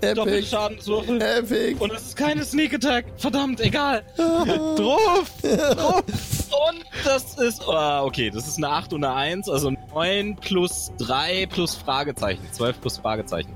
Epic. 0.00 0.14
Doppelschadenswürfel. 0.14 1.20
Epic. 1.20 1.76
Und 1.80 1.92
es 1.92 2.02
ist 2.02 2.16
keine 2.16 2.44
Sneak 2.44 2.74
Attack. 2.74 3.06
Verdammt, 3.16 3.60
egal. 3.60 4.04
Drauf! 4.16 5.32
Und 5.42 6.84
das 7.04 7.34
ist. 7.38 7.62
ah, 7.68 8.04
okay, 8.04 8.30
das 8.30 8.46
ist 8.46 8.56
eine 8.56 8.68
8 8.68 8.92
und 8.92 9.04
eine 9.04 9.14
1. 9.14 9.48
Also 9.48 9.72
9 9.94 10.36
plus 10.36 10.90
3 10.98 11.46
plus 11.46 11.74
Fragezeichen. 11.74 12.42
12 12.52 12.80
plus 12.80 12.98
Fragezeichen. 12.98 13.52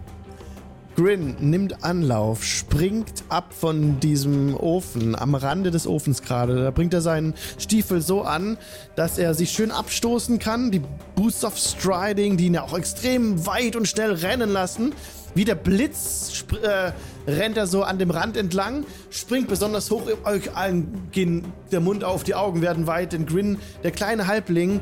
Grin 0.97 1.37
nimmt 1.41 1.85
Anlauf, 1.85 2.45
springt 2.45 3.25
ab 3.31 3.55
von 3.59 3.99
diesem 4.01 4.55
Ofen, 4.55 5.17
am 5.17 5.35
Rande 5.35 5.71
des 5.71 5.87
Ofens 5.87 6.23
gerade. 6.23 6.63
Da 6.65 6.71
bringt 6.71 6.93
er 6.93 7.01
seinen 7.01 7.35
Stiefel 7.59 8.03
so 8.03 8.23
an, 8.23 8.59
dass 8.95 9.17
er 9.17 9.35
sich 9.35 9.51
schön 9.51 9.71
abstoßen 9.71 10.39
kann. 10.39 10.71
Die 10.71 10.83
Boosts 11.17 11.45
of 11.45 11.57
Striding, 11.57 12.37
die 12.37 12.47
ihn 12.47 12.55
ja 12.55 12.63
auch 12.63 12.77
extrem 12.77 13.47
weit 13.47 13.75
und 13.75 13.89
schnell 13.89 14.13
rennen 14.13 14.51
lassen. 14.51 14.93
Wie 15.35 15.47
der 15.47 15.55
Blitz 15.55 16.45
äh, 16.63 16.93
rennt 17.27 17.57
er 17.57 17.67
so 17.67 17.85
an 17.85 17.99
dem 17.99 18.11
Rand 18.11 18.37
entlang, 18.37 18.85
springt 19.09 19.49
besonders 19.49 19.91
hoch. 19.91 20.03
Euch 20.25 20.55
allen 20.55 21.09
gehen 21.11 21.53
der 21.71 21.81
Mund 21.81 22.05
auf, 22.05 22.23
die 22.23 22.35
Augen 22.35 22.61
werden 22.61 22.87
weit. 22.87 23.15
Denn 23.15 23.25
Grin, 23.25 23.59
der 23.83 23.93
kleine 23.93 24.27
Halbling, 24.27 24.81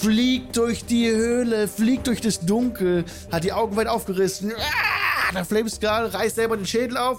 fliegt 0.00 0.56
durch 0.56 0.84
die 0.84 1.08
Höhle, 1.10 1.68
fliegt 1.68 2.06
durch 2.06 2.20
das 2.20 2.40
Dunkel, 2.40 3.04
hat 3.32 3.44
die 3.44 3.52
Augen 3.52 3.76
weit 3.76 3.86
aufgerissen. 3.88 4.52
Ah, 4.56 5.32
Der 5.32 5.44
Flameskull 5.44 5.88
reißt 5.88 6.36
selber 6.36 6.56
den 6.56 6.66
Schädel 6.66 6.96
auf. 6.96 7.18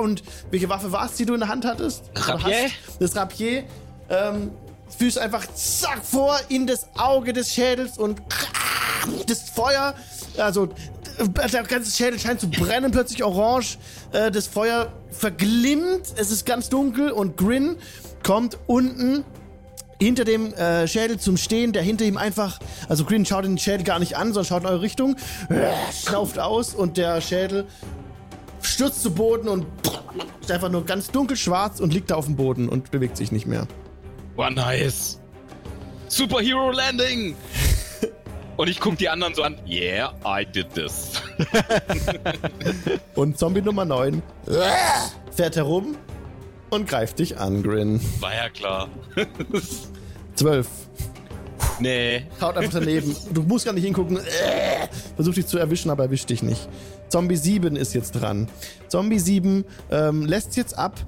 Und 0.00 0.22
welche 0.50 0.68
Waffe 0.68 0.90
war 0.92 1.06
es, 1.06 1.14
die 1.16 1.26
du 1.26 1.34
in 1.34 1.40
der 1.40 1.48
Hand 1.48 1.64
hattest? 1.64 2.04
Rapier. 2.14 2.70
Das 2.98 3.14
Rapier. 3.16 3.64
Ähm, 4.08 4.50
führst 4.98 5.18
einfach 5.18 5.46
zack 5.54 6.04
vor 6.04 6.38
in 6.48 6.66
das 6.66 6.86
Auge 6.98 7.32
des 7.32 7.52
Schädels 7.52 7.96
und 7.98 8.20
das 9.26 9.48
Feuer, 9.50 9.94
also 10.36 10.68
der 11.52 11.62
ganze 11.62 11.90
Schädel 11.96 12.18
scheint 12.18 12.40
zu 12.40 12.48
brennen, 12.50 12.90
plötzlich 12.90 13.24
orange. 13.24 13.78
Äh, 14.12 14.30
das 14.30 14.46
Feuer 14.46 14.92
verglimmt, 15.10 16.06
es 16.16 16.30
ist 16.30 16.44
ganz 16.44 16.68
dunkel 16.68 17.10
und 17.10 17.36
Grin 17.36 17.76
kommt 18.22 18.58
unten 18.66 19.24
hinter 20.02 20.24
dem 20.24 20.52
äh, 20.54 20.86
Schädel 20.86 21.18
zum 21.18 21.36
Stehen, 21.36 21.72
der 21.72 21.82
hinter 21.82 22.04
ihm 22.04 22.16
einfach, 22.16 22.58
also 22.88 23.04
Grin 23.04 23.24
schaut 23.26 23.44
den 23.44 23.58
Schädel 23.58 23.84
gar 23.84 23.98
nicht 23.98 24.16
an, 24.16 24.32
sondern 24.32 24.44
schaut 24.44 24.62
in 24.62 24.68
eure 24.68 24.82
Richtung, 24.82 25.16
schnauft 26.06 26.38
aus 26.38 26.74
und 26.74 26.96
der 26.96 27.20
Schädel 27.20 27.66
stürzt 28.60 29.02
zu 29.02 29.12
Boden 29.12 29.48
und 29.48 29.66
ist 30.40 30.50
einfach 30.50 30.70
nur 30.70 30.84
ganz 30.84 31.10
dunkelschwarz 31.10 31.80
und 31.80 31.92
liegt 31.92 32.10
da 32.10 32.16
auf 32.16 32.26
dem 32.26 32.36
Boden 32.36 32.68
und 32.68 32.90
bewegt 32.90 33.16
sich 33.16 33.32
nicht 33.32 33.46
mehr. 33.46 33.66
War 34.36 34.50
nice. 34.50 35.20
Superhero 36.08 36.70
Landing. 36.70 37.34
Und 38.56 38.68
ich 38.68 38.80
guck 38.80 38.98
die 38.98 39.08
anderen 39.08 39.34
so 39.34 39.42
an. 39.42 39.56
Yeah, 39.66 40.12
I 40.26 40.44
did 40.44 40.72
this. 40.74 41.12
Und 43.14 43.38
Zombie 43.38 43.62
Nummer 43.62 43.84
9 43.84 44.22
fährt 45.32 45.56
herum 45.56 45.96
und 46.72 46.88
greift 46.88 47.18
dich 47.18 47.38
an, 47.38 47.62
Grin. 47.62 48.00
War 48.20 48.34
ja 48.34 48.48
klar. 48.48 48.88
12. 50.34 50.66
nee. 51.80 52.24
Haut 52.40 52.56
einfach 52.56 52.80
daneben. 52.80 53.14
Du 53.32 53.42
musst 53.42 53.64
gar 53.66 53.72
nicht 53.74 53.84
hingucken. 53.84 54.16
Äh, 54.18 54.88
Versucht 55.14 55.36
dich 55.36 55.46
zu 55.46 55.58
erwischen, 55.58 55.90
aber 55.90 56.04
erwischt 56.04 56.30
dich 56.30 56.42
nicht. 56.42 56.68
Zombie 57.08 57.36
7 57.36 57.76
ist 57.76 57.94
jetzt 57.94 58.12
dran. 58.12 58.48
Zombie 58.88 59.18
7 59.18 59.64
ähm, 59.90 60.24
lässt 60.24 60.56
jetzt 60.56 60.78
ab 60.78 60.98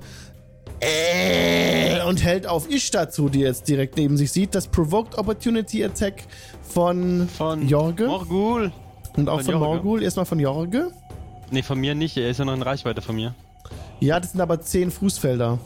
äh, 0.81 2.03
und 2.03 2.23
hält 2.23 2.47
auf 2.47 2.69
Ishtar 2.71 3.09
zu, 3.09 3.29
die 3.31 3.41
jetzt 3.41 3.69
direkt 3.69 3.97
neben 3.97 4.17
sich 4.19 4.31
sieht. 4.31 4.55
Das 4.55 4.67
Provoked 4.69 5.17
Opportunity 5.17 5.83
Attack 5.85 6.25
von, 6.63 7.27
Von 7.29 7.67
Jorge 7.67 8.07
Morgul. 8.07 8.73
und 9.17 9.29
auch 9.31 9.37
von 9.37 9.45
von 9.45 9.55
Jorge. 9.55 9.67
Morgul. 9.77 10.03
Erstmal 10.03 10.27
von 10.27 10.39
Jorge. 10.41 10.91
Nee, 11.51 11.63
von 11.63 11.79
mir 11.79 11.95
nicht. 11.95 12.17
Er 12.19 12.29
ist 12.29 12.39
ja 12.39 12.45
noch 12.45 12.55
in 12.55 12.63
Reichweite 12.63 13.01
von 13.01 13.17
mir. 13.17 13.35
Ja, 14.05 14.21
das 14.21 14.33
sind 14.33 14.41
aber 14.41 14.61
10 14.61 14.91
Fußfelder. 14.91 15.59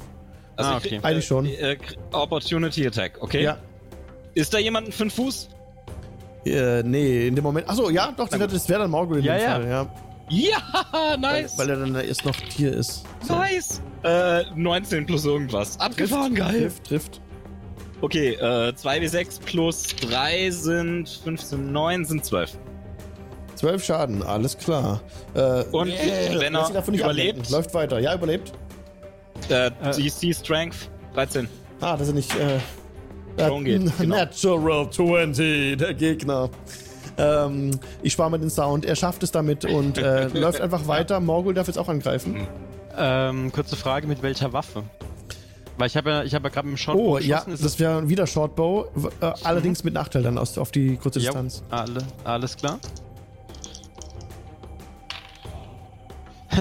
Also 0.57 0.71
Ah, 0.71 0.77
okay. 0.77 1.01
Eigentlich 1.03 1.27
schon. 1.27 1.47
Äh, 1.47 1.73
äh, 1.73 1.77
Opportunity 2.13 2.87
Attack, 2.87 3.19
okay? 3.21 3.43
Ja. 3.43 3.59
Ist 4.35 4.53
da 4.55 4.59
jemand 4.59 4.89
ein 4.89 4.93
5 4.93 5.15
Fuß? 5.15 5.49
Äh, 6.45 6.83
nee, 6.83 7.27
in 7.29 7.35
dem 7.35 7.43
Moment. 7.43 7.69
Achso, 7.69 7.91
ja, 7.91 8.13
doch, 8.17 8.29
das, 8.29 8.39
das 8.39 8.69
wäre 8.69 8.81
dann 8.81 8.91
Morgul 8.91 9.19
in 9.19 9.25
Ja, 9.25 9.35
dem 9.37 9.43
ja. 9.43 9.51
Fall, 9.53 9.69
ja. 9.69 9.87
Ja, 10.31 11.17
nice. 11.17 11.57
Weil 11.59 11.71
er 11.71 11.77
dann 11.77 11.95
erst 11.95 12.25
noch 12.25 12.37
Tier 12.37 12.73
ist. 12.75 13.05
nice. 13.29 13.81
Äh, 14.05 14.45
19 14.55 15.07
plus 15.07 15.25
irgendwas. 15.25 15.81
Abgefahren, 15.81 16.35
geil. 16.35 16.61
Trifft, 16.61 16.85
trifft. 16.85 17.21
Okay, 18.01 18.35
äh, 18.35 18.73
2w6 18.73 19.41
plus 19.45 19.87
3 19.97 20.51
sind 20.51 21.09
15, 21.09 21.73
9 21.73 22.05
sind 22.05 22.25
12. 22.25 22.57
12 23.59 23.85
Schaden, 23.85 24.23
alles 24.23 24.57
klar. 24.57 25.01
Äh, 25.35 25.65
Und 25.73 25.89
wenn 25.91 26.53
lass 26.53 26.71
ihn 26.71 26.75
er 26.75 26.81
davon 26.81 26.93
nicht 26.93 27.01
überlebt, 27.03 27.31
ablenken. 27.31 27.53
Läuft 27.53 27.75
weiter. 27.75 27.99
Ja, 27.99 28.15
überlebt. 28.15 28.53
äh, 29.49 29.71
DC 29.97 30.35
Strength 30.35 30.91
13. 31.15 31.49
Ah, 31.81 31.97
dass 31.97 32.09
er 32.09 32.15
nicht. 32.15 32.33
Äh, 32.35 32.59
Prone 33.37 33.65
geht, 33.65 33.99
genau. 33.99 34.17
Natural 34.17 34.91
20, 34.91 35.77
der 35.77 35.95
Gegner. 35.95 36.51
Ähm, 37.17 37.71
ich 38.03 38.13
spare 38.13 38.31
mir 38.31 38.39
den 38.39 38.51
Sound. 38.51 38.85
Er 38.85 38.97
schafft 38.97 39.23
es 39.23 39.31
damit 39.31 39.65
und 39.65 39.99
äh, 39.99 40.27
läuft 40.39 40.61
einfach 40.61 40.87
weiter. 40.89 41.21
Morgul 41.21 41.55
darf 41.55 41.67
jetzt 41.67 41.79
auch 41.79 41.89
angreifen. 41.89 42.47
Ähm, 42.97 43.53
kurze 43.53 43.77
Frage, 43.77 44.07
mit 44.09 44.23
welcher 44.23 44.53
Waffe? 44.53 44.83
Weil 45.77 45.87
ich 45.87 45.97
habe 45.97 46.11
ja, 46.11 46.23
ich 46.25 46.35
habe 46.35 46.49
ja 46.49 46.55
gerade 46.55 46.67
mit 46.67 46.77
dem 46.77 46.79
Shotbow 46.79 47.15
Oh, 47.15 47.19
ja. 47.19 47.39
Ist 47.41 47.65
das 47.65 47.79
wäre 47.79 48.09
wieder 48.09 48.27
Shortbow. 48.27 48.87
Äh, 49.21 49.33
allerdings 49.45 49.85
mit 49.85 49.95
Nachteil 49.95 50.23
dann 50.25 50.37
aus, 50.37 50.59
auf 50.59 50.73
die 50.73 50.97
kurze 50.97 51.21
Jo, 51.21 51.27
Distanz. 51.27 51.63
alle, 51.71 52.01
alles 52.25 52.57
klar. 52.57 52.81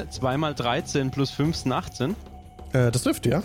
2 0.09 0.37
mal 0.37 0.53
13 0.53 1.11
plus 1.11 1.31
5 1.31 1.55
sind 1.55 1.71
18. 1.71 2.15
Äh, 2.73 2.91
das 2.91 3.03
trifft, 3.03 3.25
ja. 3.25 3.43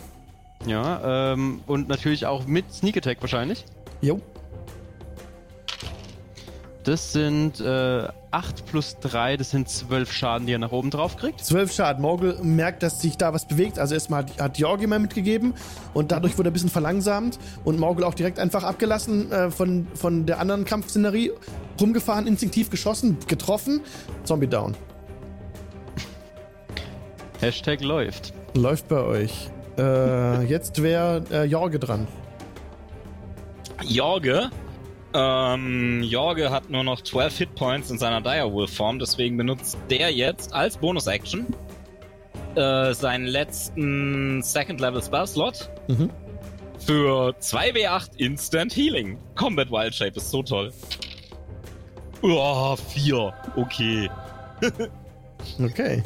Ja, 0.66 1.33
ähm, 1.33 1.61
und 1.66 1.89
natürlich 1.89 2.27
auch 2.27 2.47
mit 2.47 2.73
Sneak 2.73 2.97
Attack 2.97 3.19
wahrscheinlich. 3.20 3.65
Jo. 4.01 4.20
Das 6.85 7.12
sind 7.12 7.61
äh, 7.61 8.09
8 8.33 8.66
plus 8.66 8.97
3, 9.01 9.37
das 9.37 9.51
sind 9.51 9.69
12 9.69 10.11
Schaden, 10.11 10.47
die 10.47 10.55
er 10.55 10.59
nach 10.59 10.73
oben 10.73 10.91
drauf 10.91 11.16
kriegt. 11.16 11.45
12 11.45 11.73
Schaden. 11.73 12.03
Morgul 12.03 12.39
merkt, 12.43 12.83
dass 12.83 13.01
sich 13.01 13.16
da 13.16 13.33
was 13.33 13.47
bewegt. 13.47 13.79
Also 13.79 13.95
erstmal 13.95 14.24
hat, 14.24 14.41
hat 14.41 14.59
Jorgi 14.59 14.89
mal 14.89 14.99
mitgegeben 14.99 15.55
und 15.95 16.11
dadurch 16.11 16.39
wurde 16.39 16.49
er 16.49 16.51
ein 16.51 16.55
bisschen 16.55 16.70
verlangsamt 16.70 17.39
und 17.65 17.79
Morgul 17.79 18.03
auch 18.03 18.15
direkt 18.15 18.41
einfach 18.41 18.65
abgelassen 18.65 19.31
äh, 19.31 19.51
von, 19.51 19.87
von 19.95 20.27
der 20.27 20.41
anderen 20.41 20.65
Kampfszenerie. 20.65 21.33
Rumgefahren, 21.81 22.27
instinktiv 22.27 22.70
geschossen, 22.70 23.16
getroffen. 23.29 23.81
Zombie 24.24 24.49
down. 24.49 24.74
Hashtag 27.43 27.81
läuft. 27.82 28.32
Läuft 28.55 28.89
bei 28.89 29.01
euch. 29.02 29.51
Äh, 29.78 30.44
jetzt 30.44 30.82
wäre 30.82 31.23
äh, 31.32 31.44
Jorge 31.44 31.78
dran. 31.78 32.07
Jorge. 33.84 34.50
Ähm, 35.15 36.02
Jorge 36.05 36.50
hat 36.50 36.70
nur 36.70 36.84
noch 36.84 37.02
12 37.02 37.39
Hitpoints 37.39 37.91
in 37.91 37.99
seiner 37.99 38.20
Direwolf-Form, 38.23 38.99
deswegen 38.99 39.36
benutzt 39.36 39.76
der 39.91 40.10
jetzt 40.10 40.55
als 40.55 40.78
Bonus-Action 40.78 41.47
äh, 42.55 42.94
seinen 42.94 43.26
letzten 43.26 44.41
Second-Level-Spell-Slot 44.42 45.68
Mhm. 45.89 46.10
für 46.78 47.34
2w8 47.41 48.17
Instant 48.18 48.75
Healing. 48.75 49.18
Combat 49.34 49.70
Wild 49.70 49.94
Shape 49.94 50.17
ist 50.17 50.31
so 50.31 50.42
toll. 50.42 50.73
Oh, 52.23 52.76
4. 52.76 53.33
Okay. 53.57 54.08
Okay. 55.60 56.05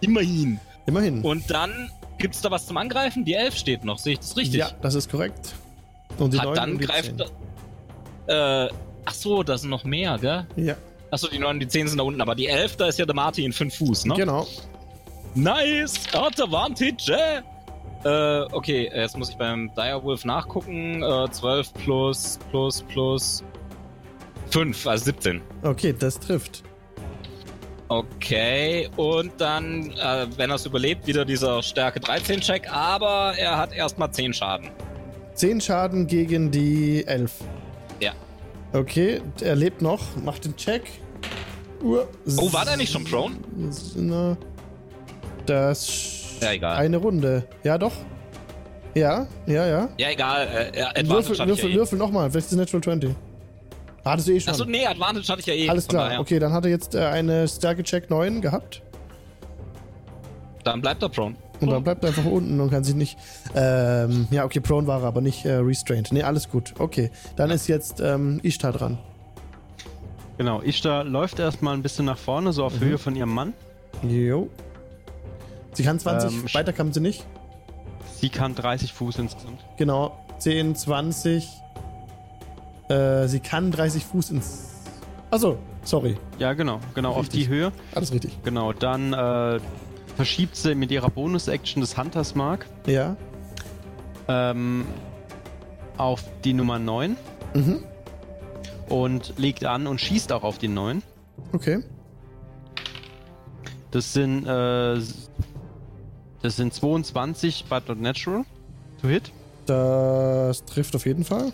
Immerhin. 0.00 0.60
Immerhin. 0.86 1.22
Und 1.22 1.50
dann 1.50 1.90
gibt's 2.18 2.40
da 2.40 2.50
was 2.50 2.66
zum 2.66 2.76
Angreifen? 2.76 3.24
Die 3.24 3.34
11 3.34 3.56
steht 3.56 3.84
noch, 3.84 3.98
sehe 3.98 4.14
ich 4.14 4.18
das 4.20 4.36
richtig? 4.36 4.60
Ja, 4.60 4.70
das 4.82 4.94
ist 4.94 5.10
korrekt. 5.10 5.54
Und 6.18 6.32
die 6.34 6.38
Hat 6.38 6.46
neun 6.46 6.54
dann 6.54 6.72
und 6.72 6.78
die 6.80 6.86
greift. 6.86 7.16
zehn. 7.16 7.26
Äh, 8.26 8.68
ach 9.04 9.14
so, 9.14 9.42
da 9.42 9.56
sind 9.58 9.70
noch 9.70 9.84
mehr, 9.84 10.18
gell? 10.18 10.46
Ja, 10.56 10.76
Achso, 11.10 11.26
die 11.28 11.38
9 11.38 11.56
und 11.56 11.60
die 11.60 11.66
10 11.68 11.88
sind 11.88 11.98
da 11.98 12.04
unten, 12.04 12.20
aber 12.20 12.34
die 12.36 12.46
11, 12.46 12.76
da 12.76 12.86
ist 12.86 12.98
ja 12.98 13.04
der 13.04 13.14
Martin 13.16 13.52
5 13.52 13.74
Fuß, 13.76 14.04
ne? 14.06 14.14
genau. 14.14 14.46
Nice! 15.34 15.94
Advantage! 16.12 17.42
Äh, 18.04 18.40
okay, 18.52 18.90
jetzt 18.94 19.16
muss 19.18 19.28
ich 19.30 19.36
beim 19.36 19.70
Direwolf 19.76 20.24
nachgucken. 20.24 21.02
Äh, 21.02 21.30
12 21.30 21.74
plus, 21.74 22.38
plus, 22.50 22.82
plus 22.82 23.44
5, 24.50 24.86
also 24.86 25.04
17. 25.06 25.42
Okay, 25.62 25.94
das 25.98 26.18
trifft. 26.18 26.62
Okay, 27.90 28.88
und 28.96 29.32
dann, 29.38 29.90
äh, 29.90 30.28
wenn 30.36 30.48
er 30.48 30.54
es 30.54 30.64
überlebt, 30.64 31.08
wieder 31.08 31.24
dieser 31.24 31.60
Stärke 31.60 31.98
13-Check, 31.98 32.72
aber 32.72 33.34
er 33.36 33.58
hat 33.58 33.72
erstmal 33.72 34.12
10 34.12 34.32
Schaden. 34.32 34.70
10 35.34 35.60
Schaden 35.60 36.06
gegen 36.06 36.52
die 36.52 37.04
11. 37.04 37.32
Ja. 37.98 38.12
Okay, 38.72 39.20
er 39.40 39.56
lebt 39.56 39.82
noch. 39.82 40.00
Macht 40.22 40.44
den 40.44 40.54
Check. 40.54 40.84
Uh, 41.82 42.02
Oh, 42.36 42.52
war 42.52 42.64
der 42.64 42.76
nicht 42.76 42.92
schon 42.92 43.02
prone? 43.02 43.34
Das. 45.46 46.38
Ja, 46.40 46.52
egal. 46.52 46.76
Eine 46.76 46.98
Runde. 46.98 47.44
Ja, 47.64 47.76
doch. 47.76 47.92
Ja, 48.94 49.26
ja, 49.46 49.66
ja. 49.66 49.88
Ja, 49.98 50.10
egal, 50.10 50.46
äh, 50.46 50.80
Advantage 50.80 51.08
Würfel, 51.08 51.48
würfel, 51.48 51.70
ja 51.70 51.74
eh. 51.74 51.78
würfel 51.78 51.98
nochmal. 51.98 52.30
Vielleicht 52.30 52.46
ist 52.46 52.52
es 52.52 52.58
Natural 52.58 52.84
20. 52.84 53.16
Das 54.04 54.24
sehe 54.24 54.36
ich 54.36 54.44
schon. 54.44 54.52
Achso, 54.52 54.64
nee, 54.64 54.86
Advantage 54.86 55.28
hatte 55.28 55.40
ich 55.40 55.46
ja 55.46 55.54
eh. 55.54 55.68
Alles 55.68 55.86
klar. 55.88 56.06
daher. 56.06 56.20
Okay, 56.20 56.38
dann 56.38 56.52
hat 56.52 56.64
er 56.64 56.70
jetzt 56.70 56.94
äh, 56.94 57.00
eine 57.04 57.46
Stärke-Check 57.46 58.10
9 58.10 58.40
gehabt. 58.40 58.82
Dann 60.64 60.80
bleibt 60.80 61.02
er 61.02 61.08
prone. 61.08 61.36
Und 61.60 61.70
dann 61.70 61.82
bleibt 61.84 62.02
er 62.04 62.08
einfach 62.08 62.24
unten 62.24 62.58
und 62.60 62.70
kann 62.70 62.84
sich 62.84 62.94
nicht. 62.94 63.18
Ähm, 63.54 64.26
ja, 64.30 64.44
okay, 64.44 64.60
prone 64.60 64.86
war 64.86 65.02
er, 65.02 65.08
aber 65.08 65.20
nicht 65.20 65.44
äh, 65.44 65.52
restrained. 65.56 66.10
Nee, 66.12 66.22
alles 66.22 66.48
gut. 66.48 66.74
Okay. 66.78 67.10
Dann 67.36 67.50
ist 67.50 67.66
jetzt 67.66 68.00
ähm, 68.00 68.40
Ishtar 68.42 68.72
dran. 68.72 68.98
Genau, 70.38 70.62
Ishtar 70.62 71.04
läuft 71.04 71.38
erstmal 71.38 71.74
ein 71.74 71.82
bisschen 71.82 72.06
nach 72.06 72.16
vorne, 72.16 72.54
so 72.54 72.64
auf 72.64 72.74
Mhm. 72.80 72.84
Höhe 72.84 72.98
von 72.98 73.14
ihrem 73.14 73.34
Mann. 73.34 73.52
Jo. 74.02 74.48
Sie 75.74 75.82
kann 75.82 75.98
20, 75.98 76.30
Ähm, 76.32 76.44
weiter 76.54 76.72
kann 76.72 76.92
sie 76.94 77.00
nicht. 77.00 77.26
Sie 78.18 78.30
kann 78.30 78.54
30 78.54 78.92
Fuß 78.94 79.18
insgesamt. 79.18 79.60
Genau. 79.76 80.18
10, 80.38 80.74
20. 80.74 81.46
Äh, 82.90 83.28
sie 83.28 83.40
kann 83.40 83.70
30 83.70 84.04
Fuß 84.04 84.30
ins. 84.30 84.68
Achso, 85.30 85.58
sorry. 85.84 86.16
Ja, 86.38 86.52
genau, 86.54 86.80
genau, 86.94 87.10
auf 87.12 87.22
Richtig. 87.22 87.44
die 87.44 87.48
Höhe. 87.48 87.72
Alles 87.94 88.12
richtig. 88.12 88.36
Genau, 88.42 88.72
dann 88.72 89.12
äh, 89.12 89.60
verschiebt 90.16 90.56
sie 90.56 90.74
mit 90.74 90.90
ihrer 90.90 91.08
Bonus-Action 91.08 91.80
des 91.80 91.96
Hunters 91.96 92.34
Mark 92.34 92.66
Ja. 92.86 93.16
ähm, 94.28 94.84
auf 95.96 96.24
die 96.44 96.52
Nummer 96.52 96.78
9 96.78 97.16
Mhm. 97.54 97.84
und 98.88 99.34
legt 99.38 99.64
an 99.64 99.86
und 99.86 100.00
schießt 100.00 100.32
auch 100.32 100.42
auf 100.42 100.58
die 100.58 100.68
9. 100.68 101.02
Okay. 101.52 101.82
Das 103.92 104.12
sind, 104.12 104.46
äh, 104.46 105.00
das 106.42 106.56
sind 106.56 106.72
22, 106.74 107.66
but 107.68 107.88
not 107.88 108.00
natural 108.00 108.44
to 109.02 109.08
hit. 109.08 109.32
Das 109.66 110.64
trifft 110.64 110.94
auf 110.96 111.06
jeden 111.06 111.24
Fall. 111.24 111.52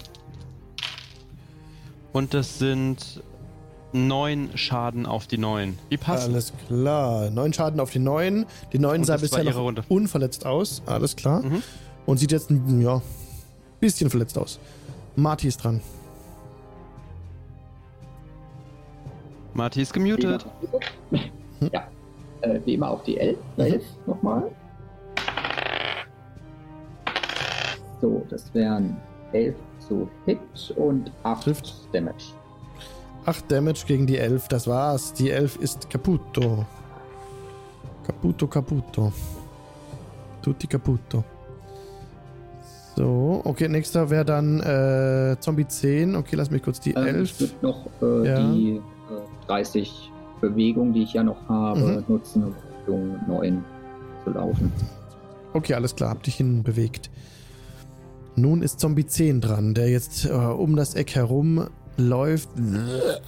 Und 2.17 2.33
das 2.33 2.59
sind 2.59 3.23
neun 3.93 4.49
Schaden 4.55 5.05
auf 5.05 5.27
die 5.27 5.37
neun. 5.37 5.79
Wie 5.91 5.99
passt 5.99 6.31
Alles 6.31 6.51
klar. 6.67 7.29
Neun 7.29 7.53
Schaden 7.53 7.79
auf 7.79 7.91
die 7.91 7.99
neun. 7.99 8.47
Die 8.73 8.79
neun 8.79 9.05
sah 9.05 9.19
bisher 9.19 9.45
noch 9.45 9.59
Runde. 9.59 9.85
unverletzt 9.91 10.47
aus. 10.47 10.81
Alles 10.87 11.15
klar. 11.15 11.43
Mhm. 11.43 11.63
Und 12.07 12.17
sieht 12.17 12.33
jetzt 12.33 12.49
ein 12.49 12.81
ja, 12.81 13.03
bisschen 13.81 14.09
verletzt 14.09 14.39
aus. 14.39 14.59
Marty 15.15 15.49
ist 15.49 15.63
dran. 15.63 15.83
Marty 19.53 19.83
ist 19.83 19.93
gemutet. 19.93 20.47
Ja. 21.71 21.87
Äh, 22.41 22.61
wie 22.65 22.75
immer 22.75 22.93
auf 22.93 23.03
die 23.03 23.19
11. 23.19 23.37
11 23.59 23.83
nochmal. 24.07 24.51
So, 28.01 28.25
das 28.31 28.55
wären 28.55 28.97
11 29.35 29.55
zu 29.89 30.09
Hit 30.25 30.39
und 30.77 31.11
8 31.23 31.45
Trifft. 31.45 31.75
Damage. 31.93 32.33
8 33.27 33.51
Damage 33.51 33.85
gegen 33.87 34.07
die 34.07 34.19
11. 34.19 34.49
Das 34.49 34.67
war's. 34.67 35.13
Die 35.13 35.31
11 35.31 35.57
ist 35.57 35.91
Caputo. 35.91 36.65
Caputo, 38.07 38.47
Caputo. 38.47 39.13
Tutti 40.43 40.67
Caputo. 40.67 41.25
So, 42.97 43.43
okay, 43.45 43.69
nächster 43.69 44.09
wäre 44.09 44.25
dann 44.25 44.61
äh, 44.61 45.37
Zombie 45.41 45.67
10. 45.67 46.17
Okay, 46.17 46.37
lass 46.37 46.51
mich 46.51 46.63
kurz 46.63 46.81
die 46.81 46.93
Ähm, 46.95 47.07
11. 47.07 47.31
ich 47.31 47.41
würde 47.41 47.55
noch 47.63 47.87
äh, 48.01 48.27
Ja. 48.29 48.53
die 48.53 48.77
äh, 48.77 49.47
30 49.49 50.11
Bewegungen, 50.41 50.93
die 50.93 51.03
ich 51.03 51.13
ja 51.13 51.23
noch 51.23 51.49
habe, 51.49 51.81
Mhm. 51.81 52.05
nutzen, 52.09 52.45
um 52.45 52.55
Richtung 52.79 53.21
9 53.29 53.65
zu 54.25 54.31
laufen. 54.31 54.73
Okay, 55.53 55.75
alles 55.75 55.95
klar, 55.95 56.11
hab 56.11 56.23
dich 56.23 56.37
hinbewegt. 56.37 57.11
Nun 58.37 58.63
ist 58.63 58.81
Zombie 58.81 59.07
10 59.07 59.41
dran, 59.41 59.75
der 59.75 59.89
jetzt 59.89 60.27
äh, 60.27 60.31
um 60.31 60.77
das 60.77 60.95
Eck 60.95 61.15
herum 61.15 61.69
läuft, 61.97 62.51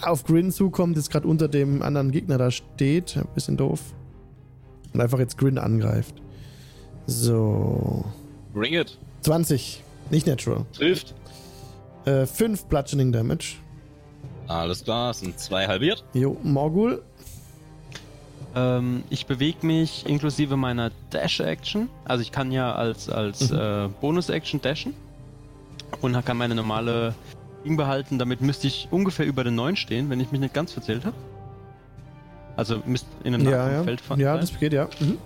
auf 0.03 0.25
Grin 0.25 0.53
zukommt, 0.53 0.97
jetzt 0.97 1.11
gerade 1.11 1.27
unter 1.27 1.49
dem 1.49 1.81
anderen 1.83 2.11
Gegner 2.11 2.37
da 2.37 2.51
steht. 2.51 3.17
Ein 3.17 3.27
bisschen 3.35 3.57
doof. 3.57 3.81
Und 4.93 5.01
einfach 5.01 5.19
jetzt 5.19 5.39
Grin 5.39 5.57
angreift. 5.59 6.15
So. 7.07 8.05
Bring 8.53 8.75
it. 8.75 8.99
20. 9.23 9.83
Nicht 10.11 10.27
natural. 10.27 10.67
Trifft. 10.73 11.15
Äh, 12.05 12.27
5 12.27 12.67
Bludgeoning 12.67 13.13
Damage. 13.13 13.57
Alles 14.47 14.85
klar, 14.85 15.13
sind 15.13 15.39
zwei 15.39 15.67
halbiert. 15.67 16.05
Jo, 16.15 16.37
Morgul. 16.43 17.03
Ähm, 18.59 19.05
ich 19.11 19.27
bewege 19.27 19.65
mich 19.67 20.07
inklusive 20.07 20.57
meiner 20.57 20.91
Dash-Action. 21.11 21.89
Also 22.05 22.23
ich 22.23 22.33
kann 22.33 22.51
ja 22.51 22.75
als, 22.75 23.09
als 23.09 23.51
Mhm. 23.51 23.59
äh, 23.59 23.89
Bonus-Action 24.01 24.61
dashen. 24.61 24.95
Und 26.01 26.15
kann 26.25 26.37
meine 26.37 26.55
normale 26.55 27.15
Ding 27.65 27.77
behalten. 27.77 28.19
Damit 28.19 28.41
müsste 28.41 28.67
ich 28.67 28.89
ungefähr 28.91 29.27
über 29.27 29.45
den 29.45 29.55
9 29.55 29.77
stehen, 29.77 30.11
wenn 30.11 30.21
ich 30.21 30.31
mich 30.33 30.41
nicht 30.41 30.55
ganz 30.55 30.73
verzählt 30.73 31.05
habe. 31.05 31.17
Also 32.57 32.83
müsste 32.87 33.09
in 33.25 33.35
einem 33.35 33.49
Ja, 33.49 33.71
ja. 33.71 33.83
Feld 33.85 34.03
Ja, 34.21 34.33
sein. 34.33 34.41
das 34.41 34.59
geht, 34.59 34.73
ja. 34.73 34.89
Mhm. 35.01 35.19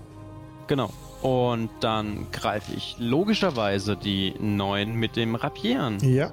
Genau. 0.67 0.91
Und 1.23 1.71
dann 1.81 2.27
greife 2.33 2.73
ich 2.75 2.97
logischerweise 2.99 3.97
die 3.97 4.35
9 4.41 4.95
mit 4.95 5.17
dem 5.17 5.35
Rapier 5.37 5.83
an. 5.83 5.99
Ja. 6.01 6.31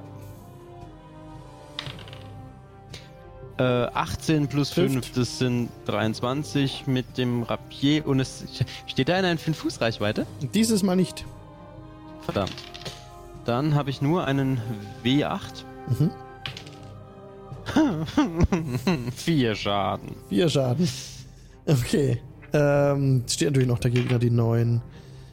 Äh, 3.60 3.64
18 3.64 4.48
plus 4.48 4.72
Trifft. 4.72 4.94
5, 4.94 5.12
das 5.14 5.38
sind 5.38 5.70
23 5.86 6.88
mit 6.88 7.18
dem 7.18 7.44
Rapier. 7.44 8.08
Und 8.08 8.22
es 8.22 8.46
steht 8.88 9.10
da 9.10 9.20
in 9.20 9.26
einer 9.26 9.40
5-Fuß-Reichweite? 9.40 10.26
Dieses 10.54 10.82
Mal 10.82 10.96
nicht. 10.96 11.26
Verdammt. 12.22 12.56
Dann 13.44 13.76
habe 13.76 13.90
ich 13.90 14.02
nur 14.02 14.26
einen 14.26 14.62
W8. 15.04 15.66
Mhm. 15.88 16.12
Vier 19.16 19.56
Schaden. 19.56 20.16
Vier 20.30 20.48
Schaden. 20.50 20.88
Okay. 21.66 22.22
Ähm, 22.54 23.24
steht 23.28 23.50
natürlich 23.50 23.68
noch 23.68 23.80
der 23.80 23.92
Gegner, 23.92 24.20
die 24.20 24.30
9. 24.30 24.82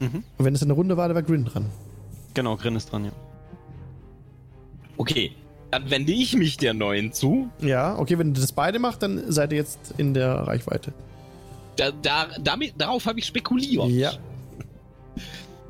Mhm. 0.01 0.25
Und 0.37 0.45
wenn 0.45 0.55
es 0.55 0.63
eine 0.63 0.73
Runde 0.73 0.97
war, 0.97 1.09
da 1.09 1.15
war 1.15 1.23
Grin 1.23 1.45
dran. 1.45 1.71
Genau, 2.35 2.57
Grin 2.57 2.75
ist 2.75 2.91
dran, 2.91 3.05
ja. 3.05 3.13
Okay, 4.99 5.33
dann 5.71 5.91
wende 5.91 6.13
ich 6.13 6.35
mich 6.37 6.57
der 6.57 6.75
neuen 6.75 7.13
zu. 7.13 7.49
Ja, 7.61 7.99
okay, 7.99 8.19
wenn 8.19 8.29
ihr 8.29 8.35
das 8.41 8.53
beide 8.53 8.79
macht, 8.79 9.03
dann 9.03 9.31
seid 9.31 9.53
ihr 9.53 9.59
jetzt 9.59 9.79
in 9.99 10.15
der 10.15 10.33
Reichweite. 10.33 10.93
Da, 11.77 11.91
da, 11.91 12.29
damit, 12.41 12.75
darauf 12.79 13.05
habe 13.07 13.19
ich 13.19 13.27
spekuliert. 13.27 13.89
Ja. 13.91 14.13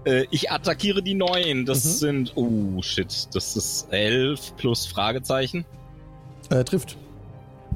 Äh, 0.05 0.27
ich 0.31 0.51
attackiere 0.51 1.03
die 1.03 1.15
neuen. 1.15 1.67
Das 1.67 1.85
Mhm. 1.85 1.89
sind. 1.91 2.33
Oh, 2.37 2.81
shit. 2.83 3.29
Das 3.35 3.57
ist 3.57 3.89
11 3.91 4.55
plus 4.57 4.87
Fragezeichen. 4.87 5.65
Äh, 6.51 6.63
trifft. 6.63 6.97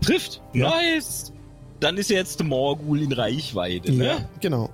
Trifft. 0.01 0.41
Ja. 0.53 0.71
Nice. 0.71 1.33
Dann 1.81 1.97
ist 1.97 2.11
jetzt 2.11 2.43
Morgul 2.45 3.03
in 3.03 3.13
Reichweite. 3.13 3.91
Ne? 3.93 4.05
Ja, 4.07 4.29
genau. 4.41 4.71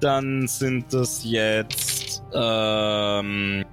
Dann 0.00 0.46
sind 0.48 0.92
das 0.94 1.22
jetzt 1.24 2.22
ähm, 2.32 3.64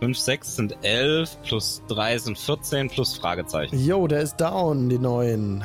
5, 0.00 0.16
6 0.18 0.56
sind 0.56 0.76
11, 0.82 1.38
plus 1.42 1.82
3 1.88 2.18
sind 2.18 2.38
14, 2.38 2.88
plus 2.88 3.16
Fragezeichen. 3.18 3.78
Jo, 3.78 4.06
der 4.06 4.20
ist 4.20 4.36
down, 4.36 4.88
die 4.88 4.98
neuen. 4.98 5.64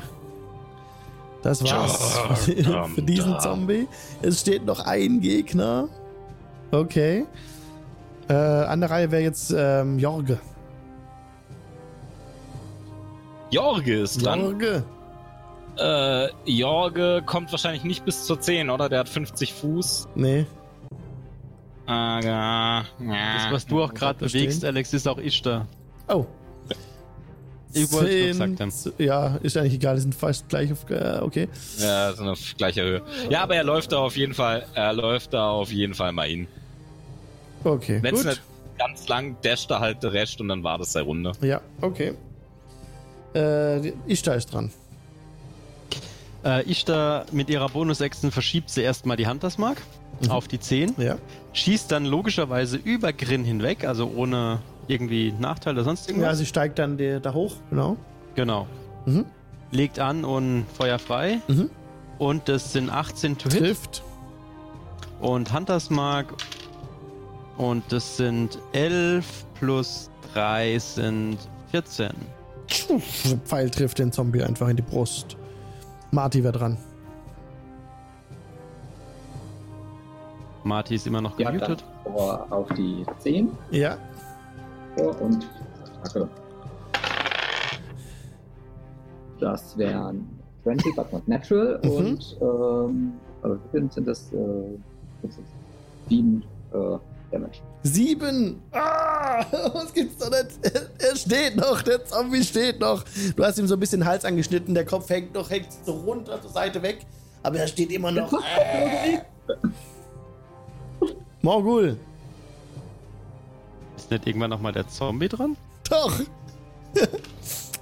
Das 1.43 1.63
war's 1.63 2.47
Ja, 2.47 2.83
für 2.95 3.01
diesen 3.01 3.33
da. 3.33 3.39
Zombie. 3.39 3.87
Es 4.21 4.41
steht 4.41 4.65
noch 4.65 4.79
ein 4.79 5.19
Gegner. 5.19 5.87
Okay. 6.71 7.25
Äh, 8.29 8.33
an 8.33 8.79
der 8.79 8.89
Reihe 8.89 9.11
wäre 9.11 9.21
jetzt 9.21 9.53
ähm, 9.55 9.99
Jorge. 9.99 10.39
Jorge 13.51 13.99
ist 14.01 14.25
dran. 14.25 14.39
Jorge. 14.39 14.83
Äh, 15.77 16.29
Jorge 16.49 17.21
kommt 17.25 17.51
wahrscheinlich 17.51 17.83
nicht 17.83 18.05
bis 18.05 18.25
zur 18.25 18.39
10, 18.39 18.69
oder? 18.69 18.89
Der 18.89 18.99
hat 18.99 19.09
50 19.09 19.53
Fuß. 19.53 20.07
Nee. 20.15 20.45
Ja. 21.87 22.85
Das, 22.99 23.51
was 23.51 23.65
du 23.65 23.83
auch 23.83 23.93
gerade 23.93 24.19
bewegst, 24.25 24.63
Alex, 24.63 24.93
ist 24.93 25.07
auch 25.07 25.17
ich 25.17 25.41
da. 25.41 25.67
Oh. 26.07 26.25
Ich 27.75 27.91
wollte 27.91 28.11
es 28.11 28.37
gesagt 28.37 28.59
haben. 28.59 28.73
Ja, 28.99 29.35
ist 29.41 29.57
eigentlich 29.57 29.73
egal, 29.73 29.95
die 29.95 30.01
sind 30.01 30.15
fast 30.15 30.47
gleich 30.47 30.71
auf. 30.71 30.89
Äh, 30.89 31.19
okay. 31.21 31.49
Ja, 31.79 32.13
sind 32.13 32.27
auf 32.27 32.39
gleicher 32.55 32.83
Höhe. 32.83 33.01
Ja, 33.29 33.41
aber 33.43 33.55
er 33.55 33.63
läuft 33.63 33.91
da 33.91 33.97
auf 33.97 34.15
jeden 34.15 34.35
Fall, 34.35 34.67
er 34.75 34.93
läuft 34.93 35.33
da 35.33 35.49
auf 35.49 35.71
jeden 35.71 35.95
Fall 35.95 36.11
mal 36.11 36.27
hin. 36.27 36.47
Okay. 37.63 37.99
Wenn 38.01 38.13
es 38.15 38.39
ganz 38.77 39.07
lang, 39.07 39.37
dasht 39.41 39.71
er 39.71 39.79
halt 39.79 40.03
der 40.03 40.13
Rest 40.13 40.39
und 40.39 40.49
dann 40.49 40.63
war 40.63 40.77
das 40.77 40.93
seine 40.93 41.05
Runde. 41.05 41.31
Ja, 41.41 41.61
okay. 41.81 42.13
Äh, 43.33 43.89
Ishtar 44.07 44.35
ist 44.35 44.53
dran. 44.53 44.71
Äh, 46.45 46.63
ich 46.63 46.85
da 46.85 47.25
mit 47.31 47.49
ihrer 47.49 47.69
Bonus-Action 47.69 48.31
verschiebt 48.31 48.69
sie 48.69 48.81
erstmal 48.81 49.17
die 49.17 49.27
Huntersmark 49.27 49.81
Mhm. 50.25 50.31
auf 50.31 50.47
die 50.47 50.59
10. 50.59 50.95
Ja. 50.97 51.17
Schießt 51.53 51.91
dann 51.91 52.05
logischerweise 52.05 52.77
über 52.77 53.13
Grin 53.13 53.43
hinweg, 53.43 53.85
also 53.85 54.11
ohne 54.15 54.59
irgendwie 54.87 55.33
Nachteil 55.39 55.73
oder 55.73 55.83
sonst 55.83 56.07
Ja, 56.07 56.15
irgendwas. 56.15 56.37
sie 56.39 56.45
steigt 56.45 56.79
dann 56.79 56.97
die, 56.97 57.19
da 57.21 57.33
hoch, 57.33 57.55
genau. 57.69 57.97
genau. 58.35 58.67
Mhm. 59.05 59.25
Legt 59.71 59.99
an 59.99 60.23
und 60.25 60.65
Feuer 60.73 60.99
frei. 60.99 61.39
Mhm. 61.47 61.69
Und 62.19 62.47
das 62.49 62.73
sind 62.73 62.89
18 62.89 63.37
to 63.37 63.49
hit. 63.49 63.59
Trifft. 63.59 64.03
Und 65.19 65.53
Hunters 65.53 65.89
Mark. 65.89 66.33
Und 67.57 67.83
das 67.89 68.17
sind 68.17 68.57
11 68.73 69.45
plus 69.59 70.09
3 70.33 70.77
sind 70.79 71.37
14. 71.71 72.11
Pfeil 73.45 73.69
trifft 73.69 73.99
den 73.99 74.11
Zombie 74.11 74.41
einfach 74.43 74.67
in 74.67 74.75
die 74.75 74.81
Brust. 74.81 75.37
Marty 76.11 76.43
wäre 76.43 76.53
dran. 76.57 76.77
Marty 80.63 80.95
ist 80.95 81.07
immer 81.07 81.21
noch 81.21 81.37
Ja, 81.39 81.51
gemutet. 81.51 81.83
vor 82.03 82.47
auf 82.49 82.67
die 82.77 83.05
10 83.19 83.51
Ja. 83.71 83.97
vor 84.97 85.19
und 85.21 85.47
Attacke. 86.03 86.29
Das 89.39 89.77
wären 89.77 90.27
20, 90.63 90.95
but 90.95 91.11
not 91.11 91.27
natural. 91.27 91.79
Mhm. 91.83 91.89
Und 91.91 92.37
ähm, 92.41 93.13
also 93.41 93.59
sind 93.71 93.93
sind 93.93 94.07
das 94.07 94.31
äh, 94.31 94.37
das 95.21 95.31
ist 95.31 95.39
7 96.09 96.43
äh, 96.73 96.97
Damage. 97.31 97.59
Sieben! 97.81 98.61
Ah, 98.71 99.43
was 99.73 99.91
gibt's 99.93 100.17
doch 100.19 100.29
nicht? 100.29 100.59
Er, 100.61 101.09
er 101.09 101.15
steht 101.15 101.55
noch, 101.57 101.81
der 101.81 102.05
Zombie 102.05 102.43
steht 102.43 102.79
noch. 102.79 103.03
Du 103.35 103.43
hast 103.43 103.57
ihm 103.57 103.67
so 103.67 103.73
ein 103.75 103.79
bisschen 103.79 104.01
den 104.01 104.07
Hals 104.07 104.23
angeschnitten, 104.23 104.73
der 104.75 104.85
Kopf 104.85 105.09
hängt 105.09 105.33
noch, 105.33 105.49
hängt 105.49 105.67
so 105.85 105.93
runter 105.93 106.39
zur 106.41 106.51
Seite 106.51 106.81
weg. 106.83 107.05
Aber 107.41 107.57
er 107.57 107.67
steht 107.67 107.91
immer 107.91 108.11
noch. 108.11 108.31
Morgul! 111.43 111.97
Ist 113.97 114.09
nicht 114.09 114.25
irgendwann 114.25 114.49
nochmal 114.49 114.71
der 114.71 114.87
Zombie 114.87 115.27
dran? 115.29 115.55
Doch! 115.89 116.19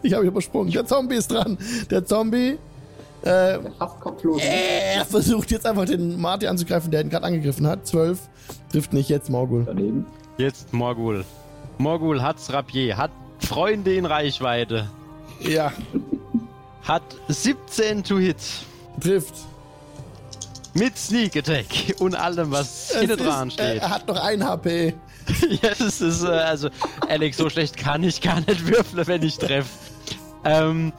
Ich 0.03 0.13
habe 0.15 0.25
übersprungen. 0.25 0.71
Der 0.71 0.83
Zombie 0.83 1.13
ist 1.13 1.31
dran. 1.31 1.59
Der 1.91 2.03
Zombie 2.03 2.57
äh, 3.21 3.59
Fast 3.77 3.99
kopflos. 3.99 4.41
er 4.41 5.05
versucht 5.05 5.51
jetzt 5.51 5.67
einfach 5.67 5.85
den 5.85 6.19
Marty 6.19 6.47
anzugreifen, 6.47 6.89
der 6.89 7.01
ihn 7.01 7.11
gerade 7.11 7.27
angegriffen 7.27 7.67
hat. 7.67 7.85
Zwölf. 7.85 8.17
Trifft 8.71 8.93
nicht 8.93 9.09
jetzt 9.09 9.29
Morgul. 9.29 9.63
Daneben. 9.63 10.07
Jetzt 10.39 10.73
Morgul. 10.73 11.23
Morgul 11.77 12.23
hat's 12.23 12.51
Rapier, 12.51 12.97
hat 12.97 13.11
Freunde 13.37 13.93
in 13.93 14.07
Reichweite. 14.07 14.89
Ja. 15.39 15.71
Hat 16.81 17.03
17 17.27 18.03
to 18.03 18.17
hit. 18.17 18.37
Trifft. 18.99 19.35
Mit 20.73 20.97
Sneak 20.97 21.35
Attack 21.35 21.95
und 21.99 22.15
allem, 22.15 22.51
was 22.51 22.95
hinten 22.97 23.17
dran 23.17 23.49
ist, 23.49 23.59
äh, 23.59 23.71
steht. 23.71 23.81
er 23.81 23.89
hat 23.89 24.07
noch 24.07 24.15
ein 24.15 24.43
HP. 24.43 24.93
ja, 25.61 25.69
das 25.77 26.01
ist, 26.01 26.23
äh, 26.23 26.27
also, 26.27 26.69
Alex, 27.09 27.37
so 27.37 27.49
schlecht 27.49 27.77
kann 27.77 28.03
ich 28.03 28.21
gar 28.21 28.39
nicht 28.39 28.65
würfeln, 28.67 29.05
wenn 29.07 29.23
ich 29.23 29.37
treffe. 29.37 29.69
Ähm, 30.45 30.93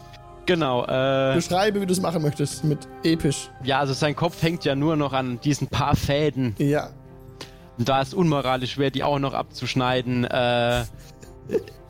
genau, 0.46 0.84
äh, 0.84 1.34
Beschreibe, 1.34 1.80
wie 1.80 1.86
du 1.86 1.92
es 1.92 2.00
machen 2.00 2.22
möchtest. 2.22 2.64
Mit 2.64 2.86
episch. 3.02 3.50
ja, 3.64 3.78
also 3.80 3.94
sein 3.94 4.14
Kopf 4.14 4.42
hängt 4.42 4.64
ja 4.64 4.74
nur 4.74 4.96
noch 4.96 5.12
an 5.14 5.40
diesen 5.40 5.68
paar 5.68 5.96
Fäden. 5.96 6.54
Ja. 6.58 6.90
Und 7.78 7.88
da 7.88 8.02
es 8.02 8.12
unmoralisch 8.12 8.76
wäre, 8.76 8.90
die 8.90 9.02
auch 9.02 9.18
noch 9.18 9.32
abzuschneiden, 9.32 10.24
äh, 10.24 10.84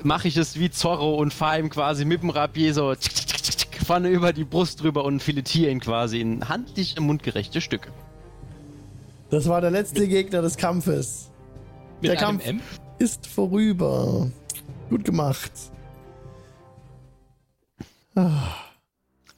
mache 0.03 0.29
ich 0.29 0.37
es 0.37 0.59
wie 0.59 0.71
Zorro 0.71 1.17
und 1.17 1.35
fahre 1.35 1.59
ihm 1.59 1.71
quasi 1.71 2.05
mit 2.05 2.23
dem 2.23 2.31
Rapier 2.31 2.73
so 2.75 2.95
tschick, 2.95 3.15
tschick, 3.15 3.43
tschick, 3.43 3.72
vorne 3.85 4.09
über 4.09 4.33
die 4.33 4.45
Brust 4.45 4.83
drüber 4.83 5.05
und 5.05 5.23
filetiere 5.23 5.71
ihn 5.71 5.81
quasi 5.81 6.21
in 6.21 6.49
handliche, 6.49 7.01
mundgerechte 7.01 7.61
Stücke. 7.61 7.91
Das 9.31 9.49
war 9.49 9.61
der 9.61 9.71
letzte 9.71 10.07
Gegner 10.09 10.43
des 10.43 10.57
Kampfes. 10.57 11.31
Mit 12.01 12.11
Der 12.11 12.17
Kampf 12.17 12.45
M? 12.47 12.61
ist 12.99 13.27
vorüber. 13.27 14.31
Gut 14.91 15.05
gemacht. 15.05 15.53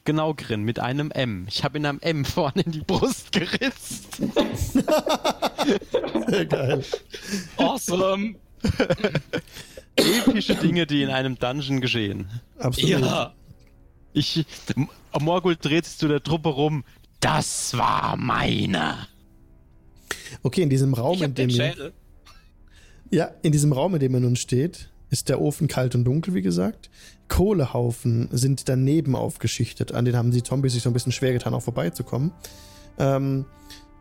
Genau, 0.05 0.34
Grin, 0.34 0.62
mit 0.64 0.81
einem 0.81 1.10
M. 1.12 1.47
Ich 1.48 1.62
habe 1.64 1.78
ihn 1.78 1.86
am 1.86 1.98
M 2.00 2.24
vorne 2.24 2.62
in 2.62 2.73
die 2.73 2.81
Brust 2.81 3.31
geritzt. 3.32 4.16
Sehr 6.28 6.47
geil. 6.47 6.84
Awesome. 7.56 8.34
Epische 9.97 10.56
Dinge, 10.56 10.86
die 10.86 11.02
in 11.02 11.10
einem 11.10 11.39
Dungeon 11.39 11.81
geschehen. 11.81 12.28
Absolut. 12.58 12.90
ja. 12.90 13.32
Ich. 14.15 14.47
Morgul 15.20 15.57
dreht 15.57 15.84
sich 15.84 15.99
zu 15.99 16.09
der 16.09 16.23
Truppe 16.23 16.49
rum. 16.49 16.84
Das 17.20 17.76
war 17.76 18.17
meiner. 18.17 19.07
Okay, 20.43 20.62
in 20.62 20.70
diesem 20.70 20.94
Raum, 20.94 21.15
Ich 21.17 21.23
in 21.23 21.34
dem 21.34 21.49
den 21.49 21.57
ihr, 21.57 21.57
Schädel. 21.73 21.93
ja, 23.10 23.31
in 23.43 23.52
diesem 23.52 23.73
Raum, 23.73 23.94
in 23.94 24.01
dem 24.01 24.15
ihr 24.15 24.20
nun 24.20 24.36
steht, 24.36 24.91
ist 25.10 25.28
der 25.28 25.41
Ofen 25.41 25.68
kalt 25.68 25.94
und 25.94 26.05
dunkel, 26.05 26.34
wie 26.34 26.43
gesagt. 26.43 26.91
Kohlehaufen 27.28 28.28
sind 28.33 28.68
daneben 28.68 29.17
aufgeschichtet. 29.17 29.93
An 29.93 30.05
denen 30.05 30.17
haben 30.17 30.31
die 30.31 30.43
Zombies 30.43 30.73
sich 30.75 30.83
so 30.83 30.91
ein 30.91 30.93
bisschen 30.93 31.12
schwer 31.12 31.33
getan, 31.33 31.55
auch 31.55 31.62
vorbeizukommen. 31.62 32.33
Ähm, 32.99 33.47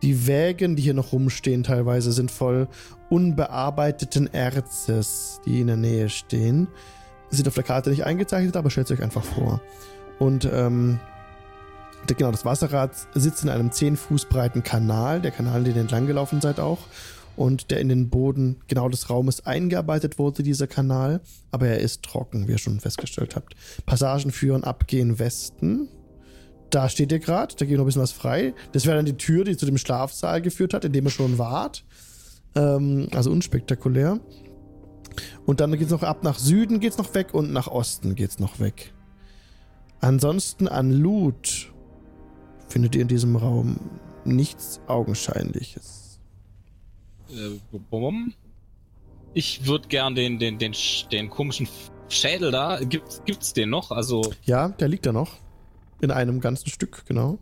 die 0.02 0.28
Wägen, 0.28 0.76
die 0.76 0.84
hier 0.84 0.94
noch 0.94 1.14
rumstehen, 1.14 1.64
teilweise 1.64 2.12
sind 2.12 2.30
voll 2.30 2.68
unbearbeiteten 3.10 4.28
Erzes, 4.34 5.40
die 5.46 5.62
in 5.62 5.68
der 5.68 5.78
Nähe 5.78 6.10
stehen. 6.10 6.68
Sind 7.30 7.48
auf 7.48 7.54
der 7.56 7.64
Karte 7.64 7.90
nicht 7.90 8.04
eingezeichnet, 8.04 8.56
aber 8.58 8.70
stellt 8.70 8.92
euch 8.92 9.02
einfach 9.02 9.24
vor. 9.24 9.62
Und 10.20 10.50
ähm, 10.52 11.00
genau, 12.08 12.32
das 12.32 12.46
Wasserrad 12.46 12.92
sitzt 13.14 13.44
in 13.44 13.50
einem 13.50 13.72
10 13.72 13.98
Fuß 13.98 14.26
breiten 14.26 14.64
Kanal, 14.64 15.22
der 15.22 15.32
Kanal, 15.32 15.64
den 15.64 15.76
ihr 15.76 15.82
entlang 15.82 16.08
gelaufen 16.08 16.42
seid 16.42 16.60
auch. 16.60 16.80
Und 17.36 17.72
der 17.72 17.80
in 17.80 17.90
den 17.90 18.10
Boden 18.10 18.58
genau 18.68 18.90
des 18.90 19.10
Raumes 19.10 19.46
eingearbeitet 19.46 20.20
wurde, 20.20 20.44
dieser 20.44 20.68
Kanal. 20.68 21.22
Aber 21.50 21.68
er 21.68 21.80
ist 21.80 22.04
trocken, 22.04 22.48
wie 22.48 22.52
ihr 22.52 22.58
schon 22.60 22.80
festgestellt 22.80 23.36
habt. 23.36 23.56
Passagen 23.86 24.32
führen 24.32 24.64
ab 24.64 24.88
gen 24.88 25.18
Westen. 25.18 25.88
Da 26.70 26.90
steht 26.90 27.12
ihr 27.12 27.20
gerade, 27.20 27.56
da 27.56 27.66
geht 27.66 27.78
noch 27.78 27.84
ein 27.84 27.88
bisschen 27.88 28.02
was 28.04 28.12
frei. 28.12 28.54
Das 28.72 28.86
wäre 28.86 28.98
dann 28.98 29.06
die 29.06 29.18
Tür, 29.18 29.46
die 29.46 29.58
zu 29.58 29.66
dem 29.66 29.78
Schlafsaal 29.78 30.42
geführt 30.42 30.74
hat, 30.74 30.86
in 30.86 30.92
dem 30.92 31.06
ihr 31.06 31.12
schon 31.12 31.40
wart. 31.40 31.84
Ähm, 32.56 33.08
also 33.14 33.32
unspektakulär. 33.32 34.20
Und 35.46 35.60
dann 35.60 35.72
geht's 35.78 35.92
noch 35.92 36.04
ab 36.04 36.24
nach 36.24 36.40
Süden 36.40 36.80
geht's 36.80 36.98
noch 36.98 37.14
weg 37.14 37.34
und 37.34 37.52
nach 37.52 37.68
Osten 37.68 38.16
geht's 38.16 38.40
noch 38.40 38.60
weg. 38.60 38.94
Ansonsten 40.04 40.68
an 40.68 40.92
Loot 40.92 41.72
findet 42.68 42.94
ihr 42.96 43.04
in 43.04 43.08
diesem 43.08 43.38
Raum 43.38 43.80
nichts 44.26 44.82
Augenscheinliches. 44.88 46.20
Äh, 47.30 47.58
bum. 47.90 48.34
Ich 49.34 49.66
würde 49.66 49.88
gern 49.88 50.14
den, 50.14 50.40
den, 50.40 50.60
den, 50.60 50.74
den 51.10 51.30
komischen 51.30 51.70
Schädel 52.10 52.52
da. 52.52 52.82
Gibt's, 52.84 53.22
gibt's 53.26 53.54
den 53.54 53.70
noch? 53.70 53.92
Also. 53.92 54.34
Ja, 54.44 54.68
der 54.68 54.90
liegt 54.90 55.06
da 55.06 55.14
noch. 55.14 55.38
In 56.02 56.12
einem 56.12 56.42
ganzen 56.42 56.70
Stück, 56.70 57.06
genau. 57.06 57.40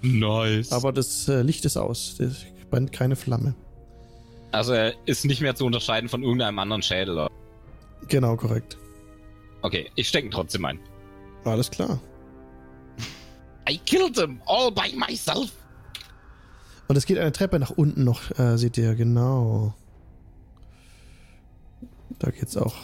Nice. 0.00 0.72
Aber 0.72 0.92
das 0.92 1.28
äh, 1.28 1.42
Licht 1.42 1.64
ist 1.64 1.76
aus. 1.76 2.18
Es 2.18 2.44
brennt 2.68 2.90
keine 2.90 3.14
Flamme. 3.14 3.54
also 4.50 4.72
er 4.72 4.94
ist 5.06 5.24
nicht 5.24 5.40
mehr 5.40 5.54
zu 5.54 5.64
unterscheiden 5.64 6.08
von 6.08 6.24
irgendeinem 6.24 6.58
anderen 6.58 6.82
Schädel. 6.82 7.14
oder? 7.14 7.30
Genau, 8.08 8.34
korrekt. 8.36 8.76
Okay, 9.60 9.88
ich 9.94 10.08
stecke 10.08 10.26
ihn 10.26 10.32
trotzdem 10.32 10.64
ein. 10.64 10.80
Alles 11.44 11.70
klar. 11.70 12.00
I 13.68 13.78
killed 13.78 14.14
them 14.14 14.40
all 14.46 14.70
by 14.70 14.94
myself. 14.96 15.52
Und 16.88 16.96
es 16.96 17.06
geht 17.06 17.18
eine 17.18 17.32
Treppe 17.32 17.58
nach 17.58 17.70
unten 17.70 18.04
noch, 18.04 18.38
äh, 18.38 18.58
seht 18.58 18.76
ihr, 18.76 18.94
genau. 18.94 19.74
Da 22.18 22.30
geht's 22.30 22.56
auch 22.56 22.74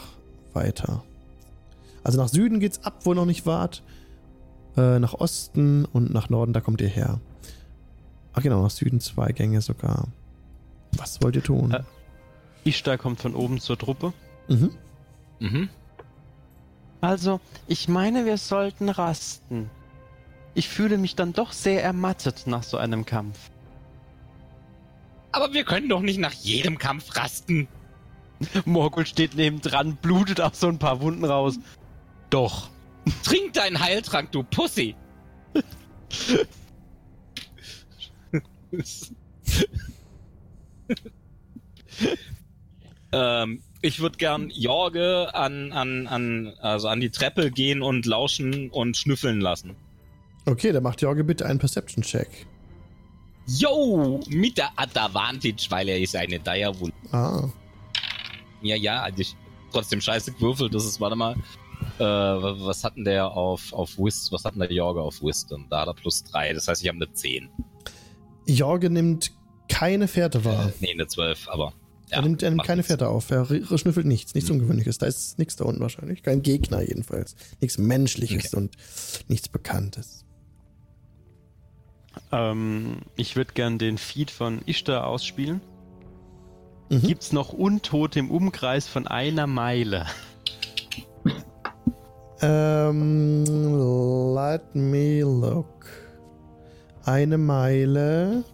weiter. 0.52 1.04
Also 2.04 2.18
nach 2.18 2.28
Süden 2.28 2.60
geht's 2.60 2.84
ab, 2.84 3.00
wo 3.04 3.12
ihr 3.12 3.16
noch 3.16 3.26
nicht 3.26 3.44
wart. 3.44 3.82
Äh, 4.76 4.98
nach 4.98 5.14
Osten 5.14 5.84
und 5.84 6.12
nach 6.12 6.28
Norden, 6.30 6.52
da 6.52 6.60
kommt 6.60 6.80
ihr 6.80 6.88
her. 6.88 7.20
Ach 8.32 8.42
genau, 8.42 8.62
nach 8.62 8.70
Süden 8.70 9.00
zwei 9.00 9.32
Gänge 9.32 9.60
sogar. 9.60 10.08
Was 10.92 11.20
wollt 11.22 11.36
ihr 11.36 11.42
tun? 11.42 11.72
Äh. 11.72 11.82
Ishtar 12.64 12.98
kommt 12.98 13.20
von 13.20 13.34
oben 13.34 13.60
zur 13.60 13.78
Truppe. 13.78 14.12
Mhm. 14.48 14.70
Mhm. 15.40 15.68
Also, 17.00 17.40
ich 17.66 17.88
meine, 17.88 18.24
wir 18.24 18.38
sollten 18.38 18.88
rasten. 18.88 19.70
Ich 20.54 20.68
fühle 20.68 20.98
mich 20.98 21.14
dann 21.14 21.32
doch 21.32 21.52
sehr 21.52 21.82
ermattet 21.84 22.46
nach 22.46 22.64
so 22.64 22.76
einem 22.76 23.04
Kampf. 23.04 23.38
Aber 25.30 25.52
wir 25.52 25.64
können 25.64 25.88
doch 25.88 26.00
nicht 26.00 26.18
nach 26.18 26.32
jedem 26.32 26.78
Kampf 26.78 27.14
rasten. 27.16 27.68
Morgul 28.64 29.06
steht 29.06 29.36
nebendran, 29.36 29.96
blutet 29.96 30.40
auch 30.40 30.54
so 30.54 30.68
ein 30.68 30.78
paar 30.78 31.00
Wunden 31.00 31.24
raus. 31.24 31.58
Doch. 32.30 32.70
Trink 33.22 33.52
deinen 33.52 33.80
Heiltrank, 33.80 34.32
du 34.32 34.42
Pussy. 34.42 34.96
ähm, 43.12 43.62
ich 43.82 44.00
würde 44.00 44.18
gern 44.18 44.50
Jorge 44.50 45.34
an, 45.34 45.72
an, 45.72 46.06
an, 46.06 46.52
also 46.60 46.88
an 46.88 47.00
die 47.00 47.10
Treppe 47.10 47.50
gehen 47.50 47.82
und 47.82 48.06
lauschen 48.06 48.70
und 48.70 48.96
schnüffeln 48.96 49.40
lassen. 49.40 49.76
Okay, 50.46 50.72
dann 50.72 50.82
macht 50.82 51.02
Jorge 51.02 51.24
bitte 51.24 51.46
einen 51.46 51.58
Perception-Check. 51.58 52.46
Yo, 53.46 54.20
mit 54.28 54.58
der 54.58 54.70
Advantage, 54.76 55.66
weil 55.70 55.88
er 55.88 55.98
ist 56.00 56.14
eine 56.16 56.38
Direwolf. 56.38 56.92
Ah, 57.12 57.48
Ja, 58.62 58.76
ja, 58.76 59.02
also 59.02 59.20
ich 59.20 59.36
trotzdem 59.72 60.00
scheiße 60.00 60.32
gewürfelt. 60.32 60.74
Das 60.74 60.84
ist, 60.84 61.00
warte 61.00 61.16
mal, 61.16 61.34
äh, 61.98 62.02
was 62.04 62.84
hatten 62.84 63.04
der 63.04 63.30
auf, 63.30 63.72
auf 63.72 63.98
Wis, 63.98 64.30
was 64.32 64.44
hatten 64.44 64.58
der 64.58 64.72
Jorge 64.72 65.00
auf 65.00 65.22
Wisdom? 65.22 65.66
Da 65.70 65.80
hat 65.80 65.88
er 65.88 65.94
plus 65.94 66.24
drei, 66.24 66.52
das 66.52 66.68
heißt, 66.68 66.82
ich 66.82 66.88
habe 66.88 66.96
eine 66.96 67.12
10. 67.12 67.48
Jorge 68.46 68.90
nimmt 68.90 69.32
keine 69.68 70.08
Fährte 70.08 70.44
wahr. 70.44 70.72
Nee, 70.80 70.92
eine 70.92 71.06
12, 71.06 71.48
aber. 71.48 71.72
Ja, 72.10 72.18
er 72.18 72.22
nimmt, 72.22 72.42
er 72.42 72.50
nimmt 72.50 72.64
keine 72.64 72.78
nichts. 72.78 72.88
Fährte 72.88 73.08
auf. 73.08 73.30
Er 73.30 73.46
schnüffelt 73.46 74.06
nichts, 74.06 74.34
nichts 74.34 74.50
Ungewöhnliches. 74.50 74.98
Da 74.98 75.06
ist 75.06 75.38
nichts 75.38 75.56
da 75.56 75.64
unten 75.64 75.80
wahrscheinlich. 75.80 76.22
Kein 76.22 76.42
Gegner 76.42 76.80
jedenfalls. 76.80 77.36
Nichts 77.60 77.78
Menschliches 77.78 78.54
und 78.54 78.76
nichts 79.28 79.48
Bekanntes. 79.48 80.24
Ähm, 82.32 82.98
ich 83.16 83.36
würde 83.36 83.52
gern 83.54 83.78
den 83.78 83.98
Feed 83.98 84.30
von 84.30 84.60
Ishtar 84.66 85.06
ausspielen. 85.06 85.60
Mhm. 86.90 87.02
Gibt's 87.02 87.32
noch 87.32 87.52
Untote 87.52 88.18
im 88.18 88.30
Umkreis 88.30 88.88
von 88.88 89.06
einer 89.06 89.46
Meile? 89.46 90.06
Ähm, 92.40 93.44
let 94.34 94.74
me 94.74 95.20
look. 95.20 95.86
Eine 97.04 97.38
Meile. 97.38 98.44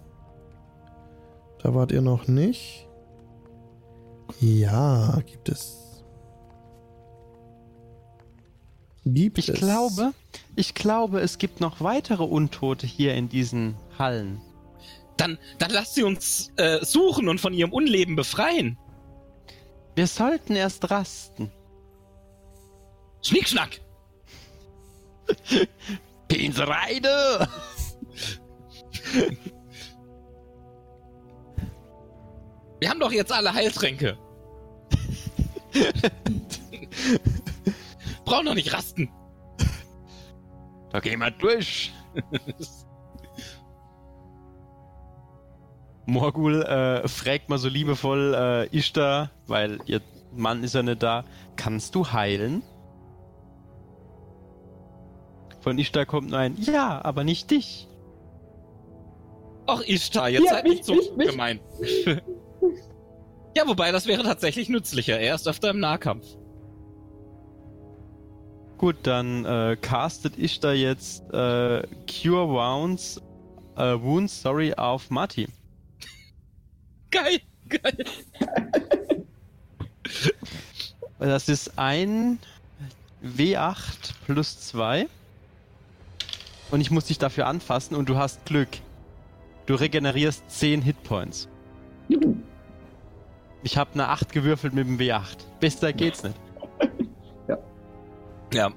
Da 1.63 1.75
wart 1.75 1.93
ihr 1.93 2.03
noch 2.03 2.29
nicht. 2.29 2.87
Ja, 4.41 5.21
gibt 5.27 5.49
es. 5.49 6.03
Gibt 9.07 9.39
Ich 9.39 9.49
es. 9.49 9.59
glaube, 9.59 10.13
ich 10.57 10.75
glaube, 10.75 11.21
es 11.21 11.39
gibt 11.39 11.61
noch 11.61 11.81
weitere 11.81 12.23
Untote 12.23 12.87
hier 12.87 13.15
in 13.15 13.29
diesen 13.29 13.77
Hallen. 13.99 14.41
Dann, 15.17 15.39
dann 15.59 15.71
lasst 15.71 15.95
sie 15.95 16.03
uns 16.03 16.51
äh, 16.57 16.85
suchen 16.85 17.29
und 17.29 17.41
von 17.41 17.53
ihrem 17.53 17.73
Unleben 17.73 18.17
befreien. 18.17 18.79
Wir 19.95 20.07
sollten 20.07 20.57
erst 20.57 20.91
rasten. 20.91 21.53
Schnickschnack! 23.23 23.81
Pinsereide! 26.29 27.49
Wir 32.81 32.91
haben 32.91 33.01
doch 33.01 33.13
jetzt 33.13 33.33
alle 33.33 33.53
Heiltränke. 33.53 34.19
Brauchen 38.25 38.47
doch 38.47 38.55
nicht 38.55 38.73
rasten. 38.73 39.11
Da 40.91 41.01
gehen 41.01 41.19
wir 41.19 41.31
durch. 41.31 41.93
Morgul 46.07 46.63
äh, 46.63 47.09
fragt 47.09 47.49
mal 47.49 47.59
so 47.59 47.69
liebevoll 47.69 48.35
äh, 48.35 48.77
Ishtar, 48.77 49.31
weil 49.47 49.81
ihr 49.87 50.01
Mann 50.33 50.63
ist 50.63 50.75
ja 50.75 50.83
nicht 50.83 51.03
da. 51.03 51.25
Kannst 51.57 51.95
du 51.95 52.13
heilen? 52.13 52.63
Von 55.61 55.79
Ishtar 55.79 56.05
kommt 56.05 56.31
nur 56.31 56.39
ein 56.39 56.57
Ja, 56.61 57.03
aber 57.05 57.25
nicht 57.25 57.51
dich. 57.51 57.89
Ach, 59.67 59.81
Ishtar, 59.81 60.29
jetzt 60.29 60.45
Ja, 60.45 60.51
seid 60.51 60.65
mich, 60.65 60.75
nicht 60.75 60.85
so 60.85 60.95
mich, 60.95 61.17
mich. 61.17 61.35
ja, 63.57 63.67
wobei, 63.67 63.93
das 63.93 64.07
wäre 64.07 64.23
tatsächlich 64.23 64.69
nützlicher. 64.69 65.19
Er 65.19 65.35
ist 65.35 65.49
öfter 65.49 65.71
im 65.71 65.81
Nahkampf. 65.81 66.27
Gut, 68.79 68.97
dann 69.05 69.45
äh, 69.45 69.77
castet 69.81 70.37
Ishtar 70.37 70.75
jetzt 70.75 71.23
äh, 71.33 71.83
Cure 72.07 72.49
Wounds, 72.49 73.23
äh, 73.77 73.95
Wounds, 74.01 74.43
sorry, 74.43 74.75
auf 74.75 75.11
Marty. 75.11 75.49
Geil, 77.11 77.41
geil. 77.69 78.05
Das 81.19 81.49
ist 81.49 81.79
ein 81.79 82.39
W8 83.23 84.13
plus 84.27 84.61
2. 84.61 85.09
Und 86.71 86.81
ich 86.81 86.91
muss 86.91 87.07
dich 87.07 87.19
dafür 87.19 87.47
anfassen 87.47 87.95
und 87.95 88.09
du 88.09 88.17
hast 88.17 88.45
Glück. 88.45 88.69
Du 89.67 89.75
regenerierst 89.75 90.51
10 90.51 90.83
Hitpoints. 90.83 91.49
Juhu. 92.09 92.37
Ich 93.65 93.77
habe 93.79 93.91
eine 93.95 94.09
8 94.09 94.33
gewürfelt 94.33 94.75
mit 94.75 94.87
dem 94.87 94.99
W8. 94.99 95.39
Besser 95.59 95.93
geht's 95.93 96.23
nicht. 96.23 96.37
Ja. 98.53 98.71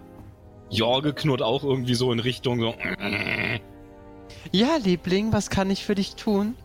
Jorge 0.71 1.13
knurrt 1.13 1.43
auch 1.43 1.63
irgendwie 1.63 1.93
so 1.93 2.11
in 2.11 2.17
Richtung 2.19 2.59
so. 2.59 2.73
Ja, 4.51 4.77
Liebling, 4.77 5.31
was 5.31 5.51
kann 5.51 5.69
ich 5.69 5.85
für 5.85 5.93
dich 5.93 6.15
tun? 6.15 6.55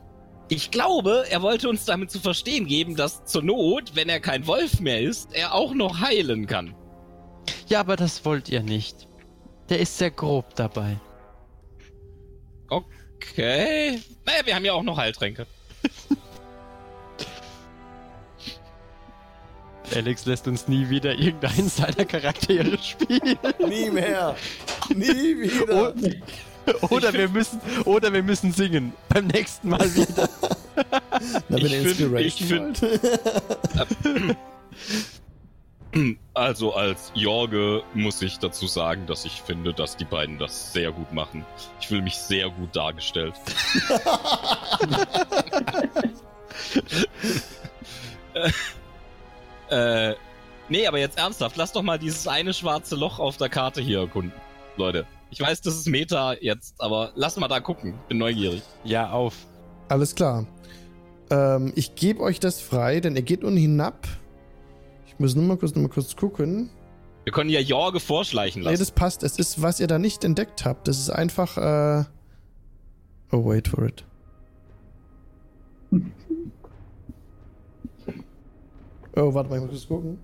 Ich 0.48 0.70
glaube, 0.70 1.26
er 1.28 1.42
wollte 1.42 1.68
uns 1.68 1.84
damit 1.84 2.10
zu 2.10 2.20
verstehen 2.20 2.66
geben, 2.66 2.96
dass 2.96 3.26
zur 3.26 3.42
Not, 3.42 3.96
wenn 3.96 4.08
er 4.08 4.18
kein 4.18 4.46
Wolf 4.46 4.80
mehr 4.80 5.02
ist, 5.02 5.34
er 5.34 5.54
auch 5.54 5.74
noch 5.74 6.00
heilen 6.00 6.46
kann. 6.46 6.74
Ja, 7.68 7.80
aber 7.80 7.96
das 7.96 8.24
wollt 8.24 8.48
ihr 8.48 8.62
nicht. 8.62 9.08
Der 9.68 9.80
ist 9.80 9.98
sehr 9.98 10.10
grob 10.10 10.54
dabei. 10.54 10.98
Okay. 12.68 14.00
Naja, 14.24 14.46
wir 14.46 14.54
haben 14.54 14.64
ja 14.64 14.72
auch 14.72 14.82
noch 14.82 14.96
Heiltränke. 14.96 15.46
Alex 19.94 20.26
lässt 20.26 20.46
uns 20.48 20.68
nie 20.68 20.88
wieder 20.88 21.14
irgendeinen 21.14 21.68
seiner 21.68 22.04
Charaktere 22.04 22.78
spielen. 22.78 23.38
Nie 23.68 23.90
mehr. 23.90 24.36
Nie 24.94 25.40
wieder. 25.40 25.94
Oder 26.90 27.12
wir 27.12 27.28
müssen, 27.28 27.60
oder 27.84 28.12
wir 28.12 28.22
müssen 28.22 28.52
singen. 28.52 28.92
Beim 29.08 29.26
nächsten 29.26 29.68
Mal 29.70 29.94
wieder. 29.94 30.28
Na, 31.48 31.56
Ich 31.58 31.72
ihr 31.72 31.80
find- 31.82 32.00
Inspiration 32.00 32.72
ich 32.74 32.82
wollt. 34.04 34.36
Also 36.32 36.72
als 36.74 37.12
Jorge 37.14 37.82
muss 37.92 38.22
ich 38.22 38.38
dazu 38.38 38.66
sagen, 38.66 39.04
dass 39.06 39.26
ich 39.26 39.42
finde, 39.42 39.74
dass 39.74 39.94
die 39.98 40.06
beiden 40.06 40.38
das 40.38 40.72
sehr 40.72 40.90
gut 40.90 41.12
machen. 41.12 41.44
Ich 41.82 41.88
fühle 41.88 42.00
mich 42.00 42.16
sehr 42.16 42.48
gut 42.48 42.74
dargestellt. 42.74 43.34
äh, 49.72 50.14
nee, 50.68 50.86
aber 50.86 50.98
jetzt 50.98 51.18
ernsthaft, 51.18 51.56
lass 51.56 51.72
doch 51.72 51.82
mal 51.82 51.98
dieses 51.98 52.26
eine 52.28 52.52
schwarze 52.54 52.94
Loch 52.96 53.18
auf 53.18 53.36
der 53.36 53.48
Karte 53.48 53.80
hier 53.80 54.00
erkunden. 54.00 54.32
Leute, 54.76 55.06
ich 55.30 55.40
weiß, 55.40 55.60
das 55.62 55.74
ist 55.76 55.88
Meta 55.88 56.34
jetzt, 56.40 56.74
aber 56.80 57.12
lass 57.14 57.36
mal 57.36 57.48
da 57.48 57.60
gucken. 57.60 57.94
Bin 58.08 58.18
neugierig. 58.18 58.62
Ja, 58.84 59.10
auf. 59.10 59.34
Alles 59.88 60.14
klar. 60.14 60.46
Ähm, 61.30 61.72
ich 61.76 61.94
gebe 61.94 62.20
euch 62.20 62.40
das 62.40 62.60
frei, 62.60 63.00
denn 63.00 63.16
ihr 63.16 63.22
geht 63.22 63.42
unten 63.44 63.56
hinab. 63.58 64.06
Ich 65.06 65.18
muss 65.18 65.34
nur 65.34 65.44
mal 65.44 65.56
kurz, 65.56 65.74
nur 65.74 65.84
mal 65.88 65.92
kurz 65.92 66.14
gucken. 66.16 66.70
Wir 67.24 67.32
können 67.32 67.50
ja 67.50 67.60
Jorge 67.60 68.00
vorschleichen 68.00 68.62
Nee, 68.62 68.70
lassen. 68.70 68.80
das 68.80 68.90
passt. 68.90 69.22
Es 69.22 69.38
ist, 69.38 69.62
was 69.62 69.78
ihr 69.80 69.86
da 69.86 69.98
nicht 69.98 70.24
entdeckt 70.24 70.64
habt. 70.64 70.88
Das 70.88 70.98
ist 70.98 71.10
einfach, 71.10 71.56
äh. 71.56 72.04
Oh, 73.30 73.44
wait 73.46 73.68
for 73.68 73.84
it. 73.84 74.04
Oh, 79.16 79.34
warte 79.34 79.50
mal, 79.50 79.56
ich 79.56 79.62
muss 79.62 79.70
kurz 79.70 79.88
gucken. 79.88 80.18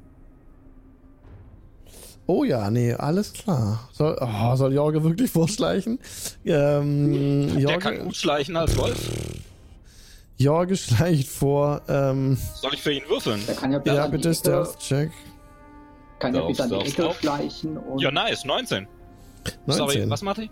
Oh 2.27 2.45
ja, 2.45 2.71
nee, 2.71 2.93
alles 2.93 3.33
klar. 3.33 3.89
Soll, 3.93 4.17
oh, 4.21 4.55
soll 4.57 4.75
Jorge 4.75 5.03
wirklich 5.03 5.31
vorschleichen? 5.31 5.99
Ähm, 6.45 7.49
Der 7.55 7.61
Jorge, 7.61 7.79
kann 7.79 7.99
gut 8.05 8.17
schleichen 8.17 8.55
als 8.57 8.77
Wolf. 8.77 8.99
Jorge 10.37 10.77
schleicht 10.77 11.29
vor. 11.29 11.81
Ähm, 11.89 12.37
Soll 12.55 12.75
ich 12.75 12.83
für 12.83 12.93
ihn 12.93 13.03
würfeln? 13.09 13.41
Der 13.47 13.55
kann 13.55 13.73
ja 13.73 13.81
ja, 13.85 14.07
bitte 14.07 14.35
Stealth-Check. 14.35 15.11
kann 16.19 16.35
ja 16.35 16.47
bis 16.47 16.61
an 16.61 16.69
die 16.69 16.77
Ecke 16.77 17.13
schleichen 17.19 17.77
und 17.79 17.99
Ja, 18.01 18.11
nice, 18.11 18.45
19. 18.45 18.87
Sorry, 19.67 19.95
19. 19.97 20.11
was 20.11 20.23
macht 20.23 20.39
ich? 20.39 20.51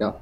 ja, 0.00 0.20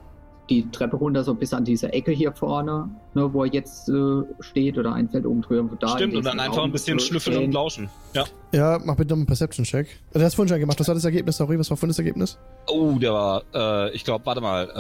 die 0.51 0.71
Treppe 0.71 0.97
runter 0.97 1.25
so 1.25 1.35
bis 1.35 1.53
an 1.53 1.65
diese 1.65 1.93
Ecke 1.93 2.13
hier 2.13 2.33
vorne, 2.33 2.89
ne, 3.15 3.33
wo 3.33 3.45
er 3.45 3.53
jetzt 3.53 3.89
äh, 3.89 4.23
steht 4.41 4.77
oder 4.77 4.93
ein 4.93 5.09
Feld 5.09 5.27
oben 5.27 5.43
drüber. 5.43 5.77
Da 5.81 5.89
Stimmt, 5.89 6.15
und 6.15 6.25
dann 6.25 6.39
einfach 6.39 6.59
Raum 6.59 6.71
ein 6.71 6.73
bisschen 6.73 6.99
schnüffeln 6.99 7.37
stehen. 7.37 7.47
und 7.47 7.53
lauschen. 7.53 7.89
Ja. 8.13 8.25
Ja, 8.53 8.81
mach 8.85 8.97
bitte 8.97 9.15
einen 9.15 9.27
Perception-Check. 9.27 9.89
Du 10.13 10.21
hast 10.21 10.35
vorhin 10.35 10.49
schon 10.49 10.61
gemacht. 10.61 10.79
Was 10.79 10.89
war 10.89 10.95
das 10.95 11.05
Ergebnis? 11.05 11.37
Sorry, 11.39 11.59
was 11.59 11.71
war 11.71 11.77
vorhin 11.77 11.91
das 11.91 11.99
Ergebnis? 11.99 12.39
Oh, 12.67 12.99
der 12.99 13.13
war, 13.13 13.43
äh, 13.55 13.95
ich 13.95 14.05
glaube, 14.05 14.27
warte 14.27 14.41
mal, 14.41 14.71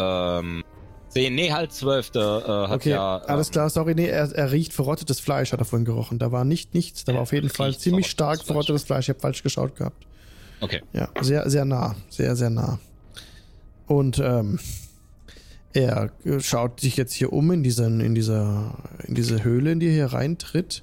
ähm, 0.42 0.62
10, 1.08 1.34
nee, 1.34 1.52
halt 1.52 1.72
12. 1.72 2.10
Der, 2.10 2.22
äh, 2.22 2.68
hat 2.68 2.80
Okay, 2.80 2.90
ja. 2.90 3.18
alles 3.18 3.48
ähm, 3.48 3.52
klar. 3.52 3.70
Sorry, 3.70 3.94
nee, 3.94 4.06
er, 4.06 4.30
er 4.32 4.52
riecht 4.52 4.72
verrottetes 4.72 5.20
Fleisch, 5.20 5.52
hat 5.52 5.60
er 5.60 5.64
vorhin 5.64 5.84
gerochen. 5.84 6.18
Da 6.18 6.32
war 6.32 6.44
nicht 6.44 6.74
nichts, 6.74 7.04
da 7.04 7.14
war 7.14 7.22
auf 7.22 7.32
jeden 7.32 7.48
Fall 7.48 7.74
ziemlich 7.76 8.06
verrottetes 8.06 8.10
stark 8.10 8.42
verrottetes 8.44 8.82
Fleisch. 8.82 9.06
Ich 9.06 9.10
habe 9.10 9.20
falsch 9.20 9.42
geschaut 9.42 9.76
gehabt. 9.76 10.06
Okay. 10.60 10.82
Ja, 10.92 11.08
sehr, 11.20 11.48
sehr 11.48 11.64
nah. 11.64 11.94
Sehr, 12.08 12.36
sehr 12.36 12.50
nah. 12.50 12.78
Und 13.86 14.18
ähm, 14.18 14.58
er 15.74 16.10
äh, 16.24 16.40
schaut 16.40 16.80
sich 16.80 16.96
jetzt 16.96 17.12
hier 17.12 17.32
um 17.32 17.50
in, 17.50 17.62
diesen, 17.62 18.00
in, 18.00 18.14
dieser, 18.14 18.78
in 19.06 19.14
diese 19.14 19.44
Höhle, 19.44 19.72
in 19.72 19.80
die 19.80 19.88
er 19.88 19.92
hier 19.92 20.06
reintritt. 20.06 20.82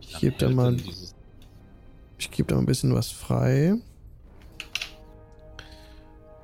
Ich 0.00 0.18
gebe 0.18 0.36
da 0.36 0.50
mal, 0.50 0.76
ich 2.18 2.30
gebe 2.30 2.48
da 2.48 2.56
mal 2.56 2.62
ein 2.62 2.66
bisschen 2.66 2.94
was 2.94 3.10
frei. 3.10 3.74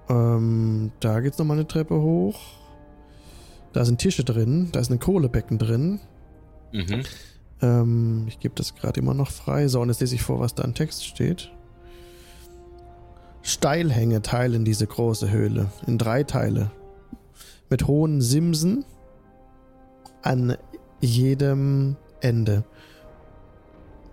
Ähm, 0.09 0.93
da 1.01 1.21
geht's 1.21 1.37
nochmal 1.37 1.59
eine 1.59 1.69
Treppe 1.69 2.01
hoch. 2.01 2.39
Da 3.75 3.85
sind 3.85 3.99
Tische 3.99 4.25
drin, 4.25 4.71
da 4.73 4.81
ist 4.81 4.91
ein 4.91 5.01
Kohlebecken 5.01 5.59
drin. 5.59 6.01
Mhm. 6.73 7.03
Ähm, 7.61 8.25
ich 8.29 8.39
gebe 8.41 8.55
das 8.55 8.75
gerade 8.75 9.01
immer 9.01 9.15
noch 9.15 9.31
frei. 9.31 9.69
So, 9.69 9.81
und 9.81 9.89
jetzt 9.89 10.01
lese 10.01 10.15
ich 10.15 10.23
vor, 10.23 10.41
was 10.41 10.55
da 10.55 10.65
im 10.65 10.75
Text 10.75 11.05
steht. 11.05 11.51
Steilhänge 13.43 14.23
teilen 14.23 14.65
diese 14.65 14.87
große 14.87 15.31
Höhle 15.31 15.71
in 15.87 15.99
drei 15.99 16.23
Teile. 16.23 16.71
Mit 17.71 17.87
hohen 17.87 18.21
Simsen 18.21 18.85
an 20.23 20.57
jedem 21.01 21.97
Ende. 22.21 22.65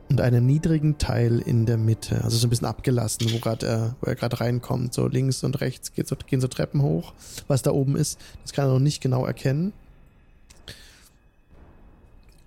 Und 0.09 0.21
einem 0.21 0.45
niedrigen 0.45 0.97
Teil 0.99 1.39
in 1.39 1.65
der 1.65 1.77
Mitte. 1.77 2.23
Also 2.23 2.37
so 2.37 2.45
ein 2.45 2.51
bisschen 2.51 2.67
abgelassen, 2.67 3.31
wo, 3.33 3.39
grad, 3.39 3.63
äh, 3.63 3.89
wo 4.01 4.07
er 4.07 4.15
gerade 4.15 4.39
reinkommt. 4.39 4.93
So 4.93 5.07
links 5.07 5.43
und 5.43 5.61
rechts 5.61 5.93
geht 5.93 6.07
so, 6.07 6.15
gehen 6.15 6.41
so 6.41 6.47
Treppen 6.47 6.81
hoch. 6.83 7.13
Was 7.47 7.63
da 7.63 7.71
oben 7.71 7.95
ist, 7.95 8.19
das 8.43 8.53
kann 8.53 8.67
er 8.67 8.73
noch 8.73 8.79
nicht 8.79 9.01
genau 9.01 9.25
erkennen. 9.25 9.73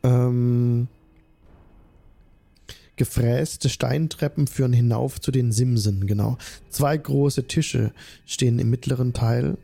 Ähm, 0.04 0.86
gefräste 2.94 3.68
Steintreppen 3.68 4.46
führen 4.46 4.72
hinauf 4.72 5.20
zu 5.20 5.30
den 5.30 5.50
Simsen, 5.50 6.06
genau. 6.06 6.38
Zwei 6.70 6.96
große 6.96 7.48
Tische 7.48 7.92
stehen 8.26 8.58
im 8.58 8.70
mittleren 8.70 9.12
Teil, 9.14 9.56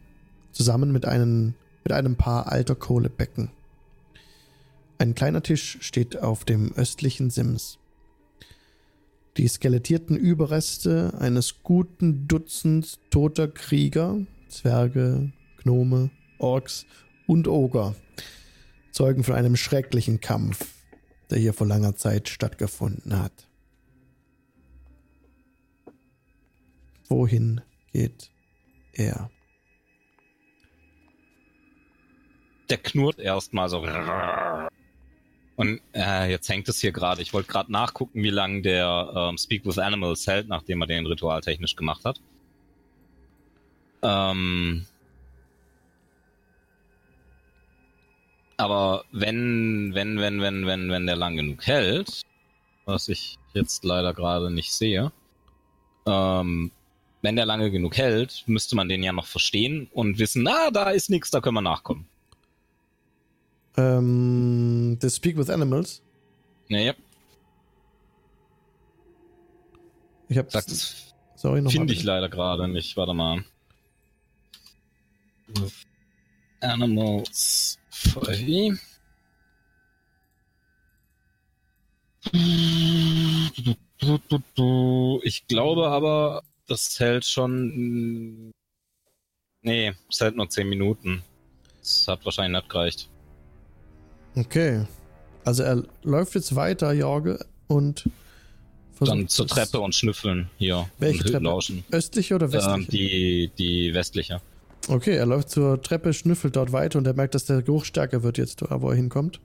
zusammen 0.55 0.93
mit 0.93 1.05
einem, 1.05 1.55
mit 1.83 1.93
einem 1.93 2.17
Paar 2.17 2.51
alter 2.51 2.75
Kohlebecken. 2.75 3.51
Ein 4.99 5.15
kleiner 5.15 5.43
Tisch 5.43 5.79
steht 5.81 6.23
auf 6.23 6.45
dem 6.45 6.73
östlichen 6.73 7.29
Sims. 7.29 7.79
Die 9.37 9.49
skelettierten 9.49 10.17
Überreste 10.17 11.13
eines 11.19 11.63
guten 11.63 12.29
Dutzends 12.29 13.01
toter 13.11 13.49
Krieger, 13.49 14.19
Zwerge, 14.49 15.33
Gnome, 15.63 16.11
Orks 16.39 16.87
und 17.27 17.49
Oger 17.49 17.97
zeugen 18.93 19.25
von 19.25 19.35
einem 19.35 19.57
schrecklichen 19.57 20.21
Kampf, 20.21 20.85
der 21.29 21.39
hier 21.39 21.53
vor 21.53 21.67
langer 21.67 21.97
Zeit 21.97 22.29
stattgefunden 22.29 23.19
hat. 23.19 23.49
Wohin 27.09 27.61
geht 27.93 28.31
er? 28.93 29.31
Der 32.75 32.83
knurrt 32.83 33.21
erstmal 33.21 33.69
so. 33.69 33.87
Und 35.55 35.81
äh, 35.95 36.29
jetzt 36.29 36.49
hängt 36.49 36.69
es 36.69 36.81
hier 36.81 36.91
gerade. 36.91 37.23
Ich 37.23 37.33
wollte 37.33 37.47
gerade 37.47 37.71
nachgucken, 37.71 38.21
wie 38.21 38.31
lange 38.31 38.63
der 38.63 39.13
ähm, 39.15 39.39
Speak 39.39 39.65
with 39.65 39.79
Animals 39.79 40.27
hält, 40.27 40.49
nachdem 40.49 40.81
er 40.81 40.89
den 40.89 41.07
ritual 41.07 41.41
technisch 41.41 41.77
gemacht 41.77 42.05
hat. 42.05 42.21
Ähm, 44.03 44.87
aber 48.57 49.05
wenn, 49.13 49.93
wenn, 49.95 50.19
wenn, 50.19 50.41
wenn, 50.41 50.67
wenn, 50.67 50.91
wenn 50.91 51.07
der 51.07 51.15
lang 51.15 51.37
genug 51.37 51.65
hält, 51.69 52.23
was 52.87 53.07
ich 53.07 53.37
jetzt 53.53 53.85
leider 53.85 54.15
gerade 54.15 54.51
nicht 54.51 54.73
sehe, 54.73 55.13
ähm, 56.07 56.73
wenn 57.23 57.37
der 57.37 57.47
lange 57.47 57.71
genug 57.71 57.97
hält, 57.97 58.43
müsste 58.49 58.75
man 58.75 58.89
den 58.89 59.05
ja 59.05 59.13
noch 59.13 59.27
verstehen 59.27 59.87
und 59.93 60.19
wissen, 60.19 60.43
na, 60.43 60.73
da 60.73 60.91
ist 60.91 61.09
nichts, 61.09 61.31
da 61.31 61.41
können 61.41 61.55
wir 61.55 61.63
nachkommen. 61.63 62.09
Ähm, 63.77 64.99
the 65.01 65.11
Speak 65.11 65.37
with 65.37 65.51
Animals. 65.51 66.03
Ja, 66.69 66.79
ja. 66.79 66.95
Ich 70.29 70.39
habe 70.39 70.51
Sagt 70.51 70.69
es 70.69 71.15
Sorry, 71.45 71.61
nochmal. 71.61 71.73
Finde 71.73 71.93
ich 71.93 72.03
leider 72.05 72.31
gerade 72.31 72.69
nicht. 72.69 72.97
Warte 72.97 73.13
mal. 73.13 73.45
Animals 76.61 77.79
5. 77.91 78.81
Ich 85.23 85.47
glaube 85.47 85.89
aber, 85.89 86.43
das 86.67 86.99
hält 86.99 87.27
schon. 87.27 88.51
Nee, 89.61 89.93
es 90.09 90.21
hält 90.21 90.37
nur 90.37 90.49
10 90.49 90.67
Minuten. 90.67 91.23
Das 91.81 92.09
hat 92.09 92.25
wahrscheinlich 92.25 92.63
nicht 92.63 92.71
gereicht. 92.71 93.11
Okay. 94.37 94.85
Also 95.45 95.63
er 95.63 95.83
läuft 96.03 96.35
jetzt 96.35 96.55
weiter, 96.57 96.93
Jorge, 96.93 97.39
und 97.67 98.09
versucht 98.95 99.17
Dann 99.19 99.29
zur 99.29 99.47
Treppe 99.47 99.81
und 99.81 99.95
schnüffeln 99.95 100.49
hier. 100.59 100.89
Welche 100.99 101.25
und 101.25 101.31
Treppe? 101.31 101.45
Lauschen. 101.45 101.85
Östliche 101.93 102.35
oder 102.35 102.47
Ähm, 102.47 102.53
westliche? 102.53 102.91
die, 102.91 103.51
die 103.59 103.95
westliche. 103.95 104.41
Okay, 104.89 105.15
er 105.17 105.27
läuft 105.27 105.51
zur 105.51 105.81
Treppe, 105.83 106.13
schnüffelt 106.13 106.57
dort 106.57 106.73
weiter 106.73 106.99
und 106.99 107.07
er 107.07 107.15
merkt, 107.15 107.35
dass 107.35 107.45
der 107.47 107.63
Geruch 107.63 107.85
stärker 107.85 108.23
wird 108.23 108.39
jetzt, 108.39 108.63
wo 108.69 108.91
er 108.91 108.97
hinkommt. 108.97 109.41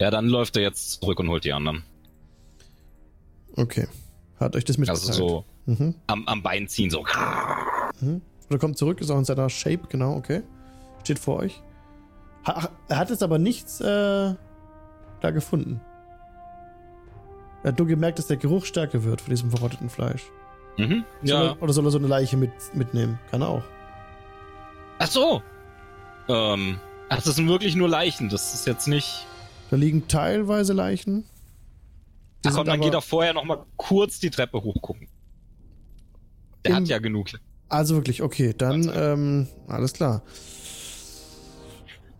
Ja, 0.00 0.10
dann 0.10 0.26
läuft 0.26 0.56
er 0.56 0.62
jetzt 0.62 1.00
zurück 1.00 1.20
und 1.20 1.28
holt 1.28 1.44
die 1.44 1.52
anderen. 1.52 1.82
Okay. 3.56 3.86
Hat 4.38 4.56
euch 4.56 4.64
das 4.64 4.78
mitgeteilt? 4.78 5.08
Also 5.08 5.28
so 5.28 5.44
Mhm. 5.66 5.94
am, 6.06 6.26
am 6.26 6.42
Bein 6.42 6.66
ziehen, 6.68 6.90
so. 6.90 7.04
Mhm. 8.00 8.22
Oder 8.48 8.58
kommt 8.58 8.78
zurück, 8.78 9.00
ist 9.00 9.10
auch 9.10 9.18
in 9.18 9.24
seiner 9.24 9.48
Shape, 9.50 9.82
genau, 9.88 10.16
okay. 10.16 10.42
Steht 11.04 11.18
vor 11.18 11.36
euch. 11.40 11.60
Ha, 12.46 12.68
er 12.88 12.96
hat 12.98 13.10
jetzt 13.10 13.22
aber 13.22 13.38
nichts 13.38 13.80
äh, 13.80 14.34
da 15.20 15.30
gefunden. 15.30 15.80
Er 17.62 17.72
hat 17.72 17.78
nur 17.78 17.86
gemerkt, 17.88 18.18
dass 18.18 18.26
der 18.26 18.38
Geruch 18.38 18.64
stärker 18.64 19.04
wird 19.04 19.20
von 19.20 19.30
diesem 19.30 19.50
verrotteten 19.50 19.90
Fleisch. 19.90 20.24
Mhm. 20.78 21.04
Soll 21.22 21.28
Ja. 21.28 21.46
er, 21.48 21.62
oder 21.62 21.72
soll 21.72 21.84
er 21.86 21.90
so 21.90 21.98
eine 21.98 22.06
Leiche 22.06 22.36
mit, 22.36 22.50
mitnehmen? 22.74 23.18
Kann 23.30 23.42
er 23.42 23.48
auch. 23.48 23.62
Ach 24.98 25.06
so. 25.06 25.42
Ähm. 26.28 26.78
Ach, 27.10 27.20
das 27.22 27.34
sind 27.36 27.48
wirklich 27.48 27.74
nur 27.76 27.88
Leichen. 27.88 28.28
Das 28.28 28.54
ist 28.54 28.66
jetzt 28.66 28.86
nicht. 28.88 29.26
Da 29.70 29.76
liegen 29.76 30.08
teilweise 30.08 30.72
Leichen. 30.72 31.24
Die 32.44 32.48
Ach 32.48 32.54
komm, 32.54 32.66
dann 32.66 32.76
aber- 32.76 32.84
geht 32.84 32.94
doch 32.94 33.04
vorher 33.04 33.34
noch 33.34 33.44
mal 33.44 33.64
kurz 33.76 34.20
die 34.20 34.30
Treppe 34.30 34.62
hochgucken. 34.62 35.08
Der 36.64 36.70
Im- 36.72 36.76
hat 36.78 36.88
ja 36.88 36.98
genug. 36.98 37.28
Also 37.68 37.94
wirklich, 37.96 38.22
okay, 38.22 38.54
dann, 38.56 38.90
ähm, 38.94 39.48
alles 39.68 39.92
klar. 39.92 40.22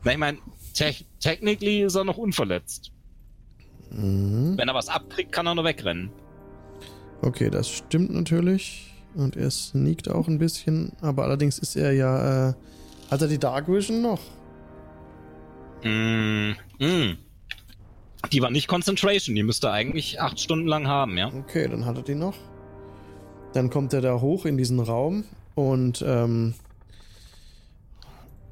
Na, 0.05 0.13
ich 0.13 0.19
meine, 0.19 0.39
te 0.75 0.95
technically 1.21 1.83
ist 1.83 1.95
er 1.95 2.05
noch 2.05 2.17
unverletzt. 2.17 2.93
Mhm. 3.91 4.57
Wenn 4.57 4.69
er 4.69 4.75
was 4.75 4.89
abkriegt, 4.89 5.33
kann 5.33 5.47
er 5.47 5.55
nur 5.55 5.65
wegrennen. 5.65 6.11
Okay, 7.23 7.51
das 7.51 7.69
stimmt 7.69 8.13
natürlich. 8.13 8.95
Und 9.15 9.37
er 9.37 9.51
sneakt 9.51 10.09
auch 10.09 10.29
ein 10.29 10.39
bisschen. 10.39 10.93
Aber 11.01 11.25
allerdings 11.25 11.59
ist 11.59 11.77
er 11.77 11.93
ja, 11.93 12.51
äh, 12.51 12.55
hat 13.11 13.23
er 13.23 13.29
die 13.29 13.39
Dark 13.39 13.69
Vision 13.69 14.03
noch? 14.03 14.21
Mm, 15.83 16.53
mm. 16.79 17.19
Die 18.33 18.43
war 18.43 18.51
nicht 18.51 18.69
Concentration. 18.69 19.35
Die 19.35 19.43
müsste 19.43 19.69
er 19.69 19.73
eigentlich 19.73 20.21
acht 20.21 20.39
Stunden 20.39 20.67
lang 20.67 20.87
haben, 20.87 21.19
ja? 21.19 21.33
Okay, 21.33 21.69
dann 21.69 21.87
hat 21.87 21.97
er 21.97 22.03
die 22.03 22.15
noch. 22.15 22.37
Dann 23.53 23.69
kommt 23.69 23.93
er 23.93 24.01
da 24.01 24.21
hoch 24.21 24.45
in 24.45 24.57
diesen 24.57 24.79
Raum 24.79 25.25
und 25.57 26.05
ähm, 26.07 26.55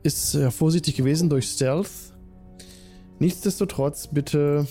ist 0.02 0.34
ja 0.34 0.50
vorsichtig 0.50 0.96
gewesen 0.96 1.28
durch 1.28 1.46
Stealth. 1.48 1.90
Nichtsdestotrotz 3.18 4.08
bitte. 4.08 4.66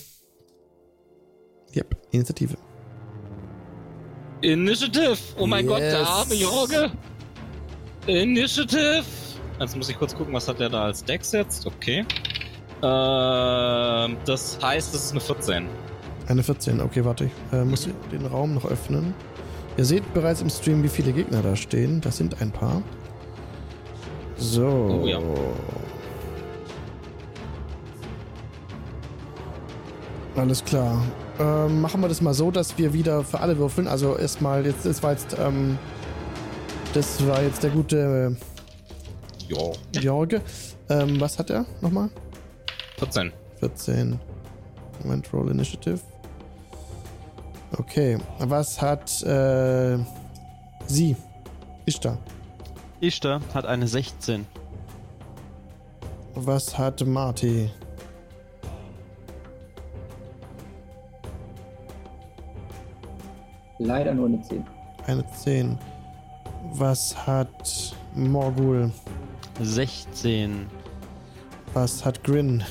Yep, 1.74 1.96
Initiative. 2.12 2.56
Initiative! 4.40 5.16
Oh 5.38 5.46
mein 5.46 5.66
Gott, 5.66 5.80
der 5.80 5.98
Yes. 6.00 6.08
arme 6.08 6.34
Jorge! 6.34 6.90
Initiative! 8.06 9.04
Jetzt 9.60 9.76
muss 9.76 9.88
ich 9.88 9.98
kurz 9.98 10.14
gucken, 10.14 10.32
was 10.32 10.46
hat 10.48 10.60
der 10.60 10.68
da 10.70 10.84
als 10.84 11.04
Deck 11.04 11.22
jetzt? 11.32 11.66
Okay. 11.66 12.06
Ähm, 12.82 14.16
das 14.24 14.58
heißt, 14.62 14.94
das 14.94 15.06
ist 15.06 15.10
eine 15.10 15.20
14. 15.20 15.66
Eine 16.28 16.42
14, 16.42 16.80
okay, 16.80 17.04
warte. 17.04 17.24
Ich 17.24 17.32
äh, 17.52 17.64
muss 17.64 17.88
den 18.12 18.26
Raum 18.26 18.54
noch 18.54 18.64
öffnen. 18.64 19.14
Ihr 19.76 19.84
seht 19.84 20.14
bereits 20.14 20.40
im 20.42 20.50
Stream, 20.50 20.82
wie 20.82 20.88
viele 20.88 21.12
Gegner 21.12 21.42
da 21.42 21.56
stehen. 21.56 22.00
Das 22.00 22.16
sind 22.16 22.40
ein 22.40 22.52
paar. 22.52 22.82
So. 24.38 25.00
Oh 25.02 25.06
ja. 25.06 25.18
Alles 30.36 30.64
klar. 30.64 31.02
Ähm, 31.40 31.80
machen 31.80 32.00
wir 32.00 32.08
das 32.08 32.20
mal 32.20 32.32
so, 32.34 32.50
dass 32.50 32.78
wir 32.78 32.92
wieder 32.92 33.24
für 33.24 33.40
alle 33.40 33.58
würfeln. 33.58 33.88
Also 33.88 34.16
erstmal, 34.16 34.64
jetzt, 34.64 34.86
das 34.86 35.02
war 35.02 35.12
jetzt, 35.12 35.36
ähm, 35.38 35.78
das 36.94 37.26
war 37.26 37.42
jetzt 37.42 37.62
der 37.62 37.70
gute 37.70 38.36
äh, 39.50 40.00
Jorge. 40.00 40.40
Ähm, 40.88 41.20
was 41.20 41.38
hat 41.38 41.50
er 41.50 41.66
nochmal? 41.80 42.08
14. 42.98 43.32
14. 43.60 44.18
Moment, 45.02 45.32
Roll 45.32 45.50
Initiative. 45.50 46.00
Okay. 47.76 48.18
Was 48.38 48.80
hat 48.80 49.22
äh, 49.22 49.98
sie? 50.86 51.16
Ishtar. 51.86 52.18
Ishtar 53.00 53.40
hat 53.54 53.64
eine 53.64 53.86
16. 53.86 54.46
Was 56.34 56.76
hat 56.76 57.06
Marty? 57.06 57.70
Leider 63.78 64.14
nur 64.14 64.26
eine 64.26 64.42
10. 64.42 64.64
Eine 65.06 65.24
10. 65.30 65.78
Was 66.72 67.26
hat 67.26 67.94
Morgul? 68.14 68.90
16. 69.60 70.66
Was 71.74 72.04
hat 72.04 72.24
Grin? 72.24 72.64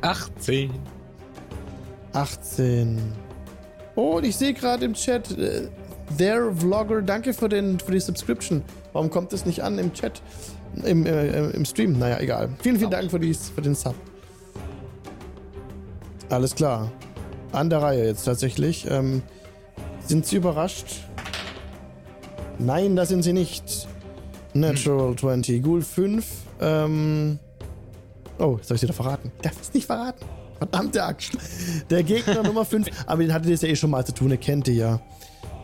18. 0.00 0.70
18. 2.14 3.12
Oh, 3.96 4.16
und 4.16 4.24
ich 4.24 4.36
sehe 4.36 4.54
gerade 4.54 4.86
im 4.86 4.94
Chat, 4.94 5.30
äh, 5.36 5.68
Their 6.18 6.52
Vlogger, 6.52 7.02
danke 7.02 7.32
für, 7.32 7.48
den, 7.48 7.78
für 7.78 7.92
die 7.92 8.00
Subscription. 8.00 8.62
Warum 8.92 9.10
kommt 9.10 9.32
es 9.32 9.46
nicht 9.46 9.62
an 9.62 9.78
im 9.78 9.92
Chat? 9.92 10.22
Im, 10.84 11.06
äh, 11.06 11.50
im 11.50 11.64
Stream? 11.64 11.98
Naja, 11.98 12.18
egal. 12.20 12.50
Vielen, 12.62 12.78
vielen 12.78 12.90
Dank 12.90 13.10
für, 13.10 13.20
die, 13.20 13.34
für 13.34 13.62
den 13.62 13.74
Sub. 13.74 13.94
Alles 16.28 16.54
klar. 16.54 16.90
An 17.52 17.70
der 17.70 17.82
Reihe 17.82 18.06
jetzt 18.06 18.24
tatsächlich. 18.24 18.86
Ähm, 18.88 19.22
sind 20.06 20.26
Sie 20.26 20.36
überrascht? 20.36 21.00
Nein, 22.58 22.94
das 22.96 23.08
sind 23.08 23.22
Sie 23.22 23.32
nicht. 23.32 23.88
Natural 24.54 25.14
20. 25.16 25.62
Ghoul 25.62 25.82
5. 25.82 26.26
Ähm, 26.60 27.38
oh, 28.38 28.58
habe 28.58 28.74
ich 28.74 28.82
wieder 28.82 28.92
verraten. 28.92 29.32
Ich 29.36 29.42
darf 29.42 29.60
es 29.60 29.72
nicht 29.72 29.86
verraten. 29.86 30.24
Verdammte 30.58 31.02
Axt. 31.02 31.32
Der 31.88 32.02
Gegner 32.02 32.42
Nummer 32.44 32.64
5, 32.64 32.86
aber 33.06 33.22
den 33.22 33.32
hattet 33.32 33.48
ihr 33.50 33.56
ja 33.56 33.68
eh 33.72 33.76
schon 33.76 33.90
mal 33.90 34.04
zu 34.04 34.12
tun, 34.12 34.30
ihr 34.30 34.36
kennt 34.36 34.68
ihr 34.68 34.74
ja. 34.74 35.00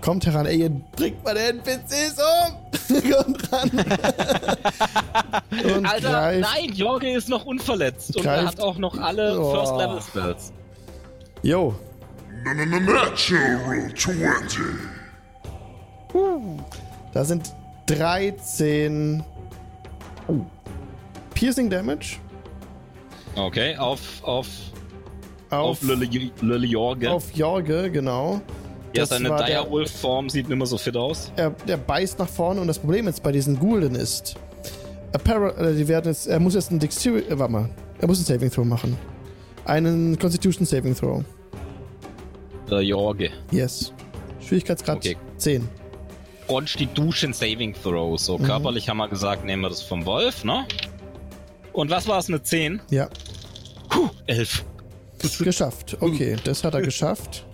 Kommt 0.06 0.24
heran, 0.24 0.46
ey, 0.46 0.56
ihr 0.60 0.70
bringt 0.70 1.24
mal 1.24 1.34
den 1.34 1.58
NPCs 1.58 2.14
um! 2.18 2.54
Kommt 3.12 3.52
ran! 3.52 3.70
Und 5.74 5.84
Alter, 5.84 6.10
greift. 6.10 6.40
nein, 6.42 6.72
Jorge 6.74 7.10
ist 7.10 7.28
noch 7.28 7.44
unverletzt. 7.44 8.16
Und 8.16 8.24
er 8.24 8.36
Greift- 8.36 8.46
hat 8.46 8.60
auch 8.60 8.78
noch 8.78 8.96
alle 8.98 9.36
Oh. 9.40 9.50
First-Level-Spells. 9.52 10.52
Jo, 11.42 11.74
Natural 12.44 13.92
20. 13.96 14.62
da 17.12 17.24
sind 17.24 17.52
13 17.86 19.24
Piercing 21.34 21.68
Damage 21.68 22.18
Okay, 23.34 23.76
auf, 23.76 24.00
auf, 24.22 24.46
auf, 25.50 25.58
auf, 25.80 25.82
Lille, 25.82 26.06
Lille 26.40 26.66
Jorge. 26.66 27.10
auf 27.10 27.32
Jorge, 27.34 27.90
genau. 27.90 28.40
Ja, 28.96 29.06
seine 29.06 29.28
Direwolf-Form 29.36 30.28
sieht 30.30 30.48
nicht 30.48 30.56
mehr 30.58 30.66
so 30.66 30.78
fit 30.78 30.96
aus. 30.96 31.30
Er, 31.36 31.50
der 31.50 31.76
beißt 31.76 32.18
nach 32.18 32.28
vorne 32.28 32.60
und 32.60 32.66
das 32.66 32.78
Problem 32.78 33.06
jetzt 33.06 33.22
bei 33.22 33.32
diesen 33.32 33.58
Ghoulen 33.58 33.94
ist, 33.94 34.34
Appara 35.12 35.50
äh, 35.58 35.74
die 35.74 35.86
werden 35.88 36.06
jetzt, 36.06 36.26
er 36.26 36.40
muss 36.40 36.54
jetzt 36.54 36.70
einen 36.70 36.80
Dexterity, 36.80 37.28
äh, 37.32 37.38
warte 37.38 37.52
mal, 37.52 37.70
er 38.00 38.06
muss 38.08 38.18
einen 38.18 38.26
Saving 38.26 38.50
Throw 38.50 38.64
machen. 38.64 38.96
Einen 39.64 40.18
Constitution 40.18 40.66
Saving 40.66 40.94
Throw. 40.94 41.24
Der 42.70 42.80
Jorge. 42.82 43.30
Yes. 43.50 43.92
Schwierigkeitsgrad 44.40 44.96
Okay. 44.98 45.16
10. 45.38 45.68
Constitution 46.46 47.32
Saving 47.32 47.74
Throw. 47.74 48.18
So, 48.18 48.38
Mhm. 48.38 48.44
körperlich 48.44 48.88
haben 48.88 48.98
wir 48.98 49.08
gesagt, 49.08 49.44
nehmen 49.44 49.62
wir 49.62 49.68
das 49.68 49.82
vom 49.82 50.04
Wolf, 50.06 50.44
ne? 50.44 50.66
Und 51.72 51.90
was 51.90 52.06
war 52.08 52.18
es, 52.18 52.28
eine 52.28 52.42
10? 52.42 52.80
Ja, 52.90 53.08
Puh, 53.88 54.08
11. 54.26 54.64
geschafft. 55.40 55.96
Okay, 56.00 56.36
das 56.44 56.62
hat 56.64 56.74
er 56.74 56.82
geschafft. 56.82 57.45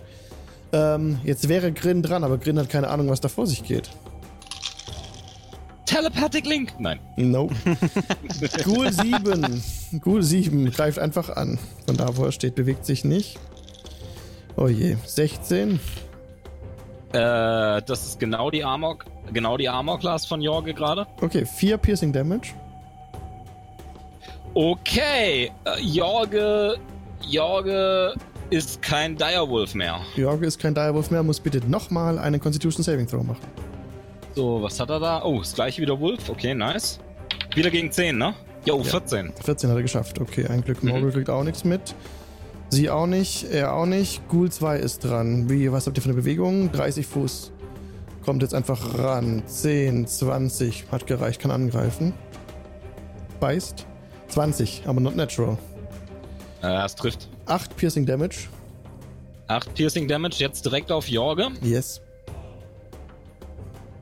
Ähm, 0.73 1.19
jetzt 1.23 1.47
wäre 1.47 1.71
Grin 1.71 2.01
dran, 2.01 2.23
aber 2.23 2.39
Grin 2.39 2.57
hat 2.57 2.69
keine 2.69 2.89
Ahnung, 2.89 3.09
was 3.09 3.21
da 3.21 3.29
vor 3.29 3.45
sich 3.45 3.63
geht. 3.63 3.89
Telepathic 5.85 6.47
Link? 6.47 6.73
Nein. 6.79 6.99
Nope. 7.15 7.53
Ghoul 8.63 8.91
7. 8.91 9.63
Ghoul 10.01 10.23
7 10.23 10.71
greift 10.71 10.97
einfach 10.97 11.29
an. 11.29 11.59
Von 11.85 11.97
da, 11.97 12.17
wo 12.17 12.25
er 12.25 12.31
steht, 12.31 12.55
bewegt 12.55 12.85
sich 12.85 13.05
nicht. 13.05 13.37
Oh 14.55 14.67
je. 14.67 14.97
16. 15.05 15.79
Äh, 17.11 17.81
das 17.83 18.07
ist 18.07 18.19
genau 18.19 18.49
die 18.49 18.63
Armor, 18.63 18.97
genau 19.31 19.57
die 19.57 19.69
Armor 19.69 19.99
Class 19.99 20.25
von 20.25 20.41
Jorge 20.41 20.73
gerade. 20.73 21.05
Okay, 21.21 21.45
4 21.45 21.77
Piercing 21.77 22.11
Damage. 22.11 22.53
Okay, 24.55 25.51
äh, 25.65 25.81
Jorge, 25.81 26.77
Jorge 27.21 28.15
ist 28.53 28.81
kein 28.81 29.17
Direwolf 29.17 29.73
mehr. 29.75 29.99
Jorge 30.15 30.45
ist 30.45 30.59
kein 30.59 30.73
Direwolf 30.73 31.11
mehr, 31.11 31.23
muss 31.23 31.39
bitte 31.39 31.59
nochmal 31.69 32.17
einen 32.19 32.39
Constitution 32.39 32.83
Saving 32.83 33.07
Throw 33.07 33.23
machen. 33.23 33.41
So, 34.35 34.61
was 34.61 34.79
hat 34.79 34.89
er 34.89 34.99
da? 34.99 35.23
Oh, 35.23 35.39
das 35.39 35.53
gleiche 35.53 35.81
wie 35.81 35.85
der 35.85 35.99
Wolf. 35.99 36.29
Okay, 36.29 36.53
nice. 36.55 36.99
Wieder 37.55 37.69
gegen 37.69 37.91
10, 37.91 38.17
ne? 38.17 38.33
Jo, 38.65 38.77
Ja. 38.77 38.83
14. 38.83 39.33
14 39.43 39.69
hat 39.69 39.77
er 39.77 39.81
geschafft. 39.81 40.19
Okay, 40.19 40.47
ein 40.47 40.63
Glück. 40.63 40.83
Morgul 40.83 41.09
Mhm. 41.09 41.13
kriegt 41.13 41.29
auch 41.29 41.43
nichts 41.43 41.63
mit. 41.63 41.93
Sie 42.69 42.89
auch 42.89 43.05
nicht, 43.07 43.43
er 43.51 43.73
auch 43.75 43.85
nicht. 43.85 44.27
Ghoul 44.29 44.51
2 44.51 44.77
ist 44.77 45.03
dran. 45.03 45.49
Wie, 45.49 45.71
was 45.71 45.85
habt 45.85 45.97
ihr 45.97 46.01
für 46.01 46.09
eine 46.09 46.15
Bewegung? 46.17 46.71
30 46.71 47.05
Fuß. 47.05 47.51
Kommt 48.25 48.41
jetzt 48.41 48.55
einfach 48.55 48.97
ran. 48.97 49.43
10, 49.45 50.07
20. 50.07 50.85
Hat 50.91 51.05
gereicht, 51.05 51.39
kann 51.41 51.51
angreifen. 51.51 52.13
Beißt. 53.39 53.85
20, 54.29 54.83
aber 54.87 54.99
not 55.01 55.15
natural. 55.15 55.57
Äh, 56.61 56.67
das 56.69 56.95
trifft. 56.95 57.29
8 57.45 57.75
Piercing 57.75 58.05
Damage. 58.05 58.47
8 59.47 59.73
Piercing 59.73 60.07
Damage, 60.07 60.37
jetzt 60.39 60.65
direkt 60.65 60.91
auf 60.91 61.07
Jorge. 61.07 61.49
Yes. 61.61 62.01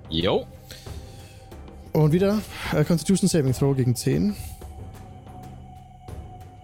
Jo. 0.09 0.45
Und 1.93 2.11
wieder 2.13 2.41
äh, 2.73 2.83
Constitution 2.83 3.27
Saving 3.27 3.53
Throw 3.53 3.75
gegen 3.75 3.95
10. 3.95 4.35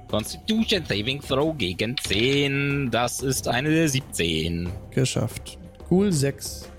Constitution 0.09 0.85
Saving 0.85 1.21
Throw 1.21 1.57
gegen 1.57 1.97
10. 1.97 2.91
Das 2.91 3.21
ist 3.21 3.47
eine 3.47 3.89
17. 3.89 4.69
Geschafft. 4.91 5.57
Ghoul 5.89 6.11
6. 6.11 6.69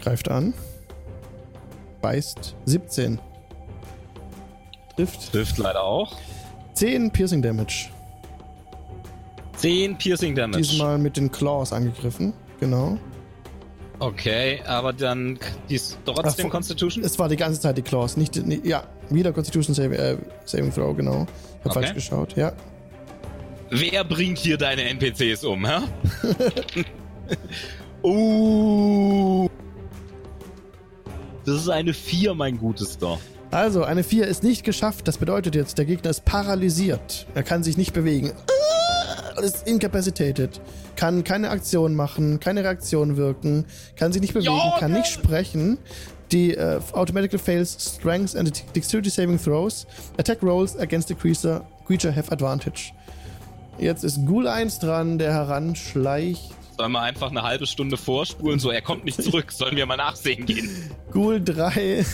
Greift 0.00 0.30
an. 0.30 0.54
Beißt. 2.00 2.54
17. 2.64 3.18
Trifft. 4.94 5.32
Trifft 5.32 5.58
leider 5.58 5.82
auch. 5.82 6.16
10 6.74 7.10
Piercing 7.10 7.42
Damage. 7.42 7.90
10 9.66 9.98
Piercing 9.98 10.34
Damage. 10.36 10.62
Diesmal 10.62 10.96
mit 10.96 11.16
den 11.16 11.32
Claws 11.32 11.72
angegriffen. 11.72 12.32
Genau. 12.60 12.98
Okay, 13.98 14.60
aber 14.64 14.92
dann 14.92 15.38
die 15.68 15.74
ist 15.74 15.98
trotzdem 16.04 16.46
Ach, 16.46 16.52
Constitution. 16.52 17.02
Es 17.02 17.18
war 17.18 17.28
die 17.28 17.36
ganze 17.36 17.60
Zeit 17.60 17.76
die 17.76 17.82
Claws. 17.82 18.16
Nicht, 18.16 18.36
die- 18.36 18.60
ja, 18.62 18.84
wieder 19.10 19.32
Constitution 19.32 19.74
Saving, 19.74 19.98
äh, 19.98 20.16
Saving 20.44 20.72
Throw, 20.72 20.96
genau. 20.96 21.26
Ich 21.58 21.64
hab 21.64 21.66
Okay. 21.66 21.72
falsch 21.74 21.94
geschaut. 21.94 22.36
Ja. 22.36 22.52
Wer 23.70 24.04
bringt 24.04 24.38
hier 24.38 24.56
deine 24.56 24.82
NPCs 24.84 25.42
um, 25.44 25.66
hä? 25.66 25.80
uh. 28.06 29.48
Das 31.44 31.56
ist 31.56 31.68
eine 31.68 31.92
4, 31.92 32.34
mein 32.34 32.58
gutes 32.58 32.98
doch. 32.98 33.18
Also, 33.50 33.82
eine 33.82 34.04
4 34.04 34.26
ist 34.28 34.44
nicht 34.44 34.62
geschafft. 34.62 35.08
Das 35.08 35.18
bedeutet 35.18 35.54
jetzt, 35.56 35.78
der 35.78 35.86
Gegner 35.86 36.10
ist 36.10 36.24
paralysiert. 36.24 37.26
Er 37.34 37.42
kann 37.42 37.64
sich 37.64 37.76
nicht 37.76 37.92
bewegen. 37.92 38.32
Ist 39.42 39.66
incapacitated. 39.66 40.60
Kann 40.96 41.24
keine 41.24 41.50
Aktion 41.50 41.94
machen, 41.94 42.40
keine 42.40 42.64
Reaktion 42.64 43.16
wirken, 43.16 43.66
kann 43.96 44.12
sich 44.12 44.22
nicht 44.22 44.34
bewegen, 44.34 44.52
Jorge! 44.54 44.80
kann 44.80 44.92
nicht 44.92 45.08
sprechen. 45.08 45.78
Die 46.32 46.54
äh, 46.54 46.80
automatically 46.92 47.38
fails 47.38 47.96
Strength 47.96 48.34
and 48.34 48.64
Dexterity 48.74 49.10
Saving 49.10 49.38
Throws. 49.40 49.86
Attack 50.18 50.42
Rolls 50.42 50.76
against 50.78 51.08
the 51.08 51.14
creature, 51.14 51.64
creature 51.86 52.14
have 52.14 52.32
advantage. 52.32 52.92
Jetzt 53.78 54.04
ist 54.04 54.24
Ghoul 54.26 54.48
1 54.48 54.78
dran, 54.78 55.18
der 55.18 55.32
heranschleicht. 55.32 56.50
Sollen 56.78 56.92
wir 56.92 57.00
einfach 57.02 57.30
eine 57.30 57.42
halbe 57.42 57.66
Stunde 57.66 57.96
vorspulen, 57.96 58.58
so 58.58 58.70
er 58.70 58.82
kommt 58.82 59.04
nicht 59.04 59.22
zurück. 59.22 59.52
Sollen 59.52 59.76
wir 59.76 59.86
mal 59.86 59.96
nachsehen 59.96 60.46
gehen? 60.46 60.68
Ghoul 61.12 61.42
3. 61.42 62.04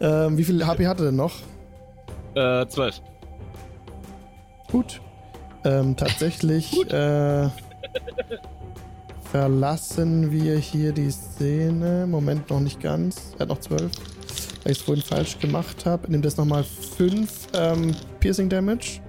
ähm, 0.00 0.38
wie 0.38 0.44
viel 0.44 0.64
HP 0.66 0.86
hat 0.86 1.00
er 1.00 1.06
denn 1.06 1.16
noch? 1.16 1.34
Äh, 2.34 2.66
12. 2.66 3.00
Gut. 4.70 5.00
Ähm, 5.66 5.96
tatsächlich 5.96 6.72
äh, 6.92 7.48
verlassen 9.32 10.30
wir 10.30 10.58
hier 10.58 10.92
die 10.92 11.10
Szene. 11.10 12.06
Moment, 12.06 12.48
noch 12.50 12.60
nicht 12.60 12.80
ganz. 12.80 13.32
Er 13.34 13.40
hat 13.40 13.48
noch 13.48 13.58
12. 13.58 13.90
Weil 14.62 14.72
ich 14.72 14.78
es 14.78 14.84
vorhin 14.84 15.02
falsch 15.02 15.40
gemacht 15.40 15.84
habe. 15.84 16.08
Nimmt 16.10 16.24
jetzt 16.24 16.38
nochmal 16.38 16.62
5 16.62 17.48
ähm, 17.54 17.96
Piercing 18.20 18.48
Damage. 18.48 19.00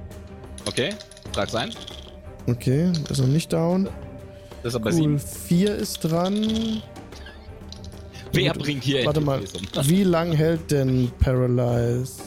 Okay, 0.66 0.90
trag's 1.32 1.54
ein. 1.54 1.70
Okay, 2.48 2.92
ist 3.08 3.20
noch 3.20 3.28
nicht 3.28 3.54
down. 3.54 3.88
Das 4.64 4.74
ist 4.74 4.76
aber 4.76 4.90
Cool, 4.90 5.20
7. 5.20 5.20
4 5.20 5.76
ist 5.76 6.00
dran. 6.00 6.82
Wer 8.34 8.54
Gut, 8.54 8.64
bringt 8.64 8.84
hier 8.84 9.06
Warte 9.06 9.22
mal, 9.22 9.42
wie 9.84 10.04
lang 10.04 10.32
hält 10.34 10.72
denn 10.72 11.12
Paralyze? 11.20 12.24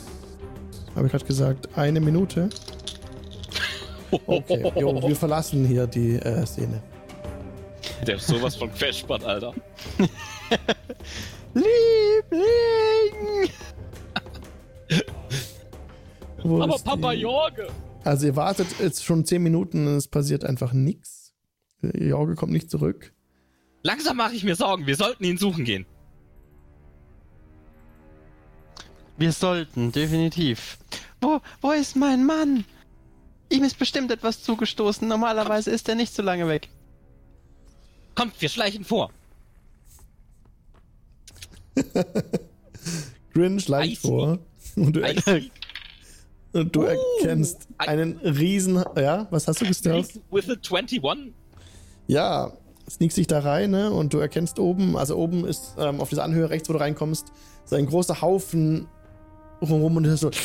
Habe 0.94 1.06
ich 1.06 1.10
gerade 1.10 1.24
gesagt, 1.24 1.68
eine 1.76 2.00
Minute? 2.00 2.48
Okay, 4.26 4.72
jo, 4.76 5.00
wir 5.08 5.16
verlassen 5.16 5.64
hier 5.66 5.86
die 5.86 6.16
äh, 6.16 6.44
Szene. 6.46 6.82
Der 8.06 8.16
ist 8.16 8.26
sowas 8.26 8.56
von 8.56 8.72
Quetschbad, 8.72 9.24
Alter. 9.24 9.54
Liebling! 11.54 13.50
Wo 16.42 16.62
Aber 16.62 16.78
Papa 16.78 17.12
die- 17.12 17.20
Jorge! 17.20 17.68
Also 18.04 18.26
ihr 18.26 18.36
wartet 18.36 18.66
jetzt 18.80 19.04
schon 19.04 19.24
10 19.24 19.42
Minuten 19.42 19.86
und 19.86 19.94
es 19.96 20.08
passiert 20.08 20.44
einfach 20.44 20.72
nichts. 20.72 21.32
Jorge 21.82 22.34
kommt 22.34 22.52
nicht 22.52 22.70
zurück. 22.70 23.12
Langsam 23.82 24.16
mache 24.16 24.34
ich 24.34 24.42
mir 24.44 24.56
Sorgen. 24.56 24.86
Wir 24.86 24.96
sollten 24.96 25.24
ihn 25.24 25.36
suchen 25.38 25.64
gehen. 25.64 25.86
Wir 29.18 29.32
sollten, 29.32 29.92
definitiv. 29.92 30.78
Wo, 31.20 31.40
wo 31.60 31.72
ist 31.72 31.94
mein 31.96 32.24
Mann? 32.24 32.64
Ihm 33.50 33.64
ist 33.64 33.78
bestimmt 33.78 34.10
etwas 34.10 34.42
zugestoßen. 34.42 35.06
Normalerweise 35.06 35.70
ist 35.70 35.88
er 35.88 35.94
nicht 35.96 36.14
so 36.14 36.22
lange 36.22 36.48
weg. 36.48 36.68
Kommt, 38.14 38.40
wir 38.40 38.48
schleichen 38.48 38.84
vor. 38.84 39.10
Grin 43.32 43.60
schleicht 43.60 44.02
vor 44.02 44.38
und 44.76 44.94
du, 44.94 45.00
er 45.00 45.14
und 46.52 46.74
du 46.74 46.82
Uh, 46.82 46.84
erkennst 46.84 47.68
I- 47.82 47.88
einen 47.88 48.18
riesen... 48.18 48.82
Ja, 48.96 49.26
was 49.30 49.46
hast 49.46 49.60
du 49.60 49.66
gestört? 49.66 50.08
With 50.30 50.50
a 50.50 50.54
21? 50.54 51.00
Ja, 52.08 52.52
sneakst 52.88 53.16
dich 53.16 53.28
da 53.28 53.38
rein 53.40 53.70
ne? 53.70 53.90
und 53.90 54.12
du 54.12 54.18
erkennst 54.18 54.58
oben, 54.58 54.96
also 54.96 55.16
oben 55.16 55.46
ist 55.46 55.74
ähm, 55.78 56.00
auf 56.00 56.08
dieser 56.08 56.24
Anhöhe 56.24 56.50
rechts, 56.50 56.68
wo 56.68 56.72
du 56.72 56.80
reinkommst, 56.80 57.28
so 57.64 57.76
ein 57.76 57.86
großer 57.86 58.20
Haufen 58.20 58.88
rum 59.62 59.96
und 59.96 60.02
du 60.02 60.10
hörst 60.10 60.22
so... 60.22 60.30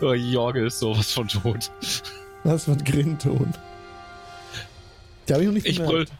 oh, 0.00 0.12
Jorge 0.14 0.66
ist 0.66 0.78
sowas 0.78 1.12
von 1.12 1.28
tot. 1.28 1.70
Was 2.44 2.68
wird 2.68 2.84
Grin-Ton? 2.84 3.52
Die 5.28 5.32
habe 5.32 5.42
ich 5.42 5.46
noch 5.48 5.54
nicht 5.54 5.66
Ich 5.66 5.78
brüll. 5.78 6.04
bemerkt. 6.04 6.12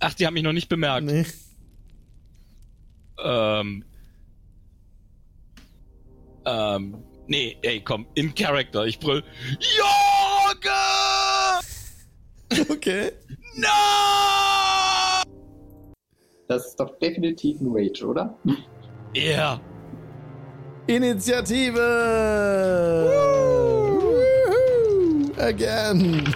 Ach, 0.00 0.14
die 0.14 0.26
haben 0.26 0.34
mich 0.34 0.42
noch 0.42 0.52
nicht 0.52 0.68
bemerkt. 0.68 1.06
Nee. 1.06 1.24
Ähm. 3.22 3.84
Ähm. 6.44 7.02
Nee, 7.28 7.56
ey, 7.62 7.80
komm, 7.82 8.06
in 8.14 8.34
Character. 8.34 8.86
Ich 8.86 8.98
brüll. 9.00 9.24
Jorge! 9.78 10.70
Okay. 12.70 13.10
No! 13.56 13.68
Das 16.48 16.66
ist 16.66 16.78
doch 16.78 16.96
definitiv 16.98 17.60
ein 17.60 17.68
Rage, 17.72 18.06
oder? 18.06 18.34
Ja. 19.14 19.60
Initiative! 20.86 21.74
Woohoo! 23.16 24.12
Again! 25.40 26.32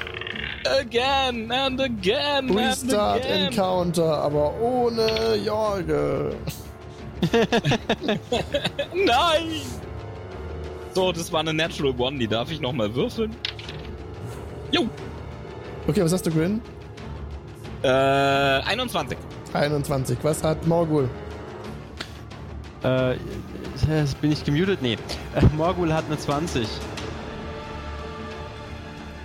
Again 0.67 1.51
and 1.51 1.81
again 1.81 2.51
Restart 2.51 3.23
and 3.23 3.25
again. 3.25 3.47
Encounter, 3.47 4.19
aber 4.19 4.61
ohne 4.61 5.37
Jorge. 5.45 6.35
Nein! 8.95 9.63
So, 10.93 11.13
das 11.13 11.33
war 11.33 11.41
eine 11.41 11.55
Natural 11.55 11.95
One, 11.99 12.19
die 12.19 12.29
darf 12.29 12.51
ich 12.51 12.61
nochmal 12.61 12.95
würfeln. 12.95 13.35
Jo! 14.73 14.89
Okay, 15.87 16.03
was 16.03 16.13
hast 16.13 16.27
du, 16.27 16.31
Grin? 16.31 16.61
Äh, 17.83 17.89
21. 17.89 19.17
21. 19.53 20.19
Was 20.23 20.43
hat 20.45 20.67
Morgul? 20.67 21.09
Äh, 22.83 23.17
bin 24.21 24.33
ich 24.33 24.45
gemutet? 24.45 24.81
Nee. 24.83 24.97
Äh, 25.35 25.45
Morgul 25.57 25.93
hat 25.93 26.05
eine 26.07 26.19
20. 26.19 26.67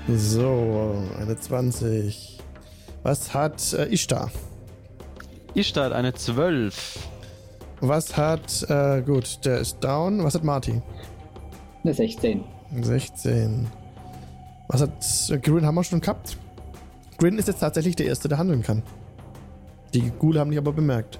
So, 0.08 1.04
eine 1.20 1.40
20. 1.40 2.40
Was 3.04 3.34
hat 3.34 3.74
äh, 3.74 3.86
Ishtar? 3.86 4.32
Ishtar 5.54 5.86
hat 5.86 5.94
eine 5.94 6.14
12. 6.14 7.00
Was 7.82 8.18
hat, 8.18 8.70
äh, 8.70 9.02
gut, 9.02 9.45
der 9.45 9.60
ist 9.60 9.80
down. 9.84 10.24
Was 10.24 10.36
hat 10.36 10.44
Marty? 10.44 10.82
Eine 11.84 11.94
16. 11.94 12.44
16. 12.82 13.68
Was 14.68 14.82
hat 14.82 14.92
äh, 15.30 15.38
Grin 15.38 15.66
haben 15.66 15.76
wir 15.76 15.84
schon 15.84 16.02
gehabt? 16.02 16.38
Grin 17.18 17.38
ist 17.38 17.48
jetzt 17.48 17.60
tatsächlich 17.60 17.95
der 17.95 18.08
Erste, 18.08 18.28
der 18.28 18.38
handeln 18.38 18.64
kann. 18.64 18.84
Die 19.96 20.12
Ghule 20.12 20.40
haben 20.40 20.52
dich 20.52 20.60
aber 20.60 20.74
bemerkt. 20.74 21.20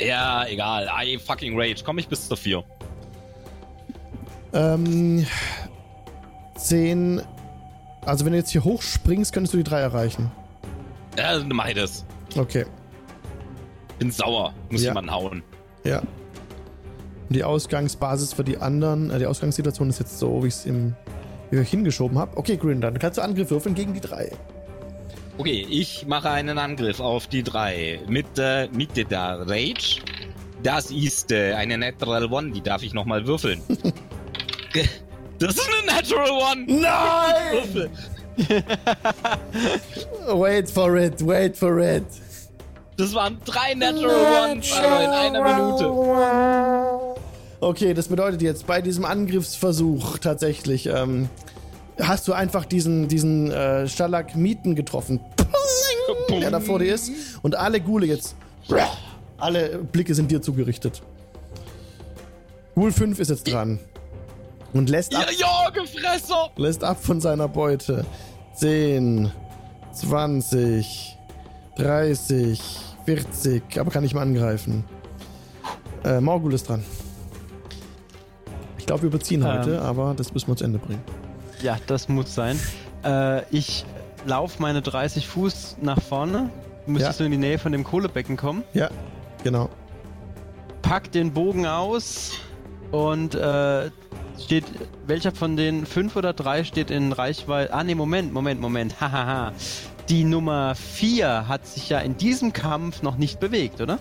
Ja, 0.00 0.44
egal. 0.46 0.88
I 1.02 1.16
fucking 1.18 1.58
rage. 1.58 1.82
Komm 1.84 1.98
ich 1.98 2.08
bis 2.08 2.26
zur 2.28 2.36
4. 2.36 2.62
Ähm, 4.52 5.24
10. 6.56 7.22
Also 8.04 8.24
wenn 8.24 8.32
du 8.32 8.38
jetzt 8.38 8.50
hier 8.50 8.64
hochspringst, 8.64 9.32
könntest 9.32 9.54
du 9.54 9.58
die 9.58 9.64
3 9.64 9.80
erreichen. 9.80 10.30
Ja, 11.16 11.38
dann 11.38 11.48
mach 11.48 11.68
ich 11.68 11.74
das. 11.74 12.04
Okay, 12.36 12.66
Bin 14.00 14.10
sauer. 14.10 14.52
Muss 14.70 14.82
Ja. 14.82 14.90
jemanden 14.90 15.12
hauen. 15.12 15.42
ja. 15.84 16.02
Und 17.28 17.36
die 17.36 17.44
Ausgangsbasis 17.44 18.34
für 18.34 18.44
die 18.44 18.58
anderen, 18.58 19.10
äh, 19.10 19.18
die 19.18 19.26
Ausgangssituation 19.26 19.88
ist 19.88 19.98
jetzt 19.98 20.18
so, 20.18 20.42
wie 20.42 20.48
ich 20.48 20.54
es 20.54 20.66
im 20.66 20.94
wie 21.50 21.58
ich 21.60 21.70
hingeschoben 21.70 22.18
habe. 22.18 22.36
Okay, 22.36 22.56
Grin, 22.56 22.80
dann 22.82 22.98
kannst 22.98 23.16
du 23.18 23.22
Angriff 23.22 23.50
würfeln 23.50 23.74
gegen 23.74 23.94
die 23.94 24.00
3. 24.00 24.30
Okay, 25.36 25.66
ich 25.68 26.06
mache 26.06 26.30
einen 26.30 26.58
Angriff 26.58 27.00
auf 27.00 27.26
die 27.26 27.42
3 27.42 28.02
mit 28.06 28.38
der 28.38 28.68
Mitte 28.70 29.04
der 29.04 29.40
Rage. 29.40 30.00
Das 30.62 30.90
ist 30.90 31.32
äh, 31.32 31.54
eine 31.54 31.76
Natural 31.76 32.32
One, 32.32 32.52
die 32.52 32.60
darf 32.60 32.82
ich 32.82 32.94
nochmal 32.94 33.26
würfeln. 33.26 33.60
das 35.38 35.56
ist 35.56 35.68
eine 35.68 35.86
Natural 35.86 36.30
One! 36.30 36.64
Nein! 36.66 37.90
Wait 40.28 40.70
for 40.70 40.96
it, 40.96 41.24
wait 41.24 41.56
for 41.56 41.78
it. 41.78 42.04
Das 42.96 43.14
waren 43.14 43.38
drei 43.44 43.74
Natural 43.74 44.50
Ones 44.50 44.72
Alter, 44.72 45.04
in 45.04 45.10
einer 45.10 45.42
Minute. 45.42 45.86
Okay, 47.60 47.94
das 47.94 48.08
bedeutet 48.08 48.42
jetzt 48.42 48.66
bei 48.66 48.80
diesem 48.80 49.04
Angriffsversuch 49.04 50.18
tatsächlich, 50.18 50.86
ähm, 50.86 51.28
hast 52.00 52.26
du 52.28 52.32
einfach 52.32 52.64
diesen, 52.64 53.08
diesen 53.08 53.50
äh, 53.50 53.86
Stalagmiten 53.88 54.74
getroffen, 54.74 55.20
der 56.30 56.50
da 56.50 56.60
vor 56.60 56.78
dir 56.78 56.94
ist. 56.94 57.10
Und 57.42 57.54
alle 57.56 57.80
Ghule 57.80 58.06
jetzt, 58.06 58.34
alle 59.38 59.78
Blicke 59.78 60.14
sind 60.14 60.30
dir 60.30 60.42
zugerichtet. 60.42 61.02
Ghoul 62.74 62.92
5 62.92 63.18
ist 63.20 63.28
jetzt 63.30 63.44
dran. 63.52 63.78
Und 64.72 64.90
lässt 64.90 65.14
ab, 65.14 65.26
Ja, 65.38 65.46
ja, 65.72 66.48
lässt 66.56 66.82
ab 66.82 66.98
von 67.00 67.20
seiner 67.20 67.46
Beute. 67.46 68.04
10, 68.56 69.30
20, 69.92 71.16
30, 71.76 72.60
40, 73.04 73.62
aber 73.78 73.90
kann 73.90 74.02
nicht 74.02 74.14
mehr 74.14 74.22
angreifen. 74.22 74.84
Äh, 76.04 76.20
Morgul 76.20 76.54
ist 76.54 76.68
dran. 76.68 76.84
Ich 78.78 78.86
glaube, 78.86 79.02
wir 79.02 79.06
überziehen 79.08 79.42
Ähm. 79.42 79.48
heute, 79.48 79.80
aber 79.82 80.14
das 80.16 80.34
müssen 80.34 80.48
wir 80.48 80.56
zu 80.56 80.64
Ende 80.64 80.78
bringen. 80.78 81.00
Ja, 81.64 81.78
das 81.86 82.10
muss 82.10 82.34
sein. 82.34 82.60
Äh, 83.04 83.42
ich 83.50 83.86
laufe 84.26 84.60
meine 84.60 84.82
30 84.82 85.26
Fuß 85.26 85.78
nach 85.80 85.98
vorne. 85.98 86.50
Müsstest 86.86 87.20
Ja. 87.20 87.22
du 87.22 87.24
in 87.24 87.30
die 87.32 87.38
Nähe 87.38 87.58
von 87.58 87.72
dem 87.72 87.84
Kohlebecken 87.84 88.36
kommen. 88.36 88.64
Ja, 88.74 88.90
genau. 89.42 89.70
Pack 90.82 91.10
den 91.12 91.32
Bogen 91.32 91.64
aus 91.66 92.32
und 92.92 93.34
äh, 93.34 93.90
steht. 94.38 94.64
Welcher 95.06 95.32
von 95.32 95.56
den 95.56 95.86
fünf 95.86 96.16
oder 96.16 96.34
drei 96.34 96.64
steht 96.64 96.90
in 96.90 97.12
Reichweite? 97.12 97.72
Ah, 97.72 97.82
nee, 97.82 97.94
Moment, 97.94 98.34
Moment, 98.34 98.60
Moment. 98.60 98.94
Hahaha. 99.00 99.52
Die 100.10 100.24
Nummer 100.24 100.74
4 100.74 101.48
hat 101.48 101.66
sich 101.66 101.88
ja 101.88 101.98
in 102.00 102.18
diesem 102.18 102.52
Kampf 102.52 103.00
noch 103.00 103.16
nicht 103.16 103.40
bewegt, 103.40 103.80
oder? 103.80 103.98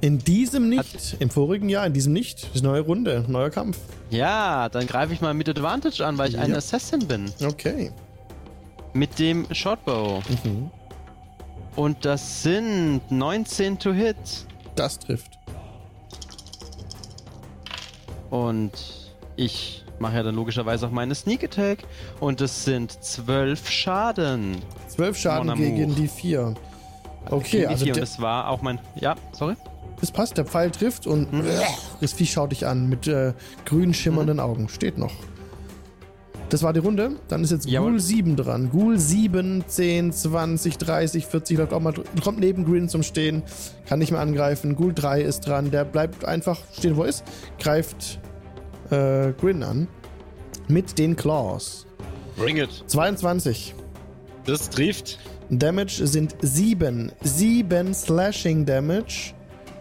In 0.00 0.18
diesem 0.18 0.68
nicht, 0.68 1.16
im 1.18 1.28
vorigen 1.30 1.68
Jahr, 1.68 1.86
in 1.86 1.92
diesem 1.92 2.12
nicht. 2.12 2.44
Das 2.44 2.50
ist 2.56 2.62
eine 2.62 2.72
neue 2.72 2.80
Runde, 2.80 3.24
neuer 3.28 3.50
Kampf. 3.50 3.78
Ja, 4.08 4.68
dann 4.70 4.86
greife 4.86 5.12
ich 5.12 5.20
mal 5.20 5.34
mit 5.34 5.48
Advantage 5.48 6.04
an, 6.06 6.16
weil 6.18 6.30
ich 6.30 6.38
ein 6.38 6.50
Ja. 6.50 6.56
Assassin 6.56 7.06
bin. 7.06 7.30
Okay. 7.44 7.90
Mit 8.94 9.18
dem 9.18 9.46
Shortbow. 9.52 10.22
Mhm. 10.44 10.70
Und 11.76 12.04
das 12.04 12.42
sind 12.42 13.02
19 13.10 13.78
to 13.78 13.92
hit. 13.92 14.16
Das 14.74 14.98
trifft. 14.98 15.38
Und 18.30 18.72
ich 19.36 19.84
mache 19.98 20.16
ja 20.16 20.22
dann 20.22 20.34
logischerweise 20.34 20.86
auch 20.86 20.90
meine 20.90 21.14
Sneak 21.14 21.44
Attack. 21.44 21.80
Und 22.20 22.40
es 22.40 22.64
sind 22.64 22.92
12 23.02 23.68
Schaden. 23.68 24.56
Zwölf 24.88 25.16
Schaden 25.18 25.46
Mon 25.48 25.56
amour. 25.56 25.66
gegen 25.66 25.94
die 25.94 26.08
vier. 26.08 26.54
Okay, 27.28 27.42
Gegen 27.50 27.60
die 27.62 27.66
also 27.68 27.84
vier. 27.84 27.94
Und 27.94 28.00
das 28.00 28.20
war 28.20 28.48
auch 28.48 28.62
mein. 28.62 28.80
Ja, 28.96 29.14
sorry. 29.32 29.54
Das 30.00 30.10
passt. 30.12 30.36
Der 30.38 30.44
Pfeil 30.44 30.70
trifft 30.70 31.06
und 31.06 31.30
Hm. 31.32 31.44
das 32.00 32.12
Vieh 32.12 32.26
schaut 32.26 32.52
dich 32.52 32.66
an 32.66 32.88
mit 32.88 33.06
äh, 33.08 33.32
grün 33.66 33.92
schimmernden 33.94 34.40
Augen. 34.40 34.68
Steht 34.68 34.98
noch. 34.98 35.12
Das 36.48 36.64
war 36.64 36.72
die 36.72 36.80
Runde. 36.80 37.12
Dann 37.28 37.44
ist 37.44 37.52
jetzt 37.52 37.68
Jawohl. 37.68 37.90
Ghoul 37.92 38.00
7 38.00 38.36
dran. 38.36 38.70
Ghoul 38.72 38.98
7, 38.98 39.64
10, 39.66 40.12
20, 40.12 40.78
30, 40.78 41.26
40, 41.26 41.58
läuft 41.58 41.72
auch 41.72 41.80
mal, 41.80 41.94
kommt 42.24 42.40
neben 42.40 42.64
Grin 42.64 42.88
zum 42.88 43.04
Stehen, 43.04 43.44
kann 43.88 44.00
nicht 44.00 44.10
mehr 44.10 44.20
angreifen. 44.20 44.74
Ghoul 44.74 44.92
3 44.92 45.22
ist 45.22 45.46
dran, 45.46 45.70
der 45.70 45.84
bleibt 45.84 46.24
einfach 46.24 46.58
stehen, 46.76 46.96
wo 46.96 47.02
er 47.04 47.08
ist, 47.10 47.22
greift 47.60 48.18
äh, 48.90 49.32
Grin 49.40 49.62
an. 49.62 49.86
Mit 50.66 50.98
den 50.98 51.14
Claws. 51.14 51.86
Bring 52.36 52.56
it. 52.56 52.70
22. 52.86 53.74
Das 54.44 54.70
trifft. 54.70 55.18
Damage 55.50 56.06
sind 56.06 56.34
7. 56.42 57.12
7 57.22 57.94
Slashing 57.94 58.64
Damage. 58.66 59.34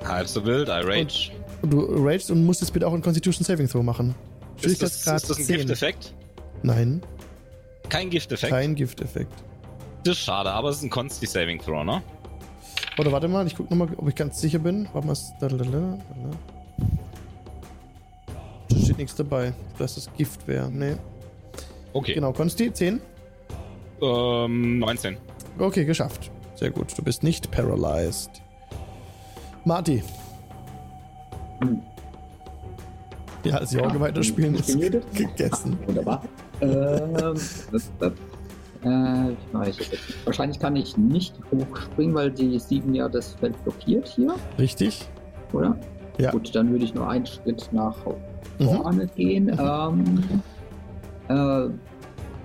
Halb 0.06 0.28
so 0.28 0.46
wild, 0.46 0.68
I 0.70 0.82
rage. 0.84 1.32
Du 1.62 1.82
ragest 2.04 2.32
und 2.32 2.46
musst 2.46 2.62
jetzt 2.62 2.72
bitte 2.72 2.88
auch 2.88 2.94
einen 2.94 3.02
Constitution 3.02 3.44
Saving 3.46 3.68
Throw 3.68 3.84
machen. 3.84 4.16
Ist 4.62 4.82
das, 4.82 4.96
ist 4.96 5.08
das 5.08 5.30
ein 5.38 5.44
10. 5.44 5.58
Gifteffekt? 5.58 6.14
Nein, 6.64 7.02
Kein 7.90 8.10
Gifteffekt. 8.10 8.52
kein 8.52 8.76
Gifteffekt. 8.76 9.32
Das 10.04 10.18
ist 10.18 10.24
schade, 10.24 10.52
aber 10.52 10.70
es 10.70 10.78
ist 10.78 10.84
ein 10.84 10.90
Consti 10.90 11.26
Saving 11.26 11.60
Throw, 11.60 11.84
ne? 11.84 12.02
Oder 12.98 13.12
warte 13.12 13.28
mal, 13.28 13.46
ich 13.48 13.56
guck 13.56 13.70
nochmal, 13.70 13.90
ob 13.98 14.08
ich 14.10 14.16
ganz 14.16 14.40
sicher 14.42 14.60
bin. 14.60 14.88
Warte 14.94 15.08
mal. 15.08 15.16
Da 18.70 18.78
steht 18.78 18.98
nichts 18.98 19.16
dabei, 19.16 19.54
dass 19.78 19.96
das 19.96 20.10
Gift 20.18 20.48
wäre. 20.48 20.70
Nee. 20.70 20.96
Okay. 21.94 22.14
Genau, 22.14 22.34
Consti, 22.34 22.72
10. 22.72 23.02
Ähm, 24.02 24.80
19. 24.80 25.18
Okay, 25.58 25.86
geschafft. 25.86 26.32
Sehr 26.56 26.72
gut. 26.72 26.98
Du 26.98 27.04
bist 27.04 27.24
nicht 27.24 27.52
paralyzed. 27.52 28.42
Marty. 29.70 30.02
Hm. 31.62 31.80
Ja, 33.44 33.58
als 33.58 33.72
Jorge 33.72 34.00
weiterspielen 34.00 34.56
ich 34.56 34.68
ist 34.68 34.80
gegessen. 35.14 35.78
Wunderbar. 35.86 36.24
ähm, 36.60 37.14
das, 37.14 37.68
das, 38.00 38.12
äh, 38.84 39.32
ich 39.32 39.54
jetzt? 39.78 40.26
Wahrscheinlich 40.26 40.60
kann 40.60 40.76
ich 40.76 40.98
nicht 40.98 41.36
hochspringen, 41.52 42.16
weil 42.16 42.32
die 42.32 42.58
7 42.58 42.96
ja 42.96 43.08
das 43.08 43.34
Feld 43.36 43.64
blockiert 43.64 44.08
hier, 44.08 44.34
Richtig? 44.58 45.08
oder? 45.54 45.78
Ja. 46.18 46.32
Gut, 46.32 46.54
dann 46.56 46.72
würde 46.72 46.86
ich 46.86 46.96
nur 46.96 47.08
einen 47.08 47.28
Schritt 47.28 47.70
nach 47.72 47.96
Mhm. 48.58 48.66
vorne 48.66 49.08
gehen. 49.16 49.50
Ähm, 49.58 50.42
äh, 51.30 51.70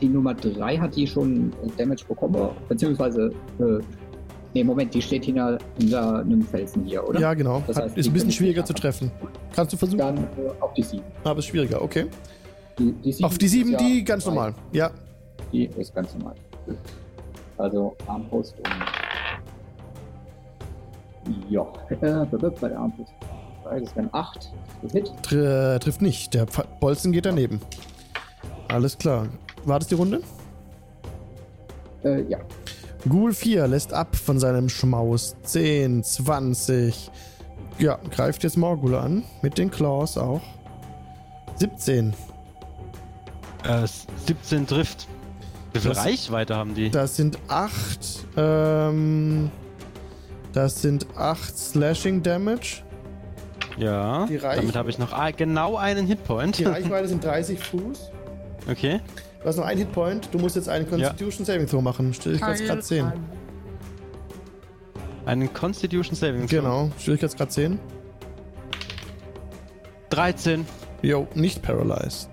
die 0.03 0.09
Nummer 0.09 0.35
3 0.35 0.77
hat 0.77 0.95
die 0.95 1.07
schon 1.07 1.53
Damage 1.79 2.05
bekommen, 2.07 2.51
beziehungsweise, 2.69 3.33
äh, 3.59 3.79
nee, 4.55 4.65
Moment, 4.65 4.95
die 4.95 5.03
steht 5.03 5.25
hinter, 5.25 5.59
hinter 5.79 6.21
einem 6.21 6.43
Felsen 6.43 6.85
hier, 6.85 7.07
oder? 7.07 7.21
Ja, 7.21 7.35
genau. 7.35 7.63
Das 7.67 7.77
heißt, 7.77 7.97
ist 7.97 8.07
ein 8.07 8.13
bisschen 8.13 8.33
schwieriger 8.33 8.65
zu 8.65 8.73
treffen. 8.73 9.11
Kannst 9.53 9.73
du 9.73 9.77
versuchen? 9.77 9.99
Dann 9.99 10.19
äh, 10.19 10.51
auf 10.61 10.73
die 10.75 10.83
7. 10.83 11.03
Aber 11.25 11.39
ist 11.41 11.47
schwieriger, 11.47 11.83
okay. 11.83 12.07
Die, 12.79 12.93
die 12.93 13.13
sieben 13.13 13.25
Auf 13.27 13.39
die 13.39 13.49
7, 13.49 13.73
ist 13.75 13.81
ja 13.81 13.87
die 13.87 14.05
ganz 14.05 14.27
normal. 14.27 14.55
Ja, 14.73 14.91
Die 15.53 15.67
ist 15.67 15.95
ganz 15.95 16.15
normal. 16.15 16.35
Also 17.59 17.97
Armbrust 18.07 18.57
und. 18.59 18.69
Ja, 21.49 21.67
äh, 21.91 22.25
bei 22.61 22.69
der 22.69 22.79
Armbrust. 22.79 23.13
Das 23.65 23.97
wären 23.97 24.11
8. 24.13 24.53
Das 24.83 24.93
Hit. 24.93 25.13
tr 25.23 25.79
trifft 25.81 26.03
nicht. 26.03 26.35
Der 26.35 26.47
Bolzen 26.81 27.13
geht 27.13 27.25
daneben. 27.27 27.61
Alles 28.69 28.99
klar. 28.99 29.29
War 29.65 29.79
das 29.79 29.89
die 29.89 29.95
Runde? 29.95 30.21
Äh, 32.05 32.23
ja. 32.29 32.39
Ghoul 33.09 33.35
4 33.35 33.67
lässt 33.69 33.93
ab 33.93 34.17
von 34.17 34.39
seinem 34.39 34.69
Schmaus. 34.69 35.37
10, 35.43 36.03
20. 36.03 37.11
Ja, 37.79 37.99
greift 38.11 38.45
jetzt 38.45 38.57
Morgul 38.57 38.95
an. 38.95 39.25
Mit 39.43 39.59
den 39.59 39.71
Claws 39.71 40.17
auch. 40.17 40.41
17. 41.57 42.15
Äh, 43.65 43.87
17 44.27 44.67
trifft. 44.67 45.07
Wie 45.73 45.81
viel 45.81 45.91
Das- 45.91 46.05
Reichweite 46.05 46.57
haben 46.57 46.75
die? 46.75 46.91
Das 46.91 47.17
sind 47.17 47.39
8. 47.49 48.27
Ähm, 48.37 49.51
das 50.53 50.81
sind 50.83 51.07
8 51.17 51.57
Slashing 51.59 52.23
Damage. 52.23 52.83
Ja. 53.77 54.27
Damit 54.27 54.77
habe 54.77 54.89
ich 54.91 54.99
noch 54.99 55.13
ah, 55.13 55.31
genau 55.33 55.77
einen 55.77 56.07
Hitpoint. 56.07 56.59
Die 56.59 56.65
Reichweite 56.65 57.09
sind 57.09 57.25
30 57.25 57.59
Fuß. 57.59 58.11
Okay. 58.71 59.01
Du 59.45 59.51
hast 59.51 59.59
noch 59.59 59.67
einen 59.67 59.79
Hitpoint. 59.79 60.31
Du 60.33 60.39
musst 60.39 60.57
jetzt 60.57 60.71
einen 60.71 60.89
Constitution 60.89 61.45
Saving 61.45 61.67
Throw 61.67 61.83
machen. 61.83 62.15
Schwierigkeitsgrad 62.15 62.83
10. 62.83 63.13
Einen 65.27 65.53
Constitution 65.53 66.17
Saving 66.17 66.47
Throw. 66.47 66.49
Genau, 66.49 66.91
Schwierigkeitsgrad 66.99 67.53
10. 67.53 67.79
13. 70.09 70.65
Jo, 71.03 71.29
nicht 71.35 71.61
paralyzed. 71.61 72.31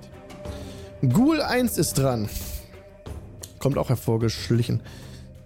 Ghoul 1.01 1.41
1 1.41 1.77
ist 1.77 1.95
dran. 1.95 2.29
Kommt 3.59 3.77
auch 3.77 3.89
hervorgeschlichen. 3.89 4.81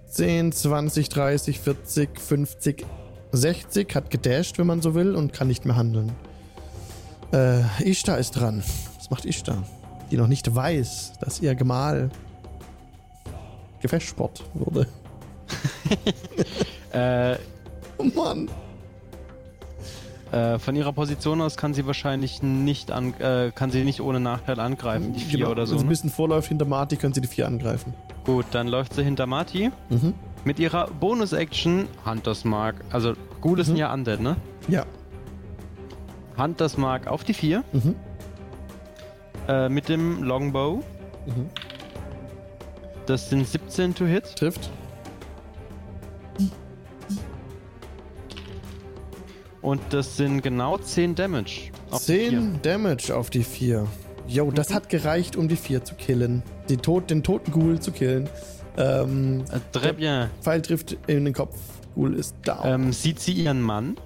10, 0.07 0.51
20, 0.51 1.09
30, 1.09 1.59
40, 1.59 2.19
50, 2.19 2.85
60. 3.31 3.95
Hat 3.95 4.11
gedasht, 4.11 4.59
wenn 4.59 4.67
man 4.67 4.83
so 4.83 4.93
will, 4.93 5.15
und 5.15 5.33
kann 5.33 5.47
nicht 5.47 5.65
mehr 5.65 5.75
handeln. 5.75 6.11
Äh, 7.33 7.63
Ishtar 7.83 8.19
ist 8.19 8.33
dran. 8.33 8.63
Was 8.97 9.09
macht 9.09 9.25
Ishtar? 9.25 9.63
Die 10.15 10.21
noch 10.21 10.27
nicht 10.29 10.55
weiß, 10.55 11.15
dass 11.19 11.41
ihr 11.41 11.53
Gemahl 11.55 12.09
gefestsport 13.81 14.45
wurde. 14.53 14.87
Äh, 16.93 17.35
Oh 17.97 18.05
Mann. 18.15 18.47
äh, 20.31 20.57
von 20.57 20.73
ihrer 20.77 20.93
Position 20.93 21.41
aus 21.41 21.57
kann 21.57 21.73
sie 21.73 21.85
wahrscheinlich 21.85 22.41
nicht 22.41 22.91
an, 22.91 23.13
äh, 23.19 23.51
kann 23.53 23.71
sie 23.71 23.83
nicht 23.83 23.99
ohne 23.99 24.21
Nachteil 24.21 24.61
angreifen, 24.61 25.11
die 25.11 25.19
4 25.19 25.39
Genau, 25.39 25.51
oder 25.51 25.65
so. 25.67 25.73
Wenn 25.73 25.79
sie 25.79 25.83
ein 25.83 25.87
Ne? 25.87 25.89
bisschen 25.89 26.09
vorläuft 26.09 26.47
hinter 26.47 26.63
Marty, 26.63 26.95
können 26.95 27.13
sie 27.13 27.19
die 27.19 27.27
4 27.27 27.45
angreifen. 27.47 27.93
Gut, 28.23 28.45
dann 28.51 28.69
läuft 28.69 28.93
sie 28.93 29.03
hinter 29.03 29.25
Marty. 29.25 29.69
Mhm. 29.89 30.13
Mit 30.45 30.59
ihrer 30.59 30.87
Bonus-Action 30.87 31.89
Hunters 32.05 32.45
Mark. 32.45 32.75
Also, 32.89 33.15
Ghoul 33.41 33.59
ist 33.59 33.67
Mhm. 33.71 33.75
ja 33.75 33.93
Undead, 33.93 34.21
ne? 34.21 34.37
Ja. 34.69 34.85
Hunters 36.37 36.77
Mark 36.77 37.07
auf 37.07 37.25
die 37.25 37.33
4. 37.33 37.65
Mhm. 37.73 37.95
Äh, 39.47 39.69
mit 39.69 39.89
dem 39.89 40.23
Longbow. 40.23 40.83
Mhm. 41.25 41.49
Das 43.05 43.29
sind 43.29 43.47
17 43.47 43.93
to 43.93 44.05
hit. 44.05 44.35
Trifft. 44.35 44.69
Und 49.61 49.81
das 49.89 50.17
sind 50.17 50.41
genau 50.41 50.77
10 50.77 51.15
Damage. 51.15 51.71
auf 51.89 52.05
die 52.05 52.29
10 52.29 52.61
Damage 52.61 53.15
auf 53.15 53.29
die 53.29 53.43
4. 53.43 53.87
Jo, 54.27 54.51
das 54.51 54.73
hat 54.73 54.89
gereicht, 54.89 55.35
um 55.35 55.47
die 55.47 55.55
4 55.55 55.83
zu 55.83 55.95
killen. 55.95 56.43
Die 56.69 56.77
Tod, 56.77 57.09
den 57.09 57.23
toten 57.23 57.51
Ghoul 57.51 57.79
zu 57.79 57.91
killen. 57.91 58.29
Ähm. 58.77 59.43
Äh, 59.51 59.77
très 59.77 59.93
bien. 59.93 60.29
Pfeil 60.41 60.61
trifft 60.61 60.97
in 61.07 61.25
den 61.25 61.33
Kopf. 61.33 61.55
Ghoul 61.95 62.15
ist 62.15 62.35
down. 62.43 62.59
Ähm, 62.63 62.93
sieht 62.93 63.19
sie 63.19 63.33
ihren 63.33 63.61
Mann? 63.61 63.97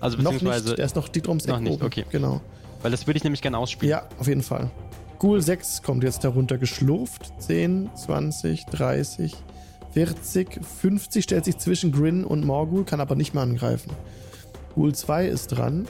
Also 0.00 0.18
noch 0.18 0.32
beziehungsweise, 0.32 0.64
nicht, 0.66 0.78
der 0.78 0.86
ist 0.86 0.96
noch 0.96 1.08
die 1.08 1.22
Drums 1.22 1.46
noch 1.46 1.60
nicht, 1.60 1.72
oben. 1.72 1.84
okay. 1.84 2.04
Genau. 2.10 2.40
Weil 2.86 2.92
das 2.92 3.08
würde 3.08 3.16
ich 3.16 3.24
nämlich 3.24 3.42
gerne 3.42 3.58
ausspielen. 3.58 3.90
Ja, 3.90 4.08
auf 4.20 4.28
jeden 4.28 4.44
Fall. 4.44 4.70
Ghoul 5.18 5.42
6 5.42 5.82
kommt 5.82 6.04
jetzt 6.04 6.22
darunter 6.22 6.56
geschlurft. 6.56 7.32
10, 7.38 7.90
20, 7.96 8.64
30, 8.66 9.34
40, 9.90 10.60
50 10.64 11.24
stellt 11.24 11.46
sich 11.46 11.58
zwischen 11.58 11.90
Grin 11.90 12.24
und 12.24 12.44
Morgul, 12.44 12.84
kann 12.84 13.00
aber 13.00 13.16
nicht 13.16 13.34
mehr 13.34 13.42
angreifen. 13.42 13.90
Ghoul 14.76 14.94
2 14.94 15.26
ist 15.26 15.48
dran, 15.48 15.88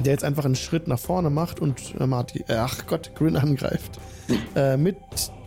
der 0.00 0.14
jetzt 0.14 0.24
einfach 0.24 0.44
einen 0.44 0.56
Schritt 0.56 0.88
nach 0.88 0.98
vorne 0.98 1.30
macht 1.30 1.60
und 1.60 1.94
äh, 2.00 2.08
Marty, 2.08 2.44
äh, 2.48 2.54
ach 2.54 2.88
Gott, 2.88 3.14
Grin 3.14 3.36
angreift. 3.36 4.00
äh, 4.56 4.76
mit 4.76 4.96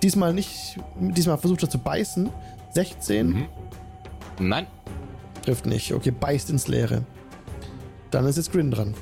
diesmal 0.02 0.34
nicht, 0.34 0.80
diesmal 0.98 1.38
versucht 1.40 1.62
er 1.64 1.70
zu 1.70 1.80
beißen. 1.80 2.30
16 2.72 3.28
Mhm. 3.28 3.48
Nein. 4.40 4.66
trifft 5.42 5.66
nicht. 5.66 5.94
Okay, 5.94 6.12
beißt 6.12 6.50
ins 6.52 6.70
Leere. 6.70 7.04
Dann 8.12 8.26
ist 8.28 8.38
jetzt 8.38 8.54
Grin 8.54 8.72
dran. 8.72 8.94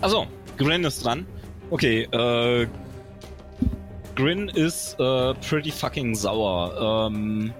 Also, 0.00 0.26
Grin 0.58 0.84
ist 0.84 1.04
dran. 1.04 1.26
Okay, 1.70 2.02
äh. 2.12 2.66
Grin 4.16 4.48
ist 4.48 4.94
äh, 4.98 5.34
pretty 5.34 5.70
fucking 5.70 6.14
sauer. 6.14 7.08
Ähm, 7.10 7.52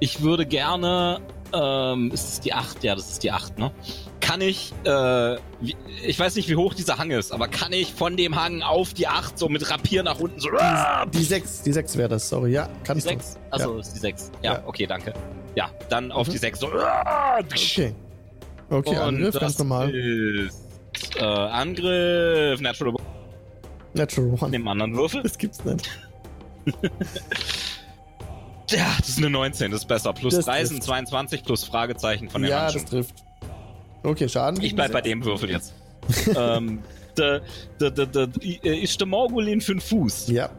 ich 0.00 0.22
würde 0.22 0.44
gerne. 0.46 1.20
Ähm, 1.50 2.10
ist 2.12 2.28
es 2.28 2.40
die 2.40 2.52
8? 2.52 2.84
Ja, 2.84 2.94
das 2.94 3.08
ist 3.08 3.22
die 3.22 3.32
8, 3.32 3.58
ne? 3.58 3.70
Kann 4.20 4.42
ich, 4.42 4.74
äh, 4.84 4.90
wie, 5.62 5.74
ich 6.04 6.18
weiß 6.18 6.34
nicht, 6.36 6.46
wie 6.50 6.56
hoch 6.56 6.74
dieser 6.74 6.98
Hang 6.98 7.10
ist, 7.10 7.32
aber 7.32 7.48
kann 7.48 7.72
ich 7.72 7.94
von 7.94 8.18
dem 8.18 8.36
Hang 8.36 8.60
auf 8.60 8.92
die 8.92 9.08
8 9.08 9.38
so 9.38 9.48
mit 9.48 9.70
Rapier 9.70 10.02
nach 10.02 10.20
unten 10.20 10.38
so. 10.40 10.50
Die 11.14 11.24
6, 11.24 11.62
die 11.62 11.72
6 11.72 11.96
wäre 11.96 12.10
das, 12.10 12.28
sorry. 12.28 12.52
Ja, 12.52 12.66
Die 12.66 12.86
kannst 12.86 13.08
6? 13.08 13.34
du. 13.34 13.40
Achso, 13.54 13.72
Ja. 13.76 13.80
ist 13.80 13.94
die 13.94 13.98
6. 14.00 14.30
Ja, 14.42 14.52
Ja. 14.56 14.62
okay, 14.66 14.86
danke. 14.86 15.14
Ja, 15.54 15.70
dann 15.88 16.12
auf 16.12 16.26
Mhm. 16.26 16.32
die 16.32 16.38
6 16.38 16.60
so. 16.60 16.66
Okay. 16.66 17.94
Okay, 18.68 18.90
Und 18.90 18.98
Angriff, 18.98 19.32
das 19.32 19.40
ganz 19.40 19.58
normal. 19.58 19.88
Ist, 19.94 20.67
äh, 21.16 21.22
Angriff, 21.24 22.60
Natural 22.60 22.94
Natural 23.94 24.36
One. 24.40 24.50
dem 24.52 24.68
anderen 24.68 24.94
Würfel. 24.96 25.22
Das 25.22 25.38
gibt's 25.38 25.64
nicht. 25.64 25.88
Ja, 28.70 28.94
das 28.98 29.08
ist 29.08 29.18
eine 29.18 29.30
19, 29.30 29.70
das 29.70 29.80
ist 29.80 29.86
besser. 29.88 30.12
Plus 30.12 30.34
Das 30.34 30.44
3 30.44 30.64
sind 30.66 30.76
trifft. 30.78 30.88
22 30.88 31.42
plus 31.42 31.64
Fragezeichen 31.64 32.28
von 32.28 32.42
der 32.42 32.50
ja, 32.50 32.60
Handschuhe. 32.62 32.82
das 32.82 32.90
trifft. 32.90 33.14
Okay, 34.02 34.28
Schaden. 34.28 34.62
Ich 34.62 34.74
bleib 34.76 34.92
bei 34.92 35.00
dem 35.00 35.24
Würfel 35.24 35.50
jetzt. 35.50 35.72
ähm, 36.36 36.80
der, 37.16 37.40
der, 37.80 37.90
der, 37.90 38.06
der, 38.06 38.28
äh, 38.42 38.78
ist 38.82 39.00
der 39.00 39.06
Morgul 39.06 39.48
in 39.48 39.60
5 39.62 39.82
Fuß. 39.82 40.28
Ja, 40.28 40.50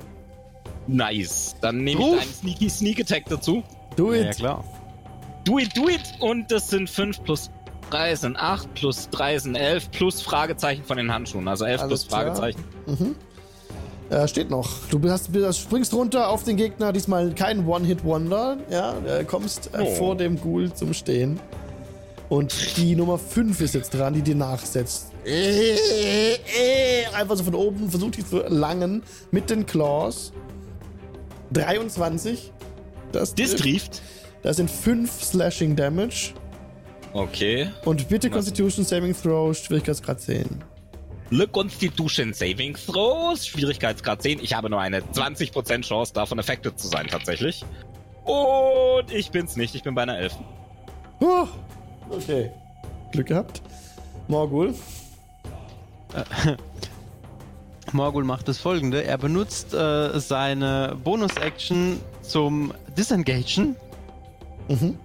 Nice. 0.88 1.56
Dann 1.62 1.84
nehme 1.84 2.02
ich 2.02 2.22
einen 2.22 2.34
Sneaky 2.34 2.70
Sneak 2.70 3.00
Attack 3.02 3.26
dazu. 3.30 3.62
do 3.96 4.12
Ja, 4.12 4.30
it. 4.32 4.38
klar. 4.38 4.64
Do 5.46 5.60
it, 5.60 5.70
do 5.78 5.88
it. 5.88 6.02
Und 6.20 6.52
das 6.52 6.70
sind 6.72 6.90
5 6.90 7.24
plus 7.24 7.52
3 7.90 8.16
sind 8.16 8.38
8, 8.38 8.74
plus 8.74 9.10
3 9.10 9.40
sind 9.40 9.56
11, 9.56 9.92
plus 9.92 10.22
Fragezeichen 10.22 10.84
von 10.84 10.98
den 10.98 11.14
Handschuhen. 11.14 11.48
Also 11.48 11.66
11 11.66 11.82
Alles 11.82 11.90
plus 11.90 12.08
klar. 12.08 12.22
Fragezeichen. 12.36 12.64
Mhm. 12.86 13.16
Äh, 14.10 14.28
steht 14.28 14.50
noch. 14.50 14.70
Du 14.90 15.00
hast, 15.10 15.30
springst 15.58 15.94
runter 15.94 16.30
auf 16.30 16.44
den 16.44 16.58
Gegner, 16.58 16.92
diesmal 16.92 17.34
kein 17.36 17.68
One-Hit-Wonder. 17.68 18.58
Ja, 18.70 18.96
äh, 19.08 19.24
kommst 19.24 19.70
äh, 19.74 19.82
Oh. 19.82 19.86
vor 19.96 20.16
dem 20.18 20.40
Ghoul 20.42 20.74
zum 20.74 20.94
Stehen. 20.94 21.40
Und 22.28 22.78
die 22.78 22.96
Nummer 22.96 23.18
5 23.18 23.60
ist 23.62 23.74
jetzt 23.76 23.92
dran, 23.94 24.14
die 24.14 24.22
dir 24.22 24.36
nachsetzt. 24.36 25.08
Äh, 25.26 25.72
äh, 25.74 26.36
Einfach 27.14 27.36
so 27.36 27.44
von 27.44 27.56
oben 27.56 27.90
versucht 27.90 28.18
die 28.18 28.26
zu 28.26 28.38
langen 28.48 29.04
mit 29.32 29.50
den 29.50 29.66
Claws. 29.66 30.32
23. 31.52 32.52
Das, 33.12 33.34
Das 33.36 33.56
trifft. 33.56 34.02
Das 34.44 34.58
sind 34.58 34.70
5 34.72 35.24
Slashing 35.24 35.76
Damage. 35.76 36.34
Okay. 37.14 37.70
Und 37.86 38.08
bitte? 38.08 38.30
Constitution 38.30 38.86
Saving 38.86 39.16
Throw, 39.16 39.56
Schwierigkeitsgrad 39.56 40.22
10. 40.22 40.64
Le 41.32 41.48
Constitution 41.48 42.34
Saving 42.34 42.76
Throws, 42.76 43.46
Schwierigkeitsgrad 43.48 44.22
10. 44.22 44.40
Ich 44.42 44.54
habe 44.54 44.70
nur 44.70 44.80
eine 44.80 45.02
20% 45.02 45.82
Chance, 45.82 46.14
davon 46.14 46.40
affected 46.40 46.80
zu 46.80 46.88
sein, 46.88 47.08
tatsächlich. 47.08 47.64
Und 48.26 49.12
ich 49.12 49.32
bin's 49.32 49.56
nicht, 49.56 49.76
ich 49.76 49.84
bin 49.84 49.96
bei 49.96 50.04
einer 50.04 50.18
11. 50.18 50.36
Huh. 51.22 51.48
Okay. 52.10 52.52
Glück 53.12 53.28
gehabt. 53.28 53.62
Morgul. 54.28 54.74
Morgul 57.92 58.24
macht 58.24 58.48
das 58.48 58.60
folgende. 58.60 59.04
Er 59.04 59.18
benutzt 59.18 59.74
äh, 59.74 60.20
seine 60.20 60.98
Bonus-Action 61.04 62.00
zum 62.22 62.74
Disengagen, 62.98 63.76
Mhm. 64.68 65.00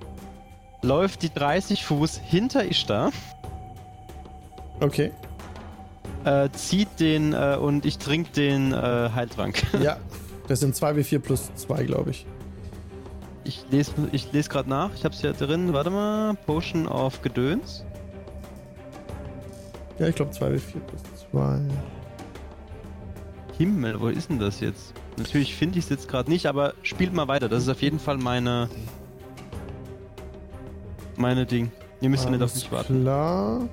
Läuft 0.84 1.22
die 1.22 1.32
30 1.32 1.84
Fuß 1.84 2.18
hinter 2.18 2.64
Ishtar, 2.64 3.10
Okay. 4.80 5.12
äh, 6.24 6.48
zieht 6.52 6.88
den 7.00 7.32
äh, 7.32 7.56
und 7.60 7.86
ich 7.86 7.98
trinke 7.98 8.30
den 8.32 8.72
äh, 8.72 9.10
Heiltrank. 9.14 9.62
Ja. 9.82 9.96
Das 10.46 10.60
sind 10.60 10.74
2w4 10.74 11.20
plus 11.20 11.50
2, 11.54 11.84
glaube 11.84 12.10
ich. 12.10 12.26
Ich 13.44 13.64
lese 13.70 13.92
ich 14.12 14.30
les 14.32 14.50
gerade 14.50 14.68
nach. 14.68 14.90
Ich 14.94 15.04
habe 15.06 15.14
es 15.14 15.22
ja 15.22 15.32
drin. 15.32 15.72
Warte 15.72 15.88
mal. 15.88 16.34
Potion 16.44 16.86
of 16.86 17.22
Gedöns. 17.22 17.82
Ja, 19.98 20.06
ich 20.08 20.14
glaube 20.14 20.32
2w4 20.32 20.80
plus 20.86 21.02
2. 21.30 21.60
Himmel, 23.56 23.98
wo 24.00 24.08
ist 24.08 24.28
denn 24.28 24.38
das 24.38 24.60
jetzt? 24.60 24.92
Natürlich 25.16 25.54
finde 25.54 25.78
ich 25.78 25.84
es 25.84 25.90
jetzt 25.90 26.08
gerade 26.08 26.30
nicht, 26.30 26.44
aber 26.44 26.74
spielt 26.82 27.14
mal 27.14 27.26
weiter. 27.28 27.48
Das 27.48 27.62
ist 27.62 27.68
auf 27.70 27.80
jeden 27.80 27.98
Fall 28.00 28.18
meine. 28.18 28.68
Meine 31.16 31.46
Ding. 31.46 31.70
Ihr 32.00 32.08
müsst 32.10 32.28
nicht 32.28 32.42
auf 32.42 32.54
mich 32.54 32.70
warten. 32.70 33.02
Klar. 33.02 33.68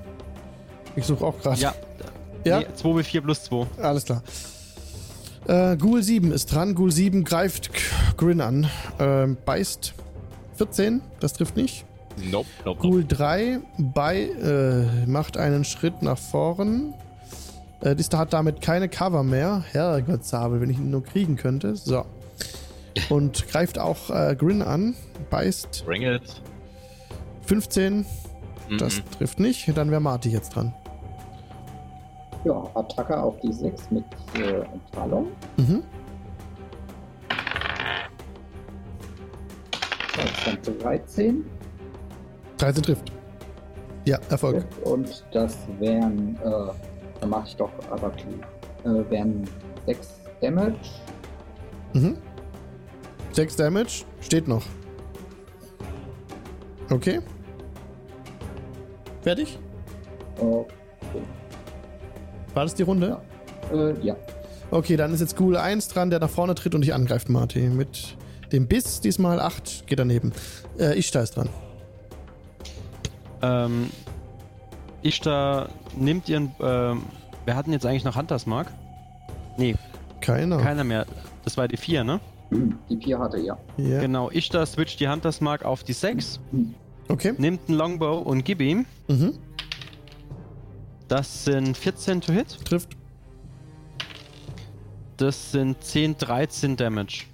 Ich 0.96 1.06
suche 1.06 1.26
auch 1.26 1.40
gerade. 1.40 1.60
Ja. 1.60 1.74
Ja? 2.44 2.58
Nee, 2.58 2.66
2w4 2.76 3.22
plus 3.22 3.44
2. 3.44 3.68
Alles 3.84 4.06
klar. 4.06 4.24
Äh, 5.48 5.78
Ghoul 5.78 6.02
7 6.02 6.32
ist 6.32 6.48
dran. 6.48 6.74
Ghoul 6.74 6.92
7 6.92 7.24
greift 7.24 7.70
Grin 8.18 8.42
an. 8.42 8.68
Ähm, 9.00 9.38
beißt 9.46 9.94
14. 10.56 11.02
Das 11.20 11.34
trifft 11.34 11.56
nicht. 11.56 11.86
Nope, 12.18 12.32
nope, 12.32 12.48
nope. 12.66 12.82
Ghoul 12.82 13.06
3 13.08 13.60
bei, 13.78 14.24
äh, 14.24 15.06
macht 15.08 15.38
einen 15.38 15.64
Schritt 15.66 16.02
nach 16.02 16.18
vorn. 16.18 16.96
Äh, 17.82 17.96
die 17.96 18.04
hat 18.16 18.34
damit 18.34 18.62
keine 18.62 18.90
Cover 18.90 19.24
mehr. 19.24 19.64
Herrgott, 19.72 20.26
Sabel, 20.26 20.62
wenn 20.62 20.70
ich 20.70 20.78
ihn 20.78 20.92
nur 20.92 21.04
kriegen 21.04 21.36
könnte. 21.36 21.76
So. 21.76 22.06
Und 23.10 23.48
greift 23.48 23.80
auch 23.80 24.10
äh, 24.10 24.36
Grin 24.36 24.62
an. 24.62 24.96
Beißt. 25.30 25.84
Bring 25.86 26.04
it. 26.04 26.42
15. 27.46 28.06
Das 28.80 28.98
Mhm. 28.98 29.12
trifft 29.18 29.40
nicht. 29.40 29.78
Dann 29.78 29.92
wäre 29.92 30.02
Marty 30.02 30.30
jetzt 30.30 30.56
dran. 30.56 30.74
Ja, 32.44 32.64
Attacke 32.74 33.22
auf 33.22 33.38
die 33.42 33.52
6 33.54 33.92
mit 33.92 34.04
äh, 34.36 34.64
Talon. 34.92 35.28
Mhm. 35.58 35.84
Das 40.16 40.26
ist 40.56 40.68
dann 40.68 40.80
13. 40.80 41.46
13 42.58 42.84
trifft. 42.84 43.12
Ja, 44.06 44.18
Erfolg. 44.30 44.66
Und 44.84 45.24
das 45.32 45.58
wären, 45.80 46.36
äh, 46.44 46.50
dann 47.20 47.30
mache 47.30 47.48
ich 47.48 47.56
doch 47.56 47.72
aber 47.92 48.12
äh, 48.84 49.10
wären 49.10 49.48
6 49.86 50.20
Damage. 50.42 50.76
Mhm. 51.94 52.18
6 53.34 53.56
Damage. 53.56 54.04
Steht 54.22 54.48
noch. 54.48 54.64
Okay. 56.92 57.20
Fertig? 59.22 59.58
Oh, 60.40 60.66
War 62.54 62.64
das 62.64 62.76
die 62.76 62.84
Runde? 62.84 63.18
Ja. 63.72 63.76
äh, 63.90 63.96
ja. 64.02 64.16
Okay, 64.72 64.96
dann 64.98 65.14
ist 65.14 65.20
jetzt 65.20 65.36
Ghoul 65.36 65.58
1 65.58 65.90
dran, 65.90 66.10
der 66.10 66.20
nach 66.20 66.30
vorne 66.30 66.56
tritt 66.56 66.74
und 66.76 66.82
dich 66.82 66.94
angreift, 66.94 67.30
Marty. 67.30 67.60
Mit 67.70 68.16
dem 68.52 68.68
Biss 68.68 69.00
diesmal 69.02 69.40
8 69.40 69.86
geht 69.88 70.00
daneben. 70.00 70.32
Äh, 70.80 70.98
Ishtar 70.98 71.24
ist 71.24 71.36
dran. 71.38 71.50
Ähm, 73.42 73.90
Ishtar 75.04 75.70
nimmt 75.98 76.30
ihren. 76.30 76.52
Ähm, 76.62 77.04
wir 77.46 77.56
hatten 77.56 77.72
jetzt 77.74 77.86
eigentlich 77.86 78.04
noch 78.06 78.16
Hunters 78.16 78.46
Mark. 78.46 78.68
Nee, 79.58 79.76
Keiner. 80.22 80.58
keiner 80.58 80.84
mehr. 80.84 81.06
Das 81.44 81.58
war 81.58 81.68
die 81.68 81.78
4, 81.78 82.04
ne? 82.04 82.20
Die 82.90 82.98
4 82.98 83.20
hatte, 83.20 83.40
ja. 83.40 83.58
Ja. 83.78 84.00
Genau, 84.02 84.30
Ishtar 84.30 84.66
switcht 84.66 85.00
die 85.00 85.10
Hunters 85.10 85.42
Mark 85.42 85.66
auf 85.66 85.84
die 85.84 85.94
6, 85.94 86.40
Okay. 87.12 87.34
nimmt 87.38 87.68
einen 87.68 87.78
Longbow 87.78 88.20
und 88.20 88.46
gib 88.46 88.62
ihm. 88.62 88.86
Mhm. 89.08 89.34
Das 91.08 91.44
sind 91.44 91.78
14 91.78 92.22
to 92.22 92.32
hit. 92.32 92.64
Trifft. 92.66 92.96
Das 95.18 95.52
sind 95.52 95.84
10, 95.84 96.18
13 96.18 96.78
Damage. 96.78 97.26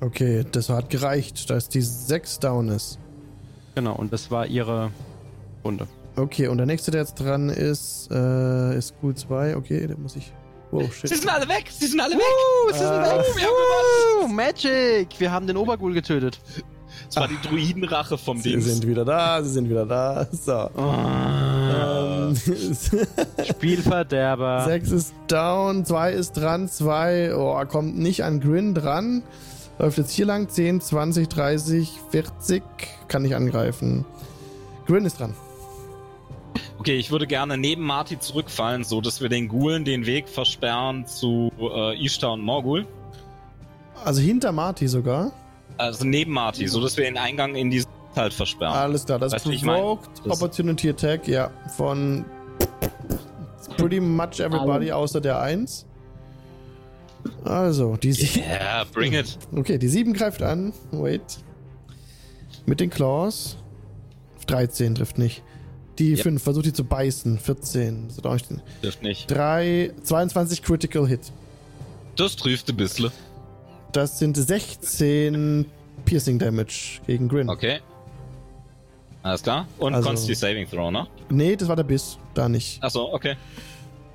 Okay, 0.00 0.44
das 0.50 0.70
hat 0.70 0.90
gereicht, 0.90 1.50
dass 1.50 1.68
die 1.68 1.82
6 1.82 2.40
down 2.40 2.68
ist. 2.68 2.98
Genau, 3.74 3.94
und 3.94 4.12
das 4.12 4.30
war 4.30 4.46
ihre 4.46 4.90
Runde. 5.64 5.86
Okay, 6.16 6.48
und 6.48 6.56
der 6.56 6.66
nächste, 6.66 6.90
der 6.90 7.02
jetzt 7.02 7.14
dran 7.14 7.48
ist, 7.48 8.08
äh, 8.10 8.76
ist 8.76 8.94
Ghoul 9.00 9.14
2. 9.14 9.56
Okay, 9.56 9.86
der 9.86 9.96
muss 9.98 10.16
ich. 10.16 10.32
Wow, 10.70 10.92
shit. 10.92 11.08
Sie 11.08 11.14
sind 11.16 11.28
alle 11.28 11.48
weg! 11.48 11.70
Sie 11.70 11.86
sind 11.86 12.00
alle 12.00 12.14
weg! 12.14 12.22
Uh, 12.22 12.72
sie 12.72 12.78
sind 12.78 12.90
weg. 12.90 13.24
Wir 13.36 13.46
haben 13.46 13.56
gewonnen! 13.56 14.24
Uh, 14.24 14.28
Magic! 14.28 15.08
Wir 15.18 15.30
haben 15.30 15.46
den 15.46 15.56
Oberghoul 15.56 15.94
getötet. 15.94 16.40
Das 17.08 17.16
war 17.16 17.28
die 17.28 17.38
Druidenrache 17.48 18.18
vom 18.18 18.38
Sie 18.38 18.50
Dings. 18.50 18.66
sind 18.66 18.86
wieder 18.86 19.04
da, 19.04 19.42
sie 19.42 19.50
sind 19.50 19.68
wieder 19.70 19.86
da. 19.86 20.26
So. 20.30 20.68
Oh, 20.76 20.94
Ähm, 22.28 22.36
Spielverderber. 23.48 24.64
6 24.66 24.90
ist 24.90 25.14
down, 25.26 25.84
2 25.84 26.12
ist 26.12 26.32
dran, 26.32 26.68
2 26.68 27.34
oh, 27.34 27.64
kommt 27.66 27.98
nicht 27.98 28.24
an 28.24 28.40
Grin 28.40 28.74
dran. 28.74 29.22
Läuft 29.78 29.96
jetzt 29.98 30.10
hier 30.12 30.26
lang, 30.26 30.48
10, 30.48 30.80
20, 30.80 31.28
30, 31.28 31.90
40, 32.10 32.62
kann 33.08 33.22
nicht 33.22 33.34
angreifen. 33.36 34.04
Grin 34.86 35.04
ist 35.04 35.20
dran. 35.20 35.34
Okay, 36.78 36.96
ich 36.96 37.10
würde 37.10 37.26
gerne 37.26 37.56
neben 37.56 37.82
Marty 37.82 38.18
zurückfallen, 38.18 38.84
so 38.84 39.00
dass 39.00 39.20
wir 39.20 39.28
den 39.28 39.48
Ghoulen 39.48 39.84
den 39.84 40.04
Weg 40.06 40.28
versperren 40.28 41.06
zu 41.06 41.50
äh, 41.58 42.04
Ishtar 42.04 42.32
und 42.34 42.42
Morgul. 42.42 42.86
Also 44.04 44.20
hinter 44.20 44.52
Marty 44.52 44.88
sogar. 44.88 45.32
Also 45.78 46.04
neben 46.04 46.32
Marty, 46.32 46.66
so 46.68 46.80
dass 46.80 46.96
wir 46.96 47.04
den 47.04 47.16
Eingang 47.16 47.54
in 47.54 47.70
diesen 47.70 47.88
halt 48.16 48.32
versperren. 48.32 48.74
Alles 48.74 49.06
klar, 49.06 49.18
das 49.18 49.46
wie 49.46 49.54
ich 49.54 49.62
mein? 49.62 49.80
provoked 49.80 50.26
Opportunity 50.28 50.90
Attack, 50.90 51.28
ja, 51.28 51.50
von 51.76 52.24
pretty 53.76 54.00
much 54.00 54.40
everybody 54.40 54.90
außer 54.92 55.20
der 55.20 55.40
1. 55.40 55.86
Also, 57.44 57.96
die 57.96 58.12
sie 58.12 58.40
Yeah, 58.40 58.84
bring 58.92 59.12
it. 59.12 59.38
Okay, 59.54 59.78
die 59.78 59.88
7 59.88 60.12
greift 60.12 60.42
an. 60.42 60.72
Wait. 60.90 61.22
Mit 62.66 62.80
den 62.80 62.90
Claws. 62.90 63.56
13 64.46 64.94
trifft 64.94 65.18
nicht. 65.18 65.42
Die 65.98 66.12
Yep. 66.12 66.22
5 66.22 66.42
versucht 66.42 66.66
die 66.66 66.72
zu 66.72 66.84
beißen. 66.84 67.38
14. 67.38 68.08
Das 68.08 68.18
hat 68.18 68.26
auch 68.26 68.32
nicht. 68.34 68.62
Trifft 68.82 69.02
nicht. 69.02 69.30
3, 69.30 69.92
22 70.02 70.62
Critical 70.62 71.06
Hit. 71.06 71.32
Das 72.16 72.36
trifft 72.36 72.68
ein 72.70 72.76
bisschen. 72.76 73.10
Das 73.92 74.18
sind 74.18 74.36
16 74.36 75.66
Piercing 76.04 76.38
Damage 76.38 77.00
gegen 77.06 77.28
Grin. 77.28 77.48
Okay. 77.48 77.80
Alles 79.22 79.42
klar. 79.42 79.66
Und 79.78 79.94
Also- 79.94 80.08
Consti 80.08 80.34
Saving 80.34 80.68
Throw, 80.68 80.90
ne? 80.90 81.06
Nee, 81.28 81.56
das 81.56 81.68
war 81.68 81.76
der 81.76 81.82
Biss. 81.84 82.18
Da 82.34 82.48
nicht. 82.48 82.82
Achso, 82.82 83.12
okay. 83.12 83.36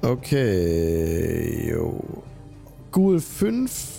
Okay. 0.02 1.70
Jo. 1.72 2.00
Ghoul 2.92 3.20
5. 3.20 3.90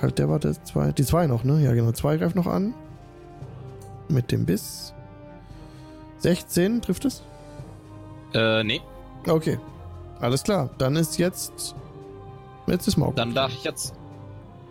Halt, 0.00 0.18
der 0.18 0.28
war 0.28 0.38
der 0.38 0.52
2. 0.64 0.92
Die 0.92 1.04
2 1.04 1.26
noch, 1.26 1.44
ne? 1.44 1.62
Ja, 1.62 1.72
genau. 1.74 1.92
2 1.92 2.16
greift 2.16 2.36
noch 2.36 2.46
an. 2.46 2.74
Mit 4.08 4.32
dem 4.32 4.44
Biss. 4.46 4.92
16 6.18 6.82
trifft 6.82 7.04
es? 7.04 7.22
Äh, 8.34 8.62
nee. 8.64 8.80
Okay. 9.26 9.58
Alles 10.20 10.42
klar. 10.42 10.70
Dann 10.78 10.96
ist 10.96 11.18
jetzt. 11.18 11.74
Jetzt 12.66 12.86
ist 12.88 12.96
Morgen. 12.96 13.16
Dann 13.16 13.34
darf 13.34 13.52
ich 13.52 13.64
jetzt. 13.64 13.94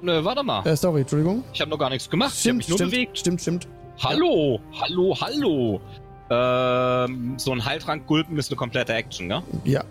Nö, 0.01 0.23
warte 0.23 0.43
mal. 0.43 0.65
Äh, 0.65 0.75
sorry, 0.75 1.01
Entschuldigung. 1.01 1.43
Ich 1.53 1.61
habe 1.61 1.69
noch 1.71 1.77
gar 1.77 1.89
nichts 1.89 2.09
gemacht. 2.09 2.31
ich 2.33 2.39
habe 2.39 2.41
Stimmt, 2.41 2.57
mich 2.57 2.69
nur 2.69 2.77
stimmt, 2.77 2.91
bewegt. 2.91 3.17
stimmt, 3.17 3.41
stimmt. 3.41 3.67
Hallo, 4.03 4.59
hallo, 4.79 5.15
hallo. 5.21 5.81
Ähm, 6.29 7.33
so 7.37 7.51
ein 7.51 7.63
Heiltrank-Gulpen 7.63 8.37
ist 8.37 8.49
eine 8.49 8.57
komplette 8.57 8.93
Action, 8.93 9.27
ne? 9.27 9.43
Ja. 9.65 9.83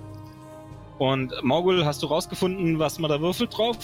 Und 0.99 1.33
Morgul, 1.43 1.85
hast 1.85 2.03
du 2.03 2.07
rausgefunden, 2.07 2.79
was 2.79 2.99
man 2.99 3.11
da 3.11 3.21
würfelt 3.21 3.57
drauf? 3.57 3.77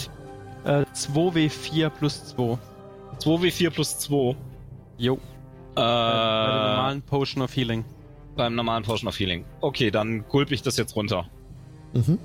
Äh, 0.65 0.85
2W4 0.95 1.91
plus 1.91 2.25
2. 2.35 2.59
2w4 3.21 3.71
plus 3.71 3.99
2. 4.01 4.35
Jo. 4.99 5.15
Äh, 5.15 5.19
Bei 5.75 5.83
der 5.83 6.69
normalen 6.71 7.03
Potion 7.03 7.43
of 7.43 7.55
Healing. 7.55 7.85
beim 8.37 8.55
normalen 8.55 8.83
Potion 8.85 9.09
of 9.09 9.19
Healing. 9.19 9.45
Okay, 9.61 9.91
dann 9.91 10.27
gulp 10.29 10.51
ich 10.51 10.63
das 10.63 10.77
jetzt 10.77 10.97
runter. 10.97 11.27
Mhm. 11.93 12.19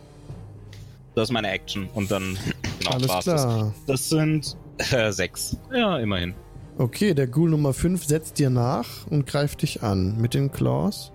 Das 1.13 1.25
ist 1.29 1.31
meine 1.33 1.51
Action. 1.51 1.87
Und 1.93 2.09
dann, 2.09 2.37
genau, 2.83 2.95
Alles 2.95 3.09
war's 3.09 3.25
das. 3.25 3.41
klar. 3.43 3.73
Das 3.87 4.09
sind 4.09 4.57
äh, 4.91 5.11
sechs. 5.11 5.57
Ja, 5.73 5.97
immerhin. 5.99 6.33
Okay, 6.77 7.13
der 7.13 7.27
Ghoul 7.27 7.49
Nummer 7.51 7.73
5 7.73 8.05
setzt 8.05 8.39
dir 8.39 8.49
nach 8.49 8.87
und 9.09 9.25
greift 9.27 9.61
dich 9.61 9.83
an. 9.83 10.17
Mit 10.17 10.33
den 10.33 10.51
Claws. 10.51 11.11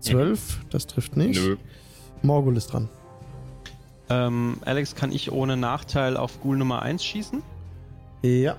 12, 0.00 0.60
das 0.70 0.86
trifft 0.86 1.16
nicht. 1.16 1.40
Nö. 1.40 1.56
Morgul 2.22 2.56
ist 2.56 2.68
dran. 2.72 2.88
Ähm, 4.08 4.58
Alex, 4.64 4.94
kann 4.94 5.12
ich 5.12 5.30
ohne 5.32 5.56
Nachteil 5.56 6.16
auf 6.16 6.40
Ghoul 6.40 6.56
Nummer 6.56 6.82
1 6.82 7.04
schießen? 7.04 7.42
Ja, 8.22 8.56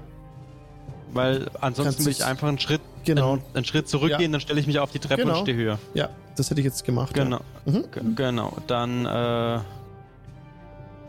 Weil 1.14 1.50
ansonsten 1.62 2.04
will 2.06 2.12
ich 2.12 2.26
einfach 2.26 2.48
einen 2.50 2.60
Schritt, 2.60 2.82
genau. 3.06 3.34
einen, 3.34 3.42
einen 3.54 3.66
Schritt 3.66 3.88
zurückgehen, 3.88 4.32
dann 4.32 4.42
stelle 4.42 4.60
ich 4.60 4.68
mich 4.68 4.80
auf 4.80 4.92
die 4.92 5.00
Treppe 5.00 5.22
Genau. 5.24 5.36
und 5.40 5.42
stehe 5.44 5.58
höher. 5.58 5.80
Ja, 5.94 6.10
das 6.36 6.50
hätte 6.50 6.60
ich 6.62 6.66
jetzt 6.66 6.84
gemacht. 6.86 7.14
Genau. 7.14 7.40
Ja. 7.66 7.72
Mhm. 7.72 8.16
Genau. 8.16 8.54
Dann 8.68 9.06
äh, 9.06 9.60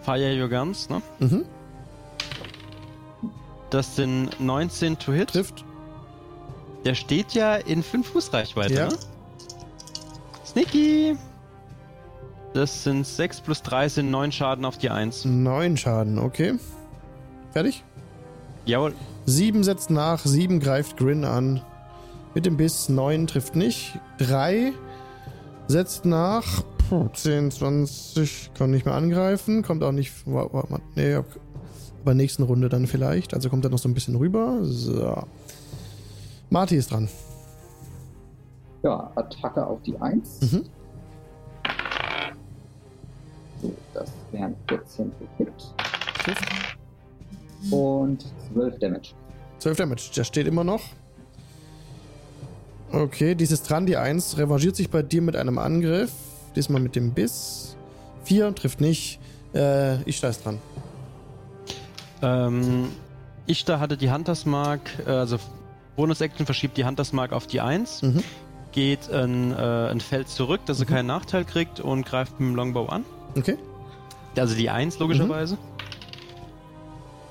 Fire 0.05 0.35
Your 0.41 0.49
Guns, 0.49 0.89
ne? 0.89 1.03
Mhm. 1.19 1.45
Das 3.71 3.97
sind 3.97 4.39
19 4.41 4.99
to 4.99 5.13
hit. 5.13 5.31
Trifft. 5.31 5.65
Der 6.85 6.95
steht 6.95 7.33
ja 7.33 7.55
in 7.57 7.83
5 7.83 8.07
Fußreichweite, 8.09 8.75
Ja. 8.75 8.89
ne? 8.89 8.97
Sneaky! 10.45 11.17
Das 12.53 12.85
sind 12.85 13.05
6 13.07 13.41
plus 13.41 13.63
3 13.63 13.89
sind 13.89 14.11
9 14.11 14.31
Schaden 14.31 14.65
auf 14.65 14.79
die 14.79 14.91
1. 14.91 15.25
9 15.25 15.77
Schaden, 15.77 16.19
okay. 16.19 16.55
Fertig? 17.53 17.83
Jawohl. 18.65 18.95
7 19.27 19.65
setzt 19.65 19.91
nach, 19.91 20.21
7 20.25 20.61
greift 20.61 20.97
Grin 20.97 21.25
an. 21.25 21.63
Mit 22.35 22.47
dem 22.47 22.57
Biss 22.57 22.89
9 22.89 23.27
trifft 23.27 23.57
nicht. 23.57 23.99
3 24.19 24.73
setzt 25.67 26.05
nach. 26.05 26.63
Puh, 26.89 27.09
10, 27.13 27.51
20 27.51 28.51
kann 28.55 28.71
nicht 28.71 28.85
mehr 28.85 28.95
angreifen. 28.95 29.63
Kommt 29.63 29.83
auch 29.83 29.93
nicht. 29.93 30.13
wa- 30.27 30.49
wa- 30.53 30.65
wa- 30.69 30.81
Nee, 30.95 31.17
okay. 31.17 31.39
bei 32.05 32.11
der 32.13 32.17
nächsten 32.17 32.43
Runde 32.43 32.69
dann 32.69 32.87
vielleicht. 32.87 33.33
Also 33.35 33.49
kommt 33.49 33.65
er 33.65 33.71
noch 33.71 33.79
so 33.79 33.89
ein 33.89 33.95
bisschen 33.95 34.17
rüber. 34.17 34.59
So. 34.63 35.23
Marty 36.51 36.77
ist 36.77 36.91
dran. 36.91 37.09
Ja, 38.83 39.11
Attacke 39.15 39.67
auf 39.67 39.81
die 39.83 39.97
1. 39.99 40.41
Mhm. 40.43 40.65
So, 43.63 43.73
das 43.95 44.11
wären 44.31 44.55
14 44.69 45.11
Hit 45.39 45.49
und 47.71 48.25
12 48.53 48.79
Damage. 48.79 49.15
12 49.59 49.77
Damage. 49.79 50.11
Der 50.15 50.25
steht 50.25 50.47
immer 50.47 50.65
noch. 50.65 50.83
Okay, 52.93 53.35
dieses 53.35 53.63
dran, 53.63 53.87
die 53.87 53.97
1 53.97 54.37
revanchiert 54.37 54.77
sich 54.77 54.91
bei 54.91 55.03
dir 55.03 55.23
mit 55.23 55.35
einem 55.35 55.57
Angriff. 55.59 56.13
Diesmal 56.57 56.81
mit 56.81 56.97
dem 56.97 57.13
Biss. 57.13 57.77
4 58.25 58.55
trifft 58.55 58.81
nicht. 58.81 59.21
Äh, 59.55 60.03
ich 60.03 60.23
ist 60.23 60.45
dran. 60.45 60.59
Ähm, 62.23 62.89
Ishtar 63.47 63.79
hatte 63.81 63.97
die 63.97 64.11
Huntersmark, 64.11 64.81
äh, 65.07 65.11
also 65.11 65.39
Bonus-Action 65.97 66.47
verschiebt 66.47 66.77
die 66.77 66.85
Huntersmark 66.85 67.33
auf 67.33 67.47
die 67.47 67.61
1, 67.61 68.03
Mhm. 68.03 68.25
geht 68.73 69.11
ein, 69.13 69.53
äh, 69.53 69.57
ein 69.91 70.01
Feld 70.01 70.29
zurück, 70.29 70.61
dass 70.67 70.81
er 70.81 70.87
keinen 70.87 71.07
Nachteil 71.07 71.45
kriegt 71.45 71.81
und 71.81 72.05
greift 72.07 72.41
mit 72.41 72.49
dem 72.51 72.55
Longbow 72.57 72.87
an. 72.87 73.05
Okay. 73.37 73.57
Also 74.37 74.55
die 74.57 74.71
1 74.71 74.99
logischerweise. 74.99 75.59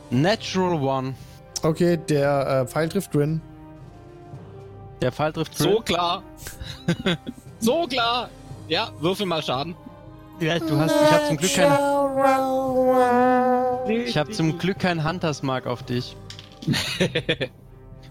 Natural 0.10 0.82
One. 0.82 1.16
Okay, 1.64 1.98
der 1.98 2.62
äh, 2.64 2.68
Pfeil 2.68 2.90
trifft 2.90 3.12
Grin. 3.12 3.42
Der 5.02 5.12
Pfeil 5.12 5.34
trifft 5.34 5.58
So 5.58 5.80
klar. 5.82 6.24
so 7.60 7.88
klar. 7.88 8.30
Ja, 8.68 8.90
würfel 9.00 9.26
mal 9.26 9.42
Schaden. 9.42 9.76
Ja, 10.40 10.58
du 10.60 10.78
hast, 10.78 10.96
ich 10.96 11.12
habe 11.12 11.28
zum 11.28 11.38
Glück 11.38 11.54
kein, 11.54 11.72
ich 14.08 14.18
habe 14.18 14.32
zum 14.32 14.58
Glück 14.58 14.80
kein 14.80 15.08
Huntersmark 15.08 15.68
auf 15.68 15.84
dich. 15.84 16.16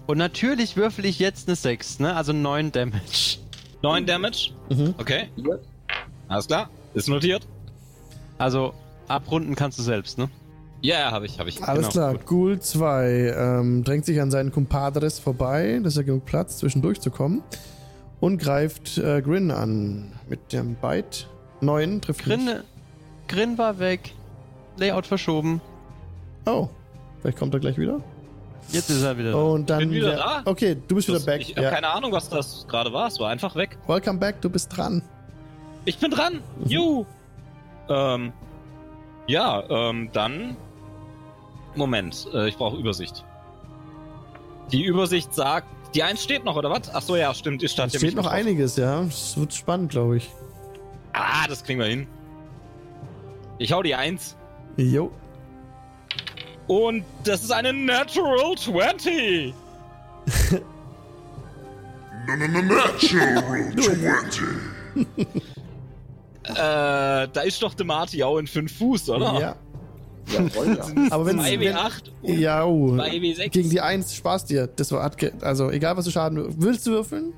Und 0.06 0.18
natürlich 0.18 0.76
würfel 0.76 1.04
ich 1.04 1.18
jetzt 1.18 1.48
eine 1.48 1.56
6, 1.56 1.98
ne? 2.00 2.14
Also 2.14 2.32
9 2.32 2.70
Damage. 2.72 3.38
9 3.82 4.06
Damage. 4.06 4.50
Mhm. 4.68 4.94
Okay, 4.98 5.28
alles 6.28 6.46
klar. 6.46 6.68
Ist 6.94 7.08
notiert. 7.08 7.46
Also 8.38 8.74
abrunden 9.08 9.54
kannst 9.54 9.78
du 9.78 9.82
selbst, 9.82 10.18
ne? 10.18 10.28
Ja, 10.80 10.98
ja, 10.98 11.10
habe 11.12 11.26
ich, 11.26 11.38
habe 11.38 11.48
ich. 11.48 11.62
Alles 11.62 11.90
Genau, 11.90 11.92
klar. 11.92 12.12
gut. 12.14 12.26
Ghoul 12.26 12.60
2 12.60 13.34
ähm, 13.36 13.84
drängt 13.84 14.04
sich 14.04 14.20
an 14.20 14.30
seinen 14.32 14.50
Kumpadres 14.50 15.18
vorbei, 15.20 15.80
dass 15.82 15.96
er 15.96 16.02
genug 16.04 16.24
Platz 16.24 16.58
zwischendurch 16.58 17.00
zu 17.00 17.10
kommen. 17.10 17.42
Und 18.22 18.38
greift 18.38 18.98
äh, 18.98 19.20
Grin 19.20 19.50
an 19.50 20.12
mit 20.28 20.52
dem 20.52 20.76
Bite. 20.76 21.26
9 21.60 22.00
trifft 22.00 22.22
Grin, 22.22 22.44
nicht. 22.44 22.62
Grin 23.26 23.58
war 23.58 23.80
weg. 23.80 24.14
Layout 24.76 25.08
verschoben. 25.08 25.60
Oh, 26.46 26.68
vielleicht 27.20 27.36
kommt 27.36 27.52
er 27.52 27.58
gleich 27.58 27.76
wieder. 27.78 28.00
Jetzt 28.70 28.90
ist 28.90 29.02
er 29.02 29.18
wieder. 29.18 29.32
da. 29.32 29.38
Und 29.38 29.68
dann. 29.68 29.80
Bin 29.80 29.90
wieder 29.90 30.10
der- 30.10 30.16
da. 30.18 30.42
Okay, 30.44 30.76
du 30.86 30.94
bist 30.94 31.08
wieder 31.08 31.18
Das, 31.18 31.26
back. 31.26 31.40
ich 31.40 31.50
habe 31.56 31.62
Ja. 31.64 31.70
keine 31.72 31.88
Ahnung, 31.88 32.12
was 32.12 32.28
das 32.28 32.64
gerade 32.68 32.92
war. 32.92 33.08
Es 33.08 33.18
war 33.18 33.28
einfach 33.28 33.56
weg. 33.56 33.76
Welcome 33.88 34.20
back, 34.20 34.40
du 34.40 34.48
bist 34.48 34.76
dran. 34.76 35.02
Ich 35.84 35.98
bin 35.98 36.12
dran. 36.12 36.38
Juhu. 36.64 37.04
Ähm, 37.88 38.32
ja, 39.26 39.64
ähm, 39.68 40.10
dann. 40.12 40.56
Moment, 41.74 42.28
äh, 42.32 42.48
ich 42.48 42.56
brauche 42.56 42.76
Übersicht. 42.76 43.24
Die 44.70 44.84
Übersicht 44.84 45.34
sagt, 45.34 45.66
die 45.94 46.02
1 46.02 46.22
steht 46.22 46.44
noch, 46.44 46.56
oder 46.56 46.70
was? 46.70 46.92
Ach 46.92 47.02
so, 47.02 47.16
ja, 47.16 47.32
stimmt. 47.34 47.62
Ist 47.62 47.78
Da 47.78 47.88
stand 47.88 48.02
steht 48.02 48.14
noch 48.14 48.26
einiges, 48.26 48.76
ja. 48.76 49.02
Es 49.02 49.36
wird 49.36 49.52
spannend, 49.54 49.90
glaube 49.90 50.16
ich. 50.18 50.30
Ah, 51.12 51.46
das 51.48 51.62
kriegen 51.64 51.78
wir 51.80 51.86
hin. 51.86 52.06
Ich 53.58 53.72
hau 53.72 53.82
die 53.82 53.94
1. 53.94 54.36
Jo. 54.76 55.10
Und 56.66 57.04
das 57.24 57.42
ist 57.42 57.52
eine 57.52 57.72
Natural 57.72 58.56
20. 58.56 59.52
Natural 62.26 62.96
20. 63.76 64.42
Äh, 66.44 66.54
da 66.54 67.40
ist 67.44 67.62
doch 67.62 67.74
der 67.74 67.86
Marty 67.86 68.22
auch 68.22 68.38
in 68.38 68.46
5 68.46 68.78
Fuß, 68.78 69.10
oder? 69.10 69.38
Ja. 69.40 69.56
Jawohl, 70.28 70.76
ja. 70.76 70.86
Aber 71.10 71.26
wenn 71.26 71.40
2W8 71.40 71.90
und 72.22 72.38
Ja, 72.38 72.64
oh. 72.64 72.92
2W6. 72.94 73.48
Gegen 73.50 73.70
die 73.70 73.80
1 73.80 74.14
Spaß 74.14 74.44
dir. 74.46 74.66
Das 74.68 74.92
war, 74.92 75.10
also 75.40 75.70
egal 75.70 75.96
was 75.96 76.04
du 76.04 76.10
Schaden 76.10 76.44
willst 76.58 76.86
du 76.86 76.92
würfeln? 76.92 77.32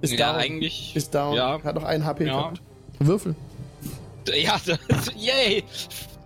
Ist 0.00 0.12
ja, 0.12 0.32
down. 0.32 0.40
eigentlich. 0.40 0.94
Ist 0.94 1.14
down. 1.14 1.34
Ja, 1.34 1.62
Hat 1.62 1.74
noch 1.74 1.84
einen 1.84 2.04
HP 2.04 2.26
Ja. 2.26 2.32
gehabt. 2.34 2.62
Würfel. 3.00 3.34
ja 4.34 4.56
das, 4.66 4.78
yay! 5.16 5.64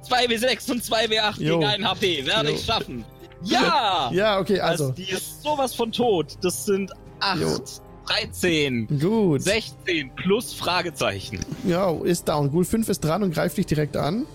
2W6 0.09 0.71
und 0.73 0.83
2W8 0.83 1.41
Jo. 1.41 1.59
gegen 1.61 1.71
1 1.71 1.85
HP. 1.85 2.27
Werde 2.27 2.49
Jo. 2.51 2.55
ich 2.57 2.65
schaffen. 2.65 3.05
Ja! 3.45 4.11
Ja, 4.13 4.39
okay, 4.39 4.61
Also, 4.61 4.85
also. 4.89 4.95
die 4.97 5.11
ist 5.11 5.43
sowas 5.43 5.75
von 5.75 5.91
tot. 5.93 6.37
Das 6.43 6.65
sind 6.65 6.93
8, 7.21 7.41
Jo. 7.41 7.59
13, 8.07 8.89
Gut. 9.01 9.43
16 9.43 10.11
plus 10.17 10.53
Fragezeichen. 10.53 11.39
Ja, 11.65 11.91
ist 12.03 12.29
down. 12.29 12.51
Ghoul 12.51 12.65
5 12.65 12.89
ist 12.89 13.01
dran 13.01 13.23
und 13.23 13.33
greift 13.33 13.57
dich 13.57 13.67
direkt 13.67 13.97
an. 13.97 14.27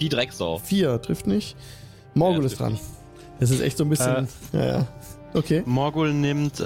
Die 0.00 0.08
Drecksau. 0.08 0.58
4 0.58 1.00
trifft 1.02 1.26
nicht. 1.26 1.56
Morgul 2.14 2.40
Ja, 2.40 2.46
ist 2.46 2.60
dran. 2.60 2.78
Das 3.40 3.50
ist 3.50 3.60
echt 3.60 3.76
so 3.78 3.84
ein 3.84 3.90
bisschen. 3.90 4.28
Ja, 4.52 4.64
ja. 4.66 4.86
Okay. 5.34 5.62
Morgul 5.66 6.12
nimmt 6.14 6.58
äh, 6.60 6.64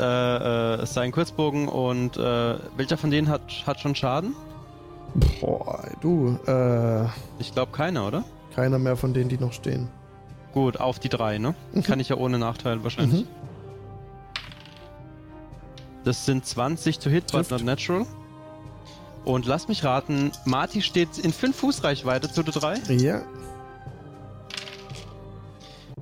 äh, 0.82 0.86
seinen 0.86 1.12
Kurzbogen 1.12 1.68
und 1.68 2.16
äh, 2.16 2.56
welcher 2.76 2.96
von 2.96 3.10
denen 3.10 3.28
hat, 3.28 3.42
hat 3.66 3.80
schon 3.80 3.94
Schaden? 3.94 4.34
Boah, 5.40 5.82
du. 6.00 6.38
Äh, 6.46 7.06
Ich 7.38 7.52
glaube 7.52 7.72
keiner, 7.72 8.06
oder? 8.06 8.24
keiner 8.54 8.78
mehr 8.78 8.96
von 8.96 9.14
denen, 9.14 9.28
die 9.30 9.38
noch 9.38 9.52
stehen. 9.52 9.88
Gut, 10.52 10.78
auf 10.78 10.98
die 10.98 11.08
drei, 11.08 11.38
ne? 11.38 11.54
Kann 11.84 11.98
ich 12.00 12.10
ja 12.10 12.16
ohne 12.16 12.38
Nachteil 12.38 12.84
wahrscheinlich. 12.84 13.22
Mhm. 13.22 13.26
Das 16.04 16.26
sind 16.26 16.44
20 16.44 16.98
to 16.98 17.10
hit, 17.10 17.24
but 17.32 17.32
Trifft. 17.32 17.50
not 17.50 17.64
natural. 17.64 18.06
Und 19.24 19.46
lass 19.46 19.68
mich 19.68 19.84
raten, 19.84 20.32
Marty 20.44 20.82
steht 20.82 21.18
in 21.18 21.32
5 21.32 21.54
Fußreichweite 21.56 22.32
zu 22.32 22.42
der 22.42 22.54
3. 22.54 22.74
Ja. 22.94 23.22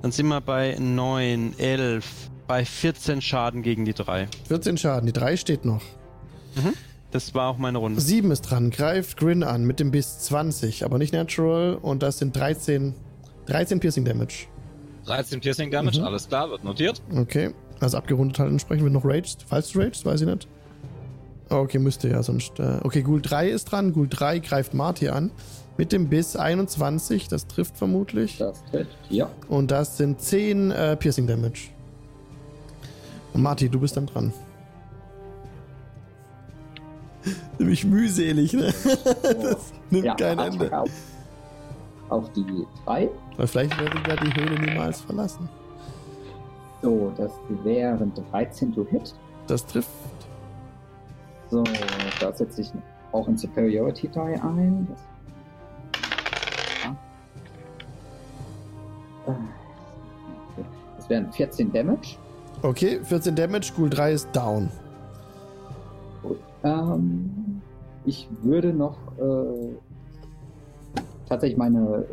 Dann 0.01 0.11
sind 0.11 0.27
wir 0.27 0.41
bei 0.41 0.75
9, 0.79 1.53
11, 1.59 2.05
bei 2.47 2.65
14 2.65 3.21
Schaden 3.21 3.61
gegen 3.61 3.85
die 3.85 3.93
3. 3.93 4.27
14 4.47 4.77
Schaden. 4.77 5.05
Die 5.05 5.13
3 5.13 5.37
steht 5.37 5.65
noch. 5.65 5.81
Das 7.11 7.35
war 7.35 7.49
auch 7.49 7.57
meine 7.57 7.77
Runde. 7.77 8.01
7 8.01 8.31
ist 8.31 8.41
dran. 8.41 8.71
Greift 8.71 9.17
Grin 9.17 9.43
an 9.43 9.65
mit 9.65 9.79
dem 9.79 9.91
Biss 9.91 10.19
20, 10.19 10.83
aber 10.83 10.97
nicht 10.97 11.13
natural. 11.13 11.75
Und 11.75 12.01
das 12.01 12.17
sind 12.17 12.35
13, 12.35 12.95
13 13.45 13.79
Piercing 13.79 14.05
Damage. 14.05 14.47
13 15.05 15.39
Piercing 15.41 15.69
Damage, 15.71 15.99
Mhm. 15.99 16.05
alles 16.05 16.27
klar, 16.27 16.49
wird 16.49 16.63
notiert. 16.63 17.01
Okay. 17.15 17.53
Also 17.79 17.97
abgerundet 17.97 18.39
halt 18.39 18.49
entsprechend, 18.51 18.85
wenn 18.85 18.93
noch 18.93 19.05
raged. 19.05 19.45
Falls 19.47 19.69
du 19.71 19.79
raged, 19.79 20.05
weiß 20.05 20.21
ich 20.21 20.27
nicht. 20.27 20.47
Okay, 21.51 21.79
müsste 21.79 22.07
ja 22.07 22.23
sonst. 22.23 22.59
Äh, 22.59 22.79
okay, 22.81 23.01
Ghoul 23.01 23.21
3 23.21 23.49
ist 23.49 23.65
dran. 23.65 23.91
Ghoul 23.91 24.07
3 24.09 24.39
greift 24.39 24.73
Marty 24.73 25.09
an. 25.09 25.31
Mit 25.77 25.91
dem 25.91 26.07
Biss 26.07 26.37
21. 26.37 27.27
Das 27.27 27.45
trifft 27.45 27.77
vermutlich. 27.77 28.37
Das 28.37 28.63
trifft. 28.71 28.95
Ja. 29.09 29.29
Und 29.49 29.69
das 29.69 29.97
sind 29.97 30.21
10 30.21 30.71
äh, 30.71 30.95
Piercing 30.95 31.27
Damage. 31.27 31.69
Und 33.33 33.43
Marty, 33.43 33.67
du 33.67 33.81
bist 33.81 33.97
dann 33.97 34.05
dran. 34.05 34.31
Nämlich 37.59 37.83
mühselig, 37.83 38.53
ne? 38.53 38.73
das 39.23 39.73
nimmt 39.89 40.05
ja, 40.05 40.15
kein 40.15 40.39
Ende. 40.39 40.77
Auf, 40.77 40.89
auf 42.07 42.31
die 42.31 42.45
3. 42.85 43.09
Weil 43.35 43.47
vielleicht 43.47 43.77
werdet 43.77 44.07
ihr 44.07 44.15
die 44.15 44.41
Höhle 44.41 44.57
niemals 44.57 45.01
verlassen. 45.01 45.49
So, 46.81 47.13
das 47.17 47.31
wären 47.63 48.13
13 48.31 48.73
to 48.73 48.87
hit. 48.89 49.13
Das 49.47 49.65
trifft. 49.65 49.89
So, 51.51 51.63
da 52.21 52.33
setze 52.33 52.61
ich 52.61 52.71
auch 53.11 53.27
ein 53.27 53.37
Superiority 53.37 54.07
Die 54.07 54.19
ein. 54.19 54.87
Das, 54.89 55.09
wären 61.09 61.31
14 61.31 61.71
Damage. 61.71 62.17
Okay, 62.63 62.99
14 63.03 63.35
Damage, 63.35 63.73
Ghoul 63.75 63.89
3 63.89 64.13
ist 64.13 64.29
down. 64.33 64.69
Gut. 66.23 66.39
Ähm, 66.63 67.61
ich 68.05 68.29
würde 68.41 68.71
noch 68.73 68.97
äh, 69.19 69.75
tatsächlich 71.27 71.57
meine 71.57 72.05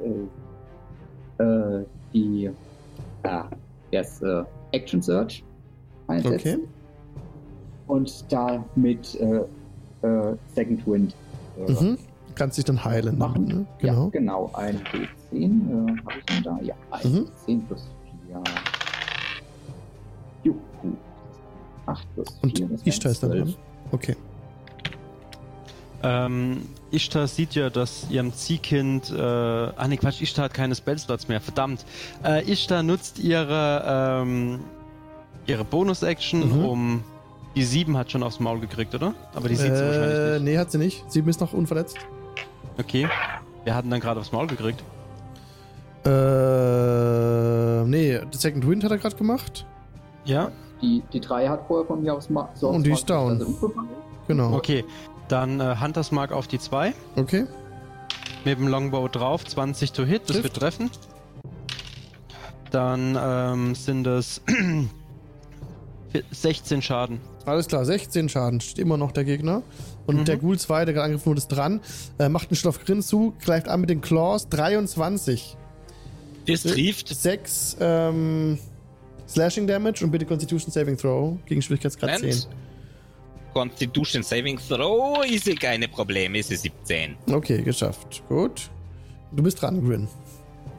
äh, 1.38 1.42
äh, 1.42 1.84
die 2.12 2.50
ah, 3.22 3.44
yes, 3.92 4.20
äh, 4.22 4.42
Action 4.72 5.00
Search 5.00 5.44
einsetzen. 6.08 6.54
Okay. 6.54 6.68
Und 7.88 8.24
da 8.30 8.64
mit 8.76 9.14
äh, 9.20 9.40
äh, 10.06 10.36
Second 10.54 10.86
Wind 10.86 11.14
äh, 11.66 11.70
Mhm. 11.72 11.98
Kannst 12.36 12.56
dich 12.56 12.64
dann 12.64 12.84
heilen. 12.84 13.18
machen. 13.18 13.46
Ne? 13.46 13.66
Genau. 13.80 14.04
Ja, 14.04 14.10
genau. 14.10 14.50
Ein 14.54 14.80
D10 14.92 15.34
äh, 15.34 15.96
habe 16.06 16.18
ich 16.20 16.24
denn 16.26 16.42
da? 16.44 16.58
Ja, 16.62 16.74
ein 16.92 17.12
Mhm. 17.12 17.26
D10 17.46 17.66
plus 17.66 17.86
4. 18.28 18.42
Juhu. 20.44 20.56
8 21.86 22.06
plus 22.14 22.28
4. 22.54 22.70
Und 22.70 22.86
Ishtar 22.86 23.10
ist 23.10 23.22
dann 23.24 23.30
12. 23.32 23.44
dran. 23.44 23.54
Okay. 23.90 24.16
Ähm, 26.04 26.62
Ishtar 26.92 27.26
sieht 27.26 27.56
ja, 27.56 27.70
dass 27.70 28.06
ihrem 28.08 28.32
Ziehkind. 28.32 29.10
Äh, 29.10 29.20
ah, 29.20 29.88
ne, 29.88 29.96
Quatsch, 29.96 30.22
Ishtar 30.22 30.44
hat 30.44 30.54
keine 30.54 30.76
Spellslots 30.76 31.26
mehr, 31.26 31.40
verdammt. 31.40 31.84
Äh, 32.24 32.48
Ishtar 32.50 32.84
nutzt 32.84 33.18
ihre, 33.18 33.82
ähm, 34.22 34.60
ihre 35.46 35.64
Bonus-Action, 35.64 36.58
Mhm. 36.60 36.64
um. 36.64 37.04
Die 37.58 37.64
7 37.64 37.96
hat 37.96 38.12
schon 38.12 38.22
aufs 38.22 38.38
Maul 38.38 38.60
gekriegt, 38.60 38.94
oder? 38.94 39.14
Aber 39.34 39.48
die 39.48 39.56
sieht 39.56 39.74
sie 39.74 39.82
wahrscheinlich 39.84 40.16
Äh, 40.16 40.32
nicht. 40.34 40.42
nee, 40.44 40.58
hat 40.58 40.70
sie 40.70 40.78
nicht. 40.78 41.10
Sieben 41.10 41.28
ist 41.28 41.40
noch 41.40 41.52
unverletzt. 41.52 41.96
Okay. 42.78 43.08
Wer 43.64 43.74
hat 43.74 43.82
denn 43.82 43.90
dann 43.90 43.98
gerade 43.98 44.20
aufs 44.20 44.30
Maul 44.30 44.46
gekriegt? 44.46 44.80
Äh, 46.06 47.84
nee, 47.84 48.20
The 48.30 48.38
Second 48.38 48.64
Wind 48.68 48.84
hat 48.84 48.92
er 48.92 48.98
gerade 48.98 49.16
gemacht. 49.16 49.66
Ja. 50.24 50.52
Die, 50.80 51.02
die 51.12 51.18
3 51.18 51.48
hat 51.48 51.66
vorher 51.66 51.84
von 51.84 52.00
mir 52.00 52.14
aus 52.14 52.30
Ma 52.30 52.48
so 52.54 52.68
Und 52.68 52.76
aufs 52.76 52.82
die 52.84 52.90
Maul 52.90 52.98
ist 52.98 53.10
down. 53.10 53.30
also. 53.32 53.74
Genau. 54.28 54.52
Okay. 54.54 54.84
Dann 55.26 55.58
äh, 55.58 55.74
Hunters 55.80 56.12
Mark 56.12 56.30
auf 56.30 56.46
die 56.46 56.60
2. 56.60 56.94
Okay. 57.16 57.44
mit 58.44 58.56
dem 58.58 58.68
Longbow 58.68 59.08
drauf. 59.08 59.44
20 59.44 59.92
to 59.92 60.04
hit, 60.04 60.22
das 60.22 60.28
Trifft. 60.28 60.44
wird 60.44 60.54
treffen. 60.56 60.90
Dann 62.70 63.18
ähm, 63.20 63.74
sind 63.74 64.06
es 64.06 64.42
16 66.30 66.82
Schaden. 66.82 67.20
Alles 67.44 67.66
klar, 67.66 67.84
16 67.84 68.28
Schaden, 68.28 68.60
steht 68.60 68.78
immer 68.78 68.96
noch 68.96 69.12
der 69.12 69.24
Gegner. 69.24 69.62
Und 70.06 70.16
Mhm. 70.16 70.24
der 70.24 70.36
Ghoul 70.38 70.58
2, 70.58 70.84
der 70.84 70.94
gerade 70.94 71.04
angegriffen 71.04 71.26
wurde, 71.30 71.38
ist 71.38 71.48
dran. 71.48 71.80
Äh, 72.18 72.28
macht 72.28 72.50
einen 72.50 72.66
auf 72.66 72.84
Grin 72.84 73.02
zu, 73.02 73.34
greift 73.44 73.68
an 73.68 73.80
mit 73.80 73.90
den 73.90 74.00
Claws. 74.00 74.48
23. 74.48 75.56
Das 76.46 76.62
trifft. 76.62 77.08
6 77.08 77.76
ähm, 77.80 78.58
Slashing 79.28 79.66
Damage 79.66 80.02
und 80.04 80.10
bitte 80.10 80.24
Constitution 80.24 80.72
Saving 80.72 80.96
Throw 80.96 81.36
gegen 81.44 81.60
Schwierigkeitsgrad 81.60 82.18
10. 82.18 82.20
Moment. 82.20 82.48
Constitution 83.52 84.22
Saving 84.22 84.58
Throw 84.58 85.24
ist 85.26 85.46
ja 85.46 85.54
keine 85.54 85.88
Probleme, 85.88 86.38
ist 86.38 86.48
17. 86.48 87.16
Okay, 87.30 87.62
geschafft. 87.62 88.22
Gut. 88.28 88.70
Du 89.32 89.42
bist 89.42 89.60
dran, 89.60 89.84
Grin. 89.86 90.08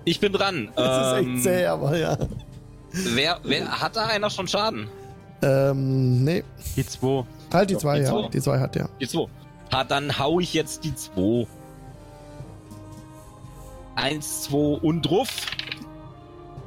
Ich 0.06 0.20
bin 0.20 0.34
dran. 0.34 0.70
Das 0.76 1.20
ähm, 1.20 1.36
ist 1.36 1.46
echt 1.46 1.56
zäh, 1.56 1.66
aber 1.66 1.98
ja. 1.98 2.18
Wer, 2.92 3.40
wer 3.44 3.80
hat 3.82 3.96
da 3.96 4.08
einer 4.08 4.30
schon 4.32 4.48
Schaden? 4.48 4.88
Ähm, 5.42 6.24
nee. 6.24 6.44
Die 6.76 6.86
2. 6.86 7.26
Halt 7.54 7.70
die 7.70 7.74
Doch, 7.76 7.82
2, 7.82 7.98
die 7.98 8.04
ja. 8.04 8.10
zwei. 8.10 8.28
Die 8.30 8.42
2 8.42 8.60
hat 8.60 8.76
der. 8.76 8.90
Die 9.00 9.08
2. 9.08 9.26
Ha, 9.74 9.84
dann 9.84 10.18
hau 10.20 10.40
ich 10.40 10.54
jetzt 10.54 10.84
die 10.84 10.96
2. 10.96 11.48
1, 13.96 14.44
2 14.44 14.58
und 14.82 15.02
drauf. 15.04 15.30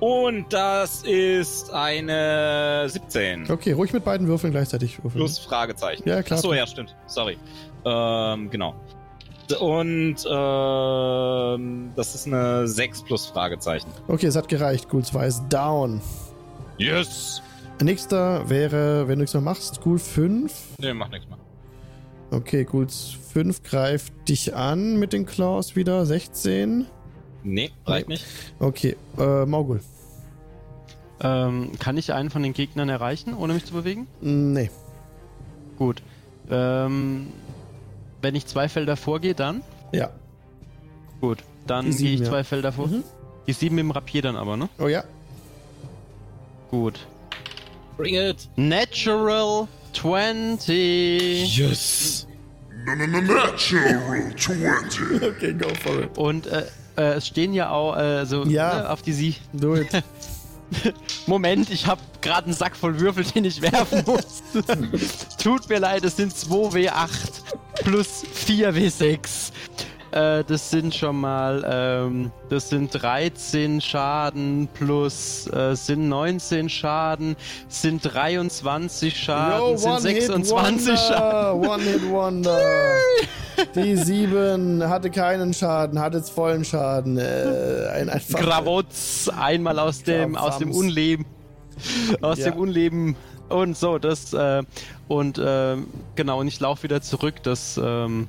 Und 0.01 0.52
das 0.52 1.05
ist 1.05 1.73
eine 1.73 2.89
17. 2.89 3.51
Okay, 3.51 3.73
ruhig 3.73 3.92
mit 3.92 4.05
beiden 4.05 4.26
Würfeln 4.26 4.52
gleichzeitig 4.52 4.99
würfeln. 5.02 5.20
Plus 5.20 5.39
Fragezeichen. 5.39 6.09
Ja, 6.09 6.23
klar. 6.23 6.39
Achso, 6.39 6.52
ja, 6.52 6.67
stimmt. 6.67 6.97
Sorry. 7.07 7.39
Ähm, 7.84 8.51
genau. 8.51 8.75
Und 9.60 10.17
ähm, 10.28 11.92
das 11.94 12.15
ist 12.15 12.26
eine 12.26 12.67
6 12.67 13.02
plus 13.05 13.26
Fragezeichen. 13.26 13.89
Okay, 14.09 14.26
es 14.26 14.34
hat 14.36 14.49
gereicht. 14.49 14.89
Ghoul 14.89 15.05
2 15.05 15.26
ist 15.26 15.42
down. 15.49 16.01
Yes! 16.78 17.42
Nächster 17.84 18.48
wäre, 18.48 19.08
wenn 19.08 19.16
du 19.16 19.22
nichts 19.22 19.34
mehr 19.34 19.42
machst, 19.42 19.80
Ghoul 19.80 19.98
5. 19.98 20.78
Ne, 20.78 20.94
mach 20.94 21.08
nichts 21.08 21.28
mehr. 21.28 21.38
Okay, 22.30 22.64
Ghoul 22.64 22.88
5 22.88 23.62
greift 23.62 24.12
dich 24.28 24.54
an 24.54 24.98
mit 24.98 25.12
den 25.12 25.26
Claws 25.26 25.76
wieder. 25.76 26.06
16. 26.06 26.86
Nee, 27.44 27.70
reicht 27.86 28.08
nicht. 28.08 28.24
Okay, 28.58 28.96
äh, 29.18 29.44
Maugul. 29.46 29.80
Ähm, 31.20 31.72
kann 31.78 31.96
ich 31.96 32.12
einen 32.12 32.30
von 32.30 32.42
den 32.42 32.52
Gegnern 32.52 32.88
erreichen, 32.88 33.34
ohne 33.34 33.54
mich 33.54 33.64
zu 33.64 33.74
bewegen? 33.74 34.06
Nee. 34.20 34.70
Gut. 35.78 36.02
Ähm, 36.50 37.28
wenn 38.20 38.34
ich 38.34 38.46
zwei 38.46 38.68
Felder 38.68 38.96
vorgehe, 38.96 39.34
dann? 39.34 39.62
Ja. 39.92 40.10
Gut. 41.20 41.44
Dann 41.66 41.90
gehe 41.90 42.14
ich 42.14 42.20
ja. 42.20 42.26
zwei 42.26 42.44
Felder 42.44 42.72
vor. 42.72 42.88
Mhm. 42.88 43.04
Die 43.46 43.52
sieben 43.52 43.78
im 43.78 43.90
Rapier 43.90 44.22
dann 44.22 44.36
aber, 44.36 44.56
ne? 44.56 44.68
Oh 44.78 44.88
ja. 44.88 45.04
Gut. 46.70 47.06
Bring 48.02 48.14
it! 48.16 48.48
Natural 48.56 49.68
20. 49.92 51.44
Yes! 51.56 52.26
Natural 52.84 54.32
20. 54.36 55.22
Okay, 55.22 55.52
go 55.52 55.68
for 55.82 56.00
it. 56.02 56.18
Und 56.18 56.47
äh, 56.48 56.64
äh, 56.97 57.02
es 57.14 57.28
stehen 57.28 57.55
ja 57.55 57.70
auch 57.70 57.97
äh, 57.97 58.26
so 58.26 58.44
Ja. 58.44 58.74
ne, 58.82 58.90
auf 58.90 59.02
die 59.02 59.12
Sie. 59.12 59.36
Do 59.52 59.76
it. 59.76 59.89
Moment, 61.26 61.70
ich 61.70 61.86
habe 61.86 62.00
gerade 62.22 62.47
einen 62.47 62.55
Sack 62.55 62.74
voll 62.74 62.98
Würfel, 62.98 63.22
den 63.24 63.44
ich 63.44 63.62
werfen 63.62 64.02
muss. 64.06 64.42
Tut 65.40 65.68
mir 65.68 65.78
leid, 65.78 66.02
es 66.05 66.16
sind 66.16 66.32
2W8 66.32 67.08
plus 67.84 68.24
4W6. 68.47 69.52
Äh, 70.12 70.44
das 70.44 70.70
sind 70.70 70.94
schon 70.94 71.16
mal, 71.20 71.65
ähm, 71.66 72.31
das 72.50 72.68
sind 72.68 72.91
13 73.02 73.81
Schaden 73.81 74.68
plus, 74.74 75.47
äh, 75.49 75.74
sind 75.74 76.08
19 76.08 76.68
Schaden, 76.68 77.34
sind 77.68 78.02
23 78.02 79.16
Schaden, 79.16 79.78
sind 79.78 80.00
26 80.00 80.99
Schaden. 81.00 81.66
One 81.66 81.82
Hit 81.82 82.08
Wonder. 82.10 82.58
Die 83.74 83.97
7 83.97 84.86
hatte 84.86 85.10
keinen 85.10 85.55
Schaden, 85.55 85.99
hatte 85.99 86.18
jetzt 86.18 86.31
vollen 86.31 86.65
Schaden. 86.65 87.16
Äh, 87.16 87.89
ein 87.94 88.10
einfach. 88.10 88.39
Gravotz, 88.39 89.31
einmal 89.34 89.78
aus 89.78 90.02
dem, 90.02 90.36
aus 90.36 90.58
dem. 90.58 90.73
Unleben. 90.73 91.24
Aus 92.20 92.39
Ja. 92.39 92.50
dem 92.50 92.58
Unleben. 92.60 93.16
Und 93.49 93.76
so, 93.78 93.99
das, 93.99 94.32
äh, 94.34 94.62
und 95.08 95.41
ähm, 95.42 95.86
genau, 96.16 96.41
und 96.41 96.49
ich 96.49 96.60
laufe 96.60 96.82
wieder 96.84 97.00
zurück, 97.02 97.42
das 97.42 97.81
ähm, 97.82 98.28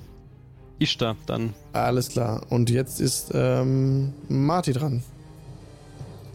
Ishtar 0.84 1.16
dann. 1.26 1.53
Alles 1.72 2.10
klar. 2.10 2.42
Und 2.50 2.70
jetzt 2.70 3.00
ist 3.00 3.32
ähm, 3.34 4.14
Marty 4.28 4.74
dran. 4.74 5.03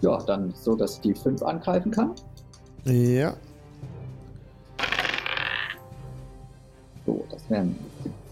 Ja, 0.01 0.19
dann 0.23 0.55
so, 0.55 0.75
dass 0.75 0.95
ich 0.95 1.01
die 1.01 1.15
5 1.15 1.43
angreifen 1.43 1.91
kann. 1.91 2.13
Ja. 2.85 3.35
So, 7.05 7.25
das 7.31 7.51
wären 7.51 7.77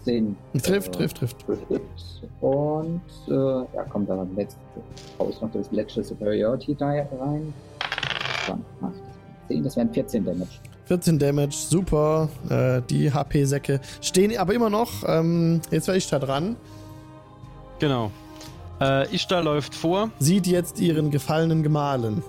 17. 0.05 0.37
Trifft, 0.63 0.95
äh, 0.95 1.07
trifft, 1.07 1.17
trifft. 1.17 1.65
Und 2.41 3.01
äh, 3.27 3.31
ja, 3.31 3.83
kommt 3.89 4.09
dann 4.09 4.35
letzte 4.35 4.59
Haus 5.19 5.41
noch 5.41 5.51
das 5.51 5.71
letzte 5.71 6.03
Superiority 6.03 6.75
da 6.75 6.87
rein. 6.87 7.53
Dann 8.47 8.65
8, 8.81 8.93
10, 9.49 9.63
das 9.63 9.75
wären 9.75 9.93
14 9.93 10.25
Damage. 10.25 10.59
14 10.87 11.19
Damage, 11.19 11.53
super. 11.53 12.29
Äh, 12.49 12.81
die 12.89 13.11
HP-Säcke 13.11 13.81
stehen 14.01 14.37
aber 14.37 14.53
immer 14.53 14.69
noch. 14.69 15.03
Ähm, 15.05 15.61
jetzt 15.69 15.87
war 15.87 15.95
ich 15.95 16.07
da 16.09 16.19
dran. 16.19 16.55
Genau. 17.79 18.11
Äh, 18.79 19.13
Ishtar 19.13 19.43
läuft 19.43 19.75
vor. 19.75 20.11
Sieht 20.19 20.47
jetzt 20.47 20.79
ihren 20.79 21.11
gefallenen 21.11 21.61
Gemahlin. 21.63 22.23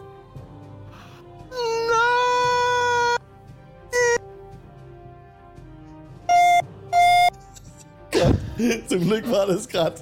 Zum 8.88 9.00
Glück 9.00 9.30
war 9.30 9.46
das 9.46 9.68
gerade. 9.68 9.94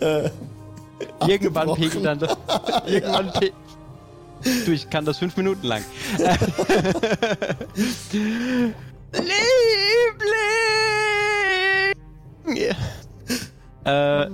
Äh, 0.00 0.30
Irgendwann 1.26 1.74
pegelt 1.74 2.04
dann 2.04 2.18
das. 2.18 2.36
Irgendwann 2.86 3.32
pe 3.32 3.52
Du, 4.66 4.72
ich 4.72 4.88
kann 4.90 5.04
das 5.04 5.18
fünf 5.18 5.36
Minuten 5.36 5.66
lang. 5.66 5.82
Liebling! 12.44 12.74
äh, 13.84 14.26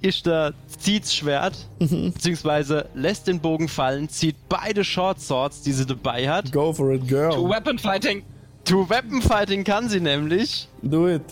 Ishtar 0.00 0.52
zieht's 0.78 1.14
Schwert, 1.14 1.54
Mhm. 1.80 2.12
beziehungsweise 2.12 2.88
lässt 2.94 3.26
den 3.26 3.40
Bogen 3.40 3.68
fallen, 3.68 4.08
zieht 4.08 4.36
beide 4.48 4.84
Short 4.84 5.20
Swords, 5.20 5.62
die 5.62 5.72
sie 5.72 5.86
dabei 5.86 6.28
hat. 6.28 6.52
Go 6.52 6.72
for 6.72 6.92
it, 6.92 7.00
To 7.02 7.06
girl. 7.06 7.48
Weapon 7.50 7.78
Fighting! 7.78 8.22
To 8.64 8.88
Weapon 8.88 9.20
Fighting 9.22 9.64
kann 9.64 9.88
sie 9.88 10.00
nämlich. 10.00 10.68
Do 10.82 11.08
it. 11.08 11.22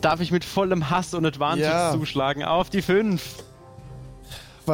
Darf 0.00 0.20
ich 0.20 0.30
mit 0.30 0.44
vollem 0.44 0.90
Hass 0.90 1.14
und 1.14 1.24
Advantage 1.24 1.62
Ja. 1.62 1.92
zuschlagen 1.92 2.42
auf 2.44 2.68
die 2.68 2.82
5. 2.82 3.22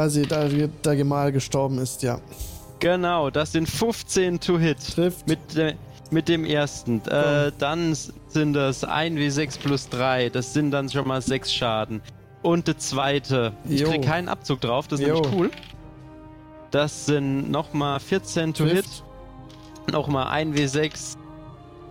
Sie 0.08 0.22
da 0.22 0.48
der 0.48 0.96
Gemahl 0.96 1.32
gestorben 1.32 1.78
ist, 1.78 2.02
ja. 2.02 2.20
Genau, 2.78 3.30
das 3.30 3.52
sind 3.52 3.68
15 3.68 4.40
to 4.40 4.58
hit. 4.58 4.78
Trifft. 4.94 5.26
Mit, 5.28 5.38
de, 5.54 5.74
mit 6.10 6.28
dem 6.28 6.44
ersten. 6.44 7.02
Äh, 7.06 7.52
dann 7.58 7.94
sind 8.28 8.54
das 8.54 8.86
1w6 8.86 9.58
plus 9.60 9.88
3. 9.90 10.30
Das 10.30 10.52
sind 10.54 10.70
dann 10.70 10.88
schon 10.88 11.06
mal 11.06 11.20
6 11.20 11.52
Schaden. 11.52 12.00
Und 12.42 12.68
der 12.68 12.78
zweite. 12.78 13.52
Ich 13.68 13.80
Jo. 13.80 13.90
krieg 13.90 14.02
keinen 14.02 14.28
Abzug 14.28 14.60
drauf, 14.62 14.88
das 14.88 15.00
ist 15.00 15.06
Jo. 15.08 15.14
nämlich 15.16 15.32
cool. 15.34 15.50
Das 16.70 17.06
sind 17.06 17.50
nochmal 17.50 18.00
14 18.00 18.54
to 18.54 18.64
Trifft. 18.64 18.84
hit. 19.86 19.92
Nochmal 19.92 20.26
1w6. 20.44 21.16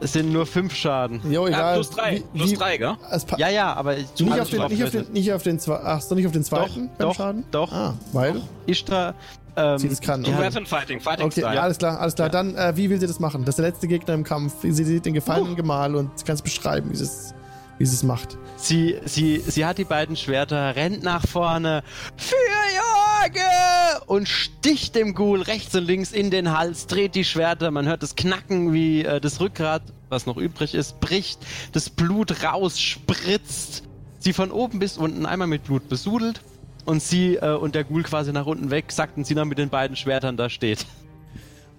Es 0.01 0.13
sind 0.13 0.31
nur 0.31 0.45
5 0.45 0.73
Schaden. 0.73 1.19
Jo, 1.29 1.43
Ja, 1.47 1.57
egal. 1.57 1.73
plus 1.75 1.89
3. 1.89 2.15
Wie- 2.15 2.37
Plus 2.37 2.51
wie- 2.51 2.55
3, 2.55 2.77
gell? 2.77 2.95
Ja, 3.37 3.49
ja, 3.49 3.73
aber 3.73 3.97
ich 3.97 4.07
nicht, 4.19 4.39
auf 4.39 4.49
den, 4.49 4.67
nicht, 4.67 4.83
auf 4.83 4.89
den, 4.91 5.11
nicht 5.11 5.33
auf 5.33 5.43
den 5.43 5.59
zwei, 5.59 5.75
ach 5.83 6.01
so, 6.01 6.15
nicht 6.15 6.25
auf 6.25 6.31
den 6.31 6.43
zweiten 6.43 6.89
beim 6.97 7.07
doch, 7.09 7.15
Schaden? 7.15 7.43
doch, 7.51 7.71
Ah, 7.73 7.93
doch. 7.97 8.13
weil? 8.13 8.41
Ishtar. 8.65 9.13
Sie 9.55 9.61
Ähm, 9.61 9.89
das 9.89 9.99
kann, 9.99 10.25
hat- 10.25 10.39
Weapon 10.39 10.65
Fighting, 10.65 11.01
Fighting 11.01 11.25
Okay, 11.25 11.41
Style. 11.41 11.55
ja, 11.55 11.61
alles 11.63 11.77
klar, 11.79 11.99
alles 11.99 12.15
klar. 12.15 12.27
Ja. 12.27 12.31
Dann, 12.31 12.55
äh, 12.55 12.77
wie 12.77 12.89
will 12.89 12.97
sie 12.99 13.07
das 13.07 13.19
machen? 13.19 13.41
Das 13.43 13.53
ist 13.53 13.57
der 13.59 13.65
letzte 13.65 13.87
Gegner 13.89 14.13
im 14.13 14.23
Kampf. 14.23 14.53
Sie 14.61 14.71
sieht 14.71 15.05
den 15.05 15.13
gefallenen 15.13 15.51
Uh. 15.51 15.55
Gemahl 15.57 15.95
und 15.95 16.17
sie 16.17 16.23
kann 16.23 16.35
es 16.35 16.41
beschreiben, 16.41 16.89
wie 16.91 16.95
sie 16.95 17.03
es 17.03 17.33
wie 17.79 17.85
sie 17.85 17.95
es 17.95 18.03
macht. 18.03 18.37
Sie, 18.57 18.97
sie, 19.05 19.39
sie 19.39 19.65
hat 19.65 19.79
die 19.79 19.85
beiden 19.85 20.15
Schwerter, 20.15 20.75
rennt 20.75 21.01
nach 21.01 21.25
vorne, 21.25 21.81
für 22.17 22.35
Jorge! 22.35 24.05
Und 24.05 24.27
sticht 24.27 24.95
dem 24.95 25.15
Ghoul 25.15 25.41
rechts 25.41 25.73
und 25.75 25.85
links 25.85 26.11
in 26.11 26.29
den 26.29 26.55
Hals, 26.55 26.87
dreht 26.87 27.15
die 27.15 27.23
Schwerter, 27.23 27.71
man 27.71 27.87
hört 27.87 28.03
das 28.03 28.15
Knacken, 28.15 28.73
wie 28.73 29.03
äh, 29.03 29.19
das 29.21 29.39
Rückgrat, 29.39 29.81
was 30.09 30.25
noch 30.25 30.37
übrig 30.37 30.75
ist, 30.75 30.99
bricht, 30.99 31.39
das 31.71 31.89
Blut 31.89 32.43
raus, 32.43 32.79
spritzt, 32.79 33.83
sie 34.19 34.33
von 34.33 34.51
oben 34.51 34.79
bis 34.79 34.97
unten 34.97 35.25
einmal 35.25 35.47
mit 35.47 35.63
Blut 35.63 35.87
besudelt 35.87 36.41
und 36.85 37.01
sie 37.01 37.35
äh, 37.35 37.55
und 37.55 37.75
der 37.75 37.85
Ghoul 37.85 38.03
quasi 38.03 38.33
nach 38.33 38.45
unten 38.45 38.71
weg, 38.71 38.91
sackt 38.91 39.17
und 39.17 39.25
sie 39.25 39.35
dann 39.35 39.47
mit 39.47 39.57
den 39.57 39.69
beiden 39.69 39.95
Schwertern 39.95 40.35
da 40.35 40.49
steht. 40.49 40.85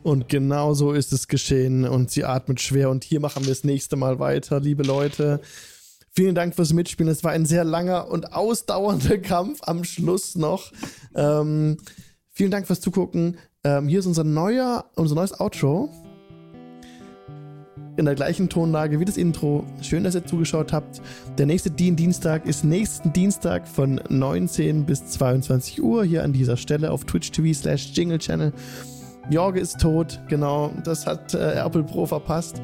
Und 0.03 0.31
genau 0.31 0.73
so 0.73 0.93
ist 0.93 1.12
es 1.12 1.29
geschehen 1.29 1.87
und 1.87 2.11
sie 2.11 2.25
atmet 2.25 2.59
schwer 2.61 2.89
und 2.89 3.05
hier 3.05 3.20
machen 3.20 3.45
wir 3.45 3.51
das 3.51 3.65
nächste 3.65 3.97
Mal 3.97 4.19
weiter, 4.19 4.59
liebe 4.61 4.83
Leute. 4.83 5.43
Vielen 6.13 6.35
Dank 6.35 6.57
fürs 6.57 6.73
Mitspielen. 6.73 7.11
Es 7.11 7.23
war 7.23 7.31
ein 7.31 7.47
sehr 7.47 7.65
langer 7.65 8.09
und 8.11 8.33
ausdauernder 8.33 9.19
Kampf 9.23 9.61
am 9.63 9.85
Schluss 9.85 10.35
noch. 10.35 10.73
Ähm, 11.15 11.77
vielen 12.31 12.51
Dank 12.51 12.67
fürs 12.67 12.81
Zugucken. 12.81 13.37
Ähm, 13.63 13.89
hier 13.89 14.01
ist 14.01 14.07
unser 14.07 14.25
neuer, 14.25 14.87
unser 14.97 15.15
neues 15.15 15.39
Outro. 15.39 15.89
In 17.97 18.07
der 18.07 18.15
gleichen 18.15 18.49
Tonlage 18.49 18.99
wie 18.99 19.05
das 19.05 19.17
Intro. 19.17 19.65
Schön, 19.83 20.05
dass 20.05 20.15
ihr 20.15 20.25
zugeschaut 20.25 20.73
habt. 20.73 21.01
Der 21.39 21.47
nächste 21.47 21.71
Dien 21.71 21.97
Dienstag 21.97 22.47
ist 22.47 22.65
nächsten 22.65 23.13
Dienstag 23.13 23.69
von 23.69 24.01
19 24.09 24.87
bis 24.87 25.07
22 25.07 25.83
Uhr 25.83 26.05
hier 26.05 26.25
an 26.25 26.33
dieser 26.33 26.57
Stelle 26.57 26.91
auf 26.91 27.05
Twitch 27.05 27.31
TV 27.31 27.57
slash 27.57 27.93
Jingle 27.95 28.19
Channel. 28.19 28.53
Jorge 29.29 29.61
ist 29.61 29.79
tot, 29.79 30.19
genau. 30.29 30.73
Das 30.85 31.07
hat 31.07 31.35
äh, 31.35 31.53
Apple 31.53 31.85
Pro 31.85 32.07
verpasst. 32.07 32.61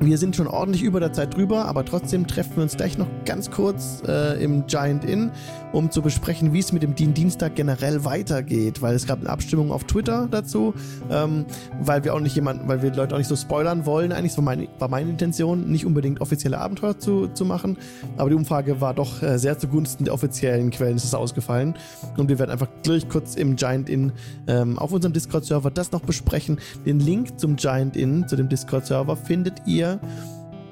Wir 0.00 0.16
sind 0.16 0.36
schon 0.36 0.46
ordentlich 0.46 0.84
über 0.84 1.00
der 1.00 1.12
Zeit 1.12 1.36
drüber, 1.36 1.64
aber 1.64 1.84
trotzdem 1.84 2.28
treffen 2.28 2.56
wir 2.56 2.62
uns 2.62 2.76
gleich 2.76 2.98
noch 2.98 3.08
ganz 3.24 3.50
kurz 3.50 4.00
äh, 4.06 4.40
im 4.42 4.64
Giant 4.68 5.04
Inn, 5.04 5.32
um 5.72 5.90
zu 5.90 6.02
besprechen, 6.02 6.52
wie 6.52 6.58
es 6.58 6.72
mit 6.72 6.82
dem 6.82 6.94
Dien 6.94 7.14
Dienstag 7.14 7.56
generell 7.56 8.04
weitergeht, 8.04 8.82
weil 8.82 8.94
es 8.94 9.06
gab 9.06 9.20
eine 9.20 9.30
Abstimmung 9.30 9.72
auf 9.72 9.84
Twitter 9.84 10.28
dazu, 10.30 10.74
ähm, 11.10 11.46
weil 11.80 12.04
wir 12.04 12.14
auch 12.14 12.20
nicht 12.20 12.34
jemanden, 12.34 12.68
weil 12.68 12.82
wir 12.82 12.92
Leute 12.92 13.14
auch 13.14 13.18
nicht 13.18 13.28
so 13.28 13.36
spoilern 13.36 13.86
wollen. 13.86 14.12
Eigentlich 14.12 14.36
war 14.36 14.44
meine, 14.44 14.68
war 14.78 14.88
meine 14.88 15.10
Intention, 15.10 15.70
nicht 15.70 15.86
unbedingt 15.86 16.20
offizielle 16.20 16.58
Abenteuer 16.58 16.98
zu, 16.98 17.28
zu 17.28 17.44
machen, 17.44 17.76
aber 18.16 18.30
die 18.30 18.36
Umfrage 18.36 18.80
war 18.80 18.94
doch 18.94 19.22
äh, 19.22 19.38
sehr 19.38 19.58
zugunsten 19.58 20.04
der 20.04 20.14
offiziellen 20.14 20.70
Quellen 20.70 20.96
ist 20.96 21.04
es 21.04 21.14
ausgefallen 21.14 21.74
und 22.16 22.28
wir 22.28 22.38
werden 22.38 22.50
einfach 22.50 22.68
gleich 22.82 23.08
kurz 23.08 23.34
im 23.34 23.56
Giant 23.56 23.88
Inn 23.88 24.12
ähm, 24.46 24.78
auf 24.78 24.92
unserem 24.92 25.12
Discord-Server 25.12 25.70
das 25.70 25.92
noch 25.92 26.00
besprechen. 26.00 26.58
Den 26.86 27.00
Link 27.00 27.38
zum 27.38 27.56
Giant 27.56 27.96
Inn, 27.96 28.26
zu 28.28 28.36
dem 28.36 28.48
Discord-Server, 28.48 29.16
findet 29.16 29.62
ihr 29.66 30.00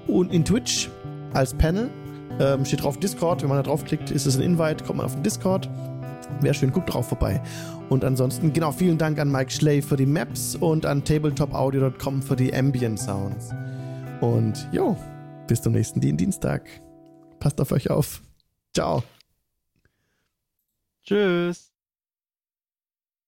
und 0.07 0.33
in 0.33 0.45
Twitch 0.45 0.91
als 1.33 1.55
Panel. 1.55 1.91
Ähm, 2.41 2.65
steht 2.65 2.83
drauf 2.83 2.99
Discord. 2.99 3.43
Wenn 3.43 3.49
man 3.49 3.59
da 3.59 3.63
draufklickt, 3.63 4.11
ist 4.11 4.27
es 4.27 4.37
ein 4.37 4.43
Invite, 4.43 4.85
kommt 4.85 4.99
man 4.99 5.07
auf 5.07 5.15
den 5.15 5.23
Discord. 5.23 5.69
Wäre 6.41 6.55
schön, 6.55 6.73
guckt 6.73 6.93
drauf 6.93 7.09
vorbei. 7.09 7.43
Und 7.89 8.05
ansonsten, 8.05 8.53
genau, 8.53 8.73
vielen 8.73 8.99
Dank 8.99 9.19
an 9.19 9.31
Mike 9.31 9.51
Schley 9.51 9.81
für 9.81 9.97
die 9.97 10.07
Maps 10.07 10.57
und 10.57 10.85
an 10.85 11.05
tabletopaudio.com 11.05 12.23
für 12.23 12.37
die 12.37 12.53
Ambient 12.53 12.99
Sounds. 12.99 13.51
Und 14.21 14.69
jo, 14.73 14.97
bis 15.47 15.63
zum 15.63 15.73
nächsten 15.73 16.01
Dienstag. 16.01 16.69
Passt 17.39 17.61
auf 17.61 17.73
euch 17.73 17.91
auf. 17.91 18.23
Ciao. 18.75 19.03
Tschüss. 21.05 21.76